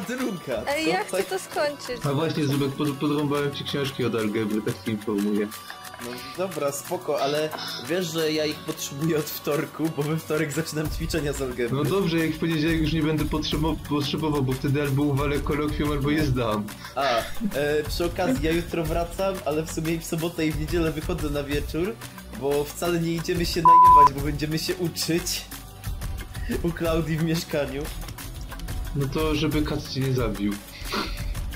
22. 0.00 0.54
Ej, 0.68 0.84
Co 0.84 0.90
ja 0.90 1.04
chcę 1.04 1.16
tak- 1.16 1.26
to 1.26 1.38
skończyć. 1.38 2.06
A 2.06 2.12
właśnie, 2.12 2.46
Zubek, 2.46 2.70
pod, 2.72 2.90
podrąbałem 2.90 3.54
ci 3.54 3.64
książki 3.64 4.04
od 4.04 4.14
algebry, 4.14 4.62
tak 4.62 4.74
ci 4.84 4.90
informuję. 4.90 5.48
No 6.04 6.08
dobra, 6.38 6.72
spoko, 6.72 7.20
ale 7.22 7.48
wiesz, 7.88 8.06
że 8.12 8.32
ja 8.32 8.44
ich 8.46 8.56
potrzebuję 8.58 9.18
od 9.18 9.24
wtorku, 9.24 9.90
bo 9.96 10.02
we 10.02 10.16
wtorek 10.16 10.52
zaczynam 10.52 10.90
ćwiczenia 10.90 11.32
z 11.32 11.42
algebry. 11.42 11.76
No 11.76 11.84
dobrze, 11.84 12.18
jak 12.18 12.30
w 12.30 12.38
poniedziałek 12.38 12.80
już 12.80 12.92
nie 12.92 13.02
będę 13.02 13.24
potrzebo- 13.24 13.76
potrzebował, 13.88 14.42
bo 14.42 14.52
wtedy 14.52 14.82
albo 14.82 15.02
uwalę 15.02 15.38
kolokwium, 15.38 15.90
albo 15.90 16.10
je 16.10 16.24
zdam. 16.24 16.66
A, 16.94 17.02
e, 17.02 17.22
przy 17.88 18.04
okazji, 18.04 18.46
ja 18.46 18.52
jutro 18.52 18.84
wracam, 18.84 19.34
ale 19.44 19.62
w 19.62 19.72
sumie 19.72 19.94
i 19.94 19.98
w 19.98 20.04
sobotę 20.04 20.46
i 20.46 20.52
w 20.52 20.60
niedzielę 20.60 20.92
wychodzę 20.92 21.30
na 21.30 21.42
wieczór, 21.42 21.94
bo 22.40 22.64
wcale 22.64 23.00
nie 23.00 23.12
idziemy 23.14 23.46
się 23.46 23.62
najebać, 23.62 24.14
bo 24.14 24.20
będziemy 24.20 24.58
się 24.58 24.74
uczyć 24.74 25.44
u 26.62 26.70
Klaudii 26.72 27.16
w 27.16 27.24
mieszkaniu. 27.24 27.82
No 28.96 29.06
to, 29.08 29.34
żeby 29.34 29.62
kat 29.62 29.88
cię 29.88 30.00
nie 30.00 30.12
zabił. 30.12 30.52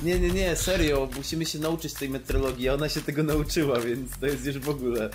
Nie, 0.03 0.21
nie, 0.21 0.31
nie, 0.31 0.57
serio, 0.57 1.09
musimy 1.17 1.47
się 1.47 1.59
nauczyć 1.59 1.93
tej 1.93 2.09
metrologii, 2.11 2.69
a 2.69 2.75
ona 2.75 2.89
się 2.89 3.01
tego 3.01 3.23
nauczyła, 3.23 3.81
więc 3.81 4.19
to 4.19 4.27
jest 4.27 4.47
już 4.47 4.59
w 4.59 4.69
ogóle... 4.69 5.11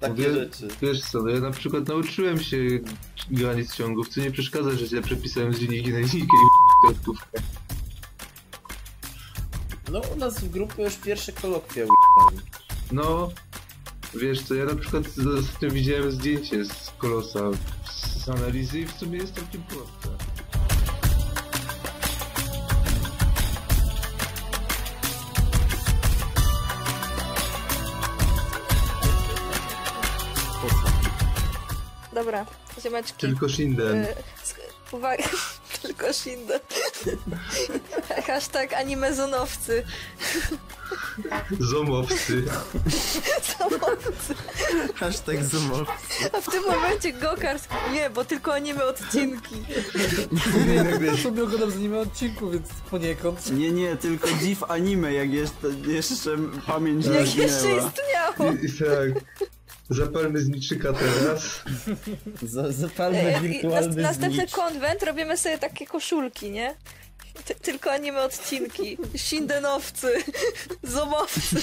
Takie 0.00 0.14
Wie- 0.22 0.34
rzeczy. 0.34 0.68
Wiesz 0.82 1.00
co, 1.00 1.22
no 1.22 1.28
ja 1.28 1.40
na 1.40 1.50
przykład 1.50 1.88
nauczyłem 1.88 2.42
się 2.42 2.56
granic 3.30 3.74
ciągów, 3.74 4.08
co 4.08 4.20
nie 4.20 4.30
przeszkadza, 4.30 4.70
że 4.70 4.86
źle 4.86 5.02
przepisałem 5.02 5.54
z 5.54 5.60
linijki 5.60 5.92
na 5.92 5.98
linijkę 5.98 6.36
i 6.36 6.86
kartkówkę. 6.86 7.40
No, 9.92 10.00
u 10.14 10.16
nas 10.16 10.40
w 10.40 10.50
grupie 10.50 10.82
już 10.82 10.96
pierwsze 10.96 11.32
kolokwia. 11.32 11.84
No, 12.92 13.30
wiesz 14.14 14.42
co, 14.42 14.54
ja 14.54 14.64
na 14.64 14.74
przykład 14.74 15.04
ostatnio 15.38 15.70
widziałem 15.70 16.12
zdjęcie 16.12 16.64
z 16.64 16.90
kolosa 16.98 17.40
z 18.24 18.28
analizy 18.28 18.80
i 18.80 18.86
w 18.86 18.92
sumie 18.92 19.18
jest 19.18 19.34
całkiem 19.34 19.62
proste. 19.62 20.29
Dobra, 32.20 32.46
ziomeczki. 32.82 33.18
Tylko 33.18 33.48
Shinden. 33.48 33.96
Y, 33.96 34.14
Uwaga, 34.92 35.24
tylko 35.82 36.12
Shindo. 36.12 36.54
Hashtag 38.26 38.72
animezonowcy. 38.72 39.84
Zomowcy. 41.72 42.44
Samowcy. 43.42 44.34
Hashtag 44.94 45.44
zoomowy. 45.44 45.92
A 46.32 46.40
w 46.40 46.50
tym 46.50 46.62
momencie 46.62 47.12
Gokars. 47.12 47.68
Nie, 47.92 48.10
bo 48.10 48.24
tylko 48.24 48.54
anime 48.54 48.84
odcinki. 48.84 49.54
Ja 51.06 51.16
sobie 51.16 51.42
oglądam 51.42 51.70
z 51.70 51.74
anime 51.74 51.98
odcinku, 51.98 52.50
więc 52.50 52.68
poniekąd. 52.90 53.50
Nie, 53.52 53.72
nie, 53.72 53.96
tylko 53.96 54.28
dziw 54.32 54.64
anime, 54.70 55.12
jak 55.12 55.32
jeszcze, 55.32 55.68
jeszcze 55.86 56.30
pamięć 56.66 57.06
nie 57.06 57.12
Jak 57.12 57.36
jeszcze 57.36 57.68
istniało. 57.70 58.52
I 58.52 58.72
tak, 58.72 59.24
zapalmy 59.90 60.38
zniczyka 60.40 60.92
teraz. 60.92 61.62
Za, 62.42 62.72
zapalmy 62.72 63.40
wirtualny 63.42 63.88
nas, 63.88 63.96
następny 63.96 64.38
znicz. 64.42 64.50
konwent 64.50 65.02
robimy 65.02 65.36
sobie 65.36 65.58
takie 65.58 65.86
koszulki, 65.86 66.50
nie? 66.50 66.74
Ty, 67.44 67.54
tylko 67.54 67.92
anime 67.92 68.20
odcinki. 68.22 68.98
Shindenowcy. 69.16 70.08
Zomowcy. 70.94 71.56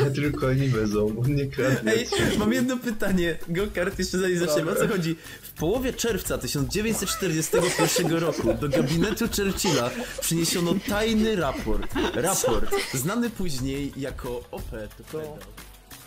A 0.00 0.10
tylko 0.10 0.48
anime 0.48 0.86
zom, 0.86 1.18
on 1.18 1.34
nie 1.34 1.46
kradnie. 1.46 1.92
Ej, 1.92 2.08
mam 2.38 2.52
jedno 2.52 2.76
pytanie. 2.76 3.38
Gokart, 3.48 3.98
jeszcze 3.98 4.18
zanim 4.18 4.38
zaczniemy. 4.38 4.70
O 4.70 4.74
co 4.74 4.88
chodzi? 4.88 5.16
W 5.42 5.50
połowie 5.50 5.92
czerwca 5.92 6.38
1941 6.38 8.12
roku 8.12 8.54
do 8.54 8.68
gabinetu 8.68 9.24
Churchilla 9.36 9.90
przyniesiono 10.20 10.74
tajny 10.88 11.36
raport. 11.36 11.94
Raport, 12.14 12.74
znany 12.94 13.30
później 13.30 13.92
jako 13.96 14.40
OP. 14.50 14.70
To 15.12 15.18
pedał. 15.18 15.38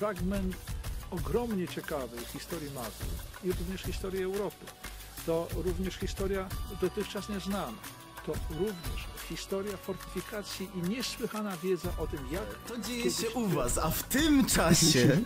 Fragment 0.01 0.55
ogromnie 1.11 1.67
ciekawy 1.67 2.17
historii 2.33 2.71
Mazur 2.71 3.13
i 3.43 3.51
również 3.51 3.81
historii 3.81 4.23
Europy. 4.23 4.65
To 5.25 5.47
również 5.55 5.95
historia 5.95 6.49
dotychczas 6.81 7.29
nieznana. 7.29 7.77
To 8.25 8.33
również 8.49 9.07
historia 9.29 9.77
fortyfikacji 9.77 10.69
i 10.75 10.89
niesłychana 10.89 11.57
wiedza 11.57 11.89
o 11.97 12.07
tym, 12.07 12.19
jak 12.31 12.43
To 12.67 12.77
dzieje 12.87 13.11
się 13.11 13.29
u 13.29 13.47
was, 13.47 13.77
a 13.77 13.89
w 13.89 14.03
tym 14.03 14.45
czasie 14.45 15.17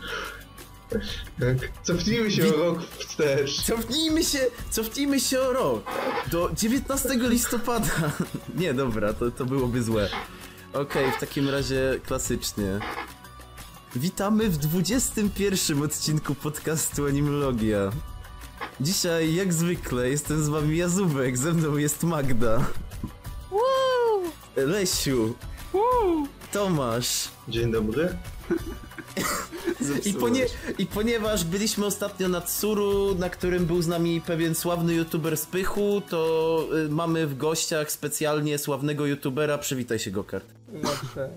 Tak. 1.39 1.71
Cofnijmy 1.83 2.31
się 2.31 2.55
o 2.55 2.57
rok 2.57 2.79
wstecz. 2.99 3.61
cofnijmy 3.61 4.23
się, 4.23 4.39
cofnijmy 4.69 5.19
się 5.19 5.39
o 5.39 5.53
rok. 5.53 5.83
Do 6.31 6.51
19 6.57 7.09
listopada. 7.19 8.11
Nie, 8.61 8.73
dobra, 8.73 9.13
to, 9.13 9.31
to 9.31 9.45
byłoby 9.45 9.83
złe. 9.83 10.09
Okej, 10.73 11.11
w 11.11 11.19
takim 11.19 11.49
razie 11.49 11.99
klasycznie. 12.05 12.79
Witamy 13.95 14.49
w 14.49 14.57
21 14.57 15.83
odcinku 15.83 16.35
podcastu 16.35 17.05
Animologia. 17.05 17.91
Dzisiaj, 18.81 19.35
jak 19.35 19.53
zwykle, 19.53 20.09
jestem 20.09 20.43
z 20.43 20.49
wami 20.49 20.77
Jazubek, 20.77 21.37
ze 21.37 21.53
mną 21.53 21.77
jest 21.77 22.03
Magda, 22.03 22.65
Woo! 23.51 24.31
Lesiu, 24.55 25.33
Tomasz. 26.51 27.27
Dzień 27.47 27.71
dobry. 27.71 28.17
I, 30.05 30.13
ponie, 30.13 30.45
I 30.77 30.85
ponieważ 30.85 31.43
byliśmy 31.43 31.85
ostatnio 31.85 32.27
na 32.27 32.41
Tsuru, 32.41 33.15
na 33.15 33.29
którym 33.29 33.65
był 33.65 33.81
z 33.81 33.87
nami 33.87 34.21
pewien 34.21 34.55
sławny 34.55 34.93
youtuber 34.93 35.37
z 35.37 35.45
Pychu, 35.45 36.01
to 36.09 36.67
y, 36.85 36.89
mamy 36.89 37.27
w 37.27 37.37
gościach 37.37 37.91
specjalnie 37.91 38.57
sławnego 38.57 39.05
youtubera. 39.05 39.57
Przywitaj 39.57 39.99
się, 39.99 40.11
Gokart. 40.11 40.45
Lepsze. 40.73 41.29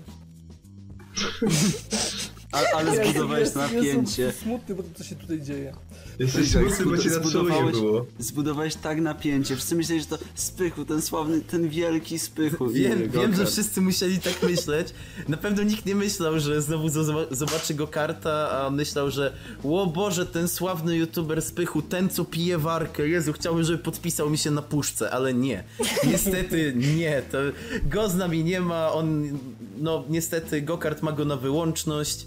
A, 2.51 2.77
ale 2.77 3.05
zbudowałeś 3.05 3.55
napięcie. 3.55 4.23
Jestem 4.23 4.43
smutny, 4.43 4.75
bo 4.75 4.83
to 4.83 4.89
co 4.95 5.03
się 5.03 5.15
tutaj 5.15 5.41
dzieje. 5.41 5.73
Jesteś 6.19 6.53
Tak, 6.53 6.61
smutny, 6.63 6.85
bo 6.85 6.97
cię 6.97 7.09
zbudowałeś- 7.09 7.71
było. 7.71 8.05
Zbudowałeś 8.19 8.75
tak 8.75 9.01
napięcie. 9.01 9.55
Wszyscy 9.55 9.75
myśleli, 9.75 10.01
że 10.01 10.07
to 10.07 10.17
Spychu, 10.35 10.85
ten 10.85 11.01
sławny, 11.01 11.41
ten 11.41 11.69
wielki 11.69 12.19
Spychu. 12.19 12.67
Wiem, 12.73 13.09
wiem, 13.09 13.35
że 13.35 13.45
wszyscy 13.45 13.81
musieli 13.81 14.19
tak 14.19 14.43
myśleć. 14.49 14.87
Na 15.27 15.37
pewno 15.37 15.63
nikt 15.63 15.85
nie 15.85 15.95
myślał, 15.95 16.39
że 16.39 16.61
znowu 16.61 16.87
zo- 16.87 17.25
zobaczy 17.35 17.73
Gokarta, 17.73 18.51
a 18.51 18.69
myślał, 18.69 19.11
że 19.11 19.33
o 19.63 19.87
Boże, 19.87 20.25
ten 20.25 20.47
sławny 20.47 20.97
youtuber 20.97 21.41
z 21.41 21.51
Pychu, 21.51 21.81
ten 21.81 22.09
co 22.09 22.25
pije 22.25 22.57
warkę, 22.57 23.07
Jezu, 23.07 23.33
chciałbym, 23.33 23.63
żeby 23.63 23.77
podpisał 23.77 24.29
mi 24.29 24.37
się 24.37 24.51
na 24.51 24.61
puszce, 24.61 25.11
ale 25.11 25.33
nie. 25.33 25.63
Niestety 26.07 26.73
nie, 26.95 27.21
to 27.31 27.37
go 27.85 28.09
z 28.09 28.15
nami 28.15 28.43
nie 28.43 28.61
ma, 28.61 28.91
on, 28.91 29.37
no 29.77 30.03
niestety 30.09 30.61
Gokart 30.61 31.01
ma 31.03 31.11
go 31.11 31.25
na 31.25 31.35
wyłączność. 31.35 32.25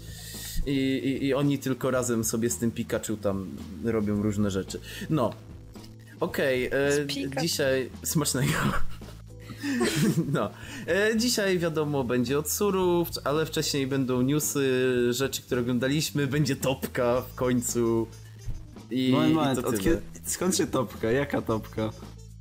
I, 0.65 0.71
i, 0.71 1.25
I 1.25 1.33
oni 1.33 1.59
tylko 1.59 1.91
razem 1.91 2.23
sobie 2.23 2.49
z 2.49 2.57
tym 2.57 2.71
Pikachu 2.71 3.17
tam 3.17 3.47
robią 3.83 4.23
różne 4.23 4.51
rzeczy. 4.51 4.79
No. 5.09 5.33
Okej, 6.19 6.69
Z 6.69 6.99
e, 6.99 7.41
dzisiaj 7.41 7.89
smacznego. 8.03 8.53
No, 10.33 10.49
e, 10.87 11.17
dzisiaj 11.17 11.59
wiadomo 11.59 12.03
będzie 12.03 12.39
od 12.39 12.51
surów, 12.51 13.07
ale 13.23 13.45
wcześniej 13.45 13.87
będą 13.87 14.21
newsy, 14.21 15.13
rzeczy, 15.13 15.41
które 15.41 15.61
oglądaliśmy, 15.61 16.27
będzie 16.27 16.55
topka 16.55 17.21
w 17.21 17.35
końcu. 17.35 18.07
I, 18.91 19.11
Moment, 19.11 19.31
i 19.31 19.33
moment, 19.33 19.81
kiedy, 19.81 20.01
skąd 20.25 20.57
się 20.57 20.67
topka? 20.67 21.11
Jaka 21.11 21.41
topka? 21.41 21.89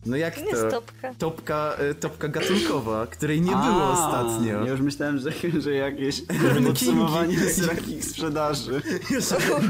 No 0.07 0.17
jak 0.17 0.35
To 0.35 0.41
jest 0.41 0.63
to? 0.63 0.71
topka. 0.71 1.15
Topka, 1.19 1.77
e, 1.79 1.95
topka 1.95 2.29
gatunkowa, 2.29 3.07
której 3.07 3.41
nie 3.41 3.57
A, 3.57 3.67
było 3.67 3.91
ostatnio. 3.93 4.65
Ja 4.65 4.71
już 4.71 4.81
myślałem, 4.81 5.19
że, 5.19 5.31
że 5.61 5.73
jakieś 5.73 6.23
Rankingi. 6.29 6.67
podsumowanie 6.67 7.39
z 7.51 7.63
rankings 7.65 8.11
sprzedaży. 8.11 8.73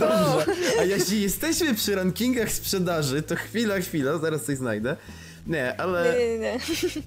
Dobrze. 0.00 0.46
A 0.80 0.84
jeśli 0.84 1.22
jesteśmy 1.22 1.74
przy 1.74 1.94
rankingach 1.94 2.52
sprzedaży, 2.52 3.22
to 3.22 3.36
chwila, 3.36 3.80
chwila, 3.80 4.18
zaraz 4.18 4.44
coś 4.44 4.56
znajdę. 4.58 4.96
Nie, 5.46 5.80
ale... 5.80 6.14
Nie, 6.18 6.28
nie, 6.28 6.38
nie. 6.38 6.58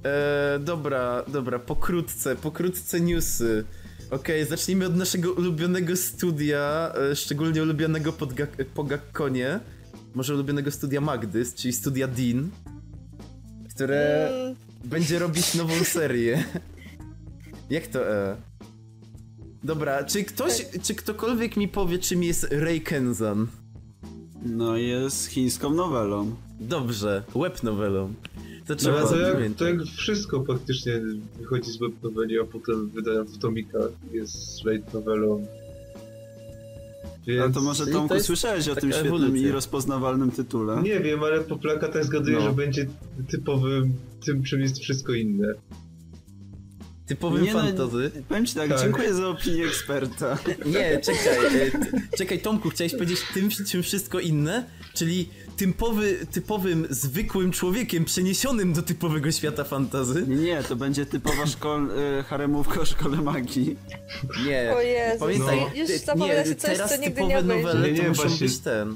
E, 0.09 0.59
dobra, 0.59 1.23
dobra, 1.27 1.59
pokrótce, 1.59 2.35
pokrótce 2.35 2.99
newsy. 3.01 3.63
Okej, 4.11 4.45
zacznijmy 4.45 4.85
od 4.85 4.95
naszego 4.95 5.33
ulubionego 5.33 5.95
studia, 5.97 6.93
e, 7.11 7.15
szczególnie 7.15 7.61
ulubionego 7.63 8.13
pod 8.13 8.33
Ga- 8.33 8.65
po 8.73 8.83
Gakkonie. 8.83 9.59
Może 10.15 10.33
ulubionego 10.33 10.71
studia 10.71 11.01
Magdy, 11.01 11.45
czyli 11.55 11.73
studia 11.73 12.07
Dean, 12.07 12.49
które 13.75 14.29
Mm, 14.29 14.55
będzie 14.83 15.19
robić 15.19 15.55
nową 15.55 15.73
serię. 15.97 16.43
Jak 17.69 17.87
to 17.87 18.09
e? 18.13 18.35
Dobra, 19.63 20.03
czy 20.03 20.23
ktoś, 20.23 20.65
czy 20.83 20.95
ktokolwiek 20.95 21.57
mi 21.57 21.67
powie, 21.67 21.99
czym 21.99 22.23
jest 22.23 22.47
Ray 22.51 22.81
Kenzan? 22.81 23.47
No 24.45 24.77
jest 24.77 25.27
chińską 25.27 25.69
nowelą. 25.73 26.35
Dobrze, 26.59 27.23
web 27.35 27.63
nowelą. 27.63 28.13
To 28.67 28.73
No, 28.73 28.75
trzeba 28.75 29.07
to, 29.07 29.17
jak, 29.17 29.37
to 29.57 29.67
jak 29.67 29.81
wszystko 29.83 30.39
praktycznie 30.39 31.01
wychodzi 31.39 31.71
z 31.71 31.77
webnoweli, 31.77 32.39
a 32.39 32.43
potem 32.43 32.89
wydają 32.89 33.23
w 33.23 33.37
tomikach, 33.37 33.89
jest 34.11 34.65
light 34.65 34.93
novelą. 34.93 35.45
Więc... 37.27 37.39
No 37.47 37.49
to 37.49 37.61
może 37.61 37.87
Tomku 37.87 38.07
to 38.09 38.15
jest 38.15 38.27
słyszałeś 38.27 38.67
o 38.67 38.75
tym 38.75 38.91
świetnym 38.91 39.13
ewolucja. 39.13 39.47
i 39.49 39.51
rozpoznawalnym 39.51 40.31
tytule? 40.31 40.81
Nie 40.83 40.99
wiem, 40.99 41.23
ale 41.23 41.41
po 41.41 41.57
plakatach 41.57 42.05
zgaduję, 42.05 42.37
No. 42.37 42.43
że 42.43 42.51
będzie 42.53 42.85
typowym 43.29 43.93
tym, 44.25 44.43
czym 44.43 44.61
jest 44.61 44.79
wszystko 44.79 45.13
inne. 45.13 45.47
Typowym 47.07 47.43
Nie, 47.43 47.53
no, 47.53 47.61
fantazy. 47.61 48.11
Powiem 48.29 48.45
ci 48.45 48.55
tak, 48.55 48.69
Tak. 48.69 48.81
dziękuję 48.81 49.13
za 49.13 49.27
opinię 49.29 49.65
eksperta. 49.65 50.37
Nie, 50.65 51.01
czekaj. 51.01 51.67
e, 51.67 51.71
Czekaj, 52.17 52.39
Tomku, 52.39 52.69
chciałeś 52.69 52.93
powiedzieć 52.95 53.19
tym, 53.33 53.49
czym 53.49 53.83
wszystko 53.83 54.19
inne? 54.19 54.65
Czyli 54.95 55.29
typowy, 55.57 56.27
typowym, 56.31 56.87
zwykłym 56.89 57.51
człowiekiem 57.51 58.05
przeniesionym 58.05 58.73
do 58.73 58.81
typowego 58.81 59.31
świata 59.31 59.63
fantazy? 59.63 60.25
Nie, 60.27 60.35
nie, 60.35 60.63
to 60.63 60.75
będzie 60.75 61.05
typowa 61.05 61.45
szkol, 61.47 61.89
y, 62.19 62.23
haremówka 62.23 62.81
o 62.81 62.85
szkole 62.85 63.17
magii. 63.21 63.75
Nie. 64.47 64.73
O 64.75 64.81
Jezu, 64.81 65.19
Pamiętaj, 65.19 65.59
no 65.61 65.81
już 65.81 65.89
zapowiada 65.89 66.45
się 66.45 66.55
coś, 66.55 66.71
teraz 66.77 66.89
co 66.89 66.97
nigdy 66.97 67.15
typowe 67.15 67.33
nie 67.33 67.41
nowele 67.43 67.91
Nie, 67.91 67.97
to 67.97 68.03
nie, 68.03 68.09
muszą 68.09 68.21
właśnie- 68.21 68.47
być 68.47 68.57
ten. 68.59 68.95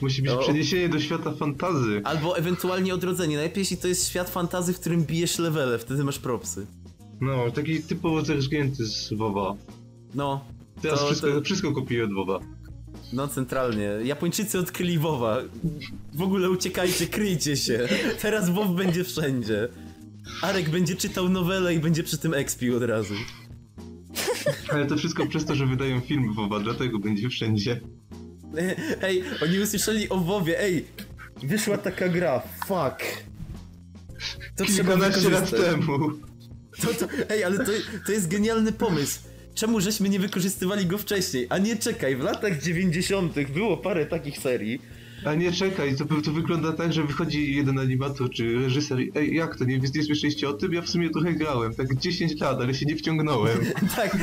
Musi 0.00 0.22
być 0.22 0.30
No. 0.30 0.38
przeniesienie 0.38 0.88
do 0.88 1.00
świata 1.00 1.32
fantazy. 1.32 2.00
Albo 2.04 2.36
ewentualnie 2.38 2.94
odrodzenie. 2.94 3.36
Najlepiej 3.36 3.60
jeśli 3.60 3.76
to 3.76 3.88
jest 3.88 4.08
świat 4.08 4.30
fantazy, 4.30 4.72
w 4.72 4.80
którym 4.80 5.04
bijesz 5.04 5.38
levele, 5.38 5.78
wtedy 5.78 6.04
masz 6.04 6.18
propsy. 6.18 6.66
No, 7.20 7.50
taki 7.50 7.82
typowo 7.82 8.24
zerżnięty 8.24 8.86
z 8.86 9.12
WoWa. 9.12 9.54
No. 10.14 10.44
Teraz 10.82 11.00
To- 11.00 11.06
wszystko, 11.06 11.26
to- 11.32 11.42
wszystko 11.42 11.72
kopiuję 11.72 12.04
od 12.04 12.14
WoWa. 12.14 12.40
No 13.12 13.28
centralnie. 13.28 13.90
Japończycy 14.04 14.58
odkryli 14.58 14.98
WoWa. 14.98 15.38
W 16.14 16.22
ogóle 16.22 16.50
uciekajcie, 16.50 17.06
kryjcie 17.06 17.56
się. 17.56 17.88
Teraz 18.22 18.50
WoW 18.50 18.74
będzie 18.74 19.04
wszędzie. 19.04 19.68
Arek 20.42 20.70
będzie 20.70 20.96
czytał 20.96 21.28
nowelę 21.28 21.74
i 21.74 21.78
będzie 21.78 22.02
przy 22.02 22.18
tym 22.18 22.34
expił 22.34 22.76
od 22.76 22.82
razu. 22.82 23.14
Ale 24.68 24.86
to 24.86 24.96
wszystko 24.96 25.26
przez 25.26 25.44
to, 25.44 25.54
że 25.54 25.66
wydają 25.66 26.00
filmy 26.00 26.34
WoWa, 26.34 26.60
dlatego 26.60 26.98
będzie 26.98 27.28
wszędzie. 27.28 27.80
Ej, 29.02 29.24
oni 29.42 29.60
usłyszeli 29.60 30.08
o 30.08 30.18
WoWie, 30.18 30.60
ej! 30.60 30.84
Wyszła 31.42 31.78
taka 31.78 32.08
gra, 32.08 32.42
fuck. 32.66 33.24
To 34.56 34.64
trzeba 34.64 34.94
lat 34.94 35.50
temu. 35.50 36.10
To, 36.80 36.94
to, 36.94 37.06
ej, 37.28 37.44
ale 37.44 37.58
to, 37.58 37.72
to 38.06 38.12
jest 38.12 38.28
genialny 38.28 38.72
pomysł. 38.72 39.20
Czemu 39.54 39.80
żeśmy 39.80 40.08
nie 40.08 40.18
wykorzystywali 40.18 40.86
go 40.86 40.98
wcześniej? 40.98 41.46
A 41.48 41.58
nie 41.58 41.76
czekaj, 41.76 42.16
w 42.16 42.20
latach 42.20 42.62
90. 42.62 43.34
było 43.54 43.76
parę 43.76 44.06
takich 44.06 44.38
serii. 44.38 44.80
A 45.24 45.34
nie, 45.34 45.52
czekaj, 45.52 45.96
to, 45.96 46.04
to 46.24 46.32
wygląda 46.32 46.72
tak, 46.72 46.92
że 46.92 47.02
wychodzi 47.04 47.54
jeden 47.54 47.78
animator 47.78 48.30
czy 48.30 48.54
reżyser 48.58 49.00
i 49.00 49.12
ej, 49.14 49.34
jak 49.34 49.56
to, 49.56 49.64
nie, 49.64 49.78
nie 49.78 50.02
słyszeliście 50.02 50.48
o 50.48 50.52
tym? 50.52 50.72
Ja 50.72 50.82
w 50.82 50.88
sumie 50.88 51.10
trochę 51.10 51.32
grałem, 51.32 51.74
tak 51.74 51.96
10 51.96 52.40
lat, 52.40 52.60
ale 52.60 52.74
się 52.74 52.86
nie 52.86 52.96
wciągnąłem. 52.96 53.58
Tak. 53.96 54.16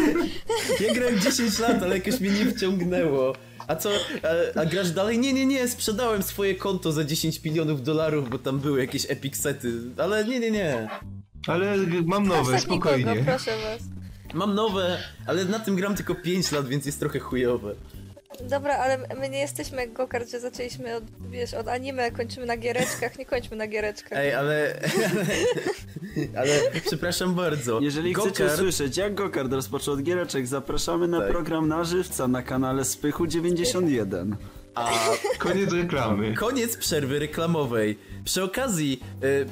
Ja 0.87 0.93
grałem 0.93 1.19
10 1.19 1.59
lat, 1.59 1.83
ale 1.83 1.97
jakoś 1.97 2.19
mnie 2.19 2.29
nie 2.29 2.45
wciągnęło. 2.45 3.35
A 3.67 3.75
co? 3.75 3.89
A, 4.55 4.59
a 4.59 4.65
grasz 4.65 4.91
dalej? 4.91 5.19
Nie, 5.19 5.33
nie, 5.33 5.45
nie, 5.45 5.67
sprzedałem 5.67 6.23
swoje 6.23 6.55
konto 6.55 6.91
za 6.91 7.03
10 7.03 7.43
milionów 7.43 7.83
dolarów, 7.83 8.29
bo 8.29 8.37
tam 8.39 8.59
były 8.59 8.79
jakieś 8.79 9.05
epic 9.11 9.35
sety. 9.35 9.73
Ale 9.97 10.25
nie, 10.25 10.39
nie, 10.39 10.51
nie. 10.51 10.87
Ale 11.47 11.77
mam 12.05 12.27
nowe, 12.27 12.39
nikogo, 12.41 12.59
spokojnie. 12.59 13.23
proszę 13.25 13.51
was. 13.57 13.98
Mam 14.33 14.55
nowe, 14.55 14.97
ale 15.25 15.45
na 15.45 15.59
tym 15.59 15.75
gram 15.75 15.95
tylko 15.95 16.15
5 16.15 16.51
lat, 16.51 16.67
więc 16.67 16.85
jest 16.85 16.99
trochę 16.99 17.19
chujowe. 17.19 17.75
Dobra, 18.49 18.77
ale 18.77 18.97
my 19.19 19.29
nie 19.29 19.39
jesteśmy 19.39 19.81
jak 19.81 19.93
Gokart, 19.93 20.29
że 20.31 20.39
zaczęliśmy 20.39 20.95
od, 20.95 21.03
wiesz, 21.29 21.53
od 21.53 21.67
anime, 21.67 22.11
kończymy 22.11 22.45
na 22.45 22.57
giereczkach, 22.57 23.19
nie 23.19 23.25
kończmy 23.25 23.57
na 23.57 23.67
giereczkach. 23.67 24.19
Ej, 24.19 24.33
ale... 24.33 24.79
Ale, 26.37 26.59
przepraszam 26.87 27.35
bardzo. 27.35 27.79
Jeżeli 27.79 28.13
Gokart- 28.15 28.29
chcecie 28.29 28.45
usłyszeć, 28.53 28.97
jak 28.97 29.15
Gokard 29.15 29.53
rozpoczął 29.53 29.93
od 29.93 30.01
giereczek, 30.03 30.47
zapraszamy 30.47 31.07
na 31.07 31.19
Tak. 31.19 31.29
program 31.29 31.67
na 31.67 31.83
żywca 31.83 32.27
na 32.27 32.41
kanale 32.41 32.85
Spychu 32.85 33.27
91. 33.27 34.35
A 34.75 34.91
Koniec 35.39 35.71
reklamy. 35.73 36.33
Koniec 36.35 36.77
przerwy 36.77 37.19
reklamowej. 37.19 37.97
Przy 38.25 38.43
okazji 38.43 38.99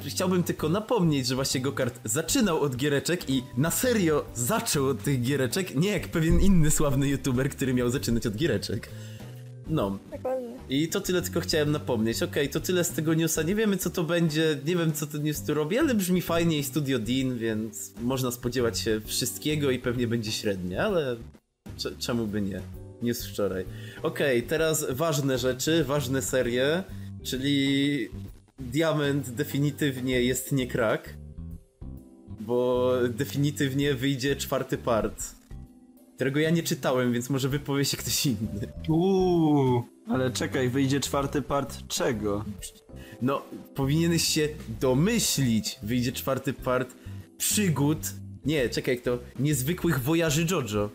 e, 0.04 0.08
chciałbym 0.10 0.42
tylko 0.42 0.68
napomnieć, 0.68 1.26
że 1.26 1.34
właśnie 1.34 1.60
Gokart 1.60 2.00
zaczynał 2.04 2.60
od 2.60 2.76
giereczek 2.76 3.30
i 3.30 3.42
na 3.56 3.70
serio 3.70 4.24
zaczął 4.34 4.86
od 4.88 5.02
tych 5.02 5.22
giereczek, 5.22 5.74
nie 5.74 5.88
jak 5.90 6.08
pewien 6.08 6.40
inny 6.40 6.70
sławny 6.70 7.08
youtuber, 7.08 7.50
który 7.50 7.74
miał 7.74 7.90
zaczynać 7.90 8.26
od 8.26 8.36
giereczek. 8.36 8.88
No. 9.70 9.98
Dokładnie. 10.10 10.48
I 10.68 10.88
to 10.88 11.00
tyle 11.00 11.22
tylko 11.22 11.40
chciałem 11.40 11.72
napomnieć. 11.72 12.22
Okej, 12.22 12.48
to 12.48 12.60
tyle 12.60 12.84
z 12.84 12.90
tego 12.90 13.14
newsa. 13.14 13.42
Nie 13.42 13.54
wiemy 13.54 13.76
co 13.76 13.90
to 13.90 14.04
będzie, 14.04 14.58
nie 14.66 14.76
wiem 14.76 14.92
co 14.92 15.06
ten 15.06 15.22
news 15.22 15.42
tu 15.42 15.54
robi, 15.54 15.78
ale 15.78 15.94
brzmi 15.94 16.22
fajnie 16.22 16.58
i 16.58 16.64
Studio 16.64 16.98
Dean, 16.98 17.38
więc 17.38 17.92
można 18.02 18.30
spodziewać 18.30 18.78
się 18.78 19.00
wszystkiego 19.04 19.70
i 19.70 19.78
pewnie 19.78 20.06
będzie 20.06 20.32
średnie, 20.32 20.82
ale 20.82 21.16
cze- 21.76 21.96
czemu 21.98 22.26
by 22.26 22.42
nie? 22.42 22.60
News 23.02 23.26
wczoraj. 23.26 23.64
Okej, 24.02 24.42
teraz 24.42 24.86
ważne 24.90 25.38
rzeczy, 25.38 25.84
ważne 25.84 26.22
serie, 26.22 26.82
czyli 27.22 28.08
Diament 28.58 29.30
definitywnie 29.30 30.22
jest 30.22 30.52
nie 30.52 30.66
krak, 30.66 31.14
bo 32.40 32.92
definitywnie 33.08 33.94
wyjdzie 33.94 34.36
czwarty 34.36 34.78
part, 34.78 35.24
którego 36.14 36.40
ja 36.40 36.50
nie 36.50 36.62
czytałem, 36.62 37.12
więc 37.12 37.30
może 37.30 37.48
wypowie 37.48 37.84
się 37.84 37.96
ktoś 37.96 38.26
inny. 38.26 38.72
Uuu. 38.88 39.84
Ale 40.08 40.30
czekaj, 40.30 40.68
wyjdzie 40.68 41.00
czwarty 41.00 41.42
part 41.42 41.88
czego? 41.88 42.44
No, 43.22 43.42
powinieneś 43.74 44.24
się 44.24 44.48
domyślić. 44.80 45.78
Wyjdzie 45.82 46.12
czwarty 46.12 46.52
part 46.52 46.94
przygód. 47.38 47.98
Nie, 48.44 48.68
czekaj, 48.68 49.00
to 49.00 49.18
niezwykłych 49.38 50.02
wojaży 50.02 50.46
JoJo. 50.50 50.90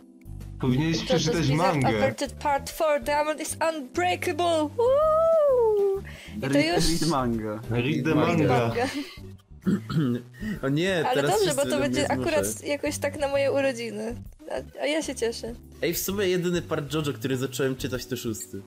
Powinieneś 0.63 1.03
przeczytać 1.03 1.49
mangę. 1.49 2.15
Part 2.39 2.73
4 2.73 3.03
Diamond 3.03 3.41
is 3.41 3.57
Unbreakable! 3.69 4.69
Woo! 4.77 6.01
I 6.37 6.41
to 6.41 6.47
Read, 6.47 6.75
już... 6.75 7.01
read 7.01 7.09
manga. 7.09 7.59
Read 7.69 8.05
the 8.05 8.15
Manga. 8.15 8.71
O 10.63 10.69
nie, 10.69 11.07
Ale 11.07 11.21
teraz 11.21 11.31
dobrze, 11.31 11.55
bo 11.55 11.65
to 11.71 11.79
będzie 11.79 12.11
akurat 12.11 12.63
jakoś 12.63 12.97
tak 12.97 13.19
na 13.19 13.27
moje 13.27 13.51
urodziny. 13.51 14.15
A, 14.51 14.81
a 14.81 14.85
ja 14.85 15.01
się 15.01 15.15
cieszę. 15.15 15.53
Ej, 15.81 15.93
w 15.93 15.97
sumie 15.99 16.27
jedyny 16.27 16.61
part 16.61 16.93
JoJo, 16.93 17.13
który 17.13 17.37
zacząłem 17.37 17.75
czytać 17.75 18.05
to 18.05 18.17
szósty. 18.17 18.61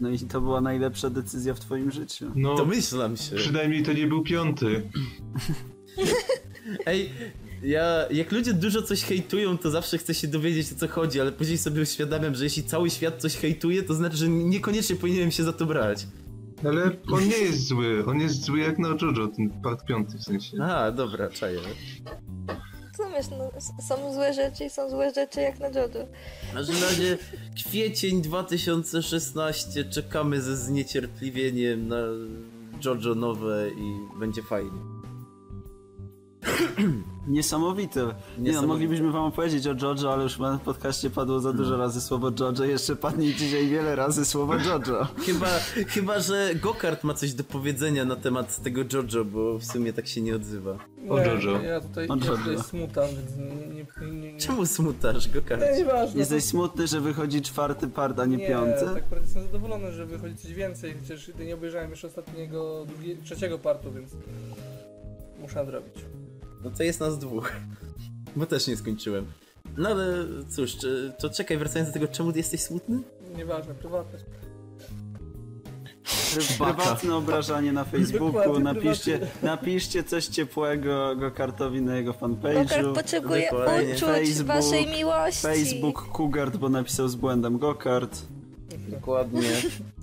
No 0.00 0.10
i 0.10 0.18
to 0.18 0.40
była 0.40 0.60
najlepsza 0.60 1.10
decyzja 1.10 1.54
w 1.54 1.60
twoim 1.60 1.90
życiu. 1.90 2.32
No, 2.34 2.54
Domyślam 2.54 3.16
się. 3.16 3.36
przynajmniej 3.36 3.82
to 3.82 3.92
nie 3.92 4.06
był 4.06 4.22
piąty. 4.22 4.82
Ej, 6.86 7.10
ja, 7.62 8.06
jak 8.10 8.32
ludzie 8.32 8.54
dużo 8.54 8.82
coś 8.82 9.02
hejtują, 9.04 9.58
to 9.58 9.70
zawsze 9.70 9.98
chcę 9.98 10.14
się 10.14 10.28
dowiedzieć 10.28 10.72
o 10.72 10.74
co 10.74 10.88
chodzi, 10.88 11.20
ale 11.20 11.32
później 11.32 11.58
sobie 11.58 11.82
uświadamiam, 11.82 12.34
że 12.34 12.44
jeśli 12.44 12.64
cały 12.64 12.90
świat 12.90 13.20
coś 13.20 13.36
hejtuje, 13.36 13.82
to 13.82 13.94
znaczy, 13.94 14.16
że 14.16 14.28
niekoniecznie 14.28 14.96
powinienem 14.96 15.30
się 15.30 15.44
za 15.44 15.52
to 15.52 15.66
brać. 15.66 16.06
Ale 16.64 16.90
on 17.12 17.28
nie 17.28 17.38
jest 17.38 17.66
zły. 17.66 18.04
On 18.06 18.20
jest 18.20 18.44
zły 18.44 18.58
jak 18.60 18.78
na 18.78 18.88
JoJo, 18.88 19.28
ten 19.28 19.50
part 19.62 19.84
piąty 19.84 20.18
w 20.18 20.22
sensie. 20.22 20.62
A, 20.62 20.90
dobra, 20.90 21.28
czaję. 21.28 21.58
Co 22.96 23.10
wiesz, 23.10 23.26
no, 23.30 23.50
są 23.88 24.14
złe 24.14 24.34
rzeczy 24.34 24.64
i 24.64 24.70
są 24.70 24.90
złe 24.90 25.12
rzeczy 25.14 25.40
jak 25.40 25.60
na 25.60 25.66
JoJo. 25.66 26.06
W 26.50 26.54
każdym 26.54 26.82
razie 26.82 27.18
kwiecień 27.56 28.22
2016 28.22 29.84
czekamy 29.84 30.40
ze 30.40 30.56
zniecierpliwieniem 30.56 31.88
na 31.88 32.00
JoJo 32.84 33.14
nowe 33.14 33.70
i 33.70 34.18
będzie 34.20 34.42
fajnie. 34.42 34.91
Niesamowite. 37.26 38.14
Nie 38.38 38.52
no, 38.52 38.62
moglibyśmy 38.62 39.12
wam 39.12 39.24
opowiedzieć 39.24 39.66
o 39.66 39.74
JoJo, 39.82 40.12
ale 40.12 40.22
już 40.22 40.38
na 40.38 40.58
podcaście 40.58 41.10
padło 41.10 41.40
za 41.40 41.52
dużo 41.52 41.76
razy 41.76 42.00
słowo 42.00 42.30
JoJo. 42.40 42.64
Jeszcze 42.64 42.96
padnie 42.96 43.34
dzisiaj 43.34 43.68
wiele 43.68 43.96
razy 43.96 44.24
słowo 44.24 44.54
JoJo. 44.54 45.06
Chyba, 45.26 45.46
chyba, 45.88 46.20
że 46.20 46.50
Gokart 46.54 47.04
ma 47.04 47.14
coś 47.14 47.32
do 47.32 47.44
powiedzenia 47.44 48.04
na 48.04 48.16
temat 48.16 48.62
tego 48.62 48.80
JoJo, 48.92 49.24
bo 49.24 49.58
w 49.58 49.64
sumie 49.64 49.92
tak 49.92 50.06
się 50.06 50.20
nie 50.20 50.36
odzywa. 50.36 50.78
O 51.08 51.18
Nie, 51.18 51.24
Jojo. 51.24 51.62
Ja 51.62 51.80
tutaj, 51.80 52.08
O 52.08 52.16
ja 52.16 52.20
tutaj 52.22 52.58
smutam, 52.58 53.08
więc 53.08 53.36
nie... 53.36 53.66
nie, 53.74 54.12
nie, 54.12 54.32
nie. 54.32 54.38
Czemu 54.40 54.66
smutasz, 54.66 55.28
Gokart? 55.28 55.62
Nie, 55.62 55.76
nieważne. 55.78 56.20
Jesteś 56.20 56.44
smutny, 56.44 56.86
że 56.86 57.00
wychodzi 57.00 57.42
czwarty 57.42 57.88
part, 57.88 58.18
a 58.18 58.26
nie, 58.26 58.36
nie, 58.36 58.48
piąty? 58.48 58.84
tak 58.84 58.94
naprawdę 58.94 59.26
jestem 59.26 59.42
zadowolony, 59.42 59.92
że 59.92 60.06
wychodzi 60.06 60.36
coś 60.36 60.52
więcej, 60.54 60.94
chociaż 61.00 61.30
nie 61.46 61.54
obejrzałem 61.54 61.90
jeszcze 61.90 62.06
ostatniego, 62.06 62.86
drugi, 62.88 63.16
trzeciego 63.16 63.58
partu, 63.58 63.92
więc 63.92 64.10
muszę 65.40 65.54
nadrobić. 65.54 65.94
No 66.64 66.70
to 66.70 66.82
jest 66.82 67.00
nas 67.00 67.18
dwóch. 67.18 67.52
Bo 68.36 68.46
też 68.46 68.66
nie 68.66 68.76
skończyłem. 68.76 69.26
No 69.76 69.88
ale 69.88 70.04
cóż, 70.56 70.76
czy- 70.76 71.12
to 71.18 71.30
czekaj, 71.30 71.58
wracając 71.58 71.88
do 71.88 71.92
tego, 71.94 72.08
czemu 72.08 72.32
ty 72.32 72.38
jesteś 72.38 72.60
smutny? 72.60 72.98
Nieważne, 73.36 73.74
prywatne. 73.74 74.18
Pry- 76.04 76.64
Prywatne 76.64 77.14
obrażanie 77.16 77.72
na 77.72 77.84
Facebooku, 77.84 78.60
napiszcie, 78.60 79.20
napiszcie 79.42 80.04
coś 80.04 80.26
ciepłego 80.26 81.16
Gokartowi 81.16 81.82
na 81.82 81.96
jego 81.96 82.12
fanpage'u. 82.12 82.62
Gokart 82.62 82.94
potrzebuje 82.94 83.48
Dokładnie. 83.50 83.88
uczuć 83.88 84.00
Facebook, 84.00 84.46
waszej 84.46 84.86
miłości. 84.86 85.42
Facebook 85.42 86.08
Kugart, 86.08 86.56
bo 86.56 86.68
napisał 86.68 87.08
z 87.08 87.14
błędem 87.14 87.58
Gokart. 87.58 88.18
Dokładnie. 88.88 89.48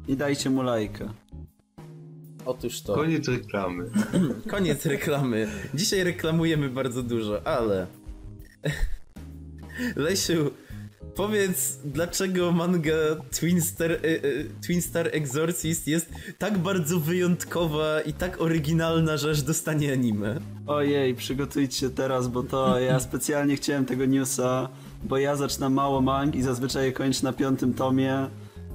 I 0.08 0.18
dajcie 0.18 0.50
mu 0.50 0.62
lajka. 0.62 1.14
Otóż 2.50 2.82
to. 2.82 2.94
Koniec 2.94 3.28
reklamy. 3.28 3.90
Koniec 4.52 4.86
reklamy. 4.86 5.48
Dzisiaj 5.74 6.04
reklamujemy 6.04 6.70
bardzo 6.70 7.04
dużo, 7.04 7.48
ale. 7.48 7.88
Lesiu, 9.96 10.52
Powiedz, 11.16 11.80
dlaczego 11.86 12.52
manga 12.52 12.92
Twin 13.40 13.62
Star, 13.62 13.92
e, 13.92 13.96
e, 13.96 14.20
Twin 14.66 14.82
Star 14.82 15.10
Exorcist 15.12 15.88
jest 15.88 16.12
tak 16.38 16.58
bardzo 16.58 17.00
wyjątkowa 17.00 18.02
i 18.02 18.14
tak 18.14 18.42
oryginalna, 18.42 19.18
że 19.18 19.30
aż 19.30 19.42
dostanie 19.42 19.94
anime? 19.94 20.40
Ojej, 20.68 21.16
przygotujcie 21.16 21.80
się 21.80 21.90
teraz, 21.90 22.28
bo 22.28 22.44
to 22.44 22.80
ja 22.80 23.00
specjalnie 23.10 23.56
chciałem 23.56 23.86
tego 23.86 24.06
newsa, 24.06 24.70
bo 25.04 25.18
ja 25.18 25.36
zaczynam 25.36 25.74
mało 25.74 26.02
mang 26.02 26.36
i 26.36 26.42
zazwyczaj 26.42 26.86
je 26.86 26.92
kończę 26.92 27.24
na 27.24 27.34
piątym 27.34 27.74
tomie. 27.74 28.28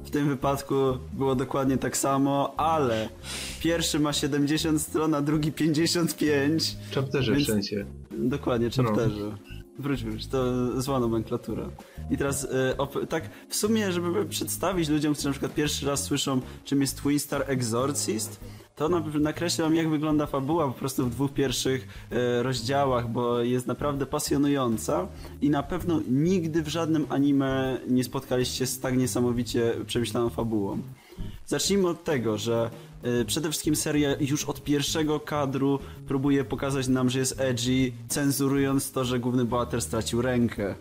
W 0.05 0.11
tym 0.11 0.29
wypadku 0.29 0.75
było 1.13 1.35
dokładnie 1.35 1.77
tak 1.79 1.97
samo, 1.97 2.55
ale 2.57 3.09
pierwszy 3.61 4.01
ma 4.01 4.13
70 4.13 4.81
stron, 4.83 5.15
a 5.15 5.23
drugi 5.23 5.53
55. 5.53 6.77
Chapterze 6.95 7.33
Więc- 7.33 7.45
wszędzie. 7.45 7.87
Dokładnie, 8.11 8.71
chapterze. 8.71 9.37
Wróć, 9.79 10.05
wróć, 10.05 10.27
to 10.27 10.43
zła 10.83 11.01
nomenklatura. 11.01 11.71
I 12.11 12.17
teraz 12.19 12.49
op- 12.79 13.07
tak 13.07 13.31
w 13.49 13.57
sumie, 13.57 13.93
żeby 13.93 14.25
przedstawić 14.27 14.89
ludziom, 14.89 15.13
którzy 15.15 15.29
na 15.29 15.33
przykład 15.33 15.55
pierwszy 15.55 15.87
raz 15.87 16.03
słyszą, 16.05 16.41
czym 16.65 16.81
jest 16.81 17.03
Twin 17.03 17.19
Star 17.19 17.45
Exorcist, 17.47 18.41
to 18.77 18.89
na- 18.89 19.03
nakreślę 19.21 19.65
wam, 19.65 19.75
jak 19.75 19.89
wygląda 19.91 20.27
fabuła 20.27 20.67
po 20.69 20.73
prostu 20.73 21.07
w 21.07 21.11
dwóch 21.11 21.33
pierwszych 21.33 21.89
e, 22.11 22.43
rozdziałach, 22.43 23.09
bo 23.11 23.41
jest 23.41 23.67
naprawdę 23.67 24.07
pasjonująca 24.07 25.07
i 25.43 25.51
na 25.51 25.63
pewno 25.63 26.01
nigdy 26.11 26.63
w 26.63 26.69
żadnym 26.69 27.07
anime 27.09 27.79
nie 27.89 28.05
spotkaliście 28.05 28.67
z 28.67 28.81
tak 28.81 28.97
niesamowicie 28.97 29.73
przemyślaną 29.87 30.31
fabułą. 30.31 30.79
Zacznijmy 31.47 31.89
od 31.89 32.05
tego, 32.05 32.39
że 32.39 32.71
y, 33.21 33.25
przede 33.25 33.49
wszystkim 33.51 33.77
seria 33.77 34.17
już 34.21 34.45
od 34.45 34.65
pierwszego 34.65 35.21
kadru 35.21 35.79
próbuje 36.09 36.45
pokazać 36.45 36.89
nam, 36.89 37.11
że 37.11 37.19
jest 37.19 37.41
edgy, 37.41 37.93
cenzurując 38.09 38.93
to, 38.93 39.05
że 39.05 39.19
główny 39.19 39.45
bohater 39.45 39.83
stracił 39.83 40.23
rękę. 40.23 40.75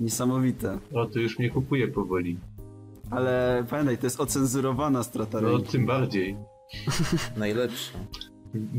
Niesamowite. 0.00 0.78
O, 0.94 1.06
to 1.06 1.18
już 1.18 1.38
mnie 1.38 1.50
kupuje 1.50 1.88
powoli. 1.88 2.36
Ale 3.10 3.64
pamiętaj, 3.70 3.98
to 3.98 4.06
jest 4.06 4.20
ocenzurowana 4.20 5.02
strata 5.02 5.40
No, 5.40 5.48
ręki. 5.48 5.72
tym 5.72 5.86
bardziej. 5.86 6.36
Najlepszy. 7.36 7.90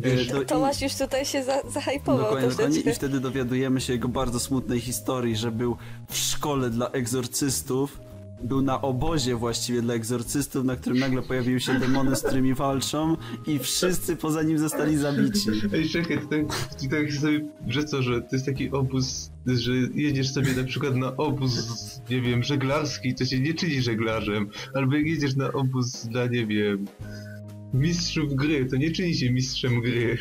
Y, 0.05 0.25
to 0.31 0.41
i- 0.41 0.45
Tomasz 0.45 0.81
już 0.81 0.95
tutaj 0.95 1.25
się 1.25 1.43
za, 1.43 1.61
zahajpował 1.69 2.21
Dokładnie, 2.23 2.49
dokładnie. 2.49 2.79
I 2.79 2.93
wtedy 2.93 3.19
dowiadujemy 3.19 3.81
się 3.81 3.93
jego 3.93 4.07
bardzo 4.07 4.39
smutnej 4.39 4.79
historii, 4.79 5.35
że 5.35 5.51
był 5.51 5.77
w 6.09 6.15
szkole 6.17 6.69
dla 6.69 6.89
egzorcystów, 6.89 7.99
był 8.43 8.61
na 8.61 8.81
obozie 8.81 9.35
właściwie 9.35 9.81
dla 9.81 9.93
egzorcystów, 9.93 10.65
na 10.65 10.75
którym 10.75 10.99
nagle 10.99 11.21
pojawiły 11.21 11.59
się 11.59 11.79
demony, 11.79 12.15
z 12.15 12.23
którymi 12.23 12.53
walczą 12.53 13.17
i 13.47 13.59
wszyscy 13.59 14.15
poza 14.15 14.43
nim 14.43 14.57
zostali 14.57 14.97
zabici. 14.97 15.49
Ej, 15.73 15.89
czekaj, 15.89 16.17
to 16.19 16.27
tak, 16.27 16.45
to 16.81 16.89
tak 16.89 17.13
sobie, 17.13 17.45
że 17.67 17.83
co, 17.83 18.01
że 18.03 18.21
to 18.21 18.27
jest 18.31 18.45
taki 18.45 18.71
obóz, 18.71 19.31
że 19.45 19.71
jedziesz 19.95 20.33
sobie 20.33 20.53
na 20.53 20.63
przykład 20.63 20.95
na 20.95 21.17
obóz, 21.17 21.51
nie 22.09 22.21
wiem, 22.21 22.43
żeglarski, 22.43 23.15
to 23.15 23.25
się 23.25 23.39
nie 23.39 23.53
czyni 23.53 23.81
żeglarzem, 23.81 24.49
albo 24.73 24.95
jedziesz 24.95 25.35
na 25.35 25.51
obóz 25.53 26.05
dla, 26.05 26.25
nie 26.25 26.47
wiem, 26.47 26.85
mistrzów 27.73 28.35
gry, 28.35 28.65
to 28.65 28.75
nie 28.75 28.91
czyni 28.91 29.15
się 29.15 29.31
mistrzem 29.31 29.81
gry. 29.81 30.17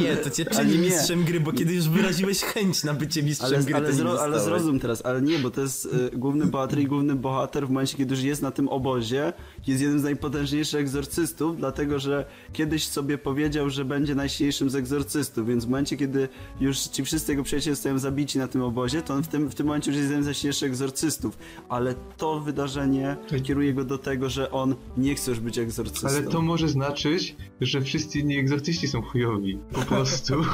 Nie, 0.00 0.16
to 0.16 0.30
cię 0.30 0.44
czyni 0.44 0.72
nie. 0.72 0.78
mistrzem 0.78 1.24
gry, 1.24 1.40
bo 1.40 1.52
kiedy 1.52 1.74
już 1.74 1.88
wyraziłeś 1.88 2.40
chęć 2.40 2.84
na 2.84 2.94
bycie 2.94 3.22
mistrzem 3.22 3.54
Ale, 3.54 3.64
gry, 3.64 3.74
ale, 3.74 3.86
to 3.86 3.92
nie 3.92 3.98
zro, 3.98 4.22
ale 4.22 4.40
zrozum 4.40 4.80
teraz, 4.80 5.06
ale 5.06 5.22
nie, 5.22 5.38
bo 5.38 5.50
to 5.50 5.60
jest 5.60 5.84
y, 5.84 6.18
główny 6.18 6.46
bohater 6.46 6.78
i 6.78 6.86
główny 6.86 7.14
bohater 7.14 7.66
w 7.66 7.70
momencie, 7.70 7.96
kiedy 7.96 8.14
już 8.14 8.24
jest 8.24 8.42
na 8.42 8.50
tym 8.50 8.68
obozie, 8.68 9.32
jest 9.66 9.82
jednym 9.82 10.00
z 10.00 10.02
najpotężniejszych 10.02 10.80
egzorcystów, 10.80 11.56
dlatego 11.56 11.98
że 11.98 12.24
kiedyś 12.52 12.86
sobie 12.86 13.18
powiedział, 13.18 13.70
że 13.70 13.84
będzie 13.84 14.14
najsilniejszym 14.14 14.70
z 14.70 14.74
egzorcystów, 14.74 15.48
więc 15.48 15.64
w 15.64 15.68
momencie, 15.68 15.96
kiedy 15.96 16.28
już 16.60 16.78
ci 16.78 17.04
wszyscy 17.04 17.32
jego 17.32 17.42
przyjaciele 17.42 17.76
zostają 17.76 17.98
zabici 17.98 18.38
na 18.38 18.48
tym 18.48 18.62
obozie, 18.62 19.02
to 19.02 19.14
on 19.14 19.22
w 19.22 19.28
tym, 19.28 19.48
w 19.48 19.54
tym 19.54 19.66
momencie 19.66 19.90
już 19.90 19.96
jest 19.96 20.08
jednym 20.08 20.22
z 20.22 20.26
najsilniejszych 20.26 20.68
egzorcystów. 20.68 21.38
Ale 21.68 21.94
to 22.16 22.40
wydarzenie 22.40 23.16
kieruje 23.42 23.74
go 23.74 23.84
do 23.84 23.98
tego, 23.98 24.30
że 24.30 24.50
on 24.50 24.74
nie 24.96 25.14
chce 25.14 25.30
już 25.30 25.40
być 25.40 25.58
egzorcystą. 25.58 26.08
Ale 26.08 26.22
to 26.22 26.42
może 26.42 26.68
znaczyć, 26.68 27.36
że 27.60 27.80
wszyscy 27.80 28.18
inni 28.18 28.38
egzorcyści 28.38 28.88
są 28.88 29.02
chujowi. 29.02 29.58
Po 29.72 29.80
prostu. 29.80 30.34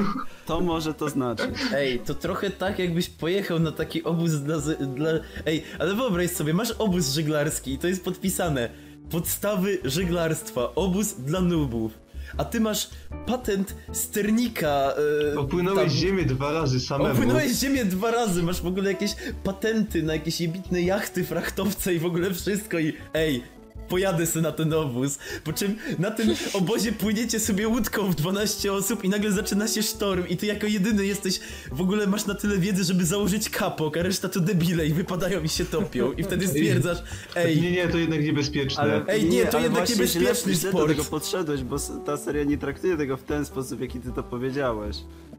To 0.46 0.60
może 0.60 0.94
to 0.94 1.08
znaczyć. 1.08 1.54
Ej, 1.74 1.98
to 1.98 2.14
trochę 2.14 2.50
tak 2.50 2.78
jakbyś 2.78 3.08
pojechał 3.08 3.58
na 3.58 3.72
taki 3.72 4.04
obóz 4.04 4.32
dla, 4.32 4.58
dla... 4.94 5.10
Ej, 5.46 5.62
ale 5.78 5.94
wyobraź 5.94 6.30
sobie, 6.30 6.54
masz 6.54 6.70
obóz 6.70 7.12
żeglarski 7.12 7.72
i 7.72 7.78
to 7.78 7.88
jest 7.88 8.04
podpisane 8.04 8.70
Podstawy 9.14 9.78
żeglarstwa, 9.84 10.74
obóz 10.74 11.14
dla 11.14 11.40
nubów 11.40 11.92
A 12.36 12.44
ty 12.44 12.60
masz 12.60 12.90
patent 13.26 13.74
sternika 13.92 14.94
e, 15.34 15.38
Opłynąłeś 15.38 15.88
tam- 15.92 15.96
ziemię 16.00 16.24
dwa 16.24 16.52
razy 16.52 16.80
samemu. 16.80 17.12
Opłynąłeś 17.12 17.52
ziemię 17.52 17.84
dwa 17.84 18.10
razy, 18.10 18.42
masz 18.42 18.62
w 18.62 18.66
ogóle 18.66 18.92
jakieś 18.92 19.10
patenty 19.44 20.02
na 20.02 20.12
jakieś 20.12 20.40
jebitne 20.40 20.82
jachty, 20.82 21.24
frachtowce 21.24 21.94
i 21.94 21.98
w 21.98 22.06
ogóle 22.06 22.34
wszystko 22.34 22.78
i 22.78 22.92
ej, 23.14 23.42
pojadę 23.88 24.26
sobie 24.26 24.42
na 24.42 24.52
ten 24.52 24.72
obóz. 24.72 25.18
Po 25.44 25.52
czym 25.52 25.76
na 25.98 26.10
tym 26.10 26.28
obozie 26.52 26.92
płyniecie 26.92 27.40
sobie 27.40 27.68
łódką 27.68 28.10
w 28.10 28.14
12 28.14 28.72
osób 28.72 29.04
i 29.04 29.08
nagle 29.08 29.32
zaczyna 29.32 29.68
się 29.68 29.82
sztorm 29.82 30.28
i 30.28 30.36
ty 30.36 30.46
jako 30.46 30.66
jedyny 30.66 31.06
jesteś, 31.06 31.40
w 31.72 31.80
ogóle 31.80 32.06
masz 32.06 32.26
na 32.26 32.34
tyle 32.34 32.58
wiedzy, 32.58 32.84
żeby 32.84 33.04
założyć 33.06 33.48
kapok, 33.50 33.96
a 33.96 34.02
reszta 34.02 34.28
to 34.28 34.40
debile 34.40 34.86
i 34.86 34.92
wypadają 34.92 35.42
i 35.42 35.48
się 35.48 35.64
topią 35.64 36.12
i 36.12 36.24
wtedy 36.24 36.48
stwierdzasz, 36.48 36.98
ej, 37.36 37.60
Nie, 37.60 37.72
nie, 37.72 37.88
to 37.88 37.98
jednak 37.98 38.22
niebezpieczne. 38.24 38.82
Ale, 38.82 39.04
Ej, 39.08 39.24
nie, 39.28 39.46
to 39.46 39.60
jednak 39.60 39.88
niebezpieczny 39.88 40.54
źle, 40.54 40.54
źle 40.54 40.70
do 40.72 40.78
sport. 40.78 40.88
tego 40.88 41.04
podszedłeś, 41.04 41.62
bo 41.62 41.76
ta 42.06 42.16
seria 42.16 42.44
nie 42.44 42.58
traktuje 42.58 42.96
tego 42.96 43.16
w 43.16 43.22
ten 43.22 43.44
sposób, 43.46 43.80
jaki 43.80 44.00
ty 44.00 44.12
to 44.12 44.22
powiedziałeś. 44.22 44.96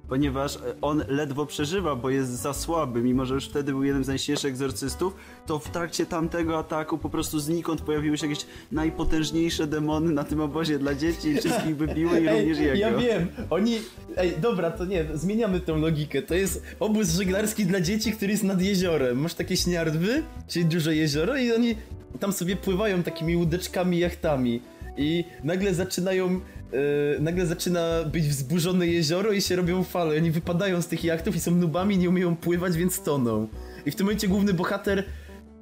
Ponieważ 0.10 0.56
e, 0.56 0.60
on 0.82 1.04
ledwo 1.08 1.46
przeżywa, 1.46 1.96
bo 1.96 2.10
jest 2.10 2.32
za 2.32 2.54
słaby, 2.54 3.02
mimo 3.02 3.26
że 3.26 3.34
już 3.34 3.46
wtedy 3.46 3.72
był 3.72 3.84
jednym 3.84 4.04
z 4.04 4.08
najsilniejszych 4.08 4.50
egzorcystów, 4.50 5.16
to 5.46 5.60
w 5.60 5.70
trakcie 5.70 6.06
tamtego 6.06 6.60
ataku 6.60 6.98
po 6.98 7.10
prostu 7.10 7.40
znikąd 7.40 7.82
pojawiły 7.82 8.18
się 8.18 8.28
jakieś 8.28 8.46
najpotężniejsze 8.72 9.68
demony 9.68 10.12
na 10.14 10.24
tym 10.24 10.42
obozie 10.42 10.80
dla 10.80 10.96
dzieci 10.96 11.28
i 11.28 11.38
wszystkich 11.38 11.76
by 11.76 11.88
biły 11.88 12.20
i 12.20 12.30
również 12.30 12.60
jego. 12.60 12.76
ja 12.76 12.98
wiem, 12.98 13.28
oni... 13.50 13.78
Ej, 14.18 14.34
dobra, 14.42 14.72
to 14.72 14.86
nie, 14.86 15.06
zmieniamy 15.14 15.60
tą 15.60 15.78
logikę. 15.78 16.22
To 16.22 16.36
jest 16.36 16.64
obóz 16.80 17.10
żeglarski 17.10 17.66
dla 17.66 17.82
dzieci, 17.82 18.12
który 18.12 18.32
jest 18.32 18.44
nad 18.44 18.62
jeziorem. 18.62 19.20
Masz 19.20 19.34
takie 19.34 19.58
śniardwy, 19.58 20.24
czyli 20.48 20.66
duże 20.66 20.96
jezioro 20.96 21.38
i 21.38 21.52
oni 21.52 21.76
tam 22.20 22.34
sobie 22.34 22.56
pływają 22.56 23.04
takimi 23.04 23.36
łódeczkami, 23.36 24.00
jachtami. 24.00 24.62
I 24.98 25.24
nagle 25.44 25.74
zaczynają... 25.74 26.40
e, 26.76 27.20
nagle 27.20 27.46
zaczyna 27.46 28.04
być 28.04 28.28
wzburzone 28.28 28.88
jezioro 28.88 29.32
i 29.32 29.42
się 29.42 29.56
robią 29.56 29.84
fale. 29.84 30.18
Oni 30.18 30.32
wypadają 30.32 30.82
z 30.82 30.88
tych 30.88 31.04
jachtów 31.04 31.36
i 31.36 31.40
są 31.40 31.52
nubami, 31.52 31.98
nie 31.98 32.10
umieją 32.10 32.36
pływać, 32.36 32.78
więc 32.78 33.02
toną. 33.02 33.48
I 33.86 33.92
w 33.92 33.96
tym 33.96 34.06
momencie 34.06 34.28
główny 34.28 34.54
bohater... 34.54 35.04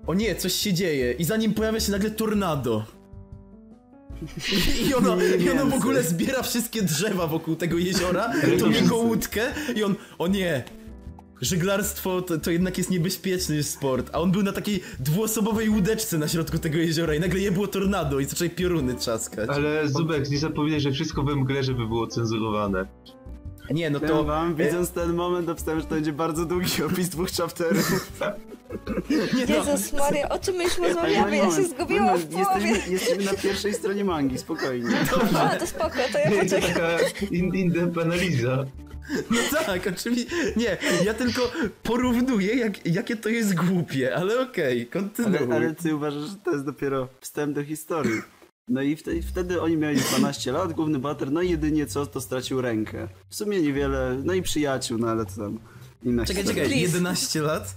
O 0.07 0.13
nie, 0.13 0.35
coś 0.35 0.53
się 0.53 0.73
dzieje. 0.73 1.11
I 1.11 1.23
za 1.23 1.37
nim 1.37 1.53
pojawia 1.53 1.79
się 1.79 1.91
nagle 1.91 2.11
tornado. 2.11 2.85
I 4.89 4.93
ono, 4.93 5.17
I 5.39 5.49
ono 5.49 5.65
w 5.65 5.73
ogóle 5.73 6.03
zbiera 6.03 6.43
wszystkie 6.43 6.81
drzewa 6.81 7.27
wokół 7.27 7.55
tego 7.55 7.77
jeziora, 7.77 8.33
tą 8.59 8.65
to 8.65 8.71
jego 8.71 8.97
łódkę 8.97 9.41
i 9.75 9.83
on, 9.83 9.95
o 10.17 10.27
nie, 10.27 10.63
żeglarstwo 11.41 12.21
to, 12.21 12.37
to 12.37 12.51
jednak 12.51 12.77
jest 12.77 12.91
niebezpieczny 12.91 13.63
sport, 13.63 14.09
a 14.13 14.19
on 14.19 14.31
był 14.31 14.43
na 14.43 14.51
takiej 14.51 14.83
dwuosobowej 14.99 15.69
łódeczce 15.69 16.17
na 16.17 16.27
środku 16.27 16.57
tego 16.57 16.77
jeziora 16.77 17.15
i 17.15 17.19
nagle 17.19 17.39
je 17.39 17.51
było 17.51 17.67
tornado 17.67 18.19
i 18.19 18.25
zaczęły 18.25 18.49
pioruny 18.49 18.93
trzaskać. 18.95 19.49
Ale 19.49 19.87
Zubek, 19.87 20.29
nie 20.29 20.37
zapominaj, 20.37 20.79
że 20.79 20.91
wszystko 20.91 21.23
we 21.23 21.35
mgle, 21.35 21.63
żeby 21.63 21.87
było 21.87 22.07
cenzurowane. 22.07 22.87
Nie, 23.71 23.89
no 23.89 23.99
to... 23.99 24.23
wam, 24.23 24.55
widząc 24.55 24.91
ten 24.91 25.13
moment, 25.13 25.49
obstałem, 25.49 25.79
że 25.79 25.85
to 25.85 25.95
będzie 25.95 26.13
bardzo 26.13 26.45
długi 26.45 26.83
opis 26.91 27.09
dwóch 27.09 27.29
chapterów. 27.31 27.91
Nie, 29.09 29.45
no, 29.49 29.55
Jezus 29.55 29.93
Maria, 29.93 30.29
o 30.29 30.39
czym 30.39 30.55
my 30.55 30.63
już 30.63 30.77
rozmawiamy? 30.77 31.37
Ja 31.37 31.43
się 31.43 31.49
Moment, 31.49 31.69
zgubiłam 31.69 32.17
w 32.17 32.31
moment, 32.31 32.47
połowie. 32.47 32.67
Jesteśmy, 32.67 32.93
jesteśmy 32.93 33.23
na 33.23 33.33
pierwszej 33.33 33.73
stronie 33.73 34.05
mangi, 34.05 34.37
spokojnie. 34.37 34.89
A, 35.39 35.55
to 35.55 35.67
spoko, 35.67 35.95
to 36.11 36.19
ja 36.19 36.29
Nie, 36.29 36.35
to 36.35 36.55
poczekam. 36.55 36.73
taka 36.73 37.25
in, 37.31 37.55
in-depth 37.55 37.97
analiza. 37.97 38.65
no 39.31 39.37
tak, 39.65 39.87
oczywiście, 39.87 40.35
nie, 40.55 40.77
ja 41.05 41.13
tylko 41.13 41.51
porównuję, 41.83 42.55
jak, 42.55 42.85
jakie 42.85 43.15
to 43.15 43.29
jest 43.29 43.55
głupie, 43.55 44.15
ale 44.15 44.39
okej, 44.39 44.87
kontynuuj. 44.87 45.37
Ale, 45.37 45.55
ale 45.55 45.75
ty 45.75 45.95
uważasz, 45.95 46.29
że 46.29 46.35
to 46.35 46.51
jest 46.51 46.65
dopiero 46.65 47.07
wstęp 47.21 47.55
do 47.55 47.63
historii. 47.63 48.21
No 48.67 48.81
i 48.81 48.95
wtedy, 48.95 49.21
wtedy 49.21 49.61
oni 49.61 49.77
mieli 49.77 50.01
12 50.01 50.51
lat, 50.51 50.73
główny 50.73 50.99
bohater, 50.99 51.31
no 51.31 51.41
i 51.41 51.49
jedynie 51.49 51.85
co, 51.85 52.05
to 52.05 52.21
stracił 52.21 52.61
rękę. 52.61 53.07
W 53.29 53.35
sumie 53.35 53.61
niewiele, 53.61 54.21
no 54.23 54.33
i 54.33 54.41
przyjaciół, 54.41 54.97
no 54.97 55.07
ale 55.09 55.25
to 55.25 55.35
tam 55.35 55.59
inna 56.03 56.25
Czekaj, 56.25 56.43
czekaj, 56.43 56.65
Please. 56.65 56.81
11 56.81 57.41
lat? 57.41 57.75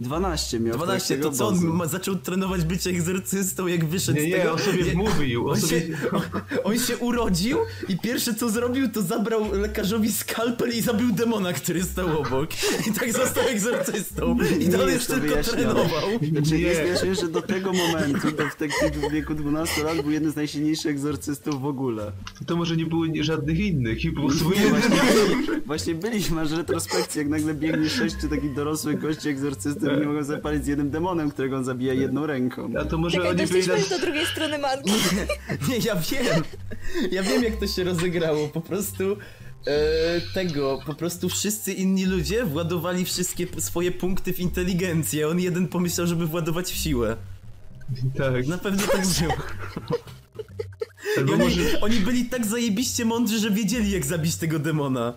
12 0.00 0.60
miał 0.60 0.76
12, 0.76 1.16
w 1.16 1.20
to 1.22 1.30
co, 1.32 1.48
on 1.48 1.58
ma, 1.64 1.86
zaczął 1.86 2.16
trenować 2.16 2.64
bycie 2.64 2.90
egzorcystą, 2.90 3.66
jak 3.66 3.84
wyszedł 3.84 4.18
Nie, 4.18 4.24
z 4.24 4.28
nie, 4.28 4.36
tego... 4.36 4.52
on 4.52 4.58
sobie 4.58 4.84
wmówił. 4.84 5.44
On 5.48 5.50
On 5.54 5.60
sobie... 5.60 5.80
się, 5.80 5.96
on 6.64 6.78
się 6.78 6.96
urodził 6.96 7.58
i 7.88 7.98
pierwsze 7.98 8.34
co 8.34 8.50
zrobił, 8.50 8.88
to 8.88 9.02
zabrał 9.02 9.52
lekarzowi 9.52 10.12
skalpel 10.12 10.70
i 10.78 10.80
zabił 10.80 11.12
demona, 11.12 11.52
który 11.52 11.82
stał 11.82 12.18
obok. 12.20 12.50
I 12.88 12.92
tak 12.92 13.12
został 13.12 13.48
egzorcystą. 13.48 14.36
I 14.60 14.64
Nie 14.64 14.68
dalej 14.68 14.98
to 14.98 15.06
tylko 15.06 15.26
wyjaśnione. 15.28 15.58
trenował. 15.58 16.08
Znaczy, 16.30 16.52
Nie. 16.54 16.58
jest 16.58 16.80
wyjaśnienie, 16.80 17.14
że 17.14 17.28
do 17.28 17.42
tego 17.42 17.72
momentu, 17.72 18.30
do, 18.32 18.44
w, 18.46 18.56
w 19.08 19.12
wieku 19.12 19.34
12 19.34 19.82
lat, 19.84 20.00
był 20.02 20.10
jeden 20.10 20.30
z 20.32 20.36
najsilniejszych 20.36 20.90
egzorcystów 20.90 21.60
w 21.60 21.66
ogóle. 21.66 22.12
To 22.46 22.56
może 22.56 22.76
nie 22.76 22.86
było 22.86 23.06
nie- 23.06 23.24
żadnych 23.24 23.58
innych 23.58 24.04
i 24.04 24.12
po 24.12 24.20
prostu 24.22 24.44
Właśnie, 24.44 24.70
byli, 24.70 25.62
właśnie 25.66 25.94
byliśmy, 25.94 26.36
masz 26.36 26.50
retrospekcję, 26.50 27.22
jak 27.22 27.30
nagle 27.30 27.54
biegnie 27.54 27.88
sześciu 27.90 28.28
takich 28.28 28.54
dorosłych 28.54 29.00
gości 29.00 29.28
egzorcysty 29.28 29.83
i 29.92 30.00
nie 30.00 30.06
mogą 30.06 30.24
sobie 30.24 30.38
palić 30.38 30.64
z 30.64 30.66
jednym 30.66 30.90
demonem, 30.90 31.30
którego 31.30 31.56
on 31.56 31.64
zabija 31.64 31.94
jedną 31.94 32.26
ręką. 32.26 32.72
A 32.80 32.84
to 32.84 32.98
może 32.98 33.16
Czekaj, 33.16 33.30
oni 33.30 33.46
byli 33.46 33.66
na... 33.68 33.74
do 33.90 33.98
drugiej 33.98 34.26
strony 34.26 34.58
mangi. 34.58 34.92
Nie, 35.68 35.78
ja 35.78 35.96
wiem. 35.96 36.42
Ja 37.10 37.22
wiem, 37.22 37.44
jak 37.44 37.56
to 37.56 37.66
się 37.66 37.84
rozegrało. 37.84 38.48
Po 38.48 38.60
prostu 38.60 39.16
e, 39.66 40.20
tego, 40.34 40.78
po 40.86 40.94
prostu 40.94 41.28
wszyscy 41.28 41.72
inni 41.72 42.04
ludzie 42.04 42.44
władowali 42.44 43.04
wszystkie 43.04 43.46
swoje 43.58 43.92
punkty 43.92 44.32
w 44.32 44.40
inteligencję. 44.40 45.28
On 45.28 45.40
jeden 45.40 45.68
pomyślał, 45.68 46.06
żeby 46.06 46.26
władować 46.26 46.72
w 46.72 46.76
siłę. 46.76 47.16
Tak. 48.16 48.46
Na 48.46 48.58
pewno 48.58 48.82
tak 48.82 49.06
było. 49.20 49.36
Albo 51.18 51.32
oni, 51.32 51.42
może... 51.44 51.80
oni 51.80 52.00
byli 52.00 52.24
tak 52.24 52.46
zajebiście 52.46 53.04
mądrzy, 53.04 53.38
że 53.38 53.50
wiedzieli, 53.50 53.90
jak 53.90 54.04
zabić 54.04 54.36
tego 54.36 54.58
demona. 54.58 55.14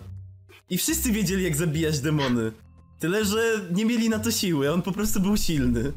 I 0.70 0.78
wszyscy 0.78 1.12
wiedzieli, 1.12 1.44
jak 1.44 1.56
zabijać 1.56 2.00
demony. 2.00 2.52
Tyle, 2.98 3.24
że 3.24 3.60
nie 3.74 3.84
mieli 3.84 4.08
na 4.08 4.18
to 4.18 4.30
siły, 4.30 4.72
on 4.72 4.82
po 4.82 4.92
prostu 4.92 5.20
był 5.20 5.36
silny. 5.36 5.92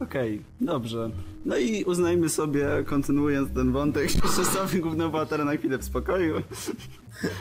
Okej, 0.00 0.42
dobrze. 0.60 1.10
No 1.44 1.56
i 1.56 1.84
uznajmy 1.84 2.28
sobie, 2.28 2.68
kontynuując 2.86 3.52
ten 3.54 3.72
wątek, 3.72 4.10
że 4.36 4.44
sobie 4.44 4.80
głównego 4.80 5.10
bohatera 5.10 5.44
na 5.44 5.56
chwilę 5.56 5.78
w 5.78 5.84
spokoju. 5.84 6.36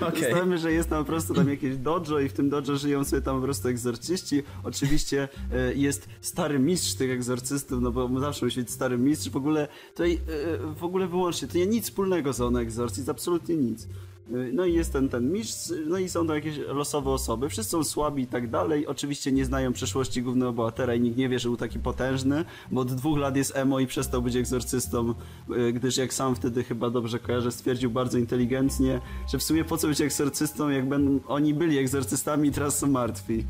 Okej. 0.08 0.32
Uznajmy, 0.32 0.58
że 0.58 0.72
jest 0.72 0.90
tam 0.90 1.00
po 1.00 1.06
prostu 1.06 1.34
tam 1.34 1.50
jakieś 1.50 1.78
dojo 1.78 2.20
i 2.20 2.30
w 2.30 2.34
tym 2.34 2.50
dojo 2.50 2.76
żyją 2.78 3.04
sobie 3.04 3.22
tam 3.22 3.36
po 3.36 3.44
prostu 3.44 3.68
egzorcyści. 3.68 4.44
Oczywiście 4.64 5.28
e, 5.54 5.74
jest 5.74 6.10
stary 6.22 6.60
mistrz 6.60 6.94
tych 6.94 7.12
egzorcystów, 7.12 7.82
no 7.82 7.92
bo 7.92 8.20
zawsze 8.20 8.46
musi 8.46 8.60
być 8.60 8.72
stary 8.72 8.98
mistrz. 8.98 9.30
W 9.30 9.38
ogóle 9.38 9.68
tutaj, 9.90 10.14
e, 10.14 10.74
w 10.76 10.84
ogóle 10.84 11.08
wyłącznie, 11.08 11.48
to 11.48 11.58
nie 11.58 11.68
nic 11.68 11.86
wspólnego 11.86 12.34
z 12.34 12.42
on 12.42 12.58
egzorcyzm, 12.58 13.12
absolutnie 13.12 13.56
nic. 13.56 13.88
E, 14.34 14.52
No 14.54 14.66
i 14.66 14.74
jest 14.74 14.94
ten, 14.94 15.10
ten 15.10 15.32
mistrz, 15.32 15.74
no 15.88 15.98
i 15.98 16.10
są 16.10 16.28
to 16.28 16.36
jakieś 16.36 16.58
losowe 16.58 17.10
osoby, 17.12 17.50
wszyscy 17.50 17.72
są 17.72 17.84
słabi 17.84 18.24
i 18.24 18.28
tak 18.28 18.50
dalej, 18.50 18.88
oczywiście 18.88 19.32
nie 19.32 19.46
znają 19.46 19.74
przeszłości 19.74 20.22
głównego 20.22 20.54
bohatera 20.54 20.96
i 20.96 21.02
nikt 21.02 21.18
nie 21.18 21.30
wie, 21.30 21.40
że 21.40 21.50
był 21.50 21.58
taki 21.58 21.80
potężny, 21.80 22.46
bo 22.72 22.82
od 22.82 22.94
dwóch 22.94 23.18
lat 23.18 23.36
jest 23.36 23.56
emo 23.56 23.80
i 23.80 23.88
przestał 23.88 24.22
być 24.22 24.36
egzorcystą, 24.36 25.14
e, 25.58 25.74
gdyż 25.74 25.98
jak 25.98 26.14
sam 26.14 26.36
wtedy 26.36 26.64
chyba 26.64 26.90
dobrze 26.90 27.20
kojarzę, 27.20 27.52
stwierdził 27.52 27.92
bardzo 27.92 28.18
inteligentnie, 28.18 29.02
że 29.32 29.38
w 29.38 29.44
sumie 29.44 29.64
po 29.64 29.78
co 29.78 29.88
być 29.88 30.02
egzorcystą, 30.02 30.70
jak 30.70 30.90
będą, 30.90 31.20
oni 31.28 31.54
byli 31.54 31.78
egzorcystami 31.78 32.50
i 32.50 32.52
teraz 32.52 32.80
są 32.80 32.88
martwi. 32.88 33.46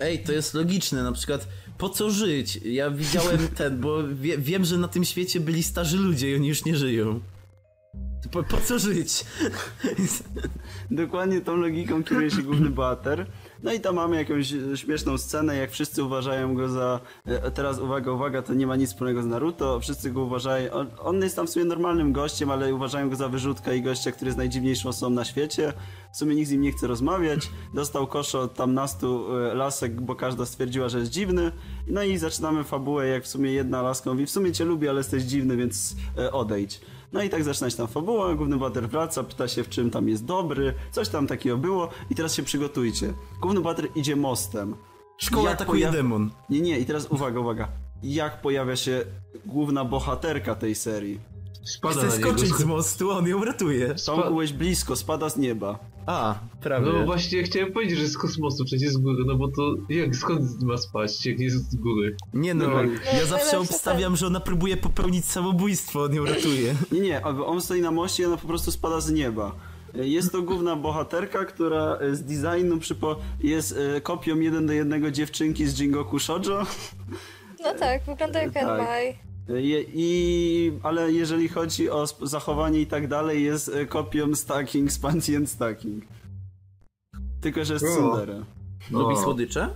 Ej, 0.00 0.18
to 0.18 0.32
jest 0.32 0.54
logiczne, 0.54 1.02
na 1.02 1.12
przykład 1.12 1.48
po 1.78 1.88
co 1.88 2.10
żyć? 2.10 2.60
Ja 2.64 2.90
widziałem 2.90 3.38
ten, 3.56 3.80
bo 3.80 3.98
wie, 4.14 4.38
wiem, 4.38 4.64
że 4.64 4.78
na 4.78 4.88
tym 4.88 5.04
świecie 5.04 5.40
byli 5.40 5.62
starzy 5.62 5.96
ludzie 5.96 6.30
i 6.30 6.34
oni 6.34 6.48
już 6.48 6.64
nie 6.64 6.76
żyją. 6.76 7.20
Po, 8.32 8.42
po 8.42 8.56
co 8.56 8.78
żyć? 8.78 9.24
Dokładnie 10.90 11.40
tą 11.40 11.56
logiką 11.56 12.04
kieruje 12.04 12.30
się 12.30 12.42
główny 12.42 12.70
bohater. 12.70 13.26
No 13.62 13.72
i 13.72 13.80
tam 13.80 13.94
mamy 13.94 14.16
jakąś 14.16 14.52
e, 14.52 14.76
śmieszną 14.76 15.18
scenę, 15.18 15.56
jak 15.56 15.70
wszyscy 15.70 16.04
uważają 16.04 16.54
go 16.54 16.68
za... 16.68 17.00
e, 17.26 17.50
Teraz 17.50 17.78
uwaga, 17.78 18.12
uwaga, 18.12 18.42
to 18.42 18.54
nie 18.54 18.66
ma 18.66 18.76
nic 18.76 18.90
wspólnego 18.90 19.22
z 19.22 19.26
Naruto. 19.26 19.80
Wszyscy 19.80 20.10
go 20.10 20.22
uważają... 20.22 20.72
On, 20.72 20.86
on 20.98 21.22
jest 21.22 21.36
tam 21.36 21.46
w 21.46 21.50
sumie 21.50 21.64
normalnym 21.64 22.12
gościem, 22.12 22.50
ale 22.50 22.74
uważają 22.74 23.10
go 23.10 23.16
za 23.16 23.28
wyrzutka 23.28 23.72
i 23.72 23.82
gościa, 23.82 24.12
który 24.12 24.28
jest 24.28 24.38
najdziwniejszą 24.38 24.88
osobą 24.88 25.10
na 25.14 25.24
świecie. 25.24 25.72
W 26.12 26.16
sumie 26.16 26.34
nikt 26.34 26.48
z 26.48 26.52
nim 26.52 26.60
nie 26.60 26.72
chce 26.72 26.86
rozmawiać. 26.86 27.50
Dostał 27.74 28.06
koszo 28.06 28.40
od 28.40 28.54
tam 28.54 28.74
nastu 28.74 29.36
e, 29.36 29.54
lasek, 29.54 30.00
bo 30.00 30.14
każda 30.14 30.46
stwierdziła, 30.46 30.88
że 30.88 30.98
jest 30.98 31.10
dziwny. 31.10 31.52
No 31.86 32.02
i 32.02 32.18
zaczynamy 32.18 32.64
fabułę, 32.64 33.06
jak 33.08 33.24
w 33.24 33.28
sumie 33.28 33.52
jedna 33.52 33.82
laska 33.82 34.10
mówi, 34.10 34.26
w 34.26 34.30
sumie 34.30 34.52
cię 34.52 34.64
lubię, 34.64 34.90
ale 34.90 34.98
jesteś 35.00 35.22
dziwny, 35.22 35.56
więc 35.56 35.96
odejdź. 36.32 36.80
No 37.12 37.22
i 37.22 37.30
tak 37.30 37.44
zaczyna 37.44 37.70
się 37.70 37.76
tam 37.76 37.86
fabuła, 37.88 38.34
główny 38.34 38.56
bohater 38.56 38.88
wraca, 38.88 39.22
pyta 39.22 39.48
się 39.48 39.64
w 39.64 39.68
czym 39.68 39.90
tam 39.90 40.08
jest 40.08 40.24
dobry, 40.24 40.74
coś 40.92 41.08
tam 41.08 41.26
takiego 41.26 41.56
było 41.56 41.88
i 42.10 42.14
teraz 42.14 42.34
się 42.34 42.42
przygotujcie. 42.42 43.12
Główny 43.40 43.60
bohater 43.60 43.88
idzie 43.94 44.16
mostem. 44.16 44.76
Szkoła 45.18 45.50
Jak 45.50 45.60
atakuje 45.60 45.86
pojaw- 45.86 45.92
demon. 45.92 46.30
Nie, 46.50 46.60
nie, 46.60 46.78
i 46.78 46.86
teraz 46.86 47.06
uwaga, 47.06 47.40
uwaga. 47.40 47.68
Jak 48.02 48.40
pojawia 48.40 48.76
się 48.76 49.04
główna 49.46 49.84
bohaterka 49.84 50.54
tej 50.54 50.74
serii? 50.74 51.20
Spada 51.64 52.00
Chce 52.00 52.10
skoczyć 52.10 52.54
z 52.54 52.64
mostu, 52.64 53.10
on 53.10 53.26
ją 53.26 53.44
ratuje. 53.44 53.94
Tom 54.06 54.22
byłeś 54.22 54.52
blisko, 54.52 54.96
spada 54.96 55.30
z 55.30 55.36
nieba. 55.36 55.78
A, 56.10 56.38
prawie. 56.60 56.92
No 56.92 57.04
właśnie 57.04 57.42
chciałem 57.42 57.72
powiedzieć, 57.72 57.98
że 57.98 58.08
z 58.08 58.18
kosmosu, 58.18 58.64
przecież 58.64 58.90
z 58.90 58.96
góry, 58.96 59.24
no 59.26 59.34
bo 59.36 59.48
to 59.48 59.74
jak, 59.88 60.16
skąd 60.16 60.62
ma 60.62 60.76
spaść, 60.76 61.26
jak 61.26 61.38
nie 61.38 61.44
jest 61.44 61.70
z 61.70 61.76
góry? 61.76 62.16
Nie 62.34 62.54
no, 62.54 62.64
Dobra. 62.64 62.82
ja 63.18 63.26
zawsze 63.26 63.58
obstawiam, 63.58 64.16
że 64.16 64.26
ona 64.26 64.40
próbuje 64.40 64.76
popełnić 64.76 65.24
samobójstwo, 65.24 66.02
on 66.02 66.14
ją 66.14 66.24
ratuje. 66.24 66.74
Nie, 66.92 67.00
nie, 67.00 67.24
aby 67.26 67.44
on 67.44 67.60
stoi 67.60 67.80
na 67.80 67.90
moście 67.90 68.22
i 68.22 68.26
ona 68.26 68.36
po 68.36 68.48
prostu 68.48 68.70
spada 68.70 69.00
z 69.00 69.12
nieba. 69.12 69.52
Jest 69.94 70.32
to 70.32 70.42
główna 70.42 70.76
bohaterka, 70.76 71.44
która 71.44 71.98
e, 72.00 72.14
z 72.14 72.22
designu 72.22 72.78
przypo... 72.78 73.16
jest 73.40 73.78
e, 73.96 74.00
kopią 74.00 74.40
jeden 74.40 74.66
do 74.66 74.72
jednego 74.72 75.10
dziewczynki 75.10 75.66
z 75.66 75.80
Jingoku 75.80 76.18
Shoujo. 76.18 76.66
No 77.64 77.74
tak, 77.74 78.04
wygląda 78.04 78.42
jak 78.42 78.52
Tak. 78.52 78.62
Enmai. 78.62 79.29
Je, 79.48 79.84
i, 79.94 80.72
ale 80.82 81.12
jeżeli 81.12 81.48
chodzi 81.48 81.90
o 81.90 82.06
zachowanie 82.22 82.80
i 82.80 82.86
tak 82.86 83.08
dalej, 83.08 83.42
jest 83.44 83.68
e, 83.68 83.86
kopią 83.86 84.34
Stacking 84.34 84.92
z 84.92 84.98
Panty 84.98 85.36
and 85.36 85.50
Stacking. 85.50 86.04
Tylko, 87.40 87.64
że 87.64 87.72
jest 87.74 87.84
O. 87.86 87.88
tsundere. 87.88 88.44
Lubi 88.90 89.16
słodycze? 89.16 89.70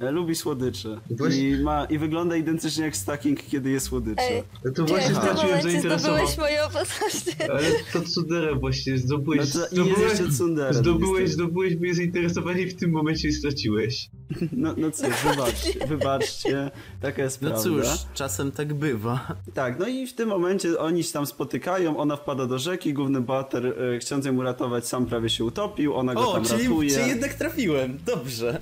Lubi 0.00 0.34
słodycze. 0.34 1.00
I, 1.38 1.62
ma, 1.62 1.84
I 1.84 1.98
wygląda 1.98 2.36
identycznie 2.36 2.84
jak 2.84 2.96
Stacking, 2.96 3.42
kiedy 3.46 3.70
je 3.70 3.80
słodycze. 3.80 4.22
Ej, 4.22 4.42
No 4.64 4.70
to 4.72 4.84
właśnie 4.84 5.06
w 5.06 5.12
tym 5.12 5.16
straciłem 5.22 5.46
momencie 5.46 5.70
zainteresowanie. 5.70 6.26
zdobyłeś 6.26 6.38
moją 6.38 6.62
postać? 6.80 7.36
Ale 7.50 7.62
to 7.92 8.00
Tsundere 8.00 8.54
właśnie, 8.54 8.98
zdobyłeś, 8.98 9.38
No 9.54 9.60
to 9.60 9.66
i 9.66 9.70
zdobyłeś, 9.70 10.12
tsundere. 10.34 10.74
zdobyłeś, 10.74 11.30
zdobyłeś 11.30 11.76
moje 11.80 11.94
zainteresowanie 11.94 12.62
i 12.62 12.70
w 12.70 12.74
tym 12.76 12.90
momencie 12.90 13.32
straciłeś. 13.32 14.08
No, 14.52 14.74
no 14.76 14.90
cóż, 14.90 15.06
wybaczcie, 15.30 15.86
wybaczcie, 15.96 16.70
taka 17.02 17.22
jest 17.22 17.42
No 17.42 17.48
prawda. 17.50 17.64
cóż, 17.64 17.86
czasem 18.14 18.52
tak 18.52 18.74
bywa. 18.74 19.34
Tak, 19.54 19.78
no 19.78 19.88
i 19.88 20.06
w 20.06 20.14
tym 20.14 20.28
momencie 20.28 20.78
oni 20.78 21.04
się 21.04 21.12
tam 21.12 21.26
spotykają, 21.26 21.96
ona 21.98 22.16
wpada 22.16 22.46
do 22.46 22.58
rzeki, 22.58 22.92
główny 22.94 23.20
bohater 23.20 23.66
e, 23.66 23.98
chcąc 23.98 24.26
ją 24.26 24.36
uratować 24.36 24.86
sam 24.88 25.06
prawie 25.06 25.28
się 25.30 25.44
utopił, 25.44 25.94
ona 25.94 26.14
go 26.14 26.28
O, 26.30 26.34
tam 26.34 26.44
czyli, 26.44 26.62
ratuje. 26.62 26.90
czyli 26.90 27.08
jednak 27.08 27.34
trafiłem, 27.34 27.98
dobrze. 28.06 28.60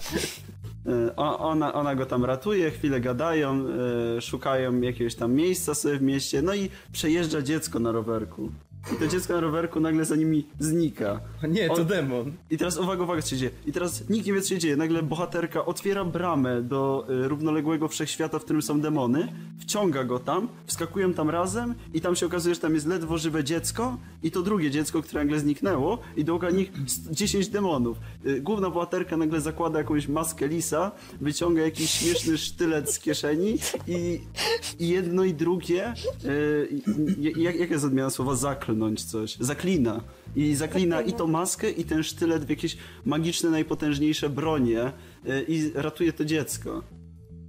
E, 0.87 1.17
Ona, 1.17 1.75
ona 1.75 1.95
go 1.95 2.07
tam 2.07 2.25
ratuje, 2.25 2.71
chwilę 2.71 3.01
gadają, 3.01 3.65
e, 4.17 4.21
szukają 4.21 4.81
jakiegoś 4.81 5.15
tam 5.15 5.33
miejsca 5.35 5.75
sobie 5.75 5.99
w 5.99 6.03
mieście, 6.03 6.43
no 6.43 6.55
i 6.55 6.71
przejeżdża 6.93 7.43
dziecko 7.43 7.79
na 7.79 7.93
rowerku. 7.93 8.51
I 8.93 8.97
to 8.99 9.07
dziecko 9.07 9.33
na 9.33 9.41
rowerku 9.41 9.81
nagle 9.81 10.05
za 10.05 10.17
nimi 10.17 10.47
znika. 10.59 11.21
Nie, 11.49 11.69
to 11.69 11.75
On- 11.75 11.87
demon. 11.87 12.33
I 12.51 12.59
teraz 12.59 12.79
uwaga, 12.79 13.03
uwaga, 13.03 13.23
co 13.23 13.29
się 13.31 13.37
dzieje. 13.37 13.51
I 13.67 13.73
teraz 13.73 14.09
nikt 14.09 14.27
nie 14.27 14.33
wie, 14.33 14.43
co 14.43 14.49
się 14.49 14.59
dzieje. 14.59 14.77
Nagle 14.77 15.03
bohaterka 15.03 15.65
otwiera 15.65 16.05
bramę 16.05 16.63
do 16.63 17.07
y, 17.25 17.29
równoległego 17.29 17.89
wszechświata, 17.89 18.39
w 18.39 18.45
którym 18.45 18.63
są 18.63 18.81
demony, 18.81 19.33
wciąga 19.61 20.05
go 20.05 20.19
tam, 20.19 20.49
wskakują 20.67 21.15
tam 21.15 21.31
razem 21.31 21.75
i 21.95 22.01
tam 22.01 22.17
się 22.17 22.27
okazuje, 22.27 22.55
że 22.55 22.61
tam 22.61 22.75
jest 22.75 22.87
ledwo 22.87 23.19
żywe 23.19 23.45
dziecko 23.45 23.97
i 24.23 24.31
to 24.31 24.43
drugie 24.43 24.71
dziecko, 24.71 25.03
które 25.03 25.25
nagle 25.25 25.41
zniknęło 25.41 25.99
i 26.17 26.25
dookoła 26.25 26.53
nich 26.53 26.73
s- 26.87 27.01
10 27.11 27.49
demonów. 27.49 27.97
Y, 28.27 28.41
główna 28.41 28.71
bohaterka 28.71 29.17
nagle 29.17 29.41
zakłada 29.41 29.79
jakąś 29.79 30.09
maskę 30.09 30.49
lisa, 30.49 30.93
wyciąga 31.21 31.63
jakiś 31.63 31.91
śmieszny 31.91 32.39
sztylet 32.39 32.91
z 32.93 32.99
kieszeni 32.99 33.59
i, 33.87 34.21
i 34.79 34.89
jedno 34.89 35.25
i 35.25 35.35
drugie, 35.35 35.95
y, 36.25 36.69
jak, 37.37 37.57
jaka 37.57 37.73
jest 37.75 37.85
odmiana 37.85 38.11
słowa 38.11 38.35
zaklnąć 38.77 39.05
coś? 39.05 39.37
Zaklina. 39.41 40.01
I 40.37 40.55
zaklina 40.55 41.01
i 41.01 41.13
tą 41.13 41.27
maskę, 41.27 41.71
i 41.71 41.85
ten 41.85 42.03
sztylet 42.03 42.45
w 42.45 42.51
jakieś 42.51 42.77
magiczne, 43.05 43.51
najpotężniejsze 43.51 44.29
bronie 44.29 44.93
y, 45.27 45.45
i 45.49 45.73
ratuje 45.75 46.13
to 46.13 46.25
dziecko. 46.25 46.83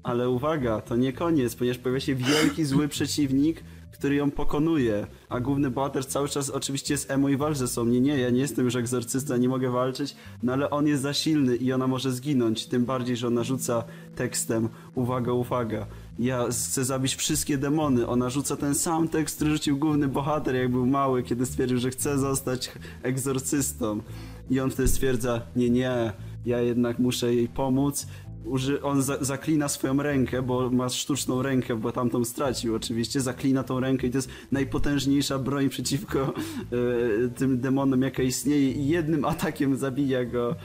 Ale 0.04 0.30
uwaga, 0.30 0.82
to 0.82 0.96
nie 0.96 1.13
koniec, 1.13 1.56
ponieważ 1.56 1.78
pojawia 1.78 2.00
się 2.00 2.16
wielki, 2.16 2.66
zły 2.66 2.88
przeciwnik, 2.96 3.63
który 3.92 4.16
ją 4.16 4.32
pokonuje. 4.32 5.08
A 5.30 5.40
główny 5.40 5.70
bohater 5.70 6.06
cały 6.06 6.30
czas 6.30 6.50
oczywiście 6.50 6.94
jest 6.94 7.12
emo 7.12 7.30
i 7.30 7.38
walczy 7.38 7.68
ze 7.68 7.84
mnie. 7.84 8.02
Nie, 8.02 8.18
ja 8.18 8.30
nie 8.30 8.42
jestem 8.42 8.66
już 8.66 8.76
egzorcysta, 8.76 9.38
nie 9.38 9.50
mogę 9.50 9.70
walczyć, 9.70 10.16
no 10.44 10.54
ale 10.54 10.70
on 10.70 10.88
jest 10.88 11.02
za 11.02 11.13
silny 11.13 11.56
i 11.56 11.74
ona 11.74 11.88
może 11.88 12.12
zginąć. 12.12 12.66
Tym 12.66 12.86
bardziej, 12.86 13.18
że 13.18 13.28
ona 13.28 13.44
rzuca 13.44 13.84
tekstem, 14.16 14.70
uwaga, 14.96 15.32
uwaga, 15.32 15.88
ja 16.19 16.47
chcę 16.51 16.86
zabić 16.86 17.15
wszystkie 17.15 17.58
demony. 17.58 18.08
Ona 18.08 18.30
rzuca 18.30 18.56
ten 18.56 18.75
sam 18.75 19.08
tekst, 19.08 19.36
który 19.36 19.51
rzucił 19.51 19.77
główny 19.77 20.08
bohater, 20.08 20.56
jak 20.56 20.71
był 20.71 20.86
mały, 20.86 21.23
kiedy 21.23 21.45
stwierdził, 21.45 21.77
że 21.77 21.89
chce 21.89 22.17
zostać 22.19 22.71
egzorcystą. 23.03 24.01
I 24.49 24.60
on 24.60 24.71
wtedy 24.71 24.89
stwierdza, 24.89 25.41
nie, 25.56 25.69
nie, 25.69 26.13
ja 26.45 26.62
jednak 26.62 26.99
muszę 26.99 27.36
jej 27.36 27.47
pomóc 27.47 28.08
uży, 28.47 28.82
on 28.82 29.01
za, 29.01 29.17
zaklina 29.23 29.69
swoją 29.69 30.03
rękę, 30.03 30.41
bo 30.41 30.69
ma 30.69 30.89
sztuczną 30.89 31.41
rękę, 31.41 31.75
bo 31.75 31.91
tamtą 31.91 32.25
stracił 32.25 32.75
oczywiście, 32.75 33.21
zaklina 33.21 33.63
tą 33.63 33.80
rękę 33.80 34.08
i 34.08 34.12
to 34.12 34.17
jest 34.17 34.30
najpotężniejsza 34.51 35.39
broń 35.39 35.69
przeciwko 35.69 36.19
e, 36.21 37.30
tym 37.30 37.60
demonom, 37.60 38.01
jaka 38.01 38.23
istnieje 38.23 38.71
i 38.71 38.88
jednym 38.88 39.25
atakiem 39.25 39.77
zabija 39.77 40.25
go 40.25 40.56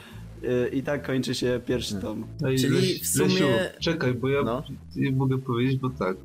i 0.73 0.83
tak 0.83 1.05
kończy 1.07 1.35
się 1.35 1.61
pierwszy 1.65 1.95
tom. 1.95 2.25
No 2.41 2.51
i 2.51 2.57
Czyli 2.57 2.75
Leś- 2.75 3.01
w 3.03 3.07
sumie- 3.07 3.27
Lesiu, 3.27 3.45
czekaj, 3.79 4.13
bo 4.13 4.29
ja 4.29 4.41
No. 4.43 4.63
nie 4.95 5.11
mogę 5.11 5.37
powiedzieć, 5.37 5.79
bo 5.79 5.89
tak. 5.89 6.17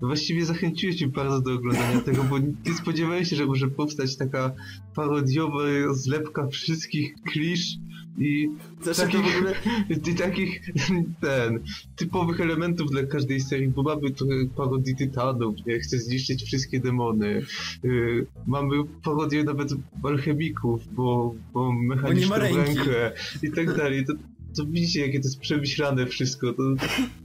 Właściwie 0.00 0.44
zachęciłeś 0.44 1.00
mnie 1.00 1.12
bardzo 1.12 1.40
do 1.40 1.52
oglądania 1.52 2.00
tego, 2.00 2.24
bo 2.24 2.38
nie 2.38 2.74
spodziewałem 2.78 3.24
się, 3.24 3.36
że 3.36 3.46
może 3.46 3.68
powstać 3.68 4.16
taka 4.16 4.52
parodiowa 4.94 5.58
zlepka 5.94 6.46
wszystkich 6.46 7.14
klisz 7.32 7.76
I 8.18 8.48
takich, 8.96 9.20
w 9.20 9.36
ogóle- 9.36 9.54
i 10.10 10.14
takich 10.14 10.60
ten, 11.20 11.60
typowych 11.96 12.40
elementów 12.40 12.90
dla 12.90 13.02
każdej 13.02 13.40
serii, 13.40 13.68
bo 13.68 13.82
mamy 13.82 14.10
trochę 14.10 14.32
parodii 14.56 14.96
Tytanów, 14.96 15.56
nie? 15.66 15.78
Chce 15.80 15.98
zniszczyć 15.98 16.42
wszystkie 16.44 16.80
demony. 16.80 17.42
Yy, 17.82 18.26
mamy 18.46 18.76
parodię 19.04 19.44
nawet 19.44 19.68
alchemików, 20.02 20.94
bo, 20.94 21.34
bo 21.52 21.72
mechaniczną 21.72 22.36
ręki. 22.36 22.56
rękę 22.58 23.12
i 23.42 23.50
tak 23.50 23.76
dalej. 23.76 24.04
To, 24.06 24.12
to 24.56 24.66
widzicie, 24.66 25.00
jakie 25.00 25.20
to 25.20 25.26
jest 25.28 25.40
przemyślane 25.40 26.06
wszystko. 26.06 26.52
To, 26.52 26.62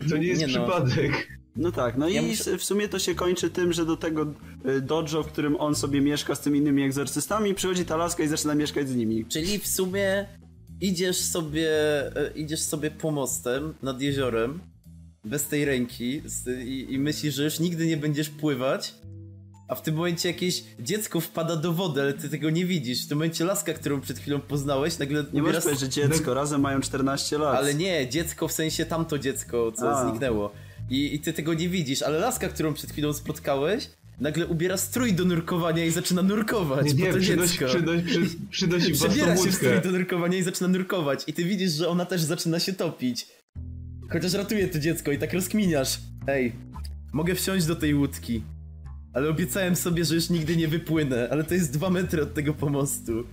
to 0.10 0.18
nie 0.18 0.28
jest 0.28 0.42
Nie 0.42 0.48
no. 0.48 0.54
przypadek. 0.54 1.38
No 1.56 1.72
tak, 1.72 1.98
no 1.98 2.10
Ja 2.10 2.22
i 2.22 2.26
muszę- 2.28 2.58
w 2.58 2.64
sumie 2.64 2.90
to 2.90 3.00
się 3.00 3.16
kończy 3.16 3.50
tym, 3.50 3.74
że 3.74 3.86
do 3.86 3.98
tego 3.98 4.34
y, 4.78 4.82
dojo, 4.82 5.24
w 5.24 5.28
którym 5.28 5.56
on 5.56 5.76
sobie 5.76 6.02
mieszka 6.02 6.36
z 6.36 6.42
tymi 6.42 6.60
innymi 6.60 6.84
egzorcystami, 6.84 7.54
przychodzi 7.56 7.86
ta 7.86 7.98
laska 7.98 8.24
i 8.24 8.28
zaczyna 8.28 8.56
mieszkać 8.56 8.90
z 8.90 8.96
nimi. 8.96 9.26
Czyli 9.26 9.60
w 9.60 9.68
sumie 9.68 10.26
idziesz 10.82 11.18
sobie, 11.18 11.70
e, 12.16 12.32
idziesz 12.36 12.62
sobie 12.62 12.92
pomostem 12.92 13.74
nad 13.84 14.02
jeziorem, 14.02 14.60
bez 15.24 15.48
tej 15.48 15.66
ręki 15.66 16.22
i, 16.66 16.88
i 16.90 17.00
myślisz, 17.00 17.36
że 17.36 17.44
już 17.44 17.60
nigdy 17.60 17.88
nie 17.88 17.98
będziesz 17.98 18.30
pływać, 18.30 18.94
a 19.68 19.76
w 19.76 19.82
tym 19.82 19.96
momencie 19.96 20.30
jakieś 20.30 20.64
dziecko 20.80 21.22
wpada 21.22 21.56
do 21.56 21.74
wody, 21.74 22.02
ale 22.02 22.14
ty 22.14 22.30
tego 22.30 22.50
nie 22.50 22.66
widzisz. 22.66 23.06
W 23.06 23.08
tym 23.08 23.18
momencie 23.18 23.46
laska, 23.46 23.74
którą 23.74 24.02
przed 24.02 24.20
chwilą 24.20 24.40
poznałeś, 24.40 25.00
nagle 25.00 25.26
Nie 25.34 25.42
możesz 25.42 25.64
powiedzieć, 25.64 25.96
że 25.96 26.10
dziecko, 26.10 26.34
razem 26.34 26.62
mają 26.62 26.82
14 26.82 27.38
lat. 27.38 27.58
Ale 27.58 27.74
nie, 27.74 28.10
dziecko 28.10 28.48
w 28.48 28.52
sensie 28.52 28.86
tamto 28.86 29.20
dziecko, 29.20 29.72
co 29.72 29.98
A. 29.98 30.10
zniknęło. 30.10 30.52
I, 30.90 31.16
I 31.16 31.20
ty 31.20 31.34
tego 31.34 31.54
nie 31.54 31.70
widzisz, 31.70 32.02
ale 32.02 32.20
laska, 32.20 32.50
którą 32.50 32.74
przed 32.74 32.92
chwilą 32.92 33.14
spotkałeś, 33.14 33.90
nagle 34.20 34.48
ubiera 34.48 34.78
strój 34.78 35.14
do 35.14 35.26
nurkowania 35.26 35.86
i 35.86 35.92
zaczyna 35.92 36.24
nurkować, 36.24 36.94
Nie, 36.94 37.04
nie 37.04 37.14
przynosi, 37.14 37.66
przynosi, 37.66 38.04
przy, 38.04 38.20
przynosi 38.50 38.94
własną 38.94 39.10
Przebiera 39.10 39.38
się 39.38 39.52
strój 39.52 39.82
do 39.82 39.92
nurkowania 39.92 40.38
i 40.38 40.44
zaczyna 40.44 40.68
nurkować. 40.68 41.24
I 41.28 41.34
ty 41.34 41.44
widzisz, 41.44 41.72
że 41.72 41.90
ona 41.90 42.06
też 42.06 42.22
zaczyna 42.22 42.60
się 42.60 42.74
topić. 42.74 43.28
Chociaż 44.10 44.34
ratuje 44.34 44.68
to 44.68 44.80
dziecko 44.80 45.12
i 45.12 45.18
tak 45.18 45.34
rozkminiasz. 45.34 46.00
Ej, 46.28 46.54
mogę 47.14 47.36
wsiąść 47.36 47.66
do 47.66 47.76
tej 47.76 47.96
łódki. 47.96 48.44
Ale 49.14 49.30
obiecałem 49.30 49.76
sobie, 49.76 50.06
że 50.06 50.16
już 50.16 50.30
nigdy 50.30 50.58
nie 50.58 50.68
wypłynę, 50.68 51.28
ale 51.32 51.44
to 51.44 51.54
jest 51.54 51.74
dwa 51.74 51.90
metry 51.90 52.24
od 52.24 52.34
tego 52.34 52.54
pomostu. 52.54 53.24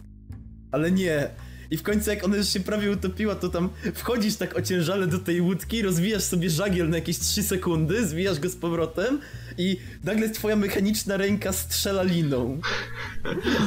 Ale 0.73 0.91
nie. 0.93 1.29
I 1.71 1.77
w 1.77 1.83
końcu 1.83 2.11
jak 2.11 2.25
ona 2.25 2.37
już 2.37 2.49
się 2.49 2.61
prawie 2.61 2.91
utopiła, 2.91 3.35
to 3.35 3.49
tam 3.49 3.69
wchodzisz 3.95 4.37
tak 4.37 4.57
ociężale 4.57 5.07
do 5.07 5.19
tej 5.19 5.41
łódki, 5.41 5.83
rozwijasz 5.83 6.23
sobie 6.23 6.51
żagiel 6.51 6.89
na 6.89 6.97
jakieś 6.97 7.19
3 7.19 7.43
sekundy, 7.43 8.07
zwijasz 8.07 8.39
go 8.41 8.49
z 8.49 8.57
powrotem 8.57 9.21
i 9.59 9.77
nagle 10.05 10.31
twoja 10.31 10.57
mechaniczna 10.57 11.17
ręka 11.17 11.53
strzela 11.53 12.03
liną. 12.03 12.61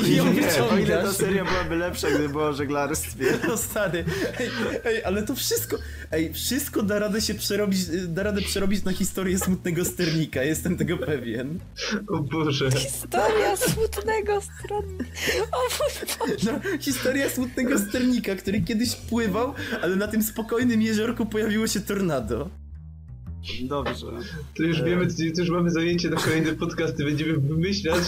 I 0.07 0.15
ją 0.15 0.33
Nie, 0.33 0.41
o 0.41 0.43
ile 0.43 0.47
ta 0.53 0.65
wyciągasz. 0.75 1.15
seria 1.15 1.45
byłaby 1.45 1.75
lepsza, 1.75 2.10
gdyby 2.10 2.29
była 2.29 2.49
o 2.49 2.53
żeglarstwie. 2.53 3.25
No 3.47 3.57
stary, 3.57 4.05
ej, 4.39 4.49
ej, 4.86 5.03
ale 5.03 5.23
to 5.23 5.36
wszystko, 5.36 5.77
ej, 6.12 6.33
wszystko 6.33 6.83
da 6.83 6.99
radę 6.99 7.21
się 7.21 7.33
przerobić, 7.33 7.79
da 8.07 8.23
radę 8.23 8.41
przerobić 8.41 8.83
na 8.83 8.91
historię 8.93 9.39
smutnego 9.39 9.86
sternika, 9.86 10.43
jestem 10.43 10.77
tego 10.77 10.97
pewien. 10.97 11.60
O 12.07 12.17
Boże. 12.19 12.71
Historia 12.71 13.55
smutnego 13.57 14.41
strony. 14.41 14.97
O 15.51 15.77
Boże. 15.79 16.36
No, 16.45 16.79
historia 16.79 17.29
smutnego 17.29 17.79
sternika, 17.79 17.96
który 18.36 18.62
kiedyś 18.62 18.95
pływał, 18.95 19.53
ale 19.81 19.95
na 19.95 20.07
tym 20.07 20.23
spokojnym 20.23 20.81
jeziorku 20.81 21.25
pojawiło 21.25 21.67
się 21.67 21.79
tornado. 21.79 22.49
Dobrze. 23.63 24.07
To 24.57 24.63
już 24.63 24.83
wiemy, 24.83 25.07
to 25.36 25.41
już 25.41 25.49
mamy 25.49 25.71
zajęcie 25.71 26.10
na 26.10 26.15
kolejne 26.15 26.53
podcasty. 26.53 27.03
Będziemy 27.03 27.33
wymyślać, 27.38 28.03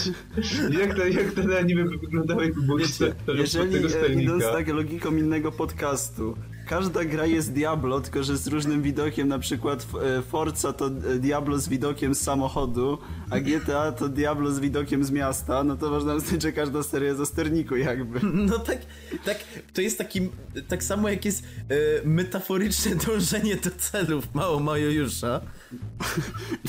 jak, 0.80 0.96
ta, 0.96 1.06
jak 1.08 1.32
ten 1.32 1.52
anime 1.52 1.84
by 1.84 1.98
wyglądało, 1.98 2.42
jakby 2.42 2.62
było 2.62 2.78
Wiecie, 2.78 3.14
jeżeli 3.28 3.72
tego 3.72 3.88
e, 3.88 4.22
idąc 4.22 4.42
sternika. 4.42 4.52
tak 4.52 4.68
logiką 4.68 5.16
innego 5.16 5.52
podcastu, 5.52 6.36
każda 6.70 7.04
gra 7.04 7.26
jest 7.26 7.52
Diablo, 7.52 8.00
tylko 8.00 8.22
że 8.22 8.36
z 8.36 8.46
różnym 8.46 8.82
widokiem, 8.82 9.28
na 9.28 9.38
przykład 9.38 9.86
e, 10.18 10.22
Forza 10.22 10.72
to 10.72 10.86
e, 10.86 10.90
Diablo 11.18 11.58
z 11.58 11.68
widokiem 11.68 12.14
z 12.14 12.20
samochodu, 12.20 12.98
a 13.30 13.40
GTA 13.40 13.92
to 13.92 14.08
Diablo 14.08 14.52
z 14.52 14.60
widokiem 14.60 15.04
z 15.04 15.10
miasta, 15.10 15.64
no 15.64 15.76
to 15.76 15.90
można 15.90 16.14
uznać, 16.14 16.42
że 16.42 16.52
każda 16.52 16.82
seria 16.82 17.08
jest 17.08 17.20
o 17.20 17.26
sterniku 17.26 17.76
jakby. 17.76 18.20
No 18.50 18.58
tak, 18.58 18.78
tak, 19.24 19.38
to 19.74 19.80
jest 19.80 19.98
takim, 19.98 20.30
tak 20.68 20.84
samo 20.84 21.08
jak 21.08 21.24
jest 21.24 21.44
e, 21.44 21.74
metaforyczne 22.04 22.96
dążenie 23.06 23.56
do 23.56 23.70
celów, 23.70 24.34
mało 24.34 24.60
Majojusza. 24.60 25.40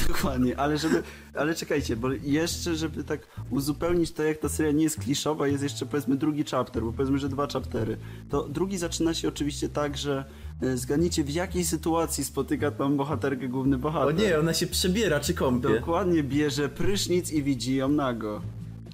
Dokładnie, 0.07 0.59
ale 0.59 0.77
żeby, 0.77 1.03
ale 1.35 1.55
czekajcie, 1.55 1.95
bo 1.95 2.11
jeszcze, 2.11 2.75
żeby 2.75 3.03
tak 3.03 3.27
uzupełnić 3.49 4.11
to, 4.11 4.23
jak 4.23 4.37
ta 4.37 4.49
seria 4.49 4.71
nie 4.71 4.83
jest 4.83 4.99
kliszowa, 4.99 5.47
jest 5.47 5.63
jeszcze 5.63 5.85
powiedzmy 5.85 6.15
drugi 6.15 6.43
chapter, 6.43 6.83
bo 6.83 6.91
powiedzmy, 6.91 7.19
że 7.19 7.29
dwa 7.29 7.47
chaptery. 7.47 7.97
To 8.29 8.47
drugi 8.49 8.77
zaczyna 8.77 9.13
się 9.13 9.27
oczywiście 9.27 9.69
tak, 9.69 9.97
że 9.97 10.25
e, 10.61 10.77
zgadnijcie 10.77 11.23
w 11.23 11.29
jakiej 11.29 11.65
sytuacji 11.65 12.23
spotyka 12.23 12.71
tam 12.71 12.97
bohaterkę 12.97 13.47
główny 13.47 13.77
bohater. 13.77 14.15
O 14.15 14.17
nie, 14.17 14.39
ona 14.39 14.53
się 14.53 14.67
przebiera 14.67 15.19
czy 15.19 15.33
kąpie. 15.33 15.69
Dokładnie 15.69 16.23
bierze 16.23 16.69
prysznic 16.69 17.31
i 17.31 17.43
widzi 17.43 17.75
ją 17.75 17.89
nago. 17.89 18.41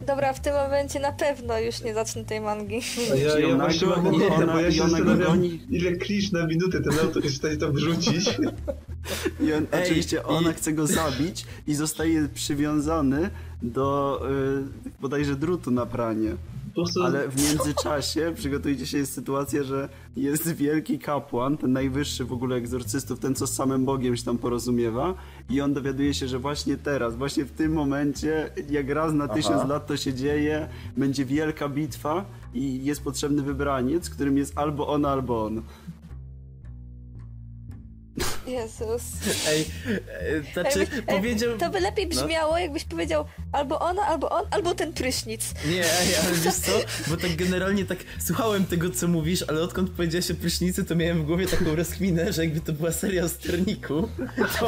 Dobra, 0.05 0.33
w 0.33 0.39
tym 0.41 0.53
momencie 0.53 0.99
na 0.99 1.11
pewno 1.11 1.59
już 1.59 1.81
nie 1.83 1.93
zacznę 1.93 2.23
tej 2.23 2.41
mangi. 2.41 2.79
A 3.11 3.15
ja, 3.15 3.39
ja 3.39 3.55
właśnie 3.55 3.87
mam 3.87 4.03
nie, 4.11 4.27
ochotę, 4.27 4.45
bo 4.45 4.51
ona- 4.51 4.61
ja 4.61 4.67
i 4.67 4.73
się 4.73 4.81
zastanawiam, 4.89 5.43
ile 5.69 5.91
klisz 5.91 6.31
na 6.31 6.47
minutę 6.47 6.81
ten 6.81 6.99
autor 6.99 7.23
jest 7.23 7.35
w 7.35 7.39
stanie 7.39 7.57
tam 7.57 7.71
wrzucić. 7.71 8.29
I 9.43 9.53
on, 9.53 9.67
Ej, 9.71 9.83
oczywiście 9.83 10.23
ona 10.23 10.51
i- 10.51 10.53
chce 10.53 10.73
go 10.73 10.87
zabić 10.87 11.45
i 11.67 11.75
zostaje 11.75 12.29
przywiązany 12.33 13.29
do 13.61 14.21
y, 14.89 15.01
bodajże 15.01 15.35
drutu 15.35 15.71
na 15.71 15.85
pranie. 15.85 16.35
Prostu 16.77 17.03
Ale 17.03 17.29
w 17.29 17.43
międzyczasie 17.43 18.31
przygotujcie 18.35 18.87
się, 18.87 18.97
jest 18.97 19.13
sytuacja, 19.13 19.63
że 19.63 19.89
jest 20.17 20.55
wielki 20.55 20.99
kapłan, 20.99 21.57
ten 21.57 21.73
najwyższy 21.73 22.25
w 22.25 22.33
ogóle 22.33 22.55
egzorcystów, 22.55 23.19
ten 23.19 23.35
co 23.35 23.47
z 23.47 23.53
samym 23.53 23.85
Bogiem 23.85 24.17
się 24.17 24.23
tam 24.23 24.37
porozumiewa 24.37 25.13
i 25.49 25.61
on 25.61 25.73
dowiaduje 25.73 26.13
się, 26.13 26.27
że 26.27 26.39
właśnie 26.39 26.77
teraz, 26.77 27.15
właśnie 27.15 27.45
w 27.45 27.51
tym 27.51 27.73
momencie, 27.73 28.49
jak 28.69 28.89
raz 28.89 29.13
na 29.13 29.27
tysiąc 29.27 29.69
lat 29.69 29.87
to 29.87 29.97
się 29.97 30.13
dzieje, 30.13 30.67
będzie 30.97 31.25
wielka 31.25 31.69
bitwa 31.69 32.25
i 32.53 32.85
jest 32.85 33.03
potrzebny 33.03 33.41
wybraniec, 33.41 34.09
którym 34.09 34.37
jest 34.37 34.57
albo 34.57 34.87
ona, 34.87 35.09
albo 35.09 35.45
on. 35.45 35.61
Jezus. 38.47 39.01
Ej, 39.47 39.65
e, 39.85 40.53
znaczy 40.53 40.79
Jakby- 40.79 41.03
powiedział... 41.03 41.57
To 41.57 41.69
by 41.69 41.79
lepiej 41.79 42.07
brzmiało, 42.07 42.57
jakbyś 42.57 42.83
powiedział 42.83 43.25
albo 43.51 43.79
ona, 43.79 44.01
albo 44.01 44.29
on, 44.29 44.45
albo 44.51 44.75
ten 44.75 44.93
prysznic. 44.93 45.53
Nie, 45.65 45.83
ej, 45.83 46.15
ale 46.15 46.35
wiesz 46.43 46.53
co, 46.53 46.71
bo 47.07 47.17
tak 47.17 47.35
generalnie 47.35 47.85
tak 47.85 47.97
słuchałem 48.19 48.65
tego 48.65 48.89
co 48.89 49.07
mówisz, 49.07 49.45
ale 49.47 49.61
odkąd 49.61 49.89
powiedziałeś 49.89 50.31
o 50.31 50.35
prysznicy, 50.35 50.85
to 50.85 50.95
miałem 50.95 51.23
w 51.23 51.25
głowie 51.25 51.47
taką 51.47 51.75
rozkminę, 51.75 52.33
że 52.33 52.45
jakby 52.45 52.61
to 52.61 52.73
była 52.73 52.91
seria 52.91 53.23
o 53.23 53.29
sterniku, 53.29 54.09
to 54.59 54.67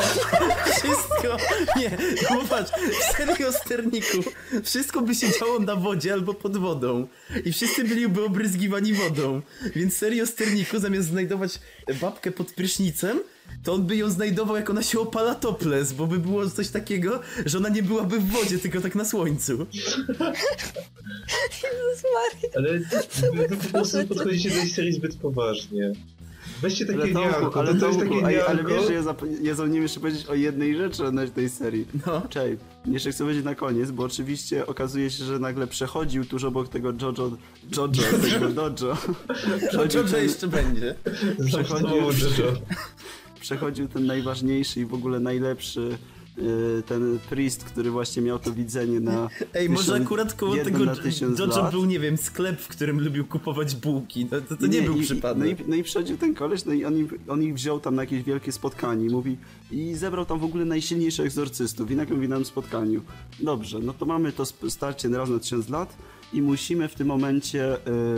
wszystko, 0.71 1.37
nie, 1.77 1.97
no 2.31 2.41
patrz, 2.49 2.71
w 2.71 3.17
serii 3.17 3.45
o 3.45 3.51
sterniku. 3.51 4.17
Wszystko 4.63 5.01
by 5.01 5.15
się 5.15 5.27
działo 5.39 5.59
na 5.59 5.75
wodzie 5.75 6.13
albo 6.13 6.33
pod 6.33 6.57
wodą. 6.57 7.07
I 7.45 7.53
wszyscy 7.53 7.83
byliby 7.83 8.25
obryzgiwani 8.25 8.93
wodą, 8.93 9.41
więc 9.75 9.97
serio 9.97 10.23
o 10.23 10.27
sterniku 10.27 10.79
zamiast 10.79 11.07
znajdować 11.07 11.59
babkę 12.01 12.31
pod 12.31 12.51
prysznicem, 12.51 13.19
to 13.63 13.73
on 13.73 13.83
by 13.83 13.95
ją 13.95 14.09
znajdował 14.09 14.55
jak 14.55 14.69
ona 14.69 14.83
się 14.83 14.99
opala 14.99 15.35
topless, 15.35 15.93
bo 15.93 16.07
by 16.07 16.19
było 16.19 16.49
coś 16.49 16.69
takiego, 16.69 17.19
że 17.45 17.57
ona 17.57 17.69
nie 17.69 17.83
byłaby 17.83 18.19
w 18.19 18.27
wodzie, 18.31 18.59
tylko 18.59 18.81
tak 18.81 18.95
na 18.95 19.05
słońcu. 19.05 19.65
Jezus 21.63 22.03
Maria. 22.13 22.49
Ale 22.55 22.79
wy, 22.79 23.57
po 23.57 23.69
prostu 23.69 24.07
podchodzicie 24.07 24.49
do 24.49 24.55
tej 24.55 24.69
serii 24.69 24.93
zbyt 24.93 25.15
poważnie. 25.15 25.93
Weźcie 26.61 26.85
takie 26.85 26.99
Ale 26.99 27.13
Tomku, 27.13 27.51
to, 27.51 27.59
ale, 27.59 27.75
to 27.75 27.87
jest 27.87 27.99
Tomku, 27.99 28.21
takie 28.21 28.25
ale, 28.25 28.45
ale 28.45 28.63
wiesz, 28.63 28.87
że 28.87 28.93
ja, 28.93 29.01
zap- 29.01 29.41
ja 29.43 29.55
zapomniałem 29.55 29.83
jeszcze 29.83 29.99
powiedzieć 29.99 30.25
o 30.25 30.33
jednej 30.35 30.77
rzeczy 30.77 31.05
odnośnie 31.05 31.35
tej 31.35 31.49
serii. 31.49 31.85
No. 32.05 32.21
Czej, 32.29 32.57
jeszcze 32.85 33.11
chcę 33.11 33.23
powiedzieć 33.23 33.45
na 33.45 33.55
koniec, 33.55 33.91
bo 33.91 34.03
oczywiście 34.03 34.65
okazuje 34.67 35.09
się, 35.11 35.23
że 35.23 35.39
nagle 35.39 35.67
przechodził 35.67 36.25
tuż 36.25 36.43
obok 36.43 36.69
tego 36.69 36.93
Jojo, 37.01 37.31
Jojo, 37.77 37.87
tego 38.21 38.49
Dojo. 38.71 38.97
Dobrze 39.73 40.03
ten, 40.03 40.23
jeszcze 40.23 40.47
będzie. 40.47 40.95
przechodził, 41.45 41.87
Jojo. 41.89 42.53
Przechodził 43.39 43.87
ten 43.87 44.05
najważniejszy 44.05 44.79
i 44.79 44.85
w 44.85 44.93
ogóle 44.93 45.19
najlepszy 45.19 45.97
y, 46.37 46.83
ten 46.85 47.19
priest, 47.29 47.63
który 47.63 47.91
właśnie 47.91 48.21
miał 48.21 48.39
to 48.39 48.51
widzenie 48.51 48.99
na 48.99 49.29
Ej, 49.53 49.69
może 49.69 49.95
akurat 49.95 50.33
koło 50.33 50.55
tego 50.57 50.83
lat. 50.83 51.71
był, 51.71 51.85
nie 51.85 51.99
wiem, 51.99 52.17
sklep, 52.17 52.61
w 52.61 52.67
którym 52.67 52.99
lubił 53.03 53.25
kupować 53.25 53.75
bułki. 53.75 54.27
No, 54.31 54.41
to, 54.41 54.57
to 54.57 54.67
nie, 54.67 54.81
był 54.81 54.97
i- 54.97 55.01
przypadek. 55.01 55.37
No 55.57 55.65
i, 55.65 55.69
no 55.69 55.75
i 55.75 55.83
przychodził 55.83 56.17
ten 56.17 56.33
koleś, 56.35 56.65
no 56.65 56.73
i 56.73 56.85
on, 56.85 56.93
on 57.27 57.43
ich 57.43 57.53
wziął 57.53 57.79
tam 57.79 57.95
na 57.95 58.01
jakieś 58.03 58.23
wielkie 58.23 58.51
spotkanie 58.51 59.05
i 59.05 59.09
mówi 59.09 59.37
i 59.71 59.95
zebrał 59.95 60.25
tam 60.25 60.39
w 60.39 60.43
ogóle 60.43 60.65
najsilniejszych 60.65 61.25
egzorcystów 61.25 61.91
i 61.91 61.95
na 61.95 62.05
tym 62.05 62.45
spotkaniu 62.45 63.01
dobrze, 63.39 63.79
no 63.79 63.93
to 63.93 64.05
mamy 64.05 64.31
to 64.31 64.45
starcie 64.45 65.09
raz 65.09 65.29
na 65.29 65.39
tysiąc 65.39 65.69
lat 65.69 65.97
i 66.33 66.41
musimy 66.41 66.87
w 66.87 66.95
tym 66.95 67.07
momencie 67.07 67.77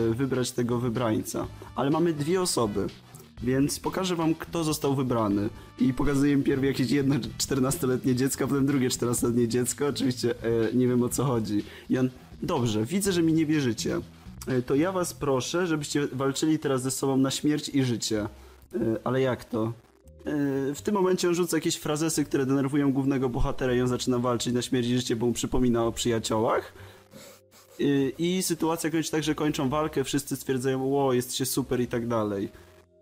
y, 0.09 0.13
wybrać 0.15 0.51
tego 0.51 0.79
wybrańca, 0.79 1.47
ale 1.75 1.89
mamy 1.89 2.13
dwie 2.13 2.41
osoby. 2.41 2.87
Więc 3.43 3.79
pokażę 3.79 4.15
wam, 4.15 4.35
kto 4.35 4.63
został 4.63 4.95
wybrany. 4.95 5.49
I 5.79 5.93
pokazuję 5.93 6.33
im 6.33 6.43
pierw 6.43 6.63
jakieś 6.63 6.91
jedno 6.91 7.15
14-letnie 7.15 8.15
dziecko, 8.15 8.43
a 8.43 8.47
potem 8.47 8.65
drugie 8.65 8.89
14-letnie 8.89 9.47
dziecko. 9.47 9.87
Oczywiście 9.87 10.35
e, 10.43 10.73
nie 10.73 10.87
wiem 10.87 11.03
o 11.03 11.09
co 11.09 11.23
chodzi. 11.23 11.63
On, 11.99 12.09
dobrze, 12.41 12.85
widzę, 12.85 13.11
że 13.11 13.23
mi 13.23 13.33
nie 13.33 13.45
wierzycie. 13.45 13.99
e, 14.47 14.61
to 14.61 14.75
ja 14.75 14.91
was 14.91 15.13
proszę, 15.13 15.67
żebyście 15.67 16.07
walczyli 16.07 16.59
teraz 16.59 16.81
ze 16.81 16.91
sobą 16.91 17.17
na 17.17 17.31
śmierć 17.31 17.69
i 17.69 17.83
życie. 17.83 18.21
E, 18.21 18.27
Ale 19.03 19.21
jak 19.21 19.45
to? 19.45 19.73
E, 20.25 20.73
W 20.75 20.81
tym 20.83 20.93
momencie 20.93 21.27
on 21.27 21.35
rzuca 21.35 21.57
jakieś 21.57 21.75
frazesy, 21.75 22.25
które 22.25 22.45
denerwują 22.45 22.93
głównego 22.93 23.29
bohatera 23.29 23.73
i 23.73 23.81
on 23.81 23.87
zaczyna 23.87 24.19
walczyć 24.19 24.53
na 24.53 24.61
śmierć 24.61 24.87
i 24.87 24.97
życie, 24.97 25.15
bo 25.15 25.25
mu 25.25 25.33
przypomina 25.33 25.85
o 25.85 25.91
przyjaciołach. 25.91 26.73
Y, 27.79 28.11
I 28.17 28.43
sytuacja 28.43 28.89
kończy 28.89 29.11
tak, 29.11 29.23
że 29.23 29.35
kończą 29.35 29.69
walkę, 29.69 30.03
wszyscy 30.03 30.35
stwierdzają, 30.35 30.83
ło, 30.83 31.13
jesteście 31.13 31.45
super 31.45 31.81
i 31.81 31.87
tak 31.87 32.07
dalej. 32.07 32.49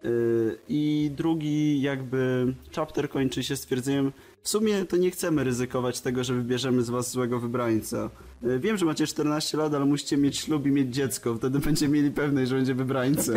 Y, 0.05 0.57
I 0.69 1.11
drugi 1.17 1.81
jakby 1.81 2.53
chapter 2.75 3.09
kończy 3.09 3.43
się 3.43 3.55
stwierdzeniem, 3.55 4.11
w 4.43 4.49
sumie 4.49 4.85
to 4.85 4.97
nie 4.97 5.11
chcemy 5.11 5.43
ryzykować 5.43 6.01
tego, 6.01 6.23
że 6.23 6.33
wybierzemy 6.33 6.81
z 6.81 6.89
was 6.89 7.11
złego 7.11 7.39
wybrańca. 7.39 8.09
Y, 8.43 8.59
Wiem, 8.59 8.77
że 8.77 8.85
macie 8.85 9.07
14 9.07 9.57
lat, 9.57 9.73
ale 9.73 9.85
musicie 9.85 10.17
mieć 10.17 10.37
ślub 10.37 10.65
i 10.65 10.71
mieć 10.71 10.95
dziecko, 10.95 11.35
wtedy 11.35 11.59
będziecie 11.65 11.87
mieli 11.91 12.11
pewność, 12.11 12.49
że 12.49 12.55
będzie 12.55 12.75
wybrańcem. 12.75 13.35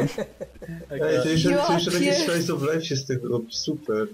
Ej, 0.90 1.00
to 1.22 1.28
jeszcze, 1.28 1.50
to 1.66 1.72
jeszcze 1.72 1.90
takie 1.90 2.14
slice 2.14 2.54
of 2.54 2.62
life 2.62 2.84
się 2.84 2.96
z 2.96 3.06
tego 3.06 3.28
robi, 3.28 3.46
super. 3.50 4.08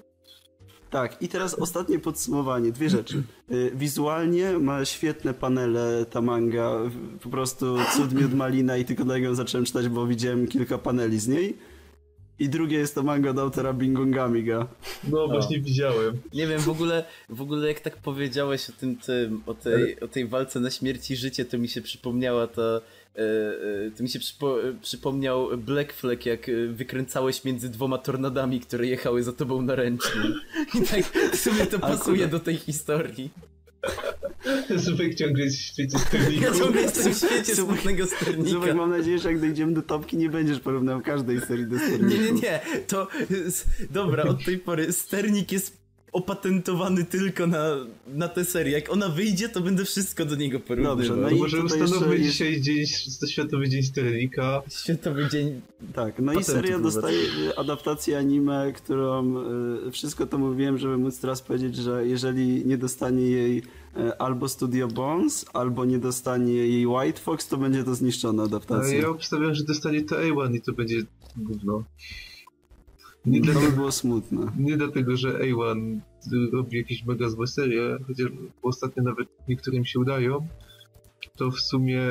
Tak, 0.90 1.22
i 1.22 1.28
teraz 1.28 1.54
ostatnie 1.54 1.98
podsumowanie. 1.98 2.72
Dwie 2.72 2.90
rzeczy. 2.90 3.22
Y, 3.52 3.72
Wizualnie 3.74 4.58
ma 4.58 4.84
świetne 4.84 5.34
panele 5.34 6.06
ta 6.10 6.20
manga. 6.20 6.80
Po 7.22 7.28
prostu 7.28 7.76
cud 7.96 8.12
miód 8.12 8.34
malina 8.34 8.76
i 8.76 8.84
tylko 8.84 9.04
dlatego 9.04 9.34
zacząłem 9.34 9.64
czytać, 9.64 9.88
bo 9.88 10.06
widziałem 10.06 10.46
kilka 10.46 10.78
paneli 10.78 11.18
z 11.20 11.28
niej. 11.28 11.56
I 12.38 12.48
drugie 12.48 12.78
jest 12.78 12.94
to 12.94 13.02
manga 13.02 13.30
od 13.30 13.38
autora 13.38 13.72
Bingongamiga. 13.72 14.66
No 15.08 15.28
właśnie 15.28 15.60
widziałem. 15.60 16.18
Nie 16.34 16.46
wiem, 16.46 16.60
w 16.60 16.68
ogóle, 16.68 17.04
w 17.28 17.42
ogóle 17.42 17.68
jak 17.68 17.80
tak 17.80 17.96
powiedziałeś 17.96 18.70
o 18.70 18.72
tym, 18.72 18.96
tym 18.96 19.42
o, 19.46 19.54
tej, 19.54 20.00
o 20.00 20.08
tej 20.08 20.26
walce 20.26 20.60
na 20.60 20.70
śmierć 20.70 21.10
i 21.10 21.16
życie, 21.16 21.44
to 21.44 21.58
mi 21.58 21.68
się 21.68 21.82
przypomniała 21.82 22.46
ta, 22.46 22.62
e, 22.62 22.80
e, 23.18 23.90
to 23.96 24.02
mi 24.02 24.08
się 24.08 24.18
przypo, 24.18 24.68
e, 24.68 24.74
przypomniał 24.82 25.58
Black 25.58 25.92
Flag, 25.92 26.26
jak 26.26 26.50
wykręcałeś 26.72 27.44
między 27.44 27.68
dwoma 27.68 27.98
tornadami, 27.98 28.60
które 28.60 28.86
jechały 28.86 29.22
za 29.22 29.32
tobą 29.32 29.62
na 29.62 29.74
ręcznym. 29.74 30.40
I 30.74 30.82
tak 30.82 31.04
w 31.32 31.36
sumie 31.36 31.66
to 31.66 31.78
pasuje 31.78 32.28
do 32.28 32.40
tej 32.40 32.56
historii. 32.56 33.30
Zubek 34.76 35.14
ciągle 35.14 35.44
jest 35.44 35.56
w 35.56 35.60
świecie 35.60 35.96
Ja 35.98 36.04
sterników. 36.06 36.58
ciągle 36.58 36.82
jestem 36.82 37.14
w 37.14 37.16
świecie 37.16 37.56
smutnego 37.56 38.04
Zubek, 38.06 38.18
sternika. 38.22 38.74
mam 38.74 38.90
nadzieję, 38.90 39.18
że 39.18 39.28
jak 39.32 39.40
dojdziemy 39.40 39.72
do 39.72 39.82
topki, 39.82 40.16
nie 40.16 40.28
będziesz 40.30 40.60
porównał 40.60 41.00
każdej 41.00 41.40
serii 41.40 41.66
do 41.66 41.76
Nie, 41.76 41.80
sterników. 41.80 42.42
nie, 42.42 42.50
nie, 42.50 42.60
to 42.86 43.08
dobra, 43.90 44.24
od 44.24 44.44
tej 44.44 44.58
pory 44.58 44.92
sternik 44.92 45.52
jest 45.52 45.77
opatentowany 46.12 47.04
tylko 47.04 47.46
na, 47.46 47.64
na 48.14 48.28
tę 48.28 48.44
serię. 48.44 48.72
Jak 48.72 48.92
ona 48.92 49.08
wyjdzie, 49.08 49.48
to 49.48 49.60
będę 49.60 49.84
wszystko 49.84 50.24
do 50.24 50.36
niego 50.36 50.60
porównywał. 50.60 50.96
Dobrze, 50.96 51.16
no 51.16 51.22
No 51.22 51.30
i 51.30 51.38
może 51.38 51.58
jest- 51.58 52.22
dzisiaj 52.22 52.60
dzień, 52.60 52.86
Światowy 53.28 53.68
Dzień 53.68 53.82
Sternika. 53.82 54.62
Światowy 54.70 55.28
dzień 55.28 55.60
Tak, 55.94 56.18
no 56.18 56.32
i 56.32 56.44
seria 56.44 56.78
dostaje 56.78 57.18
y, 57.18 57.56
adaptację 57.56 58.18
anime, 58.18 58.72
którą 58.72 59.34
y, 59.86 59.90
wszystko 59.90 60.26
to 60.26 60.38
mówiłem, 60.38 60.78
żeby 60.78 60.98
móc 60.98 61.18
teraz 61.18 61.42
powiedzieć, 61.42 61.76
że 61.76 62.06
jeżeli 62.06 62.66
nie 62.66 62.78
dostanie 62.78 63.22
jej 63.22 63.58
y, 63.58 64.18
albo 64.18 64.48
Studio 64.48 64.88
Bones, 64.88 65.46
albo 65.52 65.84
nie 65.84 65.98
dostanie 65.98 66.52
jej 66.52 66.86
White 66.86 67.20
Fox, 67.20 67.48
to 67.48 67.56
będzie 67.56 67.84
to 67.84 67.94
zniszczona 67.94 68.42
Ale 68.42 68.48
adaptacja. 68.48 68.98
ja 68.98 69.08
obstawiam, 69.08 69.54
że 69.54 69.64
dostanie 69.64 70.00
to 70.00 70.16
A1 70.16 70.54
i 70.56 70.60
to 70.60 70.72
będzie 70.72 70.96
gówno. 71.36 71.84
Nie, 73.26 73.40
To 73.40 73.46
dlatego, 73.52 73.72
było 73.72 73.92
smutne. 73.92 74.52
nie 74.58 74.76
dlatego, 74.76 75.16
że 75.16 75.38
A1 75.38 76.00
robi 76.52 76.76
jakieś 76.78 77.04
mega 77.04 77.28
złe 77.28 77.46
serie, 77.46 77.96
chociaż 78.06 78.26
ostatnio 78.62 79.02
nawet 79.02 79.28
niektórym 79.48 79.84
się 79.84 79.98
udają, 80.00 80.46
to 81.36 81.50
w 81.50 81.60
sumie 81.60 82.02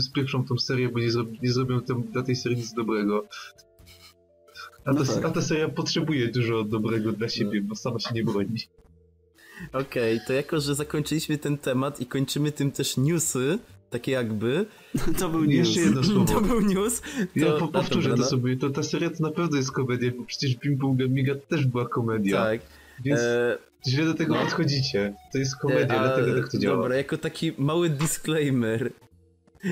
spieprzą 0.00 0.44
tą 0.44 0.58
serię, 0.58 0.88
bo 0.88 0.98
nie, 0.98 1.10
zrob, 1.10 1.28
nie 1.42 1.52
zrobią 1.52 1.80
tam, 1.80 2.02
dla 2.02 2.22
tej 2.22 2.36
serii 2.36 2.58
nic 2.58 2.74
dobrego. 2.74 3.28
A 4.84 4.94
ta, 4.94 5.00
No 5.00 5.04
tak. 5.04 5.24
a 5.24 5.30
ta 5.30 5.42
seria 5.42 5.68
potrzebuje 5.68 6.28
dużo 6.28 6.64
dobrego 6.64 7.12
dla 7.12 7.28
siebie, 7.28 7.62
bo 7.62 7.74
sama 7.74 7.98
się 7.98 8.14
nie 8.14 8.24
broni. 8.24 8.56
Okej, 9.72 10.20
to 10.26 10.32
jako, 10.32 10.60
że 10.60 10.74
zakończyliśmy 10.74 11.38
ten 11.38 11.58
temat 11.58 12.00
i 12.00 12.06
kończymy 12.06 12.52
tym 12.52 12.70
też 12.72 12.96
newsy, 12.96 13.58
takie 13.90 14.12
jakby, 14.12 14.66
To 15.18 15.28
był 15.28 15.44
news. 15.44 15.68
Jeszcze 15.68 15.80
jedno 15.80 16.00
to 16.02 16.06
słowo. 16.08 16.40
był 16.40 16.60
news, 16.60 17.00
to... 17.00 17.06
Ja 17.34 17.66
powtórzę 17.72 18.10
to 18.10 18.16
no. 18.16 18.24
sobie, 18.24 18.56
to 18.56 18.70
ta 18.70 18.82
seria 18.82 19.10
to 19.10 19.16
naprawdę 19.22 19.56
jest 19.56 19.72
komedia, 19.72 20.10
bo 20.18 20.24
przecież 20.24 20.56
Bim 20.56 20.76
Bum 20.76 20.96
Gamiga 20.96 21.34
też 21.48 21.66
była 21.66 21.88
komedia. 21.88 22.44
Tak. 22.44 22.60
Więc 23.04 23.20
E, 23.20 23.58
źle 23.88 24.04
do 24.04 24.14
tego 24.14 24.34
no. 24.34 24.40
podchodzicie. 24.40 25.14
To 25.32 25.38
jest 25.38 25.56
komedia, 25.56 26.00
a, 26.00 26.08
dlatego 26.08 26.42
tak 26.42 26.50
to 26.52 26.58
działa. 26.58 26.76
Dobra, 26.76 26.96
jako 26.96 27.18
taki 27.18 27.52
mały 27.58 27.90
disclaimer. 27.90 28.90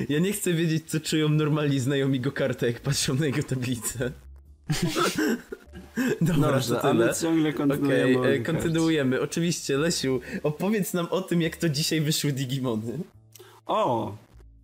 Ja 0.09 0.19
nie 0.19 0.33
chcę 0.33 0.53
wiedzieć, 0.53 0.83
co 0.89 0.99
czują 0.99 1.29
normalni 1.29 1.79
znajomi 1.79 2.19
go 2.19 2.31
kartę, 2.31 2.67
jak 2.67 2.79
patrzą 2.79 3.15
na 3.15 3.25
jego 3.25 3.43
tablicę. 3.43 4.11
Dobra, 6.21 6.51
Dobrze, 6.51 6.75
to 6.75 6.83
ale 6.83 6.99
tyle. 6.99 7.15
ciągle 7.15 7.53
kontynuujemy. 7.53 8.19
Okej, 8.19 8.31
o 8.31 8.35
e, 8.35 8.39
kontynuujemy. 8.39 9.21
Oczywiście, 9.21 9.77
Lesiu, 9.77 10.19
opowiedz 10.43 10.93
nam 10.93 11.07
o 11.09 11.21
tym, 11.21 11.41
jak 11.41 11.57
to 11.57 11.69
dzisiaj 11.69 12.01
wyszły 12.01 12.31
Digimony. 12.31 12.99
O! 13.69 14.15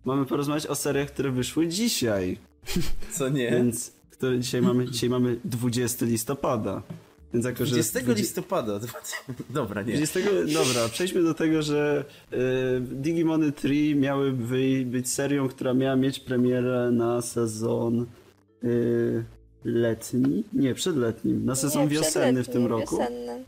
Mamy 0.04 0.26
porozmawiać 0.26 0.66
o 0.66 0.74
seriach, 0.74 1.08
które 1.08 1.30
wyszły 1.30 1.68
dzisiaj. 1.68 2.38
Co 3.12 3.28
nie? 3.28 3.50
Więc 3.50 3.92
które 4.10 4.40
dzisiaj 4.40 4.62
mamy, 4.62 4.86
dzisiaj 4.90 5.10
mamy 5.10 5.36
20 5.44 6.06
listopada. 6.06 6.82
Więc 7.34 7.46
jako, 7.46 7.66
że 7.66 7.76
jest 7.76 7.90
20 7.92 8.12
dwudzie- 8.12 8.22
listopada. 8.22 8.80
Dobra, 9.50 9.82
nie. 9.82 9.92
20, 9.92 10.20
dobra, 10.54 10.88
przejdźmy 10.88 11.22
do 11.22 11.34
tego, 11.34 11.62
że 11.62 12.04
y, 12.32 12.36
Digimony 12.80 13.52
3 13.52 13.94
miały 13.94 14.32
wy, 14.32 14.84
być 14.86 15.12
serią, 15.12 15.48
która 15.48 15.74
miała 15.74 15.96
mieć 15.96 16.20
premierę 16.20 16.90
na 16.92 17.22
sezon 17.22 18.06
y, 18.64 19.24
letni? 19.64 20.44
Nie, 20.52 20.74
przedletnim. 20.74 21.44
Na 21.44 21.54
sezon 21.54 21.82
Nie, 21.82 21.88
wiosenny 21.88 22.44
w 22.44 22.48
tym 22.48 22.66
roku. 22.66 22.98
Wiosenny. 22.98 23.44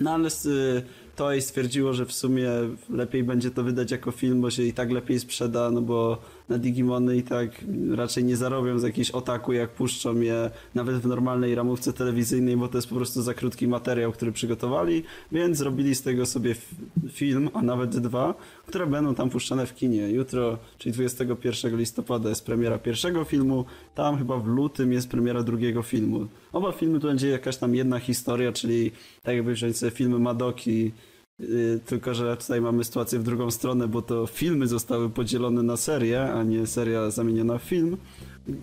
No 0.00 0.10
ale 0.10 0.28
y, 0.28 0.82
Toei 1.16 1.42
stwierdziło, 1.42 1.92
że 1.92 2.06
w 2.06 2.12
sumie 2.12 2.48
lepiej 2.90 3.24
będzie 3.24 3.50
to 3.50 3.62
wydać 3.62 3.90
jako 3.90 4.10
film, 4.10 4.40
bo 4.40 4.50
się 4.50 4.62
i 4.62 4.72
tak 4.72 4.90
lepiej 4.90 5.20
sprzeda, 5.20 5.70
no 5.70 5.80
bo 5.80 6.18
na 6.48 6.58
Digimony 6.58 7.16
i 7.16 7.22
tak 7.22 7.64
raczej 7.94 8.24
nie 8.24 8.36
zarobią 8.36 8.78
z 8.78 8.82
jakiejś 8.82 9.10
otaku, 9.10 9.52
jak 9.52 9.70
puszczą 9.70 10.20
je 10.20 10.50
nawet 10.74 10.96
w 10.96 11.06
normalnej 11.06 11.54
ramówce 11.54 11.92
telewizyjnej, 11.92 12.56
bo 12.56 12.68
to 12.68 12.78
jest 12.78 12.88
po 12.88 12.94
prostu 12.94 13.22
za 13.22 13.34
krótki 13.34 13.68
materiał, 13.68 14.12
który 14.12 14.32
przygotowali, 14.32 15.02
więc 15.32 15.58
zrobili 15.58 15.94
z 15.94 16.02
tego 16.02 16.26
sobie 16.26 16.54
film, 17.08 17.50
a 17.54 17.62
nawet 17.62 17.98
dwa, 17.98 18.34
które 18.66 18.86
będą 18.86 19.14
tam 19.14 19.30
puszczane 19.30 19.66
w 19.66 19.74
kinie. 19.74 20.10
Jutro, 20.10 20.58
czyli 20.78 20.92
21 20.92 21.76
listopada 21.76 22.28
jest 22.28 22.46
premiera 22.46 22.78
pierwszego 22.78 23.24
filmu, 23.24 23.64
tam 23.94 24.18
chyba 24.18 24.38
w 24.38 24.46
lutym 24.46 24.92
jest 24.92 25.08
premiera 25.08 25.42
drugiego 25.42 25.82
filmu. 25.82 26.26
Oba 26.52 26.72
filmy 26.72 27.00
to 27.00 27.06
będzie 27.06 27.28
jakaś 27.28 27.56
tam 27.56 27.74
jedna 27.74 27.98
historia, 27.98 28.52
czyli 28.52 28.90
tak 29.22 29.34
jakby 29.34 29.52
wziąć 29.52 29.76
sobie 29.76 29.90
filmy 29.90 30.18
Madoki, 30.18 30.92
tylko 31.86 32.14
że 32.14 32.36
tutaj 32.36 32.60
mamy 32.60 32.84
sytuację 32.84 33.18
w 33.18 33.22
drugą 33.22 33.50
stronę, 33.50 33.88
bo 33.88 34.02
to 34.02 34.26
filmy 34.26 34.66
zostały 34.66 35.10
podzielone 35.10 35.62
na 35.62 35.76
serię, 35.76 36.32
a 36.32 36.42
nie 36.42 36.66
seria 36.66 37.10
zamieniona 37.10 37.58
w 37.58 37.62
film. 37.62 37.96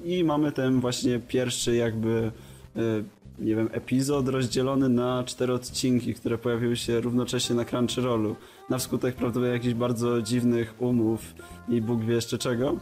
I 0.06 0.24
mamy 0.24 0.52
ten 0.52 0.80
właśnie 0.80 1.20
pierwszy 1.20 1.76
jakby, 1.76 2.32
yy, 2.76 3.04
nie 3.40 3.56
wiem, 3.56 3.70
epizod 3.72 4.28
rozdzielony 4.28 4.90
na 4.90 5.24
cztery 5.24 5.54
odcinki, 5.54 6.14
które 6.14 6.38
pojawiły 6.38 6.76
się 6.76 7.02
równocześnie 7.02 7.56
na 7.56 7.66
Crunchyrollu. 7.66 8.36
Na 8.70 8.78
wskutek 8.78 9.16
prawdopodobnie 9.16 9.54
jakichś 9.54 9.74
bardzo 9.74 10.22
dziwnych 10.22 10.74
umów 10.80 11.22
i 11.70 11.82
Bóg 11.82 12.04
wie 12.04 12.14
jeszcze 12.14 12.38
czego. 12.38 12.78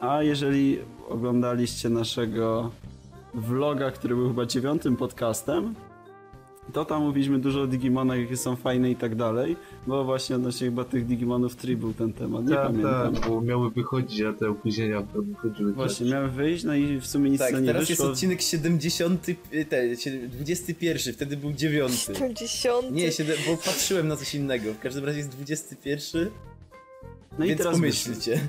A 0.00 0.22
jeżeli 0.22 0.78
oglądaliście 1.08 1.88
naszego 1.88 2.70
vloga, 3.34 3.90
który 3.90 4.16
był 4.16 4.28
chyba 4.28 4.46
dziewiątym 4.46 4.96
podcastem, 4.96 5.74
to 6.72 6.84
tam 6.84 7.02
mówiliśmy 7.02 7.38
dużo 7.38 7.62
o 7.62 7.66
Digimonach, 7.66 8.18
jakie 8.18 8.36
są 8.36 8.56
fajne 8.56 8.90
i 8.90 8.96
tak 8.96 9.14
dalej, 9.14 9.56
bo 9.86 10.04
właśnie 10.04 10.36
odnośnie 10.36 10.66
chyba 10.66 10.84
tych 10.84 11.06
Digimonów 11.06 11.56
3 11.56 11.76
był 11.76 11.94
ten 11.94 12.12
temat, 12.12 12.44
nie 12.46 12.54
Tak, 12.54 12.66
pamiętam. 12.66 13.14
tak, 13.14 13.28
bo 13.28 13.40
miały 13.40 13.70
wychodzić, 13.70 14.20
a 14.20 14.32
te 14.32 14.48
opóźnienia 14.50 15.02
wychodziły. 15.14 15.72
Właśnie, 15.72 16.10
miałem 16.10 16.30
wyjść, 16.30 16.64
no 16.64 16.74
i 16.74 17.00
w 17.00 17.06
sumie 17.06 17.30
nic 17.30 17.38
Tak, 17.40 17.52
na 17.52 17.60
nie 17.60 17.66
teraz 17.66 17.88
jest 17.88 18.00
wyszło. 18.00 18.12
odcinek 18.12 18.42
70, 18.42 19.28
y, 19.28 19.64
te, 19.64 19.96
sie- 19.96 20.28
21, 20.28 21.14
wtedy 21.14 21.36
był 21.36 21.52
9. 21.52 21.92
70. 21.92 22.90
Nie, 22.92 23.12
siedem, 23.12 23.36
bo 23.46 23.56
patrzyłem 23.56 24.08
na 24.08 24.16
coś 24.16 24.34
innego. 24.34 24.74
W 24.74 24.78
każdym 24.80 25.04
razie 25.04 25.18
jest 25.18 25.30
21, 25.30 26.28
No 27.38 27.44
i 27.44 27.48
więc 27.48 27.58
teraz 27.60 27.80
wyszły. 27.80 28.04
pomyślcie. 28.12 28.40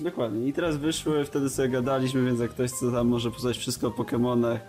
Dokładnie. 0.00 0.48
I 0.48 0.52
teraz 0.52 0.76
wyszły, 0.76 1.24
wtedy 1.24 1.50
sobie 1.50 1.68
gadaliśmy, 1.68 2.24
więc 2.24 2.40
jak 2.40 2.50
ktoś 2.50 2.70
chce 2.70 2.92
tam 2.92 3.08
może 3.08 3.30
poznać 3.30 3.58
wszystko 3.58 3.86
o 3.86 3.90
Pokemonach, 3.90 4.60
e, 4.60 4.64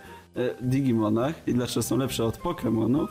Digimonach 0.60 1.48
i 1.48 1.54
dlaczego 1.54 1.82
są 1.82 1.96
lepsze 1.96 2.24
od 2.24 2.36
Pokemonów. 2.38 3.10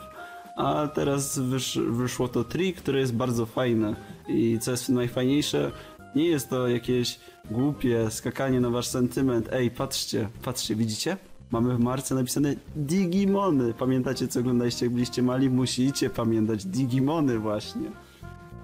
A 0.56 0.88
teraz 0.94 1.38
wysz, 1.38 1.78
wyszło 1.90 2.28
to 2.28 2.44
Tri, 2.44 2.72
które 2.72 3.00
jest 3.00 3.14
bardzo 3.14 3.46
fajne. 3.46 3.96
I 4.28 4.58
co 4.60 4.70
jest 4.70 4.88
najfajniejsze, 4.88 5.72
nie 6.14 6.26
jest 6.26 6.50
to 6.50 6.68
jakieś 6.68 7.20
głupie 7.50 8.10
skakanie 8.10 8.60
na 8.60 8.70
wasz 8.70 8.86
sentyment. 8.86 9.48
Ej, 9.52 9.70
patrzcie, 9.70 10.28
patrzcie, 10.42 10.76
widzicie? 10.76 11.16
Mamy 11.50 11.76
w 11.76 11.80
marce 11.80 12.14
napisane 12.14 12.54
Digimony. 12.76 13.74
Pamiętacie, 13.74 14.28
co 14.28 14.40
oglądaliście, 14.40 14.86
jak 14.86 14.92
byliście 14.94 15.22
mali? 15.22 15.50
Musicie 15.50 16.10
pamiętać 16.10 16.64
Digimony 16.64 17.38
właśnie. 17.38 17.90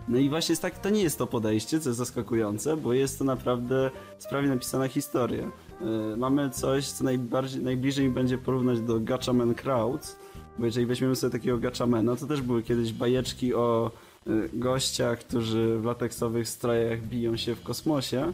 No 0.09 0.19
i 0.19 0.29
właśnie 0.29 0.53
jest 0.53 0.63
tak, 0.63 0.79
to 0.79 0.91
nie 0.91 1.03
jest 1.03 1.19
to 1.19 1.27
podejście, 1.27 1.81
co 1.81 1.89
jest 1.89 1.99
zaskakujące, 1.99 2.77
bo 2.77 2.93
jest 2.93 3.19
to 3.19 3.25
naprawdę 3.25 3.91
sprawnie 4.19 4.49
napisana 4.49 4.89
historia. 4.89 5.51
Yy, 5.81 6.17
mamy 6.17 6.51
coś, 6.51 6.87
co 6.87 7.05
najbardziej, 7.05 7.63
najbliżej 7.63 8.11
będzie 8.11 8.39
porównać 8.39 8.81
do 8.81 9.01
Gatchaman 9.01 9.55
Crowds, 9.55 10.17
bo 10.59 10.67
jeżeli 10.67 10.87
weźmiemy 10.87 11.17
sobie 11.17 11.31
takiego 11.33 11.59
Gatchamana, 11.59 12.17
to 12.17 12.27
też 12.27 12.43
były 12.43 12.63
kiedyś 12.63 12.93
bajeczki 12.93 13.55
o 13.55 13.91
y, 14.27 14.51
gościach, 14.53 15.19
którzy 15.19 15.79
w 15.79 15.85
lateksowych 15.85 16.49
strojach 16.49 17.03
biją 17.07 17.37
się 17.37 17.55
w 17.55 17.63
kosmosie, 17.63 18.33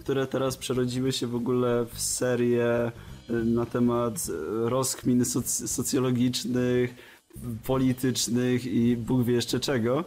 które 0.00 0.26
teraz 0.26 0.56
przerodziły 0.56 1.12
się 1.12 1.26
w 1.26 1.34
ogóle 1.34 1.86
w 1.92 2.00
serię 2.00 2.92
y, 3.30 3.32
na 3.32 3.66
temat 3.66 4.26
y, 4.28 4.68
rozkmin 4.68 5.22
soc- 5.22 5.66
socjologicznych, 5.66 6.94
politycznych 7.66 8.66
i 8.66 8.96
Bóg 8.96 9.22
wie 9.24 9.34
jeszcze 9.34 9.60
czego. 9.60 10.04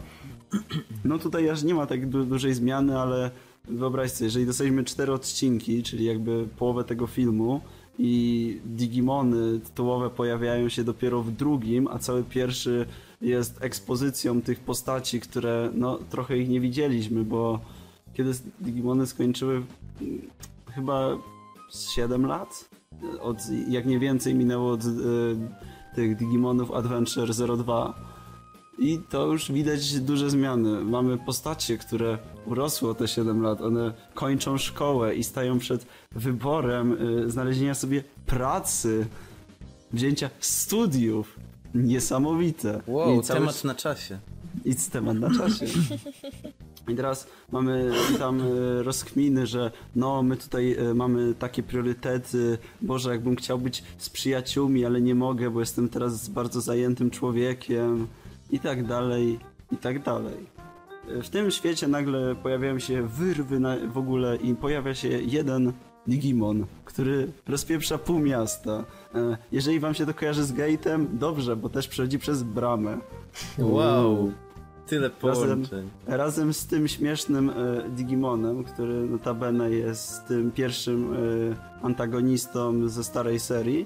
No 1.05 1.19
tutaj 1.19 1.49
aż 1.49 1.63
nie 1.63 1.73
ma 1.73 1.85
tak 1.85 2.09
du- 2.09 2.25
dużej 2.25 2.53
zmiany, 2.53 2.99
ale 2.99 3.31
wyobraź 3.67 4.11
sobie, 4.11 4.25
jeżeli 4.25 4.45
dostaliśmy 4.45 4.83
cztery 4.83 5.13
odcinki, 5.13 5.83
czyli 5.83 6.05
jakby 6.05 6.47
połowę 6.57 6.83
tego 6.83 7.07
filmu 7.07 7.61
i 7.99 8.59
Digimony 8.65 9.59
tytułowe 9.59 10.09
pojawiają 10.09 10.69
się 10.69 10.83
dopiero 10.83 11.21
w 11.21 11.31
drugim, 11.31 11.87
a 11.87 11.99
cały 11.99 12.23
pierwszy 12.23 12.85
jest 13.21 13.63
ekspozycją 13.63 14.41
tych 14.41 14.59
postaci, 14.59 15.19
które 15.19 15.71
no 15.73 15.99
trochę 16.09 16.37
ich 16.37 16.49
nie 16.49 16.59
widzieliśmy, 16.59 17.23
bo 17.23 17.59
kiedy 18.13 18.31
Digimony 18.61 19.07
skończyły 19.07 19.53
mm, 20.01 20.21
chyba 20.75 21.17
z 21.69 21.89
7 21.89 22.25
lat? 22.25 22.69
Od, 23.21 23.37
jak 23.69 23.85
nie 23.85 23.99
więcej 23.99 24.35
minęło 24.35 24.71
od 24.71 24.85
y, 24.85 24.87
tych 25.95 26.15
Digimonów 26.15 26.71
Adventure 26.71 27.29
02 27.57 28.10
i 28.81 28.99
to 29.09 29.25
już 29.25 29.51
widać 29.51 29.99
duże 29.99 30.29
zmiany. 30.29 30.83
Mamy 30.83 31.17
postacie, 31.17 31.77
które 31.77 32.17
urosły 32.45 32.89
o 32.89 32.93
te 32.93 33.07
7 33.07 33.41
lat. 33.41 33.61
One 33.61 33.93
kończą 34.13 34.57
szkołę 34.57 35.15
i 35.15 35.23
stają 35.23 35.59
przed 35.59 35.85
wyborem 36.11 36.97
y, 37.25 37.29
znalezienia 37.29 37.75
sobie 37.75 38.03
pracy, 38.25 39.07
wzięcia 39.93 40.29
studiów. 40.39 41.39
Niesamowite. 41.75 42.81
Wow, 42.87 43.19
I 43.19 43.23
cały- 43.23 43.39
temat 43.39 43.63
na 43.63 43.75
czasie. 43.75 44.19
i 44.65 44.75
temat 44.75 45.17
na 45.17 45.29
czasie. 45.37 45.65
I 46.87 46.95
teraz 46.95 47.27
mamy 47.51 47.91
tam 48.19 48.41
e, 48.41 48.83
rozkminy, 48.83 49.47
że 49.47 49.71
no 49.95 50.23
my 50.23 50.37
tutaj 50.37 50.73
e, 50.73 50.93
mamy 50.93 51.33
takie 51.33 51.63
priorytety, 51.63 52.57
Boże 52.81 53.11
jakbym 53.11 53.35
chciał 53.35 53.59
być 53.59 53.83
z 53.97 54.09
przyjaciółmi, 54.09 54.85
ale 54.85 55.01
nie 55.01 55.15
mogę, 55.15 55.51
bo 55.51 55.59
jestem 55.59 55.89
teraz 55.89 56.29
bardzo 56.29 56.61
zajętym 56.61 57.09
człowiekiem 57.09 58.07
i 58.51 58.59
tak 58.59 58.85
dalej, 58.87 59.39
i 59.71 59.77
tak 59.77 60.03
dalej. 60.03 60.49
W 61.23 61.29
tym 61.29 61.51
świecie 61.51 61.87
nagle 61.87 62.35
pojawiają 62.35 62.79
się 62.79 63.07
wyrwy 63.07 63.59
na, 63.59 63.75
w 63.87 63.97
ogóle 63.97 64.35
i 64.35 64.55
pojawia 64.55 64.95
się 64.95 65.07
jeden 65.07 65.73
Digimon, 66.07 66.65
który 66.85 67.31
rozpieprza 67.47 67.97
pół 67.97 68.19
miasta. 68.19 68.85
E, 69.15 69.37
Jeżeli 69.51 69.79
wam 69.79 69.93
się 69.93 70.05
to 70.05 70.13
kojarzy 70.13 70.43
z 70.43 70.53
gate'em, 70.53 71.05
dobrze, 71.13 71.55
bo 71.55 71.69
też 71.69 71.87
przechodzi 71.87 72.19
przez 72.19 72.43
bramę. 72.43 72.97
Wow. 73.59 74.31
Tyle 74.87 75.09
Razem, 75.23 75.45
połączeń. 75.47 75.89
razem 76.07 76.53
z 76.53 76.67
tym 76.67 76.87
śmiesznym 76.87 77.49
e, 77.49 77.89
Digimonem, 77.89 78.63
który 78.63 78.93
notabene 78.93 79.69
jest 79.69 80.27
tym 80.27 80.51
pierwszym 80.51 81.13
e, 81.13 81.17
antagonistą 81.85 82.87
ze 82.89 83.03
starej 83.03 83.39
serii, 83.39 83.85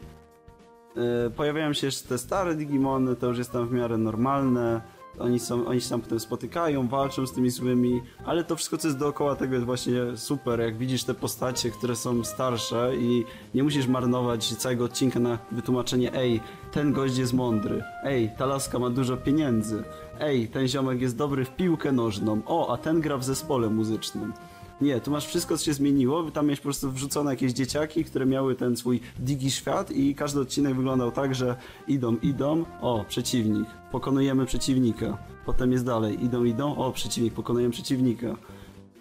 pojawiają 1.36 1.74
się 1.74 1.88
jeszcze 1.88 2.10
te 2.10 2.18
stare 2.18 2.56
Digimony, 2.56 3.16
to 3.16 3.28
już 3.28 3.38
jest 3.38 3.52
tam 3.52 3.68
w 3.68 3.72
miarę 3.72 3.98
normalne. 3.98 4.82
Oni, 5.20 5.40
są, 5.40 5.66
oni 5.66 5.82
się 5.82 5.90
tam 5.90 6.02
potem 6.02 6.20
spotykają, 6.20 6.88
walczą 6.88 7.28
z 7.28 7.34
tymi 7.34 7.50
złymi, 7.50 8.02
ale 8.26 8.44
to 8.44 8.56
wszystko, 8.56 8.78
co 8.78 8.88
jest 8.88 8.98
dookoła 9.00 9.36
tego 9.36 9.54
jest 9.54 9.66
właśnie 9.66 9.96
super. 10.16 10.60
Jak 10.60 10.78
widzisz 10.78 11.04
te 11.04 11.14
postacie, 11.14 11.70
które 11.72 11.96
są 11.96 12.24
starsze 12.24 12.92
i 12.98 13.26
nie 13.54 13.64
musisz 13.64 13.88
marnować 13.88 14.56
całego 14.56 14.86
odcinka 14.86 15.20
na 15.20 15.38
wytłumaczenie 15.52 16.14
ej, 16.14 16.42
ten 16.72 16.94
gość 16.94 17.18
jest 17.18 17.34
mądry, 17.34 17.84
ej, 18.04 18.32
ta 18.38 18.46
laska 18.46 18.80
ma 18.80 18.90
dużo 18.90 19.18
pieniędzy, 19.18 19.84
ej, 20.20 20.48
ten 20.48 20.68
ziomek 20.68 21.02
jest 21.02 21.18
dobry 21.18 21.46
w 21.46 21.56
piłkę 21.56 21.92
nożną, 21.92 22.42
o, 22.46 22.74
a 22.74 22.78
ten 22.78 23.02
gra 23.02 23.18
w 23.18 23.24
zespole 23.24 23.70
muzycznym. 23.70 24.34
Nie, 24.82 25.02
tu 25.02 25.12
masz 25.12 25.28
wszystko, 25.28 25.58
co 25.58 25.66
się 25.66 25.74
zmieniło. 25.74 26.32
Tam 26.32 26.46
miałeś 26.46 26.60
po 26.60 26.64
prostu 26.64 26.92
wrzucone 26.92 27.32
jakieś 27.32 27.54
dzieciaki, 27.54 28.06
które 28.06 28.26
miały 28.26 28.56
ten 28.56 28.78
swój 28.78 29.00
digi 29.20 29.52
świat 29.52 29.92
i 29.92 30.16
każdy 30.16 30.40
odcinek 30.40 30.76
wyglądał 30.76 31.12
tak, 31.12 31.36
że 31.36 31.56
idą, 31.88 32.18
idą, 32.18 32.66
o, 32.82 33.06
przeciwnik, 33.08 33.68
pokonujemy 33.92 34.46
przeciwnika. 34.46 35.18
Potem 35.46 35.72
jest 35.72 35.86
dalej, 35.86 36.24
idą, 36.24 36.44
idą, 36.44 36.76
o, 36.76 36.92
przeciwnik, 36.92 37.34
pokonujemy 37.34 37.74
przeciwnika. 37.74 38.36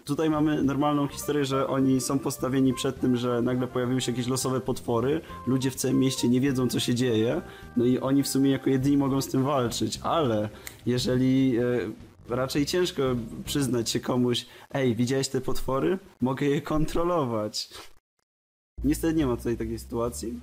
Tutaj 0.05 0.29
mamy 0.29 0.63
normalną 0.63 1.07
historię, 1.07 1.45
że 1.45 1.67
oni 1.67 2.01
są 2.01 2.19
postawieni 2.19 2.73
przed 2.73 2.99
tym, 2.99 3.17
że 3.17 3.41
nagle 3.41 3.67
pojawiły 3.67 4.01
się 4.01 4.11
jakieś 4.11 4.27
losowe 4.27 4.61
potwory, 4.61 5.21
ludzie 5.47 5.71
w 5.71 5.75
całym 5.75 5.99
mieście 5.99 6.29
nie 6.29 6.41
wiedzą, 6.41 6.67
co 6.67 6.79
się 6.79 6.95
dzieje, 6.95 7.41
no 7.77 7.85
i 7.85 7.99
oni 7.99 8.23
w 8.23 8.27
sumie 8.27 8.51
jako 8.51 8.69
jedyni 8.69 8.97
mogą 8.97 9.21
z 9.21 9.27
tym 9.27 9.43
walczyć, 9.43 9.99
ale 10.03 10.49
jeżeli... 10.85 11.57
Raczej 12.29 12.65
ciężko 12.65 13.03
przyznać 13.45 13.89
się 13.89 13.99
komuś, 13.99 14.45
ej, 14.73 14.95
widziałeś 14.95 15.27
te 15.27 15.41
potwory? 15.41 15.99
Mogę 16.21 16.45
je 16.45 16.61
kontrolować. 16.61 17.69
Niestety 18.83 19.13
nie 19.13 19.25
ma 19.25 19.37
tutaj 19.37 19.57
takiej 19.57 19.79
sytuacji. 19.79 20.39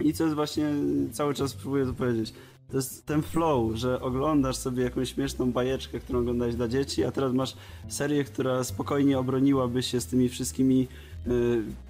I 0.00 0.12
co 0.12 0.24
jest 0.24 0.36
właśnie, 0.36 0.70
cały 1.12 1.34
czas 1.34 1.54
próbuję 1.54 1.86
to 1.86 1.92
powiedzieć. 1.92 2.34
To 2.70 2.76
jest 2.76 3.06
ten 3.06 3.22
flow, 3.22 3.76
że 3.76 4.00
oglądasz 4.00 4.56
sobie 4.56 4.84
jakąś 4.84 5.14
śmieszną 5.14 5.52
bajeczkę, 5.52 6.00
którą 6.00 6.18
oglądałeś 6.18 6.54
dla 6.54 6.68
dzieci, 6.68 7.04
a 7.04 7.10
teraz 7.10 7.32
masz 7.32 7.56
serię, 7.88 8.24
która 8.24 8.64
spokojnie 8.64 9.18
obroniłaby 9.18 9.82
się 9.82 10.00
z 10.00 10.06
tymi 10.06 10.28
wszystkimi 10.28 10.88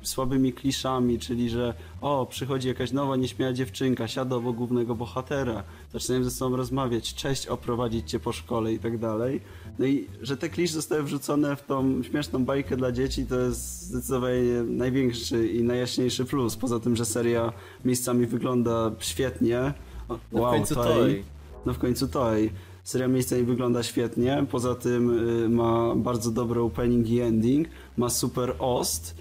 słabymi 0.02 0.52
kliszami, 0.52 1.18
czyli 1.18 1.50
że 1.50 1.74
o, 2.00 2.26
przychodzi 2.30 2.68
jakaś 2.68 2.92
nowa, 2.92 3.16
nieśmiała 3.16 3.52
dziewczynka, 3.52 4.08
siada 4.08 4.36
obok 4.36 4.56
głównego 4.56 4.94
bohatera, 4.94 5.62
zaczynają 5.92 6.24
ze 6.24 6.30
sobą 6.30 6.56
rozmawiać, 6.56 7.14
cześć, 7.14 7.46
oprowadzić 7.46 8.10
cię 8.10 8.20
po 8.20 8.32
szkole 8.32 8.72
i 8.72 8.78
tak 8.78 8.98
dalej. 8.98 9.40
No 9.78 9.86
i 9.86 10.06
że 10.22 10.36
te 10.36 10.48
klisze 10.48 10.74
zostały 10.74 11.02
wrzucone 11.02 11.56
w 11.56 11.62
tą 11.62 12.02
śmieszną 12.02 12.44
bajkę 12.44 12.76
dla 12.76 12.92
dzieci, 12.92 13.26
to 13.26 13.40
jest 13.40 13.82
zdecydowanie 13.82 14.62
największy 14.66 15.48
i 15.48 15.62
najjaśniejszy 15.62 16.24
plus. 16.24 16.56
Poza 16.56 16.80
tym, 16.80 16.96
że 16.96 17.04
seria 17.04 17.52
miejscami 17.84 18.26
wygląda 18.26 18.90
świetnie. 18.98 19.74
O, 20.08 20.18
No 20.32 20.48
w 20.48 20.50
końcu. 20.50 20.74
Toei. 20.74 21.24
No 21.66 21.74
w 21.74 21.78
końcu 21.78 22.08
Toei. 22.08 22.50
Seria 22.84 23.08
miejscami 23.08 23.42
wygląda 23.42 23.82
świetnie, 23.82 24.46
poza 24.50 24.74
tym 24.74 25.28
y, 25.44 25.48
ma 25.48 25.94
bardzo 25.96 26.30
dobry 26.30 26.60
opening 26.60 27.08
i 27.08 27.20
ending, 27.20 27.68
ma 27.96 28.10
super 28.10 28.54
ost, 28.58 29.14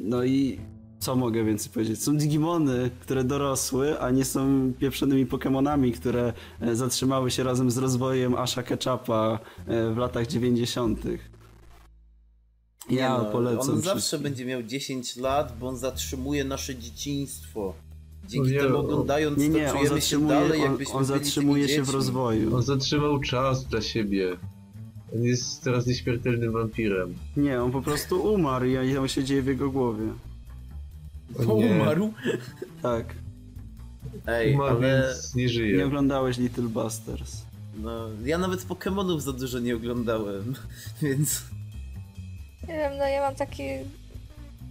no 0.00 0.24
i 0.24 0.58
co 0.98 1.16
mogę 1.16 1.44
więcej 1.44 1.72
powiedzieć? 1.72 2.02
Są 2.02 2.16
Digimony, 2.16 2.90
które 3.00 3.24
dorosły, 3.24 4.00
a 4.00 4.10
nie 4.10 4.24
są 4.24 4.72
pieprzonymi 4.78 5.26
Pokemonami, 5.26 5.92
które 5.92 6.32
e, 6.60 6.76
zatrzymały 6.76 7.30
się 7.30 7.42
razem 7.42 7.70
z 7.70 7.78
rozwojem 7.78 8.34
Asha 8.34 8.62
Ketchupa 8.62 9.38
e, 9.66 9.90
w 9.90 9.96
latach 9.96 10.26
90. 10.26 11.04
Ja 12.90 13.18
Nie 13.18 13.24
no, 13.24 13.24
polecam. 13.24 13.60
On 13.60 13.66
wszystkim. 13.66 14.00
zawsze 14.00 14.18
będzie 14.18 14.44
miał 14.44 14.62
10 14.62 15.16
lat, 15.16 15.58
bo 15.58 15.68
on 15.68 15.76
zatrzymuje 15.76 16.44
nasze 16.44 16.76
dzieciństwo. 16.76 17.74
Dzięki 18.28 18.50
nie, 18.50 18.58
temu 18.58 18.78
oglądając 18.78 19.38
Nie, 19.38 19.48
nie, 19.48 19.66
to 19.66 19.72
on 19.72 19.78
czujemy 19.78 20.00
się 20.00 20.28
dalej, 20.28 20.58
on, 20.58 20.64
jakbyśmy 20.64 20.94
on 20.94 21.06
byli 21.06 21.18
zatrzymuje 21.18 21.68
się 21.68 21.82
w 21.82 21.90
rozwoju. 21.90 22.56
On 22.56 22.62
zatrzymał 22.62 23.20
czas 23.20 23.64
dla 23.64 23.80
siebie. 23.80 24.36
On 25.14 25.22
jest 25.22 25.64
teraz 25.64 25.86
nieśmiertelnym 25.86 26.52
wampirem. 26.52 27.14
Nie, 27.36 27.62
on 27.62 27.72
po 27.72 27.82
prostu 27.82 28.32
umarł 28.34 28.66
i 28.66 28.94
to 28.94 29.08
się 29.08 29.24
dzieje 29.24 29.42
w 29.42 29.46
jego 29.46 29.70
głowie. 29.70 30.06
Nie. 31.38 31.46
umarł? 31.46 32.12
Tak. 32.82 33.14
Ej, 34.26 34.54
Umarł, 34.54 34.76
ale 34.76 35.02
więc 35.12 35.34
nie 35.34 35.42
Nie 35.42 35.48
żyje. 35.48 35.86
oglądałeś 35.86 36.38
Little 36.38 36.68
Busters. 36.68 37.42
no, 37.76 38.08
ja 38.24 38.38
nawet 38.38 38.64
Pokemonów 38.64 39.22
za 39.22 39.32
dużo 39.32 39.58
nie 39.58 39.76
oglądałem, 39.76 40.54
więc... 41.02 41.42
Nie 42.68 42.74
wiem, 42.74 42.92
no 42.98 43.04
ja 43.06 43.20
mam 43.20 43.34
taki... 43.34 43.62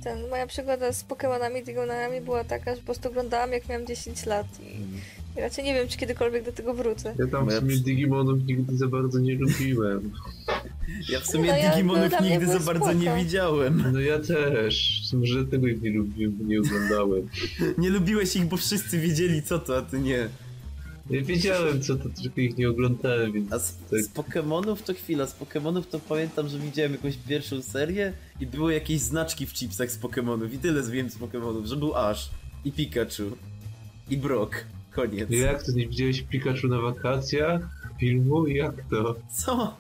Ten, 0.03 0.29
moja 0.29 0.47
przygoda 0.47 0.93
z 0.93 1.03
Pokemonami, 1.03 1.63
Digonami 1.63 2.21
była 2.21 2.43
taka, 2.43 2.75
że 2.75 2.79
po 2.81 2.85
prostu 2.85 3.07
oglądałam 3.09 3.51
jak 3.51 3.69
miałam 3.69 3.87
10 3.87 4.25
lat 4.25 4.47
i, 4.59 4.79
i 5.37 5.41
raczej 5.41 5.65
nie 5.65 5.73
wiem, 5.73 5.87
czy 5.87 5.97
kiedykolwiek 5.97 6.45
do 6.45 6.51
tego 6.51 6.73
wrócę. 6.73 7.15
Ja 7.19 7.27
tam 7.27 7.43
w 7.43 7.45
Moja 7.45 7.59
sumie 7.59 7.77
Digimonów 7.77 8.45
nigdy 8.45 8.77
za 8.77 8.87
bardzo 8.87 9.19
nie 9.19 9.35
lubiłem. 9.35 10.11
Ja 11.09 11.19
w 11.19 11.27
sumie 11.27 11.49
No 11.51 11.57
ja- 11.57 11.71
Digimonów 11.71 12.19
mnie 12.21 12.29
nigdy 12.29 12.45
za 12.45 12.51
były 12.53 12.65
bardzo 12.65 12.85
spoko. 12.85 12.99
nie 12.99 13.15
widziałem. 13.23 13.83
No 13.93 13.99
ja 13.99 14.19
też. 14.19 15.01
Może 15.13 15.43
dlatego 15.43 15.67
ich 15.67 15.81
nie 15.81 15.91
lubiłem, 15.91 16.33
bo 16.37 16.43
nie 16.43 16.59
oglądałem. 16.59 17.29
Nie 17.77 17.89
lubiłeś 17.89 18.35
ich, 18.35 18.45
bo 18.45 18.57
wszyscy 18.57 18.99
wiedzieli 18.99 19.43
co 19.43 19.59
to, 19.59 19.77
a 19.77 19.81
ty 19.81 19.99
nie. 19.99 20.27
Ja 21.09 21.21
wiedziałem 21.21 21.81
co 21.81 21.95
to, 21.95 22.09
tylko 22.23 22.41
ich 22.41 22.57
nie 22.57 22.69
oglądałem, 22.69 23.31
więc 23.31 23.53
A 23.53 23.59
z, 23.59 23.77
tak. 23.91 23.99
z 24.01 24.07
Pokemonów 24.07 24.83
to 24.83 24.93
chwila, 24.93 25.27
z 25.27 25.33
Pokemonów 25.33 25.87
to 25.87 25.99
pamiętam, 25.99 26.47
że 26.49 26.59
widziałem 26.59 26.91
jakąś 26.91 27.17
pierwszą 27.27 27.61
serię 27.61 28.13
i 28.39 28.47
było 28.47 28.69
jakieś 28.69 28.99
znaczki 29.01 29.45
w 29.45 29.53
chipsach 29.53 29.91
z 29.91 29.97
Pokemonów 29.97 30.53
i 30.53 30.57
tyle 30.57 30.83
wiem 30.83 31.09
z 31.09 31.15
Pokemonów, 31.15 31.65
że 31.65 31.75
był 31.75 31.95
Ash 31.95 32.29
i 32.65 32.71
Pikachu 32.71 33.23
i 34.09 34.17
Brock. 34.17 34.55
Koniec. 34.97 35.29
Jak 35.29 35.63
to, 35.63 35.71
nie 35.71 35.87
widziałeś 35.87 36.21
Pikachu 36.21 36.67
na 36.67 36.81
wakacjach? 36.81 37.61
Filmu? 37.99 38.47
Jak 38.47 38.73
to? 38.89 39.15
Co? 39.31 39.73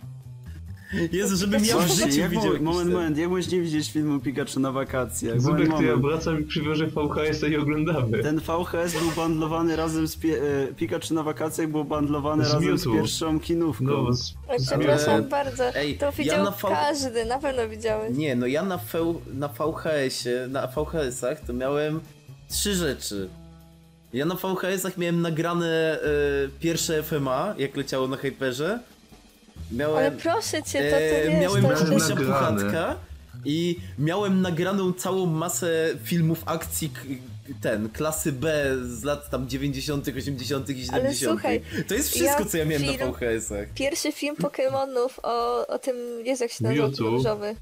Jezu, 1.11 1.37
żebym 1.37 1.65
ja 1.65 1.77
w 1.77 1.87
życiu 1.87 2.19
jak 2.19 2.29
widział 2.31 2.53
moment, 2.61 2.91
moment, 2.91 3.17
jak 3.17 3.29
możesz 3.29 3.51
nie 3.51 3.61
widzieć 3.61 3.91
filmu 3.91 4.19
Pikachu 4.19 4.59
na 4.59 4.71
wakacjach? 4.71 5.41
Zubek, 5.41 5.59
Moment, 5.59 5.75
to 5.75 5.81
ja 5.83 5.95
moment. 5.95 6.05
wracam 6.11 6.41
i 6.41 6.43
przywiążę 6.43 6.87
VHS-a 6.87 7.47
i 7.47 7.55
oglądamy. 7.57 8.23
Ten 8.23 8.39
VHS 8.39 8.93
był 8.99 9.11
bandlowany 9.15 9.75
razem 9.75 10.07
z 10.07 10.17
pie- 10.17 10.37
e, 10.69 10.73
Pikachu 10.73 11.13
na 11.13 11.23
wakacjach 11.23 11.67
był 11.69 11.85
bandlowany 11.85 12.45
Z 12.45 12.53
razem 12.53 12.61
z 12.63 12.71
Mewtwo. 12.71 12.91
pierwszą 12.93 13.39
kinówką. 13.39 13.85
No, 13.85 14.13
z, 14.13 14.33
Oj, 14.47 14.59
z 14.59 14.67
przepraszam 14.67 15.13
Ale- 15.13 15.23
bardzo. 15.23 15.75
Ej, 15.75 15.97
to 15.97 16.05
ja 16.05 16.11
widział 16.11 16.43
na 16.45 16.51
V- 16.51 16.67
każdy, 16.69 17.25
na 17.25 17.39
pewno 17.39 17.69
widziałeś. 17.69 18.17
Nie, 18.17 18.35
no 18.35 18.47
ja 18.47 18.63
na, 18.63 18.77
V, 18.77 19.13
na 19.33 19.47
VHS-ie, 19.47 20.47
na 20.47 20.67
VHS-ach 20.67 21.39
to 21.47 21.53
miałem 21.53 21.99
trzy 22.49 22.75
rzeczy. 22.75 23.29
Ja 24.13 24.25
na 24.25 24.35
VHS-ach 24.35 24.97
miałem 24.97 25.21
nagrane 25.21 25.99
e, 26.01 26.07
pierwsze 26.59 27.03
FMA, 27.03 27.55
jak 27.57 27.75
leciało 27.75 28.07
na 28.07 28.17
Hyperze. 28.17 28.79
Miałem, 29.71 29.97
Ale 29.97 30.11
proszę 30.11 30.63
cię, 30.63 30.83
to, 30.91 30.95
to 30.97 31.01
e, 31.01 31.29
wiesz, 31.29 31.41
miałem 31.41 31.63
nagrane. 31.63 32.15
Puchatka 32.15 32.95
i 33.45 33.79
miałem 33.99 34.41
nagraną 34.41 34.93
całą 34.93 35.25
masę 35.25 35.89
filmów 36.03 36.43
akcji 36.45 36.91
ten, 37.61 37.89
klasy 37.89 38.31
B 38.31 38.75
z 38.83 39.03
lat 39.03 39.29
tam 39.29 39.49
90., 39.49 40.07
80. 40.07 40.69
i 40.69 40.85
70. 40.85 40.93
Ale 41.05 41.13
słuchaj, 41.15 41.61
to 41.87 41.93
jest 41.93 42.09
wszystko, 42.09 42.39
ja 42.43 42.45
co 42.45 42.57
ja 42.57 42.65
miałem 42.65 42.83
film- 42.83 42.99
na 42.99 43.05
VHS-ach. 43.11 43.67
Pierwszy 43.75 44.11
film 44.11 44.35
Pokemonów 44.35 45.19
o, 45.23 45.67
o 45.67 45.79
tym, 45.79 45.95
jest 46.25 46.41
jak 46.41 46.51
się 46.51 46.63
nazywa, 46.63 46.87
różowy. 46.99 47.55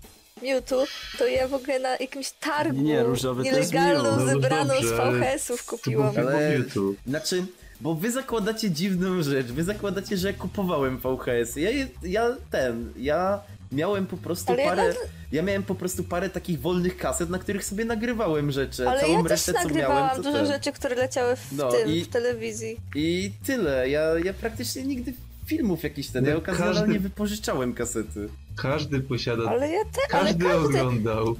Mewtwo, 0.45 0.83
to 1.17 1.27
ja 1.27 1.47
w 1.47 1.53
ogóle 1.53 1.79
na 1.79 1.89
jakimś 1.97 2.31
targu 2.31 2.81
Nie, 2.81 3.03
różowy 3.03 3.43
to 3.43 3.57
jest 3.57 3.73
nielegalną 3.73 4.15
Mew. 4.15 4.19
No 4.25 4.25
zebraną 4.41 4.73
dobrze, 4.73 4.87
z 4.89 4.91
VHS-ów 4.91 5.65
kupiłam. 5.65 6.17
Ale-. 6.17 6.63
Znaczy, 7.07 7.45
bo 7.81 7.95
wy 7.95 8.11
zakładacie 8.11 8.71
dziwną 8.71 9.23
rzecz, 9.23 9.47
wy 9.47 9.63
zakładacie, 9.63 10.17
że 10.17 10.27
ja 10.27 10.33
kupowałem 10.33 10.97
VHS. 10.97 11.55
Ja, 11.55 11.69
ja 12.03 12.35
ten, 12.51 12.93
ja 12.97 13.39
miałem 13.71 14.07
po 14.07 14.17
prostu 14.17 14.51
Ale 14.53 14.61
ja 14.61 14.69
parę, 14.69 14.81
nawet- 14.83 15.09
ja 15.31 15.41
miałem 15.41 15.63
po 15.63 15.75
prostu 15.75 16.03
parę 16.03 16.29
takich 16.29 16.61
wolnych 16.61 16.97
kaset, 16.97 17.29
na 17.29 17.39
których 17.39 17.65
sobie 17.65 17.85
nagrywałem 17.85 18.51
rzeczy, 18.51 18.89
Ale 18.89 19.01
całą 19.01 19.13
ja 19.13 19.21
też 19.23 19.31
resztę 19.31 19.53
co 19.53 19.59
nagrywałam 19.59 19.97
miałem 20.07 20.17
dużo 20.23 20.37
ten. 20.37 20.45
rzeczy, 20.47 20.71
które 20.71 20.95
leciały 20.95 21.35
w 21.35 21.51
No 21.51 21.71
tym, 21.71 21.89
i- 21.89 22.01
w 22.03 22.07
telewizji. 22.07 22.77
I 22.95 23.31
tyle, 23.45 23.89
ja, 23.89 24.01
ja 24.23 24.33
praktycznie 24.33 24.83
nigdy 24.83 25.13
filmów 25.45 25.83
jakiś 25.83 26.07
ten, 26.07 26.25
ja 26.25 26.31
No, 26.31 26.37
okazjonalnie 26.37 26.79
każdy- 26.81 26.99
wypożyczałem 26.99 27.73
kasety. 27.73 28.29
Każdy 28.55 28.99
posiada... 28.99 29.43
Ale 29.49 29.69
ja 29.71 29.85
też, 29.85 30.03
ale 30.13 30.23
Każdy 30.23 30.45
każdy, 30.45 30.65
oglądał. 30.81 31.35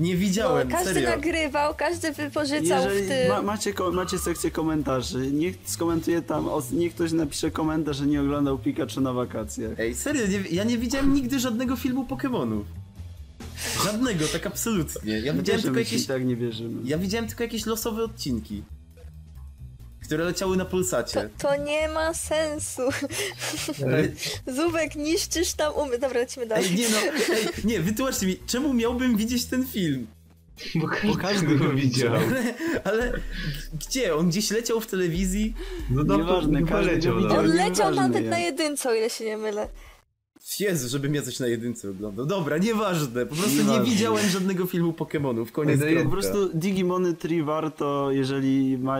Nie 0.00 0.14
no, 0.14 0.20
widziałem, 0.20 0.68
każdy 0.68 0.94
serio. 0.94 1.10
nagrywał, 1.10 1.74
każdy 1.74 2.12
wypożyczał 2.12 2.82
w 2.82 2.84
Jeżeli 2.92 3.08
tym. 3.08 3.28
ma, 3.28 3.42
macie, 3.42 3.72
ko- 3.72 3.90
macie 3.92 4.18
sekcję 4.18 4.50
komentarzy, 4.50 5.32
niech 5.32 5.56
skomentuje 5.64 6.22
tam, 6.22 6.48
o, 6.48 6.62
niech 6.72 6.94
ktoś 6.94 7.12
napisze 7.12 7.50
komentarz, 7.50 7.96
że 7.96 8.06
nie 8.06 8.20
oglądał 8.20 8.58
Pikachu 8.58 9.00
na 9.00 9.12
wakacjach. 9.12 9.80
Ej, 9.80 9.94
serio, 9.94 10.26
nie, 10.26 10.40
ja 10.50 10.64
nie 10.64 10.78
widziałem 10.78 11.14
nigdy 11.14 11.38
żadnego 11.40 11.76
filmu 11.76 12.04
Pokemonów. 12.04 12.66
Żadnego, 13.84 14.24
tak 14.32 14.46
absolutnie. 14.46 15.18
Ja 15.18 15.32
widziałem 15.32 15.62
tylko 15.62 15.78
jakieś 15.78 16.06
tak 16.06 16.24
nie 16.26 16.36
wierzymy. 16.36 16.82
Ja 16.84 16.98
widziałem 16.98 17.26
tylko 17.28 17.42
jakieś 17.42 17.66
losowe 17.66 18.04
odcinki, 18.04 18.62
które 20.08 20.24
leciały 20.24 20.56
na 20.56 20.64
To, 20.64 20.70
Polsacie. 20.70 21.28
to 21.38 21.56
nie 21.56 21.88
ma 21.88 22.14
sensu. 22.14 22.82
Zubek, 24.56 24.94
niszczysz 24.96 25.52
tam 25.52 25.74
umysł. 25.74 26.00
Dobra, 26.00 26.20
lecimy 26.20 26.46
dalej. 26.46 26.64
ej, 26.64 26.74
nie 26.74 26.88
no, 26.88 26.96
ej, 27.34 27.48
nie, 27.64 27.80
wytłumaczcie 27.80 28.26
mi, 28.26 28.36
czemu 28.46 28.74
miałbym 28.74 29.16
widzieć 29.16 29.44
ten 29.44 29.66
film? 29.66 30.06
Bo 30.74 30.88
każdy, 30.88 31.16
każdy 31.16 31.56
go 31.56 31.68
widział. 31.70 32.14
Ale, 32.14 32.54
ale 32.84 33.12
gdzie? 33.72 34.16
On 34.16 34.28
gdzieś 34.28 34.50
leciał 34.50 34.80
w 34.80 34.86
telewizji? 34.86 35.54
No 35.90 36.04
na 36.04 36.16
Nieważne, 36.16 36.62
każdy 36.62 36.92
leciał. 36.92 37.16
On 37.16 37.46
leciał 37.46 37.94
nawet 37.94 38.24
na 38.24 38.38
jedynce, 38.38 38.88
o 38.88 38.94
ile 38.94 39.10
się 39.10 39.24
nie 39.24 39.36
mylę. 39.36 39.68
Jezu, 40.60 40.88
żebym 40.88 41.14
ja 41.14 41.22
coś 41.22 41.40
na 41.40 41.46
jedynce 41.46 41.90
oglądał. 41.90 42.26
Dobra, 42.26 42.58
nieważne, 42.58 43.26
po 43.26 43.34
prostu 43.34 43.56
Nieważne. 43.56 43.84
nie 43.84 43.90
widziałem 43.90 44.28
żadnego 44.28 44.66
filmu 44.66 44.92
Pokemonów, 44.92 45.52
koniec 45.52 45.80
no. 45.80 46.04
Po 46.04 46.10
prostu 46.10 46.48
Digimony 46.54 47.14
Tree 47.14 47.42
warto, 47.42 48.12
jeżeli 48.12 48.78
ma, 48.78 48.98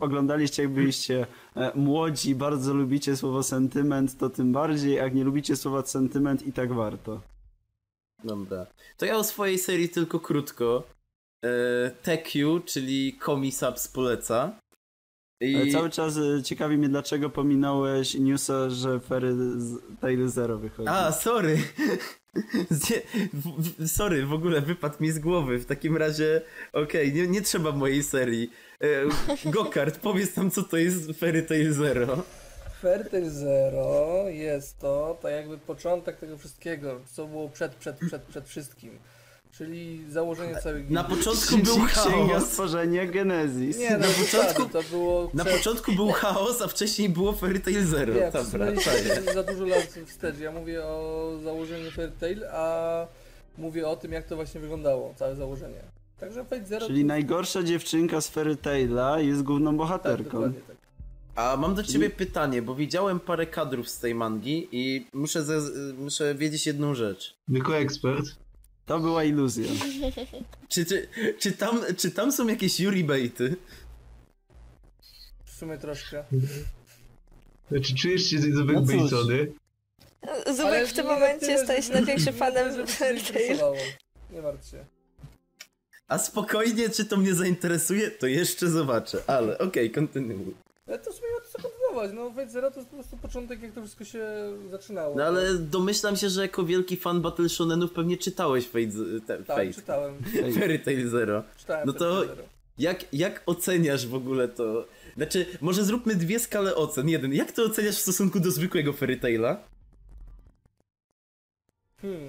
oglądaliście, 0.00 0.62
jak 0.62 0.72
byliście 0.72 1.26
e, 1.56 1.72
młodzi, 1.74 2.34
bardzo 2.34 2.74
lubicie 2.74 3.16
słowo 3.16 3.42
sentyment, 3.42 4.18
to 4.18 4.30
tym 4.30 4.52
bardziej, 4.52 4.94
jak 4.94 5.14
nie 5.14 5.24
lubicie 5.24 5.56
słowa 5.56 5.86
sentyment 5.86 6.46
i 6.46 6.52
tak 6.52 6.72
warto. 6.72 7.20
Dobra. 8.24 8.66
To 8.96 9.06
ja 9.06 9.16
o 9.16 9.24
swojej 9.24 9.58
serii 9.58 9.88
tylko 9.88 10.20
krótko. 10.20 10.82
E, 11.44 11.90
TQ, 12.02 12.60
czyli 12.64 13.12
Komisaps 13.12 13.88
poleca. 13.88 14.58
I... 15.40 15.56
Ale 15.56 15.66
cały 15.66 15.90
czas 15.90 16.16
e, 16.16 16.42
ciekawi 16.42 16.78
mnie, 16.78 16.88
dlaczego 16.88 17.30
pominąłeś 17.30 18.14
newsa, 18.14 18.70
że 18.70 19.00
Fairy 19.00 19.34
z- 19.60 19.78
Tail 20.00 20.28
Zero 20.28 20.58
wychodzi. 20.58 20.88
A, 20.88 21.12
sorry. 21.12 21.58
Sorry, 23.86 24.26
w 24.26 24.32
ogóle 24.32 24.60
wypadł 24.60 24.94
mi 25.00 25.10
z 25.10 25.18
głowy. 25.18 25.58
W 25.58 25.66
takim 25.66 25.96
razie, 25.96 26.42
okej, 26.72 27.12
nie, 27.12 27.26
nie 27.26 27.42
trzeba 27.42 27.72
mojej 27.72 28.02
serii. 28.02 28.50
E, 28.80 28.86
Gokart, 29.50 29.98
powiedz 29.98 30.36
nam, 30.36 30.50
co 30.50 30.62
to 30.62 30.76
jest 30.76 31.12
Fairy 31.18 31.42
Tail 31.42 31.72
Zero. 31.72 32.22
Fairtail 32.82 33.30
Zero 33.30 34.24
jest 34.28 34.78
to 34.78 35.18
tak 35.22 35.32
jakby 35.32 35.58
początek 35.58 36.16
tego 36.16 36.38
wszystkiego, 36.38 37.00
co 37.12 37.26
było 37.26 37.48
przed, 37.48 37.74
przed, 37.74 37.96
przed, 37.98 38.22
przed 38.22 38.48
wszystkim. 38.48 38.98
Czyli 39.58 40.04
założenie 40.10 40.54
całej 40.62 40.84
Na 40.90 41.02
gildii. 41.04 41.16
początku 41.24 41.58
był 41.58 41.86
chaos. 41.88 42.44
stworzenia 42.46 43.06
Genesis. 43.06 43.78
Nie, 43.78 43.90
na, 43.90 43.98
na 43.98 44.06
początku- 44.06 44.68
to 44.72 44.82
było 44.90 45.30
Na 45.34 45.44
początku 45.44 45.92
był 45.92 46.12
chaos, 46.12 46.62
a 46.62 46.66
wcześniej 46.68 47.08
było 47.08 47.32
Fairy 47.32 47.60
Tail 47.60 47.86
Zero. 47.86 48.14
Nie, 48.14 48.30
Dobra, 48.32 48.66
czaję. 48.82 49.04
się 49.04 49.22
za 49.34 49.42
dużo 49.42 49.64
lat 49.64 49.98
wstecz. 50.06 50.38
Ja 50.38 50.52
mówię 50.52 50.84
o 50.84 51.30
założeniu 51.44 51.90
Fairtail, 51.90 52.44
a 52.44 53.06
mówię 53.58 53.88
o 53.88 53.96
tym, 53.96 54.12
jak 54.12 54.26
to 54.26 54.36
właśnie 54.36 54.60
wyglądało, 54.60 55.14
całe 55.16 55.36
założenie. 55.36 55.80
Także 56.20 56.44
Fate 56.44 56.64
Zero 56.66 56.86
Czyli 56.86 57.00
to... 57.02 57.06
najgorsza 57.06 57.62
dziewczynka 57.62 58.20
z 58.20 58.28
Fairy 58.28 58.56
Taila 58.56 59.20
jest 59.20 59.42
główną 59.42 59.70
tak, 59.70 59.76
bohaterką. 59.76 60.24
dokładnie 60.24 60.60
tak. 60.66 60.76
A 61.34 61.56
mam 61.56 61.74
do 61.74 61.82
ciebie 61.82 62.10
pytanie, 62.10 62.62
bo 62.62 62.74
widziałem 62.74 63.20
parę 63.20 63.46
kadrów 63.46 63.88
z 63.88 63.98
tej 63.98 64.14
mangi 64.14 64.68
i 64.72 65.06
muszę, 65.12 65.42
ze, 65.42 65.60
muszę 65.98 66.34
wiedzieć 66.34 66.66
jedną 66.66 66.94
rzecz. 66.94 67.34
Jako 67.48 67.76
ekspert. 67.76 68.24
To 68.86 68.98
była 68.98 69.24
iluzja. 69.24 69.68
Czy, 70.68 70.84
czy, 70.84 71.08
czy, 71.38 71.52
tam, 71.52 71.80
czy 71.96 72.10
tam 72.10 72.32
są 72.32 72.46
jakieś 72.46 72.80
Yuri 72.80 73.04
Baity? 73.04 73.56
W 75.44 75.50
sumie 75.50 75.78
troszkę. 75.78 76.24
Czy 77.84 77.94
czujesz 77.94 78.30
się 78.30 78.38
zbyt 78.38 78.86
No? 80.26 80.52
Zubek 80.54 80.66
Ale 80.66 80.86
w 80.86 80.92
tym 80.92 81.06
momencie 81.06 81.58
staje 81.58 81.82
się 81.82 81.92
największym 81.92 82.34
fanem 82.34 82.86
zainteresowało. 82.86 83.76
Nie 84.30 84.42
martw 84.42 84.70
się. 84.70 84.84
A 86.08 86.18
spokojnie, 86.18 86.90
czy 86.90 87.04
to 87.04 87.16
mnie 87.16 87.34
zainteresuje, 87.34 88.10
to 88.10 88.26
jeszcze 88.26 88.68
zobaczę, 88.70 89.22
ale 89.26 89.58
okej, 89.58 89.90
kontynuuj. 89.90 90.54
Ale 90.86 90.98
to 90.98 91.12
w 91.12 91.14
sumie 91.14 91.28
kontynuować. 92.00 92.12
No 92.14 92.30
Fate 92.42 92.50
Zero 92.50 92.70
to 92.70 92.80
jest 92.80 92.90
po 92.90 92.96
prostu 92.96 93.16
początek, 93.16 93.62
jak 93.62 93.72
to 93.72 93.80
wszystko 93.80 94.04
się 94.04 94.26
zaczynało. 94.70 95.16
No 95.16 95.24
ale 95.24 95.54
domyślam 95.54 96.16
się, 96.16 96.28
że 96.30 96.42
jako 96.42 96.64
wielki 96.64 96.96
fan 96.96 97.20
Battle 97.22 97.48
Shonenów 97.48 97.92
pewnie 97.92 98.16
czytałeś 98.16 98.66
Fate, 98.66 99.20
te, 99.26 99.36
Tak, 99.38 99.46
Fate. 99.46 99.72
czytałem. 99.72 100.14
Fairy 100.58 100.78
Tail 100.78 101.08
Zero. 101.08 101.42
Czytałem 101.58 101.86
No 101.86 101.92
to- 101.92 102.20
Zero. 102.26 102.42
Jak, 102.78 103.14
jak 103.14 103.42
oceniasz 103.46 104.06
w 104.06 104.14
ogóle 104.14 104.48
to? 104.48 104.86
Znaczy, 105.16 105.46
może 105.60 105.84
zróbmy 105.84 106.14
dwie 106.14 106.38
skale 106.38 106.74
ocen. 106.74 107.08
Jeden, 107.08 107.32
jak 107.34 107.52
to 107.52 107.62
oceniasz 107.62 107.96
w 107.96 108.00
stosunku 108.00 108.40
do 108.40 108.50
zwykłego 108.50 108.92
Fairy 108.92 109.16
Taila? 109.16 109.56
Hmm. 112.02 112.28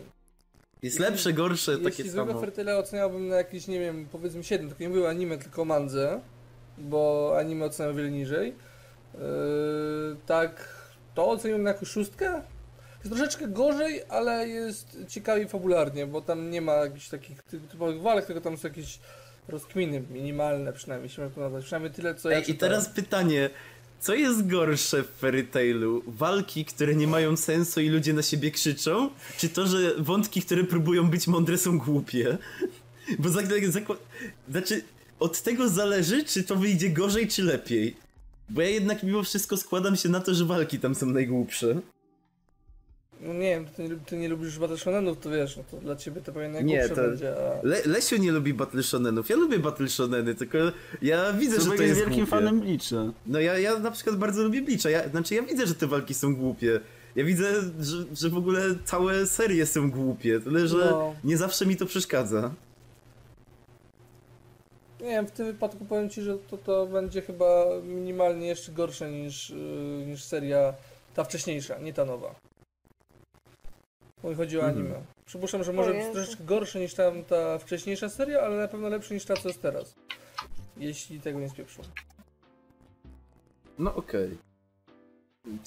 Jest 0.83 0.99
lepsze, 0.99 1.33
gorsze, 1.33 1.71
takie 1.77 1.87
Jeśli 1.87 2.09
zwykłe 2.09 2.27
samo. 2.27 2.39
Fertile 2.39 2.77
oceniałbym 2.77 3.27
na 3.27 3.35
jakieś, 3.35 3.67
nie 3.67 3.79
wiem, 3.79 4.07
powiedzmy 4.11 4.43
7, 4.43 4.67
tylko 4.67 4.83
nie 4.83 4.89
były 4.89 5.07
anime, 5.09 5.37
tylko 5.37 5.65
mandze, 5.65 6.21
bo 6.77 7.33
anime 7.39 7.65
oceniam 7.65 7.91
o 7.91 7.95
wiele 7.95 8.11
niżej. 8.11 8.53
Yy, 9.17 10.15
tak, 10.25 10.69
to 11.15 11.29
oceniam 11.29 11.63
na 11.63 11.69
jakąś 11.69 11.89
szóstkę. 11.89 12.41
Jest 13.03 13.15
troszeczkę 13.15 13.47
gorzej, 13.47 14.01
ale 14.09 14.47
jest 14.47 14.97
ciekawiej 15.07 15.47
fabularnie, 15.47 16.07
bo 16.07 16.21
tam 16.21 16.51
nie 16.51 16.61
ma 16.61 16.73
jakichś 16.73 17.09
takich 17.09 17.43
ty- 17.43 17.59
typowych 17.59 18.01
walk, 18.01 18.25
tylko 18.25 18.41
tam 18.41 18.57
są 18.57 18.67
jakieś 18.67 18.99
rozkminy 19.47 20.03
minimalne 20.11 20.73
przynajmniej, 20.73 21.09
się 21.09 21.29
to 21.35 21.41
nazwać. 21.41 21.63
Przynajmniej 21.65 21.93
tyle, 21.93 22.15
co 22.15 22.29
ja 22.29 22.37
Ej, 22.37 22.43
i 22.43 22.45
czytałem. 22.45 22.71
teraz 22.75 22.89
pytanie. 22.89 23.49
Co 23.99 24.13
jest 24.13 24.47
gorsze 24.47 25.03
w 25.03 25.07
Fairy 25.07 25.43
Tailu? 25.43 26.03
Walki, 26.07 26.65
które 26.65 26.95
nie 26.95 27.07
mają 27.07 27.37
sensu 27.37 27.81
i 27.81 27.89
ludzie 27.89 28.13
na 28.13 28.21
siebie 28.21 28.51
krzyczą? 28.51 29.09
Czy 29.37 29.49
to, 29.49 29.67
że 29.67 29.77
wątki, 29.97 30.41
które 30.41 30.63
próbują 30.63 31.09
być 31.09 31.27
mądre 31.27 31.57
są 31.57 31.77
głupie? 31.79 32.37
Bo 33.19 33.29
za, 33.29 33.41
zakła- 33.41 33.97
znaczy, 34.49 34.81
od 35.19 35.41
tego 35.41 35.69
zależy, 35.69 36.23
czy 36.25 36.43
to 36.43 36.55
wyjdzie 36.55 36.89
gorzej, 36.89 37.27
czy 37.27 37.43
lepiej. 37.43 37.95
Bo 38.49 38.61
ja 38.61 38.69
jednak 38.69 39.03
mimo 39.03 39.23
wszystko 39.23 39.57
składam 39.57 39.95
się 39.95 40.09
na 40.09 40.19
to, 40.19 40.33
że 40.33 40.45
walki 40.45 40.79
tam 40.79 40.95
są 40.95 41.05
najgłupsze. 41.05 41.79
No 43.21 43.33
nie 43.33 43.39
wiem, 43.49 43.65
ty, 43.65 43.83
nie- 43.83 43.95
ty 43.95 44.17
nie 44.17 44.29
lubisz 44.29 44.59
Battle 44.59 44.77
Shonenów, 44.77 45.19
to 45.19 45.29
wiesz, 45.29 45.57
no 45.57 45.63
to 45.71 45.77
dla 45.77 45.95
ciebie 45.95 46.21
to 46.21 46.31
pewnie 46.33 46.63
Nie, 46.63 46.77
najgłupsze 46.77 46.95
to- 47.03 47.09
będzie, 47.09 47.33
a... 47.37 47.59
Le 47.67 47.81
Lesiu 47.85 48.17
nie 48.17 48.31
lubi 48.31 48.53
Battle 48.53 48.83
Shonenów. 48.83 49.29
Ja 49.29 49.35
lubię 49.35 49.59
Battle 49.59 49.89
Shoneny, 49.89 50.35
tylko 50.35 50.57
ja 51.01 51.33
widzę, 51.33 51.55
że 51.55 51.61
Zubek 51.61 51.77
to 51.77 51.83
jest 51.83 51.97
jest 51.97 52.09
wielkim 52.09 52.25
głupie. 52.25 52.29
fanem 52.45 52.59
Bleacha. 52.59 53.13
No 53.25 53.39
ja, 53.39 53.57
ja 53.57 53.79
na 53.79 53.91
przykład 53.91 54.15
bardzo 54.15 54.43
lubię 54.43 54.61
Bleacha. 54.61 54.89
Ja, 54.89 55.09
znaczy 55.09 55.35
ja 55.35 55.41
widzę, 55.43 55.67
że 55.67 55.75
te 55.75 55.87
walki 55.87 56.13
są 56.13 56.35
głupie. 56.35 56.79
Ja 57.15 57.23
widzę, 57.23 57.61
że, 57.79 58.05
że 58.13 58.29
w 58.29 58.37
ogóle 58.37 58.61
całe 58.85 59.25
serie 59.25 59.65
są 59.65 59.91
głupie, 59.91 60.39
tyle 60.39 60.67
że 60.67 60.77
No. 60.91 61.15
nie 61.23 61.37
zawsze 61.37 61.65
mi 61.65 61.75
to 61.75 61.85
przeszkadza. 61.85 62.51
Nie 65.07 65.13
wiem, 65.13 65.27
w 65.27 65.31
tym 65.31 65.45
wypadku 65.45 65.85
powiem 65.85 66.09
Ci, 66.09 66.21
że 66.21 66.37
to, 66.37 66.57
to 66.57 66.85
będzie 66.87 67.21
chyba 67.21 67.65
minimalnie 67.83 68.47
jeszcze 68.47 68.71
gorsze 68.71 69.11
niż, 69.11 69.49
yy, 69.49 70.05
niż 70.07 70.23
seria 70.23 70.73
ta 71.15 71.23
wcześniejsza, 71.23 71.77
nie 71.79 71.93
ta 71.93 72.05
nowa. 72.05 72.35
Bo 74.23 74.29
mi 74.29 74.35
chodzi 74.35 74.57
o 74.59 74.61
Mhm. 74.61 74.77
anime. 74.79 75.01
Przypuszczam, 75.25 75.63
że 75.63 75.73
może 75.73 75.93
być 75.93 76.03
troszeczkę 76.13 76.43
gorsze 76.43 76.79
niż 76.79 76.93
tam 76.93 77.23
ta 77.23 77.57
wcześniejsza 77.59 78.09
seria, 78.09 78.41
ale 78.41 78.57
na 78.57 78.67
pewno 78.67 78.89
lepsze 78.89 79.13
niż 79.13 79.25
ta, 79.25 79.35
co 79.35 79.47
jest 79.47 79.61
teraz. 79.61 79.95
Jeśli 80.77 81.19
tego 81.21 81.39
nie 81.39 81.49
spieprzą. 81.49 81.81
No 83.79 83.95
okej. 83.95 84.37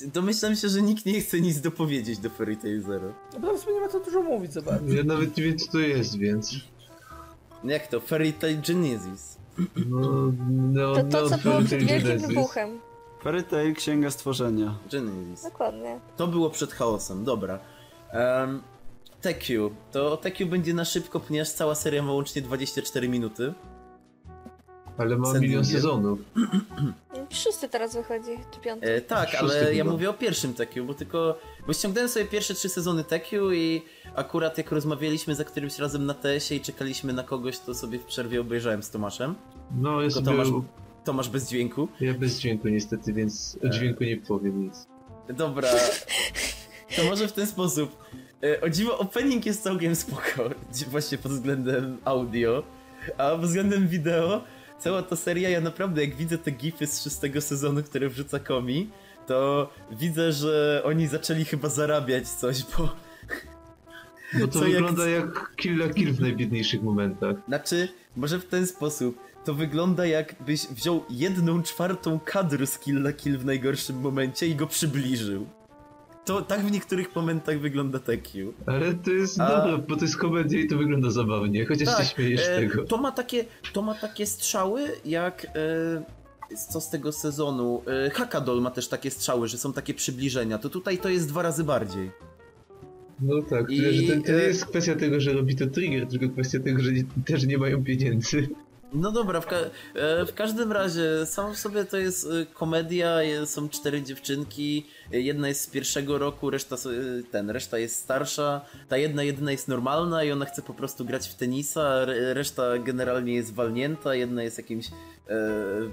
Domyślam 0.06 0.56
się, 0.56 0.68
że 0.68 0.82
nikt 0.82 1.06
nie 1.06 1.20
chce 1.20 1.40
nic 1.40 1.60
dopowiedzieć 1.60 2.18
do 2.18 2.30
Fairy 2.30 2.56
Tail 2.56 2.82
Zero. 2.82 3.14
No 3.32 3.40
bo 3.40 3.54
w 3.56 3.60
sumie 3.60 3.74
nie 3.74 3.80
ma 3.80 3.88
co 3.88 4.00
dużo 4.00 4.22
mówić 4.22 4.52
za 4.52 4.62
bardzo. 4.62 4.94
Ja 4.94 5.04
nawet 5.04 5.36
nie 5.36 5.42
wiem 5.44 5.58
co 5.58 5.72
to 5.72 5.78
jest, 5.78 6.18
więc... 6.18 6.54
Jak 7.64 7.86
to? 7.86 8.00
Fairy 8.00 8.32
Tail 8.32 8.60
Genesis. 8.68 9.38
No, 9.86 10.32
no, 10.50 10.94
To 10.94 11.02
to, 11.04 11.22
no, 11.22 11.28
co 11.28 11.38
było 11.38 11.58
przed 11.58 11.82
wielkim 11.82 12.02
Genesis. 12.02 12.28
wybuchem. 12.28 12.80
Fairy 13.22 13.42
Tail, 13.42 13.74
Księga 13.74 14.10
Stworzenia. 14.10 14.74
Genesis. 14.92 15.44
Dokładnie. 15.44 16.00
To 16.16 16.26
było 16.26 16.50
przed 16.50 16.72
chaosem, 16.72 17.24
dobra. 17.24 17.58
Um, 18.14 18.62
TQ. 19.20 19.70
To 19.92 20.16
TQ 20.16 20.46
będzie 20.46 20.74
na 20.74 20.84
szybko, 20.84 21.20
ponieważ 21.20 21.50
cała 21.50 21.74
seria 21.74 22.02
ma 22.02 22.12
łącznie 22.12 22.42
24 22.42 23.08
minuty. 23.08 23.54
Ale 25.00 25.16
ma 25.18 25.34
milion 25.38 25.64
sezonów. 25.64 26.18
Wszyscy 27.30 27.68
teraz 27.68 27.94
wychodzi, 27.96 28.30
czy 28.54 28.60
piąty. 28.60 28.94
E, 28.94 29.00
tak, 29.00 29.28
Szósty 29.28 29.38
ale 29.38 29.74
ja 29.74 29.82
chyba. 29.84 29.90
mówię 29.92 30.10
o 30.10 30.14
pierwszym 30.14 30.54
TQ, 30.54 30.84
bo 30.84 30.94
tylko... 30.94 31.38
Bo 31.66 31.72
ściągnąłem 31.72 32.08
sobie 32.08 32.24
pierwsze 32.26 32.54
trzy 32.54 32.68
sezony 32.68 33.04
TQ 33.04 33.52
i 33.54 33.82
akurat 34.14 34.58
jak 34.58 34.72
rozmawialiśmy 34.72 35.34
za 35.34 35.44
którymś 35.44 35.78
razem 35.78 36.06
na 36.06 36.14
TS-ie 36.14 36.60
i 36.60 36.64
czekaliśmy 36.64 37.12
na 37.12 37.22
kogoś, 37.22 37.58
to 37.58 37.74
sobie 37.74 37.98
w 37.98 38.04
przerwie 38.04 38.40
obejrzałem 38.40 38.82
z 38.82 38.90
Tomaszem. 38.90 39.34
No, 39.80 40.02
ja 40.02 40.10
sobie... 40.10 40.26
Tomasz, 40.26 40.48
Tomasz 41.04 41.28
bez 41.28 41.48
dźwięku. 41.48 41.88
Ja 42.00 42.14
bez 42.14 42.38
dźwięku 42.38 42.68
niestety, 42.68 43.12
więc 43.12 43.58
o 43.62 43.66
E. 43.66 43.70
dźwięku 43.70 44.04
nie 44.04 44.16
powiem 44.16 44.64
nic. 44.64 44.86
Dobra, 45.28 45.68
to 46.96 47.04
może 47.04 47.28
w 47.28 47.32
ten 47.32 47.46
sposób. 47.46 47.96
E, 48.42 48.60
O 48.60 48.68
dziwo, 48.70 48.98
opening 48.98 49.46
jest 49.46 49.62
całkiem 49.62 49.94
spoko, 49.96 50.50
właśnie 50.90 51.18
pod 51.18 51.32
względem 51.32 51.98
audio, 52.04 52.62
a 53.18 53.30
pod 53.30 53.40
względem 53.40 53.88
wideo, 53.88 54.40
cała 54.80 55.02
ta 55.02 55.16
seria, 55.16 55.48
ja 55.48 55.60
naprawdę 55.60 56.04
jak 56.04 56.16
widzę 56.16 56.38
te 56.38 56.50
gify 56.50 56.86
z 56.86 57.02
szóstego 57.04 57.40
sezonu, 57.40 57.82
które 57.82 58.08
wrzuca 58.08 58.38
Komi, 58.38 58.90
to 59.26 59.70
widzę, 59.90 60.32
że 60.32 60.82
oni 60.84 61.06
zaczęli 61.06 61.44
chyba 61.44 61.68
zarabiać 61.68 62.28
coś, 62.28 62.62
bo... 62.64 62.96
No 64.34 64.46
to 64.46 64.58
Co 64.58 64.64
jak- 64.66 64.72
wygląda 64.72 65.08
jak 65.08 65.56
Kill 65.56 65.74
la 65.82 65.94
Kill 65.94 66.12
w 66.12 66.20
najbiedniejszych 66.20 66.82
momentach. 66.82 67.36
Znaczy, 67.48 67.88
może 68.16 68.38
w 68.38 68.44
ten 68.46 68.66
sposób, 68.66 69.18
to 69.44 69.54
wygląda 69.54 70.06
jakbyś 70.06 70.66
wziął 70.66 71.04
jedną 71.10 71.62
czwartą 71.62 72.20
kadru 72.24 72.66
z 72.66 72.78
Kill 72.78 72.96
la 72.98 73.12
Kill 73.12 73.38
w 73.38 73.44
najgorszym 73.44 74.00
momencie 74.00 74.46
i 74.46 74.54
go 74.54 74.66
przybliżył. 74.66 75.46
To 76.30 76.42
tak 76.42 76.60
w 76.60 76.70
niektórych 76.70 77.16
momentach 77.16 77.60
wygląda 77.60 77.98
TQ. 77.98 78.52
Ale 78.66 78.94
to 78.94 79.10
jest 79.10 79.40
A- 79.40 79.48
dobre, 79.48 79.86
bo 79.88 79.96
to 79.96 80.04
jest 80.04 80.16
komedia 80.16 80.60
i 80.60 80.66
to 80.66 80.78
wygląda 80.78 81.10
zabawnie, 81.10 81.66
chociaż 81.66 81.98
się 81.98 82.04
śmiejesz 82.04 82.48
e, 82.48 82.56
tego. 82.60 82.84
To 82.84 82.96
ma 82.96 83.12
takie, 83.12 83.44
to 83.72 83.82
ma 83.82 83.94
takie 83.94 84.26
strzały 84.26 84.82
jak 85.04 85.44
e, 85.44 86.56
co 86.70 86.80
z 86.80 86.90
tego 86.90 87.12
sezonu. 87.12 87.82
E, 88.06 88.10
Hakadol 88.10 88.60
ma 88.60 88.70
też 88.70 88.88
takie 88.88 89.10
strzały, 89.10 89.48
że 89.48 89.58
są 89.58 89.72
takie 89.72 89.94
przybliżenia. 89.94 90.58
To 90.58 90.68
tutaj 90.68 90.98
to 90.98 91.08
jest 91.08 91.28
dwa 91.28 91.42
razy 91.42 91.64
bardziej. 91.64 92.10
No 93.20 93.42
tak, 93.42 93.70
I, 93.70 94.06
to, 94.08 94.12
to 94.12 94.32
nie 94.32 94.38
e, 94.38 94.42
jest 94.42 94.66
kwestia 94.66 94.94
tego, 94.94 95.20
że 95.20 95.32
robi 95.32 95.56
to 95.56 95.66
Trigger, 95.66 96.06
tylko 96.06 96.28
kwestia 96.28 96.60
tego, 96.60 96.82
że 96.82 96.92
nie, 96.92 97.04
też 97.26 97.46
nie 97.46 97.58
mają 97.58 97.84
pieniędzy. 97.84 98.48
No 98.92 99.12
dobra, 99.12 99.40
w, 99.40 99.46
ka 99.46 99.56
e, 99.94 100.26
w 100.26 100.34
każdym 100.34 100.72
razie 100.72 101.26
sam 101.26 101.54
w 101.54 101.58
sobie 101.58 101.84
to 101.84 101.96
jest 101.96 102.26
e, 102.26 102.46
komedia, 102.54 103.22
je- 103.22 103.46
są 103.46 103.68
cztery 103.68 104.02
dziewczynki, 104.02 104.86
e, 105.12 105.20
jedna 105.20 105.48
jest 105.48 105.60
z 105.60 105.66
pierwszego 105.66 106.18
roku, 106.18 106.50
reszta 106.50 106.76
e, 106.76 106.78
ten, 107.30 107.50
reszta 107.50 107.78
jest 107.78 107.96
starsza, 107.96 108.60
ta 108.88 108.96
jedna 108.96 109.22
jedyna 109.22 109.52
jest 109.52 109.68
normalna 109.68 110.24
i 110.24 110.32
ona 110.32 110.44
chce 110.44 110.62
po 110.62 110.74
prostu 110.74 111.04
grać 111.04 111.28
w 111.28 111.34
tenisa, 111.34 112.04
reszta 112.32 112.78
generalnie 112.78 113.34
jest 113.34 113.54
walnięta, 113.54 114.14
jedna 114.14 114.42
jest 114.42 114.58
jakimś 114.58 114.86
e, 114.86 114.90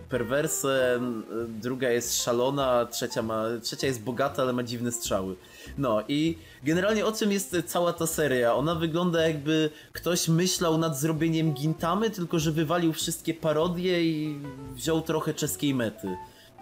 perwersem, 0.09 1.23
e, 1.31 1.45
druga 1.61 1.89
jest 1.89 2.23
szalona, 2.23 2.85
trzecia 2.91 3.21
ma, 3.21 3.43
trzecia 3.61 3.87
jest 3.87 4.01
bogata, 4.01 4.41
ale 4.41 4.53
ma 4.53 4.63
dziwne 4.63 4.91
strzały. 4.91 5.35
No 5.77 6.03
i 6.07 6.37
generalnie 6.63 7.05
o 7.05 7.11
czym 7.11 7.31
jest 7.31 7.55
cała 7.65 7.93
ta 7.93 8.07
seria? 8.07 8.53
Ona 8.53 8.75
wygląda 8.75 9.27
jakby 9.27 9.69
ktoś 9.93 10.27
myślał 10.27 10.77
nad 10.77 10.99
zrobieniem 10.99 11.53
Gintamy, 11.53 12.09
tylko 12.09 12.39
że 12.39 12.51
wywalił 12.51 12.93
wszystkie 12.93 13.33
parodie 13.33 14.03
i 14.03 14.39
wziął 14.75 15.01
trochę 15.01 15.33
czeskiej 15.33 15.73
mety. 15.73 16.07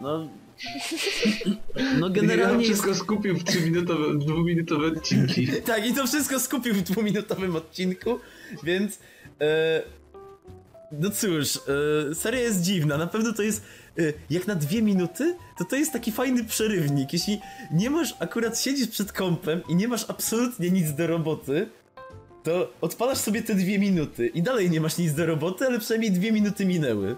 No... 0.02 0.30
No 2.00 2.08
Ja 2.08 2.14
generalnie 2.14 2.68
jest... 2.68 2.82
wszystko 2.82 3.04
skupił 3.04 3.38
w 3.38 3.44
3-minutowe, 3.44 4.18
dwuminutowe 4.18 4.88
odcinki. 4.88 5.48
Tak, 5.66 5.88
i 5.88 5.94
to 5.94 6.08
wszystko 6.08 6.40
skupił 6.40 6.74
w 6.74 6.82
dwuminutowym 6.82 7.56
odcinku, 7.56 8.20
więc... 8.64 9.00
E, 9.42 9.84
no 10.92 11.10
cóż, 11.10 11.58
e, 12.12 12.16
seria 12.16 12.40
jest 12.40 12.62
dziwna, 12.62 12.98
na 12.98 13.08
pewno 13.08 13.34
to 13.34 13.42
jest... 13.42 13.66
E, 14.00 14.14
jak 14.30 14.48
na 14.48 14.56
dwie 14.56 14.82
minuty, 14.82 15.36
to 15.58 15.66
to 15.66 15.76
jest 15.76 15.94
taki 15.94 16.12
fajny 16.12 16.44
przerywnik. 16.44 17.14
Jeśli 17.14 17.40
nie 17.72 17.90
masz, 17.90 18.16
akurat 18.20 18.60
siedzisz 18.60 18.88
przed 18.88 19.12
kompem 19.12 19.62
i 19.70 19.76
nie 19.76 19.88
masz 19.88 20.06
absolutnie 20.10 20.72
nic 20.72 20.94
do 20.94 21.08
roboty, 21.08 21.70
to 22.44 22.74
odpalasz 22.82 23.18
sobie 23.18 23.42
te 23.42 23.56
dwie 23.56 23.80
minuty 23.80 24.28
i 24.28 24.44
dalej 24.44 24.70
nie 24.70 24.82
masz 24.82 24.98
nic 24.98 25.14
do 25.14 25.26
roboty, 25.26 25.66
ale 25.66 25.80
przynajmniej 25.80 26.12
dwie 26.12 26.32
minuty 26.32 26.66
minęły. 26.66 27.16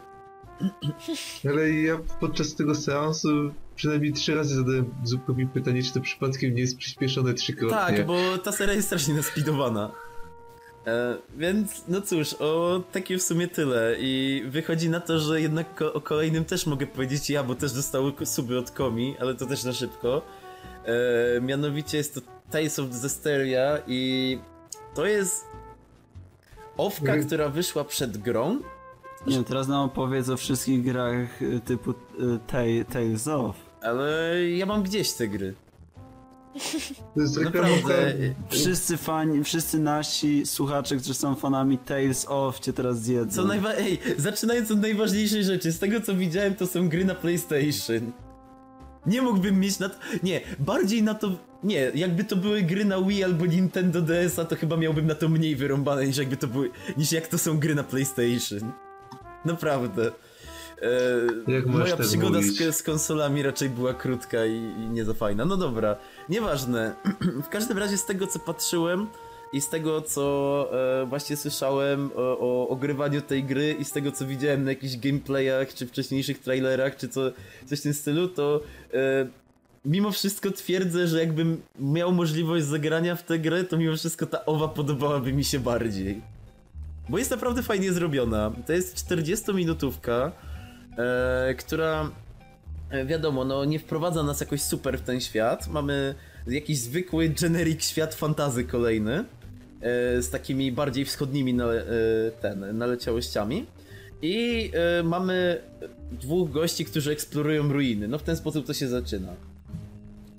Ale 1.50 1.70
ja 1.70 2.00
podczas 2.20 2.56
tego 2.56 2.76
seansu 2.76 3.30
przynajmniej 3.76 4.14
trzy 4.14 4.36
razy 4.36 4.56
zadałem 4.56 4.94
Zupkowi 5.04 5.48
pytanie, 5.48 5.84
czy 5.84 5.94
to 5.94 6.02
przypadkiem 6.02 6.56
nie 6.56 6.62
jest 6.62 6.78
przyspieszone 6.78 7.34
trzykrotnie. 7.34 7.78
Tak, 7.78 8.06
bo 8.06 8.38
ta 8.38 8.52
seria 8.52 8.74
jest 8.74 8.88
strasznie 8.88 9.14
naspidowana. 9.14 9.92
E, 10.88 11.18
więc, 11.38 11.84
no 11.88 12.02
cóż, 12.02 12.34
o 12.40 12.82
takie 12.92 13.18
w 13.18 13.24
sumie 13.24 13.48
tyle. 13.48 13.96
I 14.00 14.44
wychodzi 14.48 14.90
na 14.90 15.00
to, 15.00 15.20
że 15.20 15.42
jednak 15.42 15.76
ko- 15.76 15.94
o 15.94 16.02
kolejnym 16.02 16.46
też 16.46 16.66
mogę 16.66 16.88
powiedzieć 16.88 17.30
ja, 17.30 17.44
bo 17.44 17.56
też 17.56 17.72
dostały 17.72 18.14
suby 18.26 18.58
od 18.58 18.72
Komi, 18.72 19.16
ale 19.20 19.36
to 19.36 19.46
też 19.46 19.64
na 19.64 19.74
szybko. 19.74 20.22
E, 21.38 21.42
mianowicie 21.42 21.98
jest 21.98 22.14
to 22.16 22.22
Tales 22.52 22.80
of 22.80 22.92
Zesteria 22.92 23.78
i 23.88 24.40
to 24.96 25.06
jest 25.06 25.46
owka, 26.78 27.14
Gry- 27.14 27.26
która 27.26 27.50
wyszła 27.50 27.84
przed 27.84 28.18
grą. 28.18 28.60
Nie 29.28 29.34
wiem, 29.36 29.44
teraz 29.44 29.68
nam 29.68 29.80
opowiedz 29.82 30.30
o 30.30 30.38
wszystkich 30.38 30.84
grach 30.84 31.42
y, 31.42 31.60
typu 31.66 31.92
y, 31.92 31.96
Tale- 32.48 32.86
Tales 32.86 33.28
of. 33.28 33.56
Ale 33.82 34.34
ja 34.50 34.66
mam 34.66 34.84
gdzieś 34.84 35.14
te 35.14 35.28
gry. 35.28 35.54
To 37.16 37.22
jest 37.22 37.38
reklamka... 37.38 37.70
Naprawdę. 37.72 38.14
Wszyscy 38.50 38.98
fani, 38.98 39.44
wszyscy 39.44 39.80
nasi 39.80 40.46
słuchacze, 40.46 40.96
którzy 40.96 41.14
są 41.14 41.36
fanami 41.36 41.78
Tales 41.78 42.26
of 42.30 42.60
cię 42.60 42.74
teraz 42.74 43.02
zjedzą. 43.02 43.42
Co 43.42 43.48
najwa- 43.48 43.74
Ej, 43.78 44.00
zaczynając 44.18 44.72
od 44.72 44.82
najważniejszej 44.82 45.44
rzeczy, 45.44 45.72
z 45.72 45.80
tego 45.80 46.02
co 46.02 46.16
widziałem, 46.16 46.56
to 46.56 46.68
są 46.68 46.90
gry 46.90 47.06
na 47.06 47.16
PlayStation. 47.16 48.12
Nie 49.06 49.22
mógłbym 49.22 49.60
mieć 49.60 49.80
na 49.80 49.90
to. 49.90 49.96
Nie, 50.24 50.42
bardziej 50.60 51.04
na 51.04 51.14
to. 51.16 51.32
Nie, 51.64 51.92
jakby 51.96 52.24
to 52.24 52.36
były 52.36 52.62
gry 52.62 52.86
na 52.86 53.02
Wii 53.02 53.24
albo 53.24 53.46
Nintendo 53.46 54.02
DS-a, 54.02 54.46
to 54.46 54.56
chyba 54.56 54.78
miałbym 54.78 55.08
na 55.08 55.16
to 55.16 55.30
mniej 55.30 55.56
wyrąbane 55.56 56.08
niż 56.08 56.18
jakby 56.18 56.38
to 56.38 56.48
były. 56.48 56.70
niż 56.98 57.12
jak 57.12 57.28
to 57.28 57.38
są 57.38 57.60
gry 57.60 57.76
na 57.76 57.84
PlayStation. 57.84 58.72
Naprawdę. 59.46 60.12
E, 60.82 61.52
Jak 61.52 61.66
moja 61.66 61.98
przygoda 61.98 62.42
z, 62.42 62.76
z 62.76 62.84
konsolami 62.84 63.44
raczej 63.44 63.70
była 63.70 63.94
krótka 63.94 64.46
i, 64.46 64.56
i 64.56 64.90
nie 64.90 65.06
za 65.06 65.14
fajna. 65.14 65.46
No 65.46 65.58
dobra, 65.58 65.96
nieważne. 66.30 66.96
w 67.46 67.50
każdym 67.50 67.78
razie 67.78 67.98
z 67.98 68.06
tego 68.06 68.28
co 68.28 68.40
patrzyłem 68.40 69.08
i 69.54 69.62
z 69.62 69.70
tego 69.70 70.02
co 70.02 70.68
e, 71.02 71.06
właśnie 71.06 71.38
słyszałem 71.38 72.12
o, 72.16 72.40
o 72.40 72.70
ogrywaniu 72.70 73.22
tej 73.22 73.44
gry 73.44 73.76
i 73.80 73.86
z 73.86 73.92
tego 73.92 74.12
co 74.12 74.26
widziałem 74.26 74.64
na 74.64 74.72
jakichś 74.72 74.98
gameplayach 74.98 75.74
czy 75.74 75.88
wcześniejszych 75.88 76.40
trailerach 76.40 76.96
czy 76.98 77.10
co, 77.10 77.22
coś 77.66 77.80
w 77.80 77.84
tym 77.84 77.94
stylu, 77.94 78.28
to 78.28 78.62
e, 78.94 79.28
mimo 79.86 80.12
wszystko 80.12 80.52
twierdzę, 80.52 81.08
że 81.08 81.20
jakbym 81.20 81.62
miał 81.80 82.12
możliwość 82.12 82.66
zagrania 82.66 83.16
w 83.16 83.24
tę 83.24 83.40
grę, 83.40 83.64
to 83.64 83.78
mimo 83.78 83.96
wszystko 83.96 84.26
ta 84.26 84.46
owa 84.46 84.68
podobałaby 84.68 85.34
mi 85.34 85.44
się 85.44 85.60
bardziej. 85.60 86.22
Bo 87.10 87.18
jest 87.18 87.32
naprawdę 87.32 87.64
fajnie 87.64 87.94
zrobiona. 87.94 88.52
To 88.68 88.74
jest 88.74 89.10
40-minutówka, 89.10 90.32
e, 90.98 91.54
która 91.54 92.12
e, 92.90 93.06
wiadomo, 93.06 93.46
no 93.46 93.66
nie 93.66 93.80
wprowadza 93.80 94.24
nas 94.24 94.40
jakoś 94.40 94.62
super 94.62 95.00
w 95.00 95.02
ten 95.02 95.22
świat. 95.22 95.68
Mamy 95.68 96.16
jakiś 96.48 96.78
zwykły 96.78 97.30
generic 97.30 97.86
świat 97.86 98.16
fantazy 98.16 98.64
kolejny 98.64 99.14
e, 99.14 99.24
z 100.22 100.30
takimi 100.30 100.72
bardziej 100.72 101.06
wschodnimi 101.06 101.54
nale, 101.54 101.86
ten, 102.42 102.78
naleciałościami. 102.78 103.66
I 104.22 104.72
mamy 105.04 105.62
dwóch 106.12 106.52
gości, 106.52 106.86
którzy 106.86 107.12
eksplorują 107.12 107.74
ruiny. 107.74 108.08
No 108.08 108.18
w 108.18 108.24
ten 108.24 108.36
sposób 108.36 108.66
to 108.66 108.74
się 108.74 108.88
zaczyna. 108.88 109.34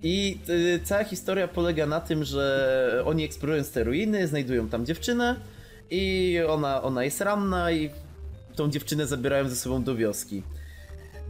I 0.02 0.38
y, 0.48 0.80
cała 0.84 1.04
historia 1.04 1.48
polega 1.48 1.86
na 1.86 2.00
tym, 2.00 2.24
że 2.24 3.02
oni 3.06 3.24
eksplorują 3.24 3.64
te 3.64 3.84
ruiny, 3.84 4.26
znajdują 4.26 4.68
tam 4.68 4.86
dziewczynę 4.86 5.36
i 5.90 6.38
ona, 6.48 6.82
ona 6.82 7.04
jest 7.04 7.20
ranna 7.20 7.72
i 7.72 7.90
tą 8.58 8.70
dziewczynę 8.70 9.06
zabierają 9.06 9.48
ze 9.48 9.56
sobą 9.56 9.82
do 9.82 9.96
wioski. 9.96 10.42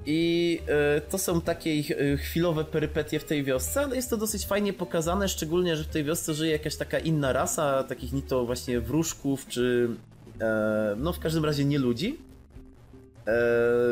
I 0.07 0.61
y, 0.99 1.11
to 1.11 1.19
są 1.19 1.41
takie 1.41 1.75
ich 1.75 1.91
y, 1.91 2.17
chwilowe 2.17 2.65
perypetie 2.65 3.21
w 3.21 3.25
tej 3.25 3.45
wiosce, 3.45 3.81
ale 3.81 3.97
jest 3.97 4.11
to 4.11 4.17
dosyć 4.17 4.47
fajnie 4.47 4.73
pokazane, 4.73 5.29
szczególnie, 5.29 5.77
że 5.77 5.85
w 5.85 5.89
tej 5.89 6.05
wiosce 6.05 6.35
żyje 6.35 6.53
jakaś 6.53 6.77
taka 6.77 6.99
inna 6.99 7.33
rasa, 7.33 7.85
takich 7.85 8.13
ni 8.13 8.23
to 8.23 8.47
właśnie 8.47 8.81
wróżków, 8.81 9.47
czy 9.47 9.89
e, 10.41 10.97
no 10.99 11.13
w 11.13 11.19
każdym 11.19 11.45
razie 11.45 11.65
nie 11.65 11.79
ludzi. 11.79 12.19
E, 13.27 13.33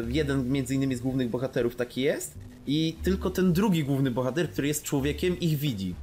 jeden 0.09 0.49
między 0.49 0.75
innymi 0.75 0.97
z 0.97 1.01
głównych 1.01 1.31
bohaterów 1.31 1.77
taki 1.77 2.01
jest 2.01 2.35
i 2.67 2.97
tylko 3.03 3.31
ten 3.31 3.53
drugi 3.53 3.85
główny 3.85 4.11
bohater, 4.11 4.51
który 4.51 4.69
jest 4.69 4.83
człowiekiem, 4.83 5.41
ich 5.41 5.59
widzi. 5.59 5.95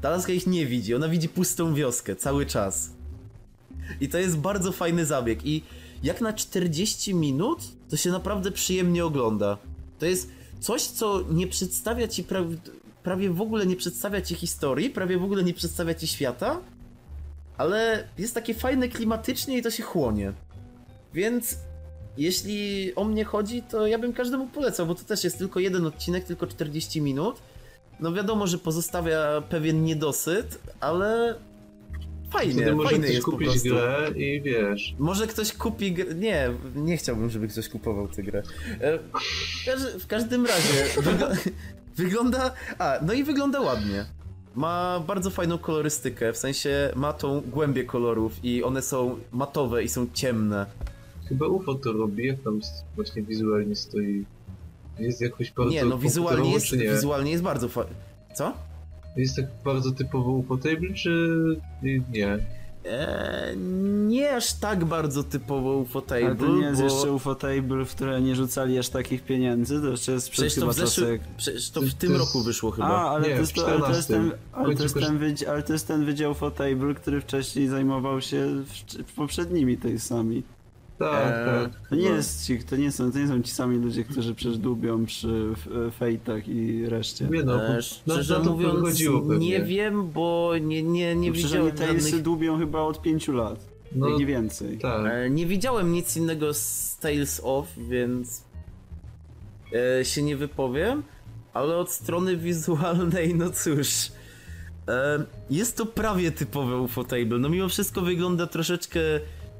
Ta 0.00 0.10
laska 0.10 0.32
ich 0.32 0.46
nie 0.46 0.66
widzi, 0.66 0.94
ona 0.94 1.08
widzi 1.08 1.28
pustą 1.28 1.74
wioskę 1.74 2.16
cały 2.16 2.46
czas. 2.46 2.90
I 4.00 4.08
to 4.08 4.18
jest 4.18 4.38
bardzo 4.38 4.72
fajny 4.72 5.06
zabieg 5.06 5.46
i 5.46 5.62
jak 6.02 6.20
na 6.20 6.32
40 6.32 7.14
minut 7.14 7.58
to 7.88 7.96
się 7.96 8.10
naprawdę 8.10 8.50
przyjemnie 8.50 9.04
ogląda. 9.04 9.58
To 9.98 10.06
jest 10.06 10.30
coś, 10.60 10.82
co 10.82 11.24
nie 11.30 11.46
przedstawia 11.46 12.08
ci 12.08 12.24
pra 12.24 12.40
prawie 13.02 13.30
w 13.30 13.40
ogóle 13.40 13.66
nie 13.66 13.76
przedstawia 13.76 14.20
ci 14.20 14.34
historii, 14.34 14.90
prawie 14.90 15.18
w 15.18 15.24
ogóle 15.24 15.42
nie 15.44 15.54
przedstawia 15.54 15.94
ci 15.94 16.06
świata, 16.06 16.60
ale 17.56 18.08
jest 18.18 18.34
takie 18.34 18.54
fajne 18.54 18.88
klimatycznie 18.88 19.58
i 19.58 19.62
to 19.62 19.70
się 19.70 19.82
chłonie. 19.82 20.32
Więc 21.14 21.58
jeśli 22.16 22.94
o 22.94 23.04
mnie 23.04 23.24
chodzi, 23.24 23.62
to 23.62 23.86
ja 23.86 23.98
bym 23.98 24.12
każdemu 24.12 24.46
polecał, 24.46 24.86
bo 24.86 24.94
to 24.94 25.04
też 25.04 25.24
jest 25.24 25.38
tylko 25.38 25.60
jeden 25.60 25.86
odcinek, 25.86 26.24
tylko 26.24 26.46
40 26.46 27.00
minut. 27.00 27.36
No 28.00 28.12
wiadomo, 28.12 28.46
że 28.46 28.58
pozostawia 28.58 29.42
pewien 29.48 29.84
niedosyt, 29.84 30.58
ale 30.80 31.34
fajnie, 32.32 32.52
Wtedy 32.54 32.72
może 32.74 32.88
fajny 32.90 33.08
jest 33.12 33.24
po 33.24 33.30
kupić 33.30 33.48
prostu. 33.48 33.68
grę 33.68 34.10
i 34.16 34.40
wiesz. 34.42 34.94
Może 34.98 35.26
ktoś 35.26 35.52
kupi 35.52 35.92
grę. 35.92 36.14
Nie, 36.14 36.50
nie 36.74 36.96
chciałbym, 36.96 37.30
żeby 37.30 37.48
ktoś 37.48 37.68
kupował 37.68 38.08
tę 38.08 38.22
grę. 38.22 38.42
E, 38.80 38.98
W, 38.98 39.64
każ- 39.66 39.96
w 40.02 40.06
każdym 40.06 40.46
razie 40.46 40.84
wygl... 41.02 41.24
wygląda. 41.96 42.54
A, 42.78 42.98
no 43.02 43.12
i 43.12 43.24
wygląda 43.24 43.60
ładnie. 43.60 44.04
Ma 44.54 45.00
bardzo 45.06 45.30
fajną 45.30 45.58
kolorystykę, 45.58 46.32
w 46.32 46.36
sensie 46.36 46.92
ma 46.96 47.12
tą 47.12 47.40
głębię 47.40 47.84
kolorów 47.84 48.32
i 48.44 48.62
one 48.64 48.82
są 48.82 49.18
matowe 49.32 49.84
i 49.84 49.88
są 49.88 50.06
ciemne. 50.14 50.66
Chyba 51.28 51.46
UFO 51.46 51.74
to 51.74 51.92
robi, 51.92 52.26
jak 52.26 52.40
tam 52.42 52.60
właśnie 52.96 53.22
wizualnie 53.22 53.76
stoi. 53.76 54.24
Jest 54.98 55.20
jakoś 55.20 55.50
bardzo 55.52 55.72
Nie, 55.72 55.84
no 55.84 55.98
wizualnie 55.98 56.52
jest, 56.52 56.76
wizualnie 56.76 57.30
jest 57.30 57.42
bardzo 57.42 57.68
fajny. 57.68 57.94
Co? 58.34 58.52
Jest 59.16 59.36
tak 59.36 59.46
bardzo 59.64 59.92
typowo 59.92 60.30
UFO 60.32 60.56
table, 60.56 60.94
czy 60.94 61.36
nie? 61.82 62.38
Eee, 62.84 63.56
nie 64.08 64.36
aż 64.36 64.52
tak 64.52 64.84
bardzo 64.84 65.24
typowo 65.24 65.76
ufotable, 65.76 66.26
Ale 66.26 66.36
to 66.36 66.56
nie 66.56 66.66
jest 66.66 66.80
bo... 66.80 66.88
jeszcze 66.88 67.12
UFO-table, 67.12 67.84
w 67.84 67.90
które 67.90 68.20
nie 68.20 68.36
rzucali 68.36 68.78
aż 68.78 68.88
takich 68.88 69.24
pieniędzy, 69.24 69.80
to 69.80 69.88
jeszcze 69.88 70.12
jest 70.12 70.30
Przecież 70.30 70.54
to 70.54 70.72
w 70.72 70.76
czasek. 70.76 71.20
Przecież 71.36 71.70
to 71.70 71.80
w 71.80 71.84
to 71.94 71.96
tym 71.98 72.12
jest- 72.12 72.24
roku 72.24 72.42
wyszło 72.42 72.70
chyba. 72.70 72.88
A, 72.88 73.10
ale, 73.10 73.28
Nie, 73.28 73.34
to 73.34 73.40
jest, 73.40 73.54
to, 73.54 73.66
ale, 73.66 73.80
to 73.80 73.88
jest 73.96 74.08
ten, 74.08 74.30
14. 74.30 74.38
ale, 74.52 74.76
to 74.76 74.82
jest 74.82 74.94
ten 74.94 75.18
wydział, 75.18 75.52
ale 75.52 75.62
to 75.62 75.72
jest 75.72 75.88
ten 75.88 76.04
wydział 76.04 76.32
UFO-table, 76.32 76.94
który 76.94 77.20
wcześniej 77.20 77.68
zajmował 77.68 78.20
się 78.20 78.46
w, 78.46 78.72
w 79.06 79.12
poprzednimi 79.14 79.76
tej 79.76 80.00
sami. 80.00 80.42
Tak, 80.98 81.34
Eee, 81.36 81.44
tak. 81.70 81.88
To 81.88 81.94
nie 81.94 82.02
jest 82.08 82.46
ci, 82.46 82.58
to 82.58 82.76
nie 82.76 82.92
są, 82.92 83.12
to 83.12 83.18
nie 83.18 83.28
są 83.28 83.42
ci 83.42 83.50
sami 83.50 83.78
ludzie, 83.78 84.04
którzy 84.04 84.34
przecież 84.34 84.58
dubią 84.58 85.06
przy 85.06 85.52
fejtach 85.98 86.48
i 86.48 86.86
reszcie. 86.86 87.24
Nie 87.30 87.42
no, 87.42 87.66
E, 87.76 87.82
szczerze 87.82 88.38
na 88.38 88.44
to 88.44 88.50
mówiąc, 88.52 89.00
nie 89.38 89.62
wiem, 89.62 90.10
bo 90.10 90.52
nie, 90.60 90.82
nie, 90.82 91.14
nie 91.16 91.28
No 91.30 91.34
widziałem 91.36 91.66
oni 91.66 91.76
Talesy 91.78 92.02
żadnych... 92.08 92.22
dubią 92.22 92.58
chyba 92.58 92.80
od 92.80 93.02
pięciu 93.02 93.32
lat, 93.32 93.68
No, 93.96 94.08
jak 94.08 94.18
nie 94.18 94.26
więcej. 94.26 94.78
tak. 94.78 95.06
E, 95.12 95.30
Nie 95.30 95.46
widziałem 95.46 95.92
nic 95.92 96.16
innego 96.16 96.54
z 96.54 96.96
Tales 97.00 97.40
of, 97.44 97.66
więc 97.88 98.42
e, 100.00 100.04
się 100.04 100.22
nie 100.22 100.36
wypowiem, 100.36 101.02
ale 101.54 101.76
od 101.76 101.90
strony 101.90 102.36
wizualnej, 102.36 103.34
no 103.34 103.50
cóż, 103.50 103.88
e, 104.88 105.24
jest 105.50 105.76
to 105.76 105.86
prawie 105.86 106.30
typowe 106.32 106.76
UFO-table. 106.78 107.38
No 107.38 107.48
mimo 107.48 107.68
wszystko 107.68 108.00
wygląda 108.00 108.46
troszeczkę 108.46 109.00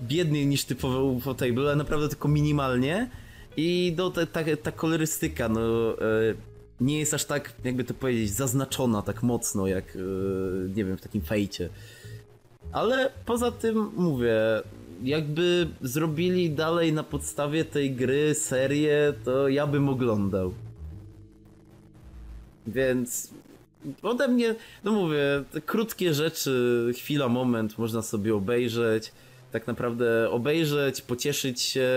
biedniej 0.03 0.47
niż 0.47 0.65
typowe 0.65 0.99
UFO-table, 0.99 1.63
ale 1.63 1.77
naprawdę 1.77 2.09
tylko 2.09 2.29
minimalnie. 2.29 3.11
I 3.57 3.95
no, 3.97 4.11
ta, 4.11 4.27
ta, 4.27 4.41
ta 4.63 4.73
kolorystyka, 4.73 5.49
no, 5.49 5.61
e, 5.61 6.35
nie 6.81 6.99
jest 6.99 7.15
aż 7.15 7.25
tak, 7.25 7.53
jakby 7.65 7.85
to 7.85 7.95
powiedzieć, 7.95 8.31
zaznaczona 8.31 9.03
tak 9.03 9.23
mocno, 9.23 9.67
jak, 9.67 9.97
e, 9.97 9.99
nie 10.69 10.85
wiem, 10.85 10.97
w 10.97 11.01
takim 11.01 11.23
fejcie. 11.23 11.69
Ale 12.73 13.11
poza 13.27 13.51
tym 13.51 13.91
mówię, 13.97 14.37
jakby 15.03 15.69
zrobili 15.81 16.51
dalej 16.51 16.93
na 16.93 17.03
podstawie 17.03 17.65
tej 17.65 17.91
gry 17.95 18.35
serię, 18.35 19.15
to 19.25 19.49
ja 19.49 19.67
bym 19.67 19.89
oglądał. 19.89 20.55
Więc 22.67 23.31
ode 24.03 24.29
mnie, 24.29 24.55
no 24.85 24.93
mówię, 24.93 25.45
krótkie 25.67 26.15
rzeczy, 26.15 26.91
chwila, 26.97 27.29
moment, 27.29 27.79
można 27.79 28.03
sobie 28.03 28.35
obejrzeć. 28.35 29.13
Tak 29.53 29.67
naprawdę 29.67 30.31
obejrzeć, 30.31 31.03
pocieszyć 31.03 31.61
się, 31.61 31.91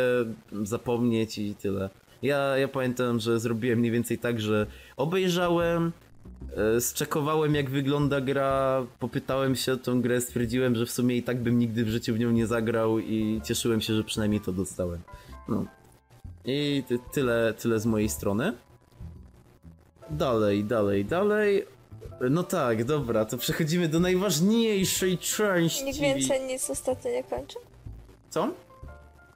zapomnieć 0.63 1.37
i 1.37 1.55
tyle. 1.55 1.89
Ja, 2.21 2.57
ja 2.57 2.67
pamiętam, 2.67 3.19
że 3.19 3.39
zrobiłem 3.39 3.79
mniej 3.79 3.91
więcej 3.91 4.17
tak, 4.17 4.41
że 4.41 4.67
obejrzałem, 4.97 5.91
e, 6.57 6.81
zczekowałem 6.81 7.55
jak 7.55 7.69
wygląda 7.69 8.21
gra, 8.21 8.85
popytałem 8.99 9.55
się 9.55 9.73
o 9.73 9.77
tą 9.77 10.01
grę, 10.01 10.21
stwierdziłem, 10.21 10.75
że 10.75 10.85
w 10.85 10.91
sumie 10.91 11.17
i 11.17 11.23
tak 11.23 11.43
bym 11.43 11.59
nigdy 11.59 11.85
w 11.85 11.89
życiu 11.89 12.13
w 12.13 12.19
nią 12.19 12.31
nie 12.31 12.47
zagrał 12.47 12.99
i 12.99 13.41
cieszyłem 13.43 13.81
się, 13.81 13.93
że 13.93 14.03
przynajmniej 14.03 14.41
to 14.41 14.51
dostałem. 14.51 14.99
No. 15.49 15.65
I 16.45 16.83
ty, 16.87 16.99
tyle, 17.13 17.53
tyle 17.57 17.79
z 17.79 17.85
mojej 17.85 18.09
strony. 18.09 18.53
Dalej, 20.09 20.63
dalej, 20.63 21.05
dalej. 21.05 21.74
No 22.29 22.43
tak, 22.43 22.83
dobra, 22.83 23.25
to 23.25 23.37
przechodzimy 23.37 23.87
do 23.87 23.99
najważniejszej 23.99 25.17
części. 25.17 25.83
Nikt 25.85 25.99
więcej 25.99 26.41
nic 26.47 26.69
ostatnio 26.69 27.11
nie 27.11 27.23
kończy? 27.23 27.55
Co? 28.29 28.51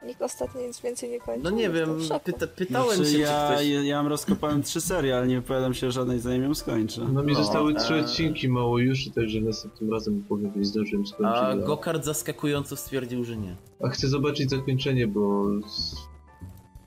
Nikt 0.05 0.21
ostatnio 0.21 0.61
nic 0.61 0.81
więcej 0.81 1.09
nie 1.09 1.19
kończy? 1.19 1.43
No 1.43 1.49
nie 1.49 1.69
wiem, 1.69 1.89
pyta, 2.23 2.47
pytałem 2.47 2.95
Znaczy, 2.95 3.11
się, 3.11 3.17
ja, 3.17 3.47
czy 3.47 3.53
ktoś... 3.53 3.67
ja, 3.67 3.83
ja 3.83 3.97
mam 3.97 4.07
rozkopałem 4.07 4.63
trzy 4.63 4.81
serie, 4.81 5.17
ale 5.17 5.27
nie 5.27 5.35
wypowiadam 5.41 5.73
się 5.73 5.87
o 5.87 5.91
żadnej, 5.91 6.19
zanim 6.19 6.43
ją 6.43 6.55
skończę. 6.55 7.01
No 7.13 7.23
mi 7.23 7.33
No, 7.33 7.39
zostały 7.39 7.73
trzy 7.75 7.93
e- 7.95 7.99
odcinki 7.99 8.49
mało 8.49 8.79
już, 8.79 9.09
także 9.15 9.41
następnym 9.41 9.93
razem 9.93 10.23
powiem, 10.29 10.51
że 10.53 10.59
nie 10.59 10.65
zdążyłem 10.65 11.07
skończyć. 11.07 11.37
A 11.37 11.47
A, 11.47 11.55
Gokard 11.55 12.05
zaskakująco 12.05 12.75
stwierdził, 12.75 13.23
że 13.23 13.37
nie. 13.37 13.55
A 13.83 13.89
chcę 13.89 14.07
zobaczyć 14.07 14.49
zakończenie, 14.49 15.07
bo 15.07 15.45
z 15.69 15.95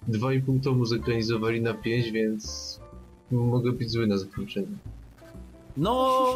2,5 0.09 0.62
tomu 0.62 0.84
zekranizowali 0.84 1.61
na 1.61 1.74
5, 1.74 2.11
więc 2.11 2.80
mogę 3.30 3.72
być 3.72 3.90
zły 3.90 4.07
na 4.07 4.18
zakończenie. 4.18 4.76
No, 5.77 6.27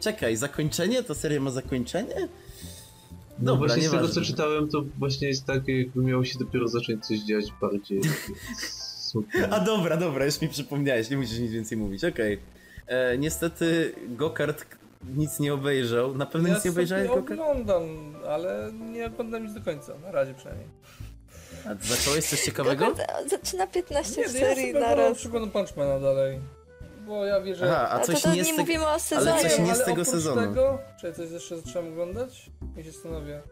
czekaj, 0.00 0.36
zakończenie? 0.36 1.02
To 1.02 1.14
seria 1.14 1.40
ma 1.40 1.50
zakończenie? 1.50 2.28
No 3.38 3.44
Dobra, 3.52 3.68
właśnie 3.68 3.88
z 3.88 3.90
tego 3.92 4.08
co 4.08 4.20
czytałem, 4.22 4.68
to 4.68 4.84
właśnie 4.98 5.28
jest 5.28 5.44
tak, 5.46 5.68
jakby 5.68 6.02
miało 6.02 6.24
się 6.24 6.38
dopiero 6.38 6.68
zacząć 6.68 7.06
coś 7.06 7.18
dziać 7.18 7.44
bardziej. 7.60 8.00
A 9.50 9.60
dobra, 9.60 9.96
dobra, 9.96 10.24
już 10.24 10.40
mi 10.40 10.48
przypomniałeś, 10.48 11.10
nie 11.10 11.16
musisz 11.16 11.38
nic 11.38 11.52
więcej 11.52 11.78
mówić, 11.78 12.04
okej. 12.04 12.38
E, 12.86 13.18
Niestety 13.18 13.94
Gokard 14.08 14.64
nic 15.16 15.40
nie 15.40 15.54
obejrzał. 15.54 16.14
Na 16.16 16.26
pewno 16.26 16.48
Ja 16.48 16.54
nic 16.54 16.64
nie 16.64 16.70
obejrzałeś 16.70 17.08
Gokard? 17.08 17.40
oglądam, 17.40 17.82
ale 18.28 18.72
nie 18.92 19.06
oglądam 19.06 19.44
nic 19.44 19.54
do 19.54 19.60
końca, 19.60 19.92
na 20.02 20.10
razie 20.12 20.34
przynajmniej. 20.34 20.68
A 21.66 21.74
zacząłeś 21.84 22.24
coś 22.24 22.40
ciekawego? 22.40 22.86
Gokard 22.86 23.30
zaczyna 23.30 23.66
15 23.66 24.20
Nie, 24.20 24.26
no 24.26 24.32
ja 24.32 24.38
serii 24.40 24.66
sobie 24.72 24.80
na 24.80 24.94
raz. 24.94 25.18
przykładam 25.18 25.50
Punchmana 25.50 26.00
dalej. 26.00 26.38
Bo 27.06 27.26
ja 27.26 27.40
wierzę... 27.40 27.66
Aha, 27.72 27.88
a 27.90 27.94
A 27.94 28.00
coś 28.00 28.22
to, 28.22 28.28
to 28.28 28.34
nie 28.34 28.36
nie, 28.36 28.44
z 28.44 28.48
tego... 28.48 28.60
mówimy 28.60 28.84
o 28.84 28.88
ale 28.90 29.00
sezonie. 29.00 29.42
coś 29.42 29.58
nie 29.58 29.66
z 29.74 29.76
ale 29.76 29.84
tego 29.84 30.04
sezonu. 30.04 30.40
Tego, 30.40 30.78
czy 31.00 31.12
coś 31.12 31.30
jeszcze 31.30 31.60
zacząłem 31.60 31.92
oglądać? 31.92 32.50
Ja 32.76 32.84
się 32.84 32.92
zastanowię. 32.92 33.42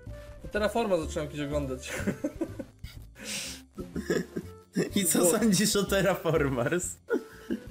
No 0.45 0.51
Terraforma 0.51 0.97
zacząłem 0.97 1.29
kiedyś 1.29 1.47
oglądać. 1.47 1.93
I 4.97 5.05
co 5.05 5.27
sądzisz 5.27 5.77
o 5.77 5.85
Terraformars? 5.85 6.87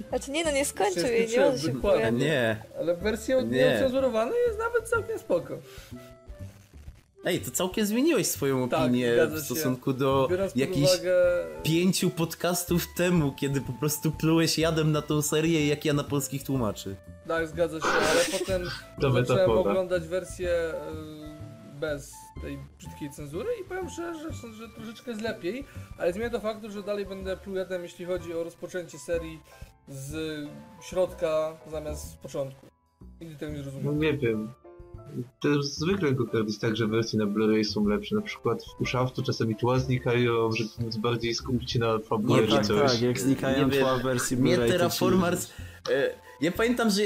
Znaczy 0.08 0.30
nie 0.30 0.44
no, 0.44 0.50
nie 0.50 0.64
skończył 0.64 1.06
jej, 1.06 1.28
nie 1.28 1.50
wypowiadać. 1.50 2.14
Nie. 2.14 2.62
Ale 2.78 2.94
wersja 2.96 3.40
Nie. 3.40 3.58
nieocenzurowana 3.58 4.32
jest 4.46 4.58
nawet 4.58 4.88
całkiem 4.88 5.18
spoko. 5.18 5.58
Ej, 7.24 7.40
to 7.40 7.50
całkiem 7.50 7.86
zmieniłeś 7.86 8.26
swoją 8.26 8.68
Tak, 8.68 8.80
opinię 8.80 9.26
w 9.26 9.34
się. 9.36 9.40
stosunku 9.40 9.92
do 9.92 10.28
jakichś 10.56 10.94
uwagę... 10.94 11.14
pięciu 11.62 12.10
podcastów 12.10 12.86
temu, 12.96 13.32
kiedy 13.32 13.60
po 13.60 13.72
prostu 13.72 14.10
plułeś 14.12 14.58
jadem 14.58 14.92
na 14.92 15.02
tą 15.02 15.22
serię, 15.22 15.66
jak 15.66 15.84
ja 15.84 15.92
na 15.92 16.04
polskich 16.04 16.44
tłumaczy. 16.44 16.96
Tak, 17.28 17.48
zgadza 17.48 17.80
się, 17.80 17.86
ale 17.86 18.38
potem 18.38 18.62
To 19.00 19.10
zacząłem 19.12 19.50
oglądać 19.50 20.02
wersję 20.08 20.50
bez 21.80 22.12
tej 22.42 22.58
brzydkiej 22.78 23.10
cenzury 23.10 23.48
i 23.60 23.64
powiem 23.68 23.90
szczerze, 23.90 24.32
że, 24.32 24.52
że 24.54 24.68
troszeczkę 24.68 25.10
jest 25.10 25.22
lepiej, 25.22 25.64
ale 25.98 26.12
zmienia 26.12 26.30
to 26.30 26.40
faktu, 26.40 26.70
że 26.70 26.82
dalej 26.82 27.06
będę 27.06 27.36
plujadem, 27.36 27.82
jeśli 27.82 28.04
chodzi 28.04 28.34
o 28.34 28.44
rozpoczęcie 28.44 28.98
serii 28.98 29.40
z 29.88 30.14
środka 30.82 31.56
zamiast 31.70 32.10
z 32.10 32.14
początku. 32.16 32.66
Nigdy 33.20 33.36
tego 33.36 33.52
nie 33.52 33.58
No 33.58 33.64
zrozumiem. 33.64 33.98
nie 33.98 34.18
wiem. 34.18 34.52
To 35.40 35.48
już 35.48 35.66
zwykle 35.66 36.12
go 36.12 36.26
jest 36.46 36.60
tak, 36.60 36.76
że 36.76 36.86
wersje 36.86 37.18
na 37.18 37.26
Blu-ray 37.26 37.64
są 37.64 37.86
lepsze. 37.86 38.14
Na 38.14 38.22
przykład 38.22 38.62
w 38.64 38.80
Ushaftu 38.80 39.22
czasami 39.22 39.56
tła 39.56 39.78
znikają, 39.78 40.52
żeby 40.52 40.70
móc 40.78 40.96
bardziej 40.96 41.34
skupić 41.34 41.72
się 41.72 41.78
na 41.78 41.98
fabule 41.98 42.40
Nie, 42.42 42.48
czy 42.48 42.54
tak, 42.54 42.66
coś. 42.66 42.92
tak, 42.92 43.02
jak 43.02 43.18
znikają 43.18 43.68
Nie 43.68 43.80
tła 43.80 43.96
w 43.98 44.02
wersji 44.02 44.36
Blu-ray, 44.36 44.56
to 44.66 44.68
Terraformers... 44.72 45.46
ci- 45.46 45.52
E, 45.92 46.10
ja 46.40 46.52
pamiętam, 46.52 46.90
że... 46.90 47.02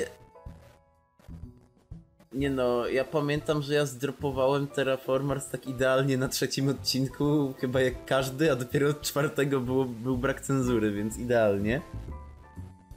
Nie 2.32 2.50
no, 2.50 2.86
ja 2.86 3.04
pamiętam, 3.04 3.62
że 3.62 3.74
ja 3.74 3.86
zdropowałem 3.86 4.66
Terraformers 4.66 5.48
tak 5.48 5.66
idealnie 5.66 6.18
na 6.18 6.28
trzecim 6.28 6.68
odcinku, 6.68 7.54
chyba 7.58 7.80
jak 7.80 8.04
każdy, 8.04 8.52
a 8.52 8.56
dopiero 8.56 8.88
od 8.88 9.02
czwartego 9.02 9.60
było, 9.60 9.84
był 9.84 10.18
brak 10.18 10.40
cenzury, 10.40 10.92
więc 10.92 11.18
idealnie. 11.18 11.80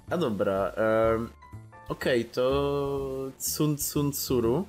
A 0.09 0.17
dobra, 0.17 0.69
em, 1.15 1.29
okej, 1.89 2.25
to 2.25 3.31
Tsun 3.37 3.77
Tsun 3.77 4.11
Tsuru, 4.11 4.65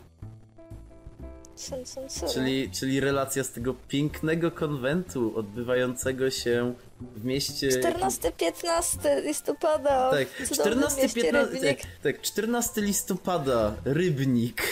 Czyli, 2.35 2.71
czyli 2.71 3.01
relacja 3.01 3.45
z 3.45 3.51
tego 3.51 3.75
pięknego 3.89 4.51
konwentu 4.51 5.39
odbywającego 5.39 6.31
się 6.31 6.75
w 7.01 7.25
mieście... 7.25 7.69
14-15 7.69 9.23
listopada. 9.25 10.11
Tak, 10.11 10.29
w 10.29 10.49
cudownym 10.49 10.79
14, 10.79 11.03
mieście 11.03 11.23
15, 11.23 11.55
Rybnik. 11.55 11.81
tak, 11.81 11.91
tak, 12.03 12.21
14 12.21 12.81
listopada, 12.83 13.75
Rybnik. 13.85 14.63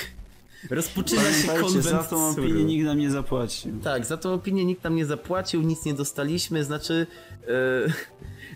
Rozpoczyna 0.71 1.23
się 1.23 1.47
Pamiętajcie, 1.47 1.83
za 1.83 1.91
konwent 1.91 2.09
tą 2.09 2.29
opinię 2.29 2.65
nikt 2.65 2.87
nam 2.87 2.99
nie 2.99 3.11
zapłacił. 3.11 3.81
Tak, 3.85 4.07
za 4.07 4.17
tą 4.17 4.33
opinię 4.33 4.65
nikt 4.65 4.85
nam 4.85 4.97
nie 4.97 5.07
zapłacił, 5.07 5.63
nic 5.63 5.85
nie 5.85 5.95
dostaliśmy, 5.95 6.65
znaczy... 6.65 7.07
E, 7.49 7.93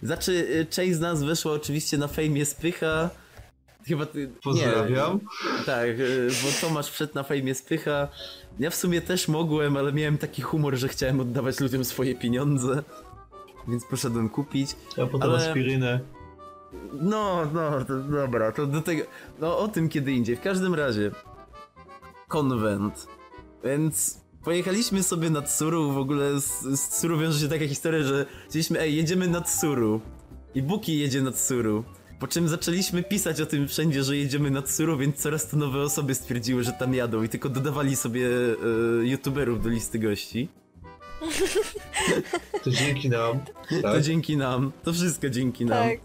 znaczy, 0.07 0.49
e, 0.61 0.65
część 0.65 0.97
z 0.97 1.01
nas 1.01 1.23
weszła 1.23 1.53
oczywiście 1.53 1.99
na 1.99 2.09
fejmie 2.09 2.47
Spycha. 2.47 3.11
Chyba 3.89 4.07
ty... 4.07 4.29
Pozdrawiam. 4.43 5.13
Nie, 5.59 5.65
tak, 5.65 5.89
e, 5.89 5.95
bo 6.43 6.49
Tomasz 6.69 6.91
wszedł 6.91 7.15
na 7.15 7.23
fejmie 7.23 7.55
Spycha. 7.55 8.09
Ja 8.59 8.71
w 8.71 8.75
sumie 8.75 9.01
też 9.01 9.29
mogłem, 9.29 9.77
ale 9.77 9.93
miałem 9.93 10.19
taki 10.19 10.43
humor, 10.43 10.77
że 10.77 10.89
chciałem 10.89 11.21
oddawać 11.21 11.61
ludziom 11.61 11.85
swoje 11.85 12.15
pieniądze. 12.15 12.83
Więc 13.69 13.85
poszedłem 13.85 14.29
kupić. 14.29 14.77
A 15.03 15.07
potem 15.07 15.31
Ale- 15.31 15.49
aspirynę. 15.49 16.01
No, 16.93 17.51
no, 17.55 17.85
to, 17.85 17.99
dobra, 18.01 18.53
to 18.53 18.67
do 18.67 18.81
tego. 18.83 19.03
No 19.41 19.59
o 19.59 19.69
tym 19.69 19.89
kiedy 19.89 20.13
indziej. 20.13 20.37
W 20.37 20.41
każdym 20.41 20.75
razie. 20.75 21.11
Konwent. 22.29 23.07
Więc 23.65 24.21
pojechaliśmy 24.45 25.03
sobie 25.03 25.31
na 25.31 25.43
Tsuru. 25.43 25.93
W 25.93 25.99
ogóle 25.99 26.41
z, 26.41 26.61
z 26.63 26.89
Tsuru 26.89 27.19
wiąże 27.19 27.39
się 27.41 27.49
taka 27.49 27.67
historia, 27.69 28.03
że 28.03 28.27
chcieliśmy, 28.49 28.81
ej, 28.81 28.97
jedziemy 28.97 29.29
na 29.29 29.41
Tsuru. 29.41 30.01
I 30.55 30.63
Buki 30.63 30.99
jedzie 30.99 31.23
na 31.23 31.33
Tsuru. 31.33 31.85
Po 32.23 32.29
czym 32.29 32.49
zaczęliśmy 32.49 33.03
pisać 33.03 33.41
o 33.41 33.47
tym 33.47 33.69
wszędzie, 33.69 34.05
że 34.05 34.17
jedziemy 34.17 34.51
na 34.51 34.63
Tsuru, 34.63 34.99
więc 34.99 35.17
coraz 35.17 35.49
to 35.49 35.57
nowe 35.57 35.83
osoby 35.83 36.15
stwierdziły, 36.15 36.65
że 36.65 36.73
tam 36.73 36.95
jadą 36.95 37.23
i 37.23 37.29
tylko 37.29 37.49
dodawali 37.49 37.97
sobie 37.97 38.27
e, 39.01 39.07
youtuberów 39.07 39.63
do 39.63 39.69
listy 39.69 39.99
gości. 39.99 40.49
To 42.65 42.71
dzięki 42.71 43.09
nam. 43.09 43.41
To 43.71 43.83
Tak? 43.83 44.03
dzięki 44.03 44.37
nam. 44.37 44.73
To 44.85 44.93
wszystko 44.93 45.29
dzięki 45.31 45.67
nam. 45.67 45.89
Tak. 45.89 45.99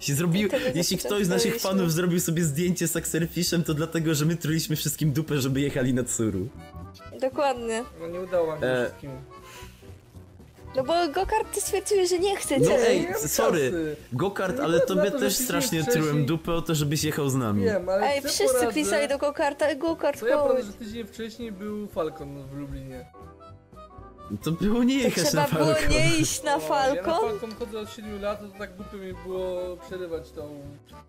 Jeśli, 0.00 0.14
zrobił, 0.14 0.48
jeśli 0.74 0.98
ktoś 0.98 1.26
z 1.26 1.28
naszych 1.28 1.60
fanów 1.60 1.92
zrobił 1.92 2.20
sobie 2.20 2.44
zdjęcie 2.44 2.88
z 2.88 2.96
Axelfishem, 2.96 3.62
to 3.64 3.74
dlatego, 3.74 4.14
że 4.14 4.24
my 4.24 4.36
truliśmy 4.36 4.76
wszystkim 4.76 5.12
dupę, 5.12 5.38
żeby 5.38 5.60
jechali 5.60 5.94
na 5.94 6.02
Tsuru. 6.04 6.48
Dokładnie. 7.20 7.84
No 8.00 8.06
nie 8.08 8.20
udało 8.20 8.46
nam 8.52 8.60
się 8.60 8.66
E, 8.66 8.84
wszystkim. 8.86 9.10
No 10.76 10.84
bo 10.84 10.92
gokarty 11.14 11.60
stwierdziły, 11.60 12.06
że 12.06 12.18
nie 12.18 12.36
chcecie. 12.36 12.60
No 12.70 12.76
ej, 12.86 13.02
mam 13.10 13.28
sorry, 13.28 13.70
kasy. 13.70 13.96
Gokart, 14.12 14.56
Nie 14.58 14.62
ale 14.64 14.80
tobie 14.80 15.02
na 15.04 15.10
to, 15.10 15.18
że 15.18 15.24
też 15.24 15.36
strasznie 15.36 15.82
wcześniej- 15.82 16.02
trułem 16.04 16.26
dupę 16.26 16.52
o 16.52 16.62
to, 16.62 16.74
żebyś 16.74 17.04
jechał 17.04 17.28
z 17.30 17.34
nami. 17.34 17.64
Wiem, 17.64 17.88
ale 17.88 18.06
Ej, 18.06 18.22
co 18.22 18.28
wszyscy 18.28 18.46
poradzę, 18.54 18.72
pisali 18.74 19.08
do 19.08 19.18
gokarta, 19.18 19.74
gokart, 19.74 20.20
Co 20.20 20.26
ja 20.26 20.38
poradzę, 20.38 20.62
chodź. 20.62 20.66
że 20.66 20.72
tydzień 20.86 21.06
wcześniej 21.06 21.52
był 21.52 21.88
Falcon 21.88 22.46
w 22.48 22.52
Lublinie. 22.56 23.06
To 24.42 24.50
było 24.52 24.84
nie 24.84 24.98
To 24.98 25.04
jechać 25.04 25.24
trzeba 25.28 25.46
było 25.48 25.72
nie 25.90 26.16
iść 26.18 26.42
na 26.42 26.54
O, 26.56 26.58
Ja 26.60 26.62
na 26.62 26.68
Falcon? 26.68 27.04
Falcon 27.30 27.54
chodzę 27.58 27.80
od 27.80 27.90
7 27.90 28.22
lat, 28.22 28.40
to 28.40 28.58
tak 28.58 28.76
głupio 28.76 28.96
mi 28.96 29.14
było 29.26 29.76
przerywać 29.86 30.30
tą 30.30 30.60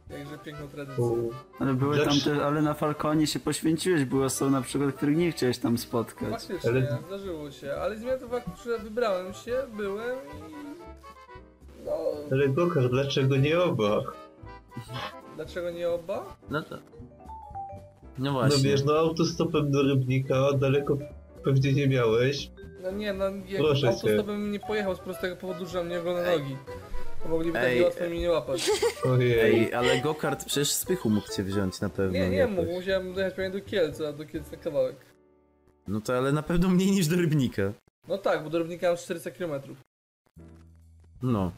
jakże 0.10 0.38
piękną 0.38 0.68
tradycję. 0.68 1.30
Ale 1.60 1.74
były 1.74 1.98
tam 1.98 2.20
też, 2.20 2.40
ale 2.40 2.62
na 2.62 2.74
Falconie 2.74 3.28
się 3.28 3.40
poświęciłeś, 3.40 4.06
były 4.06 4.26
osoby 4.26 4.52
na 4.52 4.62
przykład, 4.62 4.96
których 4.96 5.18
nie 5.18 5.32
chciałeś 5.32 5.58
tam 5.58 5.78
spotkać. 5.78 6.30
Faktycznie, 6.30 6.70
Ale- 6.70 6.98
zdarzyło 7.08 7.52
się, 7.52 7.74
ale 7.74 7.98
zmienia 7.98 8.18
to 8.18 8.28
fakt, 8.28 8.64
że 8.66 8.80
wybrałem 8.80 9.34
się, 9.34 9.54
byłem 9.78 10.18
i... 10.18 11.86
No, 11.86 11.92
Ale 12.32 12.50
Gokar, 12.50 12.90
dlaczego 12.90 13.36
nie 13.38 13.60
oba? 13.60 14.02
dlaczego 15.36 15.72
nie 15.72 15.90
oba? 15.90 16.36
No 16.50 16.62
to... 16.64 16.76
No 16.76 16.82
No 18.18 18.32
właśnie. 18.34 18.64
wiesz, 18.70 18.84
no 18.84 18.94
autostopem 18.94 19.72
do 19.72 19.84
Rybnika 19.84 20.36
daleko 20.60 20.98
pewnie 21.44 21.74
nie 21.74 21.88
miałeś. 21.88 22.52
No 22.86 22.92
nie, 22.92 23.14
no 23.14 23.26
jak 23.26 23.58
Proszę 23.62 23.82
cię. 23.82 23.88
autostopem 23.88 24.52
nie 24.52 24.60
pojechał 24.60 24.96
z 24.96 25.00
prostego 25.00 25.36
powodu, 25.36 25.66
że 25.66 25.78
mam 25.78 25.90
niewolne 25.90 26.38
nogi. 26.38 26.58
To 27.24 27.30
mogliby 27.30 27.54
tak 27.54 27.64
Ej, 27.68 27.82
łatwo 27.84 28.10
mi 28.10 28.20
nie 28.20 28.32
łapać. 28.32 28.72
Ojej. 29.14 29.40
Ej, 29.40 29.74
ale 29.74 30.00
Gokart 30.02 30.46
przecież 30.46 30.72
z 30.72 30.86
pychu 30.86 31.10
mógł 31.10 31.32
cię 31.34 31.44
wziąć 31.44 31.82
na 31.82 31.90
pewno. 31.90 32.12
Nie, 32.20 32.30
nie 32.30 32.38
jakoś. 32.38 32.56
mógł, 32.56 32.72
musiałem 32.72 33.14
dojechać 33.14 33.34
pewnie 33.36 33.60
do 33.60 33.66
Kielc, 33.66 34.02
a 34.02 34.14
do 34.14 34.26
Kielc 34.26 34.52
na 34.52 34.58
kawałek. 34.58 34.96
No 35.88 36.02
to 36.02 36.18
ale 36.18 36.32
na 36.32 36.44
pewno 36.44 36.70
mniej 36.70 36.92
niż 36.92 37.08
do 37.08 37.16
Rybnika. 37.16 37.74
No 38.08 38.18
tak, 38.18 38.44
bo 38.44 38.50
do 38.50 38.60
Rybnika 38.60 38.88
mam 38.88 38.98
400 38.98 39.32
km. 39.32 39.52
No. 41.22 41.52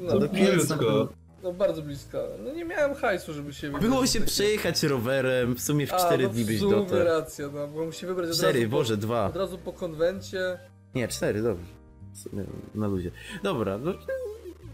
No, 0.00 0.12
To 0.12 0.18
do 0.18 0.28
Kielc 0.28 0.68
na 0.68 0.76
pewno- 0.76 1.08
no 1.42 1.52
bardzo 1.52 1.82
blisko. 1.82 2.18
No 2.44 2.52
nie 2.52 2.64
miałem 2.64 2.94
hajsu, 2.94 3.32
żeby 3.34 3.54
się 3.54 3.66
wybrać. 3.66 3.84
Było 3.84 4.06
się 4.06 4.20
przejechać 4.20 4.82
rowerem, 4.82 5.54
w 5.54 5.60
sumie 5.60 5.86
w 5.86 5.92
A, 5.92 5.98
4 5.98 6.22
no 6.24 6.30
dni 6.30 6.44
byś 6.44 6.56
w 6.56 6.60
sumie 6.60 6.76
dotarł. 6.76 7.04
racja, 7.04 7.48
no, 7.54 7.68
bo 7.68 7.84
musi 7.86 8.06
wybrać 8.06 8.30
od 8.30 8.36
Cztery, 8.36 8.58
razu 8.60 8.70
Boże, 8.70 8.94
po, 8.94 9.00
dwa. 9.00 9.26
od 9.26 9.36
razu 9.36 9.58
po 9.58 9.72
konwencie. 9.72 10.58
Nie, 10.94 11.08
cztery, 11.08 11.42
dobrze. 11.42 11.66
W 12.14 12.18
sumie 12.18 12.44
Na 12.74 12.86
luzie. 12.86 13.10
Dobra, 13.42 13.78
no, 13.78 13.92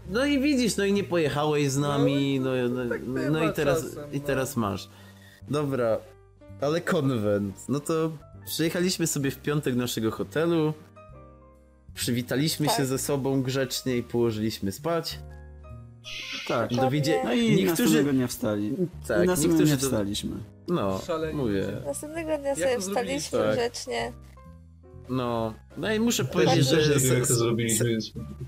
no 0.09 0.25
i 0.25 0.39
widzisz, 0.39 0.77
no 0.77 0.85
i 0.85 0.93
nie 0.93 1.03
pojechałeś 1.03 1.71
z 1.71 1.77
nami, 1.77 2.39
no, 2.39 2.51
no, 2.69 2.89
tak 2.89 3.01
no, 3.31 3.43
i 3.43 3.53
teraz, 3.53 3.83
czasem, 3.83 4.11
i 4.13 4.19
no. 4.19 4.25
teraz 4.27 4.55
masz. 4.55 4.89
Dobra, 5.49 5.97
ale 6.61 6.81
konwent, 6.81 7.55
no 7.69 7.79
to 7.79 8.11
przyjechaliśmy 8.45 9.07
sobie 9.07 9.31
w 9.31 9.37
piątek 9.37 9.75
do 9.75 9.81
naszego 9.81 10.11
hotelu, 10.11 10.73
przywitaliśmy 11.93 12.67
Tak. 12.67 12.77
się 12.77 12.85
ze 12.85 12.97
sobą 12.97 13.41
grzecznie 13.41 13.97
i 13.97 14.03
położyliśmy 14.03 14.71
spać. 14.71 15.19
Tak. 16.47 16.73
Dowiedzie... 16.73 17.21
No 17.23 17.33
i 17.33 17.55
niektórzy... 17.55 17.83
następnego 17.83 18.13
dnia 18.13 18.27
wstali. 18.27 18.75
Tak, 19.07 19.23
I 19.23 19.27
następnego 19.27 19.63
niektórzy 19.63 19.77
dnia 19.77 19.77
wstaliśmy. 19.77 20.35
No, 20.67 20.99
Szaleni 21.07 21.33
mówię. 21.37 21.67
Następnego 21.85 22.37
dnia 22.37 22.49
Jak 22.49 22.57
sobie 22.57 22.79
wstaliśmy 22.79 23.39
Tak. 23.39 23.53
grzecznie. 23.53 24.11
No, 25.09 25.53
no 25.77 25.93
i 25.93 25.99
muszę 25.99 26.23
Też 26.25 26.33
powiedzieć, 26.33 26.69
też 26.69 26.83
że 26.83 26.93
nie 26.93 26.99
wiem, 26.99 27.13
jak 27.13 27.21
to 27.21 27.27
sen, 27.27 27.35
zrobiliśmy, 27.35 27.97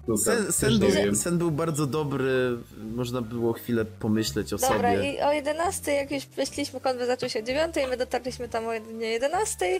Gokar, 0.08 0.24
sen, 0.24 0.52
sen, 0.52 0.80
był, 0.80 0.90
wiem. 0.90 1.16
sen 1.16 1.38
był 1.38 1.52
bardzo 1.52 1.88
dobry, 1.88 2.58
można 2.96 3.22
było 3.22 3.54
chwilę 3.54 3.86
pomyśleć 3.86 4.54
o 4.54 4.58
Dobra, 4.58 4.96
sobie. 4.96 5.14
i 5.14 5.22
o 5.22 5.34
11 5.34 5.94
jak 5.94 6.12
już 6.12 6.26
wyszliśmy, 6.26 6.80
konwent 6.80 7.08
zaczął 7.08 7.30
się 7.30 7.40
o 7.40 7.42
9, 7.42 7.76
my 7.90 7.98
dotarliśmy 7.98 8.50
tam 8.50 8.68
o 8.68 8.74
jedynie 8.74 9.08
11. 9.08 9.80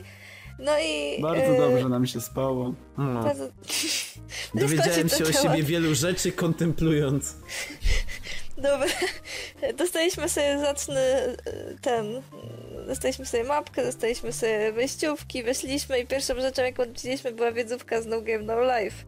No 0.58 0.78
i... 0.78 1.22
Bardzo 1.22 1.44
e, 1.44 1.56
dobrze 1.56 1.88
nam 1.88 2.06
się 2.06 2.20
spało. 2.20 2.74
No. 2.98 3.22
Bardzo... 3.24 3.44
Dowiedziałem 4.54 5.08
się 5.08 5.24
o 5.24 5.26
temat. 5.26 5.42
siebie 5.42 5.62
wielu 5.62 5.94
rzeczy 5.94 6.32
kontemplując. 6.32 7.34
Dobra, 8.56 8.86
dostaliśmy 9.76 10.28
sobie 10.28 10.58
zacny 10.58 11.00
e, 11.00 11.36
ten, 11.82 12.22
dostaliśmy 12.86 13.26
sobie 13.26 13.44
mapkę, 13.44 13.84
dostaliśmy 13.84 14.32
sobie 14.32 14.72
wejściówki, 14.72 15.42
weszliśmy 15.42 16.00
i 16.00 16.06
pierwszą 16.06 16.40
rzeczą 16.40 16.62
jaką 16.62 16.82
odwiedziliśmy 16.82 17.32
była 17.32 17.52
wiedzówka 17.52 18.02
z 18.02 18.06
No 18.06 18.20
Game 18.20 18.42
No 18.42 18.62
Life. 18.62 19.04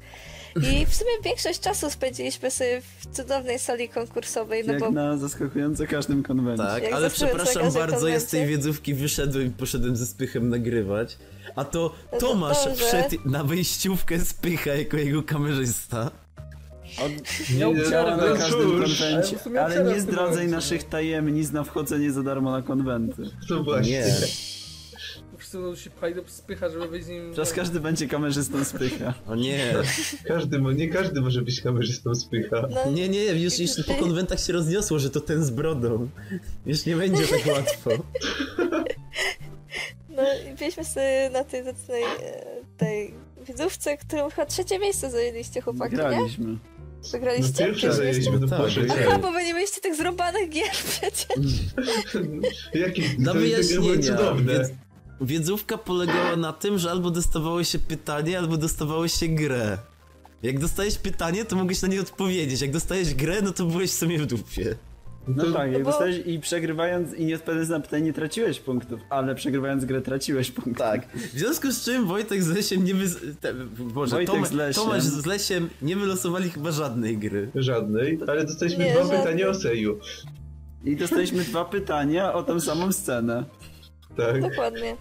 I 0.57 0.87
w 0.87 0.95
sumie 0.95 1.11
większość 1.25 1.61
czasu 1.61 1.91
spędziliśmy 1.91 2.51
sobie 2.51 2.83
w 3.01 3.17
cudownej 3.17 3.59
sali 3.59 3.89
konkursowej, 3.89 4.63
no 4.67 4.73
Jak 4.73 4.81
bo 4.83 4.91
na 4.91 5.17
zaskakująco 5.17 5.87
każdym 5.87 6.23
konwencie. 6.23 6.63
Tak, 6.65 6.83
Jak 6.83 6.93
ale 6.93 7.11
przepraszam 7.11 7.73
bardzo, 7.73 8.09
ja 8.09 8.21
z 8.21 8.27
tej 8.27 8.47
wiedzówki 8.47 8.95
wyszedłem 8.95 9.47
i 9.47 9.51
poszedłem 9.51 9.97
ze 9.97 10.07
spychem 10.07 10.49
nagrywać. 10.49 11.19
A 11.57 11.65
to 11.65 11.95
No 12.13 12.19
to 12.19 12.27
Tomasz 12.27 12.65
dobrze. 12.65 12.85
wszedł 12.87 13.17
na 13.29 13.45
wejściówkę 13.45 14.21
spycha 14.21 14.71
jako 14.75 14.97
jego 14.97 15.23
kamerzysta. 15.23 16.11
Miał 17.59 17.75
Nie, 17.75 17.81
przerwę. 17.83 18.17
na 18.17 18.27
no 18.27 18.37
każdym 18.37 18.71
konwencie. 18.71 19.37
ale 19.65 19.85
nie 19.85 20.01
zdradzaj 20.01 20.49
naszych 20.49 20.85
no. 20.85 20.91
tajemnic 20.91 21.53
na 21.53 21.65
wchodzenie 21.65 22.13
za 22.13 22.23
darmo 22.23 22.51
na 22.51 22.63
konwenty. 22.63 23.23
To 23.49 23.65
właśnie. 23.65 23.93
Nie. 23.93 24.05
Będą 25.53 25.77
się 25.77 25.91
pchali 25.91 26.15
do 26.15 26.23
spycha, 26.27 26.69
żeby 26.69 26.89
wyjść 26.89 27.07
z 27.07 27.09
nim... 27.09 27.31
Teraz 27.35 27.53
każdy 27.53 27.81
będzie 27.81 28.07
kamerzystą 28.09 28.65
spycha. 28.65 29.15
O 29.29 29.35
nie. 29.37 29.75
Każdy, 30.29 30.61
nie 30.61 30.89
każdy 30.89 31.21
może 31.21 31.43
być 31.43 31.61
kamerzystą 31.61 32.15
spycha. 32.15 32.69
no, 32.71 32.91
Nie, 32.91 33.09
nie, 33.09 33.25
już, 33.25 33.59
już 33.59 33.71
po 33.87 33.95
konwentach 33.95 34.41
się 34.41 34.53
rozniosło, 34.53 34.99
że 34.99 35.11
to 35.11 35.21
ten 35.21 35.45
z 35.45 35.51
brodą. 35.51 36.09
Już 36.67 36.87
nie 36.87 36.97
będzie 36.97 37.23
tak 37.27 37.47
łatwo. 37.57 37.91
no 38.59 38.67
No 40.17 40.23
i 40.53 40.55
byliśmy 40.57 40.85
sobie 40.85 41.31
na 41.33 41.45
tej 41.45 41.65
zacnej 41.65 42.03
e, 42.03 42.07
tej 42.77 43.15
widzówce, 43.47 43.97
którą 43.97 44.31
chyba 44.31 44.47
trzecie 44.47 44.79
miejsce 44.79 45.11
zajęliście 45.11 45.61
chłopaki, 45.61 45.93
nie? 45.93 45.99
Graliśmy. 45.99 46.47
No 46.47 47.09
Wygraliście? 47.13 47.53
pierwsze 47.53 47.67
Pierwsze 47.67 47.93
zajęliśmy 47.93 48.31
miejsce? 48.31 48.47
do 48.49 48.57
Tak, 48.57 48.67
poszedł. 48.67 48.93
Aha, 49.07 49.19
bo 49.19 49.33
wy 49.33 49.45
nie 49.45 49.55
mieliście 49.55 49.81
tych 49.81 49.95
zrąbanych 49.97 50.49
gier 50.51 50.71
przecież. 50.89 51.47
Jakie 52.85 53.03
Na 53.19 53.33
to- 53.33 53.39
były 53.39 53.45
wyjaśnienia. 53.47 54.03
cudowne. 54.17 54.53
Wiedz, 54.59 54.69
wiedzówka 55.21 55.79
polegała 55.79 56.37
na 56.37 56.53
tym, 56.53 56.79
że 56.79 56.91
albo 56.91 57.11
dostawało 57.11 57.65
się 57.65 57.79
pytanie, 57.79 58.39
albo 58.39 58.57
dostawało 58.57 59.09
się 59.09 59.29
grę. 59.29 59.79
Jak 60.43 60.59
dostałeś 60.59 60.99
pytanie, 60.99 61.45
to 61.45 61.57
mogłeś 61.57 61.83
na 61.83 61.89
nie 61.89 62.01
odpowiedzieć. 62.01 62.61
Jak 62.61 62.71
dostałeś 62.71 63.15
grę, 63.15 63.37
no 63.43 63.53
to 63.53 63.65
byłeś 63.65 63.91
w 63.91 63.95
sumie 63.95 64.19
w 64.19 64.27
dupie. 64.27 64.77
No 65.29 65.45
To- 65.45 65.53
tak, 65.53 65.73
jak 65.73 65.83
bo- 65.83 65.91
dostałeś 65.91 66.17
i 66.27 66.41
przegrywając 66.41 67.15
i 67.15 67.25
nie 67.25 67.35
odpowiadając 67.37 67.71
na 67.71 67.81
pytanie 67.81 68.03
nie 68.05 68.13
traciłeś 68.13 68.61
punktów, 68.61 69.01
ale 69.11 69.35
przegrywając 69.35 69.85
grę 69.85 70.01
traciłeś 70.01 70.51
punktów. 70.51 70.77
Tak. 70.79 71.09
W 71.17 71.39
związku 71.39 71.71
z 71.73 71.85
czym 71.85 72.07
Wojtek 72.07 72.43
z 72.43 72.49
Lesiem 72.49 72.85
nie 72.85 72.95
wy... 72.95 73.07
Te, 73.41 73.55
Boże, 73.79 74.17
Wojtek 74.17 74.35
Toma, 74.35 74.47
z 74.47 74.53
Lesiem. 74.53 74.85
Tomasz 74.85 75.03
z 75.03 75.27
Lesiem 75.27 75.69
nie 75.83 75.97
wylosowali 75.97 76.51
chyba 76.51 76.71
żadnej 76.73 77.19
gry. 77.19 77.51
Żadnej, 77.55 78.19
ale 78.29 78.45
dostaliśmy 78.45 78.85
Nie, 78.85 78.91
dwa 78.93 79.01
żadnej. 79.03 79.19
pytania 79.21 79.49
o 79.49 79.55
Seju. 79.55 79.99
I 80.85 80.97
dostaliśmy 80.97 81.45
dwa 81.45 81.65
pytania 81.65 82.33
o 82.35 82.43
tą 82.43 82.61
samą 82.61 82.93
scenę. 82.93 83.45
Tak. 84.17 84.41
Dokładnie. 84.41 84.97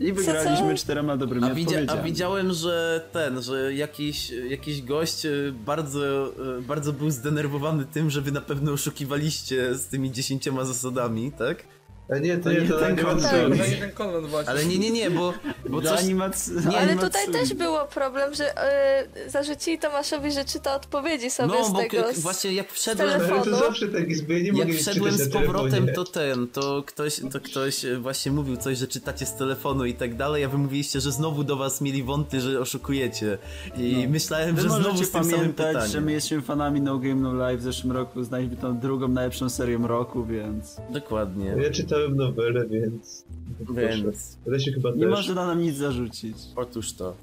I 0.00 0.12
wygraliśmy 0.12 0.70
co? 0.70 0.76
czterema 0.76 1.16
dobrymi 1.16 1.46
A, 1.46 1.54
widzia, 1.54 1.78
a 1.88 1.96
widziałem, 1.96 2.52
że 2.52 3.00
ten, 3.12 3.42
że 3.42 3.74
jakiś, 3.74 4.30
jakiś 4.30 4.82
gość 4.82 5.26
e, 5.26 5.30
bardzo, 5.66 6.26
e, 6.58 6.62
bardzo 6.62 6.92
był 6.92 7.10
zdenerwowany 7.10 7.84
tym, 7.84 8.10
że 8.10 8.20
wy 8.20 8.32
na 8.32 8.40
pewno 8.40 8.72
oszukiwaliście 8.72 9.74
z 9.74 9.86
tymi 9.86 10.12
dziesięcioma 10.12 10.64
zasadami, 10.64 11.32
tak? 11.32 11.64
A 12.08 12.18
nie, 12.18 12.36
to, 12.38 12.44
To 12.44 12.50
nie, 12.52 12.68
to 12.68 12.78
ten 12.78 12.96
ten 12.96 13.90
konwent 13.94 14.26
właśnie. 14.26 14.50
Ale 14.50 14.64
nie, 14.64 14.78
nie, 14.78 14.90
nie, 14.90 15.10
bo, 15.10 15.32
bo 15.68 15.82
coś... 15.82 16.00
animacji... 16.00 16.52
Nie, 16.68 16.78
Ale 16.78 16.96
tutaj 16.96 17.32
też 17.32 17.54
było 17.54 17.84
problem, 17.84 18.34
że 18.34 18.58
e, 18.58 19.30
zarzucili 19.30 19.78
Tomaszowi, 19.78 20.32
że 20.32 20.44
czyta 20.44 20.74
odpowiedzi 20.76 21.30
sobie 21.30 21.48
No, 21.48 21.64
z 21.68 21.72
bo 21.72 21.78
tego. 21.78 22.12
z- 22.14 22.18
właśnie 22.20 22.52
jak 22.52 22.72
wszedłem... 22.72 23.08
telefonu. 23.08 23.40
Ale 23.42 23.50
to 23.50 23.56
zawsze 23.58 23.88
tak 23.88 24.08
jest, 24.08 24.26
bo 24.26 24.32
ja 24.32 24.38
nie 24.38 24.52
mogę 24.52 24.64
Jak 24.68 24.76
wszedłem 24.76 25.12
z 25.18 25.32
powrotem, 25.32 25.88
to 25.94 26.04
ten, 26.04 26.48
to 26.48 26.82
ktoś, 26.86 27.20
to 27.32 27.40
ktoś 27.40 27.84
e, 27.84 27.98
właśnie 27.98 28.32
mówił 28.32 28.56
coś, 28.56 28.78
że 28.78 28.88
czytacie 28.88 29.26
z 29.26 29.34
telefonu 29.34 29.84
i 29.84 29.94
tak 29.94 30.16
dalej, 30.16 30.44
a 30.44 30.48
wy 30.48 30.58
mówiliście, 30.58 31.00
że 31.00 31.12
znowu 31.12 31.44
do 31.44 31.56
was 31.56 31.80
mieli 31.80 32.02
wąty, 32.02 32.40
że 32.40 32.60
oszukujecie. 32.60 33.38
I 33.76 34.06
myślałem, 34.08 34.56
Wy 34.56 34.62
że 34.62 34.68
znowu 34.68 35.04
z 35.04 35.10
tym 35.10 35.22
pamiętać, 35.22 35.90
że 35.90 36.00
my 36.00 36.12
jesteśmy 36.12 36.42
fanami 36.42 36.80
No 36.80 36.98
Game 36.98 37.14
No 37.14 37.32
Life 37.50 37.56
w 37.58 37.62
zeszłym 37.62 37.92
roku, 37.92 38.24
znaliśmy 38.24 38.56
tą 38.56 38.78
drugą 38.78 39.08
najlepszą 39.08 39.50
serią 39.50 39.86
roku, 39.86 40.24
więc... 40.24 40.76
Dokładnie. 40.90 41.54
Ja 41.62 41.70
czytałem 41.96 42.16
nowelę, 42.16 42.66
więc... 42.66 43.24
Więc... 43.70 44.38
Się 44.64 44.72
chyba 44.72 44.90
Nie 44.90 45.00
też. 45.00 45.10
można 45.10 45.46
nam 45.46 45.62
nic 45.62 45.76
zarzucić. 45.76 46.36
Otóż 46.56 46.92
to. 46.92 47.16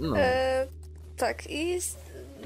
No. 0.00 0.18
E, 0.18 0.66
tak, 1.16 1.50
i 1.50 1.78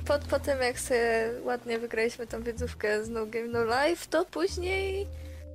po, 0.06 0.18
po 0.30 0.38
tym 0.40 0.58
jak 0.60 0.80
sobie 0.80 1.30
ładnie 1.44 1.78
wygraliśmy 1.78 2.26
tą 2.26 2.42
wiedzówkę 2.42 3.04
z 3.04 3.08
No 3.08 3.26
Game 3.26 3.48
No 3.48 3.64
Life, 3.64 4.06
to 4.10 4.24
później... 4.24 5.06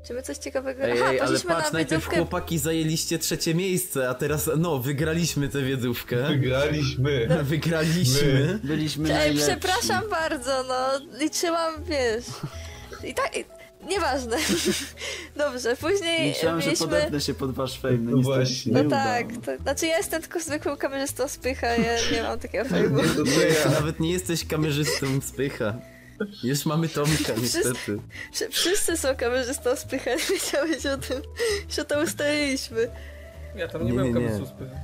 Czy 0.07 0.14
my 0.14 0.22
coś 0.22 0.38
ciekawego... 0.38 0.84
Ej, 0.84 0.91
Aha, 1.01 1.12
ej, 1.12 1.20
ale 1.20 1.39
patrz, 1.39 1.45
na 1.45 1.72
najpierw 1.72 1.89
wiedzówkę... 1.89 2.16
chłopaki 2.18 2.59
zajęliście 2.59 3.20
trzecie 3.20 3.55
miejsce, 3.55 4.09
a 4.09 4.14
teraz, 4.14 4.49
no, 4.57 4.80
wygraliśmy 4.80 5.49
tę 5.49 5.62
wiedzówkę. 5.62 6.28
Wygraliśmy. 6.28 7.28
Wygraliśmy. 7.43 8.59
Byliśmy 8.64 9.09
Ej, 9.09 9.16
najlepsi. 9.16 9.47
przepraszam 9.47 10.09
bardzo, 10.09 10.64
no, 10.68 10.89
liczyłam, 11.20 11.84
wiesz... 11.84 12.26
I 13.03 13.14
tak... 13.14 13.38
I, 13.38 13.61
nieważne. 13.89 14.38
Dobrze, 15.38 15.75
później 15.75 16.29
Myślałem, 16.29 16.61
że 16.61 16.65
mieliśmy... 16.67 16.88
podepnę 16.88 17.21
się 17.21 17.34
pod 17.34 17.51
wasz 17.51 17.79
fame, 17.79 17.97
no 17.97 18.11
No 18.11 18.21
właśnie. 18.21 18.71
nie 18.73 18.84
No 18.84 18.89
tak, 18.89 19.25
to, 19.45 19.57
znaczy 19.63 19.88
ja 19.88 19.97
jestem 19.97 20.21
tylko 20.21 20.39
zwykłym 20.39 20.77
kamerzystą 20.77 21.27
spycha, 21.27 21.67
ja 21.67 21.93
nie 22.11 22.23
mam 22.23 22.39
takiego 22.39 22.65
fejmu. 22.69 22.97
Ja. 23.65 23.71
nawet 23.71 23.99
nie 23.99 24.11
jesteś 24.11 24.45
kamerzystą 24.47 25.07
spycha. 25.21 25.73
Już 26.43 26.65
mamy 26.65 26.89
Tomka, 26.89 27.34
niestety. 27.41 27.97
Wszy- 28.34 28.49
Wszyscy 28.49 28.97
są 28.97 29.15
kamerzystą 29.15 29.75
spycha, 29.75 30.11
nie 30.11 30.17
wiedziałeś 30.17 30.86
o 30.86 30.97
tym, 30.97 31.21
że 31.69 31.86
to 31.86 32.01
ustaliliśmy. 32.03 32.88
Ja 33.55 33.67
tam 33.67 33.82
nie, 33.86 33.88
Nie, 33.91 33.93
byłem 33.97 34.13
kamerzystą 34.13 34.45
spycha. 34.45 34.75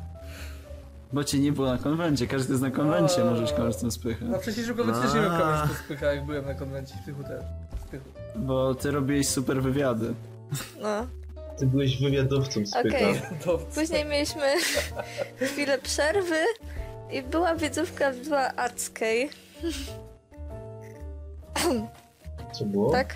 Bo 1.14 1.24
cię 1.24 1.40
nie 1.40 1.52
było 1.52 1.68
na 1.68 1.78
konwencie, 1.78 2.28
każdy 2.28 2.54
jest 2.54 2.64
na 2.64 2.72
konwencie, 2.72 3.24
O. 3.24 3.26
możesz 3.26 3.54
korzystać 3.54 3.94
z 3.94 3.98
pychy. 4.00 4.26
Na 4.26 4.40
wcześniejszym 4.40 4.78
konwencie 4.78 5.02
też 5.02 5.14
nie 5.14 5.20
byłem 5.20 5.34
A. 5.36 5.40
kamerzystą 5.40 5.84
spycha, 5.86 6.06
jak 6.06 6.26
byłem 6.26 6.46
na 6.46 6.54
konwencie 6.54 6.94
w 7.04 7.06
Pychu 7.06 7.24
też. 7.24 7.44
W. 7.92 8.00
Bo 8.36 8.76
ty 8.76 8.92
robiłeś 8.92 9.28
super 9.28 9.62
wywiady. 9.62 10.14
No, 10.82 11.08
Ty 11.60 11.66
byłeś 11.66 12.02
wywiadowcą 12.02 12.66
z 12.66 12.76
Okej. 12.76 13.22
To, 13.46 13.58
później 13.58 14.06
mieliśmy 14.06 14.42
chwilę 15.48 15.78
przerwy 15.80 16.40
i 17.12 17.22
była 17.24 17.56
wiedzówka 17.56 18.12
była 18.26 18.56
Artskej, 18.56 19.30
Co 22.54 22.66
było? 22.66 22.92
tak? 22.92 23.16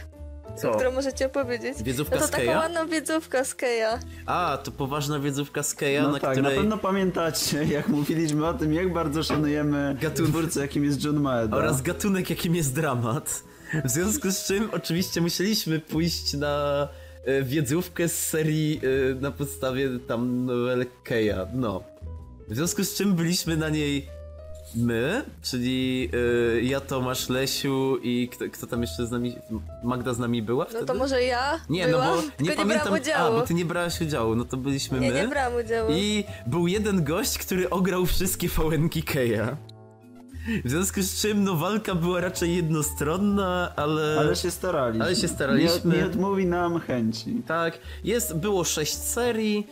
Co? 0.57 0.71
Którą 0.71 0.91
możecie 0.91 1.25
opowiedzieć. 1.25 1.77
No 1.79 1.85
Wiedzówka 1.85 2.17
to 2.17 2.27
z 2.27 2.29
taką 2.29 2.43
Keja? 2.43 2.59
ładną 2.59 2.87
wiedzówka 2.87 3.43
z 3.43 3.55
Keja. 3.55 3.99
A, 4.25 4.57
to 4.63 4.71
poważna 4.71 5.19
wiedzówka 5.19 5.63
z 5.63 5.73
Keja, 5.73 6.01
No 6.03 6.11
na 6.11 6.19
tak, 6.19 6.31
której... 6.31 6.51
na 6.55 6.61
pewno 6.61 6.77
pamiętacie, 6.77 7.63
jak 7.63 7.87
mówiliśmy 7.87 8.47
o 8.47 8.53
tym, 8.53 8.73
jak 8.73 8.93
bardzo 8.93 9.23
szanujemy 9.23 9.95
Gatun- 10.01 10.29
twórcę, 10.29 10.61
jakim 10.61 10.83
jest 10.83 11.03
John 11.05 11.19
Maeda. 11.19 11.57
Oraz 11.57 11.81
gatunek, 11.81 12.29
jakim 12.29 12.55
jest 12.55 12.75
dramat. 12.75 13.43
W 13.85 13.89
związku 13.89 14.31
z 14.31 14.43
czym 14.45 14.69
oczywiście 14.71 15.21
musieliśmy 15.21 15.79
pójść 15.79 16.33
na 16.33 16.87
e, 17.25 17.43
wiedzówkę 17.43 18.09
z 18.09 18.19
serii 18.27 18.81
e, 19.11 19.15
na 19.21 19.31
podstawie 19.31 19.89
tam 20.07 20.45
nowel 20.45 20.85
Keja, 21.03 21.47
no. 21.53 21.83
W 22.49 22.55
związku 22.55 22.83
z 22.83 22.95
czym 22.95 23.13
byliśmy 23.13 23.57
na 23.57 23.69
niej 23.69 24.07
my, 24.75 25.23
czyli 25.41 26.09
e, 26.57 26.61
ja, 26.61 26.79
Tomasz, 26.81 27.29
Lesiu 27.29 27.97
i 28.03 28.29
kto, 28.31 28.45
kto 28.53 28.67
tam 28.67 28.81
jeszcze 28.81 29.07
z 29.07 29.11
nami, 29.11 29.35
Magda 29.83 30.13
z 30.13 30.19
nami 30.19 30.41
była 30.41 30.63
No 30.63 30.69
wtedy? 30.69 30.85
to 30.85 30.93
może 30.93 31.23
ja 31.23 31.59
Nie, 31.69 31.87
byłam, 31.87 32.07
no 32.07 32.15
bo 32.15 32.21
nie, 32.43 32.49
nie 32.49 32.55
pamiętam, 32.55 32.93
udziału. 32.93 33.35
a, 33.37 33.39
bo 33.39 33.47
ty 33.47 33.53
nie 33.53 33.65
brałaś 33.65 34.01
udziału, 34.01 34.35
no 34.35 34.45
to 34.45 34.57
byliśmy 34.57 34.99
Nie, 34.99 35.11
my. 35.11 35.21
nie 35.21 35.27
brałam 35.27 35.65
udziału. 35.65 35.91
I 35.91 36.23
był 36.47 36.67
jeden 36.67 37.03
gość, 37.03 37.37
który 37.37 37.69
ograł 37.69 38.05
wszystkie 38.05 38.49
fałenki 38.49 39.03
Keja. 39.03 39.57
W 40.65 40.69
związku 40.69 41.01
z 41.01 41.21
czym, 41.21 41.43
no 41.43 41.55
walka 41.55 41.95
była 41.95 42.21
raczej 42.21 42.55
jednostronna, 42.55 43.71
ale... 43.75 44.15
Ale 44.19 44.35
się 44.35 44.51
staraliśmy. 44.51 45.05
Ale 45.05 45.15
się 45.15 45.27
staraliśmy. 45.27 45.91
Nie, 45.95 46.01
nie 46.01 46.05
odmówi 46.05 46.45
nam 46.45 46.79
chęci. 46.79 47.41
Tak, 47.47 47.79
jest, 48.03 48.37
było 48.37 48.63
sześć 48.63 48.93
serii, 48.97 49.67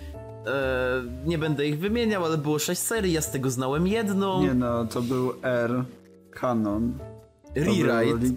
e, 0.45 1.03
nie 1.25 1.37
będę 1.37 1.67
ich 1.67 1.79
wymieniał, 1.79 2.25
ale 2.25 2.37
było 2.37 2.59
sześć 2.59 2.81
serii, 2.81 3.13
ja 3.13 3.21
z 3.21 3.31
tego 3.31 3.49
znałem 3.49 3.87
jedną. 3.87 4.41
Nie 4.41 4.53
no, 4.53 4.85
to 4.85 5.01
był 5.01 5.33
R, 5.43 5.83
Canon. 6.31 6.93
Rewrite. 7.55 8.17
li- 8.17 8.35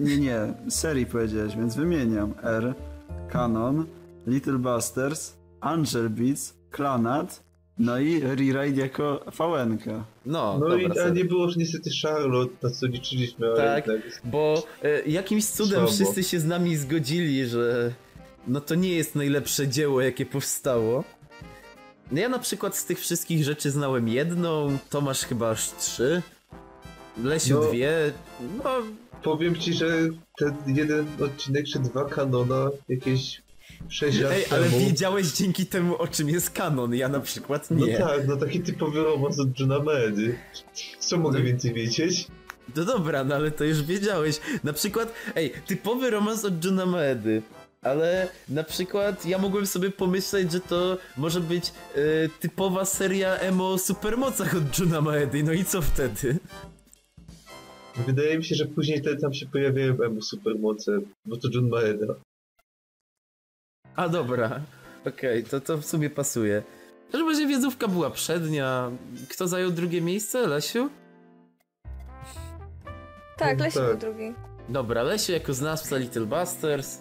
e, 0.00 0.02
Nie, 0.04 0.18
nie, 0.18 0.54
serii 0.68 1.06
powiedziałeś, 1.06 1.56
więc 1.56 1.76
wymieniam. 1.76 2.34
R, 2.42 2.74
Canon, 3.32 3.86
Little 4.26 4.58
Busters, 4.58 5.32
Angel 5.60 6.10
Beats, 6.10 6.54
Clanat, 6.76 7.42
no 7.78 7.98
i 7.98 8.20
Rewrite 8.20 8.80
jako 8.80 9.24
fałenka. 9.32 10.04
No, 10.26 10.58
No 10.58 10.76
i 10.76 10.98
a 10.98 11.08
nie 11.08 11.24
było 11.24 11.44
już 11.44 11.56
niestety 11.56 11.90
Charlotte, 12.02 12.54
na 12.62 12.70
co 12.70 12.86
liczyliśmy, 12.86 13.46
ale 13.46 13.56
Tak, 13.82 13.90
bo 14.24 14.62
e, 14.82 15.02
jakimś 15.02 15.44
cudem 15.46 15.86
wszyscy 15.86 16.22
się 16.24 16.40
z 16.40 16.44
nami 16.44 16.76
zgodzili, 16.76 17.46
że 17.46 17.92
no 18.48 18.60
to 18.60 18.74
nie 18.74 18.94
jest 18.94 19.14
najlepsze 19.14 19.68
dzieło, 19.68 20.00
jakie 20.00 20.26
powstało. 20.26 21.04
No 22.12 22.20
ja 22.20 22.28
na 22.28 22.38
przykład 22.38 22.76
z 22.76 22.84
tych 22.84 23.00
wszystkich 23.00 23.44
rzeczy 23.44 23.70
znałem 23.70 24.08
jedną, 24.08 24.78
Tomasz 24.90 25.24
chyba 25.24 25.50
aż 25.50 25.70
trzy, 25.70 26.22
Lesiu 27.24 27.54
No. 27.54 27.68
dwie, 27.68 28.12
no 28.64 28.70
Powiem 29.22 29.56
ci, 29.56 29.72
że 29.72 29.88
ten 30.38 30.54
jeden 30.66 31.06
odcinek 31.24 31.66
czy 31.66 31.78
dwa 31.78 32.04
kanona 32.04 32.70
jakieś 32.88 33.42
6 33.88 34.20
lat 34.20 34.32
Ej, 34.32 34.44
ale 34.50 34.64
temu... 34.70 34.78
wiedziałeś 34.78 35.32
dzięki 35.32 35.66
temu 35.66 35.96
o 36.02 36.08
czym 36.08 36.28
jest 36.28 36.50
kanon, 36.50 36.94
ja 36.94 37.08
na 37.08 37.20
przykład 37.20 37.70
No 37.70 37.86
nie. 37.86 37.98
tak, 37.98 38.26
no 38.28 38.36
taki 38.36 38.60
typowy 38.60 39.02
romans 39.02 39.38
od 39.38 39.60
Johna 39.60 39.78
Medy. 39.78 40.38
Co 40.98 41.16
mogę 41.16 41.38
No. 41.38 41.44
więcej 41.44 41.74
wiedzieć? 41.74 42.26
No 42.76 42.84
dobra, 42.84 43.24
no 43.24 43.34
ale 43.34 43.50
to 43.50 43.64
już 43.64 43.82
wiedziałeś. 43.82 44.40
Na 44.64 44.72
przykład, 44.72 45.12
ej, 45.36 45.52
typowy 45.66 46.10
romans 46.10 46.44
od 46.44 46.64
Juna 46.64 46.86
Maedy. 46.86 47.42
Ale 47.82 48.28
na 48.48 48.64
przykład 48.64 49.26
ja 49.26 49.38
mogłem 49.38 49.66
sobie 49.66 49.90
pomyśleć, 49.90 50.52
że 50.52 50.60
to 50.60 50.98
może 51.16 51.40
być 51.40 51.72
e, 51.94 52.00
typowa 52.40 52.84
seria 52.84 53.36
emo 53.36 53.70
o 53.72 53.78
supermocach 53.78 54.54
od 54.56 54.78
Juna 54.78 55.00
Maedy. 55.00 55.42
No 55.42 55.52
i 55.52 55.64
co 55.64 55.82
wtedy? 55.82 56.36
Wydaje 58.06 58.38
mi 58.38 58.44
się, 58.44 58.54
że 58.54 58.66
później 58.66 59.02
te, 59.02 59.16
tam 59.16 59.34
się 59.34 59.46
pojawiają 59.46 60.02
emu 60.02 60.22
supermoce, 60.22 60.98
bo 61.26 61.36
to 61.36 61.48
John 61.54 61.68
Maeda. 61.68 62.14
A 63.96 64.08
dobra, 64.08 64.60
okej, 65.06 65.44
to, 65.44 65.60
to 65.60 65.78
w 65.78 65.84
sumie 65.86 66.10
pasuje. 66.10 66.62
W 67.08 67.12
każdym 67.12 67.28
razie 67.28 67.46
wiedzówka 67.46 67.88
była 67.88 68.10
przednia. 68.10 68.90
Kto 69.28 69.48
zajął 69.48 69.70
drugie 69.70 70.00
miejsce? 70.00 70.46
Lesiu? 70.46 70.90
Tak, 73.36 73.60
Lesiu 73.60 73.78
Tak. 73.78 73.88
był 73.88 73.98
drugi. 73.98 74.34
Dobra, 74.68 75.02
Lesiu 75.02 75.32
jako 75.32 75.54
znawca 75.54 75.96
Little 75.96 76.26
Busters. 76.26 76.98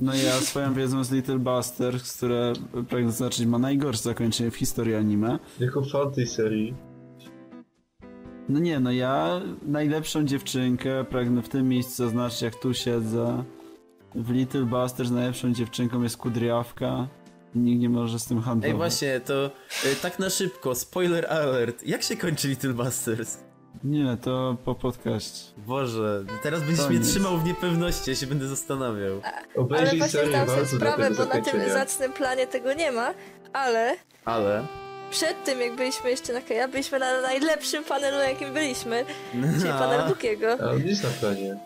No 0.00 0.14
ja 0.14 0.32
swoją 0.32 0.74
wiedzą 0.74 1.04
z 1.04 1.12
Little 1.12 1.38
Busters, 1.38 2.16
które 2.16 2.52
pragnę 2.88 3.10
zaznaczyć 3.10 3.46
ma 3.46 3.58
najgorsze 3.58 4.02
zakończenie 4.02 4.50
w 4.50 4.56
historii 4.56 4.94
anime. 4.94 5.38
Jako 5.60 5.84
fan 5.84 6.12
tej 6.12 6.26
serii. 6.26 6.74
No 8.48 8.58
nie, 8.60 8.80
no 8.80 8.92
ja 8.92 9.40
najlepszą 9.62 10.24
dziewczynkę 10.24 11.04
pragnę 11.04 11.42
w 11.42 11.48
tym 11.48 11.68
miejscu 11.68 11.94
zaznaczyć, 11.96 12.42
jak 12.42 12.54
tu 12.54 12.74
siedzę. 12.74 13.44
W 14.14 14.30
Little 14.30 14.64
Busters 14.64 15.10
najlepszą 15.10 15.52
dziewczynką 15.52 16.02
jest 16.02 16.16
Kudriawka. 16.16 17.08
Nikt 17.54 17.80
nie 17.80 17.88
może 17.88 18.18
z 18.18 18.24
tym 18.24 18.42
handlować. 18.42 18.70
Ej, 18.70 18.76
właśnie, 18.76 19.20
to 19.20 19.46
y, 19.84 19.96
tak 20.02 20.18
na 20.18 20.30
szybko, 20.30 20.74
spoiler 20.74 21.26
alert. 21.32 21.82
Jak 21.86 22.02
się 22.02 22.16
kończy 22.16 22.48
Little 22.48 22.72
Busters? 22.72 23.38
Nie, 23.84 24.16
to 24.22 24.56
po 24.64 24.74
podcaście. 24.74 25.52
Boże, 25.56 26.24
teraz 26.42 26.60
będziesz 26.60 26.84
To 26.84 26.90
mnie 26.90 27.00
trzymał 27.00 27.38
w 27.38 27.44
niepewności, 27.44 28.10
ja 28.10 28.16
się 28.16 28.26
będę 28.26 28.48
zastanawiał. 28.48 29.20
Ale 29.24 29.64
Obejrzyj 29.64 29.98
właśnie 29.98 30.26
zdałam 30.26 30.48
sobie 30.48 30.66
sprawę, 30.66 31.10
bo 31.10 31.24
na 31.24 31.40
tym 31.40 31.70
zacnym 31.72 32.12
planie 32.12 32.46
tego 32.46 32.72
nie 32.72 32.92
ma, 32.92 33.14
ale 33.52 33.96
Ale... 34.24 34.66
przed 35.10 35.44
tym, 35.44 35.60
jak 35.60 35.76
byliśmy 35.76 36.10
jeszcze 36.10 36.32
na 36.32 36.40
Keja, 36.40 36.68
byliśmy 36.68 36.98
na 36.98 37.20
najlepszym 37.20 37.84
panelu, 37.84 38.16
na 38.16 38.24
jakim 38.24 38.54
byliśmy, 38.54 39.04
czyli 39.32 39.72
panel 39.78 40.08
Bukiego. 40.08 40.56
A 40.62 40.70
on 40.70 40.86
jest 40.86 41.04
na 41.04 41.10
planie. 41.10 41.56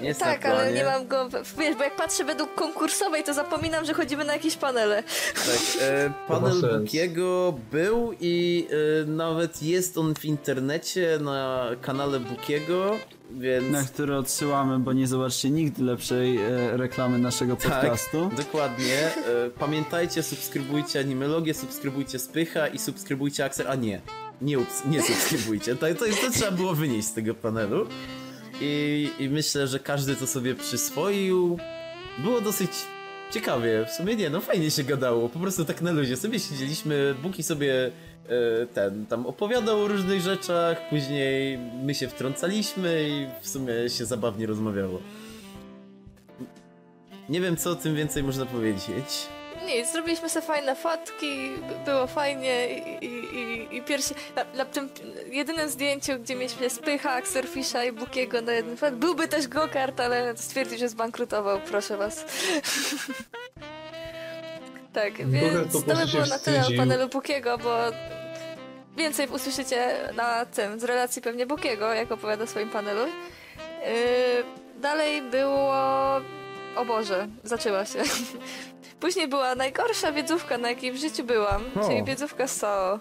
Jest 0.00 0.20
Tak, 0.20 0.44
na 0.44 0.50
ale 0.50 0.58
planie. 0.60 0.74
nie 0.76 0.84
mam 0.84 1.06
go, 1.08 1.28
wiesz, 1.58 1.76
bo 1.76 1.84
jak 1.84 1.96
patrzę 1.96 2.24
według 2.24 2.54
konkursowej, 2.54 3.24
to 3.24 3.34
zapominam, 3.34 3.84
że 3.84 3.94
chodzimy 3.94 4.24
na 4.24 4.32
jakieś 4.32 4.56
panele. 4.56 5.02
Tak, 5.34 5.82
e, 5.82 6.12
panel. 6.28 6.80
Bukiego 6.80 7.54
był 7.72 8.14
i 8.20 8.66
e, 9.02 9.06
nawet 9.06 9.62
jest 9.62 9.98
on 9.98 10.14
w 10.14 10.24
internecie 10.24 11.18
na 11.20 11.66
kanale 11.82 12.20
Bukiego, 12.20 12.96
więc... 13.30 13.70
Na 13.72 13.82
który 13.84 14.16
odsyłamy, 14.16 14.78
bo 14.78 14.92
nie 14.92 15.06
zobaczcie 15.06 15.50
nigdy 15.50 15.82
lepszej 15.82 16.36
e, 16.42 16.76
reklamy 16.76 17.18
naszego 17.18 17.56
Tak, 17.56 17.72
podcastu. 17.72 18.30
dokładnie. 18.36 19.06
E, 19.06 19.50
pamiętajcie, 19.58 20.22
subskrybujcie 20.22 21.00
Animologię, 21.00 21.54
subskrybujcie 21.54 22.18
Spycha 22.18 22.66
i 22.68 22.78
subskrybujcie 22.78 23.44
Axel. 23.44 23.68
A 23.68 23.74
nie, 23.74 24.00
nie, 24.40 24.58
ups, 24.58 24.84
nie 24.84 25.02
subskrybujcie. 25.02 25.76
To, 25.76 25.86
to, 25.86 26.04
to 26.04 26.30
trzeba 26.32 26.50
było 26.50 26.74
wynieść 26.74 27.08
z 27.08 27.12
tego 27.12 27.34
panelu. 27.34 27.86
I, 28.60 29.10
I 29.18 29.28
myślę, 29.28 29.66
że 29.66 29.78
każdy 29.78 30.16
to 30.16 30.26
sobie 30.26 30.54
przyswoił. 30.54 31.58
Było 32.18 32.40
dosyć 32.40 32.70
ciekawie. 33.30 33.86
W 33.86 33.92
sumie 33.92 34.16
nie, 34.16 34.30
no 34.30 34.40
fajnie 34.40 34.70
się 34.70 34.84
gadało. 34.84 35.28
Po 35.28 35.38
prostu 35.38 35.64
tak 35.64 35.82
na 35.82 35.92
luzie. 35.92 36.16
Sobie 36.16 36.40
siedzieliśmy, 36.40 37.14
Buki 37.22 37.42
sobie 37.42 37.90
e, 38.28 38.66
ten 38.66 39.06
tam 39.06 39.26
opowiadał 39.26 39.80
o 39.80 39.88
różnych 39.88 40.20
rzeczach, 40.20 40.88
później 40.88 41.58
my 41.84 41.94
się 41.94 42.08
wtrącaliśmy 42.08 43.08
i 43.08 43.26
w 43.42 43.48
sumie 43.48 43.72
się 43.88 44.04
zabawnie 44.04 44.46
rozmawiało. 44.46 45.00
Nie 47.28 47.40
wiem, 47.40 47.56
co 47.56 47.70
o 47.70 47.74
tym 47.74 47.94
więcej 47.94 48.22
można 48.22 48.46
powiedzieć. 48.46 49.28
Nic, 49.66 49.92
zrobiliśmy 49.92 50.28
sobie 50.28 50.46
fajne 50.46 50.76
fotki, 50.76 51.50
było 51.84 52.06
fajnie 52.06 52.68
i, 52.68 53.04
i, 53.04 53.76
i, 53.76 53.82
na, 54.36 54.44
na 54.54 54.64
tym 54.64 54.88
jedynym 55.30 55.68
zdjęciu, 55.68 56.12
gdzie 56.18 56.34
mieliśmy 56.34 56.70
Spycha, 56.70 57.12
Axerfisha 57.12 57.84
i 57.84 57.92
Bukiego 57.92 58.42
na 58.42 58.52
jednym 58.52 58.76
fot, 58.76 58.94
byłby 58.94 59.28
też 59.28 59.48
go-kart, 59.48 60.00
ale 60.00 60.36
stwierdził, 60.36 60.78
że 60.78 60.88
zbankrutował, 60.88 61.60
proszę 61.60 61.96
was. 61.96 62.24
tak, 64.92 65.30
więc 65.30 65.72
to 65.72 65.82
prostu 65.82 66.06
by 66.06 66.12
było 66.12 66.26
na 66.26 66.38
tyle 66.38 66.60
o 66.60 66.76
panelu 66.76 67.08
Bukiego, 67.08 67.58
bo 67.58 67.76
więcej 68.96 69.28
usłyszycie 69.28 69.96
na 70.16 70.46
tym, 70.46 70.80
z 70.80 70.84
relacji 70.84 71.22
pewnie 71.22 71.46
Bukiego, 71.46 71.94
jak 71.94 72.12
opowiada 72.12 72.44
o 72.44 72.46
swoim 72.46 72.68
panelu. 72.68 73.06
Yy, 73.06 74.80
dalej 74.80 75.22
było... 75.22 75.74
O 76.76 76.84
Boże, 76.84 77.28
zaczęła 77.44 77.84
się. 77.84 77.98
Później 79.00 79.28
była 79.28 79.54
najgorsza 79.54 80.12
wiedzówka, 80.12 80.58
na 80.58 80.68
jakiej 80.70 80.92
w 80.92 80.96
życiu 80.96 81.24
byłam, 81.24 81.62
O. 81.80 81.88
czyli 81.88 82.04
wiedzówka 82.04 82.46
SO. 82.48 83.00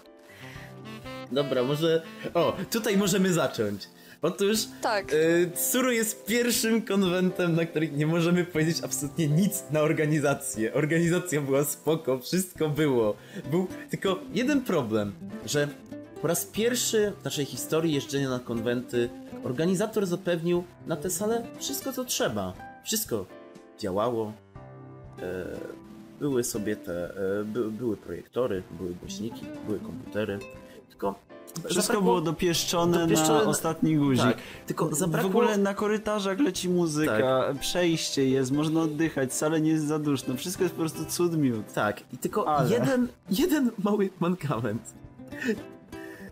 Dobra, 1.31 1.63
może. 1.63 2.03
O, 2.33 2.53
tutaj 2.71 2.97
możemy 2.97 3.33
zacząć. 3.33 3.87
Otóż 4.21 4.57
Tak. 4.81 5.13
y, 5.13 5.51
Tsuru 5.55 5.91
jest 5.91 6.25
pierwszym 6.25 6.81
konwentem, 6.81 7.55
na 7.55 7.65
którym 7.65 7.97
nie 7.97 8.07
możemy 8.07 8.45
powiedzieć 8.45 8.83
absolutnie 8.83 9.27
nic 9.27 9.63
na 9.71 9.81
organizację. 9.81 10.73
Organizacja 10.73 11.41
była 11.41 11.63
spoko, 11.63 12.19
wszystko 12.19 12.69
było. 12.69 13.15
Był 13.51 13.67
tylko 13.89 14.19
jeden 14.33 14.61
problem, 14.61 15.13
że 15.45 15.67
po 16.21 16.27
raz 16.27 16.45
pierwszy 16.45 17.13
w 17.21 17.23
naszej 17.23 17.45
historii 17.45 17.93
jeżdżenia 17.93 18.29
na 18.29 18.39
konwenty 18.39 19.09
organizator 19.43 20.05
zapewnił 20.05 20.63
na 20.87 20.95
tę 20.95 21.09
salę 21.09 21.47
wszystko 21.59 21.93
co 21.93 22.05
trzeba. 22.05 22.53
Wszystko 22.83 23.25
działało. 23.79 24.33
E, 25.19 25.74
były 26.19 26.43
sobie 26.43 26.75
te. 26.75 27.09
E, 27.39 27.43
by, 27.43 27.71
były 27.71 27.97
projektory, 27.97 28.63
były 28.77 28.93
głośniki, 28.93 29.45
były 29.65 29.79
komputery. 29.79 30.39
Tylko. 30.89 31.15
Wszystko 31.69 31.93
zabrakło- 31.93 32.03
było 32.03 32.21
dopieszczone, 32.21 32.99
dopieszczone 32.99 33.43
na 33.43 33.49
ostatni 33.49 33.95
guzik. 33.97 34.23
Tak, 34.23 34.37
tylko 34.67 34.95
zabrakło... 34.95 35.29
W 35.29 35.35
ogóle 35.35 35.57
na 35.57 35.73
korytarzach 35.73 36.39
leci 36.39 36.69
muzyka, 36.69 37.17
Tak. 37.47 37.59
przejście 37.59 38.29
jest, 38.29 38.51
można 38.51 38.81
oddychać, 38.81 39.29
wcale 39.29 39.61
nie 39.61 39.71
jest 39.71 39.87
za 39.87 39.99
duszno, 39.99 40.35
wszystko 40.35 40.63
jest 40.63 40.75
po 40.75 40.79
prostu 40.79 41.05
cud 41.05 41.37
miód. 41.37 41.73
Tak, 41.73 42.01
i 42.13 42.17
tylko 42.17 42.47
Ale. 42.47 42.69
jeden, 42.69 43.07
jeden 43.29 43.71
mały 43.83 44.09
mankament. 44.19 44.93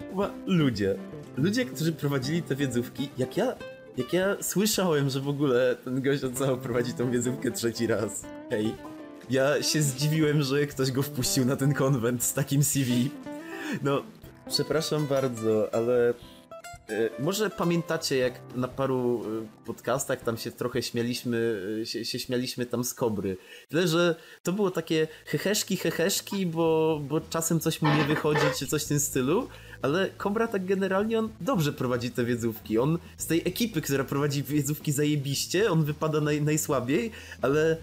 Chyba 0.10 0.32
ludzie. 0.46 0.96
Ludzie, 1.38 1.66
którzy 1.66 1.94
prowadzili 1.94 2.42
te 2.44 2.56
wiedzówki, 2.56 3.10
jak 3.18 3.38
ja, 3.38 3.56
jak 3.98 4.14
ja 4.14 4.36
słyszałem, 4.42 5.10
że 5.10 5.20
w 5.20 5.28
ogóle 5.28 5.76
ten 5.84 6.02
gość 6.02 6.24
od 6.24 6.60
prowadzi 6.60 6.94
tą 6.94 7.12
wiedzówkę 7.12 7.52
trzeci 7.52 7.88
raz. 7.88 8.26
Hej. 8.50 8.93
Ja 9.30 9.64
się 9.64 9.82
zdziwiłem, 9.82 10.42
że 10.42 10.68
ktoś 10.68 10.92
go 10.92 11.04
wpuścił 11.04 11.46
na 11.46 11.56
ten 11.56 11.74
konwent 11.74 12.24
z 12.24 12.34
takim 12.34 12.64
CV. 12.64 13.10
No, 13.84 14.04
przepraszam 14.50 15.08
bardzo, 15.08 15.74
ale 15.74 16.10
e, 16.10 17.10
może 17.20 17.50
pamiętacie, 17.50 18.18
jak 18.18 18.34
na 18.56 18.68
paru 18.68 19.24
e, 19.26 19.66
podcastach 19.66 20.22
tam 20.22 20.38
się 20.38 20.52
trochę 20.52 20.82
śmialiśmy, 20.82 21.62
e, 21.82 21.86
się, 21.86 22.06
się 22.06 22.20
śmialiśmy 22.20 22.66
tam 22.66 22.84
z 22.84 22.94
kobry. 22.94 23.38
Tyle, 23.70 23.88
że 23.88 24.16
to 24.44 24.54
było 24.54 24.72
takie 24.72 25.08
heheszki, 25.26 25.78
heheszki, 25.78 26.46
bo, 26.46 27.02
bo 27.10 27.22
czasem 27.22 27.60
coś 27.60 27.82
mu 27.82 27.96
nie 27.96 28.04
wychodzi, 28.04 28.46
czy 28.60 28.68
coś 28.68 28.84
w 28.84 28.88
tym 28.88 29.00
stylu, 29.00 29.48
ale 29.82 30.10
Kobra 30.18 30.48
tak 30.48 30.66
generalnie 30.66 31.20
on 31.20 31.30
dobrze 31.42 31.74
prowadzi 31.74 32.12
te 32.12 32.26
wiedzówki. 32.26 32.80
On 32.80 33.00
z 33.18 33.26
tej 33.26 33.42
ekipy, 33.46 33.82
która 33.82 34.04
prowadzi 34.04 34.44
wiedzówki 34.44 34.92
zajebiście, 34.92 35.72
on 35.72 35.84
wypada 35.84 36.22
naj, 36.22 36.42
najsłabiej, 36.42 37.12
ale 37.42 37.78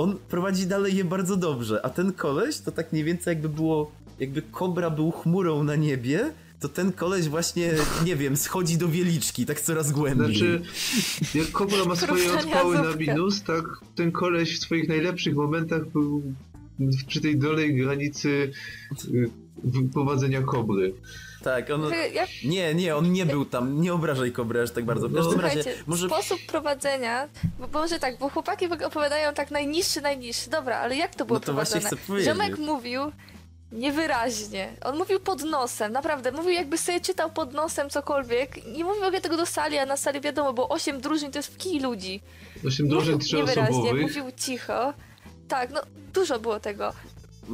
on 0.00 0.16
prowadzi 0.28 0.66
dalej 0.66 0.96
je 0.96 1.04
bardzo 1.04 1.36
dobrze, 1.36 1.84
a 1.86 1.90
ten 1.90 2.12
koleś 2.12 2.58
to 2.58 2.72
tak 2.72 2.92
mniej 2.92 3.04
więcej 3.04 3.30
jakby 3.32 3.48
było, 3.48 3.92
jakby 4.20 4.42
Kobra 4.42 4.90
był 4.90 5.10
chmurą 5.10 5.64
na 5.64 5.76
niebie, 5.76 6.32
to 6.60 6.68
ten 6.68 6.92
koleś 6.92 7.28
właśnie, 7.28 7.74
nie 8.04 8.16
wiem, 8.16 8.36
schodzi 8.36 8.78
do 8.78 8.88
wieliczki, 8.88 9.46
tak 9.46 9.60
coraz 9.60 9.92
głębiej. 9.92 10.26
Znaczy, 10.26 10.62
jak 11.34 11.50
Kobra 11.50 11.84
ma 11.84 11.96
swoje 11.96 12.32
odpały 12.32 12.74
na 12.74 12.96
minus, 12.96 13.42
tak 13.42 13.64
ten 13.94 14.12
koleś 14.12 14.58
w 14.58 14.62
swoich 14.62 14.88
najlepszych 14.88 15.34
momentach 15.34 15.88
był 15.92 16.22
przy 17.06 17.20
tej 17.20 17.38
dolnej 17.38 17.76
granicy 17.76 18.52
y, 19.14 19.30
prowadzenia 19.92 20.42
Kobry. 20.42 20.94
Tak, 21.44 21.70
on... 21.70 21.90
Jak, 22.12 22.28
Nie, 22.44 22.74
nie, 22.74 22.96
on 22.96 23.12
nie 23.12 23.26
był 23.26 23.44
tam, 23.44 23.80
nie 23.80 23.92
obrażaj 23.92 24.32
Kobry 24.32 24.62
aż 24.62 24.70
tak 24.70 24.84
bardzo. 24.84 25.08
W 25.08 25.14
każdym 25.14 25.40
razie, 25.40 25.64
może... 25.86 26.06
sposób 26.06 26.38
prowadzenia, 26.46 27.28
bo, 27.58 27.66
może 27.80 27.98
tak, 27.98 28.18
bo 28.18 28.28
chłopaki 28.28 28.66
opowiadają 28.84 29.34
tak 29.34 29.50
najniższy, 29.50 30.00
najniższy. 30.00 30.50
Dobra, 30.50 30.76
ale 30.78 30.96
jak 30.96 31.14
to 31.14 31.24
było 31.24 31.38
No 31.38 31.44
to 31.44 31.52
właśnie 31.52 31.80
prowadzone? 31.80 32.00
chcę 32.02 32.06
powiedzieć. 32.06 32.28
Ziomek 32.32 32.58
mówił 32.58 33.12
niewyraźnie. 33.72 34.72
On 34.84 34.98
mówił 34.98 35.20
pod 35.20 35.42
nosem, 35.44 35.92
naprawdę. 35.92 36.32
Mówił 36.32 36.50
jakby 36.50 36.78
sobie 36.78 37.00
czytał 37.00 37.30
pod 37.30 37.52
nosem 37.52 37.90
cokolwiek. 37.90 38.66
Nie 38.66 38.84
mówił 38.84 39.00
w 39.02 39.06
ogóle 39.06 39.20
tego 39.20 39.36
do 39.36 39.46
sali, 39.46 39.78
a 39.78 39.86
na 39.86 39.96
sali 39.96 40.20
wiadomo, 40.20 40.52
bo 40.52 40.68
8 40.68 41.00
drużyn 41.00 41.32
to 41.32 41.38
jest 41.38 41.54
w 41.54 41.56
kij 41.56 41.80
ludzi. 41.80 42.20
Osiem 42.66 42.86
Mówił 42.86 43.00
drużyn 43.18 43.38
niewyraźnie, 43.38 43.64
trzyosobowych. 43.74 44.02
mówił 44.02 44.24
cicho. 44.36 44.92
Tak, 45.48 45.70
no 45.70 45.80
dużo 46.14 46.38
było 46.38 46.60
tego. 46.60 46.92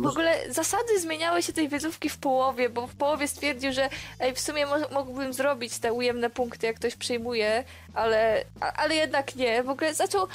W 0.03 0.07
ogóle 0.07 0.53
zasady 0.53 1.01
zmieniały 1.01 1.43
się 1.43 1.53
tej 1.53 1.69
wiedzówki 1.69 2.09
w 2.09 2.19
połowie, 2.19 2.69
bo 2.71 2.87
w 2.87 2.95
połowie 2.95 3.29
stwierdził, 3.29 3.73
że 3.73 3.89
ej, 4.21 4.35
w 4.35 4.41
sumie 4.41 4.67
mo- 4.67 4.89
mógłbym 5.05 5.33
zrobić 5.33 5.79
te 5.79 5.93
ujemne 5.93 6.31
punkty, 6.31 6.67
jak 6.67 6.77
ktoś 6.77 6.97
przyjmuje, 6.97 7.65
ale, 7.95 8.45
a, 8.61 8.73
ale 8.73 8.95
jednak 8.95 9.37
nie. 9.37 9.63
W 9.63 9.69
ogóle 9.71 9.95
zaczął 9.95 10.27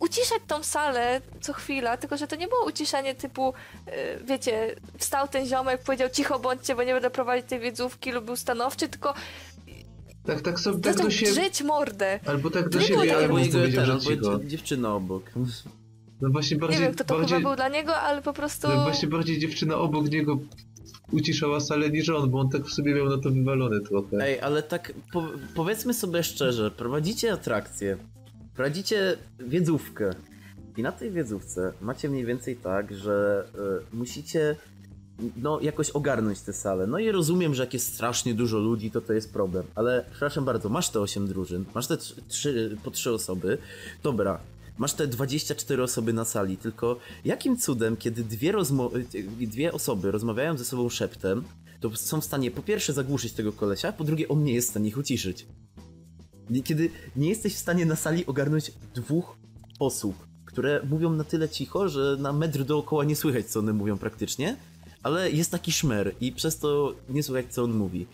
uciszać 0.00 0.38
tą 0.46 0.62
salę 0.62 1.20
co 1.40 1.52
chwila, 1.52 1.96
tylko 1.96 2.16
że 2.16 2.26
to 2.26 2.36
nie 2.36 2.48
było 2.48 2.64
uciszanie 2.66 3.14
typu, 3.14 3.54
yy, 3.86 3.92
wiecie, 4.24 4.74
wstał 4.98 5.28
ten 5.28 5.46
ziomek, 5.46 5.82
powiedział 5.82 6.08
cicho 6.10 6.38
bądźcie, 6.38 6.74
bo 6.74 6.82
nie 6.82 6.92
będę 6.94 7.10
prowadzić 7.10 7.48
tej 7.48 7.60
wiedzówki 7.60 8.12
lub 8.12 8.24
był 8.24 8.36
stanowczy, 8.36 8.88
tylko 8.88 9.14
Tak, 10.26 10.40
tak 10.40 10.60
sobie, 10.60 10.80
tak 10.82 10.92
zaczął 10.92 11.06
do 11.06 11.14
siebie. 11.16 11.32
drzeć 11.32 11.62
mordę. 11.62 12.20
Albo 12.26 12.50
tak 12.50 12.68
do 12.68 12.80
siebie, 12.80 13.16
albo 13.16 13.38
jego 13.38 13.58
powiedział, 13.58 13.84
ten, 13.86 14.00
że 14.02 14.10
cicho. 14.10 14.38
dziewczyna 14.44 14.94
obok. 14.94 15.22
No 16.20 16.28
właśnie 16.30 16.54
Nie 16.54 16.60
bardziej, 16.60 16.80
wiem, 16.80 16.94
kto 16.94 17.04
to 17.04 17.18
bardziej, 17.18 17.38
chyba 17.38 17.48
był 17.50 17.56
dla 17.56 17.68
niego, 17.68 17.96
ale 17.96 18.22
po 18.22 18.32
prostu... 18.32 18.68
no 18.68 18.82
właśnie 18.82 19.08
bardziej 19.08 19.38
dziewczyna 19.38 19.76
obok 19.76 20.10
niego 20.10 20.38
uciszała 21.12 21.60
salę 21.60 21.90
niż 21.90 22.08
on, 22.08 22.30
bo 22.30 22.40
on 22.40 22.50
tak 22.50 22.64
w 22.64 22.72
sobie 22.72 22.94
miał 22.94 23.08
na 23.08 23.18
to 23.18 23.30
wywalone 23.30 23.80
trochę. 23.80 24.16
Ej, 24.20 24.40
ale 24.40 24.62
tak 24.62 24.92
po, 25.12 25.28
powiedzmy 25.54 25.94
sobie 25.94 26.22
szczerze, 26.22 26.70
prowadzicie 26.70 27.32
atrakcję, 27.32 27.96
prowadzicie 28.54 29.16
wiedzówkę 29.38 30.10
I 30.76 30.82
na 30.82 30.92
tej 30.92 31.10
wiedzówce 31.10 31.72
macie 31.80 32.08
mniej 32.08 32.24
więcej 32.24 32.56
tak, 32.56 32.94
że 32.94 33.44
y, 33.92 33.96
musicie 33.96 34.56
no, 35.36 35.60
jakoś 35.60 35.90
ogarnąć 35.90 36.40
tę 36.40 36.52
salę. 36.52 36.86
No 36.86 36.98
i 36.98 37.10
rozumiem, 37.10 37.54
że 37.54 37.62
jak 37.62 37.74
jest 37.74 37.94
strasznie 37.94 38.34
dużo 38.34 38.58
ludzi, 38.58 38.90
to 38.90 39.00
to 39.00 39.12
jest 39.12 39.32
problem. 39.32 39.64
Ale 39.74 40.04
przepraszam 40.10 40.44
bardzo, 40.44 40.68
masz 40.68 40.90
te 40.90 41.00
8 41.00 41.26
drużyn, 41.26 41.64
masz 41.74 41.86
te 41.86 41.96
3, 42.28 42.76
po 42.84 42.90
3 42.90 43.12
osoby. 43.12 43.58
Dobra, 44.02 44.38
masz 44.78 44.94
te 44.94 45.06
24 45.06 45.82
osoby 45.82 46.12
na 46.12 46.24
sali, 46.24 46.56
tylko 46.56 46.98
jakim 47.24 47.56
cudem, 47.56 47.96
kiedy 47.96 48.24
dwie, 48.24 48.52
rozmo- 48.52 48.90
dwie 49.40 49.72
osoby 49.72 50.10
rozmawiają 50.10 50.56
ze 50.58 50.64
sobą 50.64 50.88
szeptem, 50.88 51.44
to 51.80 51.96
są 51.96 52.20
w 52.20 52.24
stanie 52.24 52.50
po 52.50 52.62
pierwsze 52.62 52.92
zagłuszyć 52.92 53.32
tego 53.32 53.52
kolesia, 53.52 53.92
po 53.92 54.04
drugie 54.04 54.28
on 54.28 54.44
nie 54.44 54.54
jest 54.54 54.68
w 54.68 54.70
stanie 54.70 54.88
ich 54.88 54.98
uciszyć. 54.98 55.46
Kiedy 56.64 56.90
nie 57.16 57.28
jesteś 57.28 57.54
w 57.54 57.58
stanie 57.58 57.86
na 57.86 57.96
sali 57.96 58.26
ogarnąć 58.26 58.72
dwóch 58.94 59.36
osób, 59.78 60.26
które 60.44 60.82
mówią 60.90 61.10
na 61.10 61.24
tyle 61.24 61.48
cicho, 61.48 61.88
że 61.88 62.16
na 62.20 62.32
metr 62.32 62.64
dookoła 62.64 63.04
nie 63.04 63.16
słychać, 63.16 63.46
co 63.46 63.58
one 63.60 63.72
mówią 63.72 63.98
praktycznie, 63.98 64.56
ale 65.02 65.30
jest 65.30 65.50
taki 65.50 65.72
szmer 65.72 66.14
i 66.20 66.32
przez 66.32 66.58
to 66.58 66.94
nie 67.08 67.22
słychać, 67.22 67.54
co 67.54 67.64
on 67.64 67.72
mówi. 67.72 68.06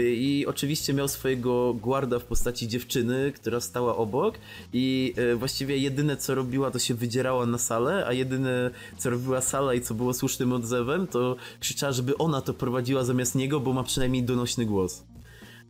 I 0.00 0.44
oczywiście 0.48 0.94
miał 0.94 1.08
swojego 1.08 1.74
guarda 1.74 2.18
w 2.18 2.24
postaci 2.24 2.68
dziewczyny, 2.68 3.32
która 3.32 3.60
stała 3.60 3.96
obok 3.96 4.34
i 4.72 5.14
e, 5.16 5.34
właściwie 5.34 5.78
jedyne 5.78 6.16
co 6.16 6.34
robiła 6.34 6.70
to 6.70 6.78
się 6.78 6.94
wydzierała 6.94 7.46
na 7.46 7.58
salę, 7.58 8.04
a 8.06 8.12
jedyne 8.12 8.70
co 8.98 9.10
robiła 9.10 9.40
sala 9.40 9.74
i 9.74 9.80
co 9.80 9.94
było 9.94 10.14
słusznym 10.14 10.52
odzewem 10.52 11.06
to 11.06 11.36
krzyczała, 11.60 11.92
żeby 11.92 12.18
ona 12.18 12.40
to 12.40 12.54
prowadziła 12.54 13.04
zamiast 13.04 13.34
niego, 13.34 13.60
bo 13.60 13.72
ma 13.72 13.82
przynajmniej 13.82 14.22
donośny 14.22 14.66
głos. 14.66 15.02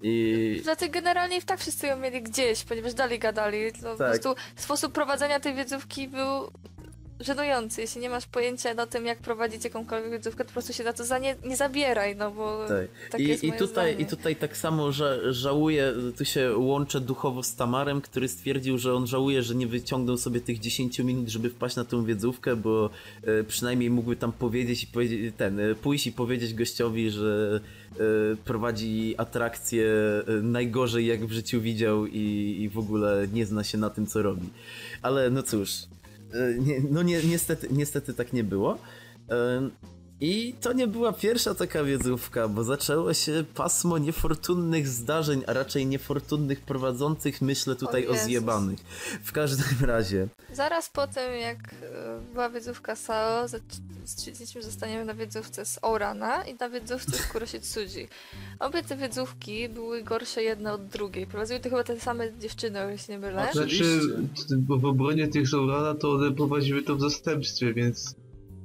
I... 0.02 0.60
Dlatego 0.64 0.92
generalnie 0.92 1.36
i 1.36 1.42
tak 1.42 1.60
wszyscy 1.60 1.86
ją 1.86 1.96
mieli 1.96 2.22
gdzieś, 2.22 2.64
ponieważ 2.64 2.94
dalej 2.94 3.18
gadali. 3.18 3.58
No, 3.82 3.96
tak. 3.96 3.98
Po 3.98 4.04
prostu 4.04 4.34
sposób 4.56 4.92
prowadzenia 4.92 5.40
tej 5.40 5.54
wiedzówki 5.54 6.08
był 6.08 6.50
żenujący. 7.24 7.80
Jeśli 7.80 8.00
nie 8.00 8.10
masz 8.10 8.26
pojęcia 8.26 8.82
o 8.82 8.86
tym, 8.86 9.06
jak 9.06 9.18
prowadzić 9.18 9.64
jakąkolwiek 9.64 10.10
wiedzówkę, 10.10 10.44
to 10.44 10.48
po 10.48 10.52
prostu 10.52 10.72
się 10.72 10.84
na 10.84 10.92
to 10.92 11.04
za 11.04 11.18
nie, 11.18 11.36
nie 11.44 11.56
zabieraj, 11.56 12.16
no 12.16 12.30
bo 12.30 12.66
tak. 13.10 13.20
I, 13.20 13.28
jest 13.28 13.44
i, 13.44 13.52
tutaj, 13.52 13.66
zdanie. 13.68 13.92
I 13.92 14.06
tutaj 14.06 14.36
tak 14.36 14.56
samo 14.56 14.92
że 14.92 15.32
żałuję, 15.34 15.92
tu 16.16 16.24
się 16.24 16.56
łączę 16.56 17.00
duchowo 17.00 17.42
z 17.42 17.56
Tamarem, 17.56 18.00
który 18.00 18.28
stwierdził, 18.28 18.78
że 18.78 18.94
on 18.94 19.06
żałuje, 19.06 19.42
że 19.42 19.54
nie 19.54 19.66
wyciągnął 19.66 20.16
sobie 20.16 20.40
tych 20.40 20.58
10 20.58 20.98
minut, 20.98 21.28
żeby 21.28 21.50
wpaść 21.50 21.76
na 21.76 21.84
tą 21.84 22.04
wiedzówkę, 22.04 22.56
bo 22.56 22.90
e, 23.22 23.44
przynajmniej 23.44 23.90
mógłby 23.90 24.16
tam 24.16 24.32
powiedzieć 24.32 24.82
i 24.82 24.86
powiedzieć, 24.86 25.34
ten, 25.36 25.60
e, 25.60 25.74
pójść 25.74 26.06
i 26.06 26.12
powiedzieć 26.12 26.54
gościowi, 26.54 27.10
że 27.10 27.60
e, 27.92 27.98
prowadzi 28.44 29.14
atrakcję 29.18 29.86
najgorzej 30.42 31.06
jak 31.06 31.26
w 31.26 31.32
życiu 31.32 31.60
widział 31.60 32.06
i, 32.06 32.56
i 32.60 32.68
w 32.68 32.78
ogóle 32.78 33.28
nie 33.32 33.46
zna 33.46 33.64
się 33.64 33.78
na 33.78 33.90
tym, 33.90 34.06
co 34.06 34.22
robi. 34.22 34.48
Ale 35.02 35.30
no 35.30 35.42
cóż, 35.42 35.70
no 36.90 37.02
nie, 37.02 37.22
niestety, 37.22 37.68
niestety 37.70 38.14
tak 38.14 38.32
nie 38.32 38.44
było. 38.44 38.78
I 40.24 40.54
to 40.60 40.72
nie 40.72 40.86
była 40.86 41.12
pierwsza 41.12 41.54
taka 41.54 41.84
wiedzówka, 41.84 42.48
bo 42.48 42.64
zaczęło 42.64 43.14
się 43.14 43.44
pasmo 43.54 43.98
niefortunnych 43.98 44.88
zdarzeń, 44.88 45.42
a 45.46 45.52
raczej 45.52 45.86
niefortunnych 45.86 46.60
prowadzących, 46.60 47.40
myślę 47.40 47.76
tutaj 47.76 48.06
o, 48.06 48.10
o 48.10 48.14
zjebanych. 48.14 48.78
W 49.24 49.32
każdym 49.32 49.84
razie. 49.94 50.28
Zaraz 50.52 50.90
po 50.90 51.06
tym, 51.06 51.40
jak 51.40 51.58
e, 51.58 52.20
była 52.32 52.50
wiedzówka 52.50 52.96
SAO, 52.96 53.46
stwierdziliśmy, 54.04 54.62
że 54.62 54.66
zostaniemy 54.66 55.04
na 55.04 55.14
wiedzówce 55.14 55.64
z 55.64 55.78
Orana 55.82 56.44
i 56.44 56.54
na 56.54 56.68
wiedzówce 56.68 57.12
z 57.12 57.26
Kurositsuji. 57.26 58.08
Obie 58.58 58.82
te 58.82 58.96
wiedzówki 58.96 59.68
były 59.68 60.02
gorsze 60.02 60.42
jedna 60.42 60.72
od 60.72 60.86
drugiej. 60.86 61.26
Prowadziły 61.26 61.60
to 61.60 61.70
chyba 61.70 61.84
te 61.84 62.00
same 62.00 62.38
dziewczyny, 62.38 62.80
o 62.80 62.88
jeśli 62.88 63.12
nie 63.12 63.18
mylę. 63.18 63.48
Znaczy, 63.52 64.00
bo 64.56 64.78
w 64.78 64.84
obronie 64.84 65.28
tych 65.28 65.48
z 65.48 65.54
Orana 65.54 65.94
to 65.94 66.10
one 66.10 66.32
prowadziły 66.32 66.82
to 66.82 66.96
w 66.96 67.00
zastępstwie, 67.00 67.74
więc 67.74 68.21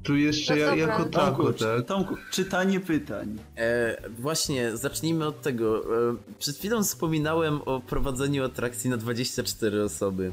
tu 0.07 0.15
jeszcze 0.15 0.55
no 0.55 0.59
ja, 0.59 0.75
jako 0.75 1.05
tako, 1.05 1.53
tak? 1.53 1.85
Tomku, 1.85 2.15
czytanie 2.31 2.79
pytań. 2.79 3.39
E, 3.57 3.97
właśnie, 4.19 4.77
zacznijmy 4.77 5.25
od 5.27 5.41
tego. 5.41 5.83
E, 6.11 6.15
przed 6.39 6.57
chwilą 6.57 6.83
wspominałem 6.83 7.61
o 7.65 7.81
prowadzeniu 7.81 8.45
atrakcji 8.45 8.89
na 8.89 8.97
24 8.97 9.83
osoby. 9.83 10.31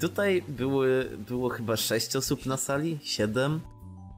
Tutaj 0.00 0.42
były, 0.48 1.10
było 1.28 1.48
chyba 1.48 1.76
6 1.76 2.16
osób 2.16 2.46
na 2.46 2.56
sali? 2.56 2.98
7? 3.02 3.60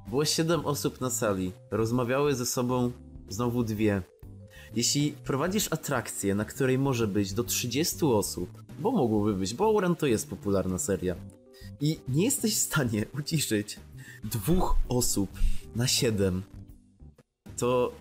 Było 0.08 0.24
7 0.24 0.66
osób 0.66 1.00
na 1.00 1.10
sali. 1.10 1.52
Rozmawiały 1.70 2.34
ze 2.34 2.46
sobą 2.46 2.92
znowu 3.28 3.64
dwie. 3.64 4.02
Jeśli 4.74 5.12
prowadzisz 5.24 5.68
atrakcję, 5.72 6.34
na 6.34 6.44
której 6.44 6.78
może 6.78 7.06
być 7.06 7.32
do 7.32 7.44
30 7.44 7.96
osób, 8.06 8.62
bo 8.78 8.90
mogłoby 8.90 9.34
być, 9.34 9.54
bo 9.54 9.64
Ouran 9.64 9.96
to 9.96 10.06
jest 10.06 10.30
popularna 10.30 10.78
seria, 10.78 11.16
i 11.80 12.00
nie 12.08 12.24
jesteś 12.24 12.54
w 12.54 12.58
stanie 12.58 13.04
uciszyć 13.20 13.78
dwóch 14.24 14.76
osób 14.88 15.30
na 15.76 15.86
siedem, 15.86 16.42
to 17.56 17.92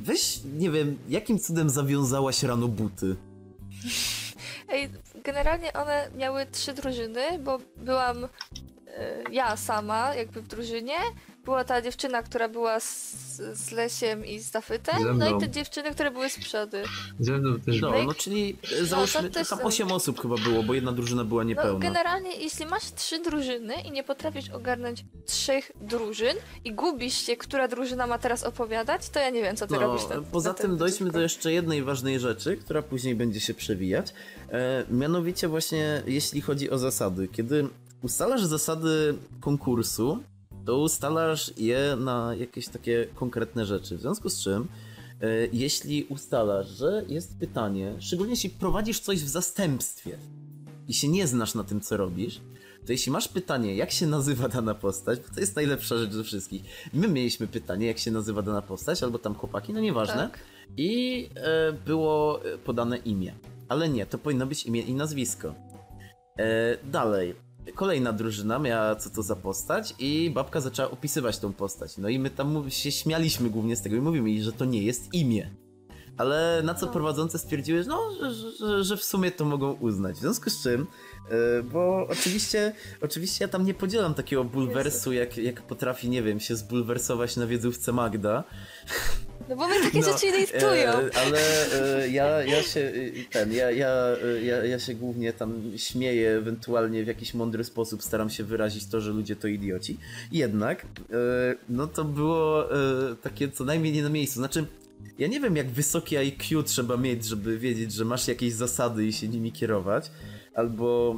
weź, 0.00 0.40
nie 0.44 0.70
wiem, 0.70 0.98
jakim 1.08 1.38
cudem 1.38 1.70
zawiązałaś 1.70 2.42
rano 2.42 2.68
buty? 2.68 3.16
Ej, 4.68 4.90
generalnie 5.24 5.72
one 5.72 6.10
miały 6.16 6.46
trzy 6.46 6.72
drużyny, 6.72 7.38
bo 7.38 7.58
byłam 7.76 8.24
y, 8.24 8.28
ja 9.32 9.56
sama 9.56 10.14
jakby 10.14 10.42
w 10.42 10.48
drużynie, 10.48 10.96
była 11.48 11.64
ta 11.64 11.82
dziewczyna, 11.82 12.22
która 12.22 12.48
była 12.48 12.80
z, 12.80 13.14
z 13.54 13.70
Lesiem 13.70 14.26
i 14.26 14.38
z 14.38 14.50
Dafytem, 14.50 15.18
no 15.18 15.36
i 15.36 15.40
te 15.40 15.48
dziewczyny, 15.50 15.90
które 15.90 16.10
były 16.10 16.30
z 16.30 16.38
przodu. 16.38 16.76
Ze 17.20 17.32
mną 17.32 17.60
też 17.60 17.80
No, 17.80 18.02
no 18.06 18.14
czyli 18.14 18.56
e, 18.80 18.84
załóżmy, 18.84 19.30
no, 19.34 19.44
tam 19.44 19.58
8 19.62 19.92
osób 19.92 20.20
chyba 20.20 20.36
było, 20.36 20.62
bo 20.62 20.74
jedna 20.74 20.92
drużyna 20.92 21.24
była 21.24 21.44
no, 21.44 21.48
niepełna. 21.48 21.72
No, 21.72 21.78
generalnie, 21.78 22.36
jeśli 22.36 22.66
masz 22.66 22.92
trzy 22.94 23.22
drużyny 23.22 23.74
i 23.88 23.90
nie 23.90 24.04
potrafisz 24.04 24.50
ogarnąć 24.50 25.04
trzech 25.26 25.72
drużyn 25.80 26.36
i 26.64 26.74
gubisz 26.74 27.14
się, 27.14 27.36
która 27.36 27.68
drużyna 27.68 28.06
ma 28.06 28.18
teraz 28.18 28.44
opowiadać, 28.44 29.08
to 29.08 29.20
ja 29.20 29.30
nie 29.30 29.42
wiem, 29.42 29.56
co 29.56 29.66
ty 29.66 29.74
no, 29.74 29.80
robisz. 29.80 30.08
Na, 30.08 30.22
poza 30.32 30.48
na 30.48 30.54
tym 30.54 30.76
dojdźmy 30.76 31.10
do 31.10 31.20
jeszcze 31.20 31.52
jednej 31.52 31.82
ważnej 31.82 32.20
rzeczy, 32.20 32.56
która 32.56 32.82
później 32.82 33.14
będzie 33.14 33.40
się 33.40 33.54
przewijać. 33.54 34.14
E, 34.50 34.84
mianowicie 34.90 35.48
właśnie 35.48 36.02
jeśli 36.06 36.40
chodzi 36.40 36.70
o 36.70 36.78
zasady. 36.78 37.28
Kiedy 37.28 37.68
ustalasz 38.02 38.44
zasady 38.44 39.14
konkursu, 39.40 40.22
to 40.68 40.78
ustalasz 40.78 41.52
je 41.56 41.96
na 42.00 42.34
jakieś 42.34 42.68
takie 42.68 43.06
konkretne 43.14 43.66
rzeczy. 43.66 43.96
W 43.96 44.00
związku 44.00 44.28
z 44.28 44.40
czym, 44.40 44.68
e, 45.20 45.26
jeśli 45.52 46.04
ustalasz, 46.04 46.68
że 46.68 47.04
jest 47.08 47.38
pytanie, 47.38 47.94
szczególnie 47.98 48.32
jeśli 48.32 48.50
prowadzisz 48.50 49.00
coś 49.00 49.18
w 49.18 49.28
zastępstwie 49.28 50.18
i 50.88 50.94
się 50.94 51.08
nie 51.08 51.26
znasz 51.26 51.54
na 51.54 51.64
tym, 51.64 51.80
co 51.80 51.96
robisz, 51.96 52.40
to 52.86 52.92
jeśli 52.92 53.12
masz 53.12 53.28
pytanie, 53.28 53.76
jak 53.76 53.90
się 53.90 54.06
nazywa 54.06 54.48
dana 54.48 54.74
postać, 54.74 55.20
bo 55.20 55.34
to 55.34 55.40
jest 55.40 55.56
najlepsza 55.56 55.98
rzecz 55.98 56.12
ze 56.12 56.24
wszystkich. 56.24 56.62
My 56.94 57.08
mieliśmy 57.08 57.46
pytanie, 57.46 57.86
jak 57.86 57.98
się 57.98 58.10
nazywa 58.10 58.42
dana 58.42 58.62
postać, 58.62 59.02
albo 59.02 59.18
tam 59.18 59.34
chłopaki, 59.34 59.72
no 59.72 59.80
nieważne. 59.80 60.14
Tak. 60.14 60.38
I 60.76 61.30
e, 61.36 61.72
było 61.72 62.40
podane 62.64 62.96
imię. 62.96 63.34
Ale 63.68 63.88
nie, 63.88 64.06
to 64.06 64.18
powinno 64.18 64.46
być 64.46 64.66
imię 64.66 64.80
i 64.80 64.94
nazwisko. 64.94 65.54
E, 66.38 66.76
dalej 66.84 67.47
kolejna 67.74 68.12
drużyna 68.12 68.58
miała 68.58 68.96
co 68.96 69.10
to 69.10 69.22
za 69.22 69.36
postać 69.36 69.94
i 69.98 70.30
babka 70.30 70.60
zaczęła 70.60 70.90
opisywać 70.90 71.38
tą 71.38 71.52
postać. 71.52 71.98
No 71.98 72.08
i 72.08 72.18
my 72.18 72.30
tam 72.30 72.70
się 72.70 72.92
śmialiśmy 72.92 73.50
głównie 73.50 73.76
z 73.76 73.82
tego 73.82 73.96
i 73.96 74.00
mówimy 74.00 74.30
jej, 74.30 74.42
że 74.42 74.52
to 74.52 74.64
nie 74.64 74.82
jest 74.82 75.14
imię. 75.14 75.50
Ale 76.16 76.62
na 76.64 76.74
co 76.74 76.86
no. 76.86 76.92
prowadzące 76.92 77.38
stwierdziły, 77.38 77.84
no, 77.84 78.10
że, 78.20 78.34
że, 78.34 78.84
że, 78.84 78.96
w 78.96 79.04
sumie 79.04 79.30
to 79.30 79.44
mogą 79.44 79.72
uznać. 79.72 80.16
W 80.16 80.20
związku 80.20 80.50
z 80.50 80.62
czym, 80.62 80.86
bo 81.72 82.06
oczywiście, 82.08 82.72
oczywiście 83.00 83.44
ja 83.44 83.48
tam 83.48 83.66
nie 83.66 83.74
podzielam 83.74 84.14
takiego 84.14 84.44
bulwersu, 84.44 85.12
jak, 85.12 85.38
jak 85.38 85.62
potrafi, 85.62 86.08
nie 86.08 86.22
wiem, 86.22 86.40
się 86.40 86.56
zbulwersować 86.56 87.36
na 87.36 87.46
wiedzówce 87.46 87.92
Magda. 87.92 88.44
No 89.48 89.56
bo 89.56 89.68
my 89.68 89.74
takie 89.82 90.00
no, 90.06 90.12
rzeczy 90.12 90.26
nie 90.26 90.38
listują. 90.38 90.90
E, 90.90 91.16
ale 91.16 91.40
e, 92.02 92.08
ja, 92.18 92.42
ja 92.42 92.62
się 92.62 92.92
ten, 93.30 93.52
ja, 93.52 93.70
ja, 93.70 93.92
ja, 94.42 94.64
ja 94.64 94.78
się 94.78 94.94
głównie 94.94 95.32
tam 95.32 95.62
śmieję, 95.76 96.30
ewentualnie 96.30 97.04
w 97.04 97.06
jakiś 97.06 97.34
mądry 97.34 97.64
sposób 97.64 98.02
staram 98.02 98.30
się 98.30 98.44
wyrazić 98.44 98.86
to, 98.86 99.00
że 99.00 99.10
ludzie 99.10 99.36
to 99.36 99.48
idioci. 99.48 99.98
Jednak, 100.32 100.82
e, 100.82 100.86
no 101.68 101.86
to 101.86 102.04
było 102.04 102.68
takie 103.22 103.48
co 103.48 103.64
najmniej 103.64 103.92
nie 103.92 104.02
na 104.02 104.08
miejscu. 104.08 104.34
Znaczy, 104.34 104.66
ja 105.18 105.28
nie 105.28 105.40
wiem 105.40 105.56
jak 105.56 105.70
wysokie 105.70 106.18
IQ 106.18 106.62
trzeba 106.62 106.96
mieć, 106.96 107.24
żeby 107.24 107.58
wiedzieć, 107.58 107.92
że 107.92 108.04
masz 108.04 108.28
jakieś 108.28 108.52
zasady 108.52 109.06
i 109.06 109.12
się 109.12 109.28
nimi 109.28 109.52
kierować, 109.52 110.10
albo 110.54 111.16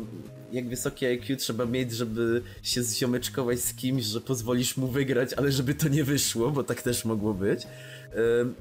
jak 0.53 0.69
wysokie 0.69 1.09
IQ 1.09 1.37
trzeba 1.37 1.67
mieć, 1.67 1.93
żeby 1.93 2.43
się 2.63 2.83
zziomeczkować 2.83 3.61
z 3.61 3.75
kimś, 3.75 4.05
że 4.05 4.21
pozwolisz 4.21 4.77
mu 4.77 4.87
wygrać, 4.87 5.35
ale 5.35 5.53
żeby 5.53 5.75
to 5.75 5.89
nie 5.89 6.05
wyszło, 6.05 6.51
bo 6.51 6.65
tak 6.65 6.83
też 6.83 7.05
mogło 7.05 7.35
być. 7.35 7.67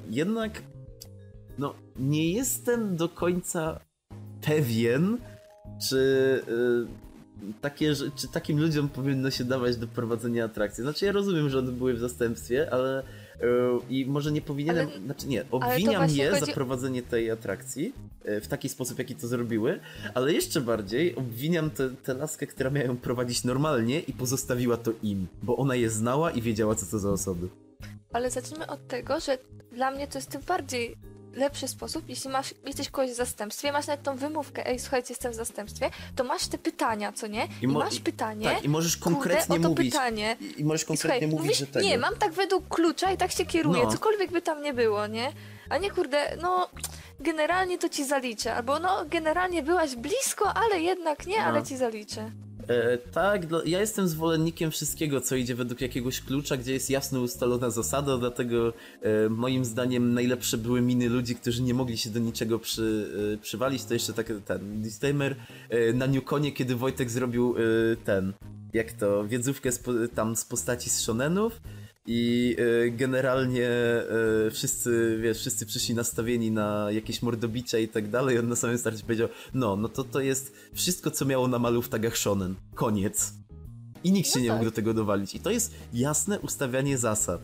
Jednak 0.10 0.62
no, 1.58 1.76
nie 2.00 2.32
jestem 2.32 2.96
do 2.96 3.10
końca 3.10 3.80
pewien, 4.42 5.18
czy, 5.90 5.98
y, 7.50 7.54
takie, 7.62 7.94
czy 8.16 8.28
takim 8.28 8.60
ludziom 8.60 8.90
powinno 8.90 9.32
się 9.32 9.44
dawać 9.44 9.78
do 9.78 9.88
prowadzenia 9.88 10.46
atrakcji. 10.46 10.84
Znaczy 10.84 11.06
ja 11.06 11.12
rozumiem, 11.12 11.50
że 11.50 11.60
one 11.60 11.72
były 11.72 11.94
w 11.94 12.00
zastępstwie, 12.00 12.74
ale 12.74 13.04
I 13.90 14.06
może 14.06 14.32
nie 14.32 14.42
powinienem, 14.42 14.88
Ale- 14.94 15.02
znaczy 15.06 15.28
nie, 15.28 15.44
obwiniam 15.52 16.10
je 16.10 16.32
chodzi- 16.32 16.46
za 16.46 16.52
prowadzenie 16.54 17.02
tej 17.02 17.32
atrakcji 17.32 17.94
e, 18.26 18.42
w 18.42 18.48
taki 18.48 18.70
sposób, 18.70 19.00
jaki 19.00 19.16
to 19.16 19.28
zrobiły, 19.28 19.80
ale 20.14 20.34
jeszcze 20.34 20.62
bardziej 20.62 21.16
obwiniam 21.16 21.70
tę 21.70 21.90
tę 22.04 22.14
laskę, 22.14 22.48
która 22.48 22.70
miała 22.70 22.88
ją 22.88 22.98
prowadzić 22.98 23.44
normalnie 23.44 24.00
i 24.00 24.14
pozostawiła 24.14 24.78
to 24.78 24.92
im, 25.04 25.28
bo 25.44 25.58
ona 25.58 25.76
je 25.76 25.90
znała 25.90 26.32
i 26.32 26.42
wiedziała, 26.42 26.76
co 26.76 26.86
to 26.86 27.00
za 27.00 27.10
osoby. 27.12 27.48
Ale 28.14 28.32
zacznijmy 28.32 28.68
od 28.68 28.88
tego, 28.88 29.20
że 29.20 29.38
dla 29.72 29.92
mnie 29.92 30.08
to 30.08 30.18
jest 30.18 30.30
tym 30.30 30.42
bardziej 30.48 30.96
lepszy 31.40 31.68
sposób, 31.68 32.10
jeśli 32.10 32.30
masz, 32.30 32.54
jesteś 32.66 32.90
kogoś 32.90 33.12
w 33.12 33.16
zastępstwie, 33.16 33.72
masz 33.72 33.88
nawet 33.88 34.04
tą 34.04 34.16
wymówkę, 34.16 34.68
ej, 34.68 34.80
słuchajcie, 34.80 35.08
jestem 35.10 35.32
w 35.32 35.36
zastępstwie, 35.36 35.90
to 36.16 36.24
masz 36.24 36.48
te 36.48 36.58
pytania, 36.58 37.12
co 37.14 37.28
nie? 37.28 37.48
I, 37.62 37.68
mo- 37.68 37.80
masz 37.80 38.00
pytanie, 38.00 38.46
Tak, 38.50 38.64
i 38.64 38.70
możesz 38.70 38.98
konkretnie 38.98 39.46
kurde, 39.48 39.60
o 39.60 39.64
to 39.64 39.70
mówić. 39.70 39.92
pytanie. 39.94 40.38
I- 40.42 40.62
I 40.62 40.66
możesz 40.66 40.84
I 40.84 40.86
konkretnie 40.86 41.20
słuchaj, 41.20 41.28
mówić, 41.28 41.46
mówisz, 41.46 41.58
że 41.58 41.68
tego. 41.68 41.86
nie, 41.86 41.98
mam 41.98 42.16
tak 42.16 42.32
według 42.34 42.68
klucza 42.68 43.12
i 43.12 43.18
tak 43.18 43.32
się 43.32 43.46
kieruję, 43.46 43.84
No. 43.84 43.92
cokolwiek 43.92 44.32
by 44.32 44.42
tam 44.42 44.62
nie 44.62 44.74
było, 44.74 45.08
nie? 45.08 45.32
A 45.70 45.78
nie, 45.78 45.92
kurde, 45.92 46.38
no, 46.42 46.70
generalnie 47.20 47.78
to 47.78 47.90
ci 47.90 48.06
zaliczę, 48.06 48.56
albo 48.56 48.80
no, 48.80 49.06
generalnie 49.06 49.64
byłaś 49.64 49.96
blisko, 49.96 50.54
ale 50.54 50.82
jednak 50.82 51.28
nie, 51.28 51.38
No. 51.38 51.44
ale 51.44 51.64
ci 51.64 51.78
zaliczę. 51.78 52.32
E, 52.70 52.98
tak, 52.98 53.48
ja 53.66 53.80
jestem 53.80 54.08
zwolennikiem 54.08 54.72
wszystkiego, 54.72 55.22
co 55.22 55.36
idzie 55.36 55.56
według 55.56 55.82
jakiegoś 55.82 56.22
klucza, 56.22 56.58
gdzie 56.58 56.74
jest 56.74 56.90
jasno 56.90 57.22
ustalona 57.22 57.70
zasada, 57.70 58.18
dlatego 58.18 58.74
e, 59.02 59.30
moim 59.30 59.66
zdaniem 59.66 60.14
najlepsze 60.14 60.58
były 60.58 60.82
miny 60.82 61.10
ludzi, 61.10 61.36
którzy 61.36 61.62
nie 61.62 61.74
mogli 61.74 61.98
się 61.98 62.10
do 62.10 62.20
niczego 62.20 62.60
przy, 62.60 63.10
e, 63.34 63.38
przywalić. 63.38 63.86
To 63.86 63.94
jeszcze 63.94 64.14
tak 64.14 64.32
ten 64.46 64.82
disclaimer 64.82 65.36
e, 65.70 65.94
na 65.94 66.06
Newconie, 66.06 66.52
kiedy 66.52 66.76
Wojtek 66.76 67.10
zrobił 67.10 67.56
e, 67.58 67.62
ten, 67.96 68.34
jak 68.74 68.92
to, 68.92 69.28
wiedzówkę 69.28 69.72
z, 69.72 69.84
tam 70.16 70.36
z 70.36 70.46
postaci 70.46 70.90
z 70.90 71.00
shonenów. 71.00 71.62
I 72.12 72.56
e, 72.60 72.90
generalnie 72.90 73.68
e, 73.68 74.52
wszyscy, 74.52 75.20
wiesz, 75.22 75.38
wszyscy 75.38 75.66
przyszli 75.66 75.96
nastawieni 75.96 76.52
na 76.52 76.92
jakieś 76.92 77.22
mordobicze 77.22 77.82
i 77.82 77.88
tak 77.88 78.10
dalej. 78.10 78.40
On 78.40 78.48
na 78.48 78.56
samym 78.56 78.78
starcie 78.78 79.04
powiedział, 79.04 79.28
no, 79.54 79.76
no 79.76 79.90
to 79.90 80.04
to 80.04 80.20
jest 80.20 80.54
wszystko, 80.74 81.12
co 81.12 81.26
miało 81.26 81.48
na 81.48 81.60
malu 81.60 81.82
w 81.82 81.90
tagach 81.90 82.18
shonen. 82.18 82.56
Koniec. 82.76 83.34
I 84.04 84.12
nikt 84.12 84.30
się 84.30 84.40
No 84.40 84.44
nie 84.44 84.52
mógł 84.52 84.64
tak. 84.64 84.72
do 84.72 84.76
tego 84.76 84.94
dowalić. 84.94 85.36
I 85.36 85.40
to 85.40 85.52
jest 85.52 85.74
jasne 85.94 86.40
ustawianie 86.40 86.98
zasad. 86.98 87.42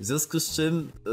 W 0.00 0.04
związku 0.04 0.40
z 0.40 0.56
czym, 0.56 0.92
e, 1.06 1.10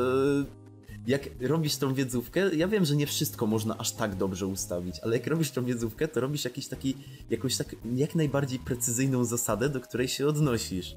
jak 1.07 1.29
robisz 1.41 1.77
tą 1.77 1.93
wiedzówkę, 1.93 2.55
ja 2.55 2.67
wiem, 2.67 2.85
że 2.85 2.95
nie 2.95 3.07
wszystko 3.07 3.47
można 3.47 3.77
aż 3.77 3.91
tak 3.91 4.15
dobrze 4.15 4.47
ustawić, 4.47 4.95
ale 5.03 5.17
jak 5.17 5.27
robisz 5.27 5.51
tą 5.51 5.65
wiedzówkę, 5.65 6.07
to 6.07 6.21
robisz 6.21 6.45
jakiś 6.45 6.67
taki, 6.67 6.95
jakąś 7.29 7.57
tak 7.57 7.75
jak 7.95 8.15
najbardziej 8.15 8.59
precyzyjną 8.59 9.25
zasadę, 9.25 9.69
do 9.69 9.81
której 9.81 10.07
się 10.07 10.27
odnosisz. 10.27 10.95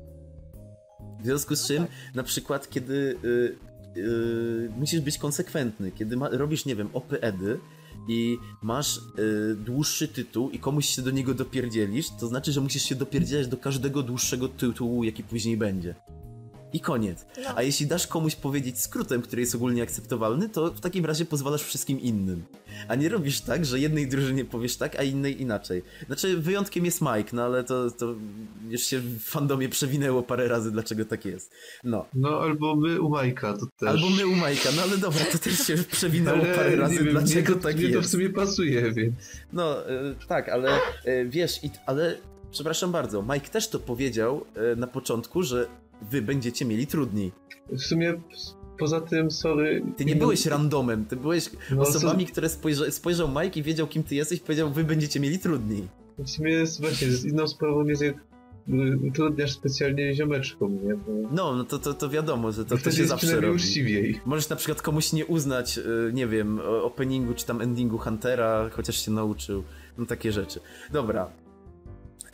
W 1.24 1.26
związku 1.26 1.56
z 1.56 1.66
czym, 1.66 1.86
na 2.14 2.22
przykład, 2.22 2.70
kiedy 2.70 3.16
y, 3.24 3.56
y, 3.96 4.70
musisz 4.76 5.01
być 5.01 5.18
konsekwentny, 5.18 5.90
kiedy 5.92 6.16
ma, 6.16 6.28
robisz, 6.28 6.64
nie 6.64 6.76
wiem, 6.76 6.88
OP-edy 6.92 7.59
i 8.09 8.38
masz 8.62 8.96
y, 8.96 9.56
dłuższy 9.56 10.09
tytuł 10.09 10.51
i 10.51 10.59
komuś 10.59 10.86
się 10.86 11.02
do 11.02 11.10
niego 11.10 11.34
dopierdzielisz, 11.34 12.06
to 12.20 12.26
znaczy, 12.26 12.52
że 12.52 12.60
musisz 12.60 12.82
się 12.82 12.94
dopierdzielać 12.94 13.46
do 13.46 13.56
każdego 13.56 14.02
dłuższego 14.02 14.48
tytułu, 14.48 15.05
jaki 15.05 15.22
później 15.22 15.56
będzie. 15.56 15.94
I 16.74 16.80
koniec. 16.80 17.26
No. 17.42 17.48
A 17.56 17.62
jeśli 17.62 17.86
dasz 17.86 18.06
komuś 18.06 18.34
powiedzieć 18.34 18.80
skrótem, 18.80 19.22
który 19.22 19.42
jest 19.42 19.55
ogólnie 19.55 19.82
akceptowalny, 19.82 20.48
to 20.48 20.70
w 20.70 20.80
takim 20.80 21.05
razie 21.05 21.24
pozwalasz 21.24 21.62
wszystkim 21.62 22.01
innym. 22.01 22.44
A 22.88 22.94
nie 22.94 23.09
robisz 23.09 23.40
tak, 23.40 23.64
że 23.64 23.80
jednej 23.80 24.09
drużynie 24.09 24.44
powiesz 24.44 24.76
tak, 24.76 24.96
a 24.96 25.02
innej 25.02 25.42
inaczej. 25.42 25.82
Znaczy, 26.06 26.36
wyjątkiem 26.36 26.84
jest 26.84 27.01
Mike, 27.01 27.30
no 27.32 27.42
ale 27.42 27.64
to, 27.64 27.90
to 27.90 28.14
już 28.68 28.82
się 28.82 29.01
w 29.01 29.20
fandomie 29.20 29.68
przewinęło 29.68 30.22
parę 30.22 30.48
razy, 30.48 30.70
dlaczego 30.70 31.05
tak 31.05 31.24
jest. 31.24 31.52
No. 31.84 32.06
No 32.14 32.40
albo 32.40 32.76
my 32.76 33.01
u 33.01 33.09
Majka, 33.09 33.52
to 33.52 33.66
też. 33.78 33.88
Albo 33.88 34.10
my 34.10 34.26
u 34.26 34.34
Majka, 34.34 34.68
no 34.76 34.82
ale 34.82 34.98
dobra, 34.98 35.24
to 35.32 35.38
też 35.38 35.59
się 35.66 35.76
przewinęło 35.76 36.38
Ale 36.38 36.55
parę 36.55 36.76
razy, 36.76 36.94
wiem, 37.05 37.09
dlaczego 37.09 37.55
to, 37.55 37.60
tak 37.60 37.76
mnie 37.76 37.84
to 37.84 37.98
w 37.98 38.02
jest. 38.02 38.10
sumie 38.10 38.30
pasuje, 38.30 38.92
więc... 38.92 39.14
No, 39.52 39.88
e, 39.88 40.14
tak, 40.28 40.48
ale 40.48 40.78
e, 41.05 41.24
wiesz, 41.24 41.64
i, 41.64 41.70
ale 41.86 42.16
przepraszam 42.51 42.92
bardzo, 42.92 43.22
Mike 43.22 43.48
też 43.48 43.68
to 43.68 43.78
powiedział 43.78 44.44
e, 44.72 44.76
na 44.76 44.86
początku, 44.86 45.42
że 45.42 45.66
wy 46.11 46.23
będziecie 46.23 46.65
mieli 46.65 46.87
trudniej. 46.87 47.33
W 47.73 47.81
sumie 47.83 48.15
poza 48.79 49.01
tym, 49.01 49.31
sorry... 49.31 49.83
Ty 49.97 50.05
nie 50.05 50.16
byłeś 50.16 50.47
randomem, 50.47 51.05
ty 51.05 51.16
byłeś 51.16 51.51
No, 51.71 51.83
osobami, 51.83 52.27
które 52.27 52.49
spojrza, 52.49 52.91
spojrzał 52.91 53.29
Mike 53.29 53.61
i 53.61 53.62
wiedział, 53.62 53.87
kim 53.87 54.03
ty 54.03 54.15
jesteś, 54.15 54.41
powiedział, 54.41 54.71
wy 54.73 54.85
będziecie 54.85 55.21
mieli 55.21 55.39
trudniej. 55.39 55.89
W 56.19 56.31
sumie 56.31 56.53
jest 56.53 56.81
właśnie, 56.81 57.09
z 57.11 57.25
inną 57.25 57.49
sprawą 57.49 57.85
jest 57.85 58.03
jak 58.03 58.15
utrudniasz 59.09 59.53
specjalnie 59.53 60.15
ziomeczkom, 60.15 60.75
nie? 60.87 60.95
Bo 60.95 61.12
No, 61.33 61.55
no 61.57 61.65
to, 61.65 61.79
to, 61.79 61.95
to 61.95 62.09
wiadomo, 62.11 62.53
że 62.53 62.65
to, 62.65 62.79
to 62.79 62.91
się 62.91 63.07
zawsze 63.07 63.41
robi. 63.41 63.57
uczciwiej. 63.57 64.21
Możesz 64.27 64.49
na 64.49 64.57
przykład 64.57 64.83
komuś 64.83 65.12
nie 65.12 65.27
uznać, 65.27 65.79
y, 65.79 66.11
nie 66.12 66.27
wiem, 66.27 66.61
openingu 66.83 67.35
czy 67.35 67.47
tam 67.47 67.61
endingu 67.61 67.99
Huntera, 67.99 68.71
chociaż 68.73 69.05
się 69.05 69.11
nauczył. 69.11 69.62
No 69.99 70.07
takie 70.07 70.33
rzeczy. 70.33 70.61
Dobra. 70.93 71.31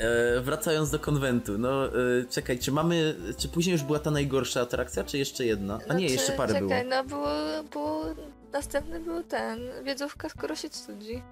E, 0.00 0.40
wracając 0.40 0.90
do 0.90 0.98
konwentu, 0.98 1.58
no 1.58 1.86
e, 1.86 1.90
czekaj, 2.30 2.58
czy 2.58 2.72
mamy, 2.72 3.14
czy 3.38 3.48
później 3.48 3.72
już 3.72 3.82
była 3.82 3.98
ta 3.98 4.10
najgorsza 4.10 4.60
atrakcja, 4.60 5.04
czy 5.04 5.18
jeszcze 5.18 5.44
jedna? 5.46 5.74
A 5.74 5.78
nie, 5.78 5.84
Znaczy, 5.86 6.02
jeszcze 6.02 6.32
parę 6.32 6.54
było. 6.54 6.70
czekaj, 6.70 6.86
no 6.86 7.04
było, 7.04 7.28
było, 7.72 8.04
następny 8.52 9.00
był 9.00 9.22
ten, 9.22 9.60
wiedzówka 9.84 10.28
skoro 10.28 10.56
się 10.56 10.70
cudzi. 10.70 11.22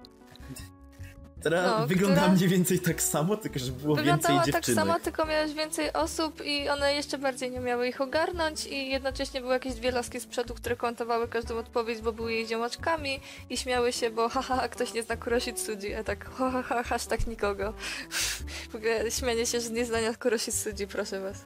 Która 1.39 1.61
no, 1.61 1.87
wyglądała 1.87 2.21
która- 2.27 2.35
mniej 2.37 2.47
więcej 2.49 2.79
tak 2.79 3.01
samo, 3.01 3.37
tylko 3.37 3.59
że 3.59 3.71
było 3.71 3.95
Wyglądała 3.95 4.33
więcej 4.35 4.53
tak 4.53 4.63
dziewczynek. 4.65 4.87
samo, 4.87 4.99
tylko 4.99 5.25
miałeś 5.25 5.53
więcej 5.53 5.93
osób 5.93 6.45
i 6.45 6.69
one 6.69 6.93
jeszcze 6.93 7.17
bardziej 7.17 7.51
nie 7.51 7.59
miały 7.59 7.87
ich 7.87 8.01
ogarnąć 8.01 8.65
i 8.65 8.89
jednocześnie 8.89 9.41
były 9.41 9.53
jakieś 9.53 9.73
dwie 9.73 9.91
laski 9.91 10.19
z 10.19 10.25
przodu, 10.25 10.53
które 10.53 10.75
komentowały 10.75 11.27
każdą 11.27 11.57
odpowiedź, 11.57 12.01
bo 12.01 12.11
były 12.13 12.33
jej 12.33 12.47
ziomaczkami 12.47 13.19
i 13.49 13.57
śmiały 13.57 13.93
się, 13.93 14.09
bo 14.09 14.29
haha, 14.29 14.67
ktoś 14.73 14.93
nie 14.93 15.03
zna 15.03 15.17
Kurositsudzi, 15.17 15.93
a 15.93 16.03
tak 16.03 16.29
ha, 16.29 16.51
ha, 16.51 16.63
ha, 16.63 16.83
hashtag 16.83 17.27
nikogo. 17.27 17.73
w 18.71 18.75
ogóle 18.75 19.11
śmianie 19.11 19.45
się 19.45 19.59
z 19.61 19.71
nieznania 19.71 20.13
Kurositsudzi, 20.15 20.87
proszę 20.87 21.19
was. 21.21 21.45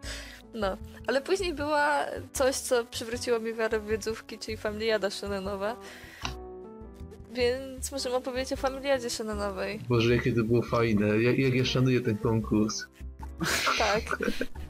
No, 0.53 0.77
ale 1.07 1.21
później 1.21 1.53
była 1.53 2.05
coś, 2.33 2.55
co 2.55 2.85
przywróciło 2.85 3.39
mi 3.39 3.53
wiarę 3.53 3.79
w 3.79 3.87
wiedzówki, 3.87 4.39
czyli 4.39 4.57
Familiada 4.57 5.09
Shonenowa. 5.09 5.75
Więc 7.33 7.91
możemy 7.91 8.15
opowiedzieć 8.15 8.53
o 8.53 8.55
Familiadzie 8.55 9.09
Shonenowej. 9.09 9.79
Boże, 9.89 10.15
jakie 10.15 10.33
to 10.33 10.43
było 10.43 10.61
fajne. 10.61 11.21
Jak, 11.21 11.37
jak 11.37 11.53
ja 11.53 11.65
szanuję 11.65 12.01
ten 12.01 12.17
konkurs. 12.17 12.85
Tak. 13.77 14.17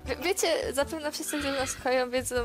Wie, 0.06 0.16
wiecie, 0.24 0.48
zapewne 0.74 1.12
wszyscy, 1.12 1.38
którzy 1.38 1.54
nas 1.54 1.70
słuchają, 1.70 2.10
wiedzą, 2.10 2.36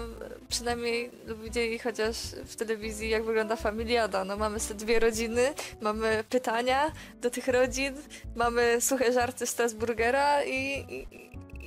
przynajmniej 0.48 1.10
lub 1.26 1.42
widzieli 1.42 1.78
chociaż 1.78 2.16
w 2.46 2.56
telewizji, 2.56 3.08
jak 3.08 3.24
wygląda 3.24 3.56
familiada. 3.56 4.24
No 4.24 4.36
mamy 4.36 4.60
sobie 4.60 4.80
dwie 4.80 4.98
rodziny, 4.98 5.54
mamy 5.80 6.24
pytania 6.30 6.92
do 7.20 7.30
tych 7.30 7.48
rodzin, 7.48 7.94
mamy 8.36 8.80
suche 8.80 9.12
żarty 9.12 9.46
Strasburgera 9.46 10.44
i, 10.44 10.84
i, 10.88 11.06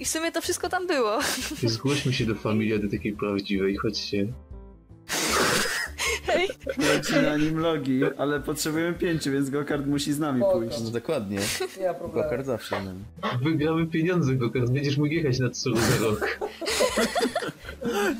i 0.01 0.05
w 0.05 0.09
sumie 0.09 0.31
to 0.31 0.41
wszystko 0.41 0.69
tam 0.69 0.87
było. 0.87 1.19
Zgłośmy 1.63 2.13
się 2.13 2.25
do 2.25 2.35
familiady 2.35 2.89
takiej 2.89 3.13
prawdziwej, 3.13 3.77
chodźcie. 3.77 4.27
Hej, 6.25 6.49
Leci 6.77 7.13
na 7.13 7.37
nim 7.37 7.59
logi, 7.59 8.01
ale 8.17 8.39
potrzebujemy 8.39 8.93
pięciu, 8.97 9.31
więc 9.31 9.49
Gokard 9.49 9.85
musi 9.85 10.13
z 10.13 10.19
nami 10.19 10.39
Spoko. 10.41 10.57
pójść. 10.59 10.79
No 10.83 10.89
dokładnie. 10.91 11.39
Nie 11.79 11.87
ma 11.87 11.93
problemu. 11.93 12.23
Gokard 12.23 12.45
zawsze. 12.45 12.75
No. 12.83 13.29
Wygramy 13.43 13.87
pieniądze, 13.87 14.35
Gokard. 14.35 14.69
Będziesz 14.69 14.97
mógł 14.97 15.09
jechać 15.13 15.39
na 15.39 15.49
Tsuru 15.49 15.77
za 15.77 16.05
rok. 16.05 16.39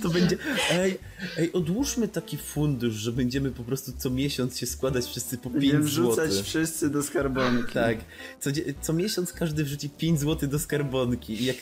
To 0.03 0.09
będzie. 0.09 0.38
Ej, 0.71 0.97
ej, 1.38 1.53
odłóżmy 1.53 2.07
taki 2.07 2.38
fundusz, 2.38 2.93
że 2.93 3.11
będziemy 3.11 3.51
po 3.51 3.63
prostu 3.63 3.91
co 3.97 4.09
miesiąc 4.09 4.57
się 4.59 4.65
składać 4.65 5.05
wszyscy 5.05 5.38
po 5.38 5.49
5 5.49 5.53
Będziemy 5.61 5.83
zł. 5.83 6.03
wrzucać 6.05 6.31
wszyscy 6.45 6.89
do 6.89 7.03
skarbonki. 7.03 7.73
Tak. 7.73 7.97
Co, 8.39 8.49
co 8.81 8.93
miesiąc 8.93 9.33
każdy 9.33 9.63
wrzuci 9.63 9.89
5 9.89 10.19
zł 10.19 10.49
do 10.49 10.59
skarbonki 10.59 11.41
i 11.41 11.45
jak 11.45 11.55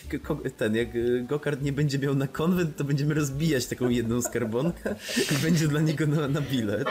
ten, 0.57 0.75
jak 0.75 0.95
y, 0.95 1.25
Gokard 1.29 1.61
nie 1.61 1.73
będzie 1.73 1.99
miał 1.99 2.15
na 2.15 2.27
konwent, 2.27 2.75
to 2.77 2.83
będziemy 2.83 3.13
rozbijać 3.13 3.65
taką 3.65 3.89
jedną 3.89 4.21
skarbonkę 4.21 4.95
i 5.31 5.43
będzie 5.43 5.67
dla 5.67 5.81
niego 5.81 6.07
na, 6.07 6.27
na 6.27 6.41
bilet. 6.41 6.87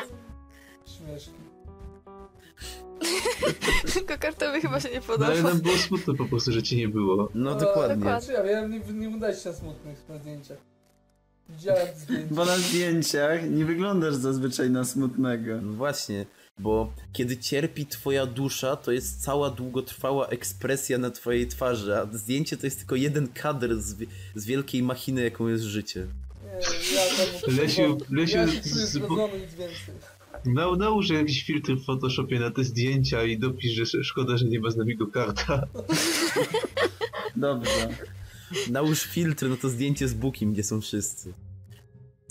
Śmieszki. 0.87 1.31
kokartowi 4.09 4.61
chyba 4.65 4.81
się 4.81 4.89
nie 4.89 5.01
No 5.09 5.15
ale 5.27 5.37
podoba. 5.37 5.49
nam 5.49 5.61
było 5.61 5.77
smutno 5.77 6.15
po 6.15 6.25
prostu, 6.25 6.53
że 6.53 6.63
cię 6.63 6.77
nie 6.77 6.89
było. 6.89 7.17
No 7.17 7.29
No, 7.35 7.55
dokładnie. 7.55 7.97
dokładnie. 7.97 8.35
Ja 8.35 8.43
wiem, 8.43 8.71
nie, 8.71 8.81
nie 9.09 9.17
udać 9.17 9.43
się 9.43 9.49
na 9.51 9.55
smutnych 9.57 9.99
zdjęciach. 10.21 10.59
Widziałem. 11.49 11.89
Bo 12.31 12.45
na 12.45 12.59
zdjęciach 12.59 13.51
nie 13.51 13.65
wyglądasz 13.65 14.15
zazwyczaj 14.15 14.71
na 14.71 14.85
smutnego. 14.85 15.61
No 15.63 15.73
właśnie, 15.73 16.27
bo 16.59 16.93
kiedy 17.13 17.37
cierpi 17.37 17.87
twoja 17.87 18.27
dusza, 18.27 18.77
to 18.77 18.93
jest 18.93 19.23
cała 19.23 19.51
długotrwała 19.51 20.27
ekspresja 20.29 20.99
na 20.99 21.11
twojej 21.11 21.47
twarzy, 21.47 21.97
a 21.97 22.07
zdjęcie 22.13 22.57
to 22.57 22.67
jest 22.67 22.79
tylko 22.79 22.97
jeden 22.97 23.29
kadr 23.29 23.81
z, 23.81 23.97
z 24.35 24.47
wielkiej 24.47 24.83
machiny, 24.83 25.23
jaką 25.23 25.49
jest 25.49 25.65
życie. 25.65 26.07
Nie, 26.45 26.51
ja 26.97 27.03
temu 27.17 27.57
Lesiu, 27.63 27.99
Lesiu, 28.11 28.37
Ja 28.39 28.47
się 28.47 28.61
czuję 29.01 29.29
nic 29.41 29.55
więcej. 29.55 29.95
Nałóż 30.79 31.11
jakiś 31.11 31.45
filtr 31.45 31.73
w 31.77 31.85
Photoshopie 31.85 32.39
na 32.41 32.51
te 32.51 32.65
zdjęcia 32.65 33.25
i 33.25 33.39
dopisz, 33.39 33.73
że 33.73 33.83
sz- 33.83 34.05
szkoda, 34.07 34.37
że 34.37 34.45
nie 34.45 34.61
ma 34.61 34.71
z 34.71 34.77
nami 34.77 34.97
Gokarta. 34.97 35.67
Dobrze. 37.37 37.89
Nałóż 38.71 39.03
filtr 39.03 39.49
na 39.49 39.57
to 39.57 39.69
zdjęcie 39.69 40.09
z 40.09 40.15
Bukim, 40.15 40.53
gdzie 40.53 40.65
są 40.65 40.81
wszyscy. 40.81 41.35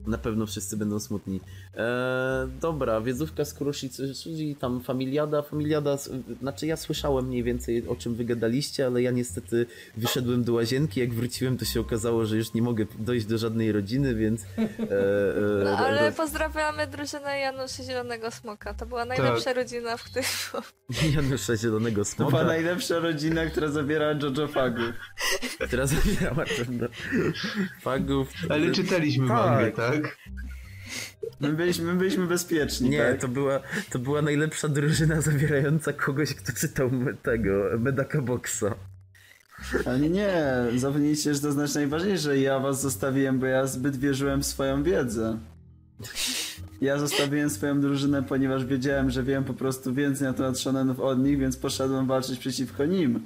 Na 0.08 0.18
pewno 0.18 0.46
wszyscy 0.46 0.78
będą 0.78 1.00
smutni. 1.00 1.42
Eee, 1.78 2.48
dobra, 2.62 3.02
wiedzówka 3.02 3.46
z 3.46 3.54
Kuroshi 3.54 3.90
Tsuji, 3.90 4.56
tam 4.56 4.82
Familiada, 4.82 5.42
Familiada, 5.42 5.98
znaczy 6.42 6.68
ja 6.68 6.78
słyszałem 6.78 7.26
mniej 7.28 7.44
więcej 7.44 7.88
o 7.88 7.96
czym 7.96 8.16
wygadaliście, 8.16 8.86
ale 8.86 9.02
ja 9.02 9.12
niestety 9.12 9.66
wyszedłem 9.98 10.44
do 10.44 10.54
łazienki, 10.54 11.00
jak 11.00 11.14
wróciłem 11.14 11.58
to 11.58 11.66
się 11.66 11.80
okazało, 11.80 12.26
że 12.26 12.38
już 12.38 12.54
nie 12.54 12.62
mogę 12.62 12.86
dojść 13.00 13.26
do 13.26 13.38
żadnej 13.38 13.72
rodziny, 13.72 14.16
więc... 14.16 14.44
E, 14.44 14.62
e, 14.62 15.64
No, 15.64 15.78
ale 15.78 16.12
pozdrawiamy 16.12 16.88
drużynę 16.88 17.40
Janusza 17.40 17.84
Zielonego 17.84 18.32
Smoka. 18.32 18.74
To 18.74 18.86
była 18.86 19.06
najlepsza 19.06 19.54
rodzina, 19.54 19.98
w 19.98 20.04
której. 20.04 20.28
Janusza 21.16 21.58
Zielonego 21.58 22.06
To 22.06 22.16
była 22.18 22.30
Smoka, 22.30 22.44
najlepsza 22.44 23.00
rodzina, 23.00 23.46
która 23.46 23.68
zabiera 23.68 24.14
Jojo 24.14 24.48
Fagów. 24.48 24.94
która 25.68 25.86
zabierała 25.86 26.46
pewno 26.58 26.88
fagów. 27.82 28.28
Ale 28.50 28.72
czytaliśmy 28.72 29.28
Tak. 29.28 29.38
mangę, 29.38 29.72
tak? 29.72 30.18
My 31.40 31.54
byliśmy, 31.54 31.86
my 31.86 31.96
byliśmy 32.00 32.28
bezpieczni, 32.28 32.90
Nie, 32.90 32.98
tak? 32.98 33.22
to 33.22 33.28
była, 33.28 33.60
to 33.90 34.00
była 34.00 34.22
najlepsza 34.22 34.68
drużyna 34.68 35.22
zawierająca 35.22 35.94
kogoś, 35.94 36.34
kto 36.34 36.54
czytał 36.54 36.90
tego, 37.24 37.52
Medaka 37.80 38.22
Boxa. 38.22 38.76
Ale 39.86 40.00
nie, 40.00 40.44
zapomnieliście, 40.76 41.34
że 41.34 41.40
to 41.42 41.52
znaczy 41.52 41.76
najważniejsze. 41.76 42.40
Ja 42.40 42.60
was 42.60 42.82
zostawiłem, 42.82 43.40
bo 43.40 43.46
ja 43.46 43.68
zbyt 43.68 43.98
wierzyłem 43.98 44.42
w 44.42 44.46
swoją 44.46 44.84
wiedzę. 44.84 45.38
Ja 46.82 47.00
zostawiłem 47.00 47.50
swoją 47.50 47.82
drużynę, 47.82 48.24
ponieważ 48.24 48.66
wiedziałem, 48.66 49.10
że 49.10 49.24
wiem 49.24 49.44
po 49.44 49.54
prostu 49.54 49.94
więcej 49.94 50.28
na 50.28 50.34
temat 50.34 50.60
shonenów 50.60 51.00
od 51.00 51.20
nich, 51.20 51.40
więc 51.40 51.58
poszedłem 51.58 52.08
walczyć 52.08 52.40
przeciwko 52.40 52.86
nim. 52.86 53.20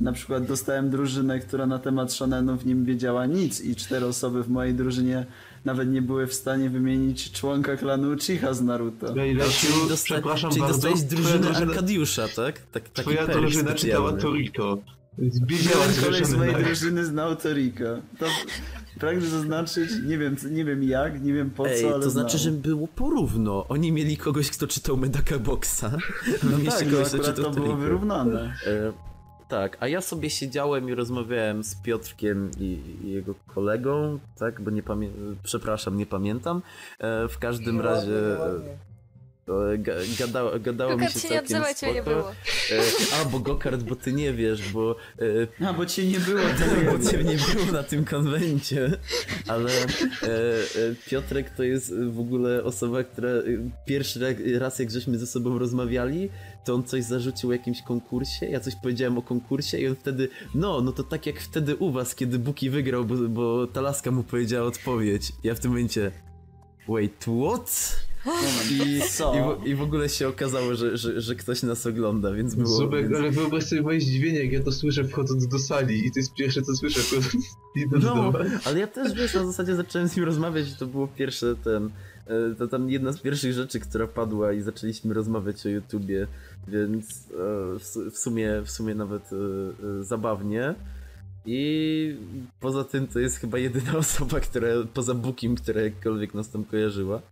Na 0.00 0.12
przykład 0.12 0.46
dostałem 0.46 0.90
drużynę, 0.90 1.38
która 1.40 1.66
na 1.66 1.78
temat 1.78 2.12
shonenów 2.12 2.64
nim 2.64 2.84
wiedziała 2.84 3.26
nic 3.26 3.60
i 3.60 3.76
cztery 3.76 4.06
osoby 4.06 4.42
w 4.42 4.48
mojej 4.48 4.74
drużynie 4.74 5.26
nawet 5.64 5.88
nie 5.88 6.02
były 6.02 6.26
w 6.26 6.34
stanie 6.34 6.70
wymienić 6.70 7.32
członka 7.32 7.76
klanu 7.76 8.12
Uchiha 8.14 8.54
z 8.54 8.62
Naruto. 8.62 9.14
Lesiu, 9.14 9.88
dosta- 9.88 10.14
przepraszam 10.14 10.50
czyli 10.50 10.62
bardzo. 10.62 10.74
dostałeś 10.74 10.98
twoja 11.00 11.10
drużynę 11.22 11.38
drużyna, 11.38 11.72
Arkadiusza, 11.72 12.28
tak? 12.36 12.58
tak 12.72 12.88
taki 12.88 13.02
twoja 13.02 13.26
drużyna 13.26 13.74
czytała. 13.74 14.12
Toriko. 14.12 14.78
Że 15.60 16.02
koleś 16.04 16.26
z 16.26 16.34
mojej 16.34 16.54
drużyny 16.54 17.04
znał 17.04 17.36
Toriko. 17.36 17.84
To 18.18 18.26
pragnę 19.00 19.26
zaznaczyć, 19.26 19.90
nie 20.06 20.18
wiem, 20.18 20.36
nie 20.50 20.64
wiem 20.64 20.82
jak, 20.82 21.22
nie 21.22 21.32
wiem 21.32 21.50
po 21.50 21.68
Ej, 21.68 21.82
co, 21.82 21.94
ale 21.94 22.04
to 22.04 22.10
znaczy, 22.10 22.38
że 22.38 22.50
było 22.50 22.88
porówno. 22.88 23.66
Oni 23.68 23.92
mieli 23.92 24.16
kogoś, 24.16 24.50
kto 24.50 24.66
czytał 24.66 24.96
Medaka 24.96 25.38
Boxa. 25.38 25.84
No 26.42 26.70
Tak, 26.70 26.86
no 26.92 26.98
akurat 26.98 27.36
to 27.36 27.50
było 27.50 27.76
wyrównane. 27.76 28.54
E, 28.66 29.07
tak, 29.48 29.76
a 29.80 29.88
ja 29.88 30.00
sobie 30.00 30.30
siedziałem 30.30 30.88
i 30.88 30.94
rozmawiałem 30.94 31.64
z 31.64 31.74
Piotrkiem 31.74 32.50
i, 32.60 32.80
i 33.04 33.10
jego 33.12 33.34
kolegą, 33.54 34.18
tak, 34.38 34.60
bo 34.60 34.70
nie 34.70 34.82
pamiętam, 34.82 35.36
przepraszam, 35.42 35.96
nie 35.96 36.06
pamiętam. 36.06 36.62
E, 36.98 37.28
w 37.28 37.38
każdym 37.38 37.80
razie 37.80 38.36
e, 39.48 39.78
ga, 39.78 39.92
gadało, 40.18 40.50
gadało 40.60 40.96
mi 40.96 41.06
się 41.06 41.20
całkiem 41.20 41.40
odzywa, 41.40 41.74
cię 41.74 41.94
nie 41.94 42.02
spoko. 42.02 42.16
było. 42.16 42.30
E, 42.30 43.20
a, 43.20 43.24
bo 43.24 43.38
Gokart, 43.38 43.82
bo 43.82 43.96
ty 43.96 44.12
nie 44.12 44.32
wiesz, 44.32 44.72
bo 44.72 44.96
e, 45.60 45.66
A, 45.68 45.72
bo 45.72 45.86
cię 45.86 46.06
nie 46.06 46.20
było, 46.20 46.40
to 46.58 46.90
bo 46.92 46.98
nie 46.98 47.04
cię 47.10 47.24
nie 47.24 47.36
było 47.36 47.72
na 47.72 47.82
tym 47.82 48.04
konwencie, 48.04 48.90
ale 49.46 49.70
e, 49.72 50.26
e, 50.26 50.94
Piotrek 51.10 51.50
to 51.50 51.62
jest 51.62 51.94
w 51.94 52.20
ogóle 52.20 52.64
osoba, 52.64 53.04
która 53.04 53.28
e, 53.28 53.42
pierwszy 53.86 54.20
ra- 54.20 54.58
raz 54.58 54.78
jak 54.78 54.90
żeśmy 54.90 55.18
ze 55.18 55.26
sobą 55.26 55.58
rozmawiali, 55.58 56.30
to 56.68 56.74
on 56.74 56.84
coś 56.84 57.04
zarzucił 57.04 57.50
o 57.50 57.52
jakimś 57.52 57.82
konkursie, 57.82 58.46
ja 58.46 58.60
coś 58.60 58.74
powiedziałem 58.82 59.18
o 59.18 59.22
konkursie 59.22 59.78
i 59.78 59.88
on 59.88 59.96
wtedy, 59.96 60.28
no, 60.54 60.80
no 60.80 60.92
to 60.92 61.04
tak 61.04 61.26
jak 61.26 61.40
wtedy 61.40 61.76
u 61.76 61.92
was, 61.92 62.14
kiedy 62.14 62.38
Buki 62.38 62.70
wygrał, 62.70 63.04
bo, 63.04 63.14
bo 63.16 63.66
ta 63.66 63.80
laska 63.80 64.10
mu 64.10 64.22
powiedziała 64.22 64.66
odpowiedź. 64.66 65.32
Ja 65.44 65.54
w 65.54 65.60
tym 65.60 65.70
momencie, 65.70 66.12
wait, 66.88 67.26
what? 67.44 67.96
I, 68.70 69.00
Co? 69.10 69.34
i, 69.34 69.64
w, 69.64 69.66
I 69.66 69.74
w 69.74 69.82
ogóle 69.82 70.08
się 70.08 70.28
okazało, 70.28 70.74
że, 70.74 70.96
że, 70.96 71.20
że 71.20 71.34
ktoś 71.34 71.62
nas 71.62 71.86
ogląda, 71.86 72.32
więc 72.32 72.54
było... 72.54 72.68
Zubek, 72.68 73.08
więc... 73.08 73.18
ale 73.18 73.30
wyobraź 73.30 73.64
sobie 73.64 73.82
moje 73.82 74.00
zdziwienie, 74.00 74.38
jak 74.44 74.52
ja 74.52 74.62
to 74.62 74.72
słyszę 74.72 75.04
wchodząc 75.04 75.48
do 75.48 75.58
sali 75.58 76.06
i 76.06 76.12
to 76.12 76.18
jest 76.18 76.34
pierwsze 76.34 76.62
co 76.62 76.76
słyszę 76.76 77.00
wchodząc 77.00 77.44
do 77.90 77.98
No, 77.98 78.32
ale 78.64 78.78
ja 78.78 78.86
też 78.86 79.14
wiesz, 79.14 79.34
na 79.34 79.46
zasadzie 79.46 79.76
zacząłem 79.76 80.08
z 80.08 80.16
nim 80.16 80.24
rozmawiać 80.24 80.68
i 80.68 80.76
to 80.76 80.86
było 80.86 81.08
pierwsze 81.08 81.56
ten. 81.56 81.90
E, 82.28 82.54
To 82.54 82.68
tam 82.68 82.90
jedna 82.90 83.12
z 83.12 83.20
pierwszych 83.20 83.52
rzeczy, 83.52 83.80
która 83.80 84.06
padła 84.06 84.52
i 84.52 84.60
zaczęliśmy 84.62 85.14
rozmawiać 85.14 85.66
o 85.66 85.68
YouTubie, 85.68 86.26
więc 86.68 87.10
e, 87.10 87.78
w, 87.78 87.84
su- 87.84 88.10
w 88.10 88.18
sumie 88.18 88.62
w 88.64 88.70
sumie 88.70 88.94
nawet 88.94 89.30
e, 89.32 90.04
zabawnie. 90.04 90.74
I 91.46 92.16
poza 92.60 92.84
tym 92.84 93.06
to 93.06 93.18
jest 93.18 93.36
chyba 93.36 93.58
jedyna 93.58 93.96
osoba, 94.04 94.40
która 94.40 94.68
poza 94.94 95.14
Bookiem, 95.14 95.54
która 95.56 95.80
jakkolwiek 95.82 96.34
nas 96.34 96.50
tam 96.50 96.64
kojarzyła. 96.64 97.22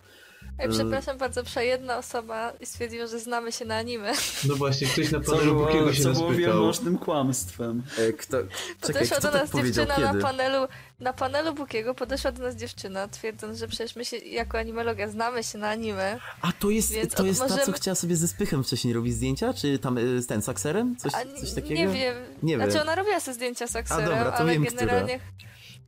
Ej, 0.58 0.68
przepraszam 0.68 1.18
bardzo, 1.18 1.42
przyszła 1.42 1.62
jedna 1.62 1.98
osoba 1.98 2.52
i 2.60 2.66
stwierdziła, 2.66 3.06
że 3.06 3.18
znamy 3.20 3.52
się 3.52 3.64
na 3.64 3.76
anime. 3.76 4.12
No 4.48 4.56
właśnie, 4.56 4.86
ktoś 4.86 5.10
na 5.10 5.20
Co 5.20 5.32
panelu 5.32 5.54
było, 5.54 5.66
Bukiego 5.66 5.92
się 5.94 6.02
co 6.02 6.08
nas 6.08 6.18
było 6.18 6.30
pytał. 6.30 6.40
wielmożnym 6.40 6.98
kłamstwem. 6.98 7.82
E, 7.98 8.12
Kto, 8.12 8.36
czekaj, 8.42 8.48
Podeszła 8.80 9.16
kto 9.16 9.26
do 9.26 9.32
tak 9.32 9.42
nas 9.42 9.50
powiedział 9.50 9.84
dziewczyna 9.86 10.06
kiedy? 10.08 10.18
na 10.18 10.24
panelu, 10.24 10.66
na 11.00 11.12
panelu 11.12 11.54
Bukiego, 11.54 11.94
podeszła 11.94 12.32
do 12.32 12.42
nas 12.42 12.56
dziewczyna, 12.56 13.08
twierdząc, 13.08 13.58
że 13.58 13.68
przecież 13.68 13.96
my 13.96 14.04
się 14.04 14.16
jako 14.16 14.58
animologia 14.58 15.08
znamy 15.08 15.44
się 15.44 15.58
na 15.58 15.68
anime. 15.68 16.18
A 16.42 16.52
to 16.52 16.70
jest, 16.70 16.92
Więc 16.92 17.14
to 17.14 17.26
jest 17.26 17.40
ta, 17.40 17.48
co 17.48 17.54
możemy- 17.56 17.72
chciała 17.76 17.94
sobie 17.94 18.16
ze 18.16 18.28
Spychem 18.28 18.64
wcześniej 18.64 18.94
robić 18.94 19.14
zdjęcia? 19.14 19.54
Czy 19.54 19.78
tam 19.78 19.98
e, 19.98 20.20
z 20.22 20.26
ten, 20.26 20.42
z 20.42 20.48
Akserem? 20.48 20.96
Coś, 20.96 21.12
A 21.14 21.40
coś 21.40 21.52
takiego? 21.54 21.74
nie 21.80 21.88
wiem. 21.88 22.14
Nie 22.42 22.56
znaczy 22.56 22.72
wiem. 22.72 22.82
ona 22.82 22.94
robiła 22.94 23.20
sobie 23.20 23.34
zdjęcia 23.34 23.66
z 23.66 23.76
Akserem, 23.76 24.04
dobra, 24.04 24.24
to 24.32 24.36
ale 24.38 24.52
wiem, 24.52 24.64
generalnie... 24.64 25.20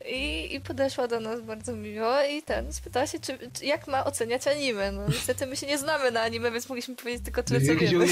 I, 0.07 0.55
I 0.55 0.61
podeszła 0.61 1.09
do 1.09 1.21
nas 1.21 1.43
bardzo 1.43 1.77
miło 1.77 2.15
i 2.23 2.43
ten, 2.43 2.73
spytała 2.73 3.07
się, 3.07 3.21
czy, 3.21 3.39
czy, 3.53 3.65
jak 3.65 3.89
ma 3.89 4.05
oceniać 4.05 4.47
anime. 4.47 4.93
No 4.93 5.09
niestety 5.09 5.47
my 5.47 5.57
się 5.57 5.67
nie 5.67 5.79
znamy 5.79 6.11
na 6.11 6.21
anime, 6.21 6.51
więc 6.51 6.69
mogliśmy 6.69 6.97
powiedzieć 6.97 7.25
tylko 7.25 7.43
tyle, 7.43 7.61
co 7.61 7.73
Jakieś, 7.73 7.91
wiemy. 7.91 8.07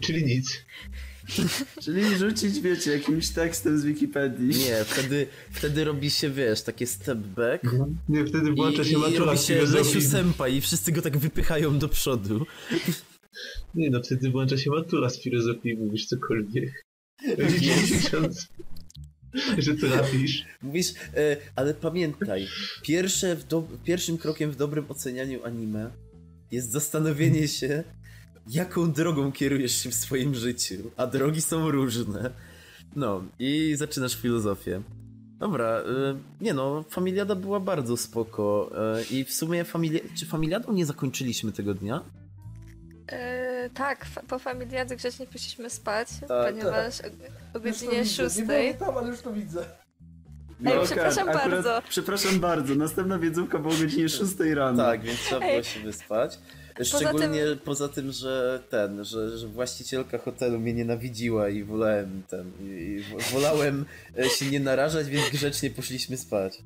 czyli 0.00 0.24
nic. 0.24 0.64
Czyli 1.84 2.16
rzucić, 2.16 2.60
wiecie, 2.60 2.92
jakimś 2.92 3.28
tekstem 3.28 3.78
z 3.78 3.84
Wikipedii. 3.84 4.48
Nie, 4.48 4.84
wtedy, 4.84 5.26
wtedy 5.50 5.84
robi 5.84 6.10
się, 6.10 6.30
wiesz, 6.30 6.62
takie 6.62 6.86
step 6.86 7.18
back 7.18 7.64
Nie, 8.08 8.26
wtedy 8.26 8.52
włącza 8.52 8.84
się 8.84 8.98
robi 8.98 9.38
z 9.38 9.46
filozofii. 9.46 10.02
Senpai 10.02 10.56
i 10.56 10.60
wszyscy 10.60 10.92
go 10.92 11.02
tak 11.02 11.18
wypychają 11.18 11.78
do 11.78 11.88
przodu. 11.88 12.46
Nie 13.74 13.90
no, 13.90 14.02
wtedy 14.02 14.30
włącza 14.30 14.56
się 14.58 14.70
matura 14.70 15.10
z 15.10 15.22
filozofii 15.22 15.68
i 15.68 15.76
mówisz 15.76 16.06
cokolwiek. 16.06 16.84
Licząc, 17.92 18.48
że 19.58 19.74
trafisz. 19.74 20.44
Mówisz, 20.62 20.94
e, 21.16 21.36
ale 21.56 21.74
pamiętaj, 21.74 22.46
pierwsze 22.82 23.36
w 23.36 23.44
do, 23.44 23.68
pierwszym 23.84 24.18
krokiem 24.18 24.50
w 24.50 24.56
dobrym 24.56 24.84
ocenianiu 24.88 25.44
anime 25.44 25.90
jest 26.50 26.70
zastanowienie 26.70 27.48
się, 27.48 27.84
jaką 28.48 28.92
drogą 28.92 29.32
kierujesz 29.32 29.82
się 29.82 29.90
w 29.90 29.94
swoim 29.94 30.34
życiu, 30.34 30.90
a 30.96 31.06
drogi 31.06 31.42
są 31.42 31.70
różne. 31.70 32.30
No, 32.96 33.24
i 33.38 33.74
zaczynasz 33.76 34.16
filozofię. 34.16 34.82
Dobra, 35.38 35.66
e, 35.66 35.84
nie 36.40 36.54
no, 36.54 36.84
Familiada 36.90 37.34
była 37.34 37.60
bardzo 37.60 37.96
spoko 37.96 38.70
e, 38.76 39.04
i 39.04 39.24
w 39.24 39.32
sumie 39.32 39.64
familia, 39.64 40.00
czy 40.14 40.26
Familiadą 40.26 40.72
nie 40.72 40.86
zakończyliśmy 40.86 41.52
tego 41.52 41.74
dnia? 41.74 42.04
E, 43.12 43.51
tak, 43.70 44.06
po 44.28 44.38
familiadzie 44.38 44.96
grzecznie 44.96 45.26
poszliśmy 45.26 45.70
spać, 45.70 46.08
Tak, 46.28 46.54
ponieważ 46.54 47.00
o, 47.00 47.04
o 47.04 47.08
Już 47.08 47.52
to 47.52 47.60
godzinie 47.60 48.02
widzę. 48.02 48.22
Nie 48.22 48.30
6. 48.30 48.42
byłem 48.42 48.74
tam, 48.74 48.96
ale 48.96 49.08
już 49.08 49.20
to 49.20 49.32
widzę. 49.32 49.64
Ej, 50.66 50.74
Lokar, 50.74 50.84
przepraszam 50.86 51.26
bardzo. 51.26 51.82
Przepraszam 51.88 52.40
bardzo. 52.40 52.74
Następna 52.74 53.18
wiedzówka 53.18 53.58
była 53.58 53.74
o 53.74 53.78
godzinie 53.78 54.08
6 54.08 54.32
rano. 54.54 54.82
Tak, 54.84 55.02
więc 55.02 55.18
trzeba 55.20 55.40
było 55.40 55.52
Ej. 55.52 55.64
się 55.64 55.80
wyspać. 55.80 56.38
Szczególnie 56.82 57.44
poza 57.64 57.88
tym, 57.88 58.12
że 58.12 58.62
ten, 58.70 59.04
że, 59.04 59.38
że 59.38 59.48
właścicielka 59.48 60.18
hotelu 60.18 60.58
mnie 60.60 60.72
nienawidziła 60.74 61.48
i 61.48 61.64
wolałem 61.64 62.22
ten, 62.28 62.52
i, 62.60 62.64
i 62.64 63.02
wo- 63.02 63.18
wolałem 63.32 63.84
e, 64.18 64.28
się 64.28 64.46
nie 64.46 64.60
narażać, 64.60 65.06
więc 65.08 65.30
grzecznie 65.30 65.70
poszliśmy 65.70 66.16
spać. 66.16 66.58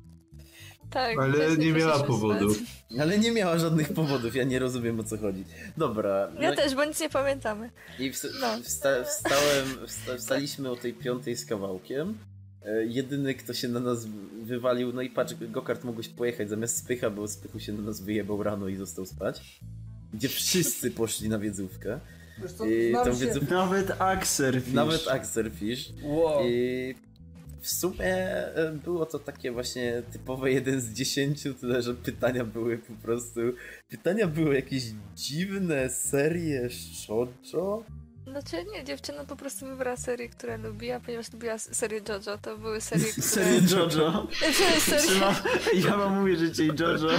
Tak, 0.89 1.17
Ale 1.19 1.57
nie 1.57 1.73
miała 1.73 1.99
spać. 1.99 2.57
Ale 3.01 3.19
nie 3.19 3.31
miała 3.31 3.57
żadnych 3.57 3.93
powodów, 3.93 4.35
ja 4.35 4.43
nie 4.43 4.59
rozumiem 4.59 4.99
o 4.99 5.03
co 5.03 5.17
chodzi. 5.17 5.43
Dobra. 5.77 6.31
Ja 6.39 6.49
no 6.49 6.55
też, 6.55 6.75
bo 6.75 6.85
nic 6.85 6.99
nie 6.99 7.09
pamiętamy. 7.09 7.69
I 7.99 8.11
wsta- 8.11 8.27
No. 8.41 8.47
wsta- 8.57 9.03
wstałem, 9.03 9.67
wsta- 9.87 10.17
wstaliśmy 10.17 10.71
o 10.71 10.75
tej 10.75 10.93
piątej 10.93 11.37
z 11.37 11.45
kawałkiem. 11.45 12.17
E, 12.65 12.85
Jedyny, 12.85 13.33
kto 13.35 13.53
się 13.53 13.67
na 13.67 13.79
nas 13.79 14.05
wywalił, 14.43 14.93
no 14.93 15.01
i 15.01 15.09
patrz, 15.09 15.33
Gokart 15.41 15.83
mogłeś 15.83 16.09
pojechać 16.09 16.49
zamiast 16.49 16.77
Spycha, 16.77 17.09
bo 17.09 17.27
Spychu 17.27 17.59
się 17.59 17.73
na 17.73 17.81
nas 17.81 18.01
wyjebał 18.01 18.43
rano 18.43 18.67
i 18.67 18.75
został 18.75 19.05
spać. 19.05 19.59
Gdzie 20.13 20.29
wszyscy 20.29 20.91
poszli 20.91 21.29
na 21.29 21.39
wiedzówkę. 21.39 21.99
I 22.67 22.91
się... 23.19 23.25
wiedzówkę 23.25 23.55
Nawet 23.55 24.01
Axerfish. 24.01 24.73
Nawet 24.73 25.07
Axelfish. 25.07 25.89
Wow. 26.03 26.41
I 26.47 26.95
w 27.67 27.71
sumie 27.71 28.15
e, 28.15 28.71
było 28.83 29.05
to 29.05 29.19
takie 29.19 29.51
właśnie 29.51 30.03
typowe 30.11 30.51
jeden 30.51 30.81
z 30.81 30.93
dziesięciu, 30.93 31.53
tyle 31.53 31.81
że 31.81 31.93
pytania 31.93 32.45
były 32.45 32.77
po 32.77 32.93
prostu... 32.93 33.39
Pytania 33.89 34.27
były 34.27 34.55
jakieś 34.55 34.83
dziwne, 35.15 35.89
serie 35.89 36.69
shoujo? 36.69 37.83
Znaczy 38.31 38.57
nie, 38.73 38.83
dziewczyna 38.83 39.23
po 39.23 39.35
prostu 39.35 39.65
wybrała 39.65 39.97
serię, 39.97 40.29
które 40.29 40.57
lubi, 40.57 40.91
a 40.91 40.99
ponieważ 40.99 41.33
lubiła 41.33 41.57
serię 41.57 42.01
JoJo, 42.09 42.37
to 42.41 42.57
były 42.57 42.81
serie, 42.81 43.05
które... 43.11 43.27
Serię 43.27 43.61
JoJo. 43.71 44.27
Serie... 44.85 45.01
Trzyma, 45.01 45.41
ja 45.85 45.97
wam 45.97 46.19
mówię, 46.19 46.35
że 46.37 46.51
cię 46.51 46.63
JoJo 46.63 47.09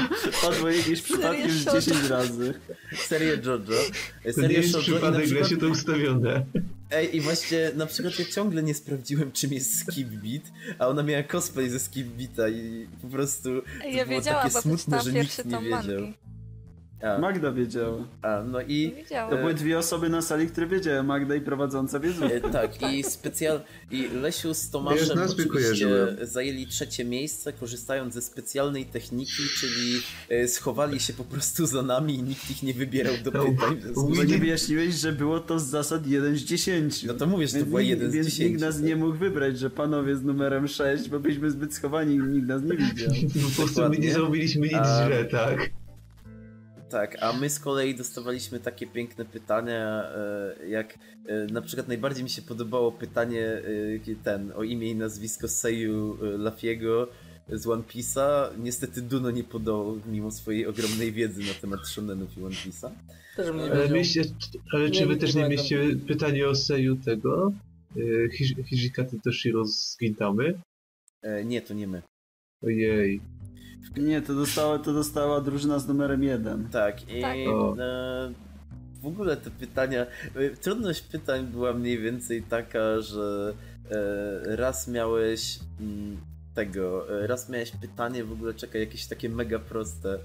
padło 0.43 0.71
jakieś 0.71 1.03
przypadkiem 1.03 1.51
z 1.51 1.65
Serię 1.65 1.81
10 1.81 2.09
razy. 2.11 2.55
Serię 2.97 3.29
JoJo. 3.45 3.59
To 3.67 4.27
nie 4.27 4.33
Serię 4.33 4.57
jest 4.57 4.71
shoujo 4.71 4.83
przypadek, 4.83 5.25
przykład... 5.25 5.49
się 5.49 5.57
to 5.57 5.67
ustawione. 5.67 6.45
Ej, 6.91 7.17
i 7.17 7.21
właśnie 7.21 7.71
na 7.75 7.87
przykład 7.87 8.19
ja 8.19 8.25
ciągle 8.25 8.63
nie 8.63 8.75
sprawdziłem, 8.75 9.33
czym 9.33 9.53
jest 9.53 9.81
Skip 9.81 10.09
Beat, 10.09 10.43
a 10.79 10.89
ona 10.89 11.03
miała 11.03 11.23
cosplay 11.23 11.71
ze 11.71 11.79
Skip 11.81 12.07
Beata 12.07 12.49
i 12.49 12.87
po 13.03 13.09
prostu 13.09 13.63
to 13.83 13.89
Ja 13.89 14.07
było 14.07 14.19
wiedziałam, 14.19 14.43
takie 14.43 14.55
bo 14.55 14.61
smutne, 14.63 15.03
że 15.03 15.13
pierwszy 15.13 15.43
nikt 15.45 15.61
nie 15.61 15.65
wiedział. 15.65 16.01
mangi. 16.01 16.15
A, 17.03 17.19
Magda 17.19 17.53
wiedziała. 17.53 18.05
a 18.23 18.43
no 18.43 18.61
i 18.63 18.95
To 19.31 19.37
były 19.37 19.55
dwie 19.55 19.79
osoby 19.79 20.09
na 20.09 20.23
sali, 20.23 20.47
które 20.47 20.67
wiedziały. 20.67 21.03
Magda 21.03 21.35
i 21.35 21.41
prowadząca 21.41 22.01
wiedzą. 22.01 22.25
E, 22.27 22.41
Tak, 22.41 22.93
i 22.93 23.03
specjal... 23.05 23.61
I 23.91 24.09
Lesiu 24.23 24.55
z 24.55 24.71
Tomaszem 24.71 25.19
oczywiście 25.31 25.87
zajęli 26.23 26.67
trzecie 26.67 27.05
miejsce, 27.05 27.53
korzystając 27.53 28.15
ze 28.15 28.23
specjalnej 28.23 28.85
techniki, 28.87 29.43
czyli 29.61 30.01
e, 30.29 30.49
schowali 30.49 31.01
się 31.01 31.13
po 31.13 31.25
prostu 31.25 31.67
za 31.67 31.83
nami 31.83 32.15
i 32.15 32.23
nikt 32.23 32.51
ich 32.51 32.63
nie 32.63 32.75
wybierał 32.75 33.15
do 33.25 33.31
No, 33.31 33.45
pytań. 33.45 33.81
Bo 34.17 34.25
nie 34.25 34.39
wyjaśniłeś, 34.39 34.95
że 34.95 35.13
było 35.13 35.41
to 35.41 35.59
z 35.59 35.67
zasad 35.67 36.07
1 36.07 36.37
z 36.37 36.41
10. 36.41 37.05
No 37.05 37.15
to 37.15 37.27
mówię, 37.27 37.47
że 37.47 37.53
to 37.53 37.57
Więc 37.59 37.69
była 37.69 37.81
nikt- 37.81 37.91
jeden 37.91 38.11
z 38.11 38.15
Więc 38.15 38.27
10. 38.29 38.51
nikt 38.51 38.61
nas 38.61 38.81
nie 38.81 38.97
mógł 38.97 39.17
wybrać, 39.17 39.59
że 39.59 39.71
panowie 39.71 40.17
z 40.17 40.23
numerem 40.25 40.69
6, 40.69 41.09
bo 41.09 41.21
byliśmy 41.21 41.51
zbyt 41.51 41.75
schowani 41.75 42.15
i 42.15 42.19
nikt 42.19 42.47
nas 42.49 42.63
nie 42.63 42.77
widział. 42.77 43.11
Po 43.57 43.63
prostu 43.63 43.89
my 43.89 43.97
nie 43.99 44.13
zrobiliśmy 44.13 44.67
nic 44.67 44.77
A- 44.77 45.07
źle, 45.07 45.25
tak? 45.25 45.71
Tak, 46.91 47.23
a 47.23 47.33
my 47.33 47.51
z 47.51 47.61
kolei 47.61 47.95
dostawaliśmy 47.95 48.61
takie 48.61 48.87
piękne 48.87 49.25
pytania, 49.25 50.03
e, 50.05 50.69
jak 50.69 50.99
e, 51.27 51.47
na 51.53 51.63
przykład 51.63 51.89
najbardziej 51.89 52.25
mi 52.25 52.31
się 52.31 52.43
podobało 52.43 52.93
pytanie 52.93 53.47
e, 54.11 54.15
ten 54.25 54.53
o 54.57 54.63
imię 54.63 54.91
i 54.91 54.95
nazwisko 54.95 55.49
Seiyu 55.49 56.19
e, 56.23 56.39
Lafiego 56.39 57.09
z 57.49 57.67
One 57.67 57.83
Piece'a. 57.83 58.49
Niestety 58.59 59.03
Duno 59.03 59.31
nie 59.31 59.45
podał 59.45 60.01
mimo 60.07 60.31
swojej 60.31 60.67
ogromnej 60.67 61.13
wiedzy 61.13 61.41
na 61.41 61.55
temat 61.61 61.87
shonenów 61.87 62.39
i 62.39 62.45
One 62.45 62.55
Piece'a. 62.55 62.91
Ale, 63.73 63.89
mieście, 63.89 64.25
ale 64.73 64.91
czy 64.91 65.01
Nie, 65.01 65.07
wy 65.07 65.17
też 65.17 65.35
nie 65.35 65.49
mieście 65.49 65.97
pytanie 66.07 66.49
o 66.49 66.55
Seju 66.55 66.97
tego? 66.97 67.53
Hij- 67.97 68.65
Hijikata 68.65 69.17
Toshiro 69.25 69.65
z 69.65 69.97
Gintamy? 70.01 70.61
Nie, 71.45 71.63
to 71.63 71.75
nie 71.75 71.87
my. 71.87 72.03
Ojej. 72.63 73.21
Nie, 73.97 74.23
to 74.23 74.35
dostała, 74.35 74.79
to 74.79 74.93
dostała 74.93 75.41
drużyna 75.41 75.79
z 75.79 75.89
numerem 75.89 76.23
1. 76.23 76.69
Tak, 76.69 77.11
i 77.11 77.21
Tak. 77.21 77.37
E, 77.37 78.33
w 79.03 79.07
ogóle 79.07 79.37
te 79.37 79.51
pytania, 79.51 80.07
e, 80.35 80.51
trudność 80.51 81.01
pytań 81.01 81.47
była 81.47 81.73
mniej 81.73 81.99
więcej 81.99 82.43
taka, 82.43 83.01
że 83.01 83.55
e, 83.91 84.57
raz 84.57 84.89
miałeś 84.89 85.59
mm, 85.81 86.17
tego, 86.55 87.19
e, 87.23 87.27
raz 87.27 87.49
miałeś 87.49 87.71
pytanie 87.71 88.25
w 88.25 88.33
ogóle, 88.33 88.55
czekaj, 88.55 88.81
jakieś 88.81 89.07
takie 89.07 89.29
mega 89.29 89.59
proste. 89.59 90.19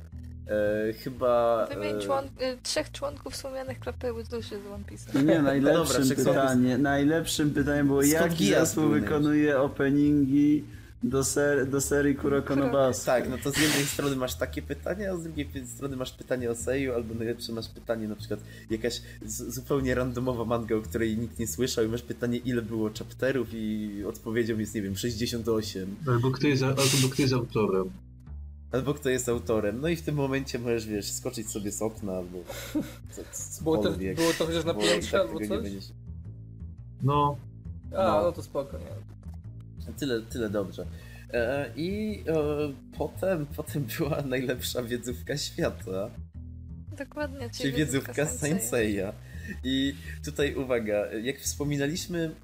E, 0.47 0.93
chyba... 0.93 1.65
Wymień 1.73 1.95
e, 1.95 1.99
człon... 1.99 2.25
y, 2.25 2.57
trzech 2.63 2.91
członków 2.91 3.35
słomianych 3.35 3.79
klapy 3.79 4.07
duszy 4.31 4.59
z 4.59 4.71
One 4.73 4.83
Piece'a. 4.83 5.13
No 5.13 5.21
nie, 5.21 5.41
najlepszym 5.41 5.85
dobra, 5.85 5.99
wszechsąd- 5.99 6.35
pytanie, 6.35 6.77
najlepszym 6.77 7.51
pytaniem 7.51 7.87
było, 7.87 8.03
Skąd 8.03 8.21
jaki 8.31 8.49
zespół 8.49 8.89
wykonuje 8.89 9.59
openingi 9.59 10.63
do, 11.03 11.23
ser, 11.23 11.69
do 11.69 11.81
serii 11.81 12.15
Kuroko 12.15 12.55
no? 12.55 12.91
Tak, 13.05 13.29
no 13.29 13.37
to 13.43 13.51
z 13.51 13.57
jednej 13.57 13.85
strony 13.85 14.15
masz 14.15 14.35
takie 14.35 14.61
pytanie, 14.61 15.11
a 15.11 15.15
z 15.17 15.23
drugiej 15.23 15.47
strony 15.67 15.95
masz 15.97 16.11
pytanie 16.11 16.51
o 16.51 16.55
Seiyu, 16.55 16.93
albo 16.93 17.13
najlepsze 17.13 17.51
masz 17.53 17.69
pytanie 17.69 18.07
na 18.07 18.15
przykład 18.15 18.39
jakaś 18.69 19.01
zupełnie 19.25 19.95
randomowa 19.95 20.45
manga, 20.45 20.75
o 20.75 20.81
której 20.81 21.17
nikt 21.17 21.39
nie 21.39 21.47
słyszał 21.47 21.85
i 21.85 21.87
masz 21.87 22.01
pytanie 22.01 22.37
ile 22.37 22.61
było 22.61 22.89
chapterów 22.99 23.47
i 23.53 24.03
odpowiedzią 24.07 24.57
jest, 24.59 24.75
nie 24.75 24.81
wiem, 24.81 24.95
68. 24.95 25.95
Albo 26.07 26.31
kto 26.31 26.47
jest, 26.47 26.63
albo 26.63 26.81
kto 27.11 27.21
jest 27.21 27.33
autorem? 27.33 27.89
Albo 28.71 28.93
kto 28.93 29.09
jest 29.09 29.29
autorem. 29.29 29.81
No 29.81 29.87
i 29.87 29.95
w 29.95 30.01
tym 30.01 30.15
momencie 30.15 30.59
możesz, 30.59 30.87
wiesz, 30.87 31.11
skoczyć 31.11 31.49
sobie 31.49 31.71
z 31.71 31.81
okna 31.81 32.13
albo 32.13 32.37
co, 33.11 33.63
Było 33.63 33.77
to, 33.77 33.91
było 33.91 34.33
to 34.37 34.45
chociaż 34.45 34.65
na 34.65 34.73
piętrze 34.73 35.11
tak 35.11 35.21
albo 35.21 35.39
coś? 35.39 35.47
będziesz- 35.47 35.91
No, 37.03 37.37
A, 37.97 38.03
No. 38.03 38.21
no 38.23 38.31
to 38.31 38.43
spoko, 38.43 38.77
nie. 38.77 39.12
Tyle, 39.91 40.21
tyle 40.21 40.49
dobrze. 40.49 40.85
E, 41.33 41.69
I 41.75 42.23
e, 42.27 42.33
potem, 42.97 43.45
potem 43.45 43.85
była 43.97 44.21
najlepsza 44.21 44.83
wiedzówka 44.83 45.37
świata. 45.37 46.09
Dokładnie, 46.97 47.49
Czyli 47.49 47.73
wiedzówka 47.73 48.25
Senseiya. 48.25 49.13
I 49.63 49.95
tutaj 50.25 50.55
uwaga, 50.55 51.11
jak 51.11 51.39
wspominaliśmy, 51.39 52.35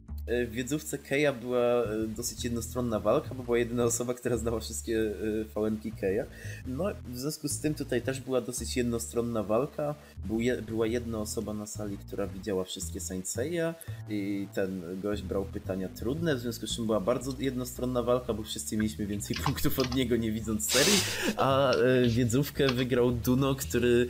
w 0.47 0.51
wiedzówce 0.51 0.97
Keia 0.97 1.33
była 1.33 1.83
e, 1.83 2.07
dosyć 2.07 2.43
jednostronna 2.43 2.99
walka, 2.99 3.35
bo 3.35 3.43
była 3.43 3.57
jedyna 3.57 3.83
osoba, 3.83 4.13
która 4.13 4.37
znała 4.37 4.59
wszystkie 4.59 4.99
e, 5.41 5.45
fałenki 5.45 5.91
Keia. 5.91 6.25
No, 6.67 6.85
w 7.07 7.17
związku 7.17 7.47
z 7.47 7.59
tym 7.59 7.73
tutaj 7.73 8.01
też 8.01 8.19
była 8.21 8.41
dosyć 8.41 8.77
jednostronna 8.77 9.43
walka. 9.43 9.95
Był 10.25 10.39
je, 10.39 10.61
była 10.61 10.87
jedna 10.87 11.19
osoba 11.19 11.53
na 11.53 11.65
sali, 11.65 11.97
która 11.97 12.27
widziała 12.27 12.63
wszystkie 12.63 12.99
Senseiya 12.99 13.73
i 14.09 14.47
ten 14.53 15.01
gość 15.01 15.21
brał 15.21 15.45
pytania 15.45 15.89
trudne, 15.89 16.35
w 16.35 16.39
związku 16.39 16.67
z 16.67 16.75
czym 16.75 16.85
była 16.85 16.99
bardzo 16.99 17.31
jednostronna 17.39 18.03
walka, 18.03 18.33
bo 18.33 18.43
wszyscy 18.43 18.77
mieliśmy 18.77 19.05
więcej 19.05 19.37
punktów 19.45 19.79
od 19.79 19.95
niego, 19.95 20.15
nie 20.15 20.31
widząc 20.31 20.71
serii, 20.71 20.99
a 21.37 21.73
e, 21.73 22.07
wiedzówkę 22.07 22.67
wygrał 22.67 23.11
Duno, 23.11 23.55
który 23.55 24.07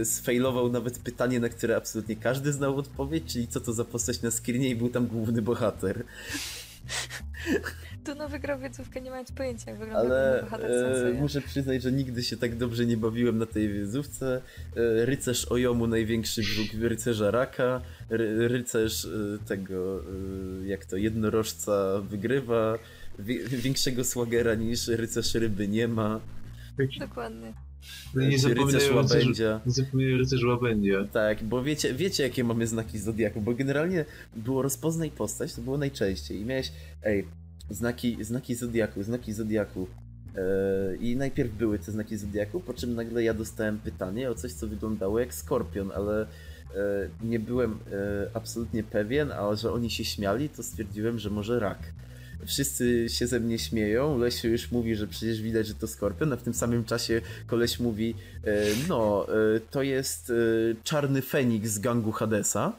e, 0.00 0.04
sfailował 0.04 0.72
nawet 0.72 0.98
pytanie, 0.98 1.40
na 1.40 1.48
które 1.48 1.76
absolutnie 1.76 2.16
każdy 2.16 2.52
znał 2.52 2.76
odpowiedź, 2.76 3.24
czyli 3.32 3.48
co 3.48 3.60
to 3.60 3.72
za 3.72 3.84
postać 3.84 4.22
na 4.22 4.30
screenie 4.30 4.68
i 4.68 4.76
był 4.76 4.88
tam 4.88 5.06
główny 5.06 5.42
bohater. 5.44 6.04
Duno 8.04 8.28
wygrał 8.28 8.58
wiedzówkę 8.58 9.00
nie 9.00 9.10
mając 9.10 9.32
pojęcia 9.32 9.70
jak 9.70 9.80
wygląda 9.80 10.00
Ale 10.00 10.42
bohater 10.42 10.70
e, 11.06 11.12
muszę 11.12 11.40
przyznać, 11.40 11.82
że 11.82 11.92
nigdy 11.92 12.22
się 12.22 12.36
tak 12.36 12.56
dobrze 12.56 12.86
nie 12.86 12.96
bawiłem 12.96 13.38
na 13.38 13.46
tej 13.46 13.68
wiedzówce. 13.68 14.40
E, 14.76 15.06
rycerz 15.06 15.52
Ojomu, 15.52 15.86
największy 15.86 16.42
wróg 16.42 16.82
rycerza 16.82 17.30
Raka. 17.30 17.80
Ry, 18.10 18.48
rycerz 18.48 19.04
e, 19.04 19.08
tego, 19.46 20.00
e, 20.00 20.66
jak 20.66 20.84
to, 20.84 20.96
jednorożca 20.96 22.00
wygrywa. 22.00 22.78
Wie, 23.18 23.48
większego 23.48 24.04
swagera 24.04 24.54
niż 24.54 24.88
rycerz 24.88 25.34
ryby 25.34 25.68
nie 25.68 25.88
ma. 25.88 26.20
Dokładnie. 27.00 27.63
No 28.14 28.22
nie 28.22 28.38
zapominają 28.38 28.72
rycerz, 28.72 28.90
łabędzia. 28.90 29.60
nie 29.66 29.72
zapominają 29.72 30.18
rycerz 30.18 30.44
łabędzia. 30.44 31.04
Tak, 31.12 31.44
bo 31.44 31.62
wiecie, 31.62 31.94
wiecie 31.94 32.22
jakie 32.22 32.44
mamy 32.44 32.66
znaki 32.66 32.98
Zodiaku, 32.98 33.40
bo 33.40 33.54
generalnie 33.54 34.04
było 34.36 34.62
rozpoznaj 34.62 35.10
postać, 35.10 35.54
to 35.54 35.62
było 35.62 35.78
najczęściej 35.78 36.40
i 36.40 36.44
miałeś, 36.44 36.72
ej, 37.02 37.24
znaki, 37.70 38.24
znaki 38.24 38.54
Zodiaku, 38.54 39.02
znaki 39.02 39.32
Zodiaku. 39.32 39.86
Yy, 40.34 40.96
I 40.96 41.16
najpierw 41.16 41.52
były 41.52 41.78
te 41.78 41.92
znaki 41.92 42.16
Zodiaku, 42.16 42.60
po 42.60 42.74
czym 42.74 42.94
nagle 42.94 43.22
ja 43.22 43.34
dostałem 43.34 43.78
pytanie 43.78 44.30
o 44.30 44.34
coś, 44.34 44.52
co 44.52 44.66
wyglądało 44.66 45.20
jak 45.20 45.34
skorpion, 45.34 45.92
ale 45.94 46.26
yy, 46.74 47.28
nie 47.28 47.38
byłem 47.40 47.70
yy, 47.70 48.30
absolutnie 48.34 48.82
pewien, 48.82 49.32
a 49.32 49.56
że 49.56 49.72
oni 49.72 49.90
się 49.90 50.04
śmiali, 50.04 50.48
to 50.48 50.62
stwierdziłem, 50.62 51.18
że 51.18 51.30
może 51.30 51.60
rak. 51.60 51.78
Wszyscy 52.46 53.08
się 53.08 53.26
ze 53.26 53.40
mnie 53.40 53.58
śmieją, 53.58 54.18
Lesiu 54.18 54.48
już 54.48 54.70
mówi, 54.70 54.94
że 54.94 55.06
przecież 55.06 55.42
widać, 55.42 55.66
że 55.66 55.74
to 55.74 55.86
skorpion, 55.86 56.32
a 56.32 56.36
w 56.36 56.42
tym 56.42 56.54
samym 56.54 56.84
czasie 56.84 57.20
koleś 57.46 57.80
mówi, 57.80 58.14
e, 58.44 58.64
no, 58.88 59.26
e, 59.28 59.60
to 59.70 59.82
jest 59.82 60.30
e, 60.30 60.34
czarny 60.84 61.22
Feniks 61.22 61.70
z 61.70 61.78
gangu 61.78 62.12
Hadesa. 62.12 62.72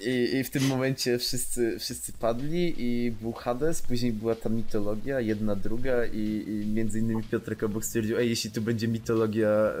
I, 0.00 0.36
I 0.36 0.44
w 0.44 0.50
tym 0.50 0.66
momencie 0.66 1.18
wszyscy, 1.18 1.78
wszyscy 1.78 2.12
padli 2.12 2.74
i 2.78 3.10
był 3.10 3.32
Hades, 3.32 3.82
później 3.82 4.12
była 4.12 4.34
ta 4.34 4.48
mitologia, 4.48 5.20
jedna, 5.20 5.56
druga 5.56 6.06
i, 6.06 6.44
i 6.48 6.66
między 6.66 6.98
innymi 6.98 7.22
Piotrek 7.22 7.62
obok 7.62 7.84
stwierdził, 7.84 8.18
ej, 8.18 8.28
jeśli 8.28 8.50
tu 8.50 8.62
będzie 8.62 8.88
mitologia, 8.88 9.72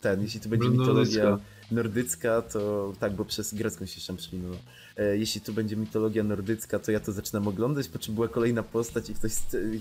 ten, 0.00 0.22
jeśli 0.22 0.40
tu 0.40 0.48
będzie 0.48 0.68
mitologia 0.68 1.38
Nordycka. 1.70 2.42
to 2.42 2.92
tak, 3.00 3.12
bo 3.12 3.24
przez 3.24 3.54
grecką 3.54 3.86
się 3.86 4.06
tam 4.06 4.16
przeminęło. 4.16 4.56
E, 4.96 5.16
jeśli 5.16 5.40
tu 5.40 5.52
będzie 5.52 5.76
mitologia 5.76 6.22
nordycka, 6.24 6.78
to 6.78 6.92
ja 6.92 7.00
to 7.00 7.12
zaczynam 7.12 7.48
oglądać, 7.48 7.88
po 7.88 7.98
czym 7.98 8.14
była 8.14 8.28
kolejna 8.28 8.62
postać 8.62 9.10
i 9.10 9.14
ktoś, 9.14 9.32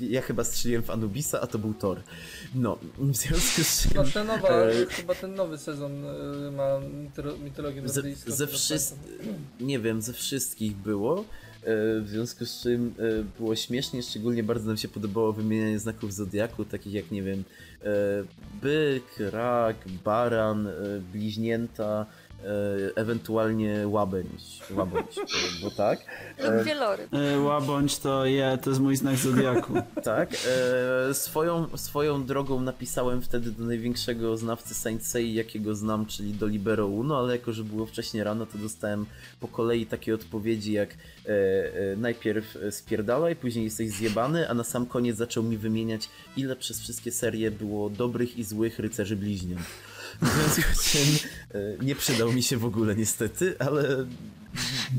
ja 0.01 0.21
chyba 0.21 0.43
strzeliłem 0.43 0.83
w 0.83 0.89
Anubisa, 0.89 1.41
a 1.41 1.47
to 1.47 1.59
był 1.59 1.73
Thor. 1.73 2.01
No, 2.55 2.77
w 2.99 3.15
związku 3.15 3.63
z 3.63 3.81
czym... 3.81 3.91
Chyba, 3.91 4.03
ten 4.05 4.27
nowa, 4.27 4.49
E, 4.49 4.85
chyba 4.85 5.15
ten 5.15 5.35
nowy 5.35 5.57
sezon 5.57 6.05
y, 6.05 6.51
ma 6.51 6.79
mitologię 7.43 7.81
Ze, 7.87 7.95
nordyjską. 8.01 8.31
ze 8.31 8.47
to 8.47 8.53
wszystkich, 8.53 9.17
pamiętam. 9.17 9.35
nie 9.61 9.79
wiem, 9.79 10.01
ze 10.01 10.13
wszystkich 10.13 10.75
było, 10.75 11.19
e, 11.19 11.23
w 12.01 12.05
związku 12.07 12.45
z 12.45 12.61
czym 12.61 12.93
e, 12.99 13.23
było 13.39 13.55
śmiesznie, 13.55 14.03
szczególnie 14.03 14.43
bardzo 14.43 14.67
nam 14.67 14.77
się 14.77 14.87
podobało 14.87 15.33
wymienianie 15.33 15.79
znaków 15.79 16.13
Zodiaku, 16.13 16.65
takich 16.65 16.93
jak, 16.93 17.11
nie 17.11 17.23
wiem, 17.23 17.43
e, 17.83 17.89
byk, 18.61 19.03
rak, 19.31 19.75
baran, 20.05 20.67
e, 20.67 20.71
bliźnięta, 21.13 22.05
ewentualnie 22.95 23.87
łabędź, 23.87 24.61
łabędź, 24.71 25.15
bo 25.61 25.71
tak. 25.71 25.99
Lub 26.43 26.63
wieloryb. 26.63 27.13
E, 27.13 27.39
Łabądź 27.39 27.97
to 27.97 28.25
je, 28.25 28.57
to 28.63 28.69
jest 28.69 28.81
mój 28.81 28.95
znak 28.95 29.15
zodiaku. 29.15 29.73
Tak, 30.03 30.33
e, 31.09 31.13
swoją, 31.13 31.77
swoją 31.77 32.25
drogą 32.25 32.61
napisałem 32.61 33.21
wtedy 33.21 33.51
do 33.51 33.63
największego 33.63 34.37
znawcy 34.37 34.73
Saint 34.73 35.05
Sei, 35.05 35.33
jakiego 35.33 35.75
znam, 35.75 36.05
czyli 36.05 36.33
do 36.33 36.47
Libero 36.47 36.87
Uno, 36.87 37.17
ale 37.17 37.35
jako, 37.37 37.53
że 37.53 37.63
było 37.63 37.85
wcześniej 37.85 38.23
rano, 38.23 38.45
to 38.45 38.57
dostałem 38.57 39.05
po 39.39 39.47
kolei 39.47 39.85
takie 39.85 40.15
odpowiedzi 40.15 40.73
jak 40.73 40.89
e, 40.89 41.29
e, 41.29 41.95
najpierw 41.97 42.57
spierdalaj, 42.71 43.35
później 43.35 43.65
jesteś 43.65 43.89
zjebany, 43.89 44.49
a 44.49 44.53
na 44.53 44.63
sam 44.63 44.85
koniec 44.85 45.17
zaczął 45.17 45.43
mi 45.43 45.57
wymieniać, 45.57 46.09
ile 46.37 46.55
przez 46.55 46.81
wszystkie 46.81 47.11
serie 47.11 47.51
było 47.51 47.89
dobrych 47.89 48.37
i 48.37 48.43
złych 48.43 48.79
rycerzy 48.79 49.15
bliźniąt. 49.15 49.61
W 50.21 50.27
związku 50.27 50.73
z 50.81 50.91
czym 50.91 51.29
e, 51.53 51.85
nie 51.85 51.95
przydał 51.95 52.33
mi 52.33 52.43
się 52.43 52.57
w 52.57 52.65
ogóle 52.65 52.95
niestety, 52.95 53.55
ale 53.59 54.05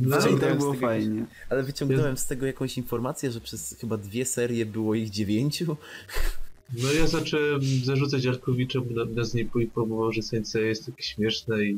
No, 0.03 0.17
Wyciągnąłem 0.21 0.59
było 0.59 0.71
z 0.73 0.75
tego 0.77 0.87
fajnie. 0.87 1.25
ale 1.51 1.63
wyciągnąłem 1.63 2.17
z 2.17 2.27
tego 2.27 2.47
jakąś 2.47 2.77
informację, 2.77 3.31
że 3.31 3.41
przez 3.41 3.77
chyba 3.81 3.97
dwie 3.97 4.25
serie 4.25 4.67
było 4.67 4.95
ich 4.95 5.11
dziewięciu. 5.11 5.77
no 6.83 6.93
ja 6.93 7.07
zacząłem 7.07 7.61
zarzucać 7.85 8.25
Jarkowiczemu 8.25 8.87
na, 8.91 9.05
na 9.05 9.25
z 9.25 9.35
niej 9.35 9.47
poinformował, 9.47 10.13
że 10.13 10.23
Sensei 10.23 10.67
jest 10.67 10.87
takie 10.87 11.03
śmieszne 11.03 11.65
i 11.65 11.77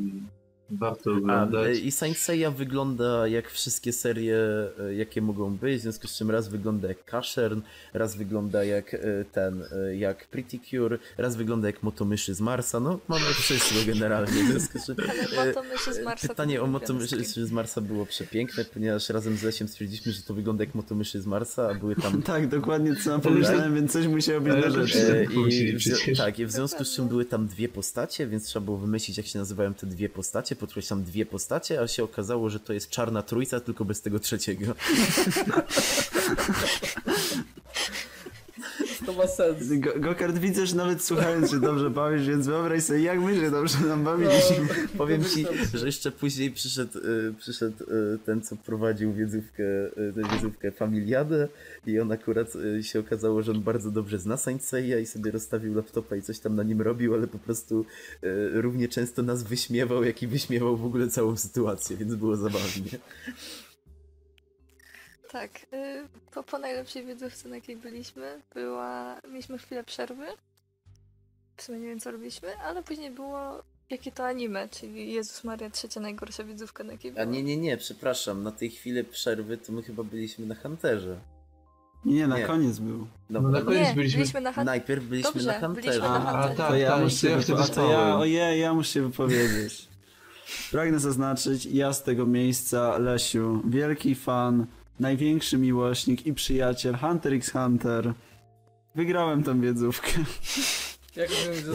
warto 0.69 1.11
e, 1.11 1.13
oglądać. 1.13 1.79
I 1.79 1.91
Saint 1.91 2.17
Seiya 2.17 2.51
wygląda 2.51 3.27
jak 3.27 3.49
wszystkie 3.49 3.93
serie, 3.93 4.37
e, 4.79 4.93
jakie 4.93 5.21
mogą 5.21 5.57
być, 5.57 5.79
w 5.79 5.81
związku 5.81 6.07
z 6.07 6.17
czym 6.17 6.31
raz 6.31 6.47
wygląda 6.47 6.87
jak 6.87 7.05
Kashern, 7.05 7.61
raz 7.93 8.15
wygląda 8.15 8.63
jak 8.63 8.93
e, 8.93 8.99
ten, 9.31 9.63
jak 9.97 10.27
Pretty 10.27 10.59
Cure, 10.59 10.97
raz 11.17 11.35
wygląda 11.35 11.67
jak 11.67 11.83
Motomyszy 11.83 12.33
z 12.33 12.41
Marsa, 12.41 12.79
no 12.79 12.99
mamy 13.07 13.25
wszystko 13.25 13.75
generalnie, 13.85 14.43
w 14.43 14.47
związku 14.47 14.79
z 14.79 14.85
czym... 14.85 14.95
Motomyszy 15.45 15.93
z 15.93 16.03
Marsa. 16.03 16.27
Pytanie 16.27 16.61
o 16.61 16.67
motomyszy 16.67 17.23
z 17.23 17.51
Marsa 17.51 17.81
było 17.81 18.05
przepiękne, 18.05 18.65
ponieważ 18.65 19.09
razem 19.09 19.37
z 19.37 19.43
Lesiem 19.43 19.67
stwierdziliśmy, 19.67 20.11
że 20.11 20.21
to 20.21 20.33
wygląda 20.33 20.63
jak 20.63 20.75
motomyszy 20.75 21.21
z 21.21 21.25
Marsa, 21.25 21.69
a 21.69 21.73
były 21.73 21.95
tam 21.95 22.21
Tak, 22.27 22.47
dokładnie 22.47 22.95
co 22.95 23.01
sam 23.01 23.21
pomyślałem, 23.21 23.75
więc 23.75 23.91
coś 23.91 24.07
musiało 24.07 24.41
być 24.41 24.53
na 24.53 24.69
rzeczy. 24.69 25.27
I 25.31 25.73
w, 25.73 26.17
tak, 26.17 26.39
i 26.39 26.45
w 26.45 26.51
związku 26.51 26.85
z 26.85 26.95
czym 26.95 27.07
były 27.07 27.25
tam 27.25 27.47
dwie 27.47 27.69
postacie, 27.69 28.27
więc 28.27 28.45
trzeba 28.45 28.65
było 28.65 28.77
wymyślić, 28.77 29.17
jak 29.17 29.27
się 29.27 29.39
nazywają 29.39 29.73
te 29.73 29.87
dwie 29.87 30.09
postacie. 30.09 30.55
Podkreślam 30.57 31.03
dwie 31.03 31.25
postacie, 31.25 31.81
a 31.81 31.87
się 31.87 32.03
okazało, 32.03 32.49
że 32.49 32.59
to 32.59 32.73
jest 32.73 32.89
czarna 32.89 33.21
trójca, 33.21 33.59
tylko 33.59 33.85
bez 33.85 34.01
tego 34.01 34.19
trzeciego. 34.19 34.75
To 39.07 39.13
ma 39.13 39.27
sens. 39.27 39.73
Go- 39.79 39.99
Gokard 39.99 40.37
widzę, 40.37 40.65
że 40.65 40.75
nawet 40.75 41.03
słuchając 41.03 41.51
się 41.51 41.59
dobrze 41.59 41.89
bawisz, 41.89 42.27
więc 42.27 42.47
wyobraź 42.47 42.83
sobie, 42.83 42.99
jak 43.01 43.19
my 43.21 43.35
się 43.35 43.51
dobrze 43.51 43.79
nam 43.79 44.03
bawiliśmy. 44.03 44.67
Powiem 44.97 45.23
ci, 45.23 45.45
że 45.73 45.85
jeszcze 45.85 46.11
później 46.11 46.51
przyszedł, 46.51 46.97
e, 46.99 47.33
przyszedł 47.39 47.83
e, 47.83 48.17
ten, 48.25 48.41
co 48.41 48.55
prowadził 48.55 49.13
wiedzówkę, 49.13 49.63
e, 49.63 50.13
tę 50.13 50.21
wiedzówkę 50.33 50.71
Familiadę 50.71 51.47
i 51.85 51.99
on 51.99 52.11
akurat 52.11 52.53
e, 52.79 52.83
się 52.83 52.99
okazało, 52.99 53.43
że 53.43 53.51
on 53.51 53.61
bardzo 53.61 53.91
dobrze 53.91 54.19
zna 54.19 54.37
Saint 54.37 54.63
Seiya 54.63 55.01
i 55.01 55.05
sobie 55.05 55.31
rozstawił 55.31 55.73
laptopa 55.75 56.15
i 56.15 56.21
coś 56.21 56.39
tam 56.39 56.55
na 56.55 56.63
nim 56.63 56.81
robił, 56.81 57.13
ale 57.13 57.27
po 57.27 57.39
prostu 57.39 57.85
e, 58.23 58.27
równie 58.61 58.87
często 58.87 59.23
nas 59.23 59.43
wyśmiewał, 59.43 60.03
jak 60.03 60.23
i 60.23 60.27
wyśmiewał 60.27 60.77
w 60.77 60.85
ogóle 60.85 61.07
całą 61.07 61.37
sytuację, 61.37 61.97
więc 61.97 62.15
było 62.15 62.35
zabawnie. 62.35 62.91
Tak, 65.31 65.51
y, 65.73 66.07
to 66.31 66.43
po 66.43 66.57
najlepszej 66.59 67.05
wiedzówce, 67.05 67.49
na 67.49 67.55
jakiej 67.55 67.77
byliśmy, 67.77 68.41
była... 68.53 69.15
Mieliśmy 69.29 69.57
chwilę 69.57 69.83
przerwy. 69.83 70.25
W 71.57 71.61
sumie 71.63 71.79
nie 71.79 71.87
wiem, 71.87 71.99
co 71.99 72.11
robiliśmy, 72.11 72.57
ale 72.57 72.83
później 72.83 73.11
było 73.11 73.63
jakie 73.89 74.11
to 74.11 74.25
anime, 74.27 74.69
czyli 74.69 75.13
Jezus 75.13 75.43
Maria, 75.43 75.69
trzecia 75.69 75.99
najgorsza 75.99 76.43
wiedzówka, 76.43 76.83
na 76.83 76.91
jakiej 76.91 77.19
A 77.19 77.23
nie, 77.23 77.43
nie, 77.43 77.57
nie, 77.57 77.77
przepraszam, 77.77 78.43
na 78.43 78.51
tej 78.51 78.69
chwili 78.69 79.03
przerwy 79.03 79.57
to 79.57 79.71
my 79.73 79.83
chyba 79.83 80.03
byliśmy 80.03 80.45
na 80.45 80.55
Hunterze. 80.55 81.19
Nie, 82.05 82.13
nie, 82.15 82.27
na 82.27 82.37
Nie. 82.37 82.45
koniec 82.45 82.79
był. 82.79 83.07
No, 83.29 83.41
No 83.41 83.49
na 83.49 83.59
no, 83.59 83.65
koniec 83.65 83.87
Nie, 83.87 83.93
byliśmy- 83.95 84.17
byliśmy 84.19 84.41
na 84.41 84.63
najpierw 84.63 85.03
byliśmy 85.03 85.31
Dobrze, 85.33 85.59
na 85.61 85.69
byliśmy 85.69 85.91
Hunterze. 85.93 85.99
na 85.99 86.29
A, 86.29 86.31
Hunterze. 86.31 86.55
tak, 86.57 86.67
to 86.67 86.75
ja 86.75 86.89
tak, 86.91 87.01
muszę, 87.03 87.29
ja 87.29 87.37
wypo- 87.37 87.43
wtedy 87.43 87.61
a 87.63 87.67
to 87.67 87.91
ja, 87.91 88.15
ojej, 88.17 88.59
ja 88.61 88.73
muszę 88.73 88.91
się 88.91 89.01
wypowiedzieć. 89.01 89.87
Pragnę 90.71 90.99
zaznaczyć, 90.99 91.65
ja 91.65 91.93
z 91.93 92.03
tego 92.03 92.25
miejsca, 92.25 92.97
Lesiu, 92.97 93.61
wielki 93.69 94.15
fan, 94.15 94.65
największy 94.99 95.57
miłośnik 95.57 96.25
i 96.25 96.33
przyjaciel 96.33 96.95
Hunter 96.97 97.33
x 97.33 97.51
Hunter. 97.51 98.13
Wygrałem 98.95 99.43
tą 99.43 99.61
wiedzówkę. 99.61 100.11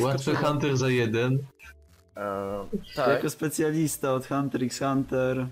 Łatwy. 0.00 0.34
Hunter 0.34 0.76
za 0.76 0.90
jeden. 0.90 1.38
E, 2.16 2.64
tak. 2.96 3.08
Jako 3.08 3.30
specjalista 3.30 4.14
od 4.14 4.26
Hunter 4.26 4.64
x 4.64 4.78
Hunter. 4.78 5.46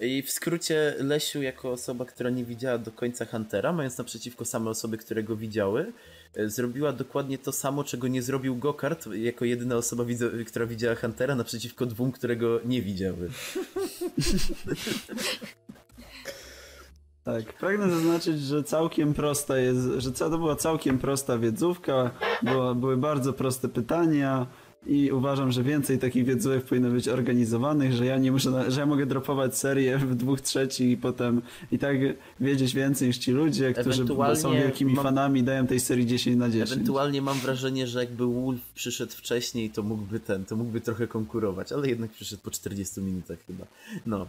I 0.00 0.22
w 0.22 0.30
skrócie 0.30 0.94
Lesiu 0.98 1.42
jako 1.42 1.72
osoba, 1.72 2.04
która 2.04 2.30
nie 2.30 2.44
widziała 2.44 2.78
do 2.78 2.92
końca 2.92 3.24
Huntera, 3.24 3.72
mając 3.72 3.98
naprzeciwko 3.98 4.44
same 4.44 4.70
osoby, 4.70 4.98
które 4.98 5.22
go 5.22 5.36
widziały, 5.36 5.92
e, 6.34 6.48
zrobiła 6.48 6.92
dokładnie 6.92 7.38
to 7.38 7.52
samo, 7.52 7.84
czego 7.84 8.08
nie 8.08 8.22
zrobił 8.22 8.56
Gokart, 8.56 9.06
jako 9.12 9.44
jedyna 9.44 9.76
osoba, 9.76 10.04
która 10.46 10.66
widziała 10.66 10.94
Huntera, 10.94 11.34
naprzeciwko 11.34 11.86
dwóm, 11.86 12.12
które 12.12 12.36
go 12.36 12.60
nie 12.64 12.82
widziały. 12.82 13.30
Tak, 17.26 17.52
pragnę 17.52 17.90
zaznaczyć, 17.90 18.40
że 18.40 18.64
całkiem 18.64 19.14
prosta 19.14 19.58
jest, 19.58 19.80
że 19.98 20.12
to 20.12 20.38
była 20.38 20.56
całkiem 20.56 20.98
prosta 20.98 21.38
wiedzówka, 21.38 22.10
było, 22.42 22.74
były 22.74 22.96
bardzo 22.96 23.32
proste 23.32 23.68
pytania 23.68 24.46
i 24.86 25.12
uważam, 25.12 25.52
że 25.52 25.62
więcej 25.62 25.98
takich 25.98 26.24
wiedzówek 26.24 26.64
powinno 26.64 26.90
być 26.90 27.08
organizowanych, 27.08 27.92
że 27.92 28.06
ja 28.06 28.18
nie 28.18 28.32
muszę, 28.32 28.70
że 28.70 28.80
ja 28.80 28.86
mogę 28.86 29.06
dropować 29.06 29.58
serię 29.58 29.98
w 29.98 30.14
dwóch 30.14 30.40
trzecich 30.40 30.90
i 30.90 30.96
potem 30.96 31.42
i 31.72 31.78
tak 31.78 31.96
wiedzieć 32.40 32.74
więcej 32.74 33.08
niż 33.08 33.18
ci 33.18 33.32
ludzie, 33.32 33.72
którzy 33.74 34.06
są 34.36 34.52
wielkimi 34.52 34.94
mam- 34.94 35.04
fanami, 35.04 35.42
dają 35.42 35.66
tej 35.66 35.80
serii 35.80 36.06
10 36.06 36.36
na 36.36 36.48
10. 36.50 36.72
Ewentualnie 36.72 37.22
mam 37.22 37.38
wrażenie, 37.38 37.86
że 37.86 38.00
jakby 38.00 38.26
Wolf 38.26 38.60
przyszedł 38.74 39.12
wcześniej, 39.12 39.70
to 39.70 39.82
mógłby 39.82 40.20
ten, 40.20 40.44
to 40.44 40.56
mógłby 40.56 40.80
trochę 40.80 41.06
konkurować, 41.06 41.72
ale 41.72 41.88
jednak 41.88 42.10
przyszedł 42.10 42.42
po 42.42 42.50
40 42.50 43.00
minutach 43.00 43.38
chyba. 43.46 43.64
No. 44.06 44.26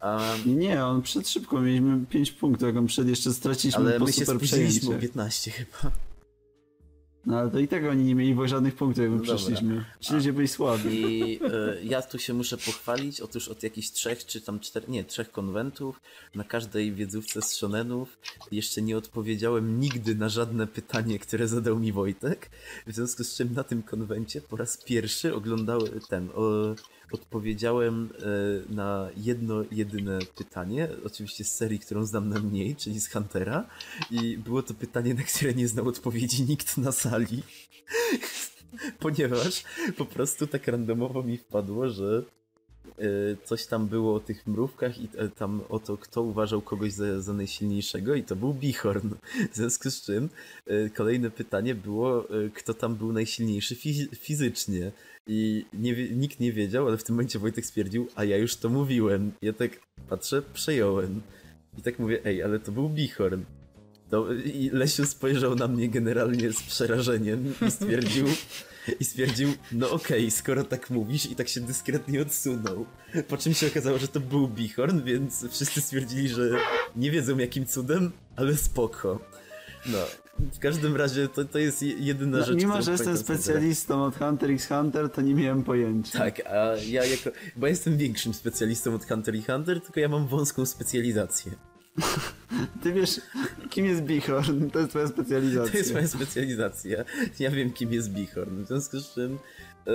A, 0.00 0.34
Nie, 0.46 0.84
on 0.84 1.02
przed 1.02 1.28
szybko, 1.28 1.60
mieliśmy 1.60 2.06
5 2.06 2.32
punktów, 2.32 2.66
jak 2.66 2.76
on 2.76 2.86
przed 2.86 3.08
jeszcze 3.08 3.32
straciliśmy 3.32 3.80
ale 3.80 3.98
po 3.98 4.04
my 4.04 4.12
się 4.12 4.26
super 4.26 4.36
spóźniliśmy 4.36 4.78
o 4.78 4.80
przejęciach. 4.80 5.00
15 5.00 5.50
chyba. 5.50 5.92
No 7.28 7.38
ale 7.38 7.50
to 7.50 7.58
i 7.58 7.68
tak 7.68 7.84
oni 7.84 8.04
nie 8.04 8.14
mieli 8.14 8.48
żadnych 8.48 8.74
punktów, 8.74 9.02
jak 9.02 9.10
my 9.10 9.16
No 9.16 9.22
przeszliśmy. 9.22 9.84
Ci 10.00 10.14
ludzie 10.14 10.32
byli 10.32 10.48
słabi. 10.48 11.20
I 11.20 11.40
e, 11.44 11.84
ja 11.84 12.02
tu 12.02 12.18
się 12.18 12.34
muszę 12.34 12.56
pochwalić. 12.56 13.20
Otóż 13.20 13.48
od 13.48 13.62
jakichś 13.62 13.90
trzech 13.90 14.26
czy 14.26 14.40
tam 14.40 14.60
czterech, 14.60 14.88
nie, 14.88 15.04
trzech 15.04 15.30
konwentów 15.30 16.00
na 16.34 16.44
każdej 16.44 16.92
wiedzówce 16.92 17.42
z 17.42 17.54
shonenów 17.54 18.18
jeszcze 18.52 18.82
nie 18.82 18.96
odpowiedziałem 18.96 19.80
nigdy 19.80 20.14
na 20.14 20.28
żadne 20.28 20.66
pytanie, 20.66 21.18
które 21.18 21.48
zadał 21.48 21.78
mi 21.78 21.92
Wojtek. 21.92 22.50
W 22.86 22.94
związku 22.94 23.24
z 23.24 23.34
czym 23.34 23.54
na 23.54 23.64
tym 23.64 23.82
konwencie 23.82 24.40
po 24.40 24.56
raz 24.56 24.76
pierwszy 24.76 25.34
oglądałem 25.34 26.00
ten. 26.08 26.28
O, 26.34 26.74
odpowiedziałem 27.12 28.10
e, 28.70 28.74
na 28.74 29.08
jedno 29.16 29.64
jedyne 29.70 30.18
pytanie, 30.36 30.88
oczywiście 31.04 31.44
z 31.44 31.54
serii, 31.54 31.78
którą 31.78 32.04
znam 32.04 32.28
najmniej, 32.28 32.76
czyli 32.76 33.00
z 33.00 33.08
Huntera. 33.08 33.66
I 34.10 34.38
było 34.38 34.62
to 34.62 34.74
pytanie, 34.74 35.14
na 35.14 35.22
które 35.22 35.54
nie 35.54 35.68
znał 35.68 35.88
odpowiedzi 35.88 36.42
nikt 36.42 36.76
na 36.76 36.92
sali. 36.92 37.42
Ponieważ 39.00 39.64
po 39.96 40.04
prostu 40.04 40.46
tak 40.46 40.68
randomowo 40.68 41.22
mi 41.22 41.38
wpadło, 41.38 41.88
że 41.88 42.22
coś 43.44 43.66
tam 43.66 43.86
było 43.86 44.14
o 44.14 44.20
tych 44.20 44.46
mrówkach 44.46 44.98
i 44.98 45.08
e, 45.16 45.28
tam 45.28 45.60
o 45.68 45.78
to, 45.78 45.96
kto 45.96 46.22
uważał 46.22 46.62
kogoś 46.62 46.92
za, 46.92 47.20
za 47.20 47.32
najsilniejszego 47.32 48.14
i 48.14 48.22
to 48.22 48.36
był 48.36 48.54
Bichorn. 48.54 49.08
W 49.52 49.56
związku 49.56 49.90
z 49.90 50.02
czym 50.02 50.28
e, 50.66 50.90
kolejne 50.90 51.30
pytanie 51.30 51.74
było, 51.74 52.30
e, 52.30 52.50
kto 52.54 52.74
tam 52.74 52.96
był 52.96 53.12
najsilniejszy 53.12 53.74
fi- 53.74 54.16
fizycznie. 54.16 54.92
I 55.26 55.64
nie, 55.74 56.08
nikt 56.08 56.40
nie 56.40 56.52
wiedział, 56.52 56.88
ale 56.88 56.96
w 56.96 57.04
tym 57.04 57.14
momencie 57.14 57.38
Wojtek 57.38 57.66
stwierdził, 57.66 58.08
a 58.14 58.24
ja 58.24 58.36
już 58.36 58.56
to 58.56 58.68
mówiłem. 58.68 59.32
Ja 59.42 59.52
tak 59.52 59.70
patrzę, 60.08 60.42
przejąłem. 60.54 61.20
I 61.78 61.82
tak 61.82 61.98
mówię, 61.98 62.20
ej, 62.24 62.42
ale 62.42 62.58
to 62.60 62.72
był 62.72 62.88
Bichorn. 62.88 63.42
To, 64.10 64.32
I 64.32 64.70
Lesiu 64.72 65.06
spojrzał 65.06 65.54
na 65.54 65.68
mnie 65.68 65.88
generalnie 65.88 66.52
z 66.52 66.62
przerażeniem 66.62 67.54
i 67.66 67.70
stwierdził, 67.70 68.26
i 69.00 69.04
stwierdził, 69.04 69.48
no 69.72 69.90
okej, 69.90 70.30
skoro 70.30 70.64
tak 70.64 70.90
mówisz 70.90 71.26
i 71.26 71.34
tak 71.36 71.48
się 71.48 71.60
dyskretnie 71.60 72.22
odsunął. 72.22 72.86
Po 73.28 73.36
czym 73.36 73.54
się 73.54 73.66
okazało, 73.66 73.98
że 73.98 74.08
to 74.08 74.20
był 74.20 74.48
Bichorn, 74.48 75.02
więc 75.04 75.46
wszyscy 75.50 75.80
stwierdzili, 75.80 76.28
że 76.28 76.50
nie 76.96 77.10
wiedzą 77.10 77.38
jakim 77.38 77.66
cudem, 77.66 78.10
ale 78.36 78.56
spoko. 78.56 79.20
No, 79.86 79.98
w 80.38 80.58
każdym 80.58 80.96
razie 80.96 81.28
to, 81.28 81.44
to 81.44 81.58
jest 81.58 81.82
je- 81.82 81.94
jedyna 81.98 82.38
No, 82.38 82.44
rzecz, 82.44 82.56
mimo, 82.56 82.82
że 82.82 82.92
jestem 82.92 83.16
specjalistą 83.18 84.04
od 84.04 84.16
Hunter 84.18 84.50
x 84.50 84.68
Hunter, 84.68 85.10
to 85.10 85.20
nie 85.20 85.34
miałem 85.34 85.62
pojęcia. 85.64 86.18
Tak, 86.18 86.40
a 86.46 86.76
ja 86.88 87.04
jako, 87.04 87.30
bo 87.56 87.66
jestem 87.66 87.96
większym 87.96 88.34
specjalistą 88.34 88.94
od 88.94 89.04
Hunter 89.04 89.34
i 89.34 89.42
Hunter, 89.42 89.80
tylko 89.80 90.00
ja 90.00 90.08
mam 90.08 90.26
wąską 90.26 90.66
specjalizację. 90.66 91.52
Ty 92.82 92.92
wiesz, 92.92 93.20
kim 93.70 93.86
jest 93.86 94.02
Bichorn, 94.02 94.66
to 94.72 94.78
jest 94.78 94.90
twoja 94.90 95.06
specjalizacja. 95.06 95.72
To 95.72 95.78
jest 95.78 95.92
moja 95.92 96.08
specjalizacja. 96.08 97.04
Ja 97.38 97.50
wiem, 97.50 97.72
kim 97.72 97.92
jest 97.92 98.10
Bichorn. 98.10 98.64
W 98.64 98.66
związku 98.66 98.98
z 98.98 99.14
czym 99.14 99.38
e, 99.86 99.90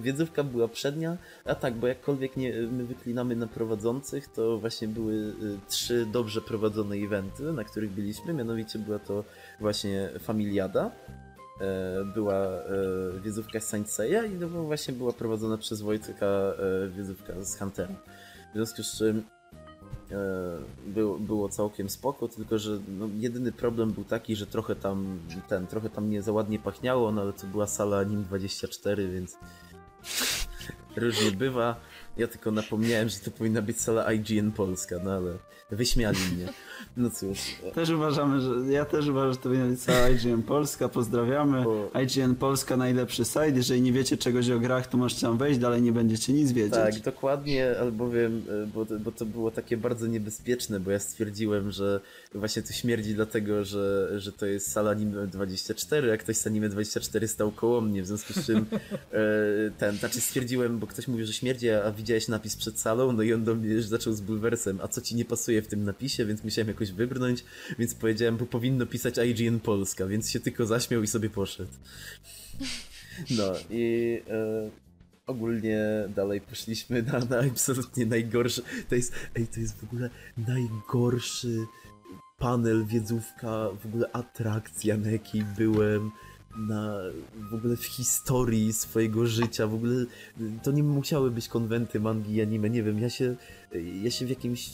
wiedzówka 0.00 0.44
była 0.44 0.68
przednia, 0.68 1.16
a 1.44 1.54
tak, 1.54 1.74
bo 1.74 1.86
jakkolwiek 1.86 2.36
nie, 2.36 2.52
my 2.52 2.84
wyklinamy 2.84 3.36
na 3.36 3.46
prowadzących, 3.46 4.28
to 4.28 4.58
właśnie 4.58 4.88
były 4.88 5.14
e, 5.14 5.70
trzy 5.70 6.06
dobrze 6.06 6.40
prowadzone 6.40 6.96
eventy, 6.96 7.42
na 7.42 7.64
których 7.64 7.90
byliśmy, 7.90 8.34
mianowicie 8.34 8.78
była 8.78 8.98
to 8.98 9.24
właśnie 9.60 10.10
Familiada, 10.20 10.90
e, 11.60 12.04
była 12.14 12.46
wiedzówka 13.24 13.60
z 13.60 13.68
Saint 13.68 13.90
Seiya 13.90 14.26
i 14.26 14.30
no 14.30 14.48
właśnie 14.48 14.94
była 14.94 15.12
prowadzona 15.12 15.58
przez 15.58 15.82
Wojtka 15.82 16.26
wiedzówka 16.96 17.32
z 17.40 17.58
Huntera. 17.58 17.94
W 18.50 18.54
związku 18.54 18.82
z 18.82 18.98
czym 18.98 19.22
było, 20.86 21.18
było 21.18 21.48
całkiem 21.48 21.90
spoko, 21.90 22.28
tylko 22.28 22.58
że 22.58 22.78
no, 22.88 23.08
jedyny 23.18 23.52
problem 23.52 23.90
był 23.92 24.04
taki, 24.04 24.36
że 24.36 24.46
trochę 24.46 24.76
tam 24.76 25.18
ten, 25.48 25.66
trochę 25.66 25.90
tam 25.90 26.10
nie 26.10 26.22
za 26.22 26.32
ładnie 26.32 26.58
pachniało, 26.58 27.12
no 27.12 27.22
ale 27.22 27.32
to 27.32 27.46
była 27.46 27.66
sala 27.66 27.98
Anim 27.98 28.22
24, 28.22 29.08
więc 29.08 29.36
różnie 30.96 31.30
bywa. 31.30 31.76
Ja 32.16 32.28
tylko 32.28 32.50
napomniałem, 32.50 33.08
że 33.08 33.18
to 33.18 33.30
powinna 33.30 33.62
być 33.62 33.80
sala 33.80 34.12
IGN 34.12 34.52
Polska, 34.52 34.96
no 35.04 35.12
ale 35.12 35.38
wyśmiali 35.76 36.18
mnie. 36.36 36.48
No 36.96 37.10
cóż, 37.10 37.38
Też 37.74 37.90
uważamy, 37.90 38.40
że 38.40 38.72
ja 38.72 38.84
też 38.84 39.06
uważam, 39.08 39.30
że 39.32 39.36
to 39.36 39.42
powinna 39.42 39.66
być 39.66 39.80
cała 39.80 40.08
IGN 40.08 40.42
Polska, 40.42 40.88
pozdrawiamy. 40.88 41.64
IGN 42.04 42.34
Polska 42.34 42.76
najlepszy 42.76 43.24
site, 43.24 43.50
jeżeli 43.50 43.80
nie 43.82 43.92
wiecie 43.92 44.16
czegoś 44.16 44.50
o 44.50 44.58
grach, 44.58 44.86
to 44.86 44.98
możecie 44.98 45.20
tam 45.20 45.38
wejść, 45.38 45.58
dalej 45.60 45.82
nie 45.82 45.92
będziecie 45.92 46.32
nic 46.32 46.52
wiedzieć. 46.52 46.74
Tak, 46.74 47.00
dokładnie, 47.00 47.78
albowiem, 47.78 48.42
e, 48.62 48.66
bo, 48.66 48.86
to- 48.86 48.98
bo 48.98 49.12
to 49.12 49.26
było 49.26 49.50
takie 49.50 49.76
bardzo 49.76 50.06
niebezpieczne, 50.06 50.80
bo 50.80 50.90
ja 50.90 50.98
stwierdziłem, 50.98 51.70
że 51.70 52.00
właśnie 52.34 52.62
to 52.62 52.72
śmierdzi 52.72 53.14
dlatego, 53.14 53.64
że, 53.64 54.08
że 54.20 54.32
to 54.32 54.46
jest 54.46 54.70
sala 54.72 54.90
Anime 54.90 55.26
24, 55.26 56.12
a 56.12 56.16
ktoś 56.16 56.36
z 56.36 56.46
Anime 56.46 56.68
24 56.68 57.28
stał 57.28 57.52
koło 57.52 57.80
mnie, 57.80 58.02
w 58.02 58.06
związku 58.06 58.32
z 58.32 58.46
czym 58.46 58.66
e, 59.12 59.18
ten, 59.78 59.96
znaczy 59.96 60.20
stwierdziłem, 60.20 60.78
bo 60.78 60.86
ktoś 60.86 61.08
mówił, 61.08 61.26
że 61.26 61.32
śmierdzi, 61.32 61.70
a 61.70 61.92
widziałeś 61.92 62.28
napis 62.28 62.56
przed 62.56 62.80
salą, 62.80 63.12
no 63.12 63.22
i 63.22 63.32
on 63.32 63.44
do 63.44 63.54
mnie 63.54 63.68
już 63.68 63.84
zaczął 63.84 64.12
z 64.12 64.20
bulwersem, 64.20 64.78
a 64.82 64.88
co 64.88 65.00
ci 65.00 65.14
nie 65.16 65.24
pasuje 65.24 65.61
w 65.62 65.68
tym 65.68 65.84
napisie, 65.84 66.26
więc 66.26 66.44
musiałem 66.44 66.68
jakoś 66.68 66.92
wybrnąć, 66.92 67.44
więc 67.78 67.94
powiedziałem, 67.94 68.36
bo 68.36 68.46
powinno 68.46 68.86
pisać 68.86 69.14
IGN 69.18 69.60
Polska, 69.60 70.06
więc 70.06 70.30
się 70.30 70.40
tylko 70.40 70.66
zaśmiał 70.66 71.02
i 71.02 71.06
sobie 71.06 71.30
poszedł. 71.30 71.72
No 73.30 73.52
i 73.70 74.22
e, 74.30 74.70
ogólnie 75.26 75.84
dalej 76.16 76.40
poszliśmy 76.40 77.02
na, 77.02 77.18
na 77.18 77.38
absolutnie 77.50 78.06
najgorszy. 78.06 78.62
To 78.88 78.94
jest, 78.94 79.12
ej, 79.36 79.46
to 79.46 79.60
jest 79.60 79.80
w 79.80 79.84
ogóle 79.84 80.10
najgorszy 80.38 81.66
panel, 82.38 82.84
wiedzówka, 82.84 83.68
w 83.82 83.86
ogóle 83.86 84.12
atrakcja, 84.12 84.96
na 84.96 85.10
jakiej 85.10 85.44
byłem. 85.58 86.10
Na, 86.56 86.98
w 87.50 87.54
ogóle 87.54 87.76
w 87.76 87.84
historii 87.84 88.72
swojego 88.72 89.26
życia, 89.26 89.66
w 89.66 89.74
ogóle 89.74 90.04
to 90.62 90.72
nie 90.72 90.82
musiały 90.82 91.30
być 91.30 91.48
konwenty 91.48 92.00
mangi 92.00 92.34
i 92.34 92.42
anime, 92.42 92.70
nie 92.70 92.82
wiem, 92.82 92.98
ja 92.98 93.10
się, 93.10 93.36
ja 94.02 94.10
się 94.10 94.26
w 94.26 94.30
jakimś 94.30 94.70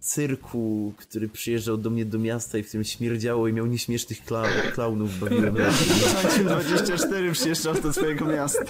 cyrku, 0.00 0.94
który 0.96 1.28
przyjeżdżał 1.28 1.76
do 1.76 1.90
mnie 1.90 2.04
do 2.04 2.18
miasta 2.18 2.58
i 2.58 2.62
w 2.62 2.68
którym 2.68 2.84
śmierdziało 2.84 3.48
i 3.48 3.52
miał 3.52 3.66
nieśmiesznych 3.66 4.24
kla- 4.24 4.72
klaunów 4.72 5.18
bawiłem 5.18 5.56
razem. 5.56 5.98
Sankim 5.98 6.44
24 6.46 7.32
przyjeżdżał 7.32 7.74
do 7.74 7.92
swojego 7.92 8.24
miasta. 8.24 8.64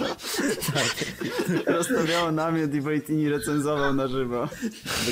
Tak. 0.73 0.95
Rozstawiało 1.65 2.31
namiot 2.31 2.73
i 2.73 2.81
Wojtini 2.81 3.29
recenzował 3.29 3.93
na 3.93 4.07
żywo. 4.07 4.49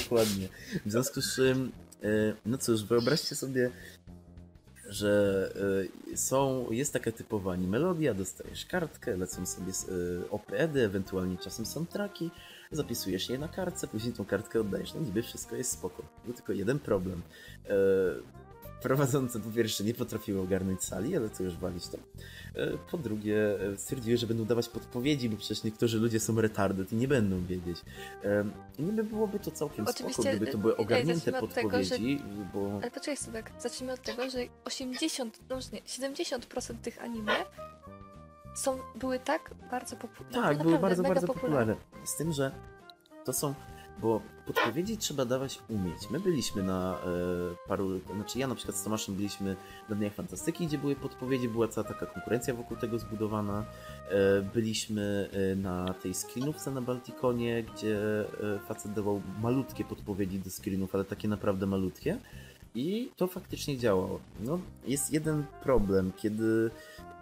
Dokładnie. 0.04 0.48
W 0.86 0.92
związku 0.92 1.22
z 1.22 1.36
czym, 1.36 1.72
e, 2.04 2.08
no 2.46 2.58
cóż, 2.58 2.84
wyobraźcie 2.84 3.36
sobie, 3.36 3.72
że 4.90 5.52
e, 6.14 6.18
są, 6.18 6.66
jest 6.72 6.94
taka 6.94 7.12
typowa 7.12 7.58
melodia, 7.58 8.14
dostajesz 8.14 8.66
kartkę, 8.66 9.18
lecą 9.18 9.46
sobie 9.46 9.72
e, 9.72 10.30
OPED-y, 10.30 10.84
ewentualnie 10.84 11.38
czasem 11.38 11.66
są 11.66 11.86
traki, 11.86 12.32
zapisujesz 12.80 13.30
je 13.30 13.38
na 13.38 13.48
kartce, 13.48 13.88
później 13.88 14.14
tą 14.14 14.26
kartkę 14.26 14.60
oddajesz. 14.62 14.94
No 14.94 15.02
niby 15.02 15.22
wszystko 15.24 15.56
jest 15.56 15.72
spoko. 15.72 16.04
Był 16.26 16.34
tylko 16.34 16.54
jeden 16.54 16.80
problem. 16.80 17.22
E, 17.70 17.70
Prowadzące 18.82 19.40
po 19.40 19.50
pierwsze 19.50 19.84
nie 19.84 19.94
potrafiły 19.94 20.42
ogarnąć 20.42 20.84
sali, 20.84 21.16
ale 21.18 21.30
to 21.30 21.44
już 21.44 21.58
walić 21.58 21.88
to. 21.88 21.98
E, 22.56 22.78
Po 22.92 22.98
drugie 22.98 23.60
e, 23.74 23.78
stwierdziły, 23.78 24.18
że 24.18 24.28
będą 24.28 24.46
dawać 24.46 24.70
podpowiedzi, 24.70 25.30
bo 25.30 25.38
przecież 25.38 25.64
niektórzy 25.64 25.98
ludzie 26.00 26.20
są 26.20 26.42
retarded 26.42 26.94
i 26.94 26.96
nie 26.96 27.08
będą 27.08 27.46
wiedzieć. 27.46 27.78
Em, 28.24 28.52
I 28.80 28.84
niby 28.84 29.04
byłoby 29.04 29.40
to 29.40 29.52
całkiem 29.52 29.86
spoko, 29.88 29.92
Oczywiście, 30.10 30.36
gdyby 30.38 30.52
to 30.52 30.58
były 30.58 30.74
e, 30.74 30.78
ogarnięte 30.78 31.42
od 31.42 31.54
tego, 31.54 31.70
że- 31.70 31.90
podpowiedzi, 31.90 32.22
bo... 32.54 32.80
Ale 32.82 32.92
poczekaj 32.92 33.18
sobie, 33.18 33.44
zacznijmy 33.60 33.94
od 33.94 34.02
tego, 34.02 34.30
że 34.30 34.40
80, 34.66 35.40
no 35.50 35.56
nie, 35.74 35.82
70% 35.82 36.76
tych 36.82 37.02
anime 37.04 37.32
są, 38.56 38.78
były 38.96 39.20
tak 39.20 39.52
bardzo 39.72 39.96
popularne. 39.96 40.42
Tak, 40.42 40.64
były 40.64 40.80
bardzo, 40.80 41.04
bardzo 41.04 41.28
popularne. 41.28 41.76
Z 42.04 42.16
tym, 42.16 42.32
że 42.32 42.52
to 43.26 43.34
są. 43.34 43.54
Bo 44.02 44.22
podpowiedzi 44.46 44.98
trzeba 44.98 45.26
dawać 45.26 45.60
umieć. 45.70 46.10
My 46.12 46.20
byliśmy 46.20 46.64
na 46.64 46.98
e, 46.98 47.68
paru. 47.68 48.00
Znaczy, 48.16 48.40
ja 48.40 48.48
na 48.48 48.56
przykład 48.56 48.78
z 48.78 48.84
Tomaszem 48.84 49.16
byliśmy 49.16 49.56
na 49.90 49.96
Dniach 49.96 50.14
Fantastyki, 50.14 50.68
gdzie 50.68 50.78
były 50.78 50.96
podpowiedzi, 50.96 51.50
była 51.50 51.68
cała 51.68 51.88
taka 51.88 52.06
konkurencja 52.06 52.54
wokół 52.54 52.78
tego 52.78 53.00
zbudowana. 53.00 53.66
E, 54.10 54.42
byliśmy 54.42 55.30
e, 55.34 55.56
na 55.56 55.94
tej 55.94 56.14
screenówce 56.14 56.72
na 56.72 56.82
Baltikonie, 56.82 57.64
gdzie 57.64 58.00
e, 58.56 58.60
facet 58.60 58.94
dawał 58.94 59.22
malutkie 59.42 59.86
podpowiedzi 59.86 60.40
do 60.40 60.50
screenów, 60.50 60.96
ale 60.96 61.06
takie 61.06 61.28
naprawdę 61.28 61.66
malutkie. 61.66 62.18
I 62.76 63.10
to 63.18 63.28
faktycznie 63.28 63.78
działało. 63.78 64.20
No, 64.40 64.60
jest 64.88 65.14
jeden 65.14 65.44
problem, 65.64 66.12
kiedy 66.18 66.70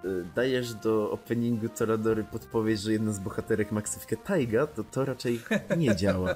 y, 0.05 0.25
dajesz 0.35 0.73
do 0.73 1.11
openingu 1.11 1.69
Toradory 1.69 2.23
podpowiedź, 2.23 2.81
że 2.81 2.91
jedna 2.91 3.11
z 3.11 3.19
bohaterek 3.19 3.71
ma 3.71 3.81
ksywkę 3.81 4.17
Taiga, 4.17 4.67
to 4.67 4.83
to 4.83 5.05
raczej 5.05 5.39
nie 5.77 5.95
działa. 5.95 6.29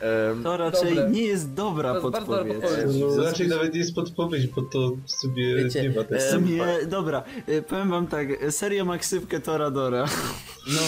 Em, 0.00 0.42
To 0.42 0.56
raczej 0.56 0.94
Dobre. 0.94 1.10
nie 1.10 1.22
jest 1.22 1.52
dobra 1.54 1.94
To 1.94 1.98
jest 2.00 2.10
bardzo 2.12 2.26
dobra 2.36 2.54
podpowiedź. 2.54 2.70
podpowiedź. 2.80 3.16
No, 3.16 3.22
raczej 3.24 3.48
nawet 3.48 3.72
nie 3.72 3.78
jest 3.80 3.94
podpowiedź, 3.94 4.46
bo 4.46 4.62
to 4.62 4.90
w 5.06 5.10
sobie 5.10 5.56
Wiecie, 5.56 5.82
nie 5.82 5.88
ma 5.88 6.02
W 6.02 6.08
tak. 6.08 6.18
e, 6.18 6.30
sumie, 6.32 6.64
dobra, 6.90 7.22
y, 7.48 7.62
powiem 7.62 7.90
wam 7.90 8.06
tak, 8.06 8.28
serio 8.50 8.84
ma 8.84 8.98
ksywkę 8.98 9.40
Toradora. 9.40 10.04
no, 10.66 10.80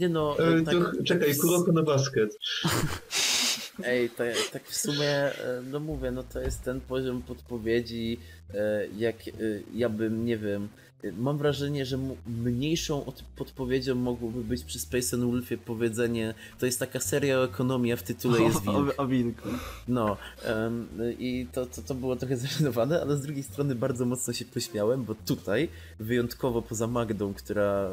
nie 0.00 0.08
no, 0.08 0.36
E, 0.38 0.56
e, 0.56 0.62
to, 0.62 0.70
tak, 0.70 1.04
czekaj, 1.04 1.36
kuroko 1.36 1.72
na 1.72 1.82
basket. 1.82 2.38
Ej, 3.84 4.10
to, 4.10 4.24
tak 4.52 4.64
w 4.64 4.76
sumie, 4.76 5.10
e, 5.10 5.62
no 5.70 5.80
mówię, 5.80 6.10
no 6.10 6.22
to 6.22 6.40
jest 6.40 6.62
ten 6.62 6.80
poziom 6.80 7.22
podpowiedzi, 7.22 8.20
e, 8.54 8.86
jak 8.96 9.16
e, 9.28 9.32
ja 9.74 9.88
bym, 9.88 10.24
nie 10.26 10.36
wiem, 10.36 10.68
mam 11.16 11.38
wrażenie, 11.38 11.86
że 11.86 11.98
mniejszą 12.26 13.04
od 13.04 13.22
podpowiedzią 13.36 13.94
mogłoby 13.94 14.44
być 14.44 14.64
przy 14.64 14.78
Space 14.78 15.16
and 15.16 15.24
Wolfie 15.24 15.58
powiedzenie, 15.58 16.34
to 16.58 16.66
jest 16.66 16.78
taka 16.78 17.00
seria 17.00 17.38
o 17.38 17.44
ekonomii, 17.44 17.92
a 17.92 17.96
w 17.96 18.02
tytule 18.02 18.40
jest 18.40 18.62
wilk. 18.66 18.94
O, 18.98 19.02
o 19.02 19.06
wilku. 19.06 19.48
No, 19.88 20.16
em, 20.44 20.88
i 21.18 21.46
to, 21.52 21.66
to, 21.66 21.82
to 21.82 21.94
było 21.94 22.16
trochę 22.16 22.36
zażenowane, 22.46 23.00
ale 23.00 23.16
z 23.16 23.20
drugiej 23.20 23.42
strony 23.42 23.74
bardzo 23.74 24.06
mocno 24.06 24.32
się 24.32 24.44
pośmiałem, 24.44 25.04
bo 25.04 25.14
tutaj, 25.14 25.68
wyjątkowo 26.00 26.62
poza 26.62 26.86
Magdą, 26.86 27.34
która 27.34 27.90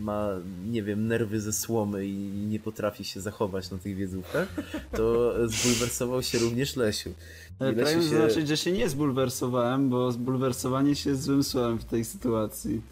ma, 0.00 0.28
nie 0.66 0.82
wiem, 0.82 1.06
nerwy 1.06 1.40
ze 1.40 1.52
słomy 1.52 2.06
i 2.06 2.16
nie 2.28 2.60
potrafi 2.60 3.04
się 3.04 3.20
zachować 3.20 3.70
na 3.70 3.78
tych 3.78 3.96
wiedzówkach, 3.96 4.48
to 4.92 5.34
zbulwersował 5.48 6.22
się 6.22 6.38
również 6.38 6.76
Lesiu. 6.76 7.10
Pragnę 7.58 7.92
się... 7.92 8.02
zaznaczyć, 8.02 8.48
że 8.48 8.56
się 8.56 8.72
nie 8.72 8.88
zbulwersowałem, 8.88 9.88
bo 9.88 10.12
zbulwersowanie 10.12 10.94
się 10.94 11.10
jest 11.10 11.22
złym 11.22 11.44
słowem 11.44 11.78
w 11.78 11.84
tej 11.84 12.04
sytuacji. 12.04 12.82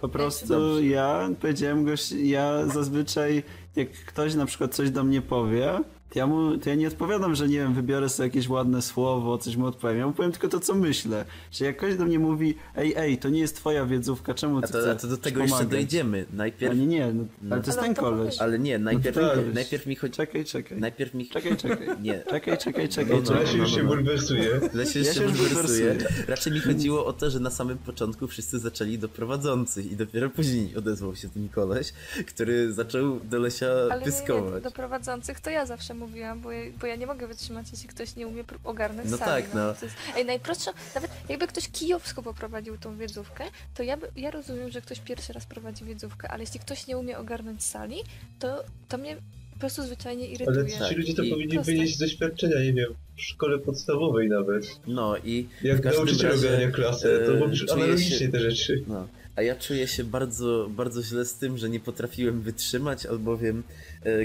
Po 0.00 0.08
prostu 0.08 0.82
ja 0.82 1.28
powiedziałem 1.40 1.84
goś, 1.84 2.12
ja 2.12 2.66
zazwyczaj 2.66 3.42
jak 3.76 3.90
ktoś 3.90 4.34
na 4.34 4.46
przykład 4.46 4.74
coś 4.74 4.90
do 4.90 5.04
mnie 5.04 5.22
powie, 5.22 5.80
ja, 6.14 6.26
mu, 6.26 6.58
to 6.58 6.68
ja 6.70 6.74
nie 6.76 6.88
odpowiadam, 6.88 7.34
że 7.34 7.48
nie 7.48 7.58
wiem, 7.58 7.74
wybiorę 7.74 8.08
sobie 8.08 8.26
jakieś 8.26 8.48
ładne 8.48 8.82
słowo, 8.82 9.38
coś 9.38 9.56
mu 9.56 9.66
odpowiem. 9.66 9.98
Ja 9.98 10.06
mu 10.06 10.12
powiem 10.12 10.32
tylko 10.32 10.48
to, 10.48 10.60
co 10.60 10.74
myślę. 10.74 11.24
Że 11.52 11.64
jak 11.64 11.76
ktoś 11.76 11.96
do 11.96 12.04
mnie 12.04 12.18
mówi, 12.18 12.54
ej, 12.76 12.94
ej, 12.96 13.18
to 13.18 13.28
nie 13.28 13.40
jest 13.40 13.56
twoja 13.56 13.86
wiedzówka, 13.86 14.34
czemu 14.34 14.60
ty 14.60 14.66
A 14.66 14.70
to, 14.72 14.78
a 14.78 14.82
chcesz 14.82 15.02
to 15.02 15.08
do 15.08 15.16
tego 15.16 15.40
jeszcze 15.40 15.56
pomagać? 15.56 15.72
dojdziemy. 15.72 16.26
A 16.32 16.36
Najpierw... 16.36 16.76
nie, 16.78 16.86
nie, 16.86 17.12
no, 17.12 17.24
No. 17.42 17.54
ale 17.54 17.62
to 17.64 17.66
jest 17.70 17.78
Ale 17.78 17.86
ten 17.88 17.96
koleś. 17.96 18.38
Ale 18.38 18.58
nie, 18.58 18.78
najpierw, 18.78 19.16
tak. 19.16 19.38
najpierw 19.54 19.86
mi 19.86 19.96
chodzi... 19.96 20.14
Czekaj, 20.14 20.44
czekaj. 20.44 20.80
Najpierw 20.80 21.14
mi... 21.14 21.28
Czekaj, 21.28 21.56
czekaj. 21.56 21.88
Nie, 22.02 22.22
Czekaj, 22.30 22.58
czekaj, 22.58 22.88
czekaj, 22.88 23.16
No, 23.16 23.20
no, 23.22 23.26
czekaj. 23.26 23.42
Lesiu 23.44 23.56
już 23.58 23.74
się 23.74 23.82
bulwersuje. 23.84 24.60
Lesiu 24.74 24.98
Ja 24.98 25.14
się 25.14 25.22
już 25.22 25.32
bulwersuje. 25.32 25.96
Raczej 26.28 26.52
mi 26.52 26.60
chodziło 26.60 27.06
o 27.06 27.12
to, 27.12 27.30
że 27.30 27.40
na 27.40 27.50
samym 27.50 27.78
początku 27.78 28.26
wszyscy 28.28 28.58
zaczęli 28.58 28.98
do 28.98 29.08
prowadzących 29.08 29.92
i 29.92 29.96
dopiero 29.96 30.30
później 30.30 30.76
odezwał 30.76 31.16
się 31.16 31.28
ten 31.28 31.48
koleś, 31.48 31.92
który 32.26 32.72
zaczął 32.72 33.20
do 33.20 33.38
Lesia 33.38 33.66
Ale 33.90 34.02
pyskować. 34.02 34.62
do 34.62 34.70
prowadzących 34.70 35.40
to 35.40 35.50
ja 35.50 35.66
zawsze 35.66 35.94
mówiłam, 36.06 36.40
bo 36.40 36.52
ja, 36.52 36.70
bo 36.80 36.86
ja 36.86 36.96
nie 36.96 37.06
mogę 37.06 37.26
wytrzymać, 37.26 37.66
jeśli 37.72 37.88
ktoś 37.88 38.16
nie 38.16 38.26
umie 38.26 38.44
ogarnąć 38.64 39.10
No 39.10 39.16
sali. 39.16 39.42
tak, 39.44 39.54
no. 39.54 39.74
To 39.74 39.84
jest, 39.84 39.96
ej, 40.16 40.24
najprostsza, 40.24 40.72
nawet 40.94 41.10
jakby 41.28 41.46
ktoś 41.46 41.68
kijowsko 41.68 42.22
poprowadził 42.22 42.78
tą 42.78 42.96
wiedzówkę, 42.98 43.44
to 43.74 43.82
ja, 43.82 43.96
by, 43.96 44.06
ja 44.16 44.30
rozumiem, 44.30 44.70
że 44.70 44.80
ktoś 44.82 45.00
pierwszy 45.00 45.32
raz 45.32 45.46
prowadzi 45.46 45.84
wiedzówkę, 45.84 46.28
ale 46.28 46.42
jeśli 46.42 46.60
ktoś 46.60 46.86
nie 46.86 46.98
umie 46.98 47.18
ogarnąć 47.18 47.64
sali, 47.64 47.96
to, 48.38 48.64
to 48.88 48.98
mnie 48.98 49.16
prostu 49.60 49.82
zwyczajnie 49.82 50.24
Ale 50.24 50.32
irytuje. 50.34 50.78
Tak, 50.78 50.88
ci 50.88 50.94
ludzie 50.94 51.14
to 51.14 51.22
i- 51.22 51.30
powinni 51.30 51.54
Proste. 51.54 51.72
wynieść 51.72 51.96
z 51.96 51.98
doświadczenia, 51.98 52.56
nie 52.60 52.72
wiem, 52.72 52.94
w 53.16 53.22
szkole 53.22 53.58
podstawowej 53.58 54.28
nawet. 54.28 54.80
No 54.86 55.16
i 55.24 55.48
Jak 55.62 55.84
nauczyciel 55.84 56.30
razie, 56.30 56.48
ogarnia 56.48 56.70
klasę, 56.70 57.18
to 57.26 57.32
e, 57.36 57.38
robisz 57.38 57.60
czuję 57.60 57.72
analogicznie 57.72 58.18
się- 58.18 58.28
te 58.28 58.40
rzeczy. 58.40 58.84
No, 58.86 59.08
a 59.36 59.42
ja 59.42 59.56
czuję 59.56 59.88
się 59.88 60.04
bardzo, 60.04 60.66
bardzo 60.70 61.02
źle 61.02 61.24
z 61.24 61.34
tym, 61.34 61.58
że 61.58 61.68
nie 61.70 61.80
potrafiłem 61.80 62.40
wytrzymać, 62.40 63.06
albowiem 63.06 63.62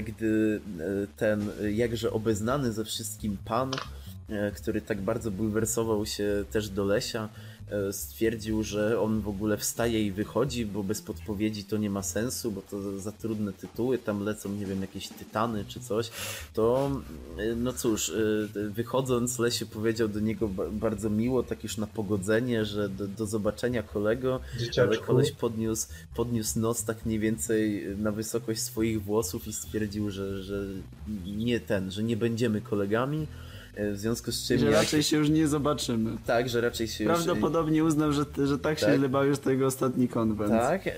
gdy 0.02 0.60
e, 0.80 1.06
ten 1.16 1.50
e, 1.62 1.72
jakże 1.72 2.12
obeznany 2.12 2.72
ze 2.72 2.84
wszystkim 2.84 3.36
pan, 3.44 3.70
e, 4.28 4.50
który 4.50 4.80
tak 4.80 5.00
bardzo 5.00 5.30
bulwersował 5.30 6.06
się 6.06 6.44
też 6.50 6.68
do 6.68 6.84
Lesia, 6.84 7.24
e, 7.24 7.47
stwierdził, 7.92 8.62
że 8.62 9.00
on 9.00 9.20
w 9.20 9.28
ogóle 9.28 9.56
wstaje 9.56 10.06
i 10.06 10.12
wychodzi, 10.12 10.66
bo 10.66 10.82
bez 10.82 11.02
podpowiedzi 11.02 11.64
to 11.64 11.76
nie 11.76 11.90
ma 11.90 12.02
sensu, 12.02 12.52
bo 12.52 12.62
to 12.62 12.98
za 12.98 13.12
trudne 13.12 13.52
tytuły, 13.52 13.98
tam 13.98 14.22
lecą, 14.24 14.52
nie 14.52 14.66
wiem, 14.66 14.80
jakieś 14.80 15.08
tytany 15.08 15.64
czy 15.64 15.80
coś, 15.80 16.10
to 16.54 16.90
e, 17.38 17.54
no 17.54 17.72
cóż, 17.72 18.08
e, 18.56 18.68
wychodząc 18.68 19.38
Lesiu 19.38 19.66
powiedział 19.66 20.08
do 20.08 20.20
niego 20.20 20.48
ba- 20.48 20.70
bardzo 20.70 21.10
miło, 21.10 21.42
tak 21.42 21.62
już 21.62 21.76
na 21.76 21.86
pogodzenie, 21.86 22.64
że 22.64 22.88
do, 22.88 23.08
do 23.08 23.26
zobaczenia 23.26 23.82
kolego, 23.82 24.40
ale 24.54 24.60
Dzieciaczku. 24.60 25.04
koleś 25.06 25.32
podniósł, 25.32 25.88
podniósł 26.14 26.60
nos 26.60 26.84
tak 26.84 27.06
mniej 27.06 27.18
więcej 27.18 27.86
na 27.98 28.12
wysokość 28.12 28.60
swoich 28.62 29.02
włosów 29.02 29.46
i 29.46 29.52
stwierdził, 29.52 30.10
że, 30.10 30.42
że 30.42 30.66
nie 31.26 31.60
ten, 31.60 31.90
że 31.90 32.02
nie 32.02 32.16
będziemy 32.16 32.60
kolegami, 32.60 33.22
e, 33.22 33.47
w 33.78 33.96
związku 33.98 34.32
z 34.32 34.46
czym 34.46 34.58
Że 34.58 34.66
jak- 34.66 34.74
raczej 34.74 35.02
się 35.02 35.16
już 35.16 35.28
nie 35.30 35.48
zobaczymy. 35.48 36.10
tak, 36.26 36.48
że 36.48 36.60
raczej 36.60 36.88
się 36.88 37.04
już... 37.04 37.12
Prawdopodobnie 37.12 37.84
uznał, 37.84 38.12
że, 38.12 38.24
że 38.44 38.58
tak 38.58 38.78
się 38.78 38.86
Tak. 38.86 38.96
źle 38.96 39.08
bawił 39.08 39.34
z 39.34 39.40
tego 39.40 39.66
ostatni 39.66 40.08
konwent. 40.08 40.50
Tak, 40.52 40.86
e, 40.86 40.92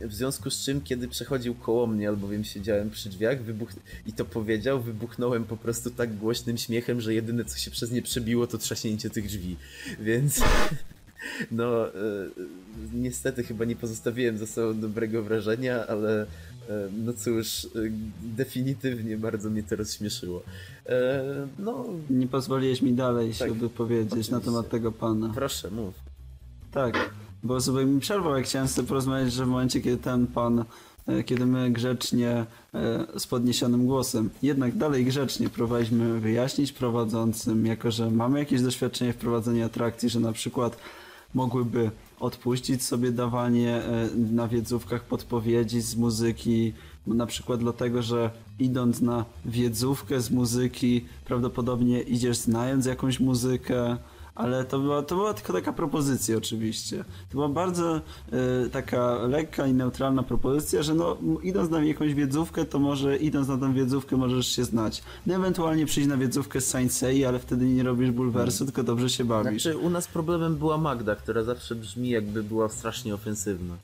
w 0.00 0.14
związku 0.14 0.50
z 0.50 0.64
czym, 0.64 0.80
kiedy 0.80 1.08
przechodził 1.08 1.54
koło 1.54 1.86
mnie, 1.86 2.08
albowiem 2.08 2.44
siedziałem 2.44 2.90
przy 2.90 3.08
drzwiach 3.08 3.42
wybuch... 3.42 3.68
i 4.06 4.12
to 4.12 4.24
powiedział, 4.24 4.80
wybuchnąłem 4.80 5.44
po 5.44 5.56
prostu 5.56 5.90
tak 5.90 6.16
głośnym 6.16 6.58
śmiechem, 6.58 7.00
że 7.00 7.14
jedyne 7.14 7.44
co 7.44 7.58
się 7.58 7.70
przez 7.70 7.90
nie 7.90 8.02
przebiło 8.02 8.46
to 8.46 8.58
trzaśnięcie 8.58 9.10
tych 9.10 9.26
drzwi, 9.26 9.56
więc 10.00 10.40
no 11.50 11.88
e, 11.88 11.92
niestety 12.94 13.42
chyba 13.42 13.64
nie 13.64 13.76
pozostawiłem 13.76 14.38
za 14.38 14.46
sobą 14.46 14.80
dobrego 14.80 15.22
wrażenia, 15.22 15.86
ale 15.86 16.22
e, 16.22 16.26
no 17.04 17.12
cóż, 17.12 17.64
e, 17.64 17.68
definitywnie 18.22 19.16
bardzo 19.16 19.50
mnie 19.50 19.62
to 19.62 19.76
rozśmieszyło. 19.76 20.42
E, 20.86 21.24
no, 21.58 21.84
Nie 22.10 22.26
pozwoliłeś 22.26 22.82
mi 22.82 22.92
dalej 22.92 23.34
się 23.34 23.44
Tak, 23.44 23.52
wypowiedzieć 23.54 24.28
na 24.30 24.40
temat 24.40 24.68
tego 24.68 24.92
pana. 24.92 25.32
proszę, 25.34 25.70
mów. 25.70 25.94
Tak, 26.72 27.10
bo 27.42 27.60
sobie 27.60 27.84
mi 27.84 28.00
przerwał, 28.00 28.36
jak 28.36 28.44
chciałem 28.44 28.68
sobie 28.68 28.88
porozmawiać, 28.88 29.32
że 29.32 29.44
w 29.44 29.48
momencie, 29.48 29.80
kiedy 29.80 29.96
ten 29.96 30.26
pan, 30.26 30.64
e, 31.06 31.22
kiedy 31.24 31.46
my 31.46 31.70
grzecznie, 31.70 32.30
e, 32.74 33.06
z 33.18 33.26
podniesionym 33.26 33.86
głosem, 33.86 34.30
jednak 34.42 34.76
dalej 34.76 35.04
grzecznie 35.04 35.48
próbowaliśmy 35.48 36.20
wyjaśnić 36.20 36.72
prowadzącym, 36.72 37.66
jako 37.66 37.90
że 37.90 38.10
mamy 38.10 38.38
jakieś 38.38 38.62
doświadczenie 38.62 39.12
w 39.12 39.16
prowadzeniu 39.16 39.66
atrakcji, 39.66 40.08
że 40.08 40.20
na 40.20 40.32
przykład 40.32 40.76
mogłyby 41.34 41.90
odpuścić 42.20 42.82
sobie 42.82 43.12
dawanie 43.12 43.74
e, 43.74 44.08
na 44.16 44.48
wiedzówkach 44.48 45.04
podpowiedzi 45.04 45.80
z 45.80 45.96
muzyki, 45.96 46.72
na 47.06 47.26
przykład 47.26 47.60
dlatego, 47.60 48.02
że 48.02 48.30
idąc 48.58 49.00
na 49.00 49.24
wiedzówkę 49.44 50.20
z 50.20 50.30
muzyki, 50.30 51.04
prawdopodobnie 51.24 52.02
idziesz 52.02 52.36
znając 52.36 52.86
jakąś 52.86 53.20
muzykę, 53.20 53.96
ale 54.36 54.64
to 54.64 54.78
była, 54.78 55.02
to 55.02 55.14
była 55.14 55.34
tylko 55.34 55.52
taka 55.52 55.72
propozycja 55.72 56.36
oczywiście. 56.36 56.98
To 56.98 57.32
była 57.32 57.48
bardzo 57.48 57.96
e, 57.96 58.00
taka 58.72 59.14
lekka 59.14 59.66
i 59.66 59.74
neutralna 59.74 60.22
propozycja, 60.22 60.82
że 60.82 60.94
no 60.94 61.16
idąc 61.42 61.70
na 61.70 61.84
jakąś 61.84 62.14
wiedzówkę, 62.14 62.64
to 62.64 62.78
może 62.78 63.16
idąc 63.16 63.48
na 63.48 63.58
tą 63.58 63.74
wiedzówkę 63.74 64.16
możesz 64.16 64.46
się 64.46 64.64
znać. 64.64 65.02
No 65.26 65.34
ewentualnie 65.34 65.86
przyjść 65.86 66.08
na 66.08 66.16
wiedzówkę 66.16 66.60
z 66.60 66.68
Saint 66.68 66.92
Seiya, 66.92 67.24
ale 67.24 67.38
wtedy 67.38 67.64
nie 67.64 67.82
robisz 67.82 68.10
bulwersu, 68.10 68.64
tylko 68.64 68.82
dobrze 68.82 69.10
się 69.10 69.24
bawisz. 69.24 69.62
Znaczy, 69.62 69.78
u 69.78 69.90
nas 69.90 70.08
problemem 70.08 70.56
była 70.56 70.78
Magda, 70.78 71.16
która 71.16 71.42
zawsze 71.42 71.74
brzmi 71.74 72.08
jakby 72.08 72.42
była 72.42 72.68
strasznie 72.68 73.14
ofensywna. 73.14 73.76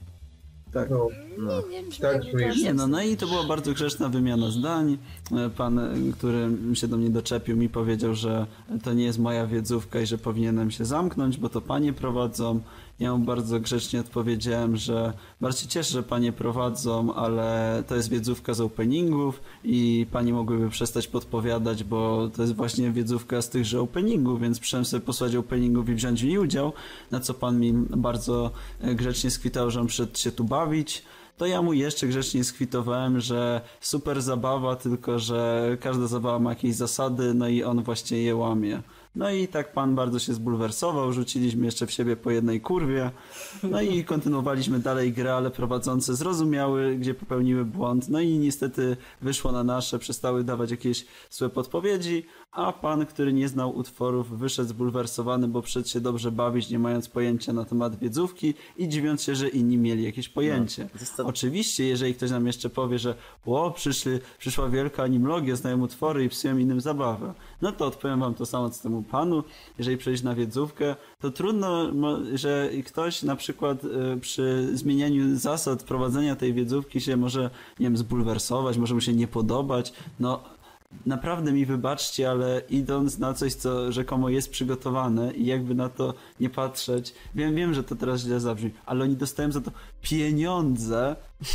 Tak. 0.73 0.91
No, 0.91 1.09
No. 1.39 1.63
Nie, 1.69 1.83
nie 1.83 1.93
Tak, 1.93 2.23
Nie 2.63 2.75
no, 2.75 2.87
no 2.87 3.03
i 3.03 3.17
to 3.17 3.27
była 3.27 3.45
bardzo 3.45 3.73
grzeczna 3.73 4.09
wymiana 4.09 4.51
zdań. 4.51 4.99
E, 5.33 5.51
Pan, 5.51 5.79
e, 5.79 5.93
który 6.13 6.49
się 6.75 6.89
do 6.89 6.97
mnie 6.97 7.11
doczepił, 7.11 7.57
mi 7.57 7.69
powiedział, 7.69 8.15
że 8.15 8.47
to 8.83 8.93
nie 8.93 9.05
jest 9.05 9.19
moja 9.19 9.47
wiedzówka 9.47 10.01
i 10.01 10.07
że 10.07 10.19
powinienem 10.19 10.71
się 10.71 10.85
zamknąć, 10.85 11.37
bo 11.39 11.49
to 11.49 11.61
panie 11.61 11.93
prowadzą. 11.93 12.61
Ja 13.03 13.17
mu 13.17 13.25
bardzo 13.25 13.61
grzecznie 13.61 14.01
odpowiedziałem, 14.01 14.77
że 14.77 15.13
bardzo 15.41 15.61
się 15.61 15.69
cieszę, 15.69 15.93
że 15.93 16.03
panie 16.03 16.33
prowadzą, 16.33 17.15
ale 17.15 17.83
to 17.87 17.97
jest 17.97 18.11
wiedzówka 18.11 18.55
z 18.55 18.61
openingów 18.61 19.41
i 19.65 20.07
panie 20.13 20.33
mogłyby 20.33 20.71
przestać 20.71 21.07
podpowiadać, 21.07 21.85
bo 21.85 22.29
to 22.37 22.43
jest 22.43 22.55
właśnie 22.55 22.91
wiedzówka 22.91 23.43
z 23.43 23.49
tychże 23.49 23.81
openingów, 23.81 24.41
więc 24.41 24.61
przyszedłem 24.61 24.85
sobie 24.85 25.01
posłać 25.01 25.37
openingów 25.37 25.89
i 25.89 25.95
wziąć 25.95 26.23
w 26.23 26.27
niej 26.27 26.39
udział, 26.39 26.73
na 27.11 27.21
co 27.21 27.35
pan 27.35 27.61
mi 27.61 27.73
bardzo 27.97 28.51
e, 28.81 28.95
grzecznie 28.95 29.31
skwitał, 29.31 29.71
że 29.71 29.81
on 29.81 29.87
przyszedł 29.87 30.19
się 30.19 30.33
tu 30.33 30.45
bawić 30.45 31.03
to 31.37 31.47
ja 31.47 31.63
mu 31.63 31.73
jeszcze 31.73 32.07
grzecznie 32.07 32.45
skwitowałem, 32.45 33.21
że 33.21 33.61
super 33.81 34.23
zabawa, 34.23 34.77
tylko 34.77 35.19
że 35.19 35.71
każda 35.81 36.07
zabawa 36.07 36.39
ma 36.39 36.51
jakieś 36.51 36.75
zasady, 36.75 37.35
no 37.35 37.49
i 37.49 37.63
on 37.63 37.83
właśnie 37.83 38.23
je 38.23 38.37
łamie. 38.37 38.83
No 39.17 39.31
i 39.31 39.49
tak 39.49 39.73
pan 39.73 39.95
bardzo 39.95 40.19
się 40.19 40.35
zbulwersował, 40.35 41.13
rzuciliśmy 41.13 41.67
jeszcze 41.67 41.87
w 41.87 41.91
siebie 41.91 42.17
po 42.17 42.31
jednej 42.31 42.61
kurwie, 42.61 43.11
no 43.63 43.81
i 43.83 44.05
kontynuowaliśmy 44.05 44.79
dalej 44.79 45.13
grę, 45.13 45.35
ale 45.35 45.51
prowadzące 45.51 46.15
zrozumiały, 46.15 46.97
gdzie 46.97 47.15
popełniły 47.15 47.65
błąd, 47.65 48.09
no 48.09 48.21
i 48.21 48.39
niestety 48.39 48.97
wyszło 49.23 49.53
na 49.53 49.65
nasze, 49.65 49.99
przestały 49.99 50.45
dawać 50.45 50.71
jakieś 50.71 51.07
złe 51.31 51.49
podpowiedzi, 51.51 52.27
a 52.53 52.73
pan, 52.73 53.07
który 53.07 53.33
nie 53.33 53.49
znał 53.49 53.77
utworów, 53.77 54.39
wyszedł 54.39 54.69
zbulwersowany, 54.69 55.49
bo 55.49 55.63
przyszedł 55.63 55.89
się 55.89 56.01
dobrze 56.01 56.33
bawić, 56.33 56.71
nie 56.71 56.79
mając 56.79 57.09
pojęcia 57.09 57.53
na 57.53 57.65
temat 57.65 57.99
wiedzówki 57.99 58.55
i 58.77 58.89
dziwiąc 58.89 59.23
się, 59.23 59.35
że 59.35 59.49
inni 59.49 59.79
mieli 59.79 60.05
jakieś 60.05 60.29
pojęcie. 60.29 60.89
No, 61.19 61.25
Oczywiście, 61.25 61.85
jeżeli 61.85 62.15
ktoś 62.15 62.31
nam 62.31 62.47
jeszcze 62.47 62.71
powie, 62.71 62.99
że 62.99 63.15
o, 63.47 63.71
przyszli, 63.71 64.13
przyszła 64.39 64.69
wielka 64.69 65.03
animlogia, 65.03 65.57
znają 65.57 65.81
utwory 65.81 66.25
i 66.25 66.29
psują 66.29 66.59
innym 66.59 66.81
zabawę, 66.81 67.35
no 67.63 67.73
to 67.73 67.87
odpowiem 67.87 68.21
wam 68.21 68.35
to 68.35 68.47
samo 68.47 68.71
co 68.71 68.83
temu 68.83 69.03
panu. 69.03 69.45
Jeżeli 69.79 69.97
przejść 69.97 70.23
na 70.23 70.35
wiedzówkę, 70.35 70.97
to 71.21 71.31
trudno, 71.31 71.91
że 72.35 72.71
ktoś 72.87 73.23
na 73.23 73.37
przykład 73.37 73.85
y, 73.85 74.21
przy 74.21 74.71
zmienianiu 74.73 75.37
zasad 75.37 75.83
prowadzenia 75.83 76.37
tej 76.37 76.53
wiedzówki 76.55 77.01
się 77.01 77.17
może, 77.17 77.51
nie 77.81 77.87
wiem, 77.87 77.97
zbulwersować, 77.97 78.79
może 78.79 78.95
mu 78.95 79.01
się 79.01 79.13
nie 79.13 79.29
podobać. 79.29 79.93
No, 80.21 80.41
naprawdę 81.07 81.53
mi 81.53 81.67
wybaczcie, 81.67 82.31
ale 82.31 82.63
idąc 82.71 83.19
na 83.19 83.35
coś, 83.35 83.55
co 83.55 83.93
rzekomo 83.93 84.29
jest 84.29 84.51
przygotowane 84.51 85.33
i 85.33 85.47
jakby 85.47 85.75
na 85.75 85.89
to 85.89 86.15
nie 86.41 86.51
patrzeć, 86.51 87.15
wiem, 87.35 87.55
wiem, 87.55 87.75
że 87.75 87.85
to 87.85 87.97
teraz 87.97 88.21
źle 88.21 88.41
zabrzmi, 88.41 88.71
ale 88.87 89.05
oni 89.05 89.17
dostają 89.17 89.53
za 89.53 89.61
to 89.61 89.71
pieniądze. 90.03 91.17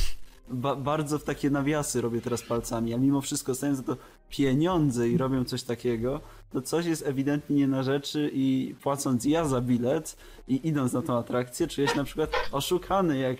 Ba 0.49 0.75
bardzo 0.75 1.19
w 1.19 1.23
takie 1.23 1.49
nawiasy 1.49 2.01
robię 2.01 2.21
teraz 2.21 2.41
palcami, 2.41 2.93
a 2.93 2.97
mimo 2.97 3.21
wszystko 3.21 3.51
dostają 3.51 3.75
za 3.75 3.83
to 3.83 3.97
pieniądze 4.29 5.09
i 5.09 5.17
robią 5.17 5.43
coś 5.43 5.63
takiego, 5.63 6.21
to 6.51 6.61
coś 6.61 6.85
jest 6.85 7.07
ewidentnie 7.07 7.55
nie 7.55 7.67
na 7.67 7.83
rzeczy 7.83 8.31
i 8.33 8.75
płacąc 8.81 9.25
ja 9.25 9.45
za 9.45 9.61
bilet 9.61 10.17
i 10.47 10.67
idąc 10.67 10.93
na 10.93 11.01
tą 11.01 11.17
atrakcję, 11.17 11.67
czuję 11.67 11.87
się 11.87 11.95
na 11.95 12.03
przykład 12.03 12.31
oszukany, 12.51 13.17
jak 13.17 13.37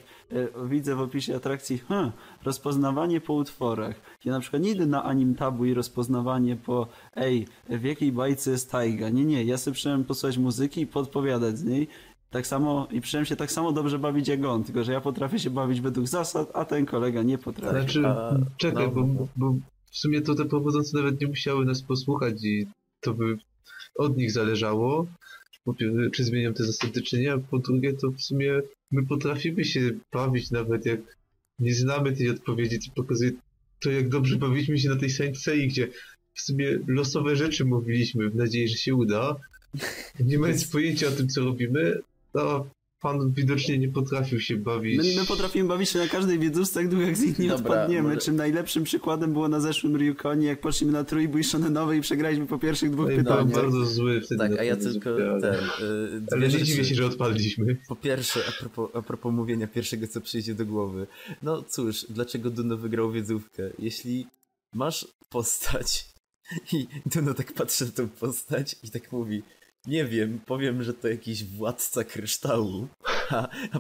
widzę 0.66 0.96
w 0.96 1.02
opisie 1.02 1.36
atrakcji, 1.36 1.78
hm, 1.78 2.12
rozpoznawanie 2.44 3.22
po 3.22 3.34
utworach. 3.34 3.96
Ja 4.26 4.32
na 4.32 4.40
przykład 4.40 4.62
nie 4.62 4.72
idę 4.72 4.86
na 4.86 5.04
anim 5.04 5.36
tabu 5.36 5.66
i 5.66 5.74
rozpoznawanie 5.74 6.56
po, 6.56 6.88
ej, 7.16 7.48
w 7.70 7.84
jakiej 7.84 8.12
bajce 8.12 8.52
jest 8.52 8.72
tajga. 8.72 9.10
Nie, 9.10 9.26
nie, 9.26 9.44
ja 9.44 9.58
sobie 9.58 9.74
przyszedłem 9.74 10.04
posłuchać 10.04 10.38
muzyki 10.38 10.82
i 10.82 10.88
podpowiadać 10.88 11.58
z 11.58 11.64
niej. 11.64 11.88
Tak 12.30 12.48
samo, 12.48 12.88
i 12.92 13.02
przyszedłem 13.02 13.26
się 13.26 13.36
tak 13.36 13.52
samo 13.52 13.72
dobrze 13.72 14.00
bawić 14.00 14.28
jak 14.28 14.46
on, 14.46 14.64
tylko 14.64 14.84
że 14.84 14.94
ja 14.94 15.02
potrafię 15.02 15.40
się 15.40 15.50
bawić 15.50 15.82
według 15.82 16.08
zasad, 16.08 16.52
a 16.54 16.66
ten 16.66 16.86
kolega 16.86 17.24
nie 17.24 17.38
potrafi. 17.38 17.76
Znaczy, 17.80 18.08
a- 18.08 18.38
czekaj, 18.58 18.92
no, 18.96 19.04
bo, 19.04 19.28
bo 19.36 19.56
w 19.92 19.98
sumie 19.98 20.22
to 20.22 20.36
te 20.36 20.46
prowadzące 20.46 20.98
nawet 20.98 21.22
nie 21.22 21.28
musiały 21.28 21.66
nas 21.66 21.82
posłuchać 21.82 22.44
i 22.44 22.68
to 23.02 23.14
by 23.14 23.38
od 23.98 24.18
nich 24.18 24.32
zależało, 24.32 25.08
czy 26.14 26.24
zmienią 26.24 26.54
te 26.54 26.64
zasady, 26.64 27.02
czy 27.02 27.20
nie, 27.20 27.34
a 27.34 27.38
po 27.38 27.60
drugie 27.60 27.94
to 27.94 28.12
w 28.12 28.22
sumie 28.22 28.62
my 28.92 29.06
potrafimy 29.06 29.66
się 29.66 29.90
bawić 30.12 30.52
nawet 30.52 30.86
jak 30.86 31.00
nie 31.60 31.76
znamy 31.76 32.16
tej 32.16 32.30
odpowiedzi, 32.30 32.80
co 32.80 32.92
pokazuje 32.92 33.32
to, 33.80 33.92
jak 33.92 34.10
dobrze 34.10 34.36
bawiliśmy 34.36 34.80
się 34.80 34.90
na 34.90 34.96
tej 34.96 35.10
Saint 35.10 35.38
gdzie 35.68 35.88
w 36.34 36.42
sumie 36.42 36.80
losowe 36.88 37.36
rzeczy 37.36 37.66
mówiliśmy 37.66 38.30
w 38.30 38.36
nadziei, 38.36 38.68
że 38.68 38.78
się 38.78 38.96
uda, 38.96 39.36
nie 40.20 40.40
mając 40.40 40.68
pojęcia 40.68 41.08
o 41.08 41.12
tym, 41.12 41.30
co 41.30 41.46
robimy, 41.46 42.00
a 42.34 42.64
pan 43.02 43.32
widocznie 43.32 43.78
nie 43.78 43.90
potrafił 43.90 44.40
się 44.40 44.56
bawić. 44.56 44.98
My, 44.98 45.22
my 45.22 45.28
potrafimy 45.28 45.68
bawić 45.70 45.90
się 45.90 46.00
na 46.00 46.08
każdej 46.08 46.40
wiedzówce, 46.40 46.80
jak 46.82 46.90
długo 46.90 47.06
jak 47.06 47.18
z 47.18 47.22
nich 47.22 47.40
nie 47.40 47.50
Dobra, 47.50 47.64
odpadniemy. 47.72 48.08
może- 48.10 48.22
Czym 48.22 48.36
najlepszym 48.36 48.84
przykładem 48.84 49.34
było 49.34 49.48
na 49.48 49.60
zeszłym 49.60 49.96
Ryukonie, 49.96 50.48
jak 50.48 50.62
poszliśmy 50.62 50.92
na 50.92 51.04
trójbój 51.04 51.44
shonenowy 51.44 51.98
i 51.98 52.02
przegraliśmy 52.02 52.46
po 52.48 52.60
pierwszych 52.60 52.90
dwóch 52.92 53.06
No 53.06 53.12
i 53.12 53.24
byłem 53.24 53.26
pytaniach. 53.48 53.54
bardzo 53.72 53.86
zły 53.86 54.22
wtedy. 54.22 54.40
Tak, 54.40 54.60
a 54.60 54.64
ja 54.64 54.76
tylko 54.76 55.10
ten. 55.42 55.54
y, 55.54 56.22
Ale 56.32 56.48
nie 56.50 56.64
dziwię 56.64 56.86
się, 56.86 56.96
że 56.96 57.06
odpadliśmy. 57.06 57.78
Po 57.88 57.96
pierwsze, 57.96 58.40
a 58.50 58.52
propos, 58.60 58.90
a 58.94 59.02
propos 59.02 59.34
mówienia 59.34 59.68
pierwszego, 59.68 60.08
co 60.08 60.22
przyjdzie 60.22 60.56
do 60.56 60.66
głowy. 60.66 61.08
No 61.44 61.64
cóż, 61.64 62.06
dlaczego 62.10 62.50
Duno 62.50 62.78
wygrał 62.78 63.12
wiedzówkę? 63.12 63.64
Jeśli 63.80 64.28
masz 64.74 65.08
postać 65.30 66.06
i 66.74 66.88
Duno 67.06 67.34
tak 67.34 67.54
patrzy 67.54 67.86
na 67.86 67.92
tą 67.92 68.08
postać 68.10 68.76
i 68.84 68.92
tak 68.92 69.12
mówi 69.12 69.44
nie 69.88 70.06
wiem, 70.06 70.40
powiem, 70.46 70.84
że 70.84 70.94
to 70.94 71.08
jakiś 71.08 71.44
władca 71.44 72.04
kryształu. 72.04 72.88
A, 73.30 73.48
a, 73.72 73.80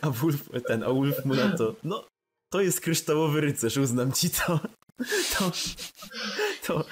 a, 0.00 0.10
Wolf, 0.10 0.50
ten, 0.66 0.82
a 0.82 0.92
Wolf 0.92 1.24
mu 1.24 1.34
na 1.34 1.56
to, 1.56 1.76
no, 1.84 2.04
to 2.52 2.60
jest 2.60 2.80
kryształowy 2.80 3.40
rycerz, 3.40 3.76
uznam 3.76 4.12
ci 4.12 4.30
to. 4.30 4.60
To, 5.38 5.52
to 6.66 6.80
e, 6.80 6.84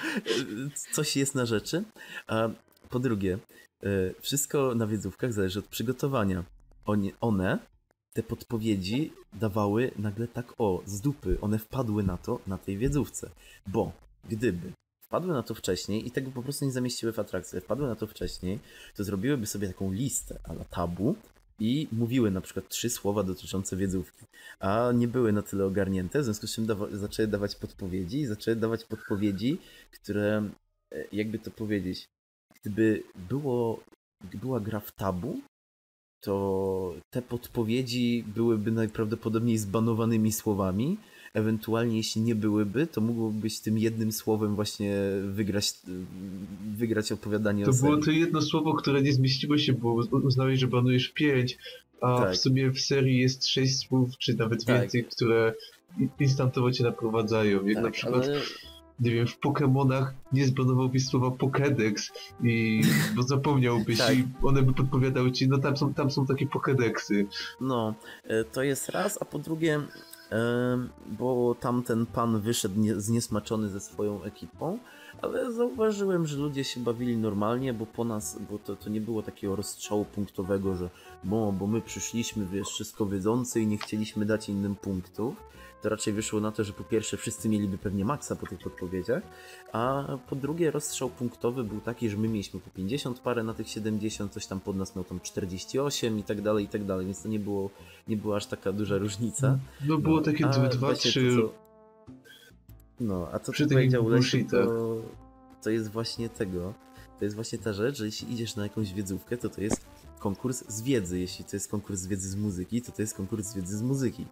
coś 0.91 1.17
jest 1.17 1.35
na 1.35 1.45
rzeczy. 1.45 1.83
A 2.27 2.49
po 2.89 2.99
drugie, 2.99 3.37
e, 3.83 3.87
wszystko 4.21 4.75
na 4.75 4.87
wiedzówkach 4.87 5.33
zależy 5.33 5.59
od 5.59 5.67
przygotowania. 5.67 6.43
Oni, 6.85 7.13
one, 7.21 7.59
te 8.13 8.23
podpowiedzi 8.23 9.13
dawały 9.33 9.91
nagle 9.97 10.27
tak 10.27 10.53
o, 10.57 10.83
z 10.85 11.01
dupy. 11.01 11.37
One 11.41 11.59
wpadły 11.59 12.03
na 12.03 12.17
to, 12.17 12.39
na 12.47 12.57
tej 12.57 12.77
wiedzówce. 12.77 13.29
Bo 13.67 13.91
gdyby 14.29 14.71
wpadły 15.05 15.33
na 15.33 15.43
to 15.43 15.55
wcześniej 15.55 16.07
i 16.07 16.11
tego 16.11 16.31
po 16.31 16.43
prostu 16.43 16.65
nie 16.65 16.71
zamieściły 16.71 17.13
w 17.13 17.19
atrakcji, 17.19 17.61
wpadły 17.61 17.87
na 17.87 17.95
to 17.95 18.07
wcześniej, 18.07 18.59
to 18.95 19.03
zrobiłyby 19.03 19.45
sobie 19.45 19.67
taką 19.67 19.91
listę 19.91 20.39
ala 20.43 20.63
tabu 20.63 21.15
i 21.59 21.87
mówiły 21.91 22.31
na 22.31 22.41
przykład 22.41 22.69
trzy 22.69 22.89
słowa 22.89 23.23
dotyczące 23.23 23.77
wiedzówki, 23.77 24.25
a 24.59 24.91
nie 24.95 25.07
były 25.07 25.31
na 25.33 25.41
tyle 25.41 25.65
ogarnięte, 25.65 26.21
w 26.21 26.23
związku 26.23 26.47
z 26.47 26.55
czym 26.55 26.65
dawa- 26.65 26.97
zaczęły 26.97 27.27
dawać 27.27 27.55
podpowiedzi 27.55 28.19
i 28.19 28.25
zaczęły 28.25 28.55
dawać 28.55 28.83
podpowiedzi, 28.83 29.57
które, 29.91 30.49
e, 30.93 31.05
jakby 31.11 31.39
to 31.39 31.51
powiedzieć, 31.51 32.05
gdyby 32.61 33.03
było, 33.29 33.79
była 34.33 34.59
gra 34.59 34.79
w 34.79 34.91
tabu, 34.91 35.41
to 36.23 36.95
te 37.13 37.21
podpowiedzi 37.21 38.23
byłyby 38.27 38.71
najprawdopodobniej 38.71 39.57
zbanowanymi 39.57 40.31
słowami. 40.31 40.97
Ewentualnie, 41.35 41.97
jeśli 41.97 42.21
nie 42.21 42.35
byłyby, 42.35 42.87
to 42.87 43.01
mogłoby 43.01 43.39
być 43.39 43.59
tym 43.59 43.77
jednym 43.77 44.11
słowem 44.11 44.55
właśnie 44.55 44.95
wygrać, 45.31 45.73
wygrać 46.77 47.11
opowiadanie 47.11 47.65
To 47.65 47.71
o 47.71 47.73
było 47.73 47.89
serii. 47.91 48.03
to 48.05 48.11
jedno 48.11 48.41
słowo, 48.41 48.73
które 48.73 49.01
nie 49.01 49.13
zmieściło 49.13 49.57
się, 49.57 49.73
bo 49.73 49.93
uznałeś, 50.11 50.59
że 50.59 50.67
banujesz 50.67 51.09
pięć, 51.09 51.57
a 52.01 52.17
Tak. 52.19 52.33
w 52.33 52.37
sumie 52.37 52.71
w 52.71 52.79
serii 52.81 53.19
jest 53.19 53.47
sześć 53.47 53.77
słów, 53.77 54.17
czy 54.17 54.33
nawet 54.33 54.65
Tak. 54.65 54.81
więcej, 54.81 55.03
które 55.05 55.53
instantowo 56.19 56.71
cię 56.71 56.83
naprowadzają. 56.83 57.65
Jak 57.65 57.75
na 57.75 57.81
Tak, 57.83 57.91
przykład, 57.93 58.23
ale 58.23 58.41
nie 58.99 59.11
wiem, 59.11 59.27
w 59.27 59.39
Pokémonach 59.39 60.05
nie 60.33 60.45
zbanowałbyś 60.47 61.07
słowa 61.07 61.27
Pokédex 61.27 61.93
i 62.43 62.81
bo 63.15 63.23
zapomniałbyś 63.23 63.97
Tak. 63.97 64.17
i 64.17 64.23
one 64.43 64.61
by 64.63 64.73
podpowiadały 64.73 65.31
ci, 65.31 65.47
no 65.47 65.57
tam 65.57 65.77
są, 65.77 65.93
tam 65.93 66.11
są 66.11 66.25
takie 66.25 66.45
Pokédexy. 66.47 67.25
No, 67.61 67.95
e, 68.23 68.43
to 68.43 68.63
jest 68.63 68.89
raz, 68.89 69.21
a 69.21 69.25
po 69.25 69.39
drugie, 69.39 69.81
bo 71.07 71.55
tamten 71.59 72.05
pan 72.05 72.41
wyszedł 72.41 72.79
nie, 72.79 72.95
zniesmaczony 72.95 73.69
ze 73.69 73.79
swoją 73.79 74.23
ekipą, 74.23 74.79
ale 75.21 75.51
zauważyłem, 75.51 76.27
że 76.27 76.37
ludzie 76.37 76.63
się 76.63 76.79
bawili 76.79 77.17
normalnie, 77.17 77.73
bo 77.73 77.85
po 77.85 78.03
nas, 78.03 78.39
bo 78.51 78.59
to, 78.59 78.75
to 78.75 78.89
nie 78.89 79.01
było 79.01 79.23
takiego 79.23 79.55
rozstrzału 79.55 80.05
punktowego, 80.05 80.75
że 80.75 80.89
bo, 81.23 81.51
bo 81.51 81.67
my 81.67 81.81
przyszliśmy, 81.81 82.45
wiesz, 82.45 82.67
wszystko 82.67 83.05
wiedzący 83.05 83.61
i 83.61 83.67
nie 83.67 83.77
chcieliśmy 83.77 84.25
dać 84.25 84.49
innym 84.49 84.75
punktów. 84.75 85.35
To 85.85 85.89
raczej 85.89 86.13
wyszło 86.13 86.39
na 86.39 86.51
to, 86.51 86.63
że 86.63 86.73
po 86.73 86.83
pierwsze 86.83 87.17
wszyscy 87.17 87.49
mieliby 87.49 87.77
pewnie 87.77 88.05
maksa 88.05 88.35
po 88.35 88.45
tych 88.47 88.59
podpowiedziach, 88.59 89.23
a 89.71 90.07
po 90.29 90.35
drugie 90.35 90.71
rozstrzał 90.71 91.09
punktowy 91.09 91.63
był 91.63 91.81
taki, 91.81 92.09
że 92.09 92.17
my 92.17 92.27
mieliśmy 92.27 92.59
po 92.59 92.69
50 92.69 93.19
parę 93.19 93.43
na 93.43 93.53
tych 93.53 93.69
70, 93.69 94.33
coś 94.33 94.45
tam 94.47 94.59
pod 94.59 94.75
nas 94.75 94.95
miał 94.95 95.05
tam 95.05 95.19
48 95.19 96.19
i 96.19 96.23
tak 96.23 96.41
dalej, 96.41 96.65
i 96.65 96.67
tak 96.67 96.85
dalej, 96.85 97.05
więc 97.05 97.23
to 97.23 97.29
nie 97.29 97.39
było, 97.39 97.69
nie 98.07 98.17
była 98.17 98.35
aż 98.37 98.45
taka 98.45 98.73
duża 98.73 98.97
różnica. 98.97 99.59
No 99.87 99.97
było 99.97 100.21
takie 100.21 100.45
a 100.45 100.49
dwa, 100.49 100.67
dwa 100.67 100.87
właśnie 100.87 101.11
trzy... 101.11 101.35
to, 101.35 101.41
co- 101.47 101.53
No, 102.99 103.27
a 103.31 103.39
co 103.39 103.51
przy 103.51 103.67
ty 103.67 103.75
powiedział 103.75 104.09
Lesiu, 104.09 104.37
to, 104.51 104.97
to 105.63 105.69
jest 105.69 105.91
właśnie 105.91 106.29
tego, 106.29 106.73
to 107.19 107.25
jest 107.25 107.35
właśnie 107.35 107.57
ta 107.59 107.73
rzecz, 107.73 107.97
że 107.97 108.05
jeśli 108.05 108.33
idziesz 108.33 108.55
na 108.55 108.63
jakąś 108.63 108.93
wiedzówkę, 108.93 109.37
to 109.37 109.49
to 109.49 109.61
jest 109.61 109.85
konkurs 110.19 110.63
z 110.67 110.81
wiedzy, 110.81 111.19
jeśli 111.19 111.45
to 111.45 111.55
jest 111.55 111.71
konkurs 111.71 111.99
z 111.99 112.07
wiedzy 112.07 112.29
z 112.29 112.35
muzyki, 112.35 112.81
to 112.81 112.91
to 112.91 113.01
jest 113.01 113.13
konkurs 113.13 113.45
z 113.47 113.55
wiedzy 113.55 113.77
z 113.77 113.81
muzyki. 113.81 114.25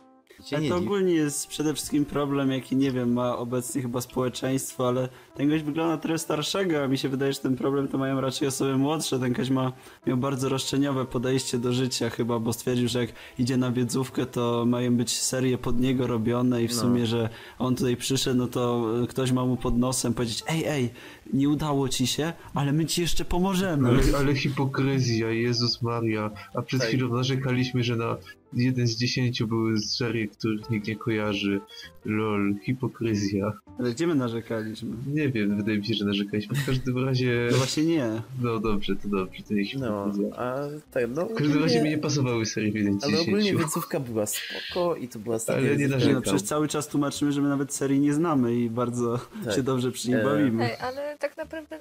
Ale 0.57 0.69
to 0.69 0.75
ogólnie 0.77 1.13
jest 1.13 1.47
przede 1.47 1.73
wszystkim 1.73 2.05
problem, 2.05 2.51
jaki 2.51 2.75
nie 2.75 2.91
wiem, 2.91 3.13
ma 3.13 3.37
obecnie 3.37 3.81
chyba 3.81 4.01
społeczeństwo, 4.01 4.87
ale 4.87 5.09
ten 5.35 5.49
gość 5.49 5.63
wygląda 5.63 5.97
trochę 5.97 6.17
starszego, 6.19 6.83
a 6.83 6.87
mi 6.87 6.97
się 6.97 7.09
wydaje, 7.09 7.33
że 7.33 7.39
ten 7.39 7.55
problem 7.55 7.87
to 7.87 7.97
mają 7.97 8.21
raczej 8.21 8.47
osoby 8.47 8.77
młodsze. 8.77 9.19
Ten 9.19 9.33
gość 9.33 9.49
ma, 9.49 9.71
miał 10.07 10.17
bardzo 10.17 10.49
roszczeniowe 10.49 11.05
podejście 11.05 11.57
do 11.57 11.73
życia 11.73 12.09
chyba, 12.09 12.39
bo 12.39 12.53
stwierdził, 12.53 12.87
że 12.87 12.99
jak 13.01 13.09
idzie 13.39 13.57
na 13.57 13.71
wiedzówkę, 13.71 14.25
to 14.25 14.65
mają 14.67 14.95
być 14.97 15.21
serie 15.21 15.57
pod 15.57 15.79
niego 15.79 16.07
robione 16.07 16.63
i 16.63 16.67
w 16.67 16.75
No. 16.75 16.81
sumie, 16.81 17.05
że 17.05 17.29
on 17.59 17.75
tutaj 17.75 17.97
przyszedł, 17.97 18.37
no 18.37 18.47
to 18.47 18.85
e, 19.03 19.07
ktoś 19.07 19.31
ma 19.31 19.45
mu 19.45 19.57
pod 19.57 19.77
nosem 19.77 20.13
powiedzieć, 20.13 20.43
ej, 20.47 20.63
ej, 20.65 20.89
nie 21.33 21.49
udało 21.49 21.89
ci 21.89 22.07
się, 22.07 22.33
ale 22.53 22.73
my 22.73 22.85
ci 22.85 23.01
jeszcze 23.01 23.25
pomożemy. 23.25 23.89
Ale, 23.89 24.17
ale 24.17 24.35
hipokryzja, 24.35 25.29
Jezus 25.31 25.81
Maria. 25.81 26.31
A 26.53 26.61
przed 26.61 26.79
Tak. 26.79 26.89
chwilą 26.89 27.09
narzekaliśmy, 27.15 27.83
że 27.83 27.95
na 27.95 28.17
jeden 28.55 28.87
z 28.87 28.95
dziesięciu 28.95 29.47
były 29.47 29.79
serie, 29.79 30.27
których 30.27 30.69
nikt 30.69 30.87
nie 30.87 30.95
kojarzy. 30.95 31.61
Lol, 32.05 32.55
hipokryzja. 32.63 33.53
Ale 33.79 33.91
gdzie 33.91 34.07
my 34.07 34.15
narzekaliśmy? 34.15 34.89
Nie 35.13 35.29
wiem, 35.29 35.57
wydaje 35.57 35.77
mi 35.77 35.85
się, 35.85 35.93
że 35.93 36.05
narzekaliśmy. 36.05 36.55
W 36.55 36.65
każdym 36.65 37.05
razie... 37.05 37.47
No 37.51 37.57
właśnie 37.57 37.83
nie. 37.83 38.21
No 38.41 38.59
dobrze, 38.59 38.95
to 38.95 39.07
dobrze, 39.07 39.43
to 39.43 39.53
nie 39.53 39.63
No, 39.79 40.05
hipokryzja. 40.11 40.35
a 40.37 40.55
tak, 40.91 41.05
no. 41.15 41.25
W 41.25 41.33
każdym 41.33 41.61
razie 41.63 41.73
mi 41.75 41.79
ogólnie- 41.79 41.95
nie 41.95 42.01
pasowały 42.01 42.45
serie 42.45 42.71
w 42.71 42.75
jeden 42.75 42.99
z 42.99 43.03
Ale 43.03 43.19
ogólnie 43.19 43.55
wiedzówka 43.55 43.99
była 43.99 44.25
spoko 44.25 44.95
i 44.95 45.07
to 45.07 45.19
była 45.19 45.37
Ale 45.47 45.61
nie 45.61 45.69
wiedzówka. 45.69 45.79
Nie, 45.79 45.87
no 45.87 45.95
narzekam. 45.97 46.21
przecież 46.21 46.41
cały 46.41 46.67
czas 46.67 46.87
tłumaczymy, 46.87 47.31
że 47.31 47.41
my 47.41 47.49
nawet 47.49 47.73
serii 47.73 47.99
nie 47.99 48.13
znamy 48.13 48.55
i 48.55 48.69
bardzo 48.69 49.19
Tak. 49.45 49.53
się 49.55 49.63
dobrze 49.63 49.91
przy 49.91 50.09
nim 50.09 50.17
E, 50.17 50.23
bawimy. 50.23 50.63
Ej, 50.71 50.75
ale 50.81 51.17
tak 51.19 51.37
naprawdę 51.37 51.75
y, 51.75 51.79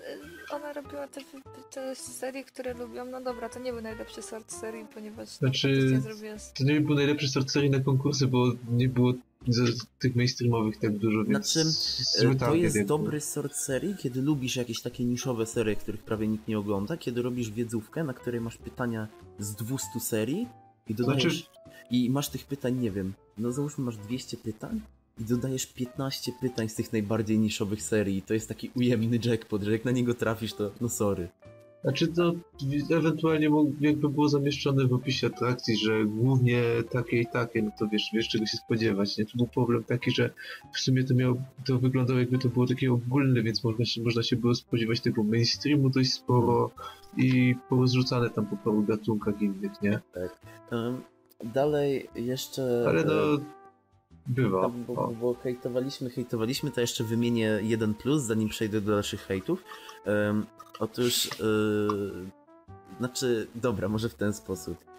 ona 0.54 0.72
robiła 0.72 1.06
te, 1.08 1.20
te 1.74 1.94
serie, 1.94 2.44
które 2.44 2.74
lubią. 2.74 3.04
No 3.04 3.20
dobra, 3.20 3.48
to 3.48 3.60
nie 3.60 3.72
był 3.72 3.82
najlepszy 3.82 4.22
sort 4.22 4.52
serii, 4.52 4.84
ponieważ 4.94 5.28
Znaczy- 5.28 6.00
To 6.58 6.64
nie 6.64 6.80
był 6.80 6.94
najlepszy 6.94 7.28
sort 7.28 7.50
serii 7.50 7.70
na 7.70 7.80
konkursy, 7.80 8.26
bo 8.26 8.46
nie 8.70 8.88
było 8.88 9.12
z 9.48 9.86
tych 9.98 10.16
mainstreamowych 10.16 10.76
tak 10.78 10.98
dużo, 10.98 11.24
więc... 11.24 11.52
Znaczy, 11.52 12.38
To 12.38 12.54
jest 12.54 12.76
jakby. 12.76 12.88
dobry 12.88 13.20
sort 13.20 13.54
serii, 13.56 13.94
kiedy 13.98 14.22
lubisz 14.22 14.56
jakieś 14.56 14.82
takie 14.82 15.04
niszowe 15.04 15.46
serie, 15.46 15.76
których 15.76 16.02
prawie 16.02 16.28
nikt 16.28 16.48
nie 16.48 16.58
ogląda, 16.58 16.96
kiedy 16.96 17.22
robisz 17.22 17.50
wiedzówkę, 17.50 18.04
na 18.04 18.14
której 18.14 18.40
masz 18.40 18.56
pytania 18.58 19.08
z 19.38 19.54
200 19.54 20.00
serii 20.00 20.48
i 20.88 20.94
dodajesz... 20.94 21.22
Znaczy- 21.22 21.62
I 21.90 22.10
masz 22.10 22.28
tych 22.28 22.46
pytań, 22.46 22.78
nie 22.78 22.90
wiem, 22.90 23.12
no 23.38 23.52
załóżmy 23.52 23.84
masz 23.84 23.96
200 23.96 24.36
pytań 24.36 24.80
i 25.18 25.24
dodajesz 25.24 25.66
15 25.66 26.32
pytań 26.40 26.68
z 26.68 26.74
tych 26.74 26.92
najbardziej 26.92 27.38
niszowych 27.38 27.82
serii. 27.82 28.22
To 28.22 28.34
jest 28.34 28.48
taki 28.48 28.70
ujemny 28.76 29.18
jackpot, 29.24 29.62
że 29.62 29.72
jak 29.72 29.84
na 29.84 29.90
niego 29.90 30.14
trafisz, 30.14 30.54
to 30.54 30.70
no 30.80 30.88
sorry. 30.88 31.28
Znaczy 31.82 32.08
to 32.08 32.32
ewentualnie 32.90 33.50
mógł- 33.50 33.72
jakby 33.80 34.08
było 34.08 34.28
zamieszczone 34.28 34.86
w 34.86 34.92
opisie 34.92 35.26
atrakcji, 35.26 35.76
że 35.76 36.04
głównie 36.04 36.62
takie 36.90 37.20
i 37.20 37.26
takie, 37.26 37.62
no 37.62 37.70
to 37.78 37.88
wiesz, 37.88 38.10
wiesz 38.14 38.28
czego 38.28 38.46
się 38.46 38.56
spodziewać, 38.56 39.18
nie? 39.18 39.24
To 39.26 39.32
był 39.36 39.46
problem 39.46 39.84
taki, 39.84 40.10
że 40.10 40.30
w 40.74 40.80
sumie 40.80 41.04
to 41.04 41.14
miało, 41.14 41.36
to 41.66 41.78
wyglądało 41.78 42.20
jakby 42.20 42.38
to 42.38 42.48
było 42.48 42.66
takie 42.66 42.92
ogólne, 42.92 43.42
więc 43.42 43.64
można 43.64 43.84
się, 43.84 44.02
można 44.02 44.22
się 44.22 44.36
było 44.36 44.54
spodziewać 44.54 45.00
tego 45.00 45.22
mainstreamu 45.22 45.90
dość 45.90 46.12
sporo 46.12 46.70
i 47.16 47.54
porozrzucane 47.68 48.30
tam 48.30 48.46
po 48.46 48.56
paru 48.56 48.82
gatunkach 48.82 49.42
innych, 49.42 49.82
nie? 49.82 50.00
Em, 50.70 51.02
dalej 51.54 52.08
jeszcze... 52.14 52.84
Ale 52.88 53.04
no, 53.04 53.34
e, 53.34 53.38
bywa. 54.26 54.62
Tam, 54.62 54.84
bo, 54.84 54.94
bo, 54.94 55.12
bo 55.20 55.34
hejtowaliśmy, 55.34 56.10
hejtowaliśmy, 56.10 56.70
to 56.70 56.80
jeszcze 56.80 57.04
wymienię 57.04 57.58
jeden 57.62 57.94
plus, 57.94 58.22
zanim 58.22 58.48
przejdę 58.48 58.80
do 58.80 58.92
dalszych 58.92 59.20
hejtów. 59.20 59.64
Em, 60.04 60.46
otóż, 60.78 61.30
yy, 61.40 62.30
znaczy, 62.98 63.46
dobra, 63.54 63.88
może 63.88 64.08
w 64.08 64.14
ten 64.14 64.32
sposób. 64.32 64.92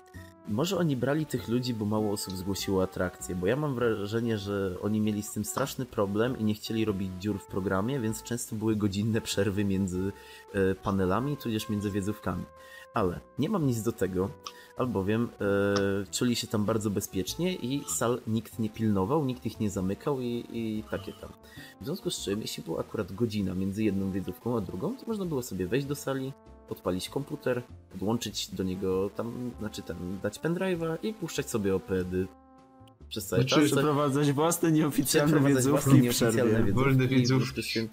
Może 0.47 0.77
oni 0.77 0.95
brali 0.95 1.25
tych 1.25 1.47
ludzi, 1.47 1.73
bo 1.73 1.85
mało 1.85 2.11
osób 2.11 2.33
zgłosiło 2.33 2.83
atrakcję, 2.83 3.35
bo 3.35 3.47
ja 3.47 3.55
mam 3.55 3.75
wrażenie, 3.75 4.37
że 4.37 4.75
oni 4.81 5.01
mieli 5.01 5.23
z 5.23 5.31
tym 5.31 5.45
straszny 5.45 5.85
problem 5.85 6.39
i 6.39 6.43
nie 6.43 6.53
chcieli 6.53 6.85
robić 6.85 7.11
dziur 7.19 7.39
w 7.39 7.47
programie, 7.47 7.99
więc 7.99 8.23
często 8.23 8.55
były 8.55 8.75
godzinne 8.75 9.21
przerwy 9.21 9.65
między 9.65 10.11
e, 10.53 10.75
panelami, 10.75 11.37
tudzież 11.37 11.69
między 11.69 11.91
wiedzówkami. 11.91 12.43
Ale 12.93 13.19
nie 13.39 13.49
mam 13.49 13.65
nic 13.65 13.81
do 13.81 13.91
tego, 13.91 14.29
albowiem 14.77 15.29
e, 15.41 16.11
czuli 16.11 16.35
się 16.35 16.47
tam 16.47 16.65
bardzo 16.65 16.89
bezpiecznie 16.89 17.55
i 17.55 17.83
sal 17.87 18.21
nikt 18.27 18.59
nie 18.59 18.69
pilnował, 18.69 19.25
nikt 19.25 19.45
ich 19.45 19.59
nie 19.59 19.69
zamykał 19.69 20.21
i, 20.21 20.45
i 20.53 20.83
takie 20.91 21.13
tam. 21.13 21.29
W 21.81 21.85
związku 21.85 22.11
z 22.11 22.23
czym, 22.23 22.41
jeśli 22.41 22.63
była 22.63 22.79
akurat 22.79 23.11
godzina 23.11 23.55
między 23.55 23.83
jedną 23.83 24.11
wiedzówką 24.11 24.57
a 24.57 24.61
drugą, 24.61 24.97
to 24.97 25.05
można 25.07 25.25
było 25.25 25.41
sobie 25.41 25.67
wejść 25.67 25.87
do 25.87 25.95
sali, 25.95 26.33
odpalić 26.69 27.09
komputer, 27.09 27.63
podłączyć 27.91 28.47
do 28.47 28.63
niego 28.63 29.09
tam, 29.15 29.51
znaczy 29.59 29.81
tam 29.81 30.19
dać 30.23 30.39
pendrive'a 30.39 30.97
i 31.03 31.13
puszczać 31.13 31.49
sobie 31.49 31.75
opedy 31.75 32.27
przez 33.09 33.27
cały 33.27 33.41
Znaczy, 33.41 33.55
czas. 33.55 33.71
Przeprowadzać 33.71 34.31
własne 34.31 34.71
nieoficjalne 34.71 35.27
Przeprowadzać 35.27 35.63
wiedzówki 35.65 35.89
własne 35.89 36.01
nieoficjalne 36.01 36.63
wiedzówki, 36.63 36.73
Wolne 36.73 37.07
wiedzówki. 37.07 37.89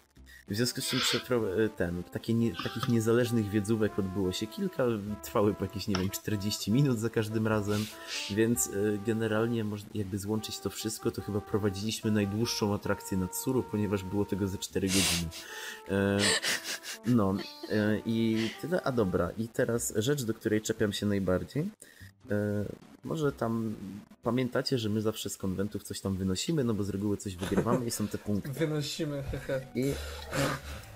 W 0.51 0.57
związku 0.57 0.81
z 0.81 0.89
czym 0.89 0.99
przepro- 0.99 1.69
ten, 1.69 2.03
takie 2.03 2.35
nie, 2.35 2.55
takich 2.65 2.89
niezależnych 2.89 3.49
wiedzówek 3.49 3.99
odbyło 3.99 4.33
się 4.33 4.47
kilka, 4.47 4.85
trwały 5.23 5.55
po 5.55 5.65
jakieś, 5.65 5.89
nie 5.89 5.95
wiem, 5.97 6.11
40 6.11 6.73
minut 6.73 6.99
za 6.99 7.11
każdym 7.11 7.47
razem, 7.47 7.87
więc 8.31 8.67
y, 8.67 9.01
generalnie 9.07 9.65
można 9.65 9.91
jakby 9.95 10.19
złączyć 10.19 10.59
to 10.59 10.71
wszystko, 10.71 11.11
to 11.11 11.23
chyba 11.23 11.41
prowadziliśmy 11.41 12.11
najdłuższą 12.11 12.75
atrakcję 12.75 13.19
na 13.19 13.29
Tsuru, 13.29 13.63
ponieważ 13.63 14.03
było 14.05 14.25
tego 14.25 14.49
ze 14.49 14.59
4 14.59 14.89
godziny. 14.89 15.31
E, 15.89 16.19
no 17.07 17.35
e, 17.71 17.99
i 18.07 18.51
tyle, 18.61 18.83
a 18.83 18.93
dobra, 18.93 19.31
i 19.39 19.49
teraz 19.49 19.93
rzecz, 19.97 20.23
do 20.23 20.35
której 20.35 20.61
czepiam 20.61 20.93
się 20.93 21.07
najbardziej. 21.07 21.71
E, 22.31 22.65
może 23.05 23.33
tam 23.33 23.75
pamiętacie, 24.23 24.79
że 24.79 24.89
my 24.89 25.01
zawsze 25.01 25.31
z 25.31 25.37
konwentów 25.37 25.83
coś 25.83 26.01
tam 26.01 26.17
wynosimy, 26.17 26.65
no 26.65 26.75
bo 26.75 26.85
z 26.85 26.91
reguły 26.91 27.17
coś 27.17 27.37
wygrywamy 27.37 27.87
i 27.87 27.91
są 27.91 28.09
te 28.09 28.19
punkty. 28.19 28.51
Wynosimy, 28.53 29.23
hehe. 29.23 29.61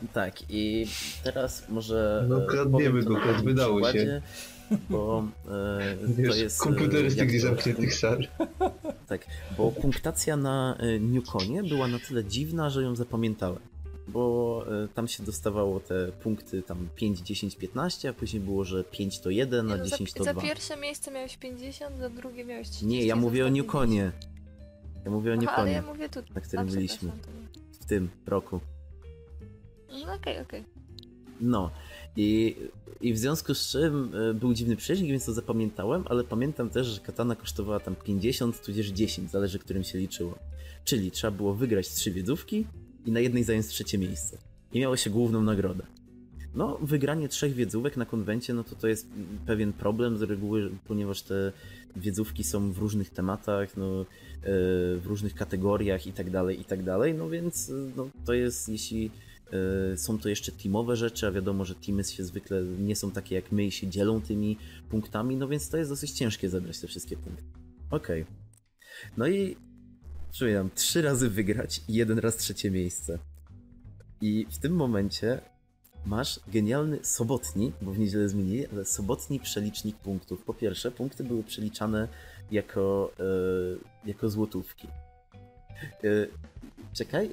I 0.02 0.08
tak, 0.12 0.50
i 0.50 0.86
teraz 1.24 1.68
może. 1.68 2.26
No, 2.28 2.42
e, 2.44 2.46
kradniemy 2.46 3.02
powiem 3.02 3.04
to 3.04 3.10
go, 3.10 3.32
takim 3.32 3.44
wydało 3.44 3.92
się. 3.92 4.22
Bo 4.90 5.28
e, 5.46 5.96
to 5.96 6.06
Wiesz, 6.22 6.36
jest. 6.38 6.60
e, 6.60 6.64
komputery 6.64 7.10
z 7.10 7.16
jak 7.16 7.28
tych 7.30 7.40
to- 7.42 7.46
zamkniętych 7.48 7.94
sal. 7.94 8.26
Tak, 9.08 9.26
bo 9.58 9.72
punktacja 9.72 10.36
na 10.36 10.76
e, 10.78 11.00
Newconie 11.00 11.62
była 11.62 11.88
na 11.88 11.98
tyle 11.98 12.24
dziwna, 12.24 12.70
że 12.70 12.82
ją 12.82 12.96
zapamiętałem. 12.96 13.58
Bo 14.08 14.64
e, 14.84 14.88
tam 14.88 15.08
się 15.08 15.22
dostawało 15.22 15.80
te 15.80 16.12
punkty 16.12 16.62
tam 16.62 16.88
5, 16.96 17.18
10, 17.20 17.56
15, 17.56 18.08
a 18.08 18.12
później 18.12 18.42
było, 18.42 18.64
że 18.64 18.84
5 18.84 19.20
to 19.20 19.30
1, 19.30 19.70
a 19.70 19.74
Nie, 19.74 19.78
no, 19.78 19.84
10 19.84 20.12
za, 20.12 20.18
to 20.18 20.24
za 20.24 20.32
2. 20.32 20.42
pierwsze 20.42 20.76
miejsce 20.76 21.10
miałeś 21.10 21.36
50, 21.36 21.98
za 21.98 22.10
drugie 22.10 22.44
miałeś 22.44 22.68
30. 22.68 22.86
Nie, 22.86 23.04
ja 23.04 23.14
za 23.14 23.20
mówię 23.20 23.46
o 23.46 23.48
Newconie. 23.48 24.12
Ja 25.04 25.10
mówię 25.10 25.32
o 25.32 25.34
50. 25.34 25.48
Aha, 25.48 25.56
ale 25.56 25.70
ja 25.70 25.76
Newconie, 25.76 25.92
mówię 25.94 26.08
tu. 26.08 26.34
na 26.34 26.40
którym 26.40 26.68
A, 26.68 26.70
byliśmy 26.70 27.12
w 27.80 27.84
tym 27.84 28.10
roku. 28.26 28.60
No 30.06 30.14
okej, 30.14 30.40
okej. 30.40 30.64
No 31.40 31.70
i, 32.16 32.56
i 33.00 33.12
w 33.12 33.18
związku 33.18 33.54
z 33.54 33.68
czym 33.68 34.12
e, 34.30 34.34
był 34.34 34.54
dziwny 34.54 34.76
przeciąg, 34.76 35.08
więc 35.08 35.24
to 35.24 35.32
zapamiętałem, 35.32 36.04
ale 36.06 36.24
pamiętam 36.24 36.70
też, 36.70 36.86
że 36.86 37.00
katana 37.00 37.36
kosztowała 37.36 37.80
tam 37.80 37.96
50 37.96 38.62
tudzież 38.62 38.88
10, 38.88 39.30
zależy 39.30 39.58
którym 39.58 39.84
się 39.84 39.98
liczyło. 39.98 40.38
Czyli 40.84 41.10
trzeba 41.10 41.30
było 41.30 41.54
wygrać 41.54 41.88
trzy 41.88 42.10
wiedzówki 42.10 42.66
i 43.06 43.12
na 43.12 43.20
jednej 43.20 43.44
zająć 43.44 43.66
trzecie 43.66 43.98
miejsce. 43.98 44.38
I 44.72 44.80
miało 44.80 44.96
się 44.96 45.10
główną 45.10 45.42
nagrodę. 45.42 45.86
No, 46.54 46.78
wygranie 46.82 47.28
trzech 47.28 47.54
wiedzówek 47.54 47.96
na 47.96 48.06
konwencie, 48.06 48.54
no 48.54 48.64
to 48.64 48.76
to 48.76 48.88
jest 48.88 49.08
pewien 49.46 49.72
problem 49.72 50.18
z 50.18 50.22
reguły, 50.22 50.70
ponieważ 50.86 51.22
te 51.22 51.52
wiedzówki 51.96 52.44
są 52.44 52.72
w 52.72 52.78
różnych 52.78 53.10
tematach, 53.10 53.76
no, 53.76 54.00
e, 54.00 54.06
w 54.96 55.02
różnych 55.04 55.34
kategoriach 55.34 56.06
i 56.06 56.12
tak 56.12 56.30
dalej, 56.30 56.60
i 56.60 56.64
tak 56.64 56.82
dalej, 56.82 57.14
no 57.14 57.28
więc 57.28 57.70
e, 57.70 57.72
no, 57.96 58.08
to 58.24 58.32
jest, 58.32 58.68
jeśli 58.68 59.10
e, 59.92 59.96
są 59.96 60.18
to 60.18 60.28
jeszcze 60.28 60.52
teamowe 60.52 60.96
rzeczy, 60.96 61.26
a 61.26 61.32
wiadomo, 61.32 61.64
że 61.64 61.74
teamy 61.74 62.04
się 62.04 62.24
zwykle 62.24 62.62
nie 62.62 62.96
są 62.96 63.10
takie 63.10 63.34
jak 63.34 63.52
my 63.52 63.64
i 63.64 63.70
się 63.70 63.88
dzielą 63.88 64.22
tymi 64.22 64.56
punktami, 64.90 65.36
no 65.36 65.48
więc 65.48 65.68
to 65.68 65.76
jest 65.76 65.90
dosyć 65.90 66.10
ciężkie 66.10 66.48
zebrać 66.48 66.78
te 66.80 66.86
wszystkie 66.86 67.16
punkty. 67.16 67.44
Okej. 67.90 68.24
No 69.16 69.28
i 69.28 69.56
przypominam, 70.34 70.70
trzy 70.74 71.02
razy 71.02 71.30
wygrać 71.30 71.80
i 71.88 71.94
jeden 71.94 72.18
raz 72.18 72.36
trzecie 72.36 72.70
miejsce. 72.70 73.18
I 74.20 74.46
w 74.50 74.58
tym 74.58 74.72
momencie 74.76 75.40
masz 76.06 76.40
genialny 76.48 76.98
sobotni, 77.02 77.72
bo 77.82 77.92
w 77.92 77.98
niedzielę 77.98 78.28
zmienili, 78.28 78.66
ale 78.66 78.84
sobotni 78.84 79.40
przelicznik 79.40 79.96
punktów. 79.96 80.42
Po 80.42 80.54
pierwsze, 80.54 80.90
punkty 80.90 81.24
były 81.24 81.42
przeliczane 81.42 82.08
jako, 82.50 83.12
e, 83.20 84.08
jako 84.08 84.30
złotówki. 84.30 84.88
E, 86.04 86.26
czekaj, 86.92 87.30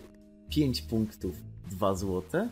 5 0.50 0.82
punktów 0.82 1.36
2 1.72 1.96
złote, 1.96 2.50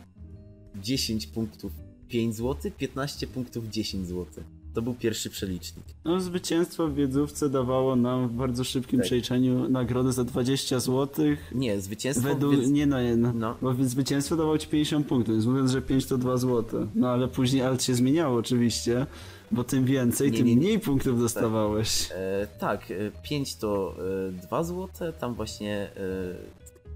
10 0.74 1.26
punktów 1.26 1.72
5 2.08 2.36
zł, 2.36 2.72
15 2.78 3.26
punktów 3.26 3.68
10 3.68 4.06
zł. 4.06 4.44
To 4.74 4.82
był 4.82 4.94
pierwszy 4.94 5.30
przelicznik. 5.30 5.84
No, 6.04 6.20
zwycięstwo 6.20 6.88
w 6.88 6.94
wiedzówce 6.94 7.50
dawało 7.50 7.96
nam 7.96 8.28
w 8.28 8.32
bardzo 8.32 8.64
szybkim 8.64 8.98
Tak. 8.98 9.06
przeliczeniu 9.06 9.68
nagrodę 9.68 10.12
za 10.12 10.24
20 10.24 10.80
zł. 10.80 11.24
Nie, 11.54 11.80
zwycięstwo... 11.80 12.28
Według, 12.28 12.52
więc- 12.56 12.68
nie 12.68 12.86
no, 12.86 12.96
no, 13.16 13.32
No. 13.34 13.56
bo 13.62 13.74
zwycięstwo 13.84 14.36
dawało 14.36 14.58
ci 14.58 14.68
50 14.68 15.06
punktów, 15.06 15.34
więc 15.34 15.46
mówiąc, 15.46 15.70
że 15.70 15.82
5 15.82 16.06
to 16.06 16.18
2 16.18 16.36
zł. 16.36 16.88
No 16.94 17.08
ale 17.08 17.28
później 17.28 17.62
alt 17.62 17.82
się 17.82 17.94
zmieniało 17.94 18.38
oczywiście, 18.38 19.06
bo 19.50 19.64
tym 19.64 19.84
więcej, 19.84 20.30
Nie, 20.30 20.36
tym 20.38 20.46
nie, 20.46 20.54
nie. 20.54 20.60
mniej 20.60 20.78
punktów 20.80 21.20
dostawałeś. 21.20 22.08
E, 22.14 22.46
tak, 22.58 22.86
5 23.22 23.56
to 23.56 23.94
e, 24.28 24.32
2 24.46 24.64
zł, 24.64 24.88
tam 25.20 25.34
właśnie. 25.34 25.90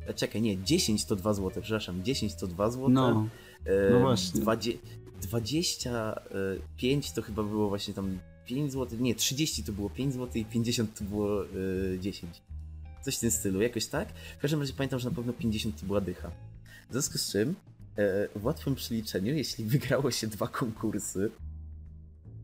E, 0.09 0.15
czekaj, 0.15 0.43
nie, 0.43 0.63
10 0.63 1.05
to 1.05 1.17
2 1.17 1.35
zł, 1.35 1.63
przepraszam, 1.63 2.05
10 2.05 2.35
to 2.35 2.47
2 2.47 2.71
zł. 2.71 2.89
No, 2.89 3.27
e, 3.67 3.91
no 3.93 4.01
właśnie. 4.01 4.41
20, 4.41 4.79
25 5.27 7.13
to 7.13 7.23
chyba 7.23 7.43
było 7.43 7.69
właśnie 7.69 7.95
tam 7.95 8.19
5 8.45 8.73
zł, 8.73 8.99
nie, 9.01 9.15
30 9.15 9.65
to 9.65 9.73
było 9.73 9.91
5 9.91 10.15
zł 10.15 10.31
i 10.35 10.45
50 10.45 10.99
to 10.99 11.05
było 11.05 11.45
e, 11.45 11.49
10. 12.01 12.43
Coś 13.03 13.17
w 13.17 13.21
tym 13.21 13.31
stylu, 13.31 13.63
jakoś 13.63 13.87
tak. 13.87 14.09
W 14.39 14.41
każdym 14.41 14.61
razie 14.61 14.73
pamiętam, 14.73 14.99
że 14.99 15.11
na 15.11 15.17
pewno 15.17 15.33
50 15.33 15.81
to 15.81 15.87
była 15.87 16.01
dycha. 16.01 16.31
W 16.89 16.93
związku 16.93 17.19
z 17.19 17.33
czym 17.33 17.55
e, 17.97 18.29
w 18.39 18.45
łatwym 18.45 18.75
przeliczeniu, 18.75 19.35
jeśli 19.35 19.65
wygrało 19.75 20.11
się 20.11 20.27
dwa 20.27 20.49
konkursy, 20.49 21.31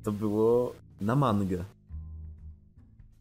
to 0.02 0.12
było 0.12 0.74
na 1.00 1.16
mangę. 1.16 1.64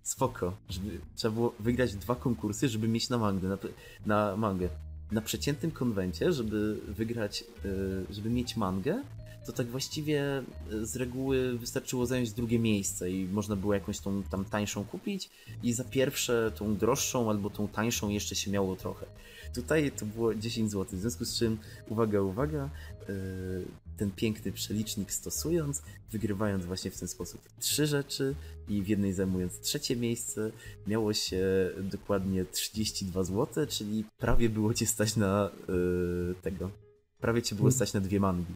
Spoko, 0.03 0.57
żeby 0.69 0.99
trzeba 1.15 1.33
było 1.33 1.55
wygrać 1.59 1.95
dwa 1.95 2.15
konkursy, 2.15 2.69
żeby 2.69 2.87
mieć 2.87 3.09
na 3.09 3.17
mangę, 3.17 3.47
na, 3.47 3.57
na 4.05 4.37
mangę. 4.37 4.69
Na 5.11 5.21
przeciętnym 5.21 5.71
konwencie, 5.71 6.33
żeby 6.33 6.79
wygrać, 6.87 7.43
e, 7.65 8.13
żeby 8.13 8.29
mieć 8.29 8.57
mangę, 8.57 9.03
to 9.45 9.53
tak 9.53 9.67
właściwie 9.67 10.43
e, 10.71 10.85
z 10.85 10.95
reguły 10.95 11.57
wystarczyło 11.57 12.05
zająć 12.05 12.31
drugie 12.31 12.59
miejsce 12.59 13.11
i 13.11 13.27
można 13.27 13.55
było 13.55 13.73
jakąś 13.73 13.99
tą 13.99 14.23
tam 14.23 14.45
tańszą 14.45 14.85
kupić 14.85 15.29
i 15.63 15.73
za 15.73 15.83
pierwsze 15.83 16.51
tą 16.55 16.77
droższą 16.77 17.29
albo 17.29 17.49
tą 17.49 17.67
tańszą 17.67 18.09
jeszcze 18.09 18.35
się 18.35 18.51
miało 18.51 18.75
trochę. 18.75 19.05
Tutaj 19.53 19.91
to 19.91 20.05
było 20.05 20.35
10 20.35 20.71
zł, 20.71 20.99
w 20.99 21.01
związku 21.01 21.25
z 21.25 21.39
czym, 21.39 21.57
uwaga, 21.89 22.21
uwaga, 22.21 22.69
e, 23.09 23.13
ten 23.97 24.11
piękny 24.11 24.51
przelicznik 24.51 25.11
stosując, 25.11 25.81
wygrywając 26.11 26.65
właśnie 26.65 26.91
w 26.91 26.99
ten 26.99 27.07
sposób 27.07 27.41
trzy 27.59 27.87
rzeczy 27.87 28.35
i 28.67 28.81
w 28.83 28.87
jednej 28.87 29.13
zajmując 29.13 29.59
trzecie 29.59 29.95
miejsce, 29.95 30.51
miało 30.87 31.13
się 31.13 31.71
dokładnie 31.83 32.45
32 32.45 33.23
zł, 33.23 33.65
czyli 33.67 34.05
prawie 34.17 34.49
było 34.49 34.73
cię 34.73 34.85
stać 34.85 35.15
na 35.15 35.49
e, 35.49 36.41
tego. 36.41 36.71
Prawie 37.19 37.41
cię 37.41 37.55
było 37.55 37.71
stać 37.71 37.93
na 37.93 38.01
dwie 38.01 38.19
mangi. 38.19 38.53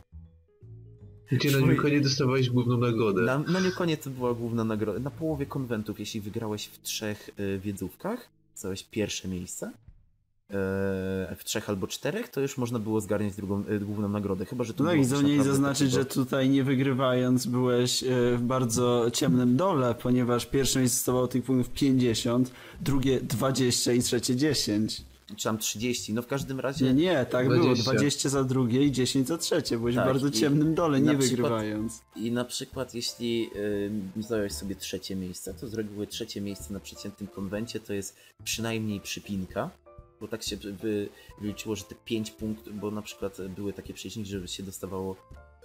Gdzie 1.31 1.51
na 1.51 1.67
Newconie 1.67 2.01
dostawałeś 2.01 2.49
główną 2.49 2.77
nagrodę. 2.77 3.21
Na, 3.21 3.39
na 3.39 3.59
Newconie 3.59 3.97
to 3.97 4.09
była 4.09 4.33
główna 4.33 4.63
nagroda. 4.63 4.99
Na 4.99 5.11
połowie 5.11 5.45
konwentów, 5.45 5.99
jeśli 5.99 6.21
wygrałeś 6.21 6.65
w 6.65 6.81
trzech 6.81 7.29
y, 7.39 7.59
wiedzówkach, 7.59 8.29
zająłeś 8.55 8.83
pierwsze 8.83 9.27
miejsce, 9.27 9.65
e, 9.65 9.71
w 11.35 11.43
trzech 11.43 11.69
albo 11.69 11.87
czterech, 11.87 12.29
to 12.29 12.41
już 12.41 12.57
można 12.57 12.79
było 12.79 13.01
zgarniać 13.01 13.35
drugą, 13.35 13.63
y, 13.69 13.79
główną 13.79 14.09
nagrodę. 14.09 14.45
Chyba, 14.45 14.63
że 14.63 14.73
to 14.73 14.83
No 14.83 14.93
i 14.93 14.97
mniej 14.97 15.07
naprawdę 15.09 15.43
zaznaczyć, 15.43 15.91
że 15.91 16.05
tutaj 16.05 16.49
nie 16.49 16.63
wygrywając 16.63 17.45
byłeś 17.45 18.03
e, 18.03 18.07
w 18.37 18.41
bardzo 18.41 19.11
ciemnym 19.13 19.57
dole, 19.57 19.95
ponieważ 19.95 20.45
pierwsze 20.45 20.79
miejsce 20.79 20.97
dostawało 20.97 21.27
tych 21.27 21.43
punktów 21.43 21.73
50, 21.73 22.51
drugie 22.81 23.21
20 23.21 23.93
i 23.93 24.01
trzecie 24.01 24.35
10. 24.35 25.12
Czy 25.37 25.43
tam 25.43 25.57
30, 25.57 26.13
no 26.13 26.21
w 26.21 26.27
każdym 26.27 26.59
razie... 26.59 26.85
Nie, 26.85 26.93
nie, 26.93 27.25
tak 27.25 27.47
było. 27.47 27.59
20. 27.63 27.91
20 27.91 28.29
za 28.29 28.43
drugie 28.43 28.83
i 28.83 28.91
10 28.91 29.27
za 29.27 29.37
trzecie. 29.37 29.77
Byłeś 29.77 29.95
Tak, 29.95 30.03
w 30.03 30.07
bardzo 30.07 30.31
ciemnym 30.31 30.75
dole, 30.75 31.01
nie 31.01 31.17
przykład- 31.17 31.29
wygrywając. 31.29 32.01
I 32.15 32.31
na 32.31 32.45
przykład 32.45 32.93
jeśli 32.93 33.49
y, 34.17 34.23
zająłeś 34.23 34.53
sobie 34.53 34.75
trzecie 34.75 35.15
miejsce, 35.15 35.53
to 35.53 35.67
z 35.67 35.73
reguły 35.73 36.07
trzecie 36.07 36.41
miejsce 36.41 36.73
na 36.73 36.79
przeciętnym 36.79 37.27
konwencie 37.27 37.79
to 37.79 37.93
jest 37.93 38.15
przynajmniej 38.43 38.99
przypinka, 39.01 39.69
bo 40.21 40.27
tak 40.27 40.43
się 40.43 40.57
wy, 40.57 41.09
wyliczyło, 41.41 41.75
że 41.75 41.83
te 41.83 41.95
5 42.05 42.31
punktów, 42.31 42.79
bo 42.79 42.91
na 42.91 43.01
przykład 43.01 43.37
były 43.55 43.73
takie 43.73 43.93
przeliczniki, 43.93 44.29
że 44.29 44.47
się 44.47 44.63
dostawało 44.63 45.15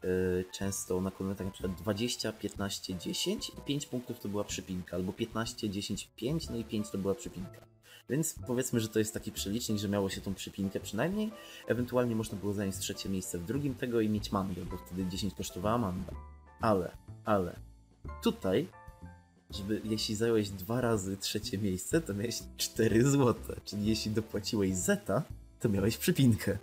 y, 0.04 0.44
często 0.52 1.00
na 1.00 1.10
konwentach 1.10 1.46
na 1.46 1.52
przykład 1.52 1.74
20, 1.74 2.32
15, 2.32 2.98
10 2.98 3.48
i 3.48 3.60
5 3.66 3.86
punktów 3.86 4.20
to 4.20 4.28
była 4.28 4.44
przypinka, 4.44 4.96
albo 4.96 5.12
15, 5.12 5.70
10, 5.70 6.08
5, 6.16 6.50
no 6.50 6.56
i 6.56 6.64
5 6.64 6.90
to 6.90 6.98
była 6.98 7.14
przypinka. 7.14 7.68
Więc 8.08 8.34
powiedzmy, 8.46 8.80
że 8.80 8.88
to 8.88 8.98
jest 8.98 9.14
taki 9.14 9.32
przelicznik, 9.32 9.78
że 9.78 9.88
miało 9.88 10.10
się 10.10 10.20
tą 10.20 10.34
przypinkę 10.34 10.80
przynajmniej. 10.80 11.32
Ewentualnie 11.66 12.16
można 12.16 12.38
było 12.38 12.52
zająć 12.52 12.78
trzecie 12.78 13.08
miejsce 13.08 13.38
w 13.38 13.44
drugim 13.44 13.74
tego 13.74 14.00
i 14.00 14.08
mieć 14.08 14.32
mangę, 14.32 14.64
bo 14.64 14.76
wtedy 14.76 15.06
10 15.06 15.34
kosztowała 15.34 15.78
manga. 15.78 16.12
Ale, 16.60 16.96
ale 17.24 17.56
tutaj, 18.22 18.68
żeby 19.50 19.80
jeśli 19.84 20.14
zająłeś 20.14 20.50
dwa 20.50 20.80
razy 20.80 21.16
trzecie 21.16 21.58
miejsce, 21.58 22.00
to 22.00 22.14
miałeś 22.14 22.42
4 22.56 23.10
złote. 23.10 23.60
Czyli 23.64 23.86
jeśli 23.86 24.10
dopłaciłeś 24.10 24.74
zeta, 24.74 25.22
to 25.60 25.68
miałeś 25.68 25.96
przypinkę. 25.96 26.58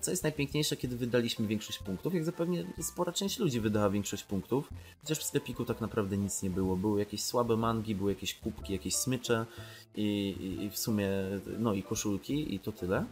Co 0.00 0.10
jest 0.10 0.22
najpiękniejsze, 0.22 0.76
kiedy 0.76 0.96
wydaliśmy 0.96 1.46
większość 1.46 1.78
punktów, 1.78 2.14
jak 2.14 2.24
zapewne 2.24 2.64
spora 2.80 3.12
część 3.12 3.38
ludzi 3.38 3.60
wydała 3.60 3.90
większość 3.90 4.24
punktów, 4.24 4.68
chociaż 5.00 5.18
w 5.18 5.22
sklepiku 5.22 5.64
tak 5.64 5.80
naprawdę 5.80 6.16
nic 6.16 6.42
nie 6.42 6.50
było. 6.50 6.76
Były 6.76 7.00
jakieś 7.00 7.22
słabe 7.22 7.56
mangi, 7.56 7.94
były 7.94 8.12
jakieś 8.12 8.34
kubki, 8.34 8.72
jakieś 8.72 8.96
smycze 8.96 9.46
i, 9.94 10.36
i, 10.62 10.70
w 10.70 10.78
sumie, 10.78 11.08
no 11.58 11.74
i 11.74 11.82
koszulki 11.82 12.54
i 12.54 12.60
to 12.60 12.72
tyle. 12.72 13.04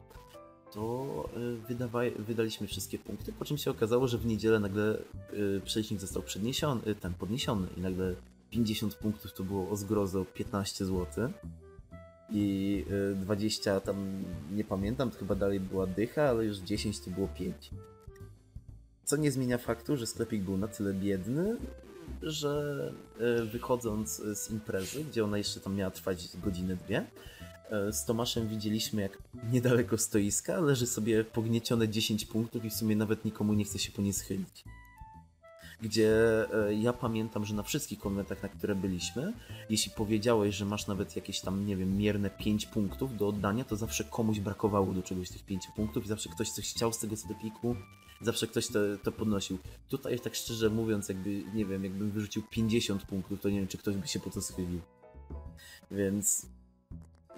to 0.73 1.29
y, 1.71 2.23
wydaliśmy 2.23 2.67
wszystkie 2.67 2.99
punkty, 2.99 3.33
po 3.33 3.45
czym 3.45 3.59
się 3.59 3.71
okazało, 3.71 4.09
że 4.09 4.19
w 4.19 4.27
niedzielę 4.27 4.61
nagle 4.61 4.99
y, 5.33 5.61
przelicznik 5.65 6.01
został 6.01 6.23
przedniesiony, 6.23 6.95
ten 6.95 7.15
podniesiony 7.15 7.69
i 7.77 7.81
nagle 7.81 8.15
50 8.51 8.95
punktów 8.95 9.33
to 9.33 9.45
było 9.45 9.71
o 9.71 9.77
zgrozę 9.77 10.21
o 10.21 10.25
15 10.25 10.85
zł. 10.85 11.33
I 12.31 12.85
y, 13.13 13.15
20 13.15 13.81
tam 13.81 14.25
nie 14.53 14.65
pamiętam, 14.65 15.11
to 15.11 15.19
chyba 15.19 15.35
dalej 15.35 15.61
była 15.61 15.87
dycha, 15.87 16.23
ale 16.23 16.45
już 16.45 16.59
10 16.59 17.01
to 17.01 17.11
było 17.11 17.29
5. 17.29 17.71
Co 19.05 19.17
nie 19.17 19.31
zmienia 19.31 19.59
faktu, 19.59 19.97
że 19.97 20.07
sklepik 20.07 20.43
był 20.43 20.57
na 20.57 20.69
tyle 20.69 20.95
biedny, 20.95 21.57
że 22.23 22.93
y, 23.41 23.45
wychodząc 23.45 24.17
z 24.17 24.51
imprezy, 24.51 25.05
gdzie 25.05 25.25
ona 25.25 25.39
jeszcze 25.39 25.61
tam 25.61 25.75
miała 25.75 25.91
trwać 25.91 26.37
godzinę, 26.37 26.77
dwie, 26.77 27.07
y, 27.89 27.93
z 27.93 28.05
Tomaszem 28.05 28.49
widzieliśmy, 28.49 29.03
jak 29.03 29.19
niedaleko 29.53 29.99
stoiska 29.99 30.61
leży 30.61 30.87
sobie 30.87 31.25
pogniecione 31.25 31.89
10 31.89 32.25
punktów 32.25 32.65
i 32.65 32.71
w 32.71 32.75
sumie 32.75 32.97
nawet 32.97 33.25
nikomu 33.25 33.55
nie 33.55 33.65
chce 33.65 33.79
się 33.79 33.93
po 33.93 34.03
nie 34.03 34.13
schylić 34.13 34.65
gdzie 35.83 36.11
e, 36.69 36.75
ja 36.75 36.93
pamiętam, 36.93 37.45
że 37.45 37.55
na 37.55 37.63
wszystkich 37.63 37.99
konwentach, 37.99 38.43
na 38.43 38.49
które 38.49 38.75
byliśmy, 38.75 39.33
jeśli 39.71 39.93
powiedziałeś, 39.97 40.55
że 40.55 40.65
masz 40.65 40.87
nawet 40.87 41.17
jakieś 41.17 41.41
tam, 41.41 41.67
nie 41.67 41.77
wiem, 41.77 41.97
mierne 41.97 42.31
5 42.31 42.67
punktów 42.67 43.17
do 43.17 43.29
oddania, 43.29 43.65
to 43.65 43.77
zawsze 43.77 44.05
komuś 44.05 44.41
brakowało 44.41 44.93
do 44.93 45.03
czegoś 45.03 45.31
tych 45.31 45.45
5 45.45 45.67
punktów 45.77 46.05
i 46.05 46.09
zawsze 46.09 46.29
ktoś 46.29 46.51
coś 46.51 46.71
chciał 46.71 46.93
z 46.93 46.99
tego 46.99 47.17
sklepiku, 47.17 47.77
zawsze 48.21 48.47
ktoś 48.47 48.67
to, 48.67 48.79
to 49.03 49.13
podnosił. 49.13 49.59
Tutaj 49.89 50.21
tak 50.21 50.35
szczerze 50.35 50.71
mówiąc, 50.71 51.09
jakby, 51.09 51.45
nie 51.55 51.67
wiem, 51.67 51.85
jakbym 51.85 52.11
wyrzucił 52.11 52.43
50 52.51 53.03
punktów, 53.03 53.41
to 53.41 53.51
nie 53.51 53.59
wiem, 53.59 53.69
czy 53.69 53.79
ktoś 53.79 53.97
by 53.97 54.09
się 54.09 54.21
po 54.21 54.31
to 54.31 54.43
schylił. 54.43 54.81
Więc... 55.91 56.47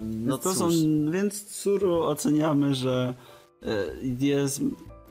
No 0.00 0.38
to 0.38 0.54
cóż. 0.54 0.58
są, 0.58 0.70
więc 1.10 1.44
Tsuru 1.44 2.02
oceniamy, 2.02 2.74
że 2.74 3.14
e, 3.62 3.86
jest, 4.20 4.60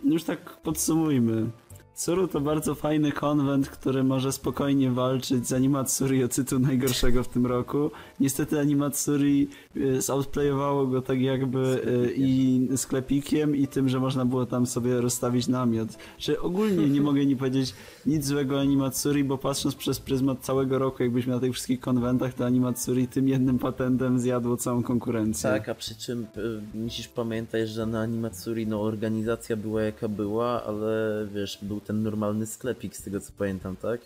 już 0.03 0.23
tak 0.23 0.61
podsumujmy. 0.61 1.49
Tsuru 1.95 2.27
to 2.27 2.41
bardzo 2.41 2.75
fajny 2.75 3.11
konwent, 3.11 3.69
który 3.69 4.03
może 4.03 4.31
spokojnie 4.31 4.91
walczyć 4.91 5.47
z 5.47 5.53
Animatsuri 5.53 6.23
o 6.23 6.27
tytuł 6.27 6.59
najgorszego 6.59 7.23
w 7.23 7.27
tym 7.27 7.45
roku. 7.45 7.91
Niestety 8.19 8.59
Animatsuri 8.59 9.47
e, 9.75 10.01
zoutplayowało 10.01 10.87
go 10.87 11.01
tak 11.01 11.21
jakby 11.21 11.59
e, 11.59 12.11
i 12.11 12.67
sklepikiem 12.75 13.55
i 13.55 13.67
tym, 13.67 13.89
że 13.89 13.99
można 13.99 14.25
było 14.25 14.45
tam 14.45 14.65
sobie 14.65 15.01
rozstawić 15.01 15.47
namiot. 15.47 15.89
Że 16.19 16.39
ogólnie 16.39 16.89
nie 16.89 17.01
mogę 17.01 17.25
nie 17.25 17.35
powiedzieć 17.35 17.73
nic 18.05 18.25
złego 18.25 18.59
Animatsuri, 18.59 19.23
bo 19.23 19.37
patrząc 19.37 19.75
przez 19.75 19.99
pryzmat 19.99 20.39
całego 20.39 20.79
roku, 20.79 21.03
jakbyśmy 21.03 21.33
na 21.33 21.39
tych 21.39 21.53
wszystkich 21.53 21.79
konwentach, 21.79 22.33
to 22.33 22.45
Animatsuri 22.45 23.07
tym 23.07 23.27
jednym 23.27 23.59
patentem 23.59 24.19
zjadło 24.19 24.57
całą 24.57 24.83
konkurencję. 24.83 25.49
Tak, 25.49 25.69
a 25.69 25.75
przy 25.75 25.95
czym 25.95 26.27
y, 26.37 26.77
musisz 26.77 27.07
pamiętać, 27.07 27.69
że 27.69 27.85
na 27.85 28.01
Animatsuri 28.01 28.67
no 28.67 28.81
organizacja 28.81 29.57
była 29.57 29.81
jaka 29.81 30.07
była, 30.07 30.63
ale 30.63 31.27
wiesz, 31.33 31.59
był 31.61 31.84
ten 31.85 32.03
normalny 32.03 32.45
sklepik 32.45 32.97
z 32.97 33.01
tego 33.03 33.19
co 33.19 33.31
pamiętam, 33.37 33.75
tak? 33.75 34.01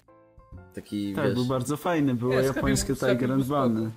Taki, 0.75 1.13
Tak, 1.15 1.25
wiesz, 1.25 1.33
był 1.33 1.45
bardzo 1.45 1.77
fajny, 1.77 2.13
Nie, 2.13 2.19
sklepik- 2.19 2.43
japońskie 2.55 2.95
Tiger 2.95 3.31
and 3.31 3.45
Bunny. 3.45 3.91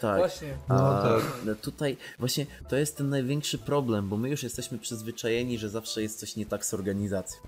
tak. 0.00 0.18
Właśnie. 0.18 0.54
A 0.68 0.74
No 1.04 1.16
no 1.46 1.54
tutaj 1.54 1.96
właśnie 2.18 2.46
to 2.68 2.76
jest 2.76 2.96
ten 2.96 3.08
największy 3.08 3.58
problem, 3.58 4.08
bo 4.08 4.16
my 4.16 4.30
już 4.30 4.42
jesteśmy 4.42 4.78
przyzwyczajeni, 4.78 5.58
że 5.58 5.68
zawsze 5.68 6.02
jest 6.02 6.18
coś 6.20 6.36
nie 6.36 6.46
tak 6.46 6.64
z 6.66 6.74
organizacją. 6.74 7.40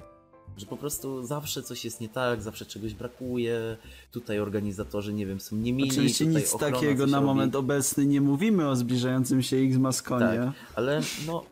Że 0.57 0.67
po 0.67 0.77
prostu 0.77 1.27
zawsze 1.27 1.63
coś 1.63 1.85
jest 1.85 2.01
nie 2.01 2.09
tak, 2.09 2.43
zawsze 2.43 2.67
czegoś 2.67 2.95
brakuje. 2.95 3.77
Tutaj 4.11 4.41
organizatorzy, 4.41 5.13
nie 5.13 5.27
wiem, 5.27 5.41
są 5.41 5.57
niemili. 5.57 5.91
Oczywiście 5.91 6.27
nic 6.27 6.53
ochrona 6.55 6.75
takiego 6.75 7.07
na 7.07 7.17
robi. 7.17 7.27
moment 7.27 7.57
obecny 7.57 8.07
nie 8.07 8.21
mówimy 8.21 8.69
o 8.69 8.77
zbliżającym 8.77 9.43
się 9.43 9.57
X-Maskonie. 9.57 10.27
Tak, 10.27 10.53
ale 10.75 11.01
no 11.27 11.45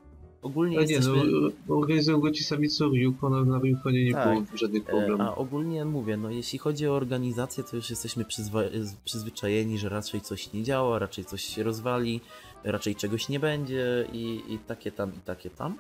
ogólnie 0.43 0.79
A 0.79 0.81
nie, 0.85 1.01
no, 1.01 1.15
jesteśmy... 1.15 1.51
organizują 1.69 2.21
go 2.21 2.31
ci 2.31 2.45
sami 2.45 2.69
co 2.69 2.89
Ryukon, 2.89 3.35
a 3.35 3.45
na 3.45 3.59
Ryukonie 3.59 4.05
nie 4.05 4.13
Tak. 4.13 4.29
było 4.35 4.57
żadnych 4.59 4.83
E, 4.83 4.87
problemów. 4.87 5.21
A 5.21 5.35
ogólnie 5.35 5.85
mówię, 5.85 6.17
no 6.17 6.31
jeśli 6.31 6.59
chodzi 6.59 6.87
o 6.87 6.93
organizację, 6.95 7.65
to 7.65 7.77
już 7.77 7.91
jesteśmy 7.91 8.25
przyzwa- 8.25 8.97
przyzwyczajeni, 9.05 9.79
że 9.79 9.89
raczej 9.89 10.21
coś 10.21 10.53
nie 10.53 10.63
działa, 10.63 10.99
raczej 10.99 11.25
coś 11.25 11.43
się 11.43 11.63
rozwali, 11.63 12.21
raczej 12.65 12.95
czegoś 12.97 13.29
nie 13.29 13.41
będzie 13.41 14.07
i, 14.13 14.43
i 14.49 14.59
takie 14.59 14.93
tam, 14.93 15.11
i 15.15 15.21
takie 15.21 15.51
tam. 15.51 15.75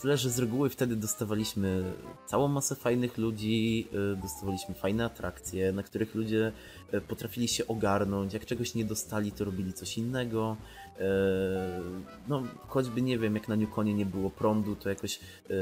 Tyle, 0.00 0.16
że 0.16 0.30
z 0.30 0.38
reguły 0.38 0.70
wtedy 0.70 0.96
dostawaliśmy 0.96 1.92
całą 2.26 2.48
masę 2.48 2.74
fajnych 2.76 3.18
ludzi, 3.18 3.86
y, 4.14 4.16
dostawaliśmy 4.22 4.74
fajne 4.74 5.04
atrakcje, 5.04 5.72
na 5.72 5.82
których 5.82 6.14
ludzie 6.14 6.52
y, 6.94 7.00
potrafili 7.00 7.48
się 7.48 7.66
ogarnąć. 7.66 8.34
Jak 8.34 8.46
czegoś 8.46 8.74
nie 8.74 8.84
dostali, 8.84 9.32
to 9.32 9.44
robili 9.44 9.72
coś 9.72 9.98
innego. 9.98 10.56
E, 11.00 11.82
No, 12.28 12.42
choćby 12.68 13.02
nie 13.02 13.18
wiem, 13.18 13.34
jak 13.34 13.48
na 13.48 13.56
Newconie 13.56 13.94
nie 13.94 14.06
było 14.06 14.30
prądu, 14.30 14.76
to 14.76 14.88
jakoś, 14.88 15.20
e, 15.50 15.54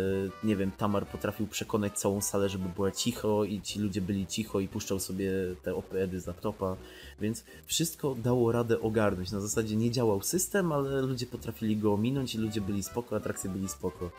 nie 0.45 0.57
wiem, 0.57 0.71
Tamar 0.71 1.07
potrafił 1.07 1.47
przekonać 1.47 1.99
całą 1.99 2.21
salę, 2.21 2.49
żeby 2.49 2.69
była 2.69 2.91
cicho 2.91 3.45
i 3.45 3.61
ci 3.61 3.79
ludzie 3.79 4.01
byli 4.01 4.27
cicho 4.27 4.61
i 4.61 4.69
puszczał 4.69 5.01
sobie 5.01 5.31
te 5.63 5.75
opedy 5.75 6.21
z 6.21 6.27
laptopa, 6.27 6.77
więc 7.21 7.45
wszystko 7.67 8.15
dało 8.15 8.53
radę 8.53 8.81
ogarnąć. 8.81 9.31
Na 9.33 9.41
zasadzie 9.41 9.77
nie 9.77 9.91
działał 9.91 10.23
system, 10.23 10.73
ale 10.73 11.03
ludzie 11.03 11.27
potrafili 11.27 11.77
go 11.77 11.93
ominąć 11.95 12.35
i 12.35 12.39
ludzie 12.39 12.61
byli 12.61 12.83
spoko, 12.83 13.17
atrakcje 13.17 13.51
byli 13.51 13.69
spoko. 13.69 14.11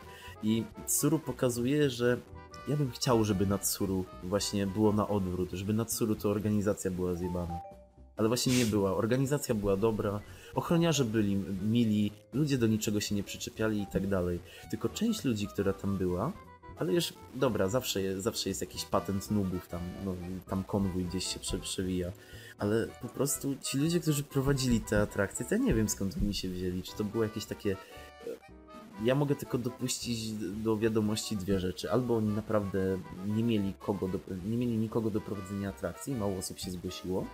I 0.42 0.64
Tsuru 0.86 1.18
pokazuje, 1.18 1.90
że 1.90 2.16
ja 2.68 2.76
bym 2.76 2.90
chciał, 2.90 3.24
żeby 3.24 3.46
na 3.46 3.58
Tsuru 3.58 4.04
właśnie 4.24 4.66
było 4.66 4.92
na 4.92 5.08
odwrót, 5.08 5.50
żeby 5.52 5.72
na 5.72 5.84
Tsuru 5.84 6.14
to 6.14 6.30
organizacja 6.30 6.90
była 6.90 7.14
zjebana. 7.14 7.60
Ale 8.16 8.28
właśnie 8.28 8.58
nie 8.58 8.66
była. 8.66 8.96
Organizacja 8.96 9.54
była 9.54 9.76
dobra, 9.76 10.20
ochroniarze 10.54 11.04
byli 11.04 11.36
mili, 11.62 12.10
ludzie 12.32 12.58
do 12.58 12.66
niczego 12.66 13.00
się 13.00 13.14
nie 13.14 13.22
przyczepiali 13.22 13.82
i 13.82 13.86
tak 13.86 14.06
dalej. 14.06 14.40
Tylko 14.70 14.88
część 14.88 15.24
ludzi, 15.24 15.46
która 15.46 15.72
tam 15.72 15.96
była, 15.96 16.32
ale 16.78 16.92
już 16.92 17.12
dobra, 17.34 17.68
zawsze 17.68 18.02
jest, 18.02 18.22
zawsze 18.22 18.48
jest 18.48 18.60
jakiś 18.60 18.84
patent 18.84 19.30
nubów 19.30 19.68
tam, 19.68 19.80
no, 20.04 20.14
tam 20.48 20.64
konwój 20.64 21.04
gdzieś 21.04 21.26
się 21.26 21.40
prze, 21.40 21.58
przewija. 21.58 22.12
Ale 22.58 22.88
po 23.02 23.08
prostu 23.08 23.56
ci 23.62 23.78
ludzie, 23.78 24.00
którzy 24.00 24.22
prowadzili 24.22 24.80
te 24.80 25.02
atrakcje, 25.02 25.46
to 25.46 25.54
ja 25.54 25.60
nie 25.60 25.74
wiem 25.74 25.88
skąd 25.88 26.16
oni 26.22 26.34
się 26.34 26.48
wzięli. 26.48 26.82
Czy 26.82 26.96
to 26.96 27.04
było 27.04 27.24
jakieś 27.24 27.44
takie 27.44 27.76
ja 29.04 29.14
mogę 29.14 29.34
tylko 29.34 29.58
dopuścić 29.58 30.32
do 30.32 30.76
wiadomości 30.76 31.36
dwie 31.36 31.60
rzeczy. 31.60 31.92
Albo 31.92 32.16
oni 32.16 32.28
naprawdę 32.28 32.98
nie 33.26 33.44
mieli 33.44 33.74
kogo 33.78 34.08
do, 34.08 34.18
nie 34.44 34.56
mieli 34.56 34.78
nikogo 34.78 35.10
do 35.10 35.20
prowadzenia 35.20 35.68
atrakcji, 35.68 36.14
mało 36.14 36.36
osób 36.36 36.58
się 36.58 36.70
zgłosiło, 36.70 37.26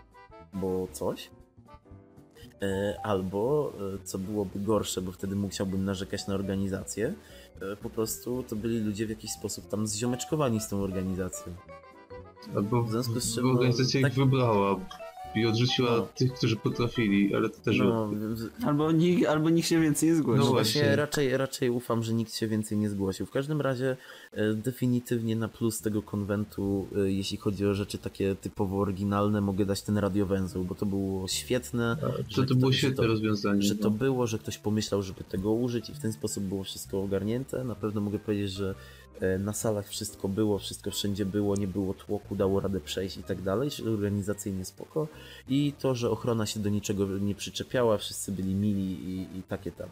bo 0.53 0.89
coś. 0.93 1.31
E, 2.62 2.98
Albo, 3.02 3.72
e, 3.94 3.98
co 4.05 4.18
byłoby 4.18 4.60
gorsze, 4.60 5.02
bo 5.02 5.12
wtedy 5.12 5.36
musiałbym 5.36 5.85
narzekać 5.85 6.26
na 6.26 6.35
organizację, 6.35 7.14
e, 7.60 7.76
po 7.76 7.90
prostu 7.90 8.44
to 8.48 8.56
byli 8.56 8.80
ludzie 8.80 9.06
w 9.06 9.10
jakiś 9.10 9.30
sposób 9.30 9.68
tam 9.68 9.86
zziomeczkowani 9.86 10.60
z 10.60 10.68
tą 10.68 10.82
organizacją. 10.82 11.52
Albo 12.56 12.82
w 12.82 12.90
związku 12.90 13.20
z 13.20 13.35
czym, 13.35 13.44
bo 13.44 13.51
organizacja 13.51 14.01
no, 14.01 14.09
ich 14.09 14.14
tak- 14.14 14.24
wybrała 14.24 14.76
i 15.35 15.47
odrzuciła 15.47 15.91
No. 15.97 16.09
tych, 16.15 16.33
którzy 16.35 16.57
potrafili, 16.57 17.35
ale 17.35 17.49
to 17.49 17.59
też... 17.59 17.79
No, 17.79 18.11
Albo, 18.67 18.93
nikt, 18.93 19.27
albo 19.29 19.51
nikt 19.51 19.69
się 19.69 19.81
więcej 19.81 20.09
nie. 20.09 20.17
No 20.19 20.45
No 20.45 20.51
właśnie. 20.51 20.81
właśnie, 20.81 20.97
raczej, 20.97 21.37
raczej 21.37 21.71
ufam, 21.71 22.03
że 22.03 22.15
nikt 22.15 22.35
się 22.35 22.47
więcej 22.49 22.79
nie 22.79 22.89
zgłosił. 22.91 23.27
W 23.27 23.31
każdym 23.31 23.61
razie 23.61 23.97
e, 24.33 24.55
definitywnie 24.55 25.37
na 25.37 25.49
plus 25.49 25.81
tego 25.81 26.03
konwentu, 26.03 26.87
e, 26.97 27.13
jeśli 27.13 27.37
chodzi 27.37 27.67
o 27.67 27.75
rzeczy 27.75 27.99
takie 27.99 28.35
typowo 28.35 28.79
oryginalne, 28.79 29.41
mogę 29.41 29.67
dać 29.67 29.83
ten 29.83 29.99
radiowęzeł, 29.99 30.65
bo 30.65 30.75
to 30.75 30.87
było 30.87 31.29
świetne. 31.29 31.97
A, 32.03 32.07
że 32.29 32.43
To, 32.43 32.49
to 32.49 32.55
było 32.55 32.73
że 32.73 32.79
świetne 32.79 33.07
rozwiązanie. 33.07 33.63
Że 33.63 33.75
to 33.77 33.91
no. 33.91 33.97
było, 33.97 34.27
że 34.27 34.39
ktoś 34.39 34.59
pomyślał, 34.59 35.03
żeby 35.03 35.25
tego 35.25 35.53
użyć 35.53 35.91
i 35.91 35.95
w 35.95 35.99
ten 35.99 36.13
sposób 36.13 36.45
było 36.45 36.65
wszystko 36.65 37.03
ogarnięte. 37.03 37.65
Na 37.65 37.75
pewno 37.75 38.01
mogę 38.01 38.19
powiedzieć, 38.19 38.51
że 38.51 38.75
na 39.39 39.53
salach 39.53 39.89
wszystko 39.89 40.28
było, 40.28 40.59
wszystko 40.59 40.90
wszędzie 40.90 41.27
było, 41.27 41.57
nie 41.57 41.69
było 41.69 41.95
tłoku, 41.95 42.36
dało 42.36 42.61
radę 42.61 42.81
przejść 42.81 43.16
i 43.16 43.23
tak 43.23 43.43
dalej, 43.43 43.70
organizacyjnie 43.93 44.65
spoko. 44.65 45.09
I 45.49 45.73
to, 45.78 45.95
że 45.95 46.11
ochrona 46.11 46.47
się 46.47 46.61
do 46.61 46.69
niczego 46.69 47.07
nie 47.07 47.35
przyczepiała, 47.35 47.99
wszyscy 47.99 48.32
byli 48.32 48.55
mili 48.55 48.93
i, 48.93 49.39
i 49.39 49.43
takie 49.43 49.73
tam. 49.73 49.89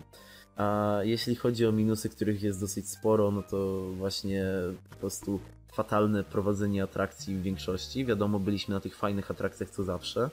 A 0.56 0.98
jeśli 1.02 1.34
chodzi 1.34 1.66
o 1.66 1.72
minusy, 1.72 2.08
których 2.08 2.42
jest 2.42 2.60
dosyć 2.60 2.88
sporo, 2.88 3.30
no 3.30 3.42
to 3.42 3.90
właśnie 3.96 4.44
po 4.90 4.96
prostu 4.96 5.40
fatalne 5.72 6.24
prowadzenie 6.24 6.82
atrakcji 6.82 7.36
w 7.36 7.42
większości. 7.42 8.04
Wiadomo, 8.04 8.38
byliśmy 8.38 8.74
na 8.74 8.80
tych 8.80 8.96
fajnych 8.96 9.30
atrakcjach 9.30 9.70
co 9.70 9.84
zawsze, 9.84 10.30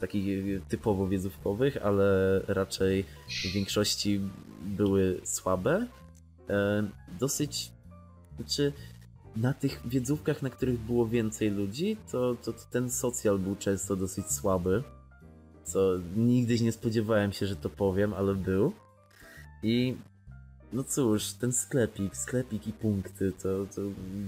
takich 0.00 0.62
typowo 0.68 1.08
wiedzówkowych, 1.08 1.76
ale 1.82 2.40
raczej 2.48 3.04
w 3.28 3.52
większości 3.52 4.20
były 4.62 5.20
słabe. 5.24 5.86
E, 6.48 6.88
Dosyć, 7.18 7.72
znaczy 8.40 8.72
na 9.36 9.52
tych 9.54 9.80
wiedzówkach, 9.84 10.42
na 10.42 10.50
których 10.50 10.78
było 10.80 11.08
więcej 11.08 11.50
ludzi, 11.50 11.96
to, 12.12 12.34
to, 12.44 12.52
to 12.52 12.60
ten 12.70 12.90
socjal 12.90 13.38
był 13.38 13.56
często 13.56 13.96
dosyć 13.96 14.26
słaby. 14.30 14.82
Co 15.64 15.90
nigdy 16.16 16.60
nie 16.60 16.72
spodziewałem 16.72 17.32
się, 17.32 17.46
że 17.46 17.56
to 17.56 17.70
powiem, 17.70 18.14
ale 18.14 18.34
był. 18.34 18.72
I 19.62 19.96
no 20.72 20.84
cóż, 20.84 21.32
ten 21.32 21.52
sklepik, 21.52 22.16
sklepik 22.16 22.66
i 22.66 22.72
punkty, 22.72 23.32
to, 23.32 23.66
to 23.74 23.80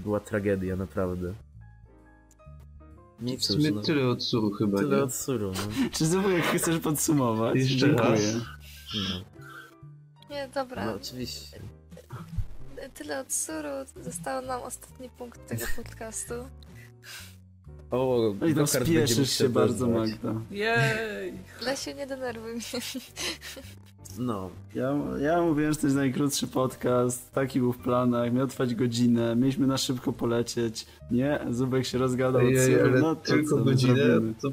była 0.03 0.19
tragedia 0.19 0.75
naprawdę. 0.75 1.33
I 3.21 3.37
W 3.37 3.41
cóż, 3.41 3.55
sumie 3.55 3.71
no, 3.71 3.81
tyle 3.81 4.07
od 4.07 4.23
Suru 4.23 4.51
chyba, 4.51 4.77
tyle 4.77 4.97
nie? 4.97 5.03
od 5.03 5.13
suru, 5.13 5.51
no. 5.51 5.89
Czy 5.97 6.05
znowu 6.05 6.29
jak 6.29 6.43
chcesz 6.43 6.79
podsumować? 6.79 7.55
Jeszcze 7.55 7.77
Dziękuję. 7.77 8.09
raz. 8.09 8.21
no. 8.95 9.21
Nie, 10.29 10.49
dobra. 10.53 10.85
No 10.85 10.93
oczywiście. 10.93 11.59
Tyle 12.89 13.19
od 13.19 13.33
suru. 13.33 13.69
Został 14.01 14.45
nam 14.45 14.61
ostatni 14.61 15.09
punkt 15.09 15.47
tego 15.47 15.65
podcastu. 15.75 16.33
O, 17.91 18.33
No 18.41 18.47
Gokart 18.47 18.73
będzie 18.73 19.07
spieszysz 19.07 19.37
się 19.37 19.49
bardzo, 19.49 19.87
dodać. 19.87 20.09
Magda. 20.09 20.41
Jej! 20.51 21.33
Lesiu, 21.65 21.91
nie 21.97 22.07
denerwuj 22.07 22.51
mnie. 22.53 22.63
No, 24.19 24.49
Ja, 24.75 24.93
ja 25.19 25.41
mówiłem, 25.41 25.73
że 25.73 25.79
to 25.79 25.87
jest 25.87 25.97
najkrótszy 25.97 26.47
podcast, 26.47 27.31
taki 27.31 27.59
był 27.59 27.73
w 27.73 27.77
planach, 27.77 28.33
miał 28.33 28.47
trwać 28.47 28.75
godzinę, 28.75 29.35
mieliśmy 29.35 29.67
na 29.67 29.77
szybko 29.77 30.13
polecieć. 30.13 30.85
Nie, 31.11 31.39
Zubek 31.51 31.85
się 31.85 31.97
rozgadał 31.97 32.41
od 32.41 32.53
Ej, 32.57 32.81
ale 32.81 32.99
no 32.99 33.15
to 33.15 33.21
tylko 33.21 33.57
co 33.57 33.63
godzinę, 33.63 34.19
to 34.41 34.49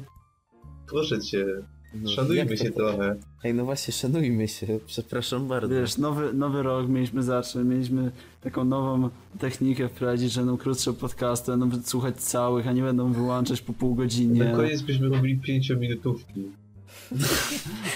proszę 0.87 1.19
cię, 1.21 1.45
no 1.93 2.09
szanujmy 2.09 2.45
to 2.57 2.63
się 2.63 2.71
trochę. 2.71 3.15
Ej, 3.43 3.53
no 3.53 3.65
właśnie, 3.65 3.93
szanujmy 3.93 4.47
się. 4.47 4.79
Przepraszam 4.85 5.47
bardzo. 5.47 5.75
Wiesz, 5.75 5.97
nowy, 5.97 6.33
nowy 6.33 6.63
rok 6.63 6.89
mieliśmy 6.89 7.23
zacząć, 7.23 7.67
mieliśmy 7.67 8.11
taką 8.41 8.65
nową 8.65 9.09
technikę 9.39 9.89
wprowadzić, 9.89 10.31
że 10.31 10.41
będą 10.41 10.57
krótsze 10.57 10.93
podcasty, 10.93 11.51
będą 11.51 11.83
słuchać 11.83 12.17
całych, 12.17 12.67
a 12.67 12.71
nie 12.71 12.81
będą 12.81 13.13
wyłączać 13.13 13.61
po 13.61 13.73
pół 13.73 13.95
godzinie. 13.95 14.43
Na 14.43 14.55
koniec 14.55 14.81
byśmy 14.81 15.09
robili 15.09 15.37
pięciominutówki. 15.39 16.43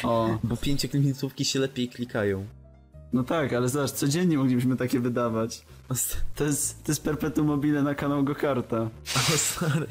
O, 0.03 0.37
Bo 0.43 0.57
pięciominutówki 0.57 1.45
się 1.45 1.59
lepiej 1.59 1.89
klikają. 1.89 2.45
no 3.13 3.23
tak, 3.23 3.53
ale 3.53 3.69
zobacz, 3.69 3.91
codziennie 3.91 4.37
moglibyśmy 4.37 4.75
takie 4.77 4.99
wydawać. 4.99 5.65
To 6.35 6.43
jest, 6.43 6.83
to 6.83 6.91
jest 6.91 7.03
perpetuum 7.03 7.47
mobile 7.47 7.83
na 7.83 7.95
kanał 7.95 8.23
Gokarta. 8.23 8.89
O, 9.15 9.37
stary. 9.37 9.87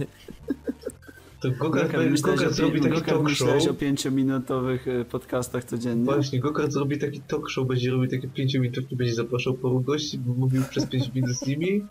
To 1.44 1.50
Gokart, 1.50 1.92
Gokart, 1.92 2.10
myślałeś, 2.10 2.40
Gokart 2.40 2.52
o, 2.52 2.54
zrobi 2.54 2.80
taki 2.80 2.94
Gokart 2.94 3.06
talk 3.06 3.16
show. 3.16 3.30
myślałeś 3.30 3.66
o 3.66 3.74
pięciominutowych 3.74 4.88
y, 4.88 5.04
podcastach 5.04 5.64
codziennie? 5.64 6.04
Właśnie, 6.04 6.40
Gokart 6.40 6.72
zrobi 6.72 6.98
taki 6.98 7.20
talk 7.20 7.50
show, 7.50 7.68
będzie 7.68 7.90
robił 7.90 8.10
takie 8.10 8.28
pięciominutówki, 8.28 8.96
będzie 8.96 9.14
zapraszał 9.14 9.54
paru 9.54 9.80
gości, 9.80 10.18
bo 10.18 10.34
mówił 10.34 10.62
przez 10.70 10.86
pięć 10.86 11.14
minut 11.14 11.30
z 11.30 11.46
nimi 11.46 11.86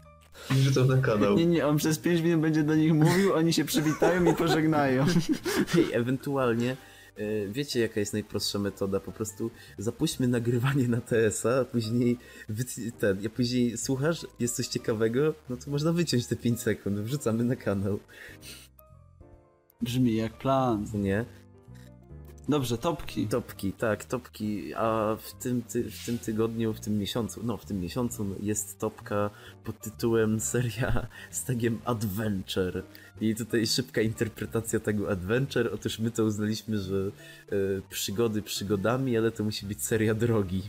i 0.52 0.54
wrzucał 0.54 0.86
na 0.86 0.98
kanał. 0.98 1.38
Nie, 1.38 1.46
nie, 1.46 1.68
on 1.68 1.78
przez 1.78 2.00
5 2.00 2.22
minut 2.22 2.42
będzie 2.42 2.64
do 2.64 2.76
nich 2.76 2.94
mówił, 2.94 3.34
oni 3.34 3.54
się 3.54 3.66
przywitają 3.66 4.32
i 4.32 4.36
pożegnają. 4.36 5.06
Hej, 5.74 5.86
ewentualnie, 5.92 6.78
e, 7.18 7.48
wiecie 7.48 7.80
jaka 7.80 8.00
jest 8.00 8.14
najprostsza 8.14 8.60
metoda? 8.60 9.00
Po 9.00 9.12
prostu 9.12 9.52
zapuśćmy 9.78 10.28
nagrywanie 10.28 10.88
na 10.88 11.02
TS-a, 11.02 11.60
a 11.60 11.66
później, 11.66 12.18
ten, 13.00 13.26
a 13.26 13.30
później 13.30 13.78
słuchasz, 13.78 14.28
jest 14.40 14.56
coś 14.56 14.68
ciekawego, 14.68 15.34
no 15.50 15.58
to 15.58 15.72
można 15.72 15.94
wyciąć 15.94 16.28
te 16.28 16.36
5 16.36 16.60
sekund, 16.60 17.00
wrzucamy 17.00 17.44
na 17.44 17.56
kanał, 17.56 18.00
Brzmi 19.84 20.16
jak 20.16 20.34
plan. 20.34 20.86
nie? 20.94 21.26
Dobrze, 22.50 22.78
topki. 22.78 23.28
Topki, 23.28 23.74
tak, 23.74 24.06
topki, 24.06 24.74
a 24.74 25.18
w 25.22 25.34
tym, 25.34 25.62
ty, 25.62 25.92
w 25.92 26.06
tym 26.06 26.18
tygodniu, 26.18 26.74
w 26.74 26.80
tym 26.80 26.98
miesiącu, 26.98 27.42
no 27.44 27.58
w 27.58 27.66
tym 27.66 27.80
miesiącu 27.80 28.36
jest 28.40 28.80
topka 28.80 29.30
pod 29.64 29.80
tytułem 29.80 30.40
seria 30.40 31.08
z 31.32 31.44
tagiem 31.44 31.80
Adventure. 31.86 32.84
I 33.22 33.36
tutaj 33.36 33.68
szybka 33.68 34.02
interpretacja 34.02 34.80
tego 34.80 35.12
Adventure, 35.12 35.70
otóż 35.74 36.00
my 36.00 36.12
to 36.12 36.24
uznaliśmy, 36.24 36.78
że 36.78 36.98
e, 36.98 37.56
przygody 37.90 38.42
przygodami, 38.42 39.18
ale 39.18 39.32
to 39.32 39.44
musi 39.44 39.66
być 39.66 39.84
seria 39.84 40.14
drogi. 40.14 40.62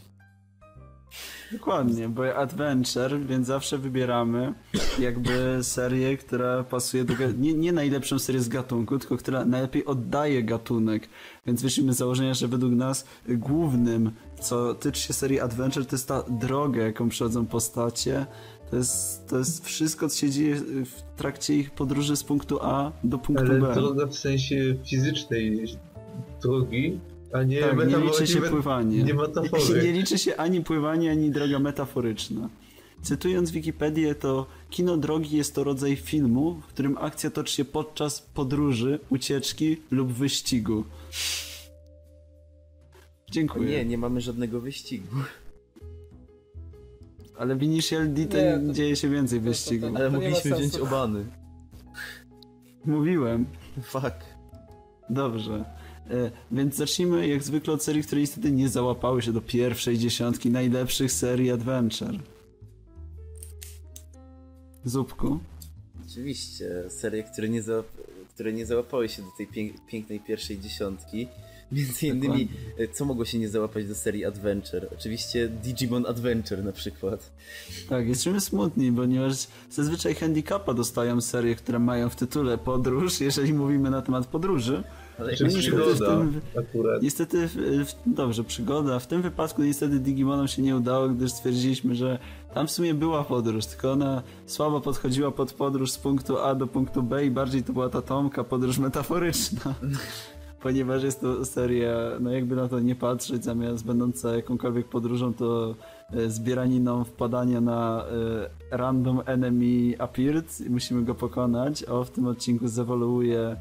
Dokładnie, 1.59 2.09
bo 2.09 2.37
adventure, 2.37 3.21
więc 3.27 3.47
zawsze 3.47 3.79
wybieramy 3.79 4.55
jakby 4.99 5.59
serię, 5.63 6.17
która 6.17 6.65
pasuje 6.65 7.05
do... 7.05 7.15
Nie, 7.39 7.55
nie 7.55 7.73
najlepszą 7.73 8.19
serię 8.19 8.41
z 8.41 8.49
gatunku, 8.49 8.99
tylko 8.99 9.17
która 9.17 9.45
najlepiej 9.45 9.85
oddaje 9.85 10.43
gatunek. 10.43 11.09
Więc 11.47 11.63
wyszliśmy 11.63 11.93
z 11.93 11.97
założenia, 11.97 12.35
że 12.35 12.49
według 12.49 12.73
nas 12.73 13.07
głównym, 13.29 14.11
co 14.41 14.75
tyczy 14.75 15.01
się 15.01 15.13
serii 15.13 15.41
adventure, 15.41 15.87
to 15.87 15.97
jest 15.97 16.09
ta 16.09 16.23
droga, 16.23 16.83
jaką 16.83 17.09
przechodzą 17.09 17.47
postacie. 17.47 18.27
To 18.71 18.77
jest, 18.77 19.29
to 19.29 19.39
jest 19.39 19.67
wszystko, 19.67 20.09
co 20.09 20.19
się 20.19 20.31
dzieje 20.31 20.57
w 20.85 21.03
trakcie 21.17 21.55
ich 21.55 21.71
podróży 21.71 22.17
z 22.17 22.25
punktu 22.25 22.59
A 22.63 22.93
do 23.05 23.19
punktu 23.19 23.45
Ale 23.45 23.61
B. 23.61 23.75
droga 23.75 24.07
w 24.07 24.15
sensie 24.15 24.77
fizycznej 24.85 25.67
drogi, 26.43 27.01
a 27.35 27.43
nie 27.43 27.61
Tak, 27.61 27.89
nie 27.89 27.97
liczy 27.97 28.27
się 28.27 28.41
nie, 28.41 28.49
pływanie. 28.49 29.03
Nie 29.03 29.15
Nie 29.85 29.93
liczy 29.93 30.19
się 30.19 30.37
ani 30.37 30.61
pływanie, 30.61 31.11
ani 31.11 31.31
droga 31.31 31.59
metaforyczna. 31.59 32.49
Cytując 33.03 33.51
Wikipedię, 33.51 34.15
to 34.15 34.47
kino 34.71 34.97
drogi 34.97 35.37
jest 35.37 35.55
to 35.55 35.65
rodzaj 35.65 35.97
filmu, 35.97 36.55
w 36.55 36.67
którym 36.67 36.99
akcja 36.99 37.31
toczy 37.31 37.55
się 37.55 37.65
podczas 37.65 38.23
podróży, 38.23 38.99
ucieczki 39.11 39.77
lub 39.91 40.13
wyścigu. 40.13 40.85
Dziękuję. 43.31 43.71
Nie, 43.71 43.85
nie 43.85 43.99
mamy 43.99 44.21
żadnego 44.21 44.61
wyścigu. 44.61 45.17
Ale 47.39 47.57
w 47.57 47.63
Initial 47.63 48.13
D 48.13 48.27
to, 48.27 48.73
dzieje 48.73 48.97
się 48.97 49.09
więcej 49.09 49.39
to- 49.39 49.45
to- 49.45 49.51
wyścigów. 49.51 49.91
to- 49.93 49.97
Ale 49.99 50.11
mogliśmy 50.11 50.55
wziąć 50.57 50.77
obany. 50.77 51.25
Mówiłem. 52.85 53.47
Fuck. 53.83 54.15
Dobrze. 55.11 55.65
E, 56.11 56.31
więc 56.53 56.77
zacznijmy 56.77 57.29
jak 57.29 57.43
zwykle 57.43 57.75
od 57.75 57.83
serii, 57.83 58.03
które 58.03 58.21
niestety 58.21 58.53
nie 58.53 58.69
załapały 58.69 59.23
się 59.23 59.33
do 59.33 59.41
pierwszej 59.41 59.99
dziesiątki 59.99 60.51
najlepszych 60.51 61.13
serii 61.13 61.51
Adventure. 61.51 62.19
Zupku. 64.85 65.39
Oczywiście, 66.11 66.85
serie, 66.89 67.23
które 67.23 67.49
nie, 67.49 67.63
załap 67.63 67.87
które 68.35 68.53
nie 68.53 68.67
załapały 68.67 69.09
się 69.09 69.23
do 69.23 69.29
tej 69.37 69.47
pięk 69.47 69.87
pięknej 69.87 70.21
pierwszej 70.21 70.61
dziesiątki. 70.61 71.29
Między 71.73 72.07
innymi, 72.07 72.49
e, 72.79 72.89
co 72.89 73.05
mogło 73.05 73.25
się 73.25 73.39
nie 73.39 73.49
załapać 73.49 73.87
do 73.87 73.95
serii 73.95 74.25
Adventure? 74.25 74.89
Oczywiście 74.99 75.49
Digimon 75.49 76.07
Adventure 76.07 76.65
na 76.65 76.73
przykład. 76.73 77.33
Tak, 77.89 78.09
jesteśmy 78.09 78.41
smutni, 78.41 78.93
ponieważ 78.93 79.47
zazwyczaj 79.71 80.15
handicapa 80.15 80.75
dostają 80.75 81.21
serie, 81.21 81.55
które 81.55 81.79
mają 81.79 82.09
w 82.09 82.17
tytule 82.17 82.59
podróż, 82.59 83.21
jeżeli 83.21 83.55
mówimy 83.55 83.91
na 83.91 84.03
temat 84.03 84.27
podróży. 84.27 84.83
Ale 85.19 85.37
Czy 85.37 85.45
niestety 85.45 85.67
w 85.67 85.69
przygoda 85.95 86.07
tym- 86.07 86.41
akurat. 86.59 87.03
Niestety, 87.03 87.49
w, 87.49 87.55
w, 87.57 87.95
dobrze, 88.15 88.45
przygoda. 88.45 88.99
W 88.99 89.07
tym 89.07 89.23
wypadku 89.23 89.63
niestety 89.63 89.99
Digimonom 90.01 90.49
się 90.49 90.63
nie 90.63 90.77
udało, 90.77 91.09
gdyż 91.09 91.33
stwierdziliśmy, 91.33 91.95
że 91.95 92.19
tam 92.55 92.67
w 92.67 92.71
sumie 92.71 92.95
była 92.95 93.25
podróż, 93.25 93.67
tylko 93.67 93.93
ona 93.93 94.23
słabo 94.47 94.81
podchodziła 94.81 95.31
pod 95.31 95.53
podróż 95.53 95.91
z 95.93 95.99
punktu 95.99 96.39
A 96.39 96.55
do 96.55 96.67
punktu 96.67 97.03
B 97.03 97.27
i 97.27 97.31
bardziej 97.31 97.63
to 97.63 97.73
była 97.73 97.89
ta 97.89 98.03
Tomka 98.03 98.45
podróż 98.45 98.79
metaforyczna. 98.79 99.75
Ponieważ 100.63 101.03
jest 101.03 101.21
to 101.21 101.45
seria, 101.45 101.95
no 102.21 102.31
jakby 102.31 102.57
na 102.57 102.69
to 102.69 102.81
nie 102.81 102.95
patrzeć, 102.95 103.45
zamiast 103.45 103.85
będąca 103.87 104.37
jakąkolwiek 104.37 104.89
podróżą, 104.89 105.35
to 105.35 105.75
e, 106.13 106.31
zbieraniną 106.31 107.05
wpadania 107.05 107.61
na 107.61 108.05
e, 108.73 108.77
random 108.77 109.21
enemy 109.27 109.95
appeared 109.99 110.61
i 110.61 110.71
musimy 110.71 111.05
go 111.05 111.15
pokonać. 111.15 111.85
O, 111.85 112.05
w 112.05 112.11
tym 112.11 112.27
odcinku 112.27 112.69
zewoluuje 112.69 113.57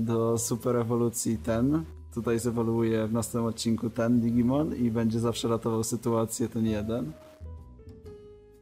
do 0.00 0.38
super 0.38 0.76
ewolucji 0.76 1.38
ten. 1.38 1.84
Tutaj 2.14 2.38
zewoluuje 2.38 3.06
w 3.06 3.12
następnym 3.12 3.44
odcinku 3.44 3.90
ten 3.90 4.20
Digimon 4.20 4.76
i 4.76 4.90
będzie 4.90 5.20
zawsze 5.20 5.48
ratował 5.48 5.84
sytuację 5.84 6.48
ten 6.48 6.66
jeden. 6.66 7.12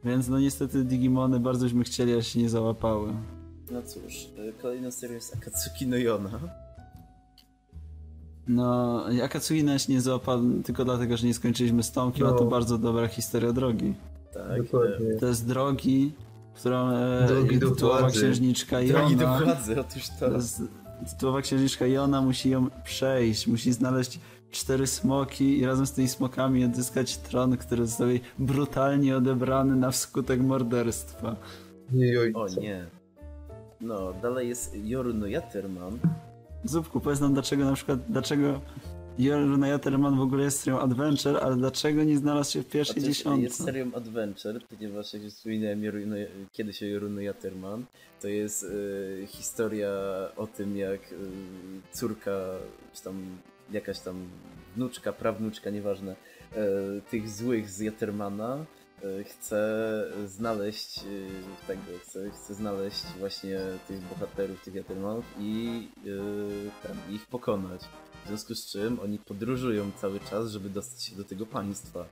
Więc 0.03 0.27
no 0.27 0.39
niestety 0.39 0.83
Digimony 0.83 1.39
bardzo 1.39 1.65
byśmy 1.65 1.83
chcieli, 1.83 2.13
a 2.13 2.21
się 2.21 2.39
nie 2.39 2.49
załapały. 2.49 3.13
No 3.71 3.81
cóż, 3.81 4.29
e, 4.49 4.61
kolejną 4.61 4.91
serią 4.91 5.15
jest 5.15 5.35
Akatsuki 5.35 5.87
no 5.87 5.97
Yona. 5.97 6.39
No, 8.47 9.03
Akatsuki 9.23 9.63
nas 9.63 9.87
nie 9.89 10.01
załapał 10.01 10.39
tylko 10.63 10.85
dlatego, 10.85 11.17
że 11.17 11.27
nie 11.27 11.33
skończyliśmy 11.33 11.83
z 11.83 11.91
Tomkiem, 11.91 12.27
a 12.27 12.31
to 12.31 12.43
No. 12.43 12.49
bardzo 12.49 12.77
dobra 12.77 13.07
historia 13.07 13.53
drogi. 13.53 13.93
Tak. 14.33 14.63
Dokładnie. 14.63 15.15
To 15.19 15.25
jest 15.25 15.47
drogi, 15.47 16.11
którą 16.55 16.89
e, 16.89 17.27
Drogi 17.27 17.59
do 17.59 17.69
władzy. 17.75 18.17
księżniczka 18.19 18.79
e, 18.79 18.87
Drogi 18.87 19.15
do 19.15 19.23
Jona, 19.23 19.39
władzy, 19.45 19.79
otóż 19.79 20.03
to. 20.19 20.29
to 20.29 20.35
jest, 20.35 20.61
tytułowa 21.09 21.41
księżniczka 21.41 21.85
Jona 21.85 22.21
musi 22.21 22.49
ją 22.49 22.69
przejść, 22.83 23.47
musi 23.47 23.73
znaleźć 23.73 24.19
cztery 24.51 24.87
smoki 24.87 25.57
i 25.57 25.65
razem 25.65 25.87
z 25.87 25.91
tymi 25.91 26.07
smokami 26.07 26.65
odzyskać 26.65 27.17
tron, 27.17 27.57
który 27.57 27.87
został 27.87 28.07
jej 28.07 28.21
brutalnie 28.39 29.17
odebrany 29.17 29.75
na 29.75 29.91
wskutek 29.91 30.41
morderstwa. 30.41 31.35
Nie 31.91 32.33
O 32.33 32.47
nie. 32.47 32.85
No, 33.81 34.13
dalej 34.21 34.49
jest 34.49 34.75
Yoru 34.83 35.13
no 35.13 35.27
Yaterman. 35.27 35.99
Zupku, 36.63 36.99
powiedz 36.99 37.19
nam 37.19 37.33
dlaczego 37.33 37.65
na 37.65 37.73
przykład, 37.73 37.99
dlaczego 38.09 38.61
Jorna 39.19 39.67
Yaterman 39.67 40.17
w 40.17 40.21
ogóle 40.21 40.43
jest 40.43 40.59
serią 40.59 40.79
Adventure, 40.79 41.37
ale 41.37 41.55
dlaczego 41.55 42.03
nie 42.03 42.17
znalazł 42.17 42.51
się 42.51 42.61
w 42.61 42.67
pierwszej 42.67 43.03
dziesiątce? 43.03 43.43
Jest 43.43 43.63
serią 43.63 43.91
Adventure, 43.93 44.61
ponieważ 44.69 45.13
jak 45.13 45.23
już 45.23 45.33
wspominałem 45.33 45.81
kiedyś 46.53 46.83
o 46.83 46.85
Yoru 46.85 47.09
no 47.09 47.21
Yaterman, 47.21 47.85
to 48.21 48.27
jest 48.27 48.63
e, 49.23 49.27
historia 49.27 49.91
o 50.37 50.47
tym 50.47 50.77
jak 50.77 51.01
e, 51.01 51.15
córka, 51.91 52.31
czy 52.93 53.03
tam 53.03 53.37
jakaś 53.71 53.99
tam 53.99 54.27
wnuczka, 54.75 55.13
prawnuczka, 55.13 55.69
nieważne, 55.69 56.15
e, 56.55 56.55
tych 57.11 57.29
złych 57.29 57.69
z 57.69 57.79
Yatermana 57.79 58.65
e, 59.03 59.23
chce 59.23 60.03
znaleźć 60.25 60.99
tego, 61.67 61.81
chce, 62.03 62.29
chce 62.31 62.53
znaleźć 62.53 63.03
właśnie 63.19 63.59
tych 63.87 64.01
bohaterów, 64.01 64.63
tych 64.63 64.75
Yatermanów 64.75 65.25
i 65.39 65.87
ten, 66.83 67.15
ich 67.15 67.25
pokonać. 67.25 67.81
Związku 68.29 68.55
z 68.55 68.65
czym 68.65 68.99
oni 68.99 69.19
podróżują 69.19 69.91
cały 70.01 70.19
czas, 70.19 70.51
żeby 70.51 70.69
dostać 70.69 71.03
się 71.03 71.15
do 71.15 71.23
tego 71.23 71.45
państwa. 71.45 72.05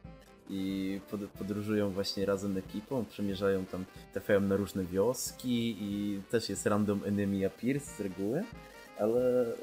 i 0.50 1.02
pod, 1.12 1.22
podróżują 1.22 1.90
właśnie 1.92 2.26
razem 2.26 2.58
ekipą, 2.58 3.06
przemierzają 3.06 3.66
tam, 3.66 3.86
trafiają 4.14 4.42
na 4.42 4.56
różne 4.56 4.86
wioski 4.86 5.78
i 5.80 6.22
też 6.32 6.50
jest 6.50 6.66
random 6.66 7.02
enemy 7.06 7.46
appears 7.46 7.84
z 7.98 8.00
reguły, 8.00 8.44
ale 9.00 9.46
y, 9.46 9.56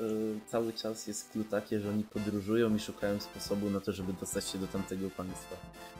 cały 0.46 0.72
czas 0.72 1.06
jest 1.06 1.30
clue 1.30 1.44
takie, 1.44 1.80
że 1.80 1.90
oni 1.90 2.04
podróżują 2.04 2.74
i 2.74 2.80
szukają 2.80 3.20
sposobu 3.20 3.70
na 3.70 3.80
to, 3.80 3.92
żeby 3.92 4.12
dostać 4.12 4.48
się 4.48 4.58
do 4.58 4.66
tamtego 4.66 5.10
państwa. 5.10 5.56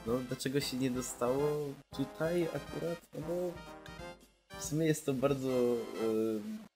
No 0.07 0.19
dlaczego 0.27 0.59
się 0.59 0.77
nie 0.77 0.91
dostało 0.91 1.73
tutaj 1.97 2.43
akurat? 2.43 3.01
No 3.13 3.21
bo 3.27 3.51
w 4.59 4.63
sumie 4.63 4.85
jest 4.85 5.05
to 5.05 5.13
bardzo 5.13 5.49
y, 5.49 5.77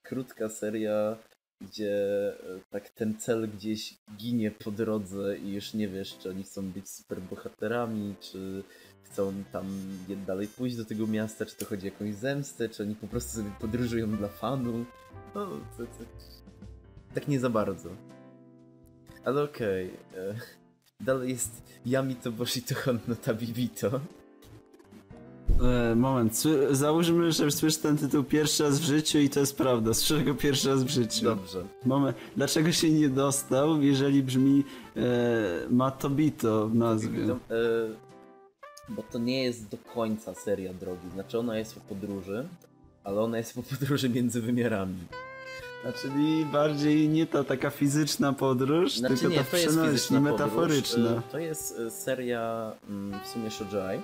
krótka 0.02 0.48
seria, 0.48 1.16
gdzie 1.60 2.32
y, 2.32 2.60
tak 2.70 2.88
ten 2.90 3.18
cel 3.18 3.48
gdzieś 3.48 3.94
ginie 4.16 4.50
po 4.50 4.70
drodze 4.70 5.38
i 5.38 5.52
już 5.52 5.74
nie 5.74 5.88
wiesz, 5.88 6.18
czy 6.18 6.30
oni 6.30 6.42
chcą 6.42 6.62
być 6.62 6.88
super 6.88 7.20
bohaterami, 7.20 8.14
czy 8.20 8.62
chcą 9.02 9.44
tam 9.52 9.66
dalej 10.26 10.48
pójść 10.48 10.76
do 10.76 10.84
tego 10.84 11.06
miasta, 11.06 11.46
czy 11.46 11.56
to 11.56 11.66
chodzi 11.66 11.82
o 11.82 11.92
jakąś 11.92 12.14
zemstę, 12.14 12.68
czy 12.68 12.82
oni 12.82 12.94
po 12.94 13.06
prostu 13.06 13.36
sobie 13.36 13.50
podróżują 13.60 14.16
dla 14.16 14.28
fanu. 14.28 14.84
No, 15.34 15.46
to, 15.76 15.86
to, 15.86 16.04
tak 17.14 17.28
nie 17.28 17.40
za 17.40 17.50
bardzo. 17.50 17.90
Ale 19.24 19.42
okej. 19.42 19.90
e, 20.16 20.34
Dalej 21.00 21.30
jest 21.30 21.62
Yami 21.86 22.16
Boshi 22.32 22.62
to 22.62 22.74
Honno 22.74 23.16
Tabibito. 23.24 24.00
E, 25.90 25.94
moment, 25.94 26.42
załóżmy, 26.70 27.32
że 27.32 27.50
słyszę 27.50 27.78
ten 27.78 27.98
tytuł 27.98 28.24
pierwszy 28.24 28.62
raz 28.62 28.80
w 28.80 28.84
życiu 28.84 29.18
i 29.18 29.28
to 29.28 29.40
jest 29.40 29.56
prawda. 29.56 29.94
Słyszę 29.94 30.24
go 30.24 30.34
pierwszy 30.34 30.68
raz 30.68 30.84
w 30.84 30.88
życiu. 30.88 31.24
Dobrze. 31.24 31.64
Moment, 31.84 32.16
dlaczego 32.36 32.72
się 32.72 32.90
nie 32.90 33.08
dostał, 33.08 33.82
jeżeli 33.82 34.22
brzmi 34.22 34.64
e, 34.96 35.00
ma 35.70 35.90
Tobito 35.90 36.68
w 36.68 36.74
nazwie? 36.74 37.22
E, 37.22 37.36
bo 38.88 39.02
to 39.02 39.18
nie 39.18 39.42
jest 39.44 39.68
do 39.68 39.76
końca 39.94 40.34
seria 40.34 40.74
drogi. 40.74 41.10
Znaczy 41.14 41.38
ona 41.38 41.58
jest 41.58 41.74
po 41.74 41.80
podróży, 41.80 42.48
ale 43.04 43.20
ona 43.20 43.38
jest 43.38 43.54
po 43.54 43.62
podróży 43.62 44.08
między 44.08 44.40
wymiarami. 44.40 44.98
Czyli 46.02 46.44
bardziej 46.52 47.08
nie 47.08 47.26
ta 47.26 47.44
taka 47.44 47.70
fizyczna 47.70 48.32
podróż, 48.32 48.96
Znaczy 48.96 49.14
tylko 49.14 49.28
nie, 49.28 49.36
ta 49.36 49.44
przenośna, 49.44 50.20
metaforyczna. 50.20 51.04
Podróż. 51.04 51.24
E, 51.28 51.32
To 51.32 51.38
jest 51.38 51.78
e, 51.78 51.90
seria 51.90 52.72
mm, 52.88 53.20
w 53.24 53.28
sumie 53.28 53.50
Shojai, 53.50 53.96
e, 53.96 54.00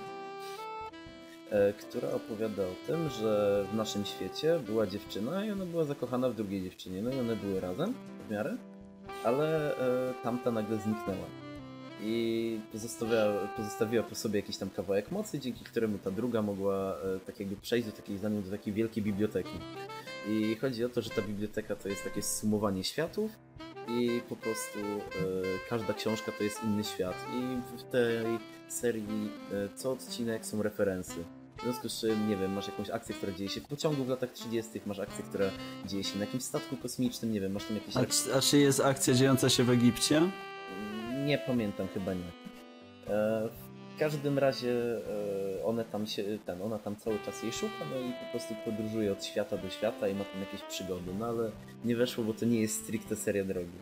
która 1.79 2.11
opowiada 2.11 2.63
o 2.63 2.87
tym, 2.87 3.09
że 3.09 3.65
w 3.71 3.75
naszym 3.75 4.05
świecie 4.05 4.59
była 4.65 4.87
dziewczyna 4.87 5.45
i 5.45 5.51
ona 5.51 5.65
była 5.65 5.83
zakochana 5.83 6.29
w 6.29 6.35
drugiej 6.35 6.63
dziewczynie. 6.63 7.01
No 7.01 7.11
i 7.11 7.19
one 7.19 7.35
były 7.35 7.59
razem 7.59 7.93
w 8.27 8.31
miarę, 8.31 8.57
ale 9.23 9.77
e, 9.77 10.13
tamta 10.23 10.51
nagle 10.51 10.77
zniknęła. 10.77 11.27
I 12.01 12.59
pozostawiła, 12.71 13.47
pozostawiła 13.57 14.03
po 14.03 14.15
sobie 14.15 14.39
jakiś 14.39 14.57
tam 14.57 14.69
kawałek 14.69 15.11
mocy, 15.11 15.39
dzięki 15.39 15.65
któremu 15.65 15.97
ta 15.97 16.11
druga 16.11 16.41
mogła 16.41 16.97
e, 16.97 17.19
tak 17.25 17.39
jakby 17.39 17.55
przejść 17.55 17.87
do 17.87 17.91
takiej, 17.91 18.17
za 18.17 18.29
do 18.29 18.51
takiej 18.51 18.73
wielkiej 18.73 19.03
biblioteki. 19.03 19.59
I 20.29 20.55
chodzi 20.55 20.85
o 20.85 20.89
to, 20.89 21.01
że 21.01 21.09
ta 21.09 21.21
biblioteka 21.21 21.75
to 21.75 21.89
jest 21.89 22.03
takie 22.03 22.21
sumowanie 22.21 22.83
światów 22.83 23.31
i 23.87 24.21
po 24.29 24.35
prostu 24.35 24.79
e, 24.79 25.09
każda 25.69 25.93
książka 25.93 26.31
to 26.31 26.43
jest 26.43 26.63
inny 26.63 26.83
świat. 26.83 27.15
I 27.33 27.77
w 27.77 27.83
tej 27.83 28.25
serii 28.67 29.29
e, 29.53 29.69
co 29.75 29.91
odcinek 29.91 30.45
są 30.45 30.63
referensy. 30.63 31.23
W 31.57 31.61
związku 31.63 31.89
z 31.89 31.99
czym, 32.01 32.29
nie 32.29 32.37
wiem, 32.37 32.53
masz 32.53 32.67
jakąś 32.67 32.89
akcję, 32.89 33.15
która 33.15 33.31
dzieje 33.33 33.49
się 33.49 33.61
w 33.61 33.65
pociągu 33.67 34.03
w 34.03 34.09
latach 34.09 34.31
30., 34.31 34.81
masz 34.85 34.99
akcję, 34.99 35.23
która 35.29 35.45
dzieje 35.85 36.03
się 36.03 36.19
na 36.19 36.25
jakimś 36.25 36.43
statku 36.43 36.77
kosmicznym, 36.77 37.33
nie 37.33 37.41
wiem, 37.41 37.51
masz 37.51 37.63
tam 37.65 37.75
jakieś... 37.75 37.97
A, 37.97 38.05
czy- 38.05 38.35
a 38.35 38.41
czy 38.41 38.57
jest 38.57 38.79
akcja 38.79 39.13
dziejąca 39.13 39.49
się 39.49 39.63
w 39.63 39.69
Egipcie? 39.69 40.21
Nie 41.25 41.37
pamiętam, 41.37 41.87
chyba 41.93 42.13
nie. 42.13 42.21
E, 43.13 43.49
w 43.95 43.99
każdym 43.99 44.39
razie 44.39 44.71
e, 45.59 45.65
one 45.65 45.85
tam 45.85 46.07
się, 46.07 46.23
ten, 46.45 46.61
ona 46.61 46.79
tam 46.79 46.95
cały 46.95 47.19
czas 47.25 47.43
jej 47.43 47.51
szuka, 47.51 47.73
no 47.91 47.97
i 48.09 48.11
po 48.25 48.31
prostu 48.31 48.55
podróżuje 48.65 49.11
od 49.11 49.25
świata 49.25 49.57
do 49.57 49.69
świata 49.69 50.07
i 50.07 50.15
ma 50.15 50.23
tam 50.23 50.39
jakieś 50.41 50.61
przygody, 50.61 51.11
no 51.19 51.25
ale 51.25 51.51
nie 51.85 51.95
weszło, 51.95 52.23
bo 52.23 52.33
to 52.33 52.45
nie 52.45 52.61
jest 52.61 52.83
stricte 52.83 53.15
seria 53.15 53.43
drogi. 53.45 53.77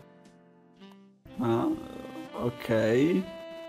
A, 1.41 1.65
okej. 2.38 3.23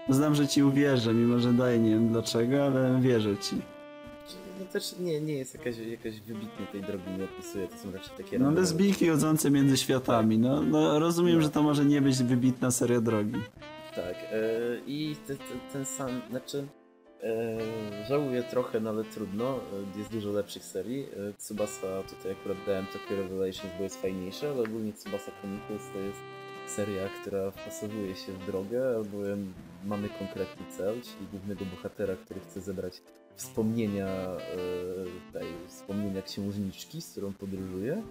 Znam, 0.09 0.35
że 0.35 0.49
ci 0.49 0.63
uwierzę, 0.63 1.15
mimo 1.15 1.39
że 1.39 1.53
daję 1.53 1.79
nie 1.79 1.91
wiem 1.91 2.09
dlaczego, 2.09 2.65
ale 2.67 3.01
wierzę 3.01 3.37
ci. 3.37 3.57
No 4.61 4.65
też 4.67 4.95
nie, 5.01 5.21
nie 5.21 5.35
jest 5.35 5.55
jakaś, 5.55 5.79
jakaś 5.79 6.21
wybitnie 6.21 6.67
tej 6.73 6.83
drogi 6.83 7.11
nie 7.19 7.25
opisuje, 7.25 7.69
to 7.69 7.77
są 7.77 7.93
raczej 7.93 8.11
takie 8.17 8.39
No 8.39 8.45
randomowe 8.45 8.61
lesbijki 8.61 9.09
chodzące 9.09 9.51
między 9.51 9.77
światami, 9.77 10.39
no, 10.39 10.63
no 10.63 10.99
rozumiem, 10.99 11.37
No. 11.37 11.43
że 11.43 11.51
to 11.51 11.63
może 11.63 11.85
nie 11.85 12.01
być 12.03 12.23
wybitna 12.23 12.71
seria 12.71 13.01
drogi. 13.01 13.33
Tak, 13.95 14.15
e, 14.33 14.41
i 14.87 15.17
te, 15.27 15.35
te, 15.37 15.45
ten 15.73 15.85
sam, 15.85 16.11
znaczy 16.31 16.67
e, 17.23 17.59
żałuję 18.09 18.43
trochę, 18.43 18.81
no 18.81 18.91
ale 18.91 19.05
trudno, 19.05 19.61
e, 19.95 19.99
jest 19.99 20.11
dużo 20.11 20.31
lepszych 20.31 20.65
serii. 20.65 21.07
Tsubasa 21.39 22.03
tutaj 22.03 22.33
akurat 22.33 22.57
dałem 22.67 22.87
Tokyo 22.87 23.17
Revelations, 23.17 23.73
bo 23.79 23.85
jest 23.85 24.03
fajniejsze, 24.03 24.51
ale 24.51 24.63
ogólnie 24.63 24.93
Tsubasa 24.93 25.31
Chronicles 25.41 25.93
to 25.93 25.99
jest 25.99 26.19
seria, 26.77 27.09
która 27.21 27.51
wpasowuje 27.51 28.17
się 28.17 28.33
w 28.33 28.47
drogę, 28.47 28.97
albowiem 28.97 29.53
mamy 29.85 30.09
konkretny 30.09 30.67
cel, 30.77 30.95
czyli 31.03 31.27
głównego 31.33 31.65
bohatera, 31.65 32.15
który 32.25 32.41
chce 32.41 32.61
zebrać 32.61 33.03
wspomnienia 33.37 34.07
e, 34.07 34.39
tej, 35.33 35.47
wspomnienia 35.69 36.23
księżniczki, 36.23 37.03
z 37.03 37.11
którą 37.11 37.33
podróżuje. 37.33 38.03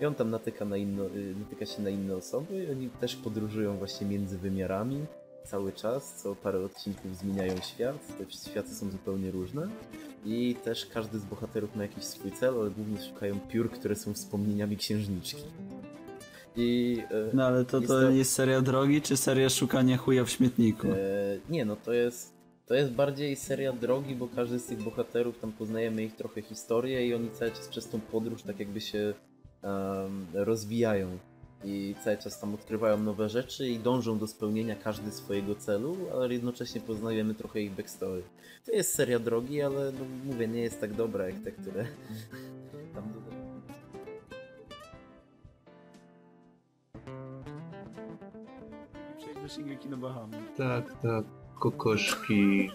I 0.00 0.06
on 0.06 0.14
tam 0.14 0.30
natyka, 0.30 0.64
na 0.64 0.76
inno, 0.76 1.06
y, 1.06 1.34
natyka 1.40 1.66
się 1.66 1.82
na 1.82 1.90
inne 1.90 2.16
osoby 2.16 2.64
i 2.64 2.70
oni 2.70 2.90
też 2.90 3.16
podróżują 3.16 3.76
właśnie 3.76 4.06
między 4.06 4.38
wymiarami 4.38 5.06
cały 5.44 5.72
czas, 5.72 6.22
co 6.22 6.34
parę 6.36 6.64
odcinków 6.64 7.16
zmieniają 7.16 7.56
świat, 7.56 7.96
te 8.18 8.50
światy 8.50 8.74
są 8.74 8.90
zupełnie 8.90 9.30
różne 9.30 9.68
i 10.24 10.56
też 10.64 10.86
każdy 10.86 11.18
z 11.18 11.24
bohaterów 11.24 11.76
ma 11.76 11.82
jakiś 11.82 12.04
swój 12.04 12.32
cel, 12.32 12.54
ale 12.60 12.70
głównie 12.70 13.02
szukają 13.02 13.40
piór, 13.40 13.70
które 13.70 13.96
są 13.96 14.14
wspomnieniami 14.14 14.76
księżniczki. 14.76 15.42
I 16.56 16.98
e, 17.10 17.30
No 17.36 17.46
ale 17.46 17.64
to, 17.64 17.76
Jest 17.76 17.88
to 17.88 18.00
to- 18.00 18.10
jest 18.10 18.32
seria 18.32 18.60
drogi, 18.62 19.02
czy 19.02 19.16
seria 19.16 19.48
szukania 19.48 19.96
chuja 19.96 20.24
w 20.24 20.30
śmietniku? 20.30 20.86
E, 20.88 20.96
nie, 21.50 21.64
no 21.64 21.76
to 21.76 21.92
jest, 21.92 22.33
to 22.66 22.74
jest 22.74 22.92
bardziej 22.92 23.36
seria 23.36 23.72
drogi, 23.72 24.14
bo 24.14 24.28
każdy 24.28 24.58
z 24.58 24.66
tych 24.66 24.82
bohaterów, 24.82 25.38
tam 25.38 25.52
poznajemy 25.52 26.04
ich 26.04 26.16
trochę 26.16 26.42
historię 26.42 27.06
i 27.06 27.14
oni 27.14 27.30
cały 27.30 27.50
czas 27.50 27.68
przez 27.68 27.88
tą 27.88 28.00
podróż 28.00 28.42
tak 28.42 28.60
jakby 28.60 28.80
się 28.80 29.14
em, 29.62 30.26
rozwijają. 30.34 31.18
I 31.64 31.94
cały 32.04 32.16
czas 32.16 32.40
tam 32.40 32.54
odkrywają 32.54 32.98
nowe 32.98 33.28
rzeczy 33.28 33.68
i 33.68 33.78
dążą 33.78 34.18
do 34.18 34.26
spełnienia 34.26 34.76
każdy 34.76 35.10
swojego 35.10 35.54
celu, 35.54 35.96
ale 36.12 36.32
jednocześnie 36.32 36.80
poznajemy 36.80 37.34
trochę 37.34 37.60
ich 37.60 37.72
backstory. 37.72 38.22
To 38.66 38.72
jest 38.72 38.94
seria 38.94 39.18
drogi, 39.18 39.62
ale 39.62 39.92
no, 39.92 40.04
mówię, 40.24 40.48
nie 40.48 40.60
jest 40.60 40.80
tak 40.80 40.94
dobra 40.94 41.26
jak 41.28 41.38
te, 41.38 41.52
które 41.52 41.86
tam 42.94 43.12
dodają. 43.12 43.60
Przejdź 49.18 49.38
do 49.42 49.48
Shingeki 49.48 49.88
no 49.88 49.96
Bahamy. 49.96 50.36
Tak, 50.56 51.02
tak. 51.02 51.43
Kokoszki. 51.58 52.70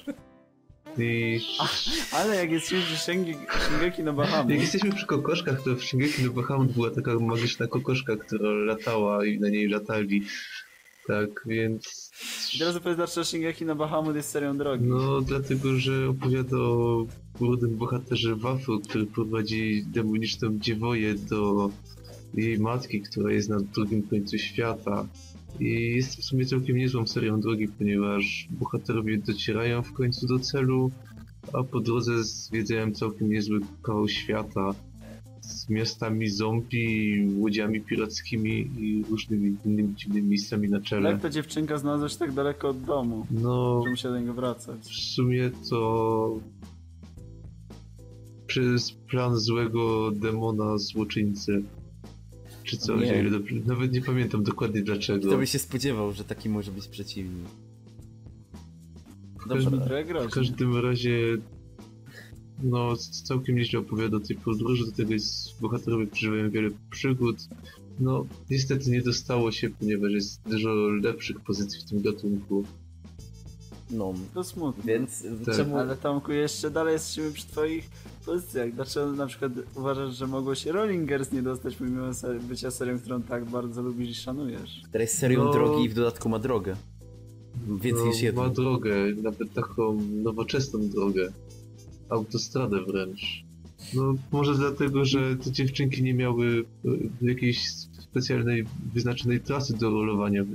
I 0.98 1.40
Ale 2.18 2.36
jak 2.36 2.52
jest 2.52 2.72
już 2.72 2.84
Shingeki, 2.84 3.40
Shingeki 3.68 4.04
no 4.04 4.14
Bahamy, 4.14 4.52
jak 4.52 4.62
jesteśmy 4.62 4.92
przy 4.92 5.06
kokoszkach, 5.06 5.62
to 5.64 5.76
w 5.76 5.84
Shingeki 5.84 6.24
no 6.24 6.32
Bahamut 6.32 6.72
była 6.72 6.92
taka 6.92 7.20
magiczna 7.20 7.68
kokoszka, 7.68 8.16
która 8.16 8.50
latała 8.50 9.26
i 9.26 9.40
na 9.40 9.50
niej 9.50 9.68
latali. 9.68 10.24
Tak, 11.08 11.30
więc... 11.46 12.12
I 12.56 12.60
teraz 12.60 12.76
opowiedz, 12.76 12.98
dlaczego 12.98 13.26
Shingeki 13.26 13.66
no 13.66 13.76
Bahamut 13.76 14.16
jest 14.16 14.30
serią 14.30 14.58
drogi. 14.58 14.86
No, 14.86 15.22
dlatego, 15.22 15.76
że 15.76 16.10
opowiada 16.10 16.58
o 16.58 17.06
młodym 17.40 17.78
bohaterze 17.78 18.36
Waflu, 18.36 18.80
który 18.80 19.06
prowadzi 19.06 19.86
demoniczną 19.88 20.60
dziewoję 20.60 21.16
do 21.16 21.70
jej 22.34 22.60
matki, 22.60 23.02
która 23.02 23.32
jest 23.32 23.50
na 23.50 23.60
drugim 23.60 24.04
końcu 24.04 24.38
świata. 24.38 25.06
I 25.60 25.96
jest 25.96 26.16
w 26.18 26.24
sumie 26.24 26.46
całkiem 26.46 26.78
niezłą 26.78 27.08
serią 27.08 27.40
drogi, 27.40 27.68
ponieważ 27.68 28.48
bohaterowie 28.52 29.18
docierają 29.18 29.82
w 29.84 29.94
końcu 29.94 30.28
do 30.28 30.40
celu, 30.40 30.92
a 31.54 31.64
po 31.64 31.80
drodze 31.80 32.24
zwiedzają 32.24 32.92
całkiem 32.92 33.30
niezły 33.30 33.60
kawał 33.84 34.08
świata 34.08 34.76
z 35.42 35.70
miastami 35.70 36.30
zombie, 36.30 37.28
łodziami 37.38 37.82
pirackimi 37.82 38.52
i 38.78 39.04
różnymi 39.10 39.58
innymi 39.66 39.96
dziwnymi 39.96 40.28
miejscami 40.28 40.70
na 40.70 40.82
czele. 40.82 41.12
Jak 41.12 41.22
ta 41.22 41.30
dziewczynka 41.30 41.78
znalazła 41.78 42.10
się 42.10 42.18
tak 42.18 42.32
daleko 42.34 42.70
od 42.70 42.82
domu, 42.82 43.26
No, 43.32 43.82
że 43.86 43.90
musiała 43.92 44.14
do 44.16 44.22
niego 44.22 44.34
wracać? 44.34 44.80
w 44.82 44.96
sumie 45.14 45.52
to 45.70 46.40
przez 48.48 48.92
plan 48.92 49.36
złego 49.38 50.12
demona 50.12 50.78
złoczyńcy. 50.78 51.64
Czy 52.70 52.78
coś, 52.78 53.02
Nie. 53.02 53.20
ile 53.22 53.30
dobrze- 53.30 53.56
nawet 53.66 53.92
nie 53.92 54.02
pamiętam 54.02 54.44
dokładnie 54.44 54.82
dlaczego. 54.82 55.28
Kto 55.28 55.38
by 55.38 55.48
się 55.48 55.60
spodziewał, 55.60 56.14
że 56.14 56.24
taki 56.24 56.50
może 56.50 56.72
być 56.72 56.88
przeciwnik? 56.88 57.48
każdym- 59.50 59.72
Dobra. 59.80 60.04
Trochę 60.04 60.28
W 60.28 60.32
każdym 60.32 60.78
razie 60.78 61.38
no 62.64 62.96
całkiem 63.24 63.56
nieźle 63.56 63.80
opowiada 63.80 64.18
o 64.18 64.20
tej 64.20 64.36
podróży, 64.38 64.86
do 64.86 64.92
tego 64.92 65.14
jest, 65.14 65.62
bohaterowie 65.62 66.08
przeżywają 66.08 66.50
wiele 66.50 66.70
przygód. 66.92 67.38
No 68.00 68.26
niestety 68.50 68.92
nie 68.92 69.02
dostało 69.02 69.52
się, 69.52 69.70
ponieważ 69.70 70.12
jest 70.12 70.42
dużo 70.50 70.74
lepszych 71.04 71.40
pozycji 71.40 71.82
w 71.82 71.84
tym 71.90 72.02
gatunku. 72.02 72.64
No, 73.92 74.14
To 74.34 74.44
smutne. 74.44 74.84
więc 74.94 75.24
Tak. 75.46 75.56
czemu... 75.56 75.78
Ale 75.78 75.98
Tomku, 75.98 76.32
jeszcze 76.32 76.72
dalej 76.72 76.94
jesteśmy 76.94 77.32
przy 77.32 77.48
twoich 77.48 77.90
pozycjach. 78.34 78.74
Dlaczego 78.74 79.12
na 79.12 79.28
przykład 79.28 79.52
uważasz, 79.76 80.16
że 80.18 80.28
mogło 80.28 80.56
się 80.56 80.72
Rollingers 80.72 81.32
nie 81.32 81.42
dostać 81.42 81.76
pomimo 81.76 82.14
ser- 82.14 82.42
bycia 82.42 82.72
serią, 82.72 83.00
którą 83.00 83.22
tak 83.22 83.46
bardzo 83.46 83.82
lubisz 83.82 84.10
i 84.10 84.16
szanujesz? 84.16 84.82
Która 84.90 85.02
jest 85.02 85.18
serią 85.18 85.44
No. 85.44 85.52
drogi 85.52 85.84
i 85.86 85.90
w 85.90 85.94
dodatku 85.94 86.30
ma 86.30 86.40
drogę. 86.40 86.76
Więcej 87.82 88.06
niż 88.08 88.16
No, 88.18 88.24
jedną. 88.24 88.42
ma 88.42 88.50
drogę, 88.50 88.96
nawet 89.24 89.54
taką 89.54 90.02
nowoczesną 90.24 90.90
drogę. 90.90 91.32
Autostradę 92.10 92.78
wręcz. 92.88 93.44
No, 93.94 94.14
może 94.32 94.56
dlatego, 94.56 95.06
że 95.06 95.36
te 95.36 95.52
dziewczynki 95.52 96.04
nie 96.04 96.14
miały 96.14 96.66
e, 96.86 96.90
jakiejś 97.28 97.70
specjalnej, 98.00 98.66
wyznaczonej 98.94 99.40
trasy 99.42 99.78
do 99.78 99.90
rolowania. 99.90 100.46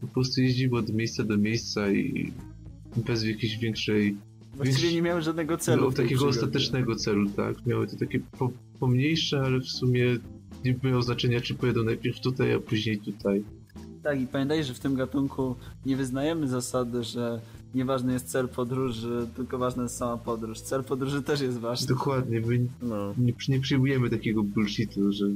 Po 0.00 0.06
prostu 0.06 0.40
jeździły 0.40 0.78
od 0.78 0.88
miejsca 0.90 1.24
do 1.24 1.36
miejsca 1.36 1.90
i 1.90 2.32
bez 3.06 3.24
jakiejś 3.24 3.58
większej, 3.58 4.16
Właściwie 4.56 4.92
nie 4.94 5.02
miałem 5.02 5.22
żadnego 5.22 5.56
celu. 5.56 5.82
no, 5.84 5.92
takiego 5.92 6.26
ostatecznego 6.26 6.96
celu, 6.96 7.30
tak? 7.30 7.66
Miały 7.66 7.86
to 7.86 7.96
takie 7.96 8.20
po, 8.38 8.50
pomniejsze, 8.80 9.40
ale 9.40 9.60
w 9.60 9.68
sumie 9.68 10.16
nie 10.64 10.76
miało 10.82 11.02
znaczenia, 11.02 11.40
czy 11.40 11.54
pojedą 11.54 11.82
najpierw 11.84 12.20
tutaj, 12.20 12.52
a 12.52 12.60
później 12.60 12.98
tutaj. 12.98 13.44
Tak, 14.02 14.20
i 14.20 14.26
pamiętaj, 14.26 14.64
że 14.64 14.74
w 14.74 14.80
tym 14.80 14.94
gatunku 14.94 15.56
nie 15.86 15.96
wyznajemy 15.96 16.48
zasady, 16.48 17.04
że 17.04 17.40
nieważny 17.74 18.12
jest 18.12 18.26
cel 18.26 18.48
podróży, 18.48 19.26
tylko 19.36 19.58
ważna 19.58 19.82
jest 19.82 19.96
sama 19.96 20.16
podróż. 20.16 20.60
Cel 20.60 20.84
podróży 20.84 21.22
też 21.22 21.40
jest 21.40 21.58
ważny. 21.58 21.86
Dokładnie, 21.86 22.40
my 22.40 22.66
No. 22.82 23.14
nie, 23.18 23.32
nie 23.48 23.60
przyjmujemy 23.60 24.10
takiego 24.10 24.42
bullshitu, 24.42 25.12
że 25.12 25.26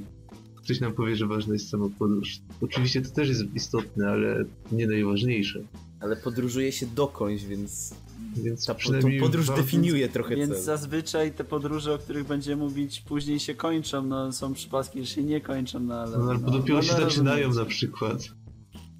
ktoś 0.56 0.80
nam 0.80 0.92
powie, 0.92 1.16
że 1.16 1.26
ważna 1.26 1.52
jest 1.52 1.68
sama 1.68 1.86
podróż. 1.98 2.38
Oczywiście 2.60 3.02
to 3.02 3.10
też 3.10 3.28
jest 3.28 3.44
istotne, 3.54 4.08
ale 4.08 4.44
nie 4.72 4.86
najważniejsze. 4.86 5.60
Ale 6.00 6.16
podróżuje 6.16 6.72
się 6.72 6.86
dokądś, 6.86 7.44
więc 7.44 7.94
Więc 8.36 8.66
ta, 8.66 8.74
przynajmniej 8.74 9.20
podróż 9.20 9.46
definiuje 9.46 10.08
trochę 10.08 10.36
Więc 10.36 10.52
cel. 10.52 10.62
zazwyczaj 10.62 11.32
te 11.32 11.44
podróże, 11.44 11.94
o 11.94 11.98
których 11.98 12.26
będziemy 12.26 12.62
mówić, 12.62 13.00
później 13.00 13.40
się 13.40 13.54
kończą. 13.54 14.02
No, 14.02 14.32
są 14.32 14.54
przypadki, 14.54 15.00
że 15.00 15.06
się 15.06 15.22
nie 15.22 15.40
kończą, 15.40 15.80
no 15.80 15.94
ale. 15.94 16.18
No, 16.18 16.30
albo 16.30 16.50
no, 16.50 16.58
dopiero 16.58 16.78
no, 16.78 16.82
się 16.82 16.92
zaczynają 16.92 17.52
na 17.52 17.64
przykład. 17.64 18.28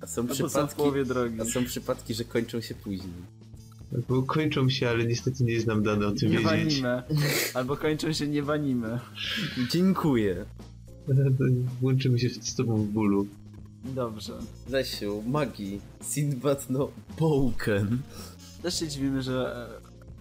A 0.00 0.06
są 0.06 0.22
Albo 0.22 0.34
są 0.34 0.66
przypadki, 0.66 1.04
drogi. 1.06 1.40
a 1.40 1.44
są 1.44 1.64
przypadki, 1.64 2.14
że 2.14 2.24
kończą 2.24 2.60
się 2.60 2.74
później. 2.74 3.12
Albo 3.94 4.22
kończą 4.22 4.68
się, 4.70 4.88
ale 4.88 5.06
niestety 5.06 5.44
nie 5.44 5.52
jest 5.52 5.66
nam 5.66 5.82
dane 5.82 6.06
o 6.06 6.12
tym 6.12 6.30
Nie 6.30 6.38
wiedzieć. 6.38 6.52
anime. 6.74 7.02
Albo 7.54 7.76
kończą 7.76 8.12
się 8.12 8.26
nie 8.28 8.42
w 8.42 8.50
anime. 8.50 9.00
Dziękuję. 9.70 10.44
Łączymy 11.82 12.18
się 12.18 12.28
z 12.30 12.54
tobą 12.54 12.76
w 12.82 12.86
bólu. 12.86 13.26
Dobrze. 13.84 14.32
Lesiu, 14.70 15.22
magii, 15.26 15.80
Sinbad 16.02 16.70
no 16.70 16.88
Boken. 17.18 17.98
Też 18.62 18.78
się 18.78 18.88
dziwimy, 18.88 19.22
że 19.22 19.68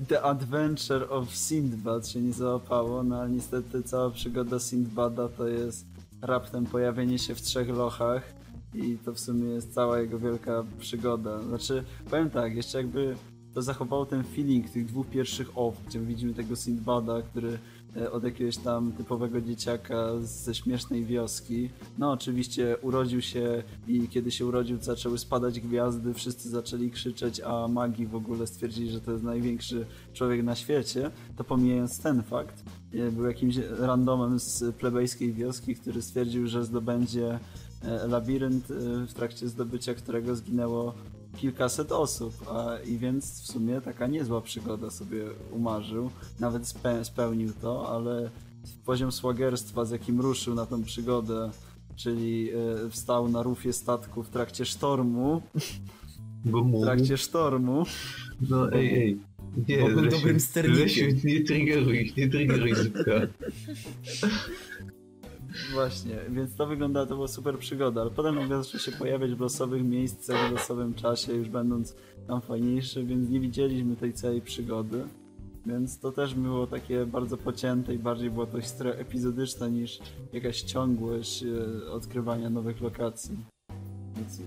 e, 0.02 0.06
The 0.06 0.22
Adventure 0.22 1.08
of 1.10 1.36
Sindbad 1.36 2.08
się 2.08 2.22
nie 2.22 2.34
załapało, 2.34 3.04
no 3.04 3.20
ale 3.20 3.30
niestety 3.30 3.84
cała 3.84 4.10
przygoda 4.10 4.60
Sindbada 4.60 5.30
to 5.30 5.48
jest 5.48 5.86
raptem 6.22 6.66
pojawienie 6.66 7.20
się 7.20 7.36
w 7.36 7.42
trzech 7.42 7.70
lochach 7.70 8.34
i 8.74 8.98
to 9.06 9.14
w 9.14 9.20
sumie 9.20 9.50
jest 9.50 9.74
cała 9.74 10.00
jego 10.00 10.20
wielka 10.20 10.64
przygoda. 10.80 11.42
Znaczy, 11.42 11.84
powiem 12.10 12.30
tak, 12.30 12.56
jeszcze 12.56 12.78
jakby 12.78 13.16
to 13.54 13.62
zachowało 13.62 14.06
ten 14.06 14.24
feeling 14.24 14.70
tych 14.70 14.86
dwóch 14.86 15.08
pierwszych 15.08 15.58
off, 15.58 15.76
gdzie 15.88 16.00
widzimy 16.00 16.34
tego 16.34 16.56
Sindbada, 16.56 17.22
który 17.22 17.60
od 18.12 18.24
jakiegoś 18.24 18.58
tam 18.58 18.92
typowego 18.92 19.42
dzieciaka 19.42 20.08
ze 20.22 20.56
śmiesznej 20.56 21.06
wioski. 21.06 21.70
No 21.98 22.12
oczywiście 22.12 22.78
urodził 22.82 23.22
się 23.22 23.64
i 23.88 24.08
kiedy 24.08 24.32
się 24.32 24.46
urodził 24.46 24.78
zaczęły 24.82 25.18
spadać 25.18 25.60
gwiazdy, 25.60 26.14
wszyscy 26.14 26.50
zaczęli 26.50 26.92
krzyczeć, 26.92 27.42
a 27.42 27.68
magii 27.68 28.08
w 28.08 28.16
ogóle 28.16 28.48
stwierdzili, 28.48 28.90
że 28.90 29.02
to 29.02 29.12
jest 29.12 29.24
największy 29.24 29.86
człowiek 30.14 30.44
na 30.44 30.56
świecie, 30.56 31.12
to 31.38 31.44
pomijając 31.44 32.00
ten 32.00 32.24
fakt, 32.24 32.64
e, 32.94 33.12
był 33.12 33.26
jakimś 33.26 33.58
randomem 33.80 34.40
z 34.40 34.76
plebejskiej 34.76 35.34
wioski, 35.34 35.76
który 35.76 36.02
stwierdził, 36.02 36.48
że 36.48 36.66
zdobędzie 36.66 37.40
e, 37.82 38.08
labirynt, 38.08 38.72
e, 38.72 38.74
w 39.08 39.14
trakcie 39.14 39.48
zdobycia 39.48 39.94
którego 39.94 40.36
zginęło 40.36 40.94
kilkaset 41.38 41.92
osób, 41.92 42.34
a 42.50 42.78
i 42.86 42.98
więc 42.98 43.42
w 43.42 43.48
sumie 43.52 43.82
taka 43.82 44.08
niezła 44.08 44.42
przygoda 44.42 44.90
sobie 44.90 45.24
umarzył. 45.52 46.10
Nawet 46.40 46.68
spe, 46.68 47.06
spełnił 47.06 47.54
to, 47.62 47.90
ale 47.90 48.30
poziom 48.86 49.12
słagerstwa, 49.12 49.86
z 49.86 49.92
jakim 49.92 50.22
ruszył 50.22 50.56
na 50.56 50.66
tą 50.66 50.84
przygodę, 50.84 51.52
czyli 51.96 52.50
e, 52.50 52.90
wstał 52.90 53.30
na 53.30 53.44
rufie 53.44 53.74
statku 53.74 54.24
w 54.24 54.30
trakcie 54.30 54.66
sztormu, 54.66 55.42
Bo 56.46 56.64
w 56.64 56.82
trakcie 56.82 57.18
sztormu, 57.18 57.86
No 58.50 58.72
ej, 58.72 58.96
ej. 58.96 59.18
Nie, 59.68 59.78
Bo 59.78 59.88
był 59.88 60.02
Lesiu, 60.02 60.18
dobrym 60.18 60.40
sternikiem. 60.40 60.84
Lesiu, 60.84 61.28
nie 61.28 61.44
triggeruj, 61.44 62.14
nie 62.18 62.30
triggeruj 62.30 62.76
zupka. 62.76 63.12
Właśnie, 65.74 66.16
więc 66.30 66.56
to 66.56 66.68
wygląda, 66.68 67.06
to 67.06 67.16
była 67.16 67.28
super 67.28 67.58
przygoda, 67.58 68.02
ale 68.02 68.12
potem 68.12 68.36
nagle 68.36 68.64
zaczął 68.64 68.80
się 68.80 68.92
pojawiać 68.92 69.32
w 69.32 69.40
losowych 69.40 69.84
miejscach, 69.84 70.50
w 70.50 70.52
losowym 70.52 70.94
czasie, 70.94 71.34
już 71.34 71.50
będąc 71.50 71.96
tam 72.28 72.42
fajniejszy, 72.42 73.04
więc 73.04 73.30
nie 73.30 73.40
widzieliśmy 73.40 73.96
tej 73.96 74.14
całej 74.14 74.42
przygody. 74.42 75.04
Więc 75.66 76.00
to 76.00 76.12
też 76.12 76.36
było 76.36 76.68
takie 76.68 77.06
bardzo 77.06 77.38
pocięte 77.38 77.94
i 77.94 78.00
bardziej 78.00 78.30
była 78.30 78.46
to 78.46 78.62
historia 78.62 78.94
niż 79.72 80.00
jakaś 80.34 80.62
ciągłość 80.62 81.44
e, 81.44 81.92
odkrywania 81.92 82.50
nowych 82.50 82.82
lokacji. 82.82 83.38
Więc 84.16 84.42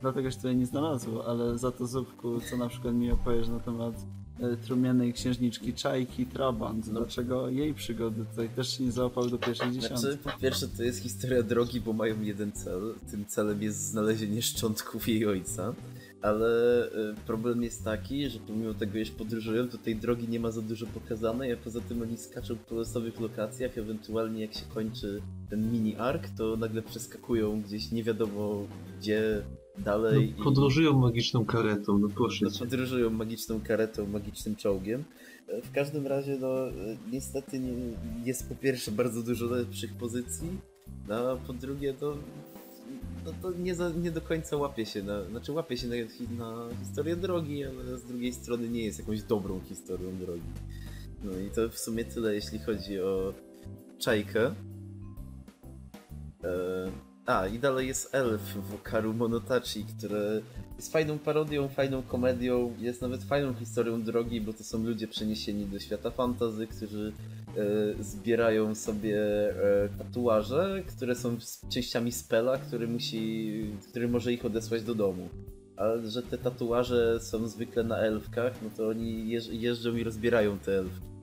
dlatego 0.00 0.30
się 0.30 0.36
tutaj 0.36 0.56
nie 0.56 0.66
znalazło, 0.66 1.26
ale 1.26 1.58
za 1.58 1.72
to 1.72 1.86
Zupku, 1.86 2.40
co 2.40 2.56
na 2.56 2.68
przykład 2.68 2.94
mi 2.94 3.10
opowiesz 3.10 3.48
na 3.48 3.60
temat 3.60 3.94
trumiennej 4.66 5.12
księżniczki 5.12 5.74
Czajki 5.74 6.26
Trabant, 6.26 6.88
dlaczego 6.88 7.48
jej 7.48 7.74
przygody 7.74 8.24
tutaj 8.24 8.48
też 8.48 8.76
się 8.76 8.84
nie 8.84 8.92
załapały 8.92 9.30
do 9.30 9.38
pierwszej 9.38 9.72
dziesiątki. 9.72 10.00
Znaczy, 10.00 10.18
po 10.18 10.40
pierwsze 10.40 10.68
to 10.68 10.82
jest 10.82 11.02
historia 11.02 11.42
drogi, 11.42 11.80
bo 11.80 11.92
mają 11.92 12.22
jeden 12.22 12.52
cel. 12.52 12.94
Tym 13.10 13.26
celem 13.26 13.62
jest 13.62 13.90
znalezienie 13.90 14.42
szczątków 14.42 15.08
jej 15.08 15.26
ojca. 15.26 15.74
Ale 16.22 16.84
y, 16.86 17.14
problem 17.26 17.62
jest 17.62 17.84
taki, 17.84 18.30
że 18.30 18.38
pomimo 18.38 18.74
tego, 18.74 18.98
iż 18.98 19.10
podróżują, 19.10 19.68
to 19.68 19.78
tej 19.78 19.96
drogi 19.96 20.28
nie 20.28 20.40
ma 20.40 20.50
za 20.50 20.62
dużo 20.62 20.86
pokazanej, 20.86 21.52
a 21.52 21.56
poza 21.56 21.80
tym 21.80 22.02
oni 22.02 22.16
skaczą 22.16 22.56
po 22.56 22.74
losowych 22.74 23.20
lokacjach, 23.20 23.78
ewentualnie 23.78 24.40
jak 24.40 24.54
się 24.54 24.64
kończy 24.74 25.22
ten 25.50 25.72
mini 25.72 25.96
ark, 25.96 26.28
to 26.36 26.56
nagle 26.56 26.82
przeskakują 26.82 27.62
gdzieś 27.62 27.92
nie 27.92 28.04
wiadomo 28.04 28.66
gdzie 28.98 29.42
dalej. 29.84 30.34
No, 30.38 30.44
podróżują 30.44 30.98
magiczną 30.98 31.44
karetą, 31.44 31.98
no 31.98 32.08
proszę 32.08 32.44
No, 32.44 32.50
podróżują 32.58 33.10
magiczną 33.10 33.60
karetą, 33.60 34.06
magicznym 34.06 34.56
czołgiem. 34.56 35.04
W 35.64 35.72
każdym 35.72 36.06
razie, 36.06 36.38
no, 36.40 36.54
niestety 37.12 37.60
nie, 37.60 37.72
jest 38.24 38.48
po 38.48 38.54
pierwsze 38.54 38.90
bardzo 38.92 39.22
dużo 39.22 39.46
lepszych 39.46 39.94
pozycji, 39.94 40.48
no, 41.08 41.14
a 41.14 41.36
po 41.36 41.52
drugie, 41.52 41.94
to, 41.94 42.16
no, 43.24 43.32
to 43.42 43.52
nie, 43.58 43.74
za, 43.74 43.90
nie 43.90 44.10
do 44.10 44.20
końca 44.20 44.56
łapie 44.56 44.86
się 44.86 45.02
na, 45.02 45.24
znaczy 45.24 45.52
łapie 45.52 45.76
się 45.76 45.86
na, 45.88 45.94
na 46.44 46.74
historię 46.80 47.16
drogi, 47.16 47.64
ale 47.64 47.98
z 47.98 48.04
drugiej 48.04 48.32
strony 48.32 48.68
nie 48.68 48.84
jest 48.84 48.98
jakąś 48.98 49.22
dobrą 49.22 49.60
historią 49.60 50.18
drogi. 50.18 50.52
No 51.24 51.38
i 51.38 51.50
to 51.50 51.68
w 51.68 51.78
sumie 51.78 52.04
tyle, 52.04 52.34
jeśli 52.34 52.58
chodzi 52.58 53.00
o 53.00 53.34
Czajkę. 53.98 54.54
E, 56.44 57.07
a, 57.28 57.46
i 57.46 57.58
dalej 57.58 57.88
jest 57.88 58.14
Elf 58.14 58.40
w 58.40 58.70
Wakaru 58.70 59.14
Monotachi, 59.14 59.84
które 59.84 60.40
jest 60.76 60.92
fajną 60.92 61.18
parodią, 61.18 61.68
fajną 61.68 62.02
komedią, 62.02 62.74
jest 62.78 63.02
nawet 63.02 63.24
fajną 63.24 63.54
historią 63.54 64.02
drogi, 64.02 64.40
bo 64.40 64.52
to 64.52 64.64
są 64.64 64.84
ludzie 64.84 65.08
przeniesieni 65.08 65.66
do 65.66 65.78
świata 65.78 66.10
fantazy, 66.10 66.66
którzy 66.66 67.12
e, 67.56 68.02
zbierają 68.02 68.74
sobie 68.74 69.20
e, 69.50 69.88
tatuaże, 69.98 70.82
które 70.86 71.14
są 71.14 71.36
częściami 71.68 72.12
spela, 72.12 72.58
który 72.58 72.88
musi, 72.88 73.64
który 73.90 74.08
może 74.08 74.32
ich 74.32 74.44
odesłać 74.44 74.82
do 74.82 74.94
domu. 74.94 75.28
Ale 75.76 76.10
że 76.10 76.22
te 76.22 76.38
tatuaże 76.38 77.20
są 77.20 77.48
zwykle 77.48 77.84
na 77.84 77.96
elfkach, 77.98 78.52
no 78.62 78.70
to 78.76 78.88
oni 78.88 79.28
jeż, 79.28 79.48
jeżdżą 79.48 79.96
i 79.96 80.04
rozbierają 80.04 80.58
te 80.58 80.78
elfki. 80.78 81.17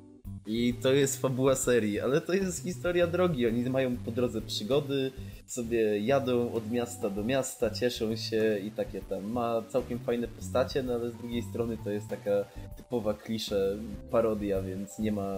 I 0.47 0.73
to 0.73 0.93
jest 0.93 1.21
fabuła 1.21 1.55
serii, 1.55 1.99
ale 1.99 2.21
to 2.21 2.33
jest 2.33 2.63
historia 2.63 3.07
drogi. 3.07 3.47
Oni 3.47 3.69
mają 3.69 3.97
po 3.97 4.11
drodze 4.11 4.41
przygody, 4.41 5.11
sobie 5.47 5.99
jadą 5.99 6.51
od 6.53 6.71
miasta 6.71 7.09
do 7.09 7.23
miasta, 7.23 7.69
cieszą 7.69 8.15
się 8.15 8.59
i 8.59 8.71
takie 8.71 9.01
tam. 9.01 9.31
Ma 9.31 9.63
całkiem 9.69 9.99
fajne 9.99 10.27
postacie, 10.27 10.83
no 10.83 10.93
ale 10.93 11.11
z 11.11 11.15
drugiej 11.15 11.41
strony 11.41 11.77
to 11.83 11.89
jest 11.89 12.07
taka 12.07 12.45
typowa 12.77 13.13
klisze, 13.13 13.77
parodia, 14.11 14.61
więc 14.61 14.99
nie 14.99 15.11
ma 15.11 15.35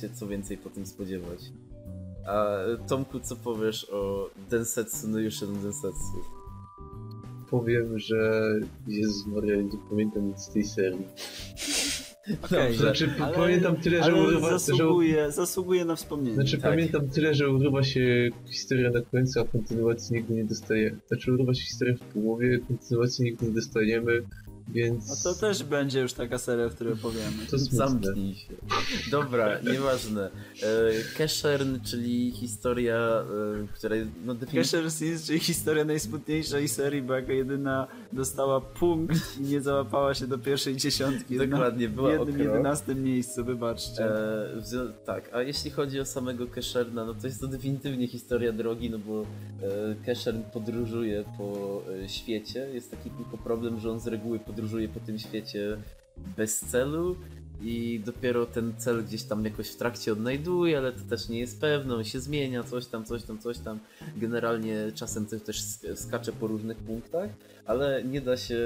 się 0.00 0.10
co 0.10 0.26
więcej 0.26 0.58
po 0.58 0.70
tym 0.70 0.86
spodziewać. 0.86 1.40
A 2.26 2.56
Tomku, 2.88 3.20
co 3.20 3.36
powiesz 3.36 3.90
o 3.92 4.30
Densetsu 4.50 5.08
no 5.08 5.18
Yushin 5.18 5.62
Densetsu? 5.62 6.18
Powiem, 7.50 7.98
że 7.98 8.52
Jezus 8.88 9.26
Maria, 9.26 9.56
nie 9.56 9.78
pamiętam 9.90 10.28
nic 10.28 10.38
z 10.38 10.52
tej 10.52 10.64
serii. 10.64 11.06
Okej, 12.44 12.74
Znaczy, 12.76 13.10
ale- 13.20 13.34
pamiętam 13.34 13.76
tyle, 13.76 14.02
że 14.04 14.14
urywa, 14.14 14.50
że, 14.50 14.58
zasługuje, 14.58 15.30
zasługuje 15.32 15.84
na 15.84 15.96
wspomnienie. 15.96 16.34
Znaczy 16.34 16.58
Tak. 16.58 16.70
pamiętam 16.70 17.08
tyle, 17.08 17.34
że 17.34 17.50
urywa 17.50 17.82
się 17.82 18.30
historia 18.50 18.90
na 18.90 19.00
końcu, 19.02 19.40
a 19.40 19.44
kontynuacji 19.44 20.16
nigdy 20.16 20.34
nie 20.34 20.44
dostajemy. 20.44 20.96
Znaczy 21.08 21.32
urywa 21.32 21.54
się 21.54 21.62
historia 21.62 21.94
w 21.94 22.12
połowie, 22.12 22.58
kontynuacji 22.68 23.24
nigdy 23.24 23.46
nie 23.46 23.52
dostajemy. 23.52 24.22
Więc... 24.72 25.08
No 25.08 25.32
to 25.32 25.40
też 25.40 25.62
będzie 25.62 26.00
już 26.00 26.12
taka 26.12 26.38
seria, 26.38 26.66
o 26.66 26.70
której 26.70 26.92
opowiemy. 26.92 27.46
To. 27.50 27.58
Zamknij 27.58 28.34
się. 28.34 28.54
Dobra, 29.10 29.60
nieważne. 29.72 30.30
E, 30.62 30.68
Keshern, 31.16 31.80
czyli 31.80 32.30
historia, 32.30 32.96
e, 32.96 33.66
która 33.74 33.96
no 34.24 34.34
definicyjnie... 34.34 34.82
Casher 34.82 34.90
Scenes, 34.90 35.26
czyli 35.26 35.38
historia 35.38 35.84
najsmutniejszej 35.84 36.68
serii, 36.68 37.02
bo 37.02 37.14
jako 37.14 37.32
jedyna 37.32 37.86
dostała 38.12 38.60
punkt 38.60 39.40
i 39.40 39.42
nie 39.42 39.60
załapała 39.60 40.14
się 40.14 40.26
do 40.26 40.38
pierwszej 40.38 40.76
dziesiątki. 40.76 41.38
Dokładnie, 41.38 41.88
była 41.88 42.12
jednym, 42.12 42.34
okro. 42.34 42.44
jedenastym 42.44 43.04
miejscu, 43.04 43.44
wybaczcie. 43.44 44.04
E, 44.04 44.48
w 44.56 45.04
tak, 45.06 45.30
a 45.34 45.42
jeśli 45.42 45.70
chodzi 45.70 46.00
o 46.00 46.04
samego 46.04 46.46
Kesherna, 46.46 47.04
no 47.04 47.14
to 47.14 47.26
jest 47.26 47.40
to 47.40 47.46
definitywnie 47.46 48.06
historia 48.08 48.52
drogi, 48.52 48.90
no 48.90 48.98
bo 48.98 49.22
e, 49.22 49.26
Keshern 50.04 50.42
podróżuje 50.52 51.24
po 51.38 51.82
e, 52.04 52.08
świecie. 52.08 52.68
Jest 52.74 52.90
taki 52.90 53.10
tylko 53.10 53.38
problem, 53.38 53.80
że 53.80 53.90
on 53.90 54.00
z 54.00 54.06
reguły 54.06 54.38
podróżuje 54.38 54.61
po 54.88 55.00
tym 55.00 55.18
świecie 55.18 55.76
bez 56.36 56.60
celu 56.60 57.16
i 57.64 58.00
dopiero 58.06 58.46
ten 58.46 58.72
cel 58.78 59.04
gdzieś 59.04 59.22
tam 59.22 59.44
jakoś 59.44 59.68
w 59.68 59.76
trakcie 59.76 60.12
odnajduje, 60.12 60.78
ale 60.78 60.92
to 60.92 61.00
też 61.10 61.28
nie 61.28 61.38
jest 61.38 61.60
pewne, 61.60 61.94
on 61.94 62.04
się 62.04 62.20
zmienia, 62.20 62.64
coś 62.64 62.86
tam, 62.86 63.04
coś 63.04 63.22
tam, 63.22 63.38
coś 63.38 63.58
tam. 63.58 63.78
Generalnie 64.16 64.92
czasem 64.94 65.26
też 65.26 65.62
sk- 65.62 65.96
skacze 65.96 66.32
po 66.32 66.46
różnych 66.46 66.76
punktach, 66.76 67.30
ale 67.66 68.04
nie 68.04 68.20
da 68.20 68.36
się 68.36 68.56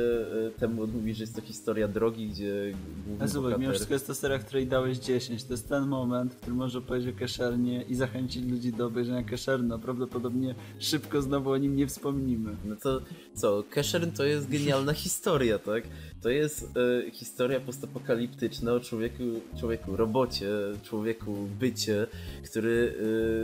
e, 0.46 0.50
temu 0.60 0.82
odmówić, 0.82 1.16
że 1.16 1.22
jest 1.22 1.34
to 1.36 1.40
historia 1.42 1.88
drogi, 1.88 2.28
gdzie 2.28 2.72
główny 3.06 3.24
A 3.24 3.28
zobacz, 3.28 3.58
mimo 3.58 3.72
wszystko 3.72 3.94
jest 3.94 4.06
to 4.06 4.14
seria, 4.14 4.38
której 4.38 4.66
dałeś 4.66 4.98
10. 4.98 5.44
To 5.44 5.52
jest 5.52 5.68
ten 5.68 5.86
moment, 5.86 6.32
w 6.32 6.36
którym 6.36 6.56
możesz 6.56 6.76
opowiedzieć 6.76 7.14
o 7.14 7.18
Keshernie 7.18 7.82
i 7.82 7.94
zachęcić 7.94 8.44
ludzi 8.44 8.72
do 8.72 8.86
obejrzenia 8.86 9.22
Kesherna. 9.22 9.78
Prawdopodobnie 9.78 10.54
szybko 10.78 11.22
znowu 11.22 11.50
o 11.50 11.56
nim 11.56 11.76
nie 11.76 11.86
wspomnimy. 11.86 12.56
No 12.64 12.76
to 12.76 13.00
co, 13.34 13.64
Keshern 13.70 14.10
to 14.10 14.24
jest 14.24 14.50
genialna 14.50 14.92
historia, 15.04 15.58
tak? 15.58 15.84
To 16.22 16.30
jest 16.30 16.76
e, 16.76 17.10
historia 17.10 17.60
postapokaliptyczna 17.60 18.72
o 18.72 18.80
człowieku, 18.80 19.22
człowieku, 19.60 19.96
robocie, 19.96 20.48
człowieku, 20.82 21.34
bycie, 21.58 22.06
który 22.44 22.94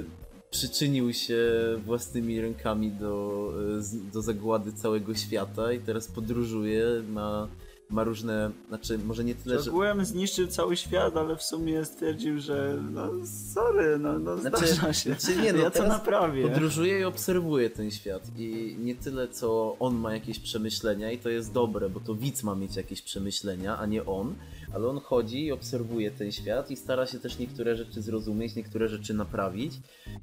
e, 0.09 0.51
przyczynił 0.51 1.13
się 1.13 1.39
własnymi 1.85 2.41
rękami 2.41 2.91
do, 2.91 3.49
e, 3.79 4.13
do 4.13 4.23
zagłady 4.23 4.73
całego 4.73 5.15
świata 5.15 5.73
i 5.73 5.79
teraz 5.79 6.09
podróżuje, 6.09 6.87
ma, 7.09 7.49
ma 7.93 8.05
różne, 8.05 8.51
znaczy 8.69 8.99
może 8.99 9.25
nie 9.25 9.35
tyle, 9.35 9.63
Że 9.63 9.71
ogółem 9.71 10.05
zniszczył 10.05 10.47
cały 10.47 10.77
świat, 10.77 11.17
ale 11.17 11.37
w 11.37 11.43
sumie 11.43 11.85
stwierdził, 11.85 12.41
że 12.41 12.79
no 12.93 13.11
sorry, 13.55 13.99
no, 13.99 14.19
no 14.19 14.39
Znaczy- 14.39 14.67
zdarza 14.67 14.93
się. 14.93 15.15
znaczy 15.15 15.41
nie, 15.41 15.53
no 15.53 15.63
ja 15.65 15.71
to 15.71 15.89
naprawię. 15.89 16.49
Podróżuje 16.49 17.01
i 17.01 17.05
obserwuje 17.05 17.71
ten 17.71 17.91
świat 17.91 18.23
i 18.39 18.77
nie 18.81 18.95
tyle 18.95 19.29
co 19.29 19.77
on 19.81 19.95
ma 19.97 20.15
jakieś 20.15 20.39
przemyślenia 20.39 21.11
i 21.13 21.19
to 21.19 21.29
jest 21.29 21.53
dobre, 21.53 21.91
bo 21.91 22.01
to 22.01 22.15
widz 22.15 22.43
ma 22.43 22.55
mieć 22.55 22.77
jakieś 22.77 23.03
przemyślenia, 23.03 23.79
a 23.79 23.87
nie 23.87 24.07
on, 24.07 24.35
ale 24.75 24.89
on 24.89 25.01
chodzi 25.01 25.45
i 25.45 25.53
obserwuje 25.53 26.11
ten 26.11 26.33
świat 26.33 26.71
i 26.71 26.77
stara 26.77 27.07
się 27.07 27.19
też 27.19 27.39
niektóre 27.39 27.77
rzeczy 27.77 28.03
zrozumieć, 28.03 28.55
niektóre 28.55 28.89
rzeczy 28.89 29.15
naprawić, 29.15 29.73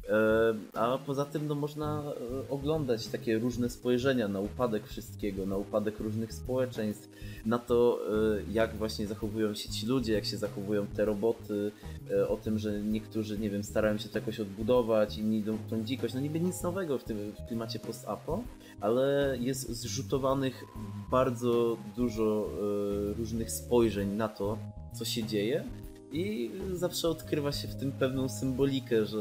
E, 0.09 0.53
a 0.73 0.97
poza 0.97 1.25
tym 1.25 1.47
no 1.47 1.55
można 1.55 2.03
e, 2.03 2.49
oglądać 2.49 3.07
takie 3.07 3.39
różne 3.39 3.69
spojrzenia 3.69 4.27
na 4.27 4.39
upadek 4.39 4.87
wszystkiego, 4.87 5.45
na 5.45 5.57
upadek 5.57 5.99
różnych 5.99 6.33
społeczeństw, 6.33 7.09
na 7.45 7.58
to 7.59 7.99
e, 8.39 8.51
jak 8.51 8.75
właśnie 8.75 9.07
zachowują 9.07 9.53
się 9.53 9.69
ci 9.69 9.85
ludzie, 9.85 10.13
jak 10.13 10.25
się 10.25 10.37
zachowują 10.37 10.87
te 10.87 11.05
roboty, 11.05 11.71
e, 12.11 12.27
o 12.27 12.37
tym, 12.37 12.59
że 12.59 12.81
niektórzy, 12.81 13.39
nie 13.39 13.49
wiem, 13.49 13.63
starają 13.63 13.97
się 13.97 14.09
to 14.09 14.19
jakoś 14.19 14.39
odbudować, 14.39 15.17
inni 15.17 15.37
idą 15.37 15.55
w 15.55 15.69
tą 15.69 15.83
dzikość. 15.83 16.13
No 16.13 16.19
niby 16.19 16.39
nic 16.39 16.63
nowego 16.63 16.97
w 16.97 17.03
tym 17.03 17.31
w 17.31 17.47
klimacie 17.47 17.79
post-apo, 17.79 18.43
ale 18.81 19.37
jest 19.39 19.69
zrzutowanych 19.69 20.63
bardzo 21.11 21.77
dużo 21.95 22.49
e, 22.49 23.13
różnych 23.13 23.51
spojrzeń 23.51 24.09
na 24.09 24.27
to, 24.27 24.57
co 24.93 25.05
się 25.05 25.23
dzieje. 25.23 25.63
I 26.11 26.51
zawsze 26.73 27.09
odkrywa 27.09 27.51
się 27.51 27.67
w 27.67 27.75
tym 27.75 27.91
pewną 27.91 28.29
symbolikę, 28.29 29.05
że 29.05 29.17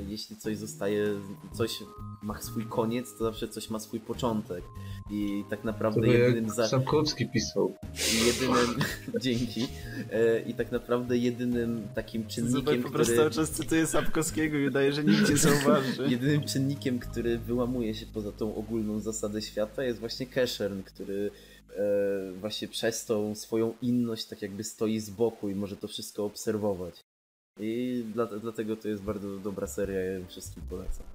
e, 0.00 0.02
jeśli 0.10 0.36
coś 0.36 0.56
zostaje, 0.56 1.06
coś 1.52 1.78
ma 2.22 2.40
swój 2.42 2.66
koniec, 2.66 3.18
to 3.18 3.24
zawsze 3.24 3.48
coś 3.48 3.70
ma 3.70 3.78
swój 3.78 4.00
początek. 4.00 4.64
I 5.10 5.44
tak 5.50 5.64
naprawdę 5.64 6.06
jedynym 6.08 6.50
za... 6.50 6.68
Sapkowski 6.68 7.28
pisał. 7.28 7.74
Jedynym, 8.26 8.76
dzięki, 9.22 9.68
E, 10.12 10.40
i 10.40 10.54
tak 10.54 10.72
naprawdę 10.72 11.18
jedynym 11.18 11.88
takim 11.94 12.22
Zobacz, 12.22 12.34
czynnikiem, 12.34 12.82
po 12.82 12.90
prostu 12.90 13.12
który, 13.12 13.30
cały 13.30 13.30
czas 13.30 13.50
cytuję 13.50 13.86
Sapkowskiego 13.86 14.58
i 14.58 14.66
udaje, 14.66 14.92
że 14.92 15.04
nikt 15.04 15.30
nie 15.30 15.36
zauważy. 15.36 16.06
jedynym 16.10 16.42
czynnikiem, 16.42 16.98
który 16.98 17.38
wyłamuje 17.38 17.94
się 17.94 18.06
poza 18.06 18.32
tą 18.32 18.54
ogólną 18.54 19.00
zasadę 19.00 19.42
świata 19.42 19.84
jest 19.84 20.00
właśnie 20.00 20.26
Keshern, 20.26 20.82
który 20.82 21.30
właśnie 22.40 22.68
przez 22.68 23.04
tą 23.04 23.34
swoją 23.34 23.74
inność 23.82 24.24
tak 24.24 24.42
jakby 24.42 24.64
stoi 24.64 25.00
z 25.00 25.10
boku 25.10 25.48
i 25.48 25.54
może 25.54 25.76
to 25.76 25.88
wszystko 25.88 26.24
obserwować. 26.24 27.00
I 27.60 28.04
dla, 28.14 28.26
dlatego 28.26 28.76
to 28.76 28.88
jest 28.88 29.02
bardzo 29.02 29.38
dobra 29.38 29.66
seria, 29.66 30.00
ja 30.00 30.12
ją 30.12 30.26
wszystkim 30.26 30.62
polecam. 30.70 31.06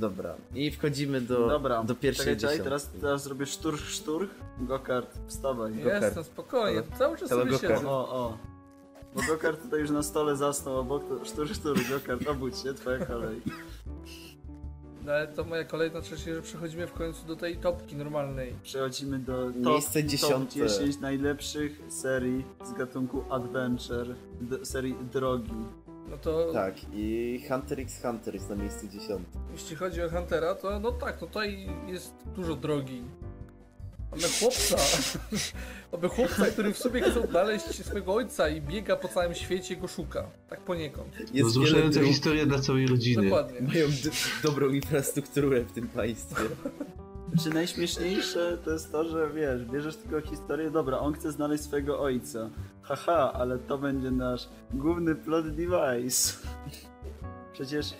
Dobra, 0.00 0.36
i 0.54 0.70
wchodzimy 0.70 1.20
do, 1.20 1.48
Dobra, 1.48 1.84
do 1.84 1.94
pierwszej 1.94 2.24
czekaj, 2.24 2.36
dziesiątki. 2.38 2.64
teraz, 2.64 2.90
teraz 3.00 3.22
zrobię 3.22 3.46
szturch, 3.46 3.80
szturch. 3.80 4.30
Gokart, 4.60 5.18
wstawaj. 5.26 5.72
Jestem 5.78 6.24
spokojnie, 6.24 6.82
cały 6.98 7.18
czas 7.18 7.28
Halo, 7.30 7.40
sobie 7.42 7.52
Gokart. 7.52 7.74
siedzę. 7.74 7.88
O, 7.88 8.08
o. 8.12 8.38
Bo 9.14 9.22
Gokart 9.28 9.62
tutaj 9.62 9.80
już 9.80 9.90
na 9.90 10.02
stole 10.02 10.36
zasnął 10.36 10.78
obok, 10.78 11.08
to 11.08 11.24
szturch, 11.24 11.54
szturch, 11.54 11.88
Gokart, 11.90 12.28
obudź 12.28 12.58
się, 12.58 12.74
twoja 12.74 13.06
kolej. 13.06 13.40
No, 15.04 15.12
ale 15.12 15.28
to 15.28 15.44
moja 15.44 15.64
kolejna 15.64 16.00
rzecz, 16.00 16.20
że 16.24 16.42
przechodzimy 16.42 16.86
w 16.86 16.92
końcu 16.92 17.26
do 17.26 17.36
tej 17.36 17.56
topki 17.56 17.96
normalnej. 17.96 18.54
Przechodzimy 18.62 19.18
do 19.18 19.46
top, 19.46 19.56
Miejsce 19.56 20.00
top 20.02 20.10
dziesiąte. 20.10 20.54
10 20.54 21.00
najlepszych 21.00 21.80
serii 21.88 22.44
z 22.64 22.72
gatunku 22.72 23.24
Adventure, 23.30 24.14
d- 24.40 24.64
serii 24.66 24.94
Drogi. 25.12 25.52
No 26.10 26.16
to 26.18 26.52
Tak, 26.52 26.74
i 26.92 27.40
Hunter 27.48 27.80
x 27.80 28.02
Hunter 28.02 28.34
jest 28.34 28.50
na 28.50 28.56
miejscu 28.56 28.88
dziesiątym. 28.88 29.40
jeśli 29.52 29.76
chodzi 29.76 30.02
o 30.02 30.10
Huntera, 30.10 30.54
to 30.54 30.80
no 30.80 30.92
tak, 30.92 31.20
no 31.20 31.26
tutaj 31.26 31.68
jest 31.86 32.14
dużo 32.36 32.56
drogi. 32.56 33.02
Mamy 34.10 34.22
chłopca, 34.40 34.76
mamy 35.92 36.08
chłopca, 36.08 36.46
który 36.46 36.72
w 36.74 36.78
sobie 36.78 37.00
chce 37.00 37.20
odnaleźć 37.24 37.86
swojego 37.86 38.14
ojca 38.14 38.48
i 38.48 38.60
biega 38.60 38.96
po 38.96 39.08
całym 39.08 39.34
świecie 39.34 39.74
i 39.74 39.76
go 39.76 39.88
szuka. 39.88 40.30
Tak 40.48 40.60
poniekąd. 40.60 41.20
Jest 41.20 41.32
wiele 41.32 41.48
Wzruszająca 41.48 42.00
dróg, 42.00 42.12
historia 42.12 42.46
dla 42.46 42.58
całej 42.58 42.86
rodziny. 42.86 43.22
Dokładnie. 43.22 43.60
mają 43.60 43.86
dobrą 44.42 44.68
infrastrukturę 44.68 45.64
w 45.64 45.72
tym 45.72 45.88
państwie. 45.88 46.42
Czy 47.42 47.50
najśmieszniejsze 47.50 48.58
to 48.64 48.70
jest 48.70 48.92
to, 48.92 49.04
że 49.04 49.30
wiesz, 49.34 49.64
bierzesz 49.64 49.96
tylko 49.96 50.20
historię, 50.20 50.70
dobra, 50.70 50.98
on 50.98 51.12
chce 51.12 51.32
znaleźć 51.32 51.64
swojego 51.64 52.00
ojca. 52.00 52.50
Haha, 52.82 53.32
ale 53.32 53.58
to 53.58 53.78
będzie 53.78 54.10
nasz 54.10 54.48
główny 54.72 55.14
plot 55.14 55.48
device. 55.48 56.32
Przecież 57.52 57.90
e, 57.90 57.94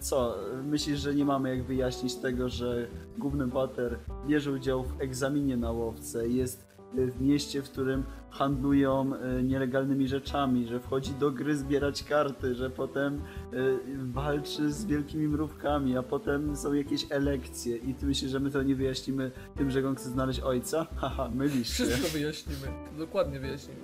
co, 0.00 0.36
myślisz, 0.62 1.00
że 1.00 1.14
nie 1.14 1.24
mamy 1.24 1.56
jak 1.56 1.64
wyjaśnić 1.64 2.14
tego, 2.14 2.48
że 2.48 2.86
główny 3.18 3.46
bohater 3.46 3.98
bierze 4.26 4.52
udział 4.52 4.84
w 4.84 5.00
egzaminie 5.00 5.56
na 5.56 5.70
łowce, 5.70 6.28
jest 6.28 6.73
w 6.96 7.20
mieście, 7.20 7.62
w 7.62 7.70
którym 7.70 8.04
handlują 8.30 9.14
e, 9.14 9.42
nielegalnymi 9.42 10.08
rzeczami, 10.08 10.66
że 10.66 10.80
wchodzi 10.80 11.12
do 11.12 11.30
gry 11.30 11.56
zbierać 11.56 12.04
karty, 12.04 12.54
że 12.54 12.70
potem 12.70 13.14
e, 13.14 13.56
walczy 14.12 14.72
z 14.72 14.84
wielkimi 14.84 15.28
mrówkami, 15.28 15.96
a 15.96 16.02
potem 16.02 16.56
są 16.56 16.72
jakieś 16.72 17.06
elekcje 17.10 17.76
i 17.76 17.94
ty 17.94 18.06
myślisz, 18.06 18.30
że 18.30 18.40
my 18.40 18.50
to 18.50 18.62
nie 18.62 18.74
wyjaśnimy 18.74 19.30
tym, 19.56 19.70
że 19.70 19.88
on 19.88 19.96
chce 19.96 20.08
znaleźć 20.08 20.40
ojca? 20.40 20.86
Haha, 21.00 21.30
mylisz 21.34 21.68
się. 21.68 21.84
Wszystko 21.84 22.08
wyjaśnimy. 22.08 22.68
Dokładnie 22.98 23.40
wyjaśnimy. 23.40 23.80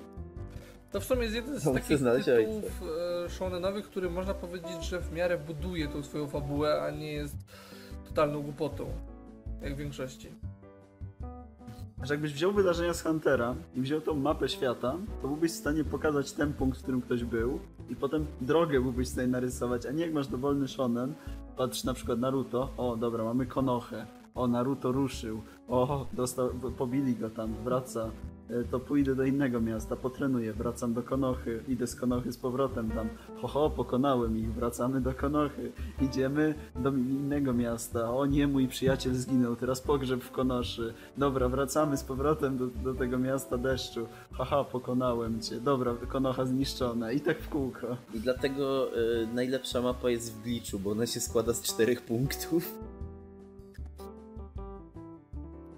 To 0.92 1.00
w 1.00 1.04
sumie 1.04 1.22
jest 1.22 1.34
jeden 1.34 1.60
z 1.60 1.66
On 1.66 1.74
takich 1.74 1.98
tytułów 1.98 2.82
e, 3.24 3.30
shonenowych, 3.30 3.84
który 3.84 4.10
można 4.10 4.34
powiedzieć, 4.34 4.84
że 4.84 5.00
w 5.00 5.12
miarę 5.12 5.38
buduje 5.38 5.88
tą 5.88 6.02
swoją 6.02 6.28
fabułę, 6.28 6.82
a 6.82 6.90
nie 6.90 7.12
jest 7.12 7.36
totalną 8.08 8.42
głupotą. 8.42 8.86
Jak 9.62 9.74
w 9.74 9.76
większości. 9.76 10.28
Że 12.02 12.14
jakbyś 12.14 12.32
wziął 12.32 12.52
wydarzenia 12.52 12.94
z 12.94 13.02
Huntera 13.02 13.54
i 13.74 13.80
wziął 13.80 14.00
tą 14.00 14.14
mapę 14.14 14.48
świata, 14.48 14.96
to 15.22 15.28
byłbyś 15.28 15.52
w 15.52 15.54
stanie 15.54 15.84
pokazać 15.84 16.32
ten 16.32 16.52
punkt, 16.52 16.78
w 16.78 16.82
którym 16.82 17.00
ktoś 17.00 17.24
był 17.24 17.60
i 17.90 17.96
potem 17.96 18.26
drogę 18.40 18.80
byłbyś 18.80 19.08
w 19.08 19.12
stanie 19.12 19.28
narysować, 19.28 19.86
a 19.86 19.92
nie 19.92 20.04
jak 20.04 20.14
masz 20.14 20.26
dowolny 20.26 20.68
shonen, 20.68 21.14
patrz 21.56 21.84
na 21.84 21.94
przykład 21.94 22.18
Naruto, 22.18 22.70
o 22.76 22.96
dobra, 22.96 23.24
mamy 23.24 23.46
Konohę, 23.46 24.06
o 24.34 24.46
Naruto 24.46 24.92
ruszył, 24.92 25.42
o 25.68 26.06
dostał, 26.12 26.50
pobili 26.78 27.16
go 27.16 27.30
tam, 27.30 27.54
wraca, 27.64 28.10
to 28.70 28.80
pójdę 28.80 29.14
do 29.14 29.24
innego 29.24 29.60
miasta, 29.60 29.96
potrenuję, 29.96 30.52
wracam 30.52 30.94
do 30.94 31.02
Konochy, 31.02 31.62
idę 31.68 31.86
z 31.86 31.96
Konochy 31.96 32.32
z 32.32 32.36
powrotem 32.36 32.90
tam, 32.90 33.08
ho 33.40 33.48
ho, 33.48 33.70
pokonałem 33.70 34.38
ich, 34.38 34.52
wracamy 34.54 35.00
do 35.00 35.14
Konochy, 35.14 35.72
idziemy 36.02 36.54
do 36.76 36.90
innego 36.90 37.52
miasta, 37.52 38.14
o 38.14 38.26
nie, 38.26 38.46
mój 38.48 38.68
przyjaciel 38.68 39.14
zginął, 39.14 39.56
teraz 39.56 39.80
pogrzeb 39.80 40.24
w 40.24 40.30
Konoszy, 40.30 40.94
dobra, 41.16 41.48
wracamy 41.48 41.96
z 41.96 42.04
powrotem 42.04 42.58
do, 42.58 42.66
do 42.66 42.94
tego 42.94 43.18
miasta 43.18 43.58
deszczu, 43.58 44.06
haha, 44.32 44.64
pokonałem 44.64 45.40
cię, 45.40 45.60
dobra, 45.60 45.94
Konocha 46.08 46.44
zniszczona 46.44 47.12
i 47.12 47.20
tak 47.20 47.38
w 47.38 47.48
kółko. 47.48 47.96
I 48.14 48.20
dlatego 48.20 48.96
y, 48.98 49.26
najlepsza 49.34 49.82
mapa 49.82 50.10
jest 50.10 50.34
w 50.34 50.42
Glitchu, 50.42 50.78
bo 50.78 50.90
ona 50.90 51.06
się 51.06 51.20
składa 51.20 51.52
z 51.52 51.62
czterech 51.62 52.02
punktów. 52.02 52.74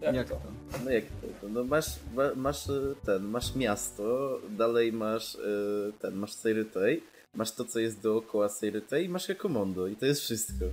Jak, 0.00 0.14
Jak 0.14 0.28
to? 0.28 0.34
to? 0.34 0.40
No 0.84 0.90
jak 0.90 1.04
to? 1.04 1.21
No 1.48 1.64
masz, 1.64 1.86
ma- 2.14 2.34
masz 2.36 2.68
e, 2.70 2.94
ten, 3.06 3.22
masz 3.24 3.54
miasto, 3.56 4.38
dalej 4.56 4.92
masz 4.92 5.34
e, 5.34 5.38
ten, 6.00 6.14
masz 6.14 6.32
Seirytej, 6.32 7.02
masz 7.34 7.52
to 7.52 7.64
co 7.64 7.78
jest 7.80 8.00
dookoła 8.00 8.48
Seirytej 8.48 9.04
i 9.04 9.08
masz 9.08 9.28
Jakomondo 9.28 9.86
i 9.86 9.96
to 9.96 10.06
jest 10.06 10.20
wszystko. 10.20 10.64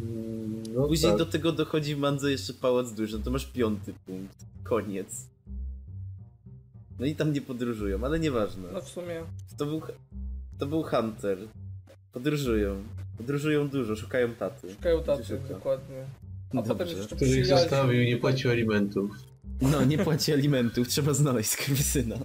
Mm, 0.00 0.62
No 0.74 0.86
Później 0.88 1.10
tak. 1.12 1.18
do 1.18 1.26
tego 1.26 1.52
dochodzi 1.52 1.94
w 1.94 1.98
Mandze 1.98 2.30
jeszcze 2.30 2.52
Pałac 2.54 2.92
Duży, 2.92 3.18
no 3.18 3.24
to 3.24 3.30
masz 3.30 3.46
piąty 3.46 3.94
punkt. 4.06 4.36
Koniec. 4.64 5.26
No 6.98 7.06
i 7.06 7.16
tam 7.16 7.32
nie 7.32 7.40
podróżują, 7.40 8.04
ale 8.04 8.20
nieważne. 8.20 8.68
No 8.72 8.80
w 8.80 8.88
sumie. 8.88 9.22
To 9.58 9.66
był, 9.66 9.82
to 10.58 10.66
był 10.66 10.82
Hunter. 10.82 11.38
Podróżują. 12.12 12.82
Podróżują 13.18 13.68
dużo, 13.68 13.96
szukają 13.96 14.34
taty. 14.34 14.74
Szukają 14.74 15.02
taty, 15.02 15.40
dokładnie. 15.48 16.04
A 16.52 16.54
Dobrze. 16.56 16.72
potem 16.74 16.88
jeszcze 16.88 17.16
Który 17.16 17.30
ich 17.30 17.42
przyjaciół. 17.42 17.68
zostawił 17.68 18.02
i 18.02 18.06
nie 18.06 18.16
płacił 18.16 18.50
alimentów. 18.50 19.10
No, 19.62 19.84
nie 19.84 19.98
płaci 19.98 20.32
alimentów, 20.32 20.88
trzeba 20.88 21.12
znaleźć 21.14 21.50
skurwysyna. 21.50 22.16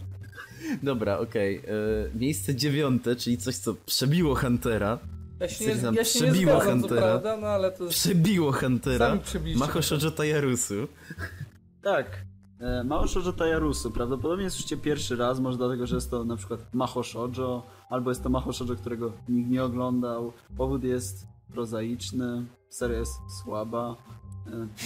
Dobra, 0.84 1.20
okej. 1.20 1.58
e, 1.58 1.62
Miejsce 2.20 2.56
dziewiąte, 2.56 3.16
czyli 3.16 3.38
coś, 3.38 3.56
co 3.56 3.74
przebiło 3.86 4.36
Huntera. 4.36 5.00
Ja 5.40 5.48
się 5.48 5.54
nie, 5.66 5.72
Stwierdzam, 5.72 5.96
ja 5.96 6.04
się 6.06 6.20
nie 6.20 6.32
przebiło 6.32 6.52
zgadzam, 6.56 6.82
co 6.82 6.88
Huntera. 6.88 7.02
prawda, 7.02 7.38
no 7.38 7.48
ale 7.48 7.72
to 7.72 7.88
Przebiło 7.88 8.52
Huntera. 8.52 9.18
Macho 9.56 9.82
Shoujo 9.82 10.12
Tajarusu. 10.12 10.88
Tak. 11.84 12.26
E, 12.60 12.84
Mao 12.84 13.08
Shoujo 13.08 13.34
Tajarusu 13.34 13.92
prawdopodobnie 13.92 14.50
słyszycie 14.50 14.78
pierwszy 14.78 15.16
raz, 15.16 15.40
może 15.40 15.58
dlatego, 15.58 15.88
że 15.88 15.96
jest 15.96 16.12
to 16.12 16.24
na 16.26 16.36
przykład 16.36 16.74
Maho 16.74 17.04
Shoujo, 17.04 17.64
albo 17.90 18.12
jest 18.12 18.24
to 18.24 18.30
Maho 18.30 18.54
Shoujo, 18.54 18.76
którego 18.76 19.14
nikt 19.30 19.50
nie 19.50 19.64
oglądał. 19.64 20.34
Powód 20.58 20.84
jest 20.84 21.28
prozaiczny, 21.54 22.46
seria 22.70 23.00
jest 23.00 23.14
słaba. 23.44 23.96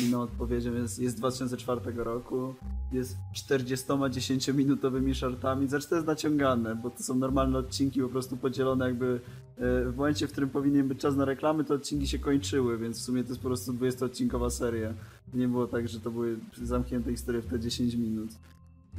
Inną 0.03 0.22
odpowiedzią 0.22 0.73
jest, 0.73 0.99
jest 0.99 1.15
z 1.15 1.19
2004 1.19 1.81
roku, 1.95 2.56
jest 2.91 3.18
40-10-minutowymi 3.36 5.14
shortami, 5.14 5.68
znaczy 5.68 5.90
to 5.90 5.95
jest 5.95 6.07
naciągane, 6.07 6.76
bo 6.76 6.90
to 6.90 7.03
są 7.03 7.15
normalne 7.15 7.60
odcinki 7.60 8.02
po 8.02 8.10
prostu 8.10 8.38
podzielone 8.38 8.86
jakby 8.86 9.19
e, 9.57 9.91
w 9.91 9.94
momencie, 9.98 10.27
w 10.27 10.31
którym 10.31 10.49
powinien 10.49 10.88
być 10.88 10.99
czas 10.99 11.15
na 11.15 11.26
reklamy, 11.26 11.64
to 11.64 11.73
odcinki 11.73 12.07
się 12.07 12.19
kończyły, 12.19 12.77
więc 12.77 12.99
w 12.99 13.02
sumie 13.02 13.23
to 13.23 13.30
jest 13.30 13.41
po 13.41 13.48
prostu 13.48 13.73
20-odcinkowa 13.73 14.49
seria. 14.49 14.94
Nie 15.34 15.48
było 15.48 15.68
tak, 15.68 15.88
że 15.88 15.99
to 15.99 16.11
były 16.11 16.40
zamknięte 16.61 17.11
historie 17.11 17.41
w 17.41 17.48
te 17.48 17.60
10 17.60 17.95
minut. 17.95 18.30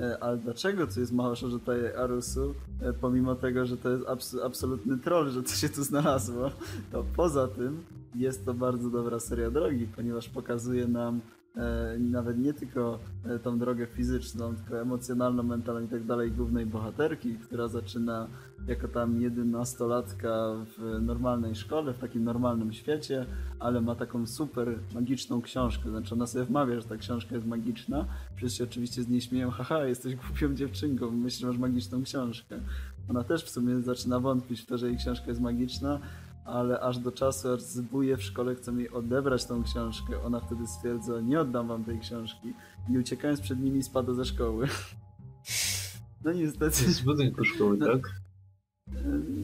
E, 0.01 0.23
Ale 0.23 0.37
dlaczego 0.37 0.87
to 0.87 1.01
jest 1.01 1.13
Maho 1.13 1.37
Shoujo 1.37 1.59
Arusu, 1.99 2.55
e, 2.83 2.93
pomimo 2.93 3.35
tego, 3.35 3.67
że 3.67 3.77
to 3.77 3.91
jest 3.91 4.09
abs 4.09 4.37
absolutny 4.45 4.99
troll, 4.99 5.31
że 5.31 5.43
to 5.43 5.49
się 5.51 5.69
tu 5.69 5.85
znalazło, 5.85 6.51
to 6.93 7.05
poza 7.17 7.49
tym 7.49 7.83
jest 8.15 8.45
to 8.45 8.55
bardzo 8.55 8.91
dobra 8.91 9.21
seria 9.21 9.51
drogi, 9.51 9.87
ponieważ 9.97 10.29
pokazuje 10.29 10.89
nam 10.89 11.21
nawet 11.99 12.39
nie 12.39 12.55
tylko 12.55 12.99
e, 13.25 13.39
tą 13.39 13.59
drogę 13.59 13.87
fizyczną, 13.87 14.57
tylko 14.57 14.81
emocjonalną, 14.81 15.43
mentalną 15.43 15.87
i 15.87 15.89
tak 15.89 16.05
dalej 16.05 16.33
głównej 16.33 16.67
bohaterki, 16.67 17.35
która 17.35 17.69
zaczyna 17.69 18.27
jako 18.69 18.89
tam 18.89 19.21
jedenastolatka 19.21 20.55
w 20.79 21.03
normalnej 21.03 21.55
szkole, 21.55 21.93
w 21.93 21.99
takim 21.99 22.25
normalnym 22.25 22.73
świecie, 22.73 23.27
ale 23.59 23.81
ma 23.81 23.95
taką 23.95 24.27
super 24.27 24.79
magiczną 24.95 25.43
książkę. 25.43 25.91
Znaczy 25.91 26.15
ona 26.15 26.27
sobie 26.27 26.45
wmawia, 26.45 26.81
że 26.81 26.87
ta 26.87 26.97
książka 26.97 27.35
jest 27.35 27.47
magiczna. 27.47 28.05
Wszyscy 28.37 28.65
oczywiście 28.65 29.03
z 29.03 29.09
niej 29.09 29.21
śmieją, 29.21 29.51
haha, 29.61 29.85
jesteś 29.85 30.17
głupią 30.17 30.55
dziewczynką, 30.55 31.11
myślisz, 31.11 31.49
masz 31.49 31.59
magiczną 31.59 32.03
książkę. 32.03 32.61
Ona 33.09 33.25
też 33.25 33.45
w 33.45 33.51
sumie 33.51 33.81
zaczyna 33.81 34.21
wątpić 34.21 34.61
w 34.61 34.67
to, 34.67 34.79
że 34.79 34.89
jej 34.89 34.97
książka 34.97 35.27
jest 35.27 35.41
magiczna, 35.41 36.01
ale 36.45 36.81
aż 36.81 36.99
do 36.99 37.13
czasu, 37.13 37.49
aż 37.53 37.61
zbuje 37.63 38.17
w 38.17 38.23
szkole, 38.23 38.55
chcą 38.55 38.77
jej 38.77 38.91
odebrać 38.91 39.45
tą 39.45 39.63
książkę. 39.63 40.23
Ona 40.25 40.41
wtedy 40.41 40.67
stwierdza, 40.67 41.21
nie 41.21 41.41
oddam 41.41 41.69
wam 41.69 41.85
tej 41.85 41.99
książki. 42.01 42.55
I 42.89 42.99
uciekając 42.99 43.41
przed 43.41 43.61
nimi 43.61 43.83
spada 43.83 44.15
ze 44.15 44.25
szkoły. 44.25 44.69
No 46.25 46.33
niestety. 46.33 46.71
Z 46.93 47.01
budynku 47.01 47.45
szkoły, 47.45 47.77
No. 47.77 47.87
tak? 47.87 48.11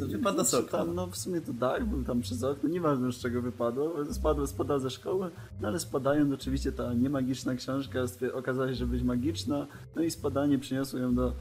To 0.01 0.06
wypada 0.06 0.44
z 0.44 0.55
okna. 0.55 0.78
Tam, 0.78 0.94
no 0.94 1.06
w 1.06 1.16
sumie 1.16 1.40
to 1.40 1.52
tak, 1.60 1.85
był 1.85 2.05
tam 2.05 2.20
przez 2.20 2.44
okno, 2.44 2.68
nieważne 2.68 3.12
z 3.12 3.16
czego 3.16 3.43
wypadło, 3.43 3.94
spadło, 4.10 4.47
spada 4.47 4.78
ze 4.78 4.90
szkoły, 4.90 5.31
no 5.60 5.68
ale 5.68 5.81
spadając 5.81 6.32
oczywiście 6.32 6.73
ta 6.73 6.94
niemagiczna 6.94 7.55
książka 7.55 7.98
okazała 8.35 8.68
się, 8.68 8.74
że 8.74 8.86
być 8.86 9.02
magiczna, 9.02 9.66
no 9.97 10.02
i 10.02 10.10
spadanie 10.10 10.59
przyniosło 10.59 10.98
ją 10.98 11.14
do 11.14 11.35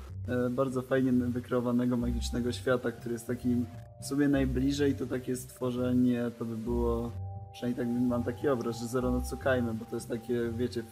bardzo 0.52 0.82
fajnie 0.82 1.12
wykreowanego 1.12 1.98
magicznego 1.98 2.52
świata, 2.52 2.92
który 2.92 3.14
jest 3.14 3.28
takim 3.28 3.66
w 4.02 4.06
sumie 4.06 4.28
najbliżej 4.28 4.96
to 4.96 5.06
takie 5.06 5.36
stworzenie, 5.36 6.32
to 6.40 6.46
by 6.46 6.58
było, 6.58 7.12
przynajmniej 7.54 7.86
tak 7.86 8.02
mam 8.02 8.24
taki 8.24 8.48
obraz, 8.48 8.80
że 8.80 8.88
Zero 8.88 9.12
no 9.12 9.22
Tsukajmy, 9.22 9.74
bo 9.74 9.86
to 9.86 9.96
jest 9.96 10.10
takie, 10.10 10.54
wiecie, 10.58 10.84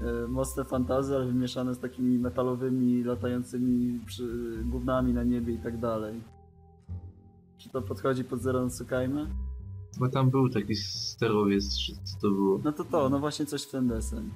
e, 0.00 0.28
mocne 0.28 0.64
fantazy, 0.64 1.16
ale 1.16 1.26
wymieszane 1.26 1.74
z 1.74 1.78
takimi 1.78 2.18
metalowymi, 2.18 3.04
latającymi 3.04 4.00
gównami 4.64 5.12
na 5.12 5.22
niebie 5.22 5.54
i 5.54 5.58
tak 5.58 5.80
dalej. 5.80 6.20
Czy 7.58 7.70
to 7.70 7.82
podchodzi 7.82 8.24
pod 8.24 8.40
Zero 8.40 8.62
no 8.62 8.68
Tsukajmy? 8.68 9.26
Bo 10.00 10.08
tam 10.08 10.30
był 10.30 10.48
taki 10.48 10.74
sterowiec, 10.74 11.78
czy 11.78 11.92
co 11.92 12.20
to 12.20 12.30
było. 12.30 12.60
No 12.64 12.72
to 12.72 12.84
to, 12.84 13.08
no 13.08 13.18
właśnie 13.18 13.46
coś 13.46 13.62
w 13.62 13.70
ten 13.70 13.88
desen. 13.88 14.30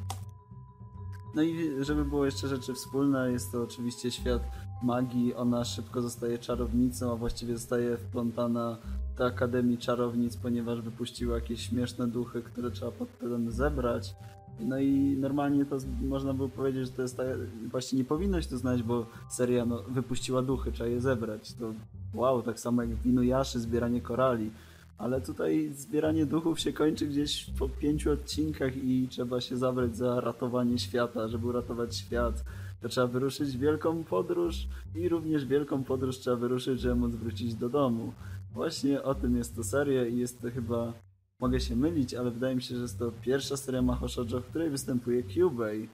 No 1.37 1.43
i 1.43 1.85
żeby 1.85 2.05
było 2.05 2.25
jeszcze 2.25 2.49
rzeczy 2.49 2.75
wspólne, 2.75 3.33
jest 3.33 3.53
to 3.53 3.63
oczywiście 3.63 4.11
świat 4.11 4.43
magii. 4.83 5.35
Ona 5.35 5.65
szybko 5.65 6.03
zostaje 6.03 6.39
czarownicą, 6.39 7.13
a 7.13 7.17
właściwie 7.17 7.57
zostaje 7.57 7.97
wplątana 7.97 8.77
do 9.19 9.27
Akademii 9.27 9.79
Czarownic, 9.79 10.37
ponieważ 10.37 10.81
wypuściła 10.81 11.35
jakieś 11.35 11.61
śmieszne 11.61 12.07
duchy, 12.07 12.43
które 12.43 12.71
trzeba 12.71 12.93
potem 12.93 13.51
zebrać. 13.51 14.15
No 14.61 14.79
i 14.79 15.17
normalnie 15.21 15.65
to 15.65 15.77
można 16.03 16.35
by 16.35 16.49
powiedzieć, 16.49 16.87
że 16.87 16.93
to 16.93 17.03
jest 17.03 17.17
ta, 17.17 17.23
właśnie 17.71 17.99
nie 17.99 18.05
powinno 18.05 18.43
się 18.43 18.49
to 18.49 18.59
znać, 18.59 18.83
bo 18.83 19.07
seria 19.29 19.65
no, 19.67 19.83
wypuściła 19.83 20.43
duchy, 20.43 20.73
trzeba 20.73 20.91
je 20.91 21.01
zebrać. 21.01 21.53
To 21.53 21.73
wow, 22.15 22.43
tak 22.43 22.61
samo 22.61 22.83
jak 22.83 22.91
w 22.91 23.07
Inuyashi 23.07 23.61
zbieranie 23.61 24.01
korali. 24.01 24.51
Ale 24.99 25.21
tutaj 25.21 25.71
zbieranie 25.73 26.27
duchów 26.27 26.61
się 26.61 26.73
kończy 26.73 27.07
gdzieś 27.07 27.51
po 27.59 27.69
pięciu 27.69 28.13
odcinkach 28.13 28.77
i 28.77 29.09
trzeba 29.11 29.41
się 29.41 29.57
zabrać 29.57 29.97
za 29.97 30.21
ratowanie 30.21 30.79
świata. 30.79 31.29
Żeby 31.29 31.47
uratować 31.47 31.97
świat, 31.97 32.45
to 32.81 32.89
trzeba 32.89 33.07
wyruszyć 33.07 33.57
wielką 33.57 34.05
podróż 34.05 34.67
i 34.95 35.09
również 35.09 35.47
wielką 35.47 35.85
podróż 35.85 36.19
trzeba 36.19 36.37
wyruszyć, 36.37 36.81
żeby 36.81 36.95
móc 36.95 37.15
wrócić 37.15 37.55
do 37.55 37.69
domu. 37.69 38.13
Właśnie 38.53 39.03
o 39.03 39.15
tym 39.15 39.37
jest 39.37 39.57
to 39.57 39.65
seria 39.65 40.07
i 40.07 40.17
jest 40.17 40.43
to 40.43 40.51
chyba, 40.51 40.93
mogę 41.41 41.61
się 41.61 41.77
mylić, 41.77 42.15
ale 42.15 42.31
wydaje 42.31 42.57
mi 42.57 42.63
się, 42.63 42.75
że 42.77 42.83
jest 42.83 42.99
to 42.99 43.13
pierwsza 43.23 43.57
seria 43.57 43.83
Maho 43.83 44.09
Shoujo, 44.09 44.41
w 44.41 44.47
której 44.47 44.71
występuje 44.71 45.23
Kyubey. 45.23 45.89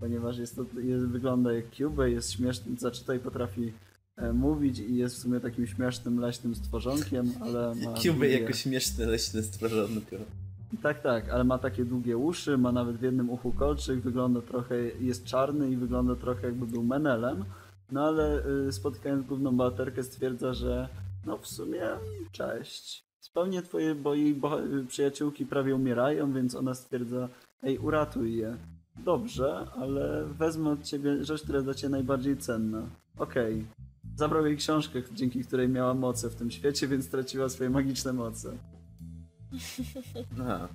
Ponieważ 0.00 0.38
jest 0.38 0.56
to, 0.56 0.64
jest, 0.80 1.06
wygląda 1.06 1.52
jak 1.52 1.70
Kyubey, 1.70 2.12
jest 2.12 2.32
śmieszny, 2.32 2.76
zaczytaj 2.78 3.18
potrafi 3.18 3.72
mówić 4.32 4.78
i 4.78 4.96
jest 4.96 5.16
w 5.16 5.18
sumie 5.18 5.40
takim 5.40 5.66
śmiesznym, 5.66 6.20
leśnym 6.20 6.54
stworzonkiem, 6.54 7.32
ale 7.40 7.74
ma... 7.74 7.92
Cube 8.02 8.14
długie- 8.18 8.40
jako 8.40 8.52
śmieszne 8.52 9.06
leśne 9.06 9.42
stworzonko. 9.42 10.16
tak, 10.82 11.02
tak, 11.02 11.28
ale 11.28 11.44
ma 11.44 11.58
takie 11.58 11.84
długie 11.84 12.16
uszy, 12.16 12.58
ma 12.58 12.72
nawet 12.72 12.96
w 12.96 13.02
jednym 13.02 13.30
uchu 13.30 13.52
kolczyk, 13.52 14.00
wygląda 14.00 14.40
trochę, 14.42 14.74
jest 15.00 15.24
czarny 15.24 15.70
i 15.70 15.76
wygląda 15.76 16.16
trochę 16.16 16.46
jakby 16.46 16.66
był 16.66 16.82
menelem, 16.82 17.44
no 17.92 18.04
ale 18.04 18.42
y, 18.68 18.72
spotykając 18.72 19.26
główną 19.26 19.56
bohaterkę 19.56 20.02
stwierdza, 20.02 20.54
że 20.54 20.88
no 21.26 21.38
w 21.38 21.46
sumie 21.46 21.82
cześć. 22.32 23.04
Spełnię 23.20 23.62
twoje, 23.62 23.94
bo 23.94 24.14
jej 24.14 24.34
boha- 24.34 24.86
przyjaciółki 24.88 25.46
prawie 25.46 25.74
umierają, 25.74 26.32
więc 26.32 26.54
ona 26.54 26.74
stwierdza, 26.74 27.28
ej 27.62 27.78
uratuj 27.78 28.36
je. 28.36 28.56
Dobrze, 29.04 29.66
ale 29.76 30.24
wezmę 30.38 30.70
od 30.70 30.82
ciebie 30.82 31.24
rzecz, 31.24 31.42
która 31.42 31.62
dla 31.62 31.74
ciebie 31.74 31.90
najbardziej 31.90 32.36
cenna. 32.36 32.82
Okej. 33.18 33.64
Zabrał 34.20 34.46
jej 34.46 34.56
książkę, 34.56 35.02
dzięki 35.12 35.44
której 35.44 35.68
miała 35.68 35.94
moce 35.94 36.30
w 36.30 36.34
tym 36.34 36.50
świecie, 36.50 36.88
więc 36.88 37.04
straciła 37.04 37.48
swoje 37.48 37.70
magiczne 37.70 38.12
moce. 38.12 38.52
Aha. 40.40 40.68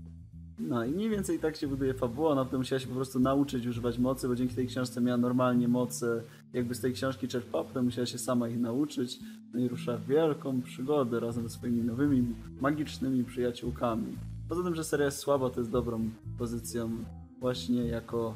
No 0.59 0.85
i 0.85 0.91
mniej 0.91 1.09
więcej 1.09 1.39
tak 1.39 1.55
się 1.55 1.67
buduje 1.67 1.93
fabuła, 1.93 2.29
ona 2.29 2.45
potem 2.45 2.59
musiała 2.59 2.79
się 2.79 2.87
po 2.87 2.95
prostu 2.95 3.19
nauczyć 3.19 3.67
używać 3.67 3.97
mocy, 3.97 4.27
bo 4.27 4.35
dzięki 4.35 4.55
tej 4.55 4.67
książce 4.67 5.01
miała 5.01 5.17
normalnie 5.17 5.67
moce, 5.67 6.21
jakby 6.53 6.75
z 6.75 6.81
tej 6.81 6.93
książki 6.93 7.27
czerpała, 7.27 7.63
potem 7.63 7.85
musiała 7.85 8.05
się 8.05 8.17
sama 8.17 8.49
ich 8.49 8.59
nauczyć, 8.59 9.19
no 9.53 9.59
i 9.59 9.67
rusza 9.67 9.97
w 9.97 10.05
wielką 10.05 10.61
przygodę 10.61 11.19
razem 11.19 11.43
ze 11.43 11.49
swoimi 11.49 11.81
nowymi, 11.81 12.35
magicznymi 12.61 13.23
przyjaciółkami. 13.23 14.17
Poza 14.49 14.63
tym, 14.63 14.75
że 14.75 14.83
seria 14.83 15.05
jest 15.05 15.17
słaba, 15.17 15.49
to 15.49 15.59
jest 15.59 15.71
dobrą 15.71 16.09
pozycją 16.37 16.91
właśnie 17.39 17.83
jako 17.83 18.35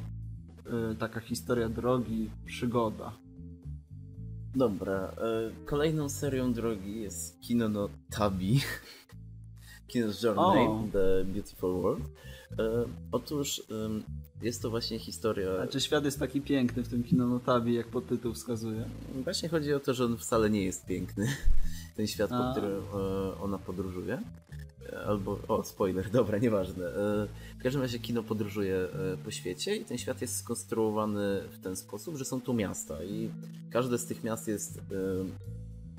y, 0.92 0.96
taka 0.96 1.20
historia 1.20 1.68
drogi, 1.68 2.30
przygoda. 2.44 3.12
Dobra, 4.54 5.14
e, 5.18 5.50
kolejną 5.66 6.08
serią 6.08 6.52
drogi 6.52 7.02
jest 7.02 7.40
Kino 7.40 7.68
no 7.68 7.88
Tabi. 8.10 8.60
Kino's 9.94 10.24
Journey, 10.24 10.66
O. 10.66 10.84
The 10.92 11.24
Beautiful 11.24 11.82
World. 11.82 12.04
E, 12.58 12.84
otóż 13.12 13.62
jest 14.42 14.62
to 14.62 14.70
właśnie 14.70 14.98
historia... 14.98 15.56
Znaczy 15.56 15.80
świat 15.80 16.04
jest 16.04 16.18
taki 16.18 16.40
piękny 16.40 16.82
w 16.82 16.88
tym 16.88 17.04
kino 17.04 17.26
Notabi, 17.26 17.74
jak 17.74 17.86
podtytuł 17.86 18.34
wskazuje. 18.34 18.84
Właśnie 19.24 19.48
chodzi 19.48 19.74
o 19.74 19.80
to, 19.80 19.94
że 19.94 20.04
on 20.04 20.16
wcale 20.16 20.50
nie 20.50 20.64
jest 20.64 20.86
piękny. 20.86 21.26
ten 22.00 22.06
świat, 22.06 22.30
po 22.30 22.50
którym 22.52 22.82
e, 22.94 23.40
ona 23.40 23.58
podróżuje. 23.58 24.22
Albo, 25.06 25.38
o, 25.48 25.64
spoiler, 25.64 26.10
dobra, 26.20 26.38
nieważne. 26.38 26.86
E, 26.86 27.26
W 27.58 27.62
każdym 27.62 27.82
razie 27.82 27.98
kino 27.98 28.22
podróżuje 28.22 28.76
e, 28.76 29.16
po 29.24 29.30
świecie 29.30 29.76
i 29.76 29.84
ten 29.84 29.98
świat 29.98 30.20
jest 30.20 30.36
skonstruowany 30.36 31.42
w 31.50 31.58
ten 31.58 31.76
sposób, 31.76 32.16
że 32.16 32.24
są 32.24 32.40
tu 32.40 32.54
miasta 32.54 33.04
i 33.04 33.30
każde 33.70 33.98
z 33.98 34.06
tych 34.06 34.24
miast 34.24 34.48
jest 34.48 34.80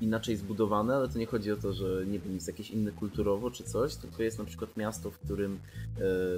inaczej 0.00 0.36
zbudowane, 0.36 0.94
ale 0.94 1.08
to 1.08 1.18
nie 1.18 1.26
chodzi 1.26 1.52
o 1.52 1.56
to, 1.56 1.72
że 1.72 2.06
nie 2.06 2.18
wiem, 2.18 2.34
jest 2.34 2.46
jakieś 2.46 2.70
inne 2.70 2.92
kulturowo 2.92 3.50
czy 3.50 3.64
coś, 3.64 3.94
tylko 3.94 4.22
jest 4.22 4.38
na 4.38 4.44
przykład 4.44 4.76
miasto, 4.76 5.10
w 5.10 5.18
którym 5.18 5.60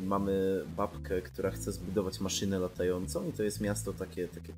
mamy 0.02 0.64
babkę, 0.76 1.22
która 1.22 1.50
chce 1.50 1.72
zbudować 1.72 2.20
maszynę 2.20 2.58
latającą 2.58 3.28
i 3.28 3.32
to 3.32 3.42
jest 3.42 3.60
miasto 3.60 3.92
takie, 3.92 4.28
takie 4.28 4.52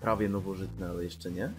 prawie 0.00 0.28
nowożytne, 0.28 0.88
ale 0.88 1.04
jeszcze 1.04 1.30
nie. 1.30 1.52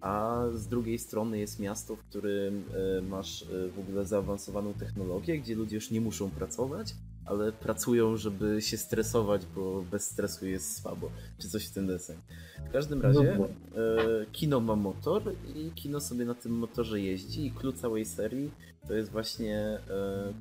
A 0.00 0.44
z 0.54 0.66
drugiej 0.66 0.98
strony 0.98 1.38
jest 1.38 1.58
miasto, 1.58 1.96
w 1.96 2.02
którym 2.02 2.64
e, 2.98 3.02
masz 3.02 3.42
e, 3.42 3.46
w 3.68 3.78
ogóle 3.78 4.04
zaawansowaną 4.04 4.74
technologię, 4.74 5.38
gdzie 5.38 5.54
ludzie 5.54 5.74
już 5.76 5.90
nie 5.90 6.00
muszą 6.00 6.30
pracować, 6.30 6.94
ale 7.24 7.52
pracują, 7.52 8.16
żeby 8.16 8.62
się 8.62 8.76
stresować, 8.76 9.46
bo 9.54 9.82
bez 9.90 10.04
stresu 10.04 10.46
jest 10.46 10.82
słabo, 10.82 11.10
czy 11.38 11.48
coś 11.48 11.66
w 11.66 11.72
ten 11.72 11.86
deseń. 11.86 12.16
W 12.68 12.72
każdym 12.72 13.02
razie 13.02 13.36
No 13.38 13.48
kino 14.32 14.60
ma 14.60 14.76
motor 14.76 15.22
i 15.54 15.70
kino 15.70 16.00
sobie 16.00 16.24
na 16.24 16.34
tym 16.34 16.52
motorze 16.52 17.00
jeździ 17.00 17.46
i 17.46 17.50
clue 17.50 17.72
całej 17.72 18.04
serii 18.04 18.50
to 18.88 18.94
jest 18.94 19.10
właśnie 19.10 19.78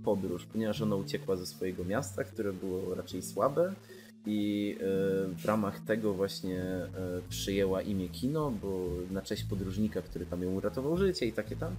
podróż, 0.03 0.45
ponieważ 0.45 0.81
ona 0.81 0.95
uciekła 0.95 1.35
ze 1.35 1.45
swojego 1.45 1.83
miasta, 1.83 2.23
które 2.23 2.53
było 2.53 2.95
raczej 2.95 3.21
słabe 3.21 3.73
i 4.29 4.75
e, 4.79 4.83
w 5.35 5.45
ramach 5.45 5.79
tego 5.79 6.13
właśnie 6.13 6.61
e, 6.61 6.89
przyjęła 7.29 7.81
imię 7.81 8.09
kino, 8.09 8.51
bo 8.61 8.89
na 9.11 9.21
cześć 9.21 9.43
podróżnika, 9.43 10.01
który 10.01 10.25
tam 10.25 10.43
ją 10.43 10.51
uratował 10.51 10.97
życie 10.97 11.25
i 11.25 11.33
takie 11.33 11.55
tam. 11.55 11.75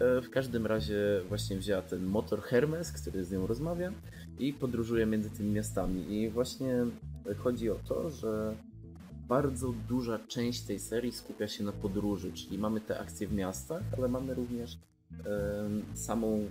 E, 0.00 0.20
W 0.22 0.30
każdym 0.30 0.66
razie 0.66 1.20
właśnie 1.28 1.56
wzięła 1.56 1.82
ten 1.82 2.04
motor 2.04 2.42
Hermes, 2.42 2.92
który 2.92 3.24
z 3.24 3.32
nią 3.32 3.46
rozmawia 3.46 3.92
i 4.38 4.52
podróżuje 4.52 5.06
między 5.06 5.30
tymi 5.30 5.50
miastami. 5.50 6.14
I 6.14 6.30
właśnie 6.30 6.74
chodzi 7.38 7.70
o 7.70 7.74
to, 7.88 8.10
że 8.10 8.54
bardzo 9.28 9.74
duża 9.88 10.18
część 10.28 10.60
tej 10.60 10.78
serii 10.78 11.12
skupia 11.12 11.48
się 11.48 11.64
na 11.64 11.72
podróży, 11.72 12.32
czyli 12.32 12.58
mamy 12.58 12.80
te 12.80 12.98
akcje 12.98 13.26
w 13.26 13.32
miastach, 13.32 13.82
ale 13.98 14.08
mamy 14.08 14.34
również 14.34 14.78
samą 15.94 16.46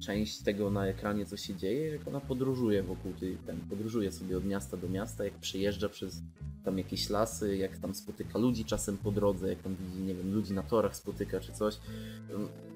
część 0.00 0.42
tego 0.42 0.70
na 0.70 0.86
ekranie, 0.86 1.26
co 1.26 1.36
się 1.36 1.54
dzieje, 1.54 1.86
jak 1.86 2.08
ona 2.08 2.20
podróżuje 2.20 2.82
wokół 2.82 3.12
tej, 3.12 3.36
ten, 3.36 3.60
podróżuje 3.60 4.12
sobie 4.12 4.36
od 4.36 4.44
miasta 4.44 4.76
do 4.76 4.88
miasta, 4.88 5.24
jak 5.24 5.34
przejeżdża 5.34 5.88
przez 5.88 6.22
tam 6.64 6.78
jakieś 6.78 7.10
lasy, 7.10 7.56
jak 7.56 7.78
tam 7.78 7.94
spotyka 7.94 8.38
ludzi 8.38 8.64
czasem 8.64 8.96
po 8.96 9.10
drodze, 9.10 9.48
jak 9.48 9.62
tam 9.62 9.76
widzi, 9.76 10.02
nie 10.02 10.14
wiem, 10.14 10.34
ludzi 10.34 10.52
na 10.52 10.62
torach 10.62 10.96
spotyka 10.96 11.40
czy 11.40 11.52
coś. 11.52 11.78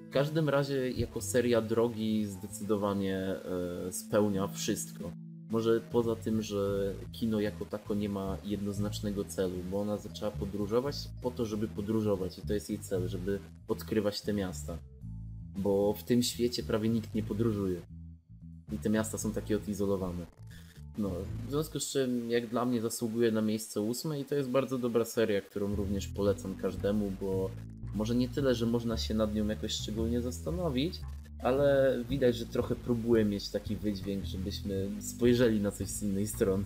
W 0.08 0.10
każdym 0.10 0.48
razie 0.48 0.90
jako 0.90 1.20
seria 1.20 1.60
drogi 1.60 2.26
zdecydowanie 2.26 3.18
e, 3.18 3.92
spełnia 3.92 4.46
wszystko. 4.48 5.12
Może 5.50 5.80
poza 5.80 6.16
tym, 6.16 6.42
że 6.42 6.94
kino 7.12 7.40
jako 7.40 7.64
tako 7.64 7.94
nie 7.94 8.08
ma 8.08 8.38
jednoznacznego 8.44 9.24
celu, 9.24 9.56
bo 9.70 9.80
ona 9.80 9.96
zaczęła 9.96 10.30
podróżować 10.30 10.96
po 11.22 11.30
to, 11.30 11.44
żeby 11.44 11.68
podróżować 11.68 12.38
i 12.38 12.42
to 12.42 12.54
jest 12.54 12.70
jej 12.70 12.78
cel, 12.78 13.08
żeby 13.08 13.38
odkrywać 13.68 14.20
te 14.20 14.32
miasta. 14.32 14.78
Bo 15.56 15.94
w 15.94 16.02
tym 16.02 16.22
świecie 16.22 16.62
prawie 16.62 16.88
nikt 16.88 17.14
nie 17.14 17.22
podróżuje. 17.22 17.80
I 18.72 18.78
te 18.78 18.90
miasta 18.90 19.18
są 19.18 19.32
takie 19.32 19.56
odizolowane. 19.56 20.26
No, 20.98 21.10
w 21.46 21.50
związku 21.50 21.80
z 21.80 21.90
czym, 21.90 22.30
jak 22.30 22.46
dla 22.46 22.64
mnie, 22.64 22.80
zasługuje 22.80 23.32
na 23.32 23.42
miejsce 23.42 23.80
ósme 23.80 24.20
i 24.20 24.24
to 24.24 24.34
jest 24.34 24.50
bardzo 24.50 24.78
dobra 24.78 25.04
seria, 25.04 25.40
którą 25.40 25.74
również 25.74 26.08
polecam 26.08 26.54
każdemu, 26.56 27.12
bo 27.20 27.50
może 27.94 28.14
nie 28.14 28.28
tyle, 28.28 28.54
że 28.54 28.66
można 28.66 28.96
się 28.96 29.14
nad 29.14 29.34
nią 29.34 29.46
jakoś 29.46 29.72
szczególnie 29.72 30.20
zastanowić, 30.20 31.00
ale 31.42 31.98
widać, 32.08 32.36
że 32.36 32.46
trochę 32.46 32.76
próbuje 32.76 33.24
mieć 33.24 33.50
taki 33.50 33.76
wydźwięk, 33.76 34.24
żebyśmy 34.24 34.90
spojrzeli 35.00 35.60
na 35.60 35.70
coś 35.70 35.88
z 35.88 36.02
innej 36.02 36.26
strony. 36.26 36.64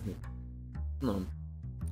No. 1.01 1.19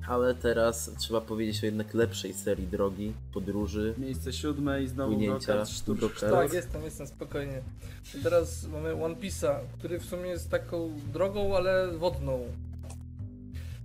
Ale 0.08 0.36
teraz 0.36 0.92
trzeba 0.98 1.22
powiedzieć 1.22 1.64
o 1.64 1.66
jednak 1.66 1.94
lepszej 1.94 2.34
serii 2.34 2.68
drogi, 2.68 3.14
podróży. 3.34 3.94
Miejsce 3.98 4.34
siódme 4.34 4.84
i 4.84 4.88
znowu 4.88 5.14
Płynięcia. 5.14 5.64
Brokard. 5.88 6.32
Tak, 6.32 6.54
jestem, 6.54 6.84
jestem, 6.84 7.08
spokojnie. 7.08 7.62
I 8.20 8.24
teraz 8.24 8.68
mamy 8.68 9.04
One 9.04 9.16
Piece'a, 9.16 9.56
który 9.78 10.00
w 10.00 10.06
sumie 10.06 10.30
jest 10.30 10.50
taką 10.50 10.92
drogą, 11.14 11.56
ale 11.58 11.88
wodną. 11.98 12.46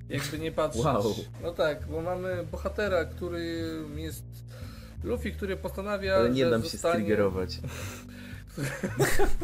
Jakby 0.08 0.38
nie 0.38 0.52
patrzeć. 0.52 0.84
Wow. 0.84 1.14
No 1.42 1.52
tak, 1.52 1.86
bo 1.86 2.00
mamy 2.00 2.46
bohatera, 2.52 3.04
który 3.04 3.74
jest 3.96 4.24
Luffy, 5.04 5.32
który 5.32 5.56
postanawia, 5.56 6.14
Ale 6.14 6.30
nie 6.30 6.44
że 6.44 6.50
dam 6.50 6.62
się 6.62 6.68
zostanie... 6.68 6.94
striggerować. 6.94 7.60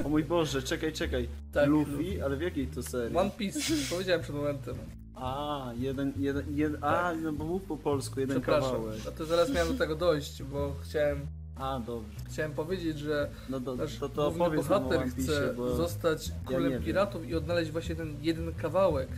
O 0.05 0.09
mój 0.09 0.25
Boże, 0.25 0.63
czekaj, 0.63 0.93
czekaj. 0.93 1.29
Tak, 1.53 1.69
Luffy, 1.69 2.25
ale 2.25 2.37
w 2.37 2.41
jakiej 2.41 2.67
to 2.67 2.83
serii? 2.83 3.17
One 3.17 3.31
Piece, 3.31 3.61
powiedziałem 3.91 4.23
przed 4.23 4.37
momentem. 4.37 4.77
A, 5.21 5.73
jeden, 5.79 6.13
jeden, 6.17 6.45
jeden 6.57 6.85
a, 6.85 7.13
no 7.23 7.33
bo 7.33 7.45
mów 7.45 7.63
po 7.63 7.77
polsku, 7.77 8.21
jeden 8.21 8.37
Przepraszam, 8.41 8.71
kawałek. 8.73 8.99
a 9.09 9.11
to 9.11 9.25
zaraz 9.27 9.51
miałem 9.51 9.73
do 9.73 9.79
tego 9.79 9.97
dojść, 9.97 10.43
bo 10.43 10.75
chciałem, 10.83 11.27
A, 11.57 11.81
dobrze. 11.81 12.09
chciałem 12.31 12.53
powiedzieć, 12.53 12.99
że 12.99 13.31
No 13.49 13.61
to, 13.61 13.77
nasz 13.77 13.97
to, 13.99 14.09
to 14.09 14.23
główny 14.31 14.45
opowiedz 14.45 14.69
nam 14.69 14.77
o 14.77 14.81
bohater 14.81 15.03
One 15.03 15.13
Piece, 15.13 15.33
chce 15.33 15.55
bo... 15.55 15.77
zostać 15.77 16.33
królem 16.45 16.65
nie 16.65 16.71
wiem. 16.71 16.83
piratów 16.83 17.29
i 17.29 17.35
odnaleźć 17.35 17.71
właśnie 17.71 17.95
ten 17.97 18.17
jeden 18.23 18.55
kawałek, 18.55 19.09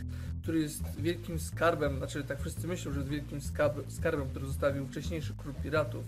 który 0.43 0.59
jest 0.59 0.83
wielkim 1.01 1.39
skarbem, 1.39 1.97
znaczy 1.97 2.23
tak 2.23 2.39
wszyscy 2.41 2.67
myślą, 2.67 2.91
że 2.91 2.99
jest 2.99 3.11
wielkim 3.11 3.41
skarbem, 3.41 3.91
skarbem 3.91 4.29
który 4.29 4.45
zostawił 4.45 4.87
wcześniejszy 4.87 5.33
król 5.37 5.53
piratów. 5.63 6.05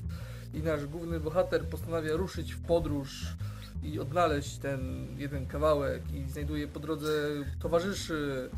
I 0.54 0.60
nasz 0.60 0.86
główny 0.86 1.20
bohater 1.20 1.66
postanawia 1.66 2.16
ruszyć 2.16 2.54
w 2.54 2.62
podróż 2.62 3.26
i 3.84 4.00
odnaleźć 4.00 4.58
ten 4.58 5.08
jeden 5.18 5.46
kawałek 5.46 6.02
i 6.14 6.30
znajduje 6.32 6.68
po 6.68 6.80
drodze 6.80 7.12
towarzyszy 7.60 8.50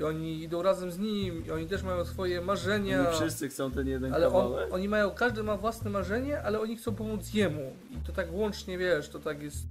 i 0.00 0.04
oni 0.04 0.42
idą 0.42 0.62
razem 0.62 0.90
z 0.90 0.98
nim 0.98 1.46
i 1.46 1.50
oni 1.50 1.66
też 1.66 1.82
mają 1.82 2.04
swoje 2.04 2.40
marzenia. 2.40 3.08
Oni 3.08 3.18
wszyscy 3.18 3.48
chcą 3.48 3.70
ten 3.70 3.88
jeden 3.88 4.14
Ale 4.14 4.28
on, 4.28 4.52
oni 4.70 4.88
mają, 4.88 5.10
każdy 5.10 5.42
ma 5.42 5.56
własne 5.56 5.90
marzenie, 5.90 6.42
ale 6.42 6.60
oni 6.60 6.76
chcą 6.76 6.94
pomóc 6.94 7.34
jemu. 7.34 7.72
I 7.90 7.96
to 8.06 8.12
tak 8.12 8.32
łącznie, 8.32 8.78
wiesz, 8.78 9.08
to 9.08 9.18
tak 9.18 9.42
jest... 9.42 9.66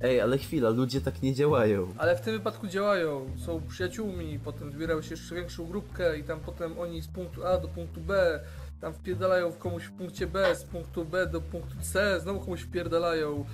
Ej, 0.00 0.20
ale 0.20 0.38
chwila, 0.38 0.70
ludzie 0.70 1.00
tak 1.00 1.22
nie 1.22 1.34
działają. 1.34 1.94
Ale 1.98 2.16
w 2.16 2.20
tym 2.20 2.34
wypadku 2.34 2.66
działają, 2.66 3.26
są 3.36 3.62
przyjaciółmi, 3.68 4.38
potem 4.44 4.72
zbierają 4.72 5.02
się 5.02 5.10
jeszcze 5.10 5.34
większą 5.34 5.66
grupkę 5.66 6.18
i 6.18 6.24
tam 6.24 6.40
potem 6.40 6.78
oni 6.78 7.02
z 7.02 7.08
punktu 7.08 7.46
A 7.46 7.58
do 7.58 7.68
punktu 7.68 8.00
B, 8.00 8.40
tam 8.80 8.94
wpierdalają 8.94 9.52
w 9.52 9.58
komuś 9.58 9.84
w 9.84 9.92
punkcie 9.92 10.26
B, 10.26 10.56
z 10.56 10.64
punktu 10.64 11.04
B 11.04 11.26
do 11.26 11.40
punktu 11.40 11.76
C, 11.80 12.20
znowu 12.20 12.40
komuś 12.40 12.60
wpierdalają 12.60 13.44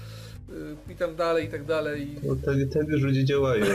i 0.90 0.96
tak 0.96 1.14
dalej, 1.14 1.46
i 1.46 1.48
tak 1.48 1.64
dalej. 1.64 2.16
No, 2.22 2.34
tak, 2.36 2.54
tak 2.72 2.88
już 2.88 3.02
ludzie 3.02 3.24
działają. 3.24 3.66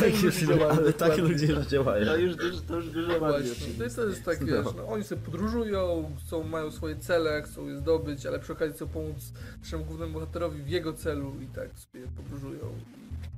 Tak 0.00 0.22
już, 0.22 0.34
ale 0.70 0.92
tak 0.92 1.18
ludzie 1.18 1.46
już 1.46 1.66
działają. 1.66 2.06
To 2.06 2.16
już, 2.16 2.36
dużo- 2.36 2.60
to 2.68 2.76
już 2.76 2.90
dużo 2.90 3.20
bardziej 3.20 3.54
Właśnie, 3.54 3.74
to 3.74 3.84
jest, 3.84 3.96
to 3.96 4.06
jest 4.06 4.24
tak, 4.24 4.44
wiesz, 4.44 4.66
no, 4.76 4.88
oni 4.88 5.04
sobie 5.04 5.22
podróżują, 5.22 6.10
chcą, 6.26 6.42
mają 6.42 6.70
swoje 6.70 6.96
cele, 6.96 7.42
chcą 7.42 7.68
je 7.68 7.76
zdobyć, 7.78 8.26
ale 8.26 8.38
przy 8.38 8.52
okazji 8.52 8.74
chcą 8.74 8.88
pomóc 8.88 9.32
naszemu 9.60 9.84
głównemu 9.84 10.12
bohaterowi 10.12 10.62
w 10.62 10.68
jego 10.68 10.92
celu 10.92 11.32
i 11.42 11.46
tak 11.46 11.68
sobie 11.78 12.06
podróżują. 12.16 12.60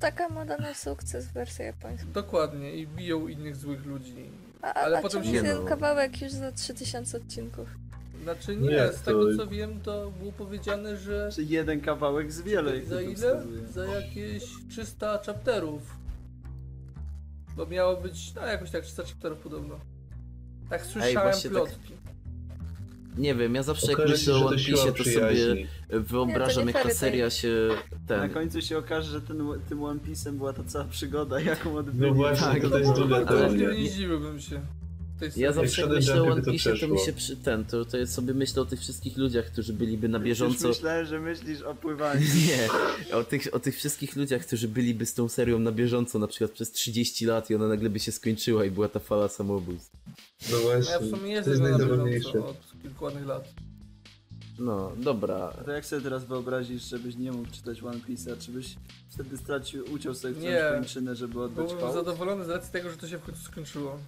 Taka 0.01 0.29
moda 0.29 0.57
na 0.57 0.75
sukces 0.75 1.33
wersja 1.33 1.65
japońska. 1.65 2.07
Dokładnie, 2.15 2.75
i 2.77 2.87
biją 2.87 3.29
innych 3.29 3.57
złych 3.57 3.87
ludzi. 3.87 4.31
A, 4.63 4.75
Ale 4.75 4.99
a 4.99 5.03
potem 5.03 5.23
czemu 5.23 5.35
się- 5.35 5.43
ten 5.43 5.57
no. 5.57 5.65
kawałek 5.65 6.23
już 6.23 6.33
za 6.33 6.53
3000 6.53 7.17
odcinków? 7.17 7.69
Znaczy 8.25 8.57
nie, 8.57 8.69
Nie, 8.69 8.89
z 8.93 8.99
to- 9.01 9.05
tego 9.05 9.37
co 9.37 9.47
wiem, 9.47 9.81
to 9.81 10.11
było 10.21 10.33
powiedziane, 10.33 10.97
że 10.97 11.31
Czy 11.35 11.43
jeden 11.43 11.81
kawałek 11.81 12.33
z 12.33 12.41
wiele, 12.43 12.77
jak 12.77 12.87
za 12.87 12.95
to 12.95 13.01
ile? 13.01 13.15
wskazuje. 13.15 13.67
Za 13.67 13.85
jakieś 13.85 14.45
300 14.71 15.19
chapterów. 15.27 15.83
Bo 17.57 17.67
miało 17.67 17.97
być, 17.97 18.35
no 18.35 18.47
jakoś 18.47 18.71
tak 18.71 18.83
300 18.85 19.03
chapterów 19.05 19.39
podobno. 19.39 19.75
Tak 20.71 20.87
słyszałem 20.87 21.15
właśnie 21.15 21.51
tak- 21.51 21.59
plotki. 21.63 21.93
Nie 23.19 23.35
wiem, 23.35 23.55
ja 23.55 23.63
zawsze 23.63 23.87
jak 23.87 23.99
Okaże 24.01 24.17
się, 24.19 24.31
myślę 24.33 24.35
o 24.35 24.47
One 24.49 24.57
to 24.57 24.65
Piece, 24.65 24.93
to 24.93 25.05
sobie 25.05 25.67
wyobrażam 25.91 26.49
Nie, 26.49 26.55
to 26.55 26.61
nie 26.61 26.73
jak 26.73 26.83
ta 26.83 26.89
to 26.89 26.95
seria 26.95 27.31
się 27.31 27.69
Na 27.93 28.07
ten... 28.07 28.31
końcu 28.31 28.61
się 28.63 28.79
okaże, 28.79 29.11
że 29.11 29.21
ten, 29.21 29.43
tym 29.69 29.83
One 29.85 30.01
Piece'em 30.01 30.33
była 30.33 30.53
ta 30.53 30.65
cała 30.65 30.85
przygoda, 30.85 31.41
jaką 31.41 31.77
odbyli. 31.77 32.09
No 32.09 32.15
właśnie, 32.15 32.47
Tak, 32.61 32.71
to 32.71 32.79
jest 32.79 32.93
druga 33.01 33.17
ale- 33.17 33.27
teoria. 33.27 33.71
Nie, 33.73 33.83
nie 33.83 33.91
zdziwiłbym 33.91 34.41
się. 34.41 34.61
Ja 35.37 35.53
zawsze 35.53 35.83
jak 35.83 35.91
myślę 35.91 36.23
o 36.23 36.27
One 36.27 36.43
to 36.43 36.51
Piece, 36.53 36.77
to 36.77 36.89
mi 36.89 36.99
się 36.99 37.13
przy 37.13 37.37
ten, 37.37 37.65
to, 37.65 37.85
to 37.85 37.97
ja 37.99 38.07
sobie 38.07 38.35
myślę 38.35 38.63
o 38.63 38.65
tych 38.65 38.81
wszystkich 38.81 39.17
ludziach, 39.17 39.45
którzy 39.47 39.73
byliby 39.73 40.09
na 40.09 40.19
Już 40.19 40.27
bieżąco. 40.27 40.69
myślałem, 40.69 41.07
że 41.07 41.21
myślisz 41.21 41.63
o 41.63 41.75
pływaniu. 41.75 42.21
Nie, 42.49 42.69
o 43.17 43.25
tych, 43.25 43.55
o 43.55 43.61
tych 43.61 43.77
wszystkich 43.77 44.17
ludziach, 44.17 44.47
którzy 44.47 44.69
byliby 44.69 45.07
z 45.07 45.15
tą 45.15 45.29
serią 45.29 45.59
na 45.59 45.73
bieżąco, 45.73 46.19
na 46.19 46.27
przykład 46.27 46.51
przez 46.51 46.71
30 46.73 47.27
lat 47.27 47.51
i 47.51 47.55
ona 47.55 47.69
nagle 47.69 47.91
by 47.91 48.01
się 48.01 48.13
skończyła 48.13 48.65
i 48.65 48.71
była 48.71 48.89
ta 48.89 48.99
fala 49.01 49.29
samobójstw. 49.29 49.93
No 50.51 50.57
No 50.65 50.71
ja 50.71 50.81
w 50.81 50.85
właśnie, 50.85 51.11
sumie 51.11 51.43
to 51.43 51.51
jestem 51.51 51.51
jest 51.53 51.63
na 51.63 51.69
najzabawniejsze. 51.69 52.29
bieżąco 52.29 52.49
od 52.49 52.83
kilku 52.83 53.05
ładnych 53.05 53.27
lat. 53.27 53.49
No, 54.59 54.93
dobra. 54.97 55.53
To 55.65 55.71
jak 55.73 55.87
sobie 55.87 56.03
teraz 56.03 56.25
wyobrazisz, 56.25 56.83
żebyś 56.91 57.17
nie 57.17 57.33
mógł 57.33 57.51
czytać 57.51 57.83
One 57.83 57.99
Piece'a? 58.09 58.39
Czy 58.39 58.51
byś 58.53 58.75
wtedy 59.09 59.37
stracił, 59.37 59.85
uciął 59.93 60.15
sobie 60.15 60.35
którąś 60.35 60.73
kończynę, 60.75 61.17
żeby 61.17 61.41
oddać 61.43 61.57
Byłbym 61.67 61.79
hołd? 61.85 61.95
zadowolony 61.95 62.45
z 62.45 62.49
racji 62.49 62.73
tego, 62.73 62.91
że 62.91 62.97
to 62.97 63.09
się 63.09 63.19
w 63.19 63.23
końcu 63.23 63.43
skończyło. 63.43 63.99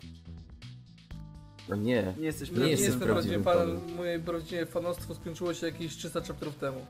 No 1.69 1.77
nie. 1.77 2.15
Nie 2.19 2.27
jesteś 2.27 2.51
Nie 2.51 2.59
Nie, 2.59 2.71
jestem 2.71 2.87
jestem 2.87 3.09
prawdziwym 3.09 3.45
fanem. 3.45 3.81
Moje 3.97 4.19
prawdziwe 4.19 4.67
fanostwo 4.67 5.15
skończyło 5.15 5.55
się 5.55 5.67
jakieś 5.67 5.97
300 5.97 6.21
chapterów 6.21 6.57
temu. 6.57 6.87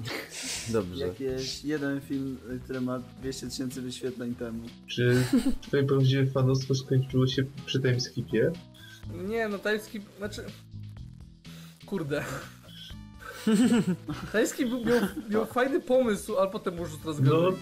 Dobrze. 0.72 1.06
Jakieś 1.06 1.64
jeden 1.64 2.00
film, 2.00 2.38
który 2.64 2.80
ma 2.80 2.98
200 2.98 3.48
tysięcy 3.48 3.82
wyświetleń 3.82 4.34
temu. 4.34 4.62
Czy 4.86 5.24
twoje 5.60 5.82
prawdziwe 5.82 6.26
fanostwo 6.26 6.74
skończyło 6.74 7.26
się 7.26 7.44
przy 7.66 7.80
timeskipie? 7.80 8.52
Nie, 9.28 9.48
no 9.48 9.58
tajski, 9.58 10.00
znaczy... 10.18 10.42
Kurde. 11.86 12.24
Tajski 14.32 14.66
był, 14.66 14.84
miał, 14.84 15.00
miał 15.30 15.46
fajny 15.46 15.80
pomysł, 15.80 16.38
ale 16.38 16.50
potem 16.50 16.76
już 16.76 16.90
to 17.04 17.14
No. 17.20 17.52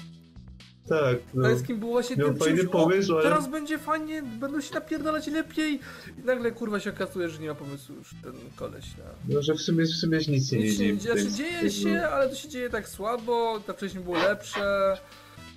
Tak. 0.89 1.18
No. 1.34 1.42
Tajskim 1.42 1.78
był 1.78 1.89
właśnie 1.89 2.17
Miał 2.17 2.28
tym 2.28 2.39
fajny 2.39 2.58
czymś, 2.58 2.70
pomysł, 2.73 3.15
ale- 3.15 3.23
teraz 3.23 3.49
będzie 3.50 3.78
fajnie, 3.78 4.23
będą 4.23 4.60
się 4.60 4.75
napierdalać 4.75 5.26
lepiej. 5.26 5.81
I 6.18 6.26
nagle 6.26 6.52
kurwa 6.52 6.81
się 6.81 6.91
okazuje, 6.91 7.28
że 7.28 7.39
nie 7.39 7.49
ma 7.49 7.55
pomysłu 7.55 7.94
już 7.94 8.15
ten 8.23 8.33
koleś 8.57 8.84
na... 8.97 9.34
No, 9.34 9.42
że 9.42 9.55
w 9.55 9.60
sumie, 9.60 9.84
w 9.84 9.89
sumie 9.89 10.18
nic 10.18 10.50
się 10.50 10.57
nie 10.57 10.65
Nic 10.65 10.78
nie 10.78 10.97
dzieje, 10.97 10.97
znaczy 11.00 11.33
dzieje 11.36 11.70
się, 11.70 12.02
ale 12.02 12.28
to 12.28 12.34
się 12.34 12.49
dzieje 12.49 12.70
tak 12.70 12.89
słabo, 12.89 13.60
to 13.67 13.75
wcześniej 13.75 14.05
było 14.05 14.17
lepsze 14.17 14.97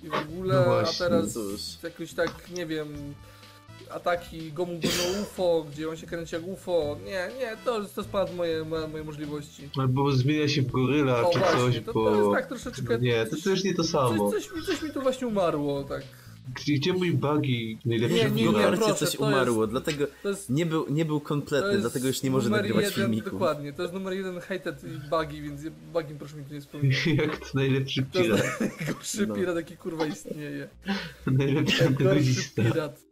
i 0.02 0.08
w 0.08 0.14
ogóle, 0.14 0.54
No 0.54 0.60
a 0.60 0.64
właśnie, 0.64 1.06
teraz 1.06 1.38
jakoś 1.82 2.12
tak, 2.14 2.50
nie 2.54 2.66
wiem, 2.66 2.88
ataki 3.94 4.52
Gomu 4.52 4.72
Gono 4.72 5.22
UFO, 5.22 5.66
gdzie 5.72 5.88
on 5.88 5.96
się 5.96 6.06
kręci 6.06 6.34
jak 6.34 6.46
UFO, 6.46 6.98
nie, 7.04 7.28
nie, 7.38 7.56
to, 7.64 7.84
to 7.84 8.00
jest 8.00 8.10
ponad 8.10 8.36
moje, 8.36 8.64
moje, 8.64 8.88
moje 8.88 9.04
możliwości. 9.04 9.68
no. 9.76 9.82
Albo 9.82 10.12
zmienia 10.12 10.48
się 10.48 10.62
w 10.62 10.66
goryla, 10.70 11.26
O 11.26 11.32
czy 11.32 11.38
właśnie, 11.38 11.58
coś, 11.60 11.80
to, 11.84 11.92
bo... 11.92 12.04
to 12.10 12.16
jest 12.16 12.30
tak 12.32 12.46
troszeczkę... 12.46 12.98
Nie, 12.98 13.24
to 13.24 13.30
coś, 13.30 13.44
też 13.44 13.64
nie 13.64 13.74
to 13.74 13.84
samo. 13.84 14.30
coś, 14.30 14.46
coś, 14.46 14.56
mi, 14.56 14.66
coś 14.66 14.82
mi 14.82 14.90
tu 14.90 15.02
właśnie 15.02 15.26
umarło, 15.26 15.84
tak. 15.84 16.02
Gdzie, 16.54 16.74
gdzie 16.74 16.92
mój 16.92 17.12
buggy 17.12 17.78
najlepszy 17.84 18.16
Nie, 18.16 18.30
nie, 18.30 18.48
W 18.48 18.52
nie, 18.52 18.76
proszę, 18.76 18.94
coś 18.94 19.16
to 19.16 19.24
umarło, 19.26 19.66
dlatego 19.66 20.06
To 20.22 20.28
jest, 20.28 20.50
nie 20.50 20.66
był, 20.66 20.86
nie 20.90 21.04
był 21.04 21.20
to 21.20 21.26
kompletny, 21.26 21.68
jest 21.70 21.80
dlatego 21.80 22.06
już 22.06 22.22
nie 22.22 22.30
może 22.30 22.48
numer 22.48 22.60
nagrywać 22.62 22.84
jeden, 22.84 22.96
filmików. 23.04 23.32
Dokładnie, 23.32 23.72
to 23.72 23.82
jest 23.82 23.94
numer 23.94 24.12
jeden 24.12 24.40
hated 24.40 24.84
i 24.84 25.10
bugi, 25.10 25.42
więc 25.42 25.60
bugim 25.92 26.18
proszę 26.18 26.36
mi 26.36 26.44
tu 26.44 26.54
nie 26.54 26.60
wspominać. 26.60 27.06
Jak 27.22 27.36
to 27.36 27.46
najlepszy 27.54 28.06
To 28.12 28.18
jest 28.18 28.42
pirat. 28.42 28.60
najgorszy 28.78 29.26
No. 29.26 29.34
pirat, 29.34 29.56
jaki 29.56 29.76
kurwa 29.76 30.06
istnieje. 30.06 30.68
Najlepszy 31.26 31.86
antagonista. 31.86 32.62
pirat. 32.62 33.11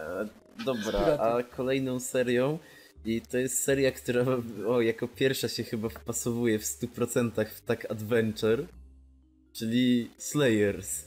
E, 0.00 0.28
Dobra, 0.64 0.98
a 1.18 1.42
kolejną 1.42 2.00
serią 2.00 2.58
i 3.04 3.20
to 3.20 3.38
jest 3.38 3.64
seria, 3.64 3.92
która 3.92 4.24
o, 4.66 4.80
jako 4.80 5.08
pierwsza 5.08 5.48
się 5.48 5.62
chyba 5.64 5.88
wpasowuje 5.88 6.58
w 6.58 6.62
100% 6.62 7.44
w 7.46 7.60
tak 7.60 7.90
adventure, 7.90 8.66
czyli 9.52 10.10
Slayers. 10.18 11.04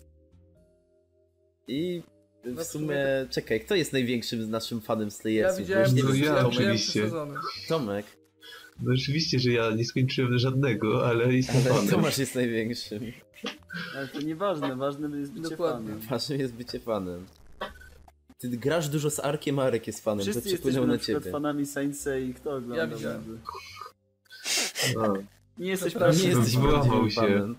I 1.68 2.02
w 2.44 2.56
No 2.56 2.64
sumie, 2.64 2.86
sumie 2.86 2.98
czekaj, 3.30 3.60
kto 3.62 3.76
jest 3.76 3.94
największym 3.94 4.50
naszym 4.50 4.82
fanem 4.82 5.06
Ja 5.06 5.12
Slayersów? 5.12 5.60
widziałem, 5.60 5.92
Bo 5.92 5.98
już 5.98 6.08
No 6.10 6.14
nie 6.16 6.20
ja, 6.20 6.26
ja 6.26 6.36
Tomek. 6.42 6.52
widziałem 6.54 6.76
oczywiście. 6.76 7.10
Tomek, 7.68 8.06
No 8.82 8.94
oczywiście, 8.94 9.40
że 9.40 9.52
ja 9.52 9.72
nie 9.72 9.86
skończyłem 9.86 10.38
żadnego, 10.40 11.08
ale 11.08 11.34
jestem 11.34 11.56
ale 11.56 11.66
fanem. 11.74 11.88
Tomasz 11.88 12.18
jest 12.18 12.36
największym. 12.36 13.12
Ale 13.96 14.08
to 14.08 14.22
nieważne, 14.22 14.76
ważne 14.76 15.18
jest 15.20 15.32
bycie 15.32 15.50
Dokładnie. 15.50 15.88
fanem. 15.90 16.08
Ważnym 16.10 16.40
jest 16.40 16.54
bycie 16.54 16.80
fanem. 16.80 17.26
Ty 18.52 18.58
grasz 18.58 18.90
dużo 18.90 19.10
z 19.10 19.20
Arkiem, 19.20 19.60
a 19.60 19.64
Arek 19.64 19.88
jest 19.88 20.04
fanem, 20.04 20.22
Wszyscy 20.22 20.42
to 20.42 20.50
jesteśmy 20.50 20.72
przepłynął 20.72 20.88
na 20.88 20.94
na 20.94 21.00
ciebie. 21.00 21.32
fanami 21.32 21.66
Saintsa 21.66 22.18
i 22.18 22.34
kto 22.34 22.56
ogląda? 22.56 22.76
Ja 22.78 22.88
widziałem. 22.88 23.40
A, 25.02 25.08
Nie 25.62 25.70
jesteś 25.70 25.90
Przepraszam. 25.94 26.22
Nie 26.22 26.32
prawdziwym 26.32 26.40
jesteś 26.44 26.58
Wyłamał 26.58 26.82
prawdziwym 26.82 27.10
się. 27.10 27.22
fanem. 27.22 27.56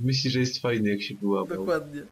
myśli, 0.00 0.30
że 0.30 0.40
jest 0.40 0.58
fajny, 0.58 0.88
jak 0.90 1.02
się 1.02 1.14
wyłamał. 1.14 1.46
Dokładnie. 1.58 2.02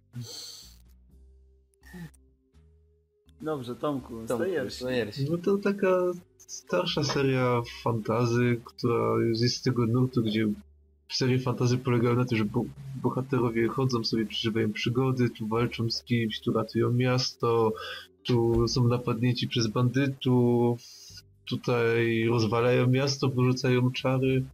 Dobrze, 3.41 3.77
Tomku, 3.77 4.27
Tomku, 4.27 4.45
stajesz. 4.71 5.15
No 5.31 5.39
to 5.39 5.59
taka 5.59 5.97
starsza 6.39 7.05
seria 7.05 7.63
fantazy, 7.85 8.61
która 8.65 9.15
jest 9.29 9.57
z 9.57 9.63
tego 9.63 9.87
nurtu, 9.87 10.23
gdzie 10.23 10.47
serie 11.15 11.39
fantazy 11.39 11.79
polegają 11.79 12.17
na 12.17 12.25
tym, 12.25 12.39
że 12.39 12.45
bo 12.45 12.65
bohaterowie 13.03 13.69
chodzą 13.69 14.05
sobie, 14.05 14.27
przeżywają 14.27 14.73
przygody, 14.73 15.31
tu 15.31 15.49
walczą 15.49 15.91
z 15.91 16.03
kimś, 16.03 16.41
tu 16.41 16.53
ratują 16.53 16.93
miasto, 16.93 17.73
tu 18.23 18.69
są 18.69 18.89
napadnięci 18.89 19.49
przez 19.49 19.67
bandytów, 19.67 20.81
tutaj 21.45 22.25
rozwalają 22.25 22.87
miasto, 22.87 23.29
wyrzucają 23.29 23.93
czary. 23.93 24.45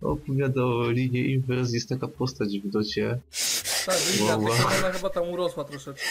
Opowiada 0.00 0.64
o 0.64 0.90
linie 0.90 1.24
inwers, 1.24 1.72
jest 1.72 1.88
taka 1.88 2.08
postać 2.08 2.58
w 2.58 2.68
docie. 2.70 3.20
Tak, 3.86 3.96
Wow, 4.20 4.42
wow. 4.42 4.52
ona 4.78 4.92
chyba 4.92 5.10
tam 5.10 5.28
urosła 5.28 5.64
troszeczkę. 5.64 6.06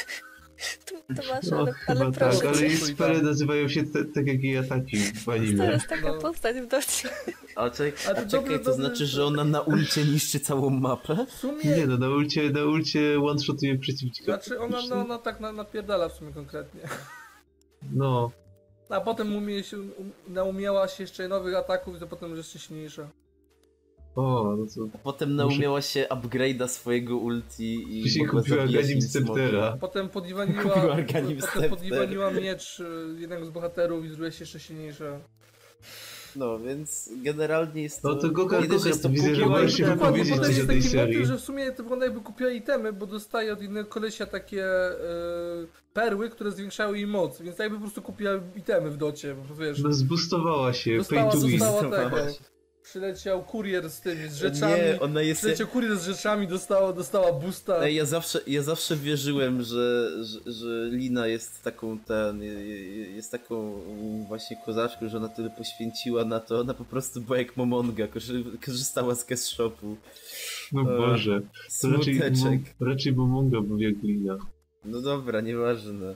To, 1.08 1.14
to 1.22 1.34
masz, 1.34 1.46
No 1.52 1.58
ale, 1.60 1.74
chyba 1.74 2.00
ale 2.02 2.12
proszę. 2.12 2.40
tak, 2.40 2.48
ale 2.58 2.70
spele 2.70 3.22
nazywają 3.22 3.68
się 3.70 3.84
te, 3.84 4.06
tak 4.06 4.28
jak 4.28 4.44
jej 4.44 4.58
ataki 4.58 4.98
w 4.98 5.26
To 5.26 5.32
anime. 5.32 5.72
jest 5.72 5.88
taka 5.88 6.14
No. 6.14 6.22
postać 6.22 6.58
w 6.58 6.68
docie. 6.68 7.10
A, 7.56 7.70
czek- 7.70 7.96
A 8.06 8.14
to 8.14 8.16
czekaj, 8.16 8.28
dobre, 8.30 8.60
to 8.60 8.74
znaczy, 8.74 9.06
że 9.06 9.26
ona 9.26 9.44
na 9.44 9.62
ulcie 9.62 10.04
niszczy 10.06 10.40
całą 10.40 10.70
mapę? 10.70 11.26
W 11.30 11.32
sumie, 11.32 11.64
Nie 11.64 11.88
no, 11.88 11.98
na 11.98 12.10
ulcie, 12.10 12.50
na 12.50 12.64
ulcie 12.66 13.20
one-shotuje 13.24 13.78
przeciwnika. 13.80 14.24
znaczy 14.26 14.60
ona 14.60 14.78
no, 14.90 15.04
no, 15.04 15.18
tak 15.18 15.40
na, 15.40 15.52
napierdala 15.52 16.10
w 16.10 16.14
sumie 16.14 16.34
konkretnie. 16.34 16.82
No, 17.94 18.32
A 18.90 19.02
potem 19.02 19.36
umie 19.36 19.64
się, 19.64 19.78
um, 19.80 20.12
naumiała 20.28 20.88
się 20.88 21.04
jeszcze 21.04 21.28
nowych 21.28 21.56
ataków 21.56 21.96
i 21.98 22.00
to 22.00 22.08
potem 22.08 22.36
jeszcze 22.38 22.60
silniejsza. 22.60 23.08
O, 24.18 24.56
no 24.58 24.88
A 24.94 24.98
potem 24.98 25.36
naumiała 25.36 25.82
się 25.82 26.08
upgrade'a 26.10 26.68
swojego 26.68 27.18
ulti 27.18 28.00
i 28.00 28.04
później 28.04 28.28
kupiła 28.28 28.68
Ganim. 28.68 29.02
Sceptera. 29.02 29.78
Potem 29.82 30.10
Arganim 30.92 31.38
potem 31.38 31.50
Scepter. 31.50 31.70
podniwaniła 31.70 32.32
miecz 32.32 32.80
y, 32.80 32.86
jednego 33.20 33.46
z 33.46 33.50
bohaterów 33.50 34.06
i 34.06 34.08
zrobiła 34.08 34.32
się 34.32 34.40
jeszcze 34.44 34.60
silniejsza. 34.60 35.20
No, 36.36 36.60
więc 36.60 37.10
generalnie 37.24 37.82
jest 37.84 38.02
to... 38.02 38.08
No 38.10 38.16
to 38.16 38.22
dość, 38.22 38.36
że 38.38 38.44
Gokar, 38.44 38.88
jest 38.88 39.04
to 39.04 39.10
widzę, 39.10 39.36
że 39.36 39.46
możesz 39.46 39.74
się 39.74 39.86
wypowiedzieć 39.86 40.30
potem 40.30 40.46
coś 40.46 40.56
jest 40.58 40.70
o 40.70 40.72
tej 40.74 40.78
taki 40.82 40.90
serii. 40.90 41.16
motyw, 41.18 41.28
że 41.28 41.38
w 41.38 41.42
sumie 41.42 41.72
to 41.72 41.84
wygląda 41.84 42.06
jakby 42.06 42.22
kupiła 42.22 42.50
itemy, 42.52 42.94
bo 42.94 43.06
dostaje 43.06 43.54
od 43.54 43.62
innego 43.62 43.90
kolesia 43.90 44.26
takie 44.26 44.66
e, 44.66 44.96
perły, 45.94 46.30
które 46.30 46.52
zwiększają 46.52 46.94
jej 46.94 47.08
moc, 47.08 47.42
więc 47.42 47.60
jakby 47.60 47.76
po 47.76 47.82
prostu 47.82 48.02
kupiła 48.02 48.32
itemy 48.56 48.90
w 48.92 48.98
docie, 48.98 49.36
bo 49.50 49.56
wiesz, 49.56 49.80
No 49.84 49.94
zbustowała 49.94 50.74
się, 50.74 50.98
dostała, 50.98 51.22
pay 51.24 51.32
to 51.42 51.48
win. 51.48 51.60
dostała 51.60 51.82
Dostała 51.82 52.10
tego, 52.10 52.34
się. 52.34 52.40
Przyleciał 52.90 53.44
kurier 53.44 53.90
z 53.90 54.02
tymi, 54.02 54.30
z 54.30 54.36
rzeczami, 54.36 54.74
Nie, 54.82 55.00
ona 55.00 55.22
jest... 55.22 55.42
przyleciał 55.42 55.68
kurier 55.68 55.98
z 55.98 56.06
rzeczami, 56.06 56.48
dostała, 56.48 56.94
dostała 56.94 57.34
boosta. 57.34 57.84
Ej, 57.84 57.96
ja 57.96 58.06
zawsze, 58.06 58.40
ja 58.48 58.62
zawsze 58.62 58.96
wierzyłem, 58.96 59.62
że, 59.64 60.12
że, 60.26 60.52
że 60.52 60.90
Lina 60.92 61.28
jest 61.28 61.64
taką 61.64 62.00
ten, 62.00 62.44
je- 62.44 62.54
je- 62.68 63.12
jest 63.12 63.32
taką 63.32 63.82
właśnie 64.28 64.58
kozaczką, 64.66 65.10
że 65.10 65.18
ona 65.18 65.30
tyle 65.30 65.50
poświęciła 65.50 66.26
na 66.26 66.40
to, 66.40 66.60
ona 66.60 66.74
po 66.74 66.86
prostu 66.86 67.22
była 67.22 67.38
jak 67.38 67.58
Momonga, 67.58 68.08
korzy- 68.08 68.58
korzystała 68.66 69.16
z 69.16 69.26
cash 69.26 69.40
shopu. 69.40 69.98
No 70.72 70.82
E, 70.82 70.86
Boże. 70.98 71.42
To 71.82 71.90
raczej, 71.90 72.22
raczej 72.80 73.14
Momonga 73.14 73.62
był 73.62 73.80
jak 73.80 73.96
glina. 73.98 74.38
No 74.86 75.02
dobra, 75.02 75.42
nieważne. 75.42 76.16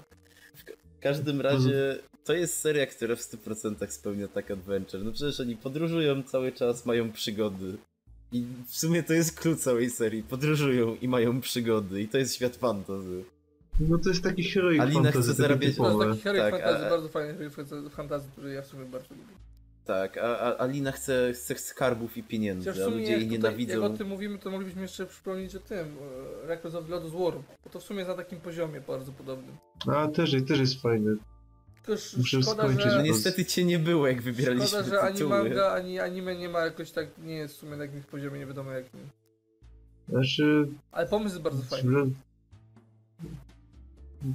W 0.55 0.63
ka- 0.65 0.73
każdym 0.99 1.41
razie 1.41 1.99
to 2.25 2.33
jest 2.33 2.57
seria, 2.57 2.85
która 2.85 3.15
w 3.15 3.19
100% 3.19 3.89
spełnia 3.89 4.27
tak 4.27 4.51
adventure. 4.51 5.03
No 5.03 5.11
przecież 5.11 5.39
oni 5.39 5.55
podróżują 5.57 6.23
cały 6.23 6.51
czas, 6.51 6.85
mają 6.85 7.11
przygody. 7.11 7.77
I 8.31 8.45
w 8.67 8.75
sumie 8.77 9.03
to 9.03 9.13
jest 9.13 9.39
klucz 9.39 9.59
całej 9.59 9.89
serii. 9.89 10.23
Podróżują 10.23 10.95
i 10.95 11.07
mają 11.07 11.41
przygody. 11.41 12.01
I 12.01 12.07
to 12.07 12.17
jest 12.17 12.35
świat 12.35 12.55
fantasy. 12.55 13.23
No 13.79 13.97
to 13.97 14.09
jest 14.09 14.23
taki 14.23 14.43
heroic 14.43 14.81
Alina 14.81 15.03
fantasy, 15.03 15.33
chce 15.33 15.33
zarabiać- 15.43 15.59
To 15.59 15.65
jest 15.65 15.75
typowe. 15.77 16.09
taki 16.09 16.21
heroic 16.21 16.41
Tak, 16.51 16.61
fantasy, 16.63 16.85
a- 16.85 16.89
bardzo 16.89 17.09
fajny 17.09 17.33
heroic 17.49 17.91
fantasy, 17.93 18.27
który 18.31 18.53
ja 18.53 18.61
w 18.61 18.65
sumie 18.67 18.85
bardzo 18.85 19.09
lubię. 19.15 19.33
Tak, 19.85 20.17
a, 20.17 20.37
a 20.39 20.57
Alina 20.57 20.91
chce, 20.91 21.31
chce 21.33 21.55
skarbów 21.57 22.17
i 22.17 22.23
pieniędzy, 22.23 22.69
Chociaż 22.71 22.85
a 22.85 22.89
ludzie 22.89 23.01
jej 23.01 23.11
tutaj, 23.13 23.21
jak 23.23 23.31
nienawidzą. 23.31 23.83
o 23.85 23.89
tym 23.89 24.07
mówimy, 24.07 24.39
to 24.39 24.51
moglibyśmy 24.51 24.81
jeszcze 24.81 25.05
przypomnieć 25.05 25.55
o 25.55 25.59
tym, 25.59 25.87
e, 26.43 26.47
Records 26.47 26.75
of 26.75 26.85
Blood 26.85 27.03
War, 27.03 27.33
bo 27.63 27.69
to 27.71 27.79
w 27.79 27.83
sumie 27.83 27.99
jest 27.99 28.09
na 28.09 28.15
takim 28.15 28.39
poziomie 28.39 28.81
bardzo 28.81 29.11
podobnym. 29.11 29.55
A 29.87 30.07
też, 30.07 30.35
też 30.47 30.59
jest 30.59 30.81
fajny. 30.81 31.15
Tylko 31.85 31.93
sz- 31.93 32.17
Muszę 32.17 32.41
szkoda, 32.41 32.63
skończyć, 32.63 32.85
No 32.85 32.91
że, 32.91 32.97
bo- 32.97 33.03
niestety 33.03 33.45
cię 33.45 33.65
nie 33.65 33.79
było, 33.79 34.07
jak 34.07 34.21
wybieraliśmy 34.21 34.67
szkoda, 34.67 34.83
że 34.89 35.01
ani 35.01 35.17
tytuły. 35.17 35.43
manga, 35.43 35.71
ani 35.73 35.99
anime 35.99 36.35
nie 36.35 36.49
ma 36.49 36.59
jakoś 36.59 36.91
tak, 36.91 37.07
nie 37.17 37.35
jest 37.35 37.55
w 37.55 37.57
sumie 37.57 37.77
na 37.77 37.83
jakimś 37.85 38.05
poziomie, 38.05 38.39
nie 38.39 38.45
wiadomo 38.45 38.71
jakim. 38.71 38.99
Znaczy, 40.09 40.67
Ale 40.91 41.07
pomysł 41.07 41.29
jest 41.35 41.41
bardzo 41.43 41.63
fajny. 41.63 41.91
że- 41.91 42.05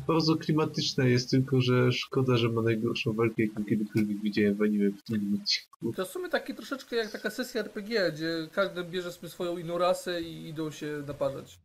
bardzo 0.08 0.36
klimatyczne 0.36 1.10
jest, 1.10 1.30
tylko 1.30 1.60
że 1.60 1.92
szkoda, 1.92 2.36
że 2.36 2.48
ma 2.48 2.62
najgorszą 2.62 3.12
walkę, 3.12 3.42
jaką 3.42 3.64
kiedykolwiek 3.64 4.20
widziałem 4.22 4.54
w 4.54 4.62
anime 4.62 4.90
w 4.90 5.02
tym 5.02 5.38
odcinku. 5.42 5.92
To 5.96 6.04
w 6.04 6.08
sumie 6.08 6.28
takie 6.28 6.54
troszeczkę 6.54 6.96
jak 6.96 7.10
taka 7.10 7.30
sesja 7.30 7.60
RPG, 7.60 8.12
gdzie 8.12 8.48
każdy 8.52 8.84
bierze 8.84 9.12
sobie 9.12 9.28
swoją 9.28 9.58
inną 9.58 9.78
rasę 9.78 10.22
i 10.22 10.48
idą 10.48 10.70
się 10.70 11.02
naparzać. 11.06 11.58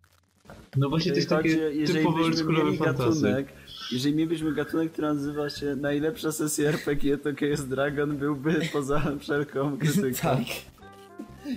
No 0.77 0.89
właśnie 0.89 1.11
to 1.11 1.17
jest 1.17 1.29
takie 1.29 1.69
byśmy 1.79 2.07
oldschoolowe 2.07 2.77
fantasy. 2.77 3.21
gatunek, 3.21 3.47
jeżeli 3.91 4.15
mielibyśmy 4.15 4.53
gatunek, 4.53 4.91
który 4.91 5.07
nazywa 5.07 5.49
się 5.49 5.75
najlepsza 5.75 6.31
sesja 6.31 6.69
RPG, 6.69 7.17
to 7.17 7.29
Chaos 7.39 7.65
Dragon 7.65 8.17
byłby 8.17 8.61
poza 8.73 9.01
wszelką 9.19 9.77
krytyką. 9.77 10.17
Tak. 10.21 10.39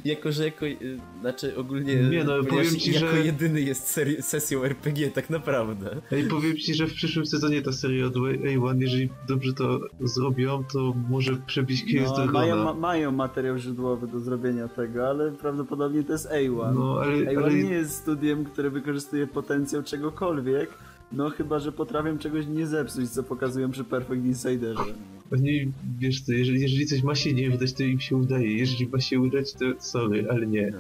Jako, 0.04 0.32
że 0.32 0.44
jako, 0.44 0.66
y, 0.66 0.76
znaczy 1.20 1.56
ogólnie, 1.56 1.94
Nie, 1.96 2.24
no, 2.24 2.44
powiem 2.44 2.76
ci, 2.76 2.92
jako 2.92 3.06
że- 3.06 3.24
jedyny 3.26 3.60
jest 3.60 3.96
seri- 3.98 4.22
sesją 4.22 4.64
RPG, 4.64 5.10
tak 5.10 5.30
naprawdę. 5.30 5.96
Ej, 6.12 6.24
powiem 6.24 6.56
ci, 6.56 6.74
że 6.74 6.86
w 6.86 6.94
przyszłym 6.94 7.26
sezonie 7.26 7.62
ta 7.62 7.72
seria 7.72 8.06
od 8.06 8.14
A1, 8.14 8.80
jeżeli 8.80 9.08
dobrze 9.28 9.52
to 9.52 9.80
zrobią, 10.00 10.64
to 10.72 10.94
może 11.10 11.36
przebić 11.36 11.84
Chaos 11.96 12.10
No, 12.10 12.16
Dragona. 12.16 12.32
mają, 12.40 12.64
ma, 12.64 12.74
mają 12.74 13.12
materiał 13.12 13.58
źródłowy 13.58 14.06
do 14.06 14.20
zrobienia 14.20 14.68
tego, 14.68 15.08
ale 15.08 15.32
prawdopodobnie 15.32 16.02
to 16.04 16.12
jest 16.12 16.28
A1. 16.30 16.74
No, 16.74 16.98
ale, 17.02 17.12
A1 17.16 17.38
ale 17.44 17.54
nie 17.54 17.70
jest 17.70 17.96
studiem, 17.96 18.44
które 18.44 18.70
wykorzystuje 18.70 19.26
potencjał 19.26 19.82
czegokolwiek, 19.82 20.70
no 21.12 21.30
chyba, 21.30 21.58
że 21.58 21.72
potrafią 21.72 22.18
czegoś 22.18 22.46
nie 22.46 22.66
zepsuć, 22.66 23.10
co 23.10 23.22
pokazują 23.22 23.70
przy 23.70 23.84
Perfect 23.84 24.24
Insiderze. 24.24 24.80
oni, 25.32 25.72
wiesz 25.98 26.20
co, 26.20 26.32
jeżeli, 26.32 26.60
jeżeli 26.60 26.86
coś 26.86 27.02
ma 27.02 27.14
się 27.14 27.32
nie 27.32 27.50
udać, 27.54 27.72
to 27.72 27.82
im 27.82 28.00
się 28.00 28.16
udaje. 28.16 28.56
Jeżeli 28.58 28.88
ma 28.88 29.00
się 29.00 29.20
udać, 29.20 29.52
to 29.52 29.64
sorry, 29.78 30.26
ale 30.30 30.46
nie. 30.46 30.72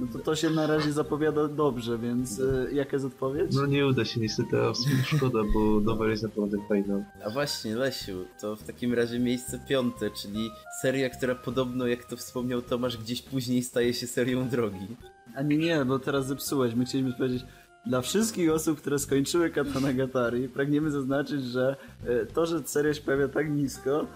No 0.00 0.06
to 0.12 0.18
to 0.18 0.36
się 0.36 0.50
na 0.50 0.66
razie 0.66 0.92
zapowiada 0.92 1.48
dobrze, 1.48 1.98
więc 1.98 2.38
y, 2.38 2.70
jaka 2.72 2.90
jest 2.92 3.06
odpowiedź? 3.06 3.54
No 3.54 3.66
nie 3.66 3.86
uda 3.86 4.04
się 4.04 4.20
niestety, 4.20 4.62
a 4.62 4.72
w 4.72 4.76
sumie 4.76 4.96
szkoda, 5.04 5.38
bo 5.54 5.80
nowa 5.80 6.08
jest 6.08 6.22
naprawdę 6.22 6.58
fajna. 6.68 7.04
A 7.26 7.30
właśnie, 7.30 7.76
Lesiu, 7.76 8.24
to 8.40 8.56
w 8.56 8.62
takim 8.62 8.94
razie 8.94 9.18
miejsce 9.18 9.58
piąte, 9.68 10.10
czyli 10.10 10.50
seria, 10.82 11.10
która 11.10 11.34
podobno, 11.34 11.86
jak 11.86 12.04
to 12.04 12.16
wspomniał 12.16 12.62
Tomasz, 12.62 12.96
gdzieś 12.96 13.22
później 13.22 13.62
staje 13.62 13.94
się 13.94 14.06
serią 14.06 14.48
drogi. 14.48 14.86
A 15.34 15.42
nie, 15.42 15.56
nie, 15.56 15.84
bo 15.84 15.98
teraz 15.98 16.26
zepsułeś. 16.26 16.74
My 16.74 16.84
chcieliśmy 16.84 17.12
powiedzieć, 17.12 17.42
dla 17.86 18.00
wszystkich 18.00 18.50
osób, 18.50 18.80
które 18.80 18.98
skończyły 18.98 19.50
Katanagatari, 19.50 20.48
pragniemy 20.48 20.90
zaznaczyć, 20.90 21.44
że 21.44 21.76
e, 22.06 22.26
to, 22.26 22.46
że 22.46 22.62
seria 22.64 22.94
się 22.94 23.02
pojawia 23.02 23.28
tak 23.28 23.50
nisko, 23.50 24.06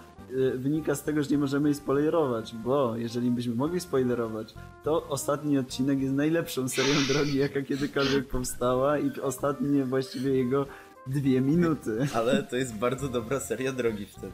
e, 0.55 0.57
wynika 0.57 0.95
z 0.95 1.03
tego, 1.03 1.23
że 1.23 1.29
nie 1.29 1.37
możemy 1.37 1.69
jej 1.69 1.75
spoilerować, 1.75 2.55
bo 2.63 2.97
jeżeli 2.97 3.31
byśmy 3.31 3.55
mogli 3.55 3.79
spoilerować, 3.79 4.53
to 4.83 5.07
ostatni 5.09 5.57
odcinek 5.57 5.99
jest 6.01 6.13
najlepszą 6.13 6.69
serią 6.69 6.93
drogi, 7.07 7.37
jaka 7.37 7.61
kiedykolwiek 7.61 8.27
powstała 8.27 8.97
i 8.99 9.19
ostatnie 9.21 9.85
właściwie 9.85 10.33
jego 10.33 10.65
dwie 11.07 11.41
minuty. 11.41 12.07
Ale 12.13 12.43
to 12.43 12.55
jest 12.55 12.75
bardzo 12.75 13.09
dobra 13.09 13.39
seria 13.39 13.71
drogi 13.71 14.05
wtedy. 14.05 14.33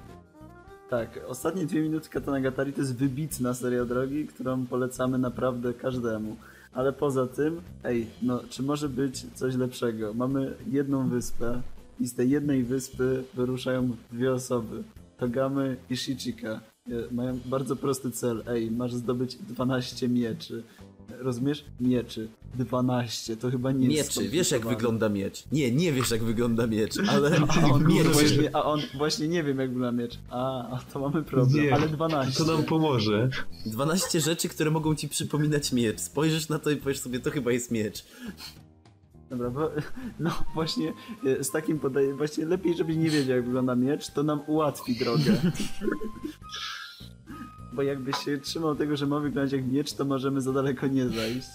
Tak, 0.90 1.20
ostatnie 1.28 1.66
dwie 1.66 1.82
minuty 1.82 2.10
Katanagatari 2.10 2.74
to 2.74 2.82
jest 2.82 2.96
wybitna 2.96 3.54
seria 3.54 3.86
drogi, 3.86 4.28
którą 4.28 4.66
polecamy 4.66 5.18
naprawdę 5.18 5.74
każdemu. 5.74 6.38
Ale 6.74 6.94
poza 6.94 7.28
tym, 7.28 7.62
ej, 7.84 8.08
no, 8.22 8.42
czy 8.50 8.64
może 8.64 8.90
być 8.90 9.26
coś 9.34 9.56
lepszego? 9.56 10.14
Mamy 10.14 10.56
jedną 10.72 11.10
wyspę 11.10 11.62
i 12.00 12.08
z 12.08 12.14
tej 12.16 12.30
jednej 12.30 12.64
wyspy 12.64 13.24
wyruszają 13.34 13.90
dwie 14.12 14.34
osoby. 14.34 14.84
Togamy 15.18 15.78
i 15.90 15.98
Shichika. 15.98 16.60
E, 16.88 17.14
Mają 17.14 17.40
bardzo 17.46 17.76
prosty 17.76 18.12
cel. 18.12 18.44
Ej, 18.48 18.72
masz 18.72 18.94
zdobyć 18.94 19.36
12 19.36 20.10
mieczy. 20.10 20.64
Rozumiesz? 21.10 21.66
Mieczy. 21.80 22.28
12, 22.56 23.38
to 23.38 23.52
chyba 23.52 23.72
nie 23.72 23.88
jest 23.88 24.18
Mieczy, 24.18 24.30
wiesz 24.30 24.52
jak 24.52 24.68
wygląda 24.68 25.10
miecz. 25.10 25.44
Nie, 25.52 25.72
nie 25.72 25.92
wiesz 25.94 26.12
jak 26.12 26.24
wygląda 26.24 26.68
miecz, 26.68 26.94
ale 27.10 27.38
A 27.48 27.72
on, 27.72 27.88
mieczy. 27.88 28.10
właśnie, 28.10 28.56
a 28.56 28.64
on 28.64 28.82
właśnie 28.98 29.28
nie 29.28 29.44
wiem 29.44 29.60
jak 29.60 29.70
wygląda 29.74 30.04
miecz. 30.04 30.20
A, 30.30 30.70
a 30.76 30.80
to 30.94 31.00
mamy 31.00 31.24
problem, 31.24 31.64
Nie, 31.66 31.74
ale 31.74 31.90
12. 31.90 32.44
To 32.46 32.52
nam 32.52 32.64
pomoże. 32.64 33.30
12 33.66 34.20
rzeczy, 34.20 34.50
które 34.50 34.72
mogą 34.72 34.96
ci 34.96 35.10
przypominać 35.10 35.72
miecz. 35.74 36.00
Spojrzysz 36.00 36.50
na 36.50 36.60
to 36.60 36.70
i 36.70 36.76
powiesz 36.76 37.00
sobie, 37.00 37.20
to 37.20 37.32
chyba 37.32 37.52
jest 37.52 37.72
miecz. 37.72 38.06
Dobra, 39.30 39.50
bo, 39.50 39.72
no 40.20 40.32
właśnie 40.54 40.94
e, 41.26 41.44
z 41.44 41.52
takim 41.52 41.80
podaję, 41.80 42.16
właśnie 42.16 42.46
lepiej 42.46 42.76
żebyś 42.78 42.96
nie 42.98 43.10
wiedział 43.10 43.36
jak 43.36 43.46
wygląda 43.46 43.76
miecz, 43.76 44.10
to 44.12 44.24
nam 44.24 44.42
ułatwi 44.48 44.96
drogę. 44.96 45.42
bo 47.74 47.82
jakbyś 47.82 48.18
się 48.18 48.38
trzymał 48.38 48.76
tego, 48.76 48.96
że 48.96 49.08
ma 49.08 49.20
wyglądać 49.20 49.54
jak 49.54 49.72
miecz, 49.72 49.94
to 49.94 50.06
możemy 50.06 50.42
za 50.42 50.54
daleko 50.54 50.88
nie 50.88 51.10
zajść. 51.10 51.50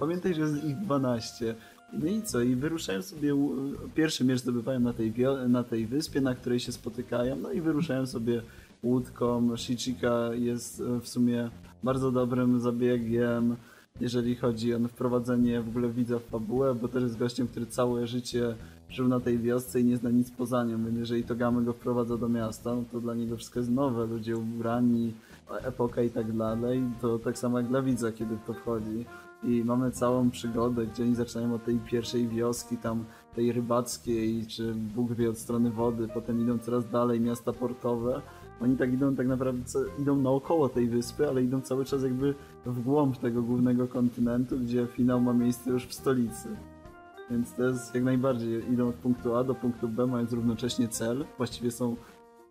Pamiętaj, 0.00 0.34
że 0.34 0.40
jest 0.40 0.64
ich 0.64 0.76
12. 0.76 1.54
No 1.92 2.06
i 2.06 2.22
co? 2.22 2.40
I 2.40 2.56
wyruszają 2.56 3.02
sobie, 3.02 3.36
pierwszy 3.94 4.24
miecz 4.24 4.38
zdobywają 4.38 4.80
na 4.80 4.92
tej, 4.92 5.14
na 5.48 5.64
tej 5.64 5.86
wyspie, 5.86 6.20
na 6.20 6.34
której 6.34 6.60
się 6.60 6.72
spotykają, 6.72 7.36
no 7.36 7.52
i 7.52 7.60
wyruszają 7.60 8.06
sobie 8.06 8.42
łódką. 8.82 9.56
Shichika 9.56 10.34
jest 10.34 10.80
e, 10.80 11.00
w 11.00 11.08
sumie 11.08 11.50
bardzo 11.82 12.12
dobrym 12.12 12.60
zabiegiem, 12.60 13.56
jeżeli 14.00 14.36
chodzi 14.36 14.74
o 14.74 14.88
wprowadzenie 14.88 15.60
w 15.60 15.68
ogóle 15.68 15.88
widza 15.88 16.18
w 16.18 16.22
fabułę, 16.22 16.74
bo 16.74 16.88
też 16.88 17.02
jest 17.02 17.18
gościem, 17.18 17.48
który 17.48 17.66
całe 17.66 18.06
życie 18.06 18.54
żył 18.88 19.08
na 19.08 19.20
tej 19.20 19.38
wiosce 19.38 19.80
i 19.80 19.84
nie 19.84 19.96
zna 19.96 20.10
nic 20.10 20.30
poza 20.30 20.64
nią, 20.64 20.84
więc 20.84 20.98
jeżeli 20.98 21.24
Togamy 21.24 21.64
go 21.64 21.72
wprowadza 21.72 22.16
do 22.16 22.28
miasta, 22.28 22.74
no 22.74 22.84
to 22.92 23.00
dla 23.00 23.14
niego 23.14 23.36
wszystko 23.36 23.60
jest 23.60 23.70
nowe, 23.70 24.06
ludzie 24.06 24.36
ubrani, 24.36 25.12
epoka 25.62 26.02
i 26.02 26.10
tak 26.10 26.36
dalej, 26.36 26.82
to 27.00 27.18
tak 27.18 27.38
samo 27.38 27.58
jak 27.58 27.68
dla 27.68 27.82
widza, 27.82 28.12
kiedy 28.12 28.38
to 28.46 28.52
wchodzi. 28.54 29.06
I 29.42 29.64
mamy 29.64 29.90
całą 29.90 30.30
przygodę, 30.30 30.86
gdzie 30.86 31.02
oni 31.02 31.14
zaczynają 31.14 31.54
od 31.54 31.64
tej 31.64 31.78
pierwszej 31.78 32.28
wioski, 32.28 32.76
tam 32.76 33.04
tej 33.34 33.52
rybackiej, 33.52 34.46
czy 34.46 34.74
Bóg 34.74 35.12
wie 35.12 35.30
od 35.30 35.38
strony 35.38 35.70
wody, 35.70 36.08
potem 36.14 36.40
idą 36.40 36.58
coraz 36.58 36.90
dalej, 36.90 37.20
miasta 37.20 37.52
portowe. 37.52 38.22
Oni 38.60 38.76
tak 38.76 38.92
idą 38.92 39.16
tak 39.16 39.26
naprawdę, 39.26 39.62
idą 39.98 40.16
naokoło 40.16 40.68
tej 40.68 40.88
wyspy, 40.88 41.28
ale 41.28 41.42
idą 41.42 41.60
cały 41.60 41.84
czas 41.84 42.02
jakby 42.02 42.34
w 42.66 42.82
głąb 42.82 43.16
tego 43.16 43.42
głównego 43.42 43.88
kontynentu, 43.88 44.58
gdzie 44.58 44.86
finał 44.86 45.20
ma 45.20 45.32
miejsce 45.32 45.70
już 45.70 45.86
w 45.86 45.94
stolicy. 45.94 46.48
Więc 47.30 47.52
to 47.52 47.62
jest 47.62 47.94
jak 47.94 48.04
najbardziej, 48.04 48.72
idą 48.72 48.88
od 48.88 48.94
punktu 48.94 49.36
A 49.36 49.44
do 49.44 49.54
punktu 49.54 49.88
B, 49.88 50.06
mając 50.06 50.32
równocześnie 50.32 50.88
cel. 50.88 51.24
Właściwie 51.36 51.70
są 51.70 51.96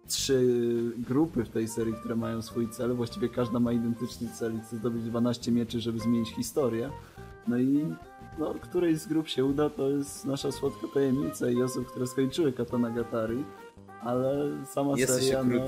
trzy 0.07 0.93
grupy 0.97 1.43
w 1.45 1.49
tej 1.49 1.67
serii, 1.67 1.93
które 1.93 2.15
mają 2.15 2.41
swój 2.41 2.69
cel. 2.69 2.95
Właściwie 2.95 3.29
każda 3.29 3.59
ma 3.59 3.71
identyczny 3.71 4.29
cel 4.29 4.55
i 4.55 4.59
chce 4.59 4.77
zdobyć 4.77 5.03
12 5.03 5.51
mieczy, 5.51 5.79
żeby 5.79 5.99
zmienić 5.99 6.29
historię. 6.29 6.89
No 7.47 7.57
i 7.57 7.85
no, 8.39 8.53
której 8.61 8.95
z 8.95 9.07
grup 9.07 9.27
się 9.27 9.45
uda, 9.45 9.69
to 9.69 9.89
jest 9.89 10.25
nasza 10.25 10.51
słodka 10.51 10.87
tajemnica 10.93 11.49
i 11.49 11.61
osób, 11.61 11.87
które 11.87 12.07
skończyły 12.07 12.53
Katanagatari. 12.53 13.43
Ale 14.01 14.51
sama 14.65 14.97
Jesteś 14.97 15.23
seria 15.23 15.43
no, 15.43 15.61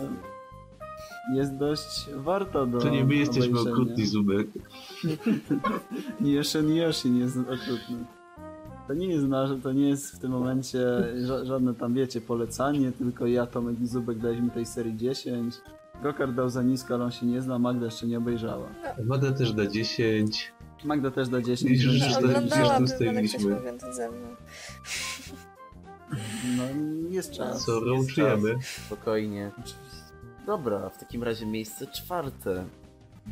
jest 1.33 1.57
dość 1.57 2.09
warta 2.15 2.65
do 2.65 2.80
To 2.80 2.89
nie 2.89 3.05
my 3.05 3.15
jesteśmy 3.15 3.45
obejrzenia. 3.45 3.72
okrutni, 3.72 4.05
Zubek. 4.05 4.47
Yoshi 6.22 6.75
Yoshi 6.75 7.11
nie 7.11 7.19
jest 7.19 7.38
okrutny. 7.38 8.05
To 8.88 8.93
nie 8.93 9.07
jest 9.07 9.25
nasze, 9.27 9.55
to 9.64 9.72
nie 9.73 9.89
jest 9.89 10.15
w 10.15 10.19
tym 10.19 10.31
momencie 10.31 10.80
ża 11.25 11.45
żadne 11.45 11.73
tam, 11.73 11.93
wiecie, 11.93 12.22
polecanie, 12.22 12.91
tylko 12.91 13.27
ja, 13.27 13.45
Tomek 13.45 13.81
i 13.81 13.88
Zubek 13.88 14.17
daliśmy 14.19 14.49
tej 14.49 14.65
serii 14.65 14.97
10. 14.97 15.55
Gokar 16.03 16.33
dał 16.33 16.49
za 16.49 16.64
nisko, 16.64 16.93
ale 16.93 17.03
on 17.03 17.11
się 17.11 17.25
nie 17.25 17.41
zna, 17.41 17.59
Magda 17.59 17.85
jeszcze 17.85 18.07
nie 18.07 18.17
obejrzała. 18.17 18.67
Mada 19.03 19.31
też 19.31 19.53
da 19.53 19.65
10. 19.67 20.51
Magda 20.85 21.11
też 21.11 21.30
da 21.30 21.41
10. 21.41 21.72
I 21.72 21.77
że- 21.77 21.91
więc- 21.91 22.14
że- 22.53 22.80
No. 23.49 23.55
No, 26.57 26.64
jest 27.09 27.31
czas. 27.31 27.65
Co, 27.65 27.80
rołczujemy? 27.80 28.55
Spokojnie. 28.85 29.51
Dobra, 30.45 30.89
w 30.89 30.97
takim 30.99 31.23
razie 31.23 31.45
miejsce 31.45 31.88
czwarte. 31.88 32.65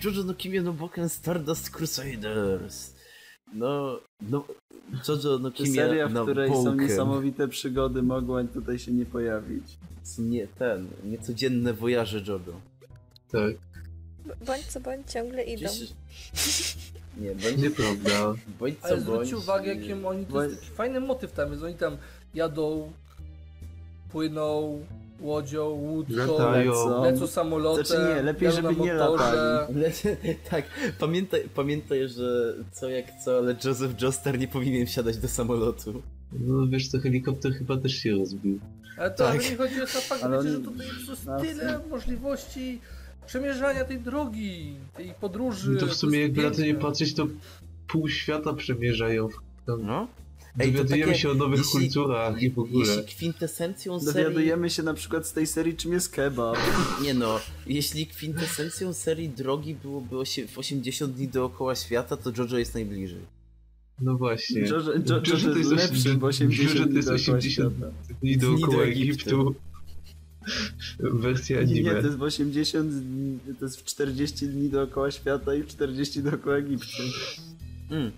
Jojo 0.03 0.23
no 0.23 0.33
Kimio 0.33 0.64
no 0.64 0.73
Boken 0.73 1.09
Stardust 1.09 1.69
Crusaders. 1.69 2.93
No, 3.53 3.99
no, 4.22 4.43
Jojo 5.07 5.40
no 5.40 5.51
Czy 5.51 5.65
seria, 5.67 6.07
w 6.07 6.14
no 6.14 6.23
której 6.23 6.49
są 6.49 6.75
niesamowite 6.75 7.48
przygody, 7.48 8.01
mogła 8.01 8.43
tutaj 8.43 8.80
się 8.80 8.91
nie 8.91 9.06
pojawić? 9.06 9.64
Nie, 10.19 10.48
ten, 10.48 10.88
niecodzienne 11.03 11.73
wojaże 11.73 12.19
Jojo. 12.27 12.61
Tak. 13.32 13.56
B- 14.25 14.35
Bądź 14.45 14.65
co 14.65 14.80
bądź 14.80 15.11
ciągle 15.11 15.43
idą. 15.43 15.69
Gdzieś... 15.69 15.93
Nie, 17.22 17.30
bądź, 17.35 17.57
Nieprawda. 17.57 18.35
bądź 18.59 18.80
co 18.80 18.85
Ale 18.88 18.95
bądź. 18.95 19.03
zwróćcie 19.06 19.38
uwagę, 19.38 19.75
jakim 19.75 20.06
oni, 20.06 20.25
to 20.25 20.43
jest 20.43 20.59
taki 20.61 20.72
fajny 20.72 20.99
motyw 20.99 21.32
tam 21.32 21.51
jest, 21.51 21.64
oni 21.64 21.75
tam 21.75 21.98
jadą, 22.33 22.91
płyną, 24.11 24.80
łodzią, 25.24 25.66
łódką, 25.69 26.16
Latają. 26.16 27.03
lecą 27.03 27.27
samolotem, 27.27 27.85
Znaczy 27.85 28.16
nie, 28.16 28.22
lepiej, 28.22 28.52
żeby 28.52 28.76
nie 28.76 28.93
latali. 28.93 29.74
Lecie, 29.80 30.18
tak, 30.52 30.66
pamiętaj, 31.00 31.42
pamiętaj, 31.56 32.10
że 32.10 32.53
co 32.72 32.90
jak 32.90 33.06
co, 33.26 33.38
ale 33.38 33.56
Joseph 33.66 34.02
Joestar 34.02 34.40
nie 34.40 34.48
powinien 34.48 34.85
wsiadać 34.85 35.18
do 35.18 35.27
samolotu. 35.27 36.02
No 36.40 36.68
wiesz 36.68 36.88
co, 36.88 37.00
helikopter 37.00 37.53
chyba 37.53 37.77
też 37.77 37.93
się 37.95 38.11
rozbił. 38.11 38.60
Ale 38.98 39.11
to 39.11 39.18
Tak. 39.18 39.27
ale 39.40 39.50
nie 39.50 39.56
chodzi 39.56 39.82
o 39.82 39.88
sam 39.88 40.02
fakt, 40.02 40.24
Ale 40.24 40.38
wiecie, 40.38 40.52
że 40.52 40.60
tutaj 40.60 40.88
jest 40.88 41.26
No, 41.26 41.40
tyle 41.40 41.80
możliwości 41.90 42.80
przemierzania 43.26 43.85
tej 43.85 44.00
drogi, 44.00 44.76
tej 44.98 45.14
podróży. 45.22 45.72
No 45.72 45.80
to 45.80 45.88
w 45.88 45.93
sumie 45.93 46.22
jakby 46.22 46.43
na 46.43 46.52
to 46.52 46.61
nie 46.61 46.76
patrzeć, 46.76 47.14
to 47.14 47.27
pół 47.88 48.10
świata 48.10 48.53
przemierzają. 48.53 49.27
No? 49.68 50.08
Ej, 50.59 50.72
Dowiadujemy 50.72 51.06
takie- 51.11 51.19
się 51.22 51.30
o 51.30 51.33
nowych 51.33 51.59
jeśli- 51.59 51.80
kulturach 51.80 52.41
i 52.41 52.49
w 52.49 52.59
ogóle. 52.59 52.88
Jeśli 52.88 53.03
kwintesencją 53.15 53.99
serii... 53.99 54.14
Dowiadujemy 54.23 54.69
się 54.69 54.83
na 54.83 54.93
przykład 54.93 55.27
z 55.27 55.33
tej 55.33 55.48
serii, 55.48 55.75
czym 55.75 55.93
jest 55.93 56.09
kebab. 56.09 56.57
Nie 57.03 57.14
no, 57.14 57.40
jeśli 57.67 58.07
kwintesencją 58.07 58.93
serii 58.93 59.30
drogi 59.30 59.75
byłoby 59.75 60.15
osie- 60.15 60.48
w 60.48 60.57
80 60.57 61.14
dni 61.14 61.27
dookoła 61.27 61.75
świata, 61.75 62.17
to 62.17 62.32
Jojo 62.38 62.57
jest 62.57 62.73
najbliżej. 62.73 63.22
No 64.01 64.17
właśnie. 64.17 64.61
Jojo, 64.61 64.73
Jojo, 64.93 65.22
Jojo 65.27 65.51
to 65.53 65.57
jest 65.57 65.72
lepszy, 65.72 66.14
bo 66.14 66.27
80 66.27 66.75
Jojo 66.75 66.88
to 66.88 66.93
jest 66.93 67.07
dni 67.09 67.17
dookoła 67.17 67.38
80 67.38 67.53
świata. 67.53 67.93
dni 68.22 68.38
dookoła 68.38 68.77
do 68.77 68.83
Egiptu. 68.85 69.56
Wersja 71.23 71.56
Nie, 71.57 71.61
anime. 71.64 71.93
nie, 71.93 72.01
to 72.01 72.07
jest 72.07 72.17
w 72.17 72.23
80 72.23 72.90
dni, 72.91 73.40
to 73.59 73.65
jest 73.65 73.82
w 73.82 73.83
40 73.83 74.48
dni 74.48 74.69
dookoła 74.69 75.11
świata 75.11 75.56
i 75.56 75.64
w 75.64 75.67
40 75.67 76.23
dookoła 76.23 76.56
Egiptu. 76.56 77.03
Mm. 77.90 78.11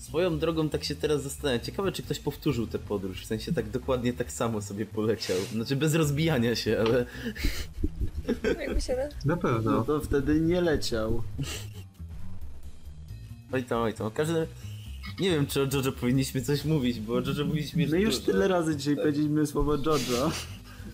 Swoją 0.00 0.38
drogą 0.38 0.68
tak 0.68 0.84
się 0.84 0.94
teraz 0.94 1.22
zastanawiam. 1.22 1.60
Ciekawe, 1.64 1.92
czy 1.92 2.02
ktoś 2.02 2.18
powtórzył 2.18 2.66
tę 2.66 2.78
podróż. 2.78 3.22
W 3.22 3.26
sensie 3.26 3.52
tak 3.52 3.70
dokładnie 3.70 4.12
tak 4.12 4.32
samo 4.32 4.62
sobie 4.62 4.86
poleciał. 4.86 5.36
Znaczy 5.52 5.76
bez 5.76 5.94
rozbijania 5.94 6.56
się, 6.56 6.78
ale. 6.80 7.06
Jakby 8.60 8.80
się... 8.80 8.96
Na 8.96 9.08
No 9.24 9.36
pewno. 9.36 9.82
to 9.84 10.00
wtedy 10.00 10.40
nie 10.40 10.60
leciał. 10.60 11.22
Oj 13.52 13.64
tam, 13.64 13.82
oj 13.82 13.94
tam. 13.94 14.10
Każdy. 14.10 14.46
Nie 15.20 15.30
wiem, 15.30 15.46
czy 15.46 15.60
o 15.62 15.64
JoJo 15.72 15.92
powinniśmy 15.92 16.42
coś 16.42 16.64
mówić, 16.64 17.00
bo 17.00 17.12
o 17.14 17.20
JoJo 17.20 17.44
mówiliśmy 17.44 17.86
My 17.86 18.00
już 18.00 18.14
dużo. 18.18 18.26
tyle 18.32 18.48
razy 18.48 18.76
dzisiaj 18.76 18.94
Tak. 18.94 19.04
powiedzieliśmy 19.04 19.46
słowo 19.46 19.76
Jojo, 19.76 20.30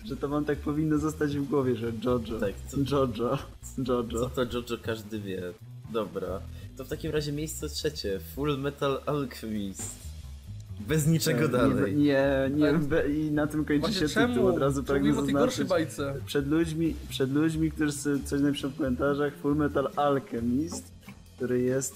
że 0.05 0.17
to 0.17 0.27
wam 0.29 0.45
tak 0.45 0.57
powinno 0.57 0.97
zostać 0.97 1.37
w 1.37 1.43
głowie, 1.47 1.75
że 1.75 1.91
Jojo. 2.03 2.39
Tak, 2.39 2.53
co- 2.67 2.77
Jojo. 2.95 3.37
Co 3.75 3.81
Jojo. 3.93 4.29
to 4.29 4.43
JoJo 4.43 4.77
każdy 4.81 5.19
wie. 5.19 5.41
Dobra. 5.93 6.41
To 6.77 6.85
w 6.85 6.87
takim 6.87 7.11
razie 7.11 7.31
miejsce 7.31 7.69
trzecie. 7.69 8.19
Full 8.19 8.57
Metal 8.57 9.01
Alchemist. 9.05 10.07
Bez 10.87 11.07
niczego 11.07 11.47
dalej. 11.47 11.95
Nie, 11.95 12.51
nie, 12.55 12.73
i 13.13 13.31
na 13.31 13.47
tym 13.47 13.65
kończy 13.65 13.79
Właśnie 13.81 14.07
się 14.07 14.13
tytuł, 14.15 14.35
czemu? 14.35 14.47
od 14.47 14.57
razu 14.57 14.83
pragnę 14.83 15.13
zaznaczyć. 15.13 15.67
bajce. 15.67 16.13
Przed 16.25 16.47
ludźmi, 16.47 16.95
przed 17.09 17.31
ludźmi, 17.31 17.71
którzy 17.71 17.91
sobie 17.91 18.23
coś 18.23 18.41
napiszą 18.41 18.69
w 18.69 18.77
komentarzach, 18.77 19.33
Full 19.35 19.55
Metal 19.55 19.89
Alchemist, 19.95 20.91
który 21.35 21.61
jest, 21.61 21.95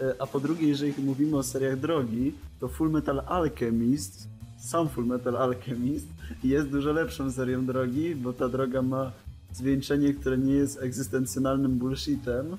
e, 0.00 0.14
a 0.18 0.26
po 0.26 0.40
drugie, 0.40 0.68
jeżeli 0.68 1.02
mówimy 1.02 1.36
o 1.36 1.42
seriach 1.42 1.80
drogi, 1.80 2.34
to 2.60 2.68
Full 2.68 2.90
Metal 2.90 3.22
Alchemist, 3.26 4.28
sam 4.58 4.88
Full 4.88 5.06
Metal 5.06 5.36
Alchemist 5.36 6.06
jest 6.44 6.68
dużo 6.68 6.92
lepszą 6.92 7.32
serią 7.32 7.66
drogi, 7.66 8.14
bo 8.14 8.32
ta 8.32 8.48
droga 8.48 8.82
ma 8.82 9.12
zwieńczenie, 9.52 10.14
które 10.14 10.38
nie 10.38 10.52
jest 10.54 10.82
egzystencjonalnym 10.82 11.78
bullshitem 11.78 12.56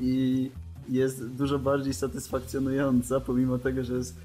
i 0.00 0.50
jest 0.88 1.26
dużo 1.26 1.58
bardziej 1.58 1.94
satysfakcjonująca, 1.94 3.20
pomimo 3.20 3.58
tego, 3.58 3.84
że 3.84 3.94
jest, 3.94 4.16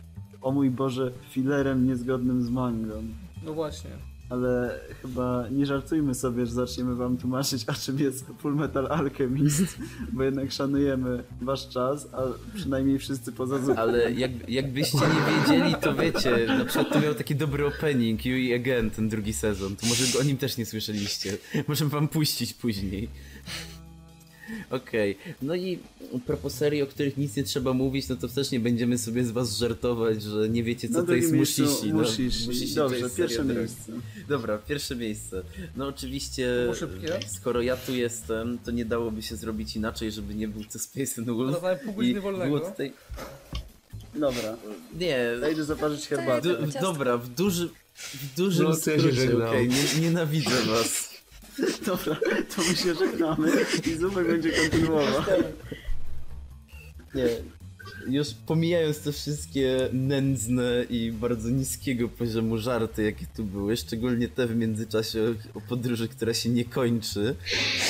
o 0.41 0.51
mój 0.51 0.69
Boże, 0.69 1.11
filerem 1.29 1.87
niezgodnym 1.87 2.43
z 2.43 2.49
mangą. 2.49 3.03
No 3.45 3.53
właśnie. 3.53 3.89
Ale 4.29 4.79
chyba 5.01 5.45
nie 5.51 5.65
żartujmy 5.65 6.15
sobie, 6.15 6.45
że 6.45 6.51
zaczniemy 6.51 6.95
wam 6.95 7.17
tłumaczyć, 7.17 7.63
a 7.67 7.73
czym 7.73 7.99
jest 7.99 8.25
Full 8.39 8.55
Metal 8.55 8.87
Alchemist, 8.91 9.77
bo 10.13 10.23
jednak 10.23 10.51
szanujemy 10.51 11.23
wasz 11.41 11.69
czas, 11.69 12.07
a 12.13 12.21
przynajmniej 12.55 12.99
wszyscy 12.99 13.31
poza. 13.31 13.75
Ale 13.75 14.11
jak, 14.11 14.49
jakbyście 14.49 14.97
nie 14.97 15.31
wiedzieli, 15.31 15.75
to 15.81 15.95
wiecie, 15.95 16.45
na 16.47 16.65
przykład 16.65 16.93
to 16.93 17.01
miał 17.01 17.15
taki 17.15 17.35
dobry 17.35 17.65
opening, 17.67 18.25
Yui 18.25 18.53
Again, 18.53 18.91
ten 18.91 19.09
drugi 19.09 19.33
sezon, 19.33 19.75
to 19.75 19.87
może 19.87 20.19
o 20.19 20.23
nim 20.23 20.37
też 20.37 20.57
nie 20.57 20.65
słyszeliście. 20.65 21.37
Możemy 21.67 21.91
wam 21.91 22.07
puścić 22.07 22.53
później. 22.53 23.09
Okej, 24.69 25.17
no 25.41 25.55
i 25.55 25.79
propos 26.25 26.53
serii, 26.53 26.81
o 26.81 26.87
których 26.87 27.17
nic 27.17 27.35
nie 27.35 27.43
trzeba 27.43 27.73
mówić, 27.73 28.07
no 28.09 28.15
to 28.15 28.27
też 28.27 28.51
nie 28.51 28.59
będziemy 28.59 28.97
sobie 28.97 29.25
z 29.25 29.31
was 29.31 29.57
żartować, 29.57 30.23
że 30.23 30.49
nie 30.49 30.63
wiecie 30.63 30.89
co 30.89 31.01
Na 31.01 31.07
to 31.07 31.15
jest 31.15 31.31
miejscu 31.31 31.61
Mushishi. 31.61 31.93
No, 31.93 32.03
to 32.03 32.75
Dobrze, 32.75 32.99
jest 32.99 33.15
pierwsze 33.15 33.43
drogi. 33.43 33.59
miejsce. 33.59 33.91
Dobra, 34.29 34.57
pierwsze 34.57 34.95
miejsce. 34.95 35.43
No 35.75 35.87
oczywiście, 35.87 36.47
szybkie. 36.79 37.19
skoro 37.27 37.61
ja 37.61 37.77
tu 37.77 37.95
jestem, 37.95 38.59
to 38.65 38.71
nie 38.71 38.85
dałoby 38.85 39.21
się 39.21 39.35
zrobić 39.35 39.75
inaczej, 39.75 40.11
żeby 40.11 40.35
nie 40.35 40.47
był 40.47 40.63
to 40.63 40.79
Space 40.79 41.21
and 41.21 41.29
Wolf. 41.29 41.51
Dodałem 41.51 41.79
pół 41.79 41.93
I 41.93 41.95
godziny 41.95 42.21
wolnego. 42.21 42.59
tutaj... 42.59 42.93
Dobra, 44.15 44.57
Nie, 44.99 45.25
idę 45.53 45.63
zaparzyć 45.65 46.07
herbatę. 46.07 46.41
Du- 46.41 46.79
dobra, 46.81 47.17
w, 47.17 47.29
duży, 47.29 47.69
w 47.95 48.35
dużym 48.37 48.63
No, 48.65 48.75
skrócie, 48.75 49.37
okej, 49.47 49.69
nie, 49.69 50.01
nienawidzę 50.01 50.61
was. 50.67 51.08
Dobra, 51.85 52.15
to 52.55 52.61
my 52.69 52.75
się 52.75 52.95
żegnamy 52.95 53.51
i 53.87 53.95
Zupek 53.95 54.27
będzie 54.27 54.51
kontynuował. 54.51 55.23
Nie, 57.15 57.27
już 58.07 58.27
pomijając 58.45 58.99
te 58.99 59.11
wszystkie 59.11 59.89
nędzne 59.93 60.85
i 60.89 61.11
bardzo 61.11 61.49
niskiego 61.49 62.09
poziomu 62.09 62.57
żarty, 62.57 63.03
jakie 63.03 63.25
tu 63.35 63.43
były, 63.43 63.77
szczególnie 63.77 64.27
te 64.27 64.47
w 64.47 64.55
międzyczasie 64.55 65.33
o, 65.53 65.61
podróży, 65.61 66.07
która 66.07 66.33
się 66.33 66.49
nie 66.49 66.65
kończy 66.65 67.35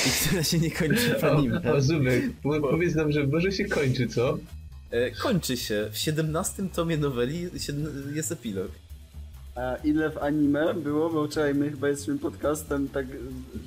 i 0.07 0.27
która 0.27 0.43
się 0.43 0.59
nie 0.59 0.71
kończy 0.71 1.15
w 1.19 1.23
anime. 1.23 1.61
O, 1.71 1.75
o 1.75 1.81
Zubek, 1.81 2.23
po- 2.43 2.61
powiedz 2.61 2.95
nam, 2.95 3.11
że 3.11 3.27
może 3.27 3.51
się 3.51 3.65
kończy, 3.65 4.07
co? 4.07 4.37
E, 4.91 5.11
kończy 5.11 5.57
się. 5.57 5.89
W 5.91 5.97
17 5.97 6.69
tomie 6.73 6.97
noweli 6.97 7.49
jest 8.13 8.31
epilog. 8.31 8.71
A 9.59 9.75
ile 9.83 10.09
w 10.11 10.17
anime 10.17 10.73
było? 10.73 11.09
Bo 11.09 11.27
czekaj, 11.27 11.55
my 11.55 11.69
chyba 11.71 11.89
jesteśmy 11.89 12.17
podcastem, 12.17 12.87
tak 12.89 13.05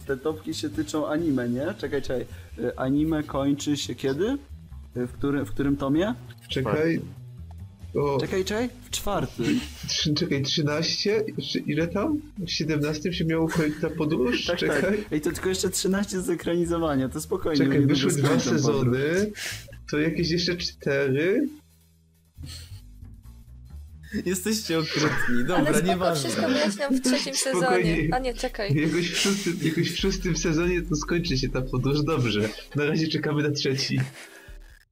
te 0.07 0.17
topki 0.17 0.55
się 0.55 0.71
tyczą 0.71 1.07
anime, 1.09 1.49
nie? 1.49 1.75
Czekaj, 1.79 2.03
czekaj. 2.03 2.27
Y, 2.59 2.77
Anime 2.79 3.23
kończy 3.23 3.77
się 3.77 3.95
kiedy? 3.95 4.27
Y, 4.97 5.07
W 5.07 5.13
którym, 5.13 5.47
w 5.47 5.51
którym 5.51 5.77
tomie? 5.77 6.15
Czekaj. 6.49 7.01
O, 7.95 8.19
Czekaj, 8.21 8.45
czekaj. 8.45 8.69
W 8.85 8.91
czwartym. 8.91 9.61
czekaj, 10.21 10.43
13? 10.43 11.25
Czy 11.53 11.59
ile 11.59 11.89
tam? 11.89 12.21
W 12.39 12.51
17 12.51 13.13
się 13.13 13.25
miało 13.25 13.49
kończyć 13.49 13.81
ta 13.81 13.91
podróż? 13.91 14.47
Tak, 14.47 14.59
czekaj. 14.59 14.83
tak. 14.83 14.95
Ej, 15.13 15.21
to 15.21 15.31
tylko 15.33 15.49
jeszcze 15.49 15.71
13 15.71 16.21
z 16.21 16.31
ekranizowania, 16.31 17.09
to 17.09 17.21
spokojnie. 17.21 17.65
Czekaj, 17.65 17.87
wyszły 17.87 18.13
dwa 18.13 18.29
skończą 18.29 18.45
podróż. 18.51 18.63
sezony. 18.63 19.33
To 19.91 19.99
jakieś 19.99 20.31
jeszcze 20.31 20.57
cztery. 20.57 21.49
Jesteście 24.27 24.79
okrutni, 24.79 25.39
dobra, 25.39 25.57
Ale 25.57 25.69
spoko, 25.75 25.87
nieważne. 25.87 26.29
wszystko 26.31 26.49
wyjaśniam 26.49 26.95
w 26.95 27.01
trzecim 27.01 27.35
sezonie. 27.35 27.63
Spokojnie. 27.67 28.09
A 28.15 28.19
nie, 28.19 28.35
czekaj. 28.35 28.75
Jakoś 28.75 29.11
w, 29.11 29.19
szóstym, 29.19 29.59
jakoś 29.63 29.91
w 29.91 29.99
szóstym 29.99 30.37
sezonie 30.37 30.83
to 30.83 30.97
skończy 30.97 31.39
się 31.39 31.49
ta 31.49 31.61
podróż. 31.63 32.03
Dobrze. 32.03 32.49
Na 32.75 32.85
razie 32.85 33.09
czekamy 33.09 33.43
na 33.43 33.51
trzeci. 33.51 34.01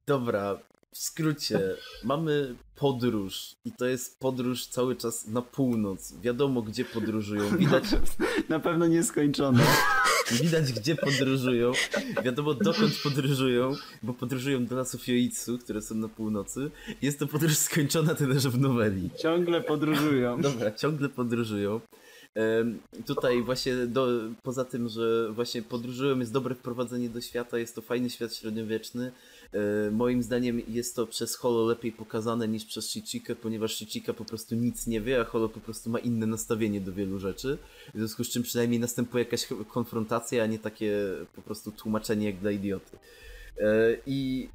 Dobra, 0.07 0.59
w 0.91 0.97
skrócie, 0.97 1.59
mamy 2.03 2.55
podróż 2.75 3.55
i 3.65 3.71
to 3.71 3.85
jest 3.85 4.19
podróż 4.19 4.65
cały 4.67 4.95
czas 4.95 5.27
na 5.27 5.41
północ. 5.41 6.13
Wiadomo 6.21 6.61
gdzie 6.61 6.85
podróżują, 6.85 7.57
widać, 7.57 7.83
Na 8.49 8.59
pewno 8.59 8.87
nieskończone. 8.87 9.63
Widać 10.31 10.73
gdzie 10.73 10.95
podróżują, 10.95 11.71
wiadomo 12.23 12.53
dokąd 12.53 12.93
podróżują, 13.03 13.75
bo 14.03 14.13
podróżują 14.13 14.65
do 14.65 14.75
lasów 14.75 15.05
Joitsu, 15.05 15.57
które 15.57 15.81
są 15.81 15.95
na 15.95 16.07
północy. 16.07 16.71
Jest 17.01 17.19
to 17.19 17.27
podróż 17.27 17.57
skończona 17.57 18.15
tyle, 18.15 18.39
że 18.39 18.49
w 18.49 18.59
noweli. 18.59 19.09
Ciągle 19.17 19.61
podróżują. 19.61 20.41
Dobra, 20.41 20.71
ciągle 20.71 21.09
podróżują. 21.09 21.81
Tutaj 23.05 23.43
właśnie 23.43 23.75
do, 23.75 24.07
poza 24.43 24.65
tym, 24.65 24.89
że 24.89 25.31
właśnie 25.31 25.61
podróżują 25.61 26.19
jest 26.19 26.31
dobre 26.31 26.55
wprowadzenie 26.55 27.09
do 27.09 27.21
świata, 27.21 27.57
jest 27.57 27.75
to 27.75 27.81
fajny 27.81 28.09
świat 28.09 28.35
średniowieczny. 28.35 29.11
E, 29.53 29.91
moim 29.91 30.23
zdaniem 30.23 30.61
jest 30.67 30.95
to 30.95 31.07
przez 31.07 31.35
Holo 31.35 31.65
lepiej 31.65 31.91
pokazane 31.91 32.47
niż 32.47 32.65
przez 32.65 32.89
Shichikę, 32.89 33.35
ponieważ 33.35 33.75
Shichika 33.75 34.13
po 34.13 34.25
prostu 34.25 34.55
nic 34.55 34.87
nie 34.87 35.01
wie, 35.01 35.21
a 35.21 35.23
Holo 35.23 35.49
po 35.49 35.59
prostu 35.59 35.89
ma 35.89 35.99
inne 35.99 36.27
nastawienie 36.27 36.81
do 36.81 36.93
wielu 36.93 37.19
rzeczy. 37.19 37.57
W 37.93 37.97
związku 37.97 38.23
z 38.23 38.29
czym 38.29 38.43
przynajmniej 38.43 38.79
następuje 38.79 39.23
jakaś 39.23 39.47
konfrontacja, 39.67 40.43
a 40.43 40.45
nie 40.45 40.59
takie 40.59 40.97
po 41.35 41.41
prostu 41.41 41.71
tłumaczenie 41.71 42.25
jak 42.25 42.39
dla 42.39 42.51
idioty. 42.51 42.97
E, 43.57 43.97
I 44.05 44.49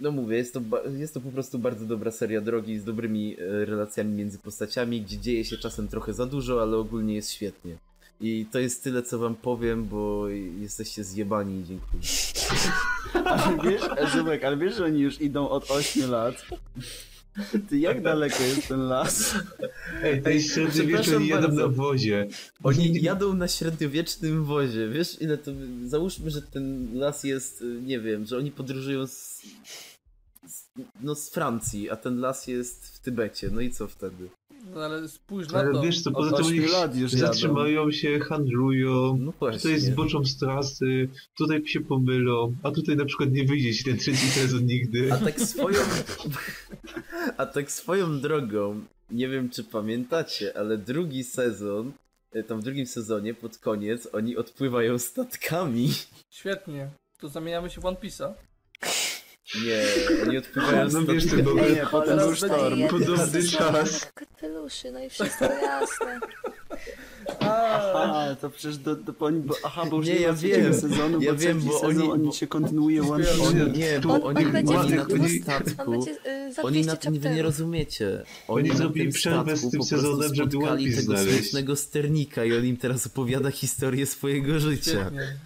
no 0.00 0.10
mówię, 0.10 0.36
jest 0.36 0.54
to, 0.54 0.60
jest 0.98 1.14
to 1.14 1.20
po 1.20 1.30
prostu 1.30 1.58
bardzo 1.58 1.86
dobra 1.86 2.10
seria 2.10 2.40
drogi 2.40 2.78
z 2.78 2.84
dobrymi 2.84 3.36
e, 3.40 3.64
relacjami 3.64 4.14
między 4.14 4.38
postaciami, 4.38 5.02
gdzie 5.02 5.18
dzieje 5.18 5.44
się 5.44 5.56
czasem 5.56 5.88
trochę 5.88 6.12
za 6.12 6.26
dużo, 6.26 6.62
ale 6.62 6.76
ogólnie 6.76 7.14
jest 7.14 7.30
świetnie. 7.30 7.89
I 8.20 8.46
to 8.52 8.58
jest 8.58 8.84
tyle, 8.84 9.02
co 9.02 9.18
wam 9.18 9.34
powiem, 9.34 9.84
bo 9.84 10.28
jesteście 10.60 11.04
zjebani 11.04 11.60
i 11.60 11.64
dziękuję. 11.64 12.02
Ale 13.24 13.70
wiesz, 13.70 14.12
Zubek, 14.12 14.44
ale 14.44 14.56
wiesz, 14.56 14.76
że 14.76 14.84
oni 14.84 15.00
już 15.00 15.20
idą 15.20 15.48
od 15.48 15.70
8 15.70 16.10
lat? 16.10 16.46
Ty, 17.68 17.78
jak 17.78 18.02
daleko 18.02 18.42
jest 18.42 18.68
ten 18.68 18.80
las? 18.80 19.34
Ej, 20.02 20.22
to 20.22 20.30
jest 20.30 20.54
średniowieczu, 20.54 21.02
przepraszam 21.02 21.16
oni 21.16 21.28
jadą 21.28 21.46
bardzo. 21.46 21.62
na 21.62 21.68
wozie. 21.68 22.28
Oni 22.62 23.02
jadą 23.02 23.34
na 23.34 23.48
średniowiecznym 23.48 24.44
wozie. 24.44 24.88
Wiesz, 24.88 25.22
ile 25.22 25.38
to. 25.38 25.50
Załóżmy, 25.84 26.30
że 26.30 26.42
ten 26.42 26.98
las 26.98 27.24
jest, 27.24 27.62
y, 27.62 27.80
nie 27.82 28.00
wiem, 28.00 28.26
że 28.26 28.36
oni 28.36 28.50
podróżują 28.50 29.06
z. 29.06 29.42
z 30.46 30.68
no 31.00 31.14
z 31.14 31.30
Francji, 31.30 31.90
a 31.90 31.96
ten 31.96 32.20
las 32.20 32.46
jest 32.46 32.96
w 32.96 32.98
Tybecie. 32.98 33.50
No 33.52 33.60
i 33.60 33.70
co 33.70 33.88
wtedy? 33.88 34.28
No 34.74 34.80
ale 34.80 35.08
spójrz 35.08 35.48
na 35.52 35.58
Ale 35.58 35.72
to. 35.72 35.82
wiesz 35.82 36.02
co, 36.02 36.10
poza 36.10 36.36
tym 36.36 36.46
oni 36.46 36.58
lat 36.60 36.96
już 36.96 37.12
jadą. 37.12 37.26
zatrzymają 37.26 37.90
się, 37.92 38.20
handlują. 38.20 39.16
No 39.20 39.32
Tutaj 39.32 39.80
zboczą 39.80 40.24
z 40.24 40.36
trasy, 40.36 41.08
tutaj 41.38 41.66
się 41.66 41.80
pomylą, 41.80 42.54
a 42.62 42.70
tutaj 42.70 42.96
na 42.96 43.04
przykład 43.04 43.32
nie 43.32 43.44
wyjdzie 43.44 43.74
ci 43.74 43.84
ten 43.84 43.96
trzeci 43.98 44.26
sezon 44.26 44.66
nigdy. 44.66 45.12
A 45.12 45.16
tak 45.16 45.40
swoją. 45.50 45.78
A 47.36 47.46
tak 47.46 47.72
swoją 47.72 48.20
drogą, 48.20 48.80
nie 49.10 49.28
wiem 49.28 49.50
czy 49.50 49.64
pamiętacie, 49.64 50.56
ale 50.58 50.78
drugi 50.78 51.24
sezon, 51.24 51.92
e, 52.32 52.42
tam 52.42 52.60
w 52.60 52.64
drugim 52.64 52.86
sezonie 52.86 53.34
pod 53.34 53.58
koniec 53.58 54.08
oni 54.12 54.36
odpływają 54.36 54.98
statkami. 54.98 55.90
Świetnie. 56.30 56.90
To 57.20 57.28
zamieniamy 57.28 57.70
się 57.70 57.80
w 57.80 57.86
One 57.86 57.96
Piece'a. 57.96 58.32
Nie, 59.54 59.82
oni 60.26 60.38
odpływają 60.38 60.88
No 60.92 61.02
wiesz, 61.04 61.22
statkami. 61.24 61.44
to 61.44 61.54
był 61.54 61.64
Nie, 61.74 61.86
potem 61.90 62.18
był 62.18 62.34
sztorm. 62.34 62.88
Podobny 62.88 63.42
czas. 63.48 64.12
Kapeluszy, 64.14 64.92
no 64.92 65.04
i 65.04 65.10
wszystko 65.10 65.44
jasne. 65.44 66.20
A, 67.40 67.92
A, 68.30 68.34
to 68.36 68.50
przecież 68.50 68.76
do, 68.78 68.96
do, 68.96 69.12
oni, 69.20 69.40
bo, 69.40 69.54
aha, 69.64 69.84
bo 69.90 69.96
już 69.96 70.06
Nie, 70.06 70.14
nie, 70.14 70.20
ja 70.20 70.32
wiem. 70.32 70.74
sezonu, 70.74 71.20
Ja 71.20 71.32
bo 71.32 71.38
wiem, 71.38 71.60
bo 71.60 71.72
sezon, 71.72 71.88
oni- 72.02 72.10
oni, 72.10 72.24
bo- 72.26 72.32
się 72.32 72.46
kontynuuje 72.46 73.02
One 73.02 73.24
Oni-. 73.32 73.62
Oni, 73.62 73.78
nie, 73.78 74.00
Tu- 74.00 74.08
bo 74.08 74.14
On- 74.14 74.22
oni, 74.36 74.46
on 74.46 74.52
będzie 74.52 74.78
oni 74.78 74.94
na 74.94 75.04
tym 75.04 75.20
oni- 75.22 75.38
statku... 75.38 75.90
Będzie 75.90 76.10
y, 76.10 76.62
Oni 76.62 76.82
200 76.82 76.90
na 76.92 76.96
tym, 76.96 77.18
wy 77.18 77.30
nie 77.30 77.42
rozumiecie. 77.42 78.22
Oni 78.48 78.68
na 78.68 78.74
zrobili 78.76 79.12
przerwę 79.12 79.56
z 79.56 79.60
tym 79.60 79.70
po 79.70 79.76
prostu 79.76 79.96
sezonem, 79.96 80.34
żeby 80.34 80.58
One 80.58 80.78
Piece 80.78 80.96
tego 81.02 81.12
znaleźć. 81.22 81.80
sternika 81.82 82.44
i 82.44 82.56
on 82.56 82.64
im 82.64 82.76
teraz 82.76 83.06
opowiada 83.06 83.50
historię 83.50 84.06
swojego 84.06 84.58
życia. 84.60 84.90
świetnie. 84.90 85.36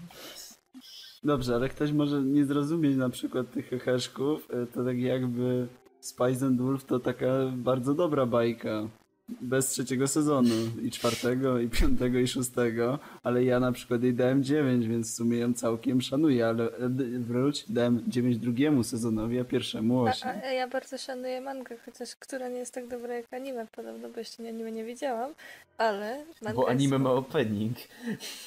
Dobrze, 1.25 1.55
ale 1.55 1.69
ktoś 1.69 1.93
może 1.93 2.23
nie 2.23 2.45
zrozumieć 2.45 2.97
na 2.97 3.09
przykład 3.09 3.51
tych 3.51 3.69
heheszków, 3.69 4.49
e, 4.51 4.67
to 4.67 4.85
tak 4.85 4.99
jakby 4.99 5.67
Spice 6.01 6.47
and 6.47 6.61
Wolf 6.61 6.85
to 6.85 7.01
taka 7.01 7.27
bardzo 7.57 7.95
dobra 7.95 8.27
bajka. 8.27 8.89
Bez 9.29 9.69
trzeciego 9.69 10.09
sezonu, 10.09 10.55
i 10.83 10.91
czwartego, 10.91 11.59
i 11.59 11.69
piątego, 11.69 12.19
i 12.19 12.29
szóstego, 12.29 12.99
ale 13.23 13.45
ja 13.45 13.61
na 13.61 13.73
przykład 13.73 14.03
jej 14.03 14.15
dałem 14.15 14.45
9, 14.45 14.87
więc 14.87 15.13
w 15.13 15.15
sumie 15.15 15.39
ją 15.39 15.55
całkiem 15.55 16.01
szanuję, 16.01 16.47
ale 16.47 16.71
wróć, 17.19 17.65
dałem 17.69 18.03
9 18.07 18.39
drugiemu 18.39 18.83
sezonowi, 18.83 19.41
a 19.41 19.45
pierwszemu 19.45 20.07
A, 20.07 20.11
8. 20.11 20.29
a 20.45 20.47
ja 20.47 20.69
bardzo 20.69 20.99
szanuję 20.99 21.41
mangę, 21.41 21.77
chociaż 21.85 22.17
która 22.17 22.49
nie 22.49 22.59
jest 22.59 22.75
tak 22.75 22.89
dobra 22.89 23.15
jak 23.15 23.35
anime, 23.35 23.67
podobno, 23.77 24.09
bo 24.09 24.19
jeszcze 24.19 24.49
anime 24.49 24.73
nie 24.73 24.85
widziałam, 24.85 25.35
ale 25.79 26.25
manga 26.43 26.57
Bo 26.57 26.69
anime 26.69 26.97
jest... 26.97 27.05
ma 27.05 27.11
opening. 27.13 27.77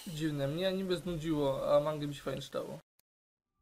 Dziwne, 0.08 0.48
mnie 0.48 0.68
anime 0.68 0.96
znudziło, 0.98 1.76
a 1.76 1.80
mangę 1.80 2.08
mi 2.08 2.16
się 2.16 2.22
fajnie 2.22 2.42
czytało. 2.42 2.80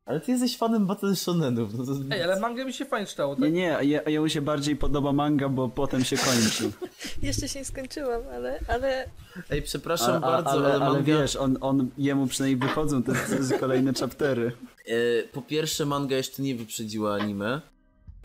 Ale 0.05 0.19
ty 0.21 0.31
jesteś 0.31 0.57
fanem 0.57 0.85
Battle 0.87 1.15
Shonenów. 1.15 1.73
No 1.73 1.85
to... 1.85 1.91
Ej, 2.11 2.21
ale 2.23 2.39
mangę 2.39 2.65
mi 2.65 2.73
się 2.73 2.85
fajnie 2.85 3.07
czytało, 3.07 3.35
Nie, 3.35 3.41
tak? 3.41 3.53
nie, 3.53 3.77
a 3.77 3.81
je- 3.81 4.07
a 4.07 4.09
jemu 4.09 4.29
się 4.29 4.41
bardziej 4.41 4.75
podoba 4.75 5.13
manga, 5.13 5.49
bo 5.49 5.69
potem 5.69 6.03
się 6.03 6.17
kończy. 6.17 6.71
Jeszcze 7.27 7.47
się 7.49 7.59
nie 7.59 7.65
skończyłam, 7.65 8.21
ale, 8.33 8.59
ale 8.67 9.05
Ej, 9.49 9.61
przepraszam 9.61 10.11
A- 10.11 10.17
a- 10.17 10.19
bardzo, 10.31 10.49
ale, 10.51 10.65
ale, 10.65 10.73
ale 10.73 10.85
manga... 10.85 11.03
wiesz, 11.21 11.35
on, 11.35 11.57
on, 11.61 11.89
jemu 11.97 12.27
przynajmniej 12.27 12.69
wychodzą 12.69 13.03
te 13.03 13.13
te 13.13 13.57
kolejne 13.59 13.93
chaptery. 13.93 14.51
E, 14.87 15.23
po 15.23 15.41
pierwsze, 15.41 15.85
manga 15.85 16.15
jeszcze 16.15 16.41
nie 16.43 16.55
wyprzedziła 16.55 17.13
anime. 17.15 17.61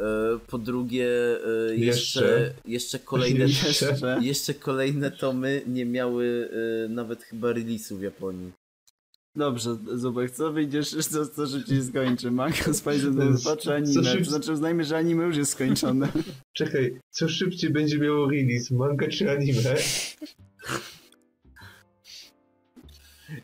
E, 0.00 0.05
po 0.47 0.59
drugie, 0.59 1.09
e, 1.70 1.76
jeszcze, 1.76 2.20
Jeszcze. 2.20 2.52
jeszcze 2.65 2.99
kolejne 2.99 3.44
Jeszcze. 3.44 3.97
jeszcze 4.23 4.55
kolejne 4.55 5.10
tomy 5.10 5.62
nie 5.67 5.86
miały 5.86 6.50
e, 6.84 6.89
nawet 6.89 7.23
chyba 7.23 7.49
release'u 7.49 7.94
w 7.97 8.02
Japonii. 8.02 8.52
Dobrze, 9.36 9.76
Zubek, 9.94 10.31
co 10.31 10.52
wyjdziesz, 10.52 10.91
co, 11.12 11.26
co 11.26 11.47
szybciej 11.47 11.83
skończy? 11.83 12.31
Manga, 12.31 12.57
Spice 12.57 13.00
Co 13.00 13.09
anime? 13.09 13.36
szybciej- 13.39 14.25
To 14.25 14.31
znaczy 14.31 14.52
uznajmy, 14.52 14.84
że 14.84 14.97
anime 14.97 15.25
już 15.25 15.36
jest 15.36 15.52
skończone. 15.52 16.09
Czekaj, 16.59 17.00
co 17.10 17.28
szybciej 17.28 17.70
będzie 17.70 17.99
miało 17.99 18.31
release, 18.31 18.70
manga 18.70 19.09
czy 19.09 19.31
anime? 19.31 19.75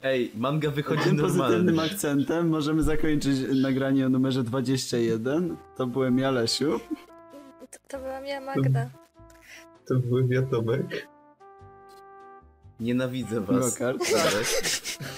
Ej, 0.03 0.31
manga 0.37 0.71
wychodzi 0.71 1.03
Tym 1.03 1.17
normalnie. 1.17 1.43
pozytywnym 1.45 1.79
akcentem 1.79 2.49
możemy 2.49 2.83
zakończyć 2.83 3.39
nagranie 3.63 4.07
o 4.07 4.09
numerze 4.09 4.43
21. 4.43 5.57
To 5.77 5.87
byłem 5.87 6.19
ja, 6.19 6.31
Lesiu. 6.31 6.81
to, 7.71 7.79
to 7.89 7.99
była 7.99 8.21
ja 8.21 8.41
Magda. 8.41 8.91
To 9.89 9.95
były 9.95 10.27
wiatomek. 10.29 11.09
Nienawidzę 12.81 13.41
was. 13.41 13.79
Gokart. 13.79 14.03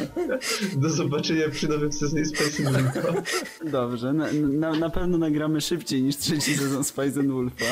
Do 0.83 0.91
zobaczenia 0.91 1.49
przy 1.51 1.69
nowym 1.69 1.93
sezonie 1.93 2.25
Spice 2.25 2.69
and 2.69 2.77
Wolfa. 2.95 3.23
Dobrze, 3.65 4.12
na, 4.12 4.27
na, 4.33 4.73
na 4.73 4.91
pewno 4.91 5.19
nagramy 5.19 5.61
szybciej 5.61 6.03
niż 6.03 6.17
trzeci 6.17 6.55
sezon 6.57 6.85
Spice 6.85 7.20
and 7.20 7.31
Wolfa. 7.31 7.65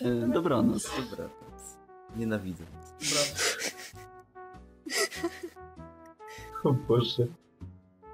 E, 0.00 0.28
Dobranoc. 0.34 0.90
Dobra. 1.10 1.28
Nienawidzę. 2.16 2.64
Dobra. 3.00 3.22
O 6.64 6.72
Boże. 6.72 7.26